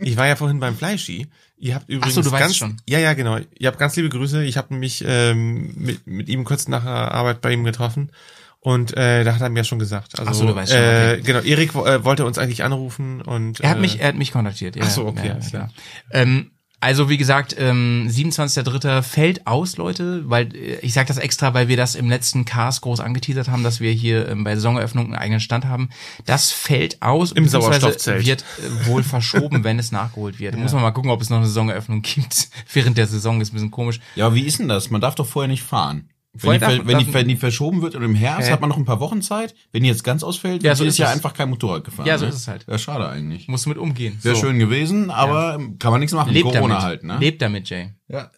Ich 0.00 0.16
war 0.16 0.26
ja 0.26 0.36
vorhin 0.36 0.60
beim 0.60 0.76
Fleischi. 0.76 1.26
Ihr 1.58 1.76
habt 1.76 1.88
übrigens 1.88 2.14
so, 2.14 2.22
du 2.22 2.30
weißt 2.32 2.42
ganz, 2.42 2.56
schon. 2.56 2.76
Ja, 2.88 2.98
ja, 2.98 3.14
genau. 3.14 3.38
Ihr 3.58 3.68
habt 3.68 3.78
ganz 3.78 3.94
liebe 3.96 4.08
Grüße. 4.08 4.44
Ich 4.44 4.56
habe 4.56 4.74
mich 4.74 5.04
ähm, 5.06 5.72
mit, 5.76 6.06
mit 6.06 6.28
ihm 6.28 6.44
kurz 6.44 6.66
nach 6.68 6.82
der 6.82 7.12
Arbeit 7.12 7.40
bei 7.40 7.52
ihm 7.52 7.62
getroffen 7.62 8.10
und 8.58 8.96
äh, 8.96 9.22
da 9.24 9.34
hat 9.34 9.40
er 9.40 9.48
mir 9.48 9.64
schon 9.64 9.78
gesagt. 9.78 10.18
Also, 10.18 10.30
Ach 10.30 10.34
so, 10.34 10.46
du 10.46 10.54
weißt 10.56 10.72
schon, 10.72 10.80
Äh, 10.80 11.12
okay. 11.14 11.22
Genau, 11.24 11.40
Erik 11.40 11.74
äh, 11.74 12.04
wollte 12.04 12.24
uns 12.26 12.38
eigentlich 12.38 12.64
anrufen 12.64 13.22
und 13.22 13.60
Er 13.60 13.70
hat 13.70 13.76
äh, 13.78 13.80
mich, 13.80 14.00
er 14.00 14.08
hat 14.08 14.16
mich 14.16 14.32
kontaktiert. 14.32 14.76
Ja, 14.76 14.82
Ach 14.86 14.90
so, 14.90 15.06
okay, 15.06 15.28
ja, 15.28 15.32
alles 15.34 15.50
klar. 15.50 15.70
Ähm, 16.10 16.50
also 16.82 17.08
wie 17.08 17.16
gesagt, 17.16 17.54
ähm, 17.58 18.08
27.3. 18.10 19.02
fällt 19.02 19.46
aus, 19.46 19.76
Leute, 19.76 20.28
weil 20.28 20.54
äh, 20.54 20.80
ich 20.80 20.92
sage 20.92 21.06
das 21.06 21.16
extra, 21.16 21.54
weil 21.54 21.68
wir 21.68 21.76
das 21.76 21.94
im 21.94 22.08
letzten 22.08 22.44
Cast 22.44 22.80
groß 22.82 22.98
angeteasert 22.98 23.48
haben, 23.48 23.62
dass 23.62 23.80
wir 23.80 23.92
hier 23.92 24.28
ähm, 24.28 24.42
bei 24.42 24.56
Saisoneröffnung 24.56 25.06
einen 25.06 25.14
eigenen 25.14 25.40
Stand 25.40 25.64
haben. 25.64 25.90
Das 26.26 26.50
fällt 26.50 27.00
aus 27.00 27.30
Im 27.30 27.46
Sauerstoffzelt. 27.46 28.26
wird 28.26 28.42
äh, 28.58 28.86
wohl 28.86 29.04
verschoben, 29.04 29.62
wenn 29.64 29.78
es 29.78 29.92
nachgeholt 29.92 30.40
wird. 30.40 30.56
Muss 30.56 30.72
man 30.72 30.82
mal 30.82 30.90
gucken, 30.90 31.12
ob 31.12 31.22
es 31.22 31.30
noch 31.30 31.36
eine 31.36 31.46
Saisoneröffnung 31.46 32.02
gibt. 32.02 32.48
Während 32.72 32.98
der 32.98 33.06
Saison 33.06 33.40
ist 33.40 33.52
ein 33.52 33.54
bisschen 33.54 33.70
komisch. 33.70 34.00
Ja, 34.16 34.34
wie 34.34 34.42
ist 34.42 34.58
denn 34.58 34.68
das? 34.68 34.90
Man 34.90 35.00
darf 35.00 35.14
doch 35.14 35.26
vorher 35.26 35.48
nicht 35.48 35.62
fahren. 35.62 36.08
Wenn 36.34 36.60
die, 36.60 36.86
wenn, 36.86 36.98
die, 36.98 37.12
wenn 37.12 37.28
die 37.28 37.36
verschoben 37.36 37.82
wird 37.82 37.94
und 37.94 38.02
im 38.02 38.14
Herbst 38.14 38.48
Hä? 38.48 38.52
hat 38.52 38.60
man 38.62 38.70
noch 38.70 38.78
ein 38.78 38.86
paar 38.86 39.00
Wochen 39.00 39.20
Zeit. 39.20 39.54
Wenn 39.70 39.82
die 39.82 39.90
jetzt 39.90 40.02
ganz 40.02 40.22
ausfällt, 40.22 40.62
Ja, 40.62 40.70
ja, 40.70 40.74
so 40.76 40.84
ist 40.84 40.94
ist 40.94 40.98
ja 40.98 41.10
einfach 41.10 41.34
kein 41.34 41.50
Motorrad 41.50 41.84
gefahren. 41.84 42.06
Ja, 42.06 42.16
so 42.16 42.24
ne? 42.24 42.30
ist 42.30 42.36
es 42.36 42.48
halt. 42.48 42.64
Ja, 42.66 42.78
schade 42.78 43.06
eigentlich. 43.06 43.48
Musst 43.48 43.66
du 43.66 43.68
mit 43.68 43.76
umgehen. 43.76 44.18
Wäre 44.22 44.34
So. 44.34 44.40
schön 44.40 44.58
gewesen, 44.58 45.10
aber 45.10 45.58
kann 45.78 45.90
man 45.90 46.00
nichts 46.00 46.14
machen. 46.14 46.32
Lebt 46.32 46.46
Corona 46.46 46.68
damit. 46.76 46.82
halt, 46.82 47.04
ne? 47.04 47.18
Lebt 47.18 47.42
damit, 47.42 47.68
Jay. 47.68 47.90
Ja. 48.08 48.30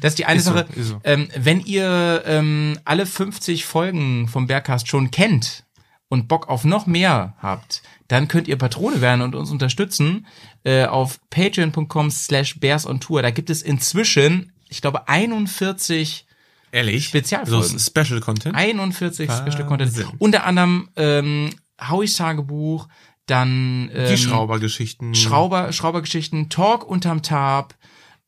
Das 0.00 0.12
ist 0.12 0.18
die 0.18 0.24
eine 0.24 0.38
Ist 0.40 0.46
so, 0.46 0.54
Sache. 0.54 0.66
ist 0.74 0.88
so. 0.88 1.00
Ähm, 1.04 1.28
wenn 1.36 1.60
ihr 1.60 2.22
ähm, 2.26 2.78
alle 2.84 3.06
50 3.06 3.64
Folgen 3.64 4.26
vom 4.26 4.48
Bergcast 4.48 4.88
schon 4.88 5.12
kennt 5.12 5.64
und 6.08 6.26
Bock 6.26 6.48
auf 6.48 6.64
noch 6.64 6.86
mehr 6.88 7.34
habt, 7.38 7.82
dann 8.08 8.26
könnt 8.26 8.48
ihr 8.48 8.56
Patrone 8.56 9.00
werden 9.00 9.20
und 9.20 9.36
uns 9.36 9.52
unterstützen 9.52 10.26
äh, 10.64 10.86
auf 10.86 11.20
patreon.com 11.30 12.10
slash 12.10 12.58
bears 12.58 12.86
on 12.86 12.98
tour. 12.98 13.22
Da 13.22 13.30
gibt 13.30 13.50
es 13.50 13.62
inzwischen, 13.62 14.52
ich 14.68 14.80
glaube, 14.80 15.06
41 15.06 16.26
ehrlich 16.72 17.06
Spezialfolgen. 17.06 17.78
So 17.78 17.78
Special 17.78 18.20
Content. 18.20 18.54
41 18.54 19.28
Wahnsinn. 19.28 19.52
Special 19.52 19.66
Content. 19.68 20.06
Unter 20.18 20.44
anderem 20.44 20.88
ähm, 20.96 21.50
Hauis 21.80 22.16
Tagebuch, 22.16 22.88
dann 23.26 23.90
ähm, 23.94 24.08
Die 24.10 24.18
Schraubergeschichten. 24.18 25.14
Schrauber, 25.14 25.72
Schraubergeschichten, 25.72 26.48
Talk 26.48 26.84
unterm 26.86 27.22
Tab, 27.22 27.74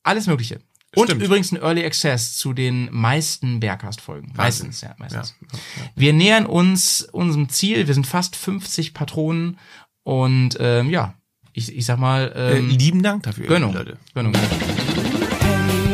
alles 0.02 0.26
Mögliche. 0.26 0.60
Und 0.94 1.06
Stimmt. 1.06 1.22
übrigens 1.22 1.50
ein 1.52 1.56
Early 1.62 1.84
Access 1.86 2.36
zu 2.36 2.52
den 2.52 2.88
meisten 2.92 3.60
Bergcast-Folgen. 3.60 4.32
Meistens, 4.36 4.82
ja, 4.82 4.94
meistens. 4.98 5.34
Ja. 5.40 5.58
Wir 5.96 6.12
nähern 6.12 6.44
uns 6.44 7.00
unserem 7.12 7.48
Ziel. 7.48 7.86
Wir 7.86 7.94
sind 7.94 8.06
fast 8.06 8.36
50 8.36 8.92
Patronen. 8.92 9.58
Und 10.02 10.58
ähm, 10.60 10.90
ja, 10.90 11.14
ich, 11.54 11.74
ich 11.74 11.86
sag 11.86 11.98
mal. 11.98 12.32
Ähm, 12.36 12.68
Äh, 12.70 12.72
lieben 12.74 13.02
Dank 13.02 13.22
dafür, 13.22 13.46
Gönnung. 13.46 13.72
Leute. 13.72 13.96
Gönnung. 14.14 14.34
Hey, 14.34 15.91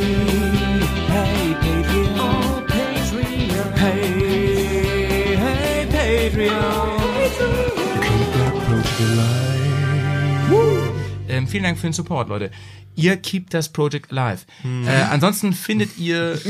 Ähm, 11.48 11.52
vielen 11.52 11.62
Dank 11.64 11.78
für 11.78 11.86
den 11.88 11.92
Support, 11.92 12.28
Leute. 12.28 12.50
Ihr 12.94 13.16
keep 13.16 13.50
das 13.50 13.68
Project 13.68 14.12
alive. 14.12 14.42
Äh, 14.64 14.90
ansonsten 15.10 15.52
findet 15.52 15.96
ihr 15.98 16.38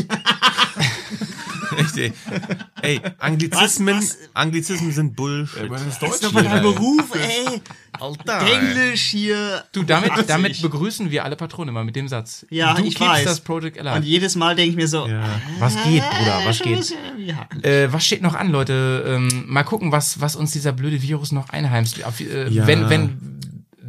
Echt, 1.77 2.15
ey. 2.83 3.01
Anglizismen, 3.19 4.03
Anglizismen 4.35 4.91
sind 4.91 5.15
Bullshit. 5.15 5.71
Das 5.71 5.83
ist 6.15 6.25
doch 6.25 6.33
mal 6.33 6.43
dein 6.43 6.63
Beruf, 6.63 7.15
ey. 7.15 7.61
Alter. 7.93 8.41
Englisch 8.51 9.03
hier. 9.03 9.63
Du, 9.73 9.83
damit, 9.83 10.11
80. 10.13 10.27
damit 10.27 10.63
begrüßen 10.63 11.11
wir 11.11 11.25
alle 11.25 11.37
Patronen 11.37 11.69
immer 11.69 11.85
mit 11.85 11.95
dem 11.95 12.09
Satz. 12.09 12.47
Ja, 12.51 12.75
du 12.75 12.85
ich 12.85 12.99
weiß. 12.99 13.25
das 13.25 13.41
Project 13.41 13.79
alive. 13.79 13.97
Und 13.97 14.03
jedes 14.05 14.35
Mal 14.35 14.57
denke 14.57 14.71
ich 14.71 14.77
mir 14.77 14.89
so, 14.89 15.07
Was 15.59 15.75
geht, 15.85 16.03
Bruder, 16.03 16.41
was 16.47 16.59
geht? 16.61 16.95
ja. 17.19 17.47
Äh, 17.63 17.93
was 17.93 18.05
steht 18.07 18.23
noch 18.23 18.35
an, 18.35 18.51
Leute? 18.51 19.05
Ähm, 19.07 19.45
mal 19.47 19.63
gucken, 19.65 19.93
was, 19.93 20.21
was 20.21 20.35
uns 20.37 20.53
dieser 20.53 20.73
blöde 20.73 21.01
Virus 21.03 21.33
noch 21.33 21.51
einheimst. 21.51 22.03
Auf, 22.05 22.21
äh, 22.21 22.49
Ja. 22.49 22.67
wenn, 22.67 22.89
wenn, 22.89 23.39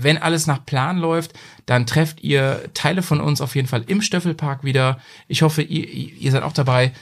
wenn 0.02 0.18
alles 0.18 0.48
nach 0.48 0.66
Plan 0.66 0.98
läuft, 0.98 1.34
dann 1.66 1.86
trefft 1.86 2.22
ihr 2.22 2.70
Teile 2.74 3.02
von 3.02 3.20
uns 3.20 3.42
auf 3.42 3.56
jeden 3.56 3.68
Fall 3.68 3.84
im 3.88 4.02
Stöffelpark 4.02 4.64
wieder. 4.64 5.00
Ich 5.28 5.42
hoffe, 5.42 5.62
ihr, 5.62 5.88
ihr 5.88 6.32
seid 6.32 6.44
auch 6.44 6.54
dabei. 6.54 6.94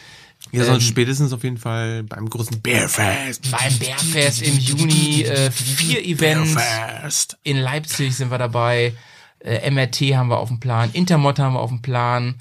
Ja, 0.52 0.64
sonst 0.64 0.84
Ähm, 0.86 0.90
spätestens 0.92 1.34
auf 1.34 1.44
jeden 1.44 1.58
Fall 1.58 2.04
beim 2.04 2.30
großen 2.30 2.62
Bearfest. 2.62 3.50
Beim 3.52 3.78
Bärfest 3.80 4.42
im 4.42 4.58
Juni 4.58 5.24
äh, 5.24 5.52
vier 5.52 6.04
Events. 6.06 6.56
Bearfest. 6.56 7.38
In 7.44 7.58
Leipzig 7.58 8.16
sind 8.16 8.32
wir 8.32 8.38
dabei. 8.38 8.94
Äh, 9.40 9.70
MRT 9.70 10.02
haben 10.16 10.30
wir 10.30 10.38
auf 10.38 10.48
dem 10.50 10.60
Plan. 10.60 10.90
Intermod 10.94 11.40
haben 11.40 11.54
wir 11.54 11.60
auf 11.60 11.70
dem 11.70 11.82
Plan. 11.82 12.36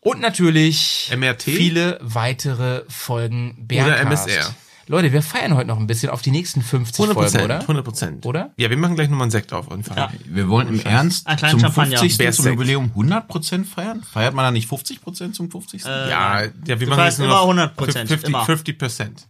Und 0.00 0.20
natürlich 0.20 1.10
MRT? 1.16 1.42
viele 1.42 1.98
weitere 2.00 2.82
Folgen 2.88 3.50
Oder 3.52 3.64
Bärcast. 3.66 4.28
MSR. 4.28 4.54
Leute, 4.88 5.12
wir 5.12 5.20
feiern 5.22 5.54
heute 5.56 5.66
noch 5.66 5.78
ein 5.78 5.86
bisschen 5.88 6.10
auf 6.10 6.22
die 6.22 6.30
nächsten 6.30 6.62
50 6.62 7.00
100 7.00 7.14
Folgen, 7.14 7.30
Prozent, 7.32 7.44
oder? 7.44 7.60
100 7.60 7.84
Prozent. 7.84 8.26
Oder? 8.26 8.52
Ja, 8.56 8.70
wir 8.70 8.76
machen 8.76 8.94
gleich 8.94 9.08
nochmal 9.08 9.24
einen 9.24 9.30
Sekt 9.32 9.52
auf. 9.52 9.68
jeden 9.68 9.82
Fall. 9.82 9.96
Ja. 9.96 10.12
Wir 10.26 10.48
wollen 10.48 10.68
im 10.68 10.80
Ernst 10.80 11.26
Ein 11.26 11.38
zum 11.38 11.58
Champagner. 11.60 11.98
50. 11.98 12.32
zum. 12.32 12.46
Jubiläum 12.46 12.92
100% 12.96 13.64
feiern? 13.64 14.02
Feiert 14.04 14.34
man 14.34 14.44
da 14.44 14.50
nicht 14.52 14.70
50% 14.70 15.32
zum 15.32 15.50
50.? 15.50 15.84
Äh, 15.84 15.88
Ja, 15.88 16.42
ja, 16.42 16.50
wir 16.66 16.76
Du 16.76 16.86
machen 16.86 17.04
jetzt 17.04 17.18
nur 17.18 17.26
immer 17.26 17.54
noch 17.54 17.72
100%, 17.74 18.06
50, 18.06 18.24
immer. 18.28 18.44
50 18.44 18.78
Prozent. 18.78 19.26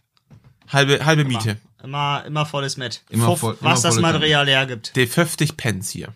Halbe, 0.69 1.05
halbe 1.07 1.25
Miete. 1.25 1.57
Immer, 1.83 2.25
immer 2.27 2.45
volles 2.45 2.77
Met. 2.77 3.03
Immer 3.09 3.37
voll- 3.37 3.57
immer 3.61 3.71
was 3.71 3.81
das 3.83 3.99
Material 4.01 4.47
hergibt. 4.49 4.95
Die 4.97 5.07
50 5.07 5.57
Pence 5.57 5.91
hier. 5.91 6.09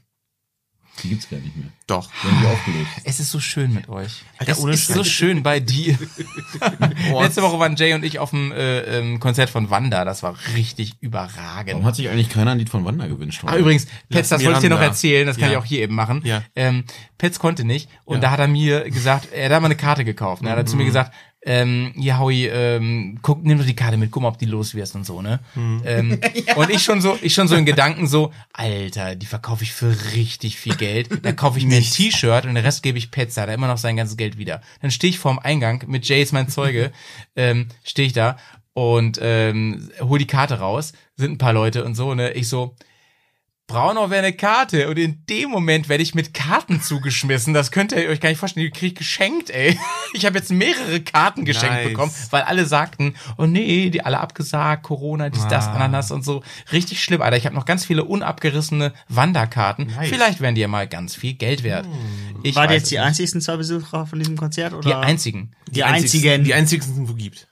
Die 1.03 1.09
gibt's 1.09 1.29
gar 1.31 1.39
nicht 1.39 1.57
mehr. 1.57 1.69
Doch. 1.87 2.09
Die 2.23 2.29
haben 2.29 2.41
die 2.43 2.47
aufgelöst. 2.47 2.91
Es 3.05 3.21
ist 3.21 3.31
so 3.31 3.41
schön 3.41 3.73
mit 3.73 3.89
euch. 3.89 4.23
Alter, 4.39 4.53
es 4.53 4.59
ist 4.59 4.87
Scheiß. 4.87 4.97
so 4.97 5.05
schön 5.05 5.43
bei 5.43 5.59
dir. 5.61 5.99
Letzte 7.21 7.43
Woche 7.43 7.59
waren 7.59 7.77
Jay 7.77 7.95
und 7.95 8.05
ich 8.05 8.19
auf 8.19 8.31
dem 8.31 8.53
äh, 8.53 8.81
ähm, 8.99 9.21
Konzert 9.21 9.51
von 9.51 9.71
Wanda. 9.71 10.05
Das 10.05 10.23
war 10.23 10.35
richtig 10.55 10.95
überragend. 11.01 11.73
Warum 11.75 11.85
hat 11.85 11.97
sich 11.97 12.09
eigentlich 12.09 12.29
keiner 12.29 12.53
ein 12.53 12.59
Lied 12.59 12.71
von 12.71 12.85
Wanda 12.85 13.07
gewünscht? 13.07 13.43
Ah, 13.47 13.57
übrigens, 13.57 13.87
Petz, 14.09 14.29
das 14.29 14.45
wollte 14.45 14.59
ich 14.59 14.63
dir 14.65 14.71
noch 14.71 14.81
erzählen, 14.81 15.27
das 15.27 15.37
kann 15.37 15.47
Ja. 15.47 15.53
ich 15.53 15.57
auch 15.59 15.65
hier 15.65 15.81
eben 15.81 15.95
machen. 15.95 16.23
Ja. 16.25 16.43
Ähm, 16.57 16.85
Petz 17.19 17.39
konnte 17.39 17.65
nicht 17.65 17.89
und 18.05 18.17
Ja. 18.17 18.21
da 18.23 18.31
hat 18.33 18.41
er 18.41 18.49
mir 18.49 18.89
gesagt, 18.91 19.29
er 19.33 19.51
hat 19.55 19.61
mal 19.61 19.67
eine 19.67 19.77
Karte 19.77 20.05
gekauft. 20.05 20.43
Ne? 20.43 20.51
Er 20.51 20.57
hat 20.57 20.69
zu 20.69 20.77
mir 20.77 20.83
Mhm. 20.85 20.89
gesagt, 20.89 21.15
ähm, 21.43 21.93
hier 21.97 22.19
Howie, 22.19 22.47
ähm, 22.47 23.19
guck, 23.23 23.43
nimm 23.43 23.59
doch 23.59 23.65
die 23.65 23.77
Karte 23.77 23.97
mit, 23.97 24.11
guck 24.11 24.23
mal, 24.23 24.29
ob 24.29 24.39
die 24.39 24.47
los 24.47 24.75
wirst 24.75 24.95
und 24.95 25.07
so, 25.07 25.23
ne? 25.23 25.41
Mhm. 25.55 25.83
Ähm, 25.87 26.21
Und 26.57 26.71
ich 26.71 26.83
schon 26.83 27.01
so, 27.01 27.19
ich 27.23 27.33
schon 27.33 27.49
so 27.49 27.55
in 27.55 27.65
Gedanken 27.65 28.07
so, 28.07 28.33
Alter, 28.53 29.15
die 29.15 29.27
verkaufe 29.27 29.65
ich 29.65 29.73
für 29.73 29.95
richtig 30.15 30.59
viel 30.59 30.77
Geld. 30.77 31.09
Dann 31.25 31.37
kaufe 31.37 31.59
ich 31.59 31.65
mir 31.65 31.77
ein 31.77 31.83
T-Shirt 31.83 32.45
und 32.45 32.55
den 32.55 32.65
Rest 32.65 32.83
gebe 32.83 32.99
ich 32.99 33.11
Petz, 33.11 33.35
da 33.35 33.45
er 33.45 33.55
immer 33.55 33.69
noch 33.69 33.79
sein 33.79 33.97
ganzes 33.97 34.17
Geld 34.17 34.37
wieder. 34.37 34.61
Dann 34.83 34.91
stehe 34.91 35.11
ich 35.11 35.19
vorm 35.19 35.39
Eingang 35.39 35.83
mit 35.87 36.07
Jay 36.07 36.23
ist 36.23 36.33
mein 36.33 36.49
Zeuge, 36.49 36.93
ähm, 37.37 37.69
stehe 37.85 38.07
ich 38.07 38.13
da 38.13 38.37
und 38.75 39.19
ähm, 39.23 39.91
hol 40.01 40.19
die 40.19 40.27
Karte 40.27 40.59
raus, 40.59 40.93
sind 41.17 41.33
ein 41.33 41.39
paar 41.39 41.53
Leute 41.53 41.85
und 41.85 41.95
so, 41.95 42.15
ne? 42.15 42.33
Ich 42.33 42.49
so, 42.49 42.77
Braunau 43.71 44.11
wäre 44.11 44.25
eine 44.27 44.33
Karte 44.33 44.89
und 44.89 44.99
in 44.99 45.25
dem 45.31 45.49
Moment 45.51 45.89
werde 45.89 46.03
ich 46.03 46.15
mit 46.15 46.35
Karten 46.35 46.83
zugeschmissen. 46.83 47.55
Das 47.55 47.71
könnt 47.71 47.93
ihr 47.93 48.09
euch 48.09 48.21
gar 48.21 48.29
nicht 48.29 48.39
vorstellen. 48.39 48.67
Die 48.67 48.71
krieg 48.73 48.89
ich 48.93 48.95
geschenkt, 48.97 49.51
ey. 49.51 49.79
Ich 50.13 50.27
habe 50.27 50.37
jetzt 50.37 50.51
mehrere 50.51 51.01
Karten 51.01 51.45
geschenkt 51.45 51.77
Nice. 51.77 51.89
bekommen, 51.89 52.13
weil 52.31 52.43
alle 52.43 52.67
sagten, 52.67 53.15
oh 53.39 53.47
nee, 53.47 53.91
die 53.91 54.05
alle 54.05 54.19
abgesagt, 54.19 54.83
Corona, 54.83 55.31
dies, 55.31 55.47
das, 55.47 55.69
Ah. 55.69 55.75
Ananas 55.75 56.11
und 56.11 56.25
so. 56.25 56.43
Richtig 56.73 57.01
schlimm, 57.01 57.23
Alter. 57.23 57.37
Ich 57.37 57.47
habe 57.47 57.55
noch 57.55 57.65
ganz 57.65 57.85
viele 57.85 58.03
unabgerissene 58.05 58.93
Wanderkarten. 59.09 59.87
Nice. 59.87 60.09
Vielleicht 60.09 60.41
wären 60.41 60.57
die 60.57 60.63
ja 60.63 60.69
mal 60.69 60.89
ganz 60.89 61.15
viel 61.15 61.35
Geld 61.35 61.63
wert. 61.63 61.87
Ich 62.43 62.57
War 62.57 62.65
weiß 62.65 62.73
jetzt 62.73 62.83
es 62.85 62.89
die 62.89 62.99
einzigsten 62.99 63.41
zwei 63.41 63.57
Besucher 63.57 64.05
von 64.07 64.19
diesem 64.19 64.37
Konzert? 64.37 64.73
Oder? 64.73 64.89
Die 64.89 64.95
einzigen. 64.95 65.55
Die 65.71 65.85
einzigen. 65.85 66.43
Die 66.43 66.55
einzigsten, 66.55 67.09
wo 67.09 67.15
gibt. 67.15 67.47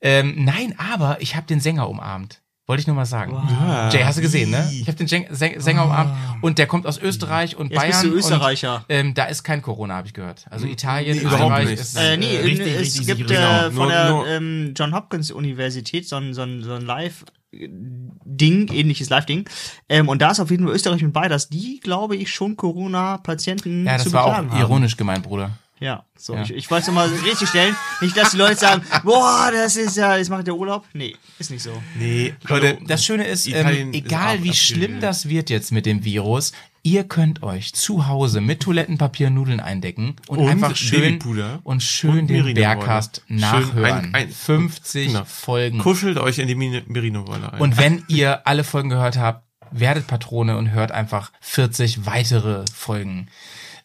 Ähm, 0.00 0.44
nein, 0.44 0.74
aber 0.78 1.20
ich 1.20 1.34
habe 1.34 1.46
den 1.48 1.58
Sänger 1.58 1.88
umarmt. 1.88 2.42
Wollte 2.66 2.80
ich 2.80 2.86
nur 2.86 2.96
mal 2.96 3.04
sagen. 3.04 3.32
Wow. 3.32 3.92
Jay, 3.92 4.02
hast 4.04 4.16
du 4.16 4.22
gesehen, 4.22 4.50
ne? 4.50 4.66
Ich 4.72 4.86
habe 4.88 4.96
den 4.96 5.06
Säng- 5.06 5.30
Säng- 5.30 5.60
Sänger 5.60 5.84
umarmt 5.84 6.12
und 6.40 6.56
der 6.58 6.66
kommt 6.66 6.86
aus 6.86 6.96
Österreich 6.98 7.56
und 7.56 7.70
Jetzt 7.70 7.82
bist 7.82 7.92
Bayern. 8.00 8.10
du 8.10 8.16
Österreicher. 8.16 8.76
Und, 8.76 8.84
ähm, 8.88 9.12
da 9.14 9.24
ist 9.26 9.44
kein 9.44 9.60
Corona, 9.60 9.96
habe 9.96 10.06
ich 10.06 10.14
gehört. 10.14 10.46
Also 10.48 10.66
Italien, 10.66 11.18
überhaupt 11.20 11.42
Österreich 11.42 11.68
nicht. 11.68 11.80
ist 11.80 11.96
Äh, 11.96 12.16
nee, 12.16 12.36
äh, 12.36 12.40
richtig, 12.40 12.66
es 12.74 12.80
richtig 12.80 13.06
gibt 13.18 13.30
äh, 13.30 13.34
Genau, 13.34 13.70
von 13.70 13.88
der 13.90 14.08
nur- 14.10 14.26
ähm, 14.28 14.72
John 14.74 14.94
Hopkins 14.94 15.30
Universität 15.30 16.08
so 16.08 16.16
ein, 16.16 16.32
so 16.32 16.40
ein, 16.40 16.62
so 16.62 16.72
ein 16.72 16.86
Live-Ding, 16.86 18.68
ähnliches 18.72 19.10
Live-Ding. 19.10 19.48
Ähm, 19.90 20.08
und 20.08 20.22
da 20.22 20.30
ist 20.30 20.40
auf 20.40 20.50
jeden 20.50 20.64
Fall 20.64 20.74
Österreich 20.74 21.02
mit 21.02 21.12
bei, 21.12 21.28
dass 21.28 21.48
die, 21.50 21.80
glaube 21.80 22.16
ich, 22.16 22.32
schon 22.32 22.56
Corona-Patienten 22.56 23.86
Ja, 23.86 23.98
zu 23.98 24.04
das 24.04 24.12
war 24.14 24.24
auch 24.24 24.34
haben. 24.36 24.56
ironisch 24.58 24.96
gemeint, 24.96 25.22
Bruder. 25.24 25.50
Ja, 25.84 26.04
so, 26.16 26.34
Ja. 26.34 26.42
ich, 26.42 26.50
ich 26.54 26.70
wollte 26.70 26.88
es 26.88 26.94
mal 26.94 27.06
richtig 27.08 27.48
stellen. 27.50 27.76
Nicht, 28.00 28.16
dass 28.16 28.30
die 28.30 28.38
Leute 28.38 28.56
sagen, 28.56 28.82
boah, 29.04 29.50
das 29.52 29.76
ist 29.76 29.96
ja, 29.96 30.16
jetzt 30.16 30.30
macht 30.30 30.46
der 30.46 30.54
Urlaub. 30.56 30.86
Nee, 30.94 31.14
ist 31.38 31.50
nicht 31.50 31.62
so. 31.62 31.70
Nee, 31.98 32.32
Leute, 32.48 32.78
das 32.86 33.04
Schöne 33.04 33.24
ist, 33.26 33.46
ähm, 33.48 33.92
ist 33.92 33.94
egal 34.06 34.38
auch 34.38 34.42
wie 34.42 34.54
schlimm 34.54 35.00
das 35.00 35.28
wird 35.28 35.50
jetzt 35.50 35.72
mit 35.72 35.84
dem 35.84 36.02
Virus, 36.04 36.52
ihr 36.82 37.04
könnt 37.04 37.42
euch 37.42 37.74
zu 37.74 38.06
Hause 38.06 38.40
mit 38.40 38.60
Toilettenpapier 38.60 39.28
Nudeln 39.28 39.60
eindecken 39.60 40.16
und, 40.26 40.38
Und 40.38 40.48
einfach 40.48 40.74
schön 40.74 41.18
und 41.64 41.82
schön 41.82 42.20
und 42.20 42.26
den. 42.28 42.54
Bergcast 42.54 43.22
Schön 43.28 43.36
nachhören. 43.40 43.92
ein- 43.92 44.14
ein- 44.14 44.30
50 44.30 45.08
Genau. 45.08 45.24
Folgen. 45.26 45.78
Kuschelt 45.80 46.16
euch 46.18 46.38
in 46.38 46.48
die 46.48 46.54
Merino-Wolle 46.54 47.52
ein. 47.52 47.60
Und 47.60 47.76
wenn 47.76 48.04
ihr 48.08 48.46
alle 48.46 48.64
Folgen 48.64 48.88
gehört 48.88 49.18
habt, 49.18 49.44
werdet 49.70 50.06
Patrone 50.06 50.56
und 50.56 50.70
hört 50.70 50.92
einfach 50.92 51.30
40 51.40 52.06
weitere 52.06 52.64
Folgen. 52.74 53.28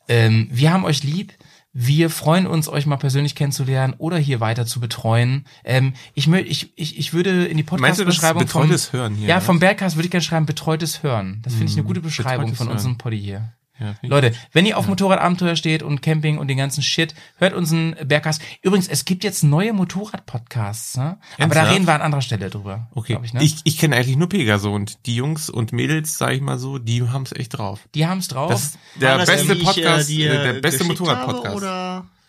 Ähm, 0.08 0.48
wir 0.52 0.72
haben 0.74 0.86
euch 0.86 1.04
lieb. 1.04 1.34
Wir 1.72 2.10
freuen 2.10 2.48
uns, 2.48 2.68
euch 2.68 2.88
mal 2.88 2.98
persönlich 2.98 3.36
kennenzulernen 3.36 3.94
oder 4.00 4.18
hier 4.18 4.40
weiter 4.40 4.66
zu 4.66 4.80
betreuen. 4.80 5.46
Ähm, 5.64 5.94
ich, 6.16 6.28
ich, 6.28 6.74
ich, 6.76 6.98
ich 6.98 7.14
würde 7.14 7.46
in 7.46 7.58
die 7.58 7.64
Podcast-Beschreibung 7.64 8.48
vom, 8.48 8.64
betreutes 8.64 8.92
Hören 8.92 9.16
hier, 9.16 9.28
ja, 9.28 9.36
ne? 9.36 9.42
vom 9.42 9.60
Bergcast 9.60 9.96
würde 9.96 10.06
ich 10.06 10.12
gerne 10.12 10.24
schreiben, 10.24 10.46
betreutes 10.48 11.04
Hören. 11.04 11.42
Das 11.44 11.54
finde 11.54 11.72
ich 11.72 11.78
eine 11.78 11.86
gute 11.86 12.02
Beschreibung 12.02 12.56
von 12.56 12.70
unserem 12.70 12.98
Poddy 12.98 13.20
hier. 13.20 13.54
Ja, 13.80 13.96
Leute, 14.02 14.34
wenn 14.52 14.66
ihr 14.66 14.78
auf 14.78 14.88
Motorradabenteuer 14.88 15.56
steht 15.56 15.84
und 15.84 16.02
Camping 16.02 16.38
und 16.38 16.48
den 16.48 16.58
ganzen 16.58 16.84
Shit, 16.84 17.16
hört 17.38 17.54
unseren 17.54 17.96
Bergcast. 18.06 18.42
Übrigens, 18.62 18.88
es 18.88 19.06
gibt 19.06 19.24
jetzt 19.24 19.44
neue 19.44 19.72
Motorrad-Podcasts, 19.74 20.98
ne? 20.98 21.18
Aber 21.38 21.56
da 21.56 21.64
reden 21.64 21.88
wir 21.88 21.94
an 21.94 22.02
anderer 22.02 22.22
Stelle 22.22 22.50
drüber. 22.50 22.88
Okay, 22.94 23.18
ich, 23.24 23.34
ne? 23.34 23.44
ich, 23.44 23.58
ich 23.64 23.78
kenne 23.78 23.96
eigentlich 23.96 24.18
nur 24.18 24.30
Pegaso 24.30 24.74
und 24.74 25.06
die 25.06 25.16
Jungs 25.16 25.50
und 25.50 25.72
Mädels, 25.72 26.18
sag 26.18 26.34
ich 26.34 26.42
mal 26.42 26.60
so, 26.60 26.78
die 26.78 27.08
haben 27.08 27.24
es 27.24 27.32
echt 27.32 27.58
drauf. 27.58 27.80
Die 27.96 28.06
haben's 28.06 28.28
drauf. 28.28 28.52
Das 28.52 28.64
ist 28.64 28.80
der 28.96 29.18
das 29.18 29.30
beste 29.30 29.54
ich, 29.54 29.62
äh, 29.62 29.64
Podcast, 29.64 30.10
äh, 30.10 30.14
äh, 30.26 30.44
der 30.44 30.54
beste 30.62 30.80
geschickt 30.84 31.00
Motorrad-Podcast. 31.00 31.64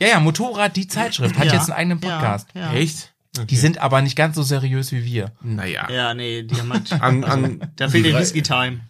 Ja, 0.01 0.09
ja, 0.09 0.21
Motorrad, 0.21 0.77
die 0.77 0.87
Zeitschrift, 0.89 1.37
hat 1.39 1.47
Ja, 1.47 1.55
jetzt 1.55 1.71
einen 1.71 1.79
eigenen 1.79 2.01
ja, 2.03 2.17
Podcast. 2.17 2.49
ja. 2.55 2.73
Echt? 2.73 3.13
Die 3.49 3.57
sind 3.57 3.79
aber 3.79 4.03
nicht 4.03 4.17
ganz 4.17 4.35
so 4.35 4.43
seriös 4.43 4.91
wie 4.93 5.05
wir. 5.05 5.31
Naja. 5.41 5.89
Ja, 5.91 6.15
nee, 6.15 6.43
die 6.43 6.57
haben 6.57 6.73
halt, 6.73 6.93
An, 7.01 7.23
an, 7.25 7.61
da 7.77 7.89
fehlt 7.89 8.05
der 8.05 8.13
drei- 8.13 8.21
Whisky-Time. 8.21 8.81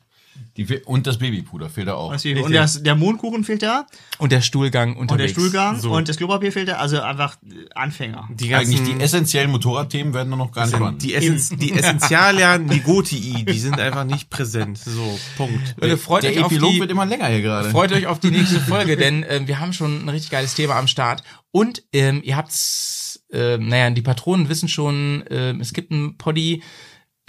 Die, 0.57 0.67
und 0.85 1.07
das 1.07 1.19
Babypuder 1.19 1.69
fehlt 1.71 1.89
da 1.89 1.95
auch. 1.95 2.12
Und 2.12 2.53
das, 2.53 2.83
der 2.83 2.95
Mondkuchen 2.95 3.45
fehlt 3.45 3.62
da. 3.62 3.87
Und 4.19 4.33
der 4.33 4.41
Stuhlgang 4.41 4.97
Und 4.97 5.11
der 5.11 5.15
unterwegs. 5.15 5.33
Stuhlgang 5.33 5.79
So. 5.79 5.93
und 5.93 6.09
das 6.09 6.17
Klopapier 6.17 6.53
fehlt 6.53 6.69
da. 6.69 6.77
Also 6.77 7.01
einfach 7.01 7.37
äh, 7.45 7.67
Anfänger. 7.75 8.29
die 8.31 8.49
ganzen, 8.49 8.75
Eigentlich 8.75 8.97
die 8.97 9.01
essentiellen 9.03 9.51
Motorradthemen 9.51 10.12
werden 10.12 10.31
da 10.31 10.37
noch 10.37 10.53
gar 10.53 10.67
nicht 10.67 10.77
spannend. 10.77 11.03
die, 11.03 11.15
Essenz, 11.15 11.51
die 11.51 11.73
Essentialia 11.73 12.59
Nigotii, 12.59 13.45
die 13.45 13.59
sind 13.59 13.79
einfach 13.79 14.05
nicht 14.05 14.29
präsent. 14.31 14.79
So, 14.79 15.19
Punkt. 15.37 15.77
Leute, 15.81 15.97
freut 15.97 16.23
der 16.25 16.33
euch 16.33 16.41
auf 16.43 16.53
Epilog 16.53 16.73
die, 16.73 16.81
wird 16.81 16.91
immer 16.91 17.07
länger 17.07 17.27
hier 17.29 17.43
gerade. 17.43 17.71
freut 17.71 17.93
euch 17.93 18.07
auf 18.07 18.19
die 18.21 18.31
nächste 18.31 18.61
Folge, 18.61 18.97
denn 18.97 19.25
ähm, 19.29 19.47
wir 19.47 19.61
haben 19.61 19.73
schon 19.73 20.05
ein 20.05 20.09
richtig 20.09 20.31
geiles 20.31 20.55
Thema 20.55 20.77
am 20.77 20.89
Start. 20.89 21.23
Und 21.53 21.83
ähm, 21.93 22.21
ihr 22.25 22.37
habt's, 22.37 23.25
ähm, 23.33 23.69
naja, 23.69 23.91
die 23.91 24.03
Patronen 24.03 24.49
wissen 24.49 24.69
schon, 24.69 25.25
ähm, 25.31 25.61
es 25.61 25.73
gibt 25.73 25.91
ein 25.91 26.17
Poddy, 26.17 26.62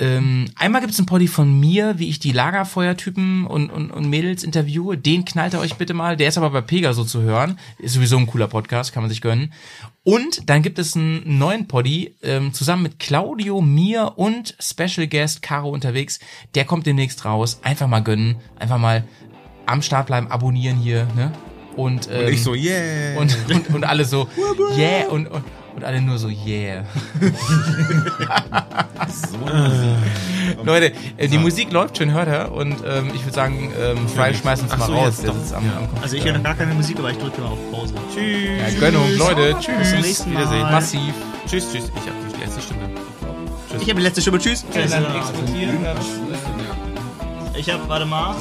Ähm, 0.01 0.45
einmal 0.55 0.81
gibt's 0.81 0.97
einen 0.97 1.05
Poddy 1.05 1.27
von 1.27 1.59
mir, 1.59 1.99
wie 1.99 2.09
ich 2.09 2.17
die 2.17 2.31
Lagerfeuertypen 2.31 3.45
und, 3.45 3.69
und, 3.69 3.91
und 3.91 4.09
Mädels 4.09 4.43
interviewe. 4.43 4.97
Den 4.97 5.25
knallt 5.25 5.53
ihr 5.53 5.59
euch 5.59 5.75
bitte 5.75 5.93
mal. 5.93 6.17
Der 6.17 6.27
ist 6.27 6.39
aber 6.39 6.49
bei 6.49 6.61
Pegaso 6.61 7.03
zu 7.03 7.21
hören. 7.21 7.59
Ist 7.77 7.93
sowieso 7.93 8.17
ein 8.17 8.25
cooler 8.25 8.47
Podcast, 8.47 8.93
kann 8.93 9.03
man 9.03 9.11
sich 9.11 9.21
gönnen. 9.21 9.53
Und 10.03 10.49
dann 10.49 10.63
gibt 10.63 10.79
es 10.79 10.95
einen 10.95 11.37
neuen 11.37 11.67
Poddy 11.67 12.15
ähm, 12.23 12.51
zusammen 12.51 12.81
mit 12.81 12.97
Claudio, 12.97 13.61
mir 13.61 14.13
und 14.15 14.55
Special 14.59 15.05
Guest 15.05 15.43
Caro 15.43 15.69
unterwegs. 15.69 16.19
Der 16.55 16.65
kommt 16.65 16.87
demnächst 16.87 17.23
raus. 17.23 17.59
Einfach 17.61 17.87
mal 17.87 18.01
gönnen. 18.01 18.37
Einfach 18.57 18.79
mal 18.79 19.03
am 19.67 19.83
Start 19.83 20.07
bleiben, 20.07 20.31
abonnieren 20.31 20.77
hier. 20.77 21.05
Ne? 21.15 21.31
Und, 21.75 22.09
ähm, 22.11 22.25
Und 22.25 22.33
ich 22.33 22.41
so, 22.41 22.55
yeah. 22.55 23.19
Und, 23.19 23.37
und, 23.53 23.69
und 23.69 23.83
alle 23.83 24.05
so, 24.05 24.27
yeah. 24.75 25.07
Und, 25.09 25.27
und, 25.27 25.43
und 25.75 25.83
alle 25.83 26.01
nur 26.01 26.17
so, 26.17 26.27
yeah. 26.27 26.83
Leute, 30.63 30.91
äh, 31.17 31.27
die 31.27 31.37
Musik 31.37 31.71
läuft 31.71 31.97
schön, 31.97 32.11
hört 32.13 32.27
er. 32.27 32.51
Und 32.51 32.75
ähm, 32.85 33.11
ich 33.13 33.23
würde 33.23 33.33
sagen, 33.33 33.71
ähm, 33.79 34.07
Fry 34.07 34.33
schmeißt 34.33 34.63
uns 34.63 34.71
Ach 34.73 34.77
mal 34.79 34.85
so, 34.87 34.93
raus. 34.93 35.05
jetzt 35.07 35.23
Der 35.23 35.29
doch. 35.31 35.37
sitzt 35.39 35.53
am, 35.53 35.63
am 35.65 35.77
Computer. 35.79 36.03
Also 36.03 36.15
ich 36.17 36.25
höre 36.25 36.33
noch 36.33 36.43
gar 36.43 36.55
keine 36.55 36.73
Musik, 36.73 36.99
aber 36.99 37.11
ich 37.11 37.17
drücke 37.17 37.41
mal 37.41 37.49
auf 37.51 37.71
Pause. 37.71 37.93
Tschüss. 38.13 38.73
Ja, 38.73 38.79
Gönnung, 38.79 39.17
Leute. 39.17 39.55
Tschüss. 39.59 39.77
Bis 39.77 39.89
zum 39.91 40.01
nächsten 40.01 40.33
Mal. 40.33 40.39
Wiedersehen. 40.41 40.71
Massiv. 40.71 41.13
Tschüss, 41.47 41.71
tschüss. 41.71 41.85
Ich 41.85 42.01
habe 42.01 42.15
die 42.35 42.43
letzte 42.43 42.61
Stimme. 42.61 42.79
Tschüss. 43.69 43.81
Ich 43.81 43.89
habe 43.89 43.99
die 43.99 44.05
letzte 44.05 44.21
Stimme. 44.21 44.39
Tschüss. 44.39 44.65
Ja, 44.73 44.85
dann 44.87 45.15
exportieren, 45.15 45.83
dann- 45.83 47.55
Ich 47.55 47.69
habe, 47.71 47.87
warte 47.87 48.05
mal. 48.05 48.35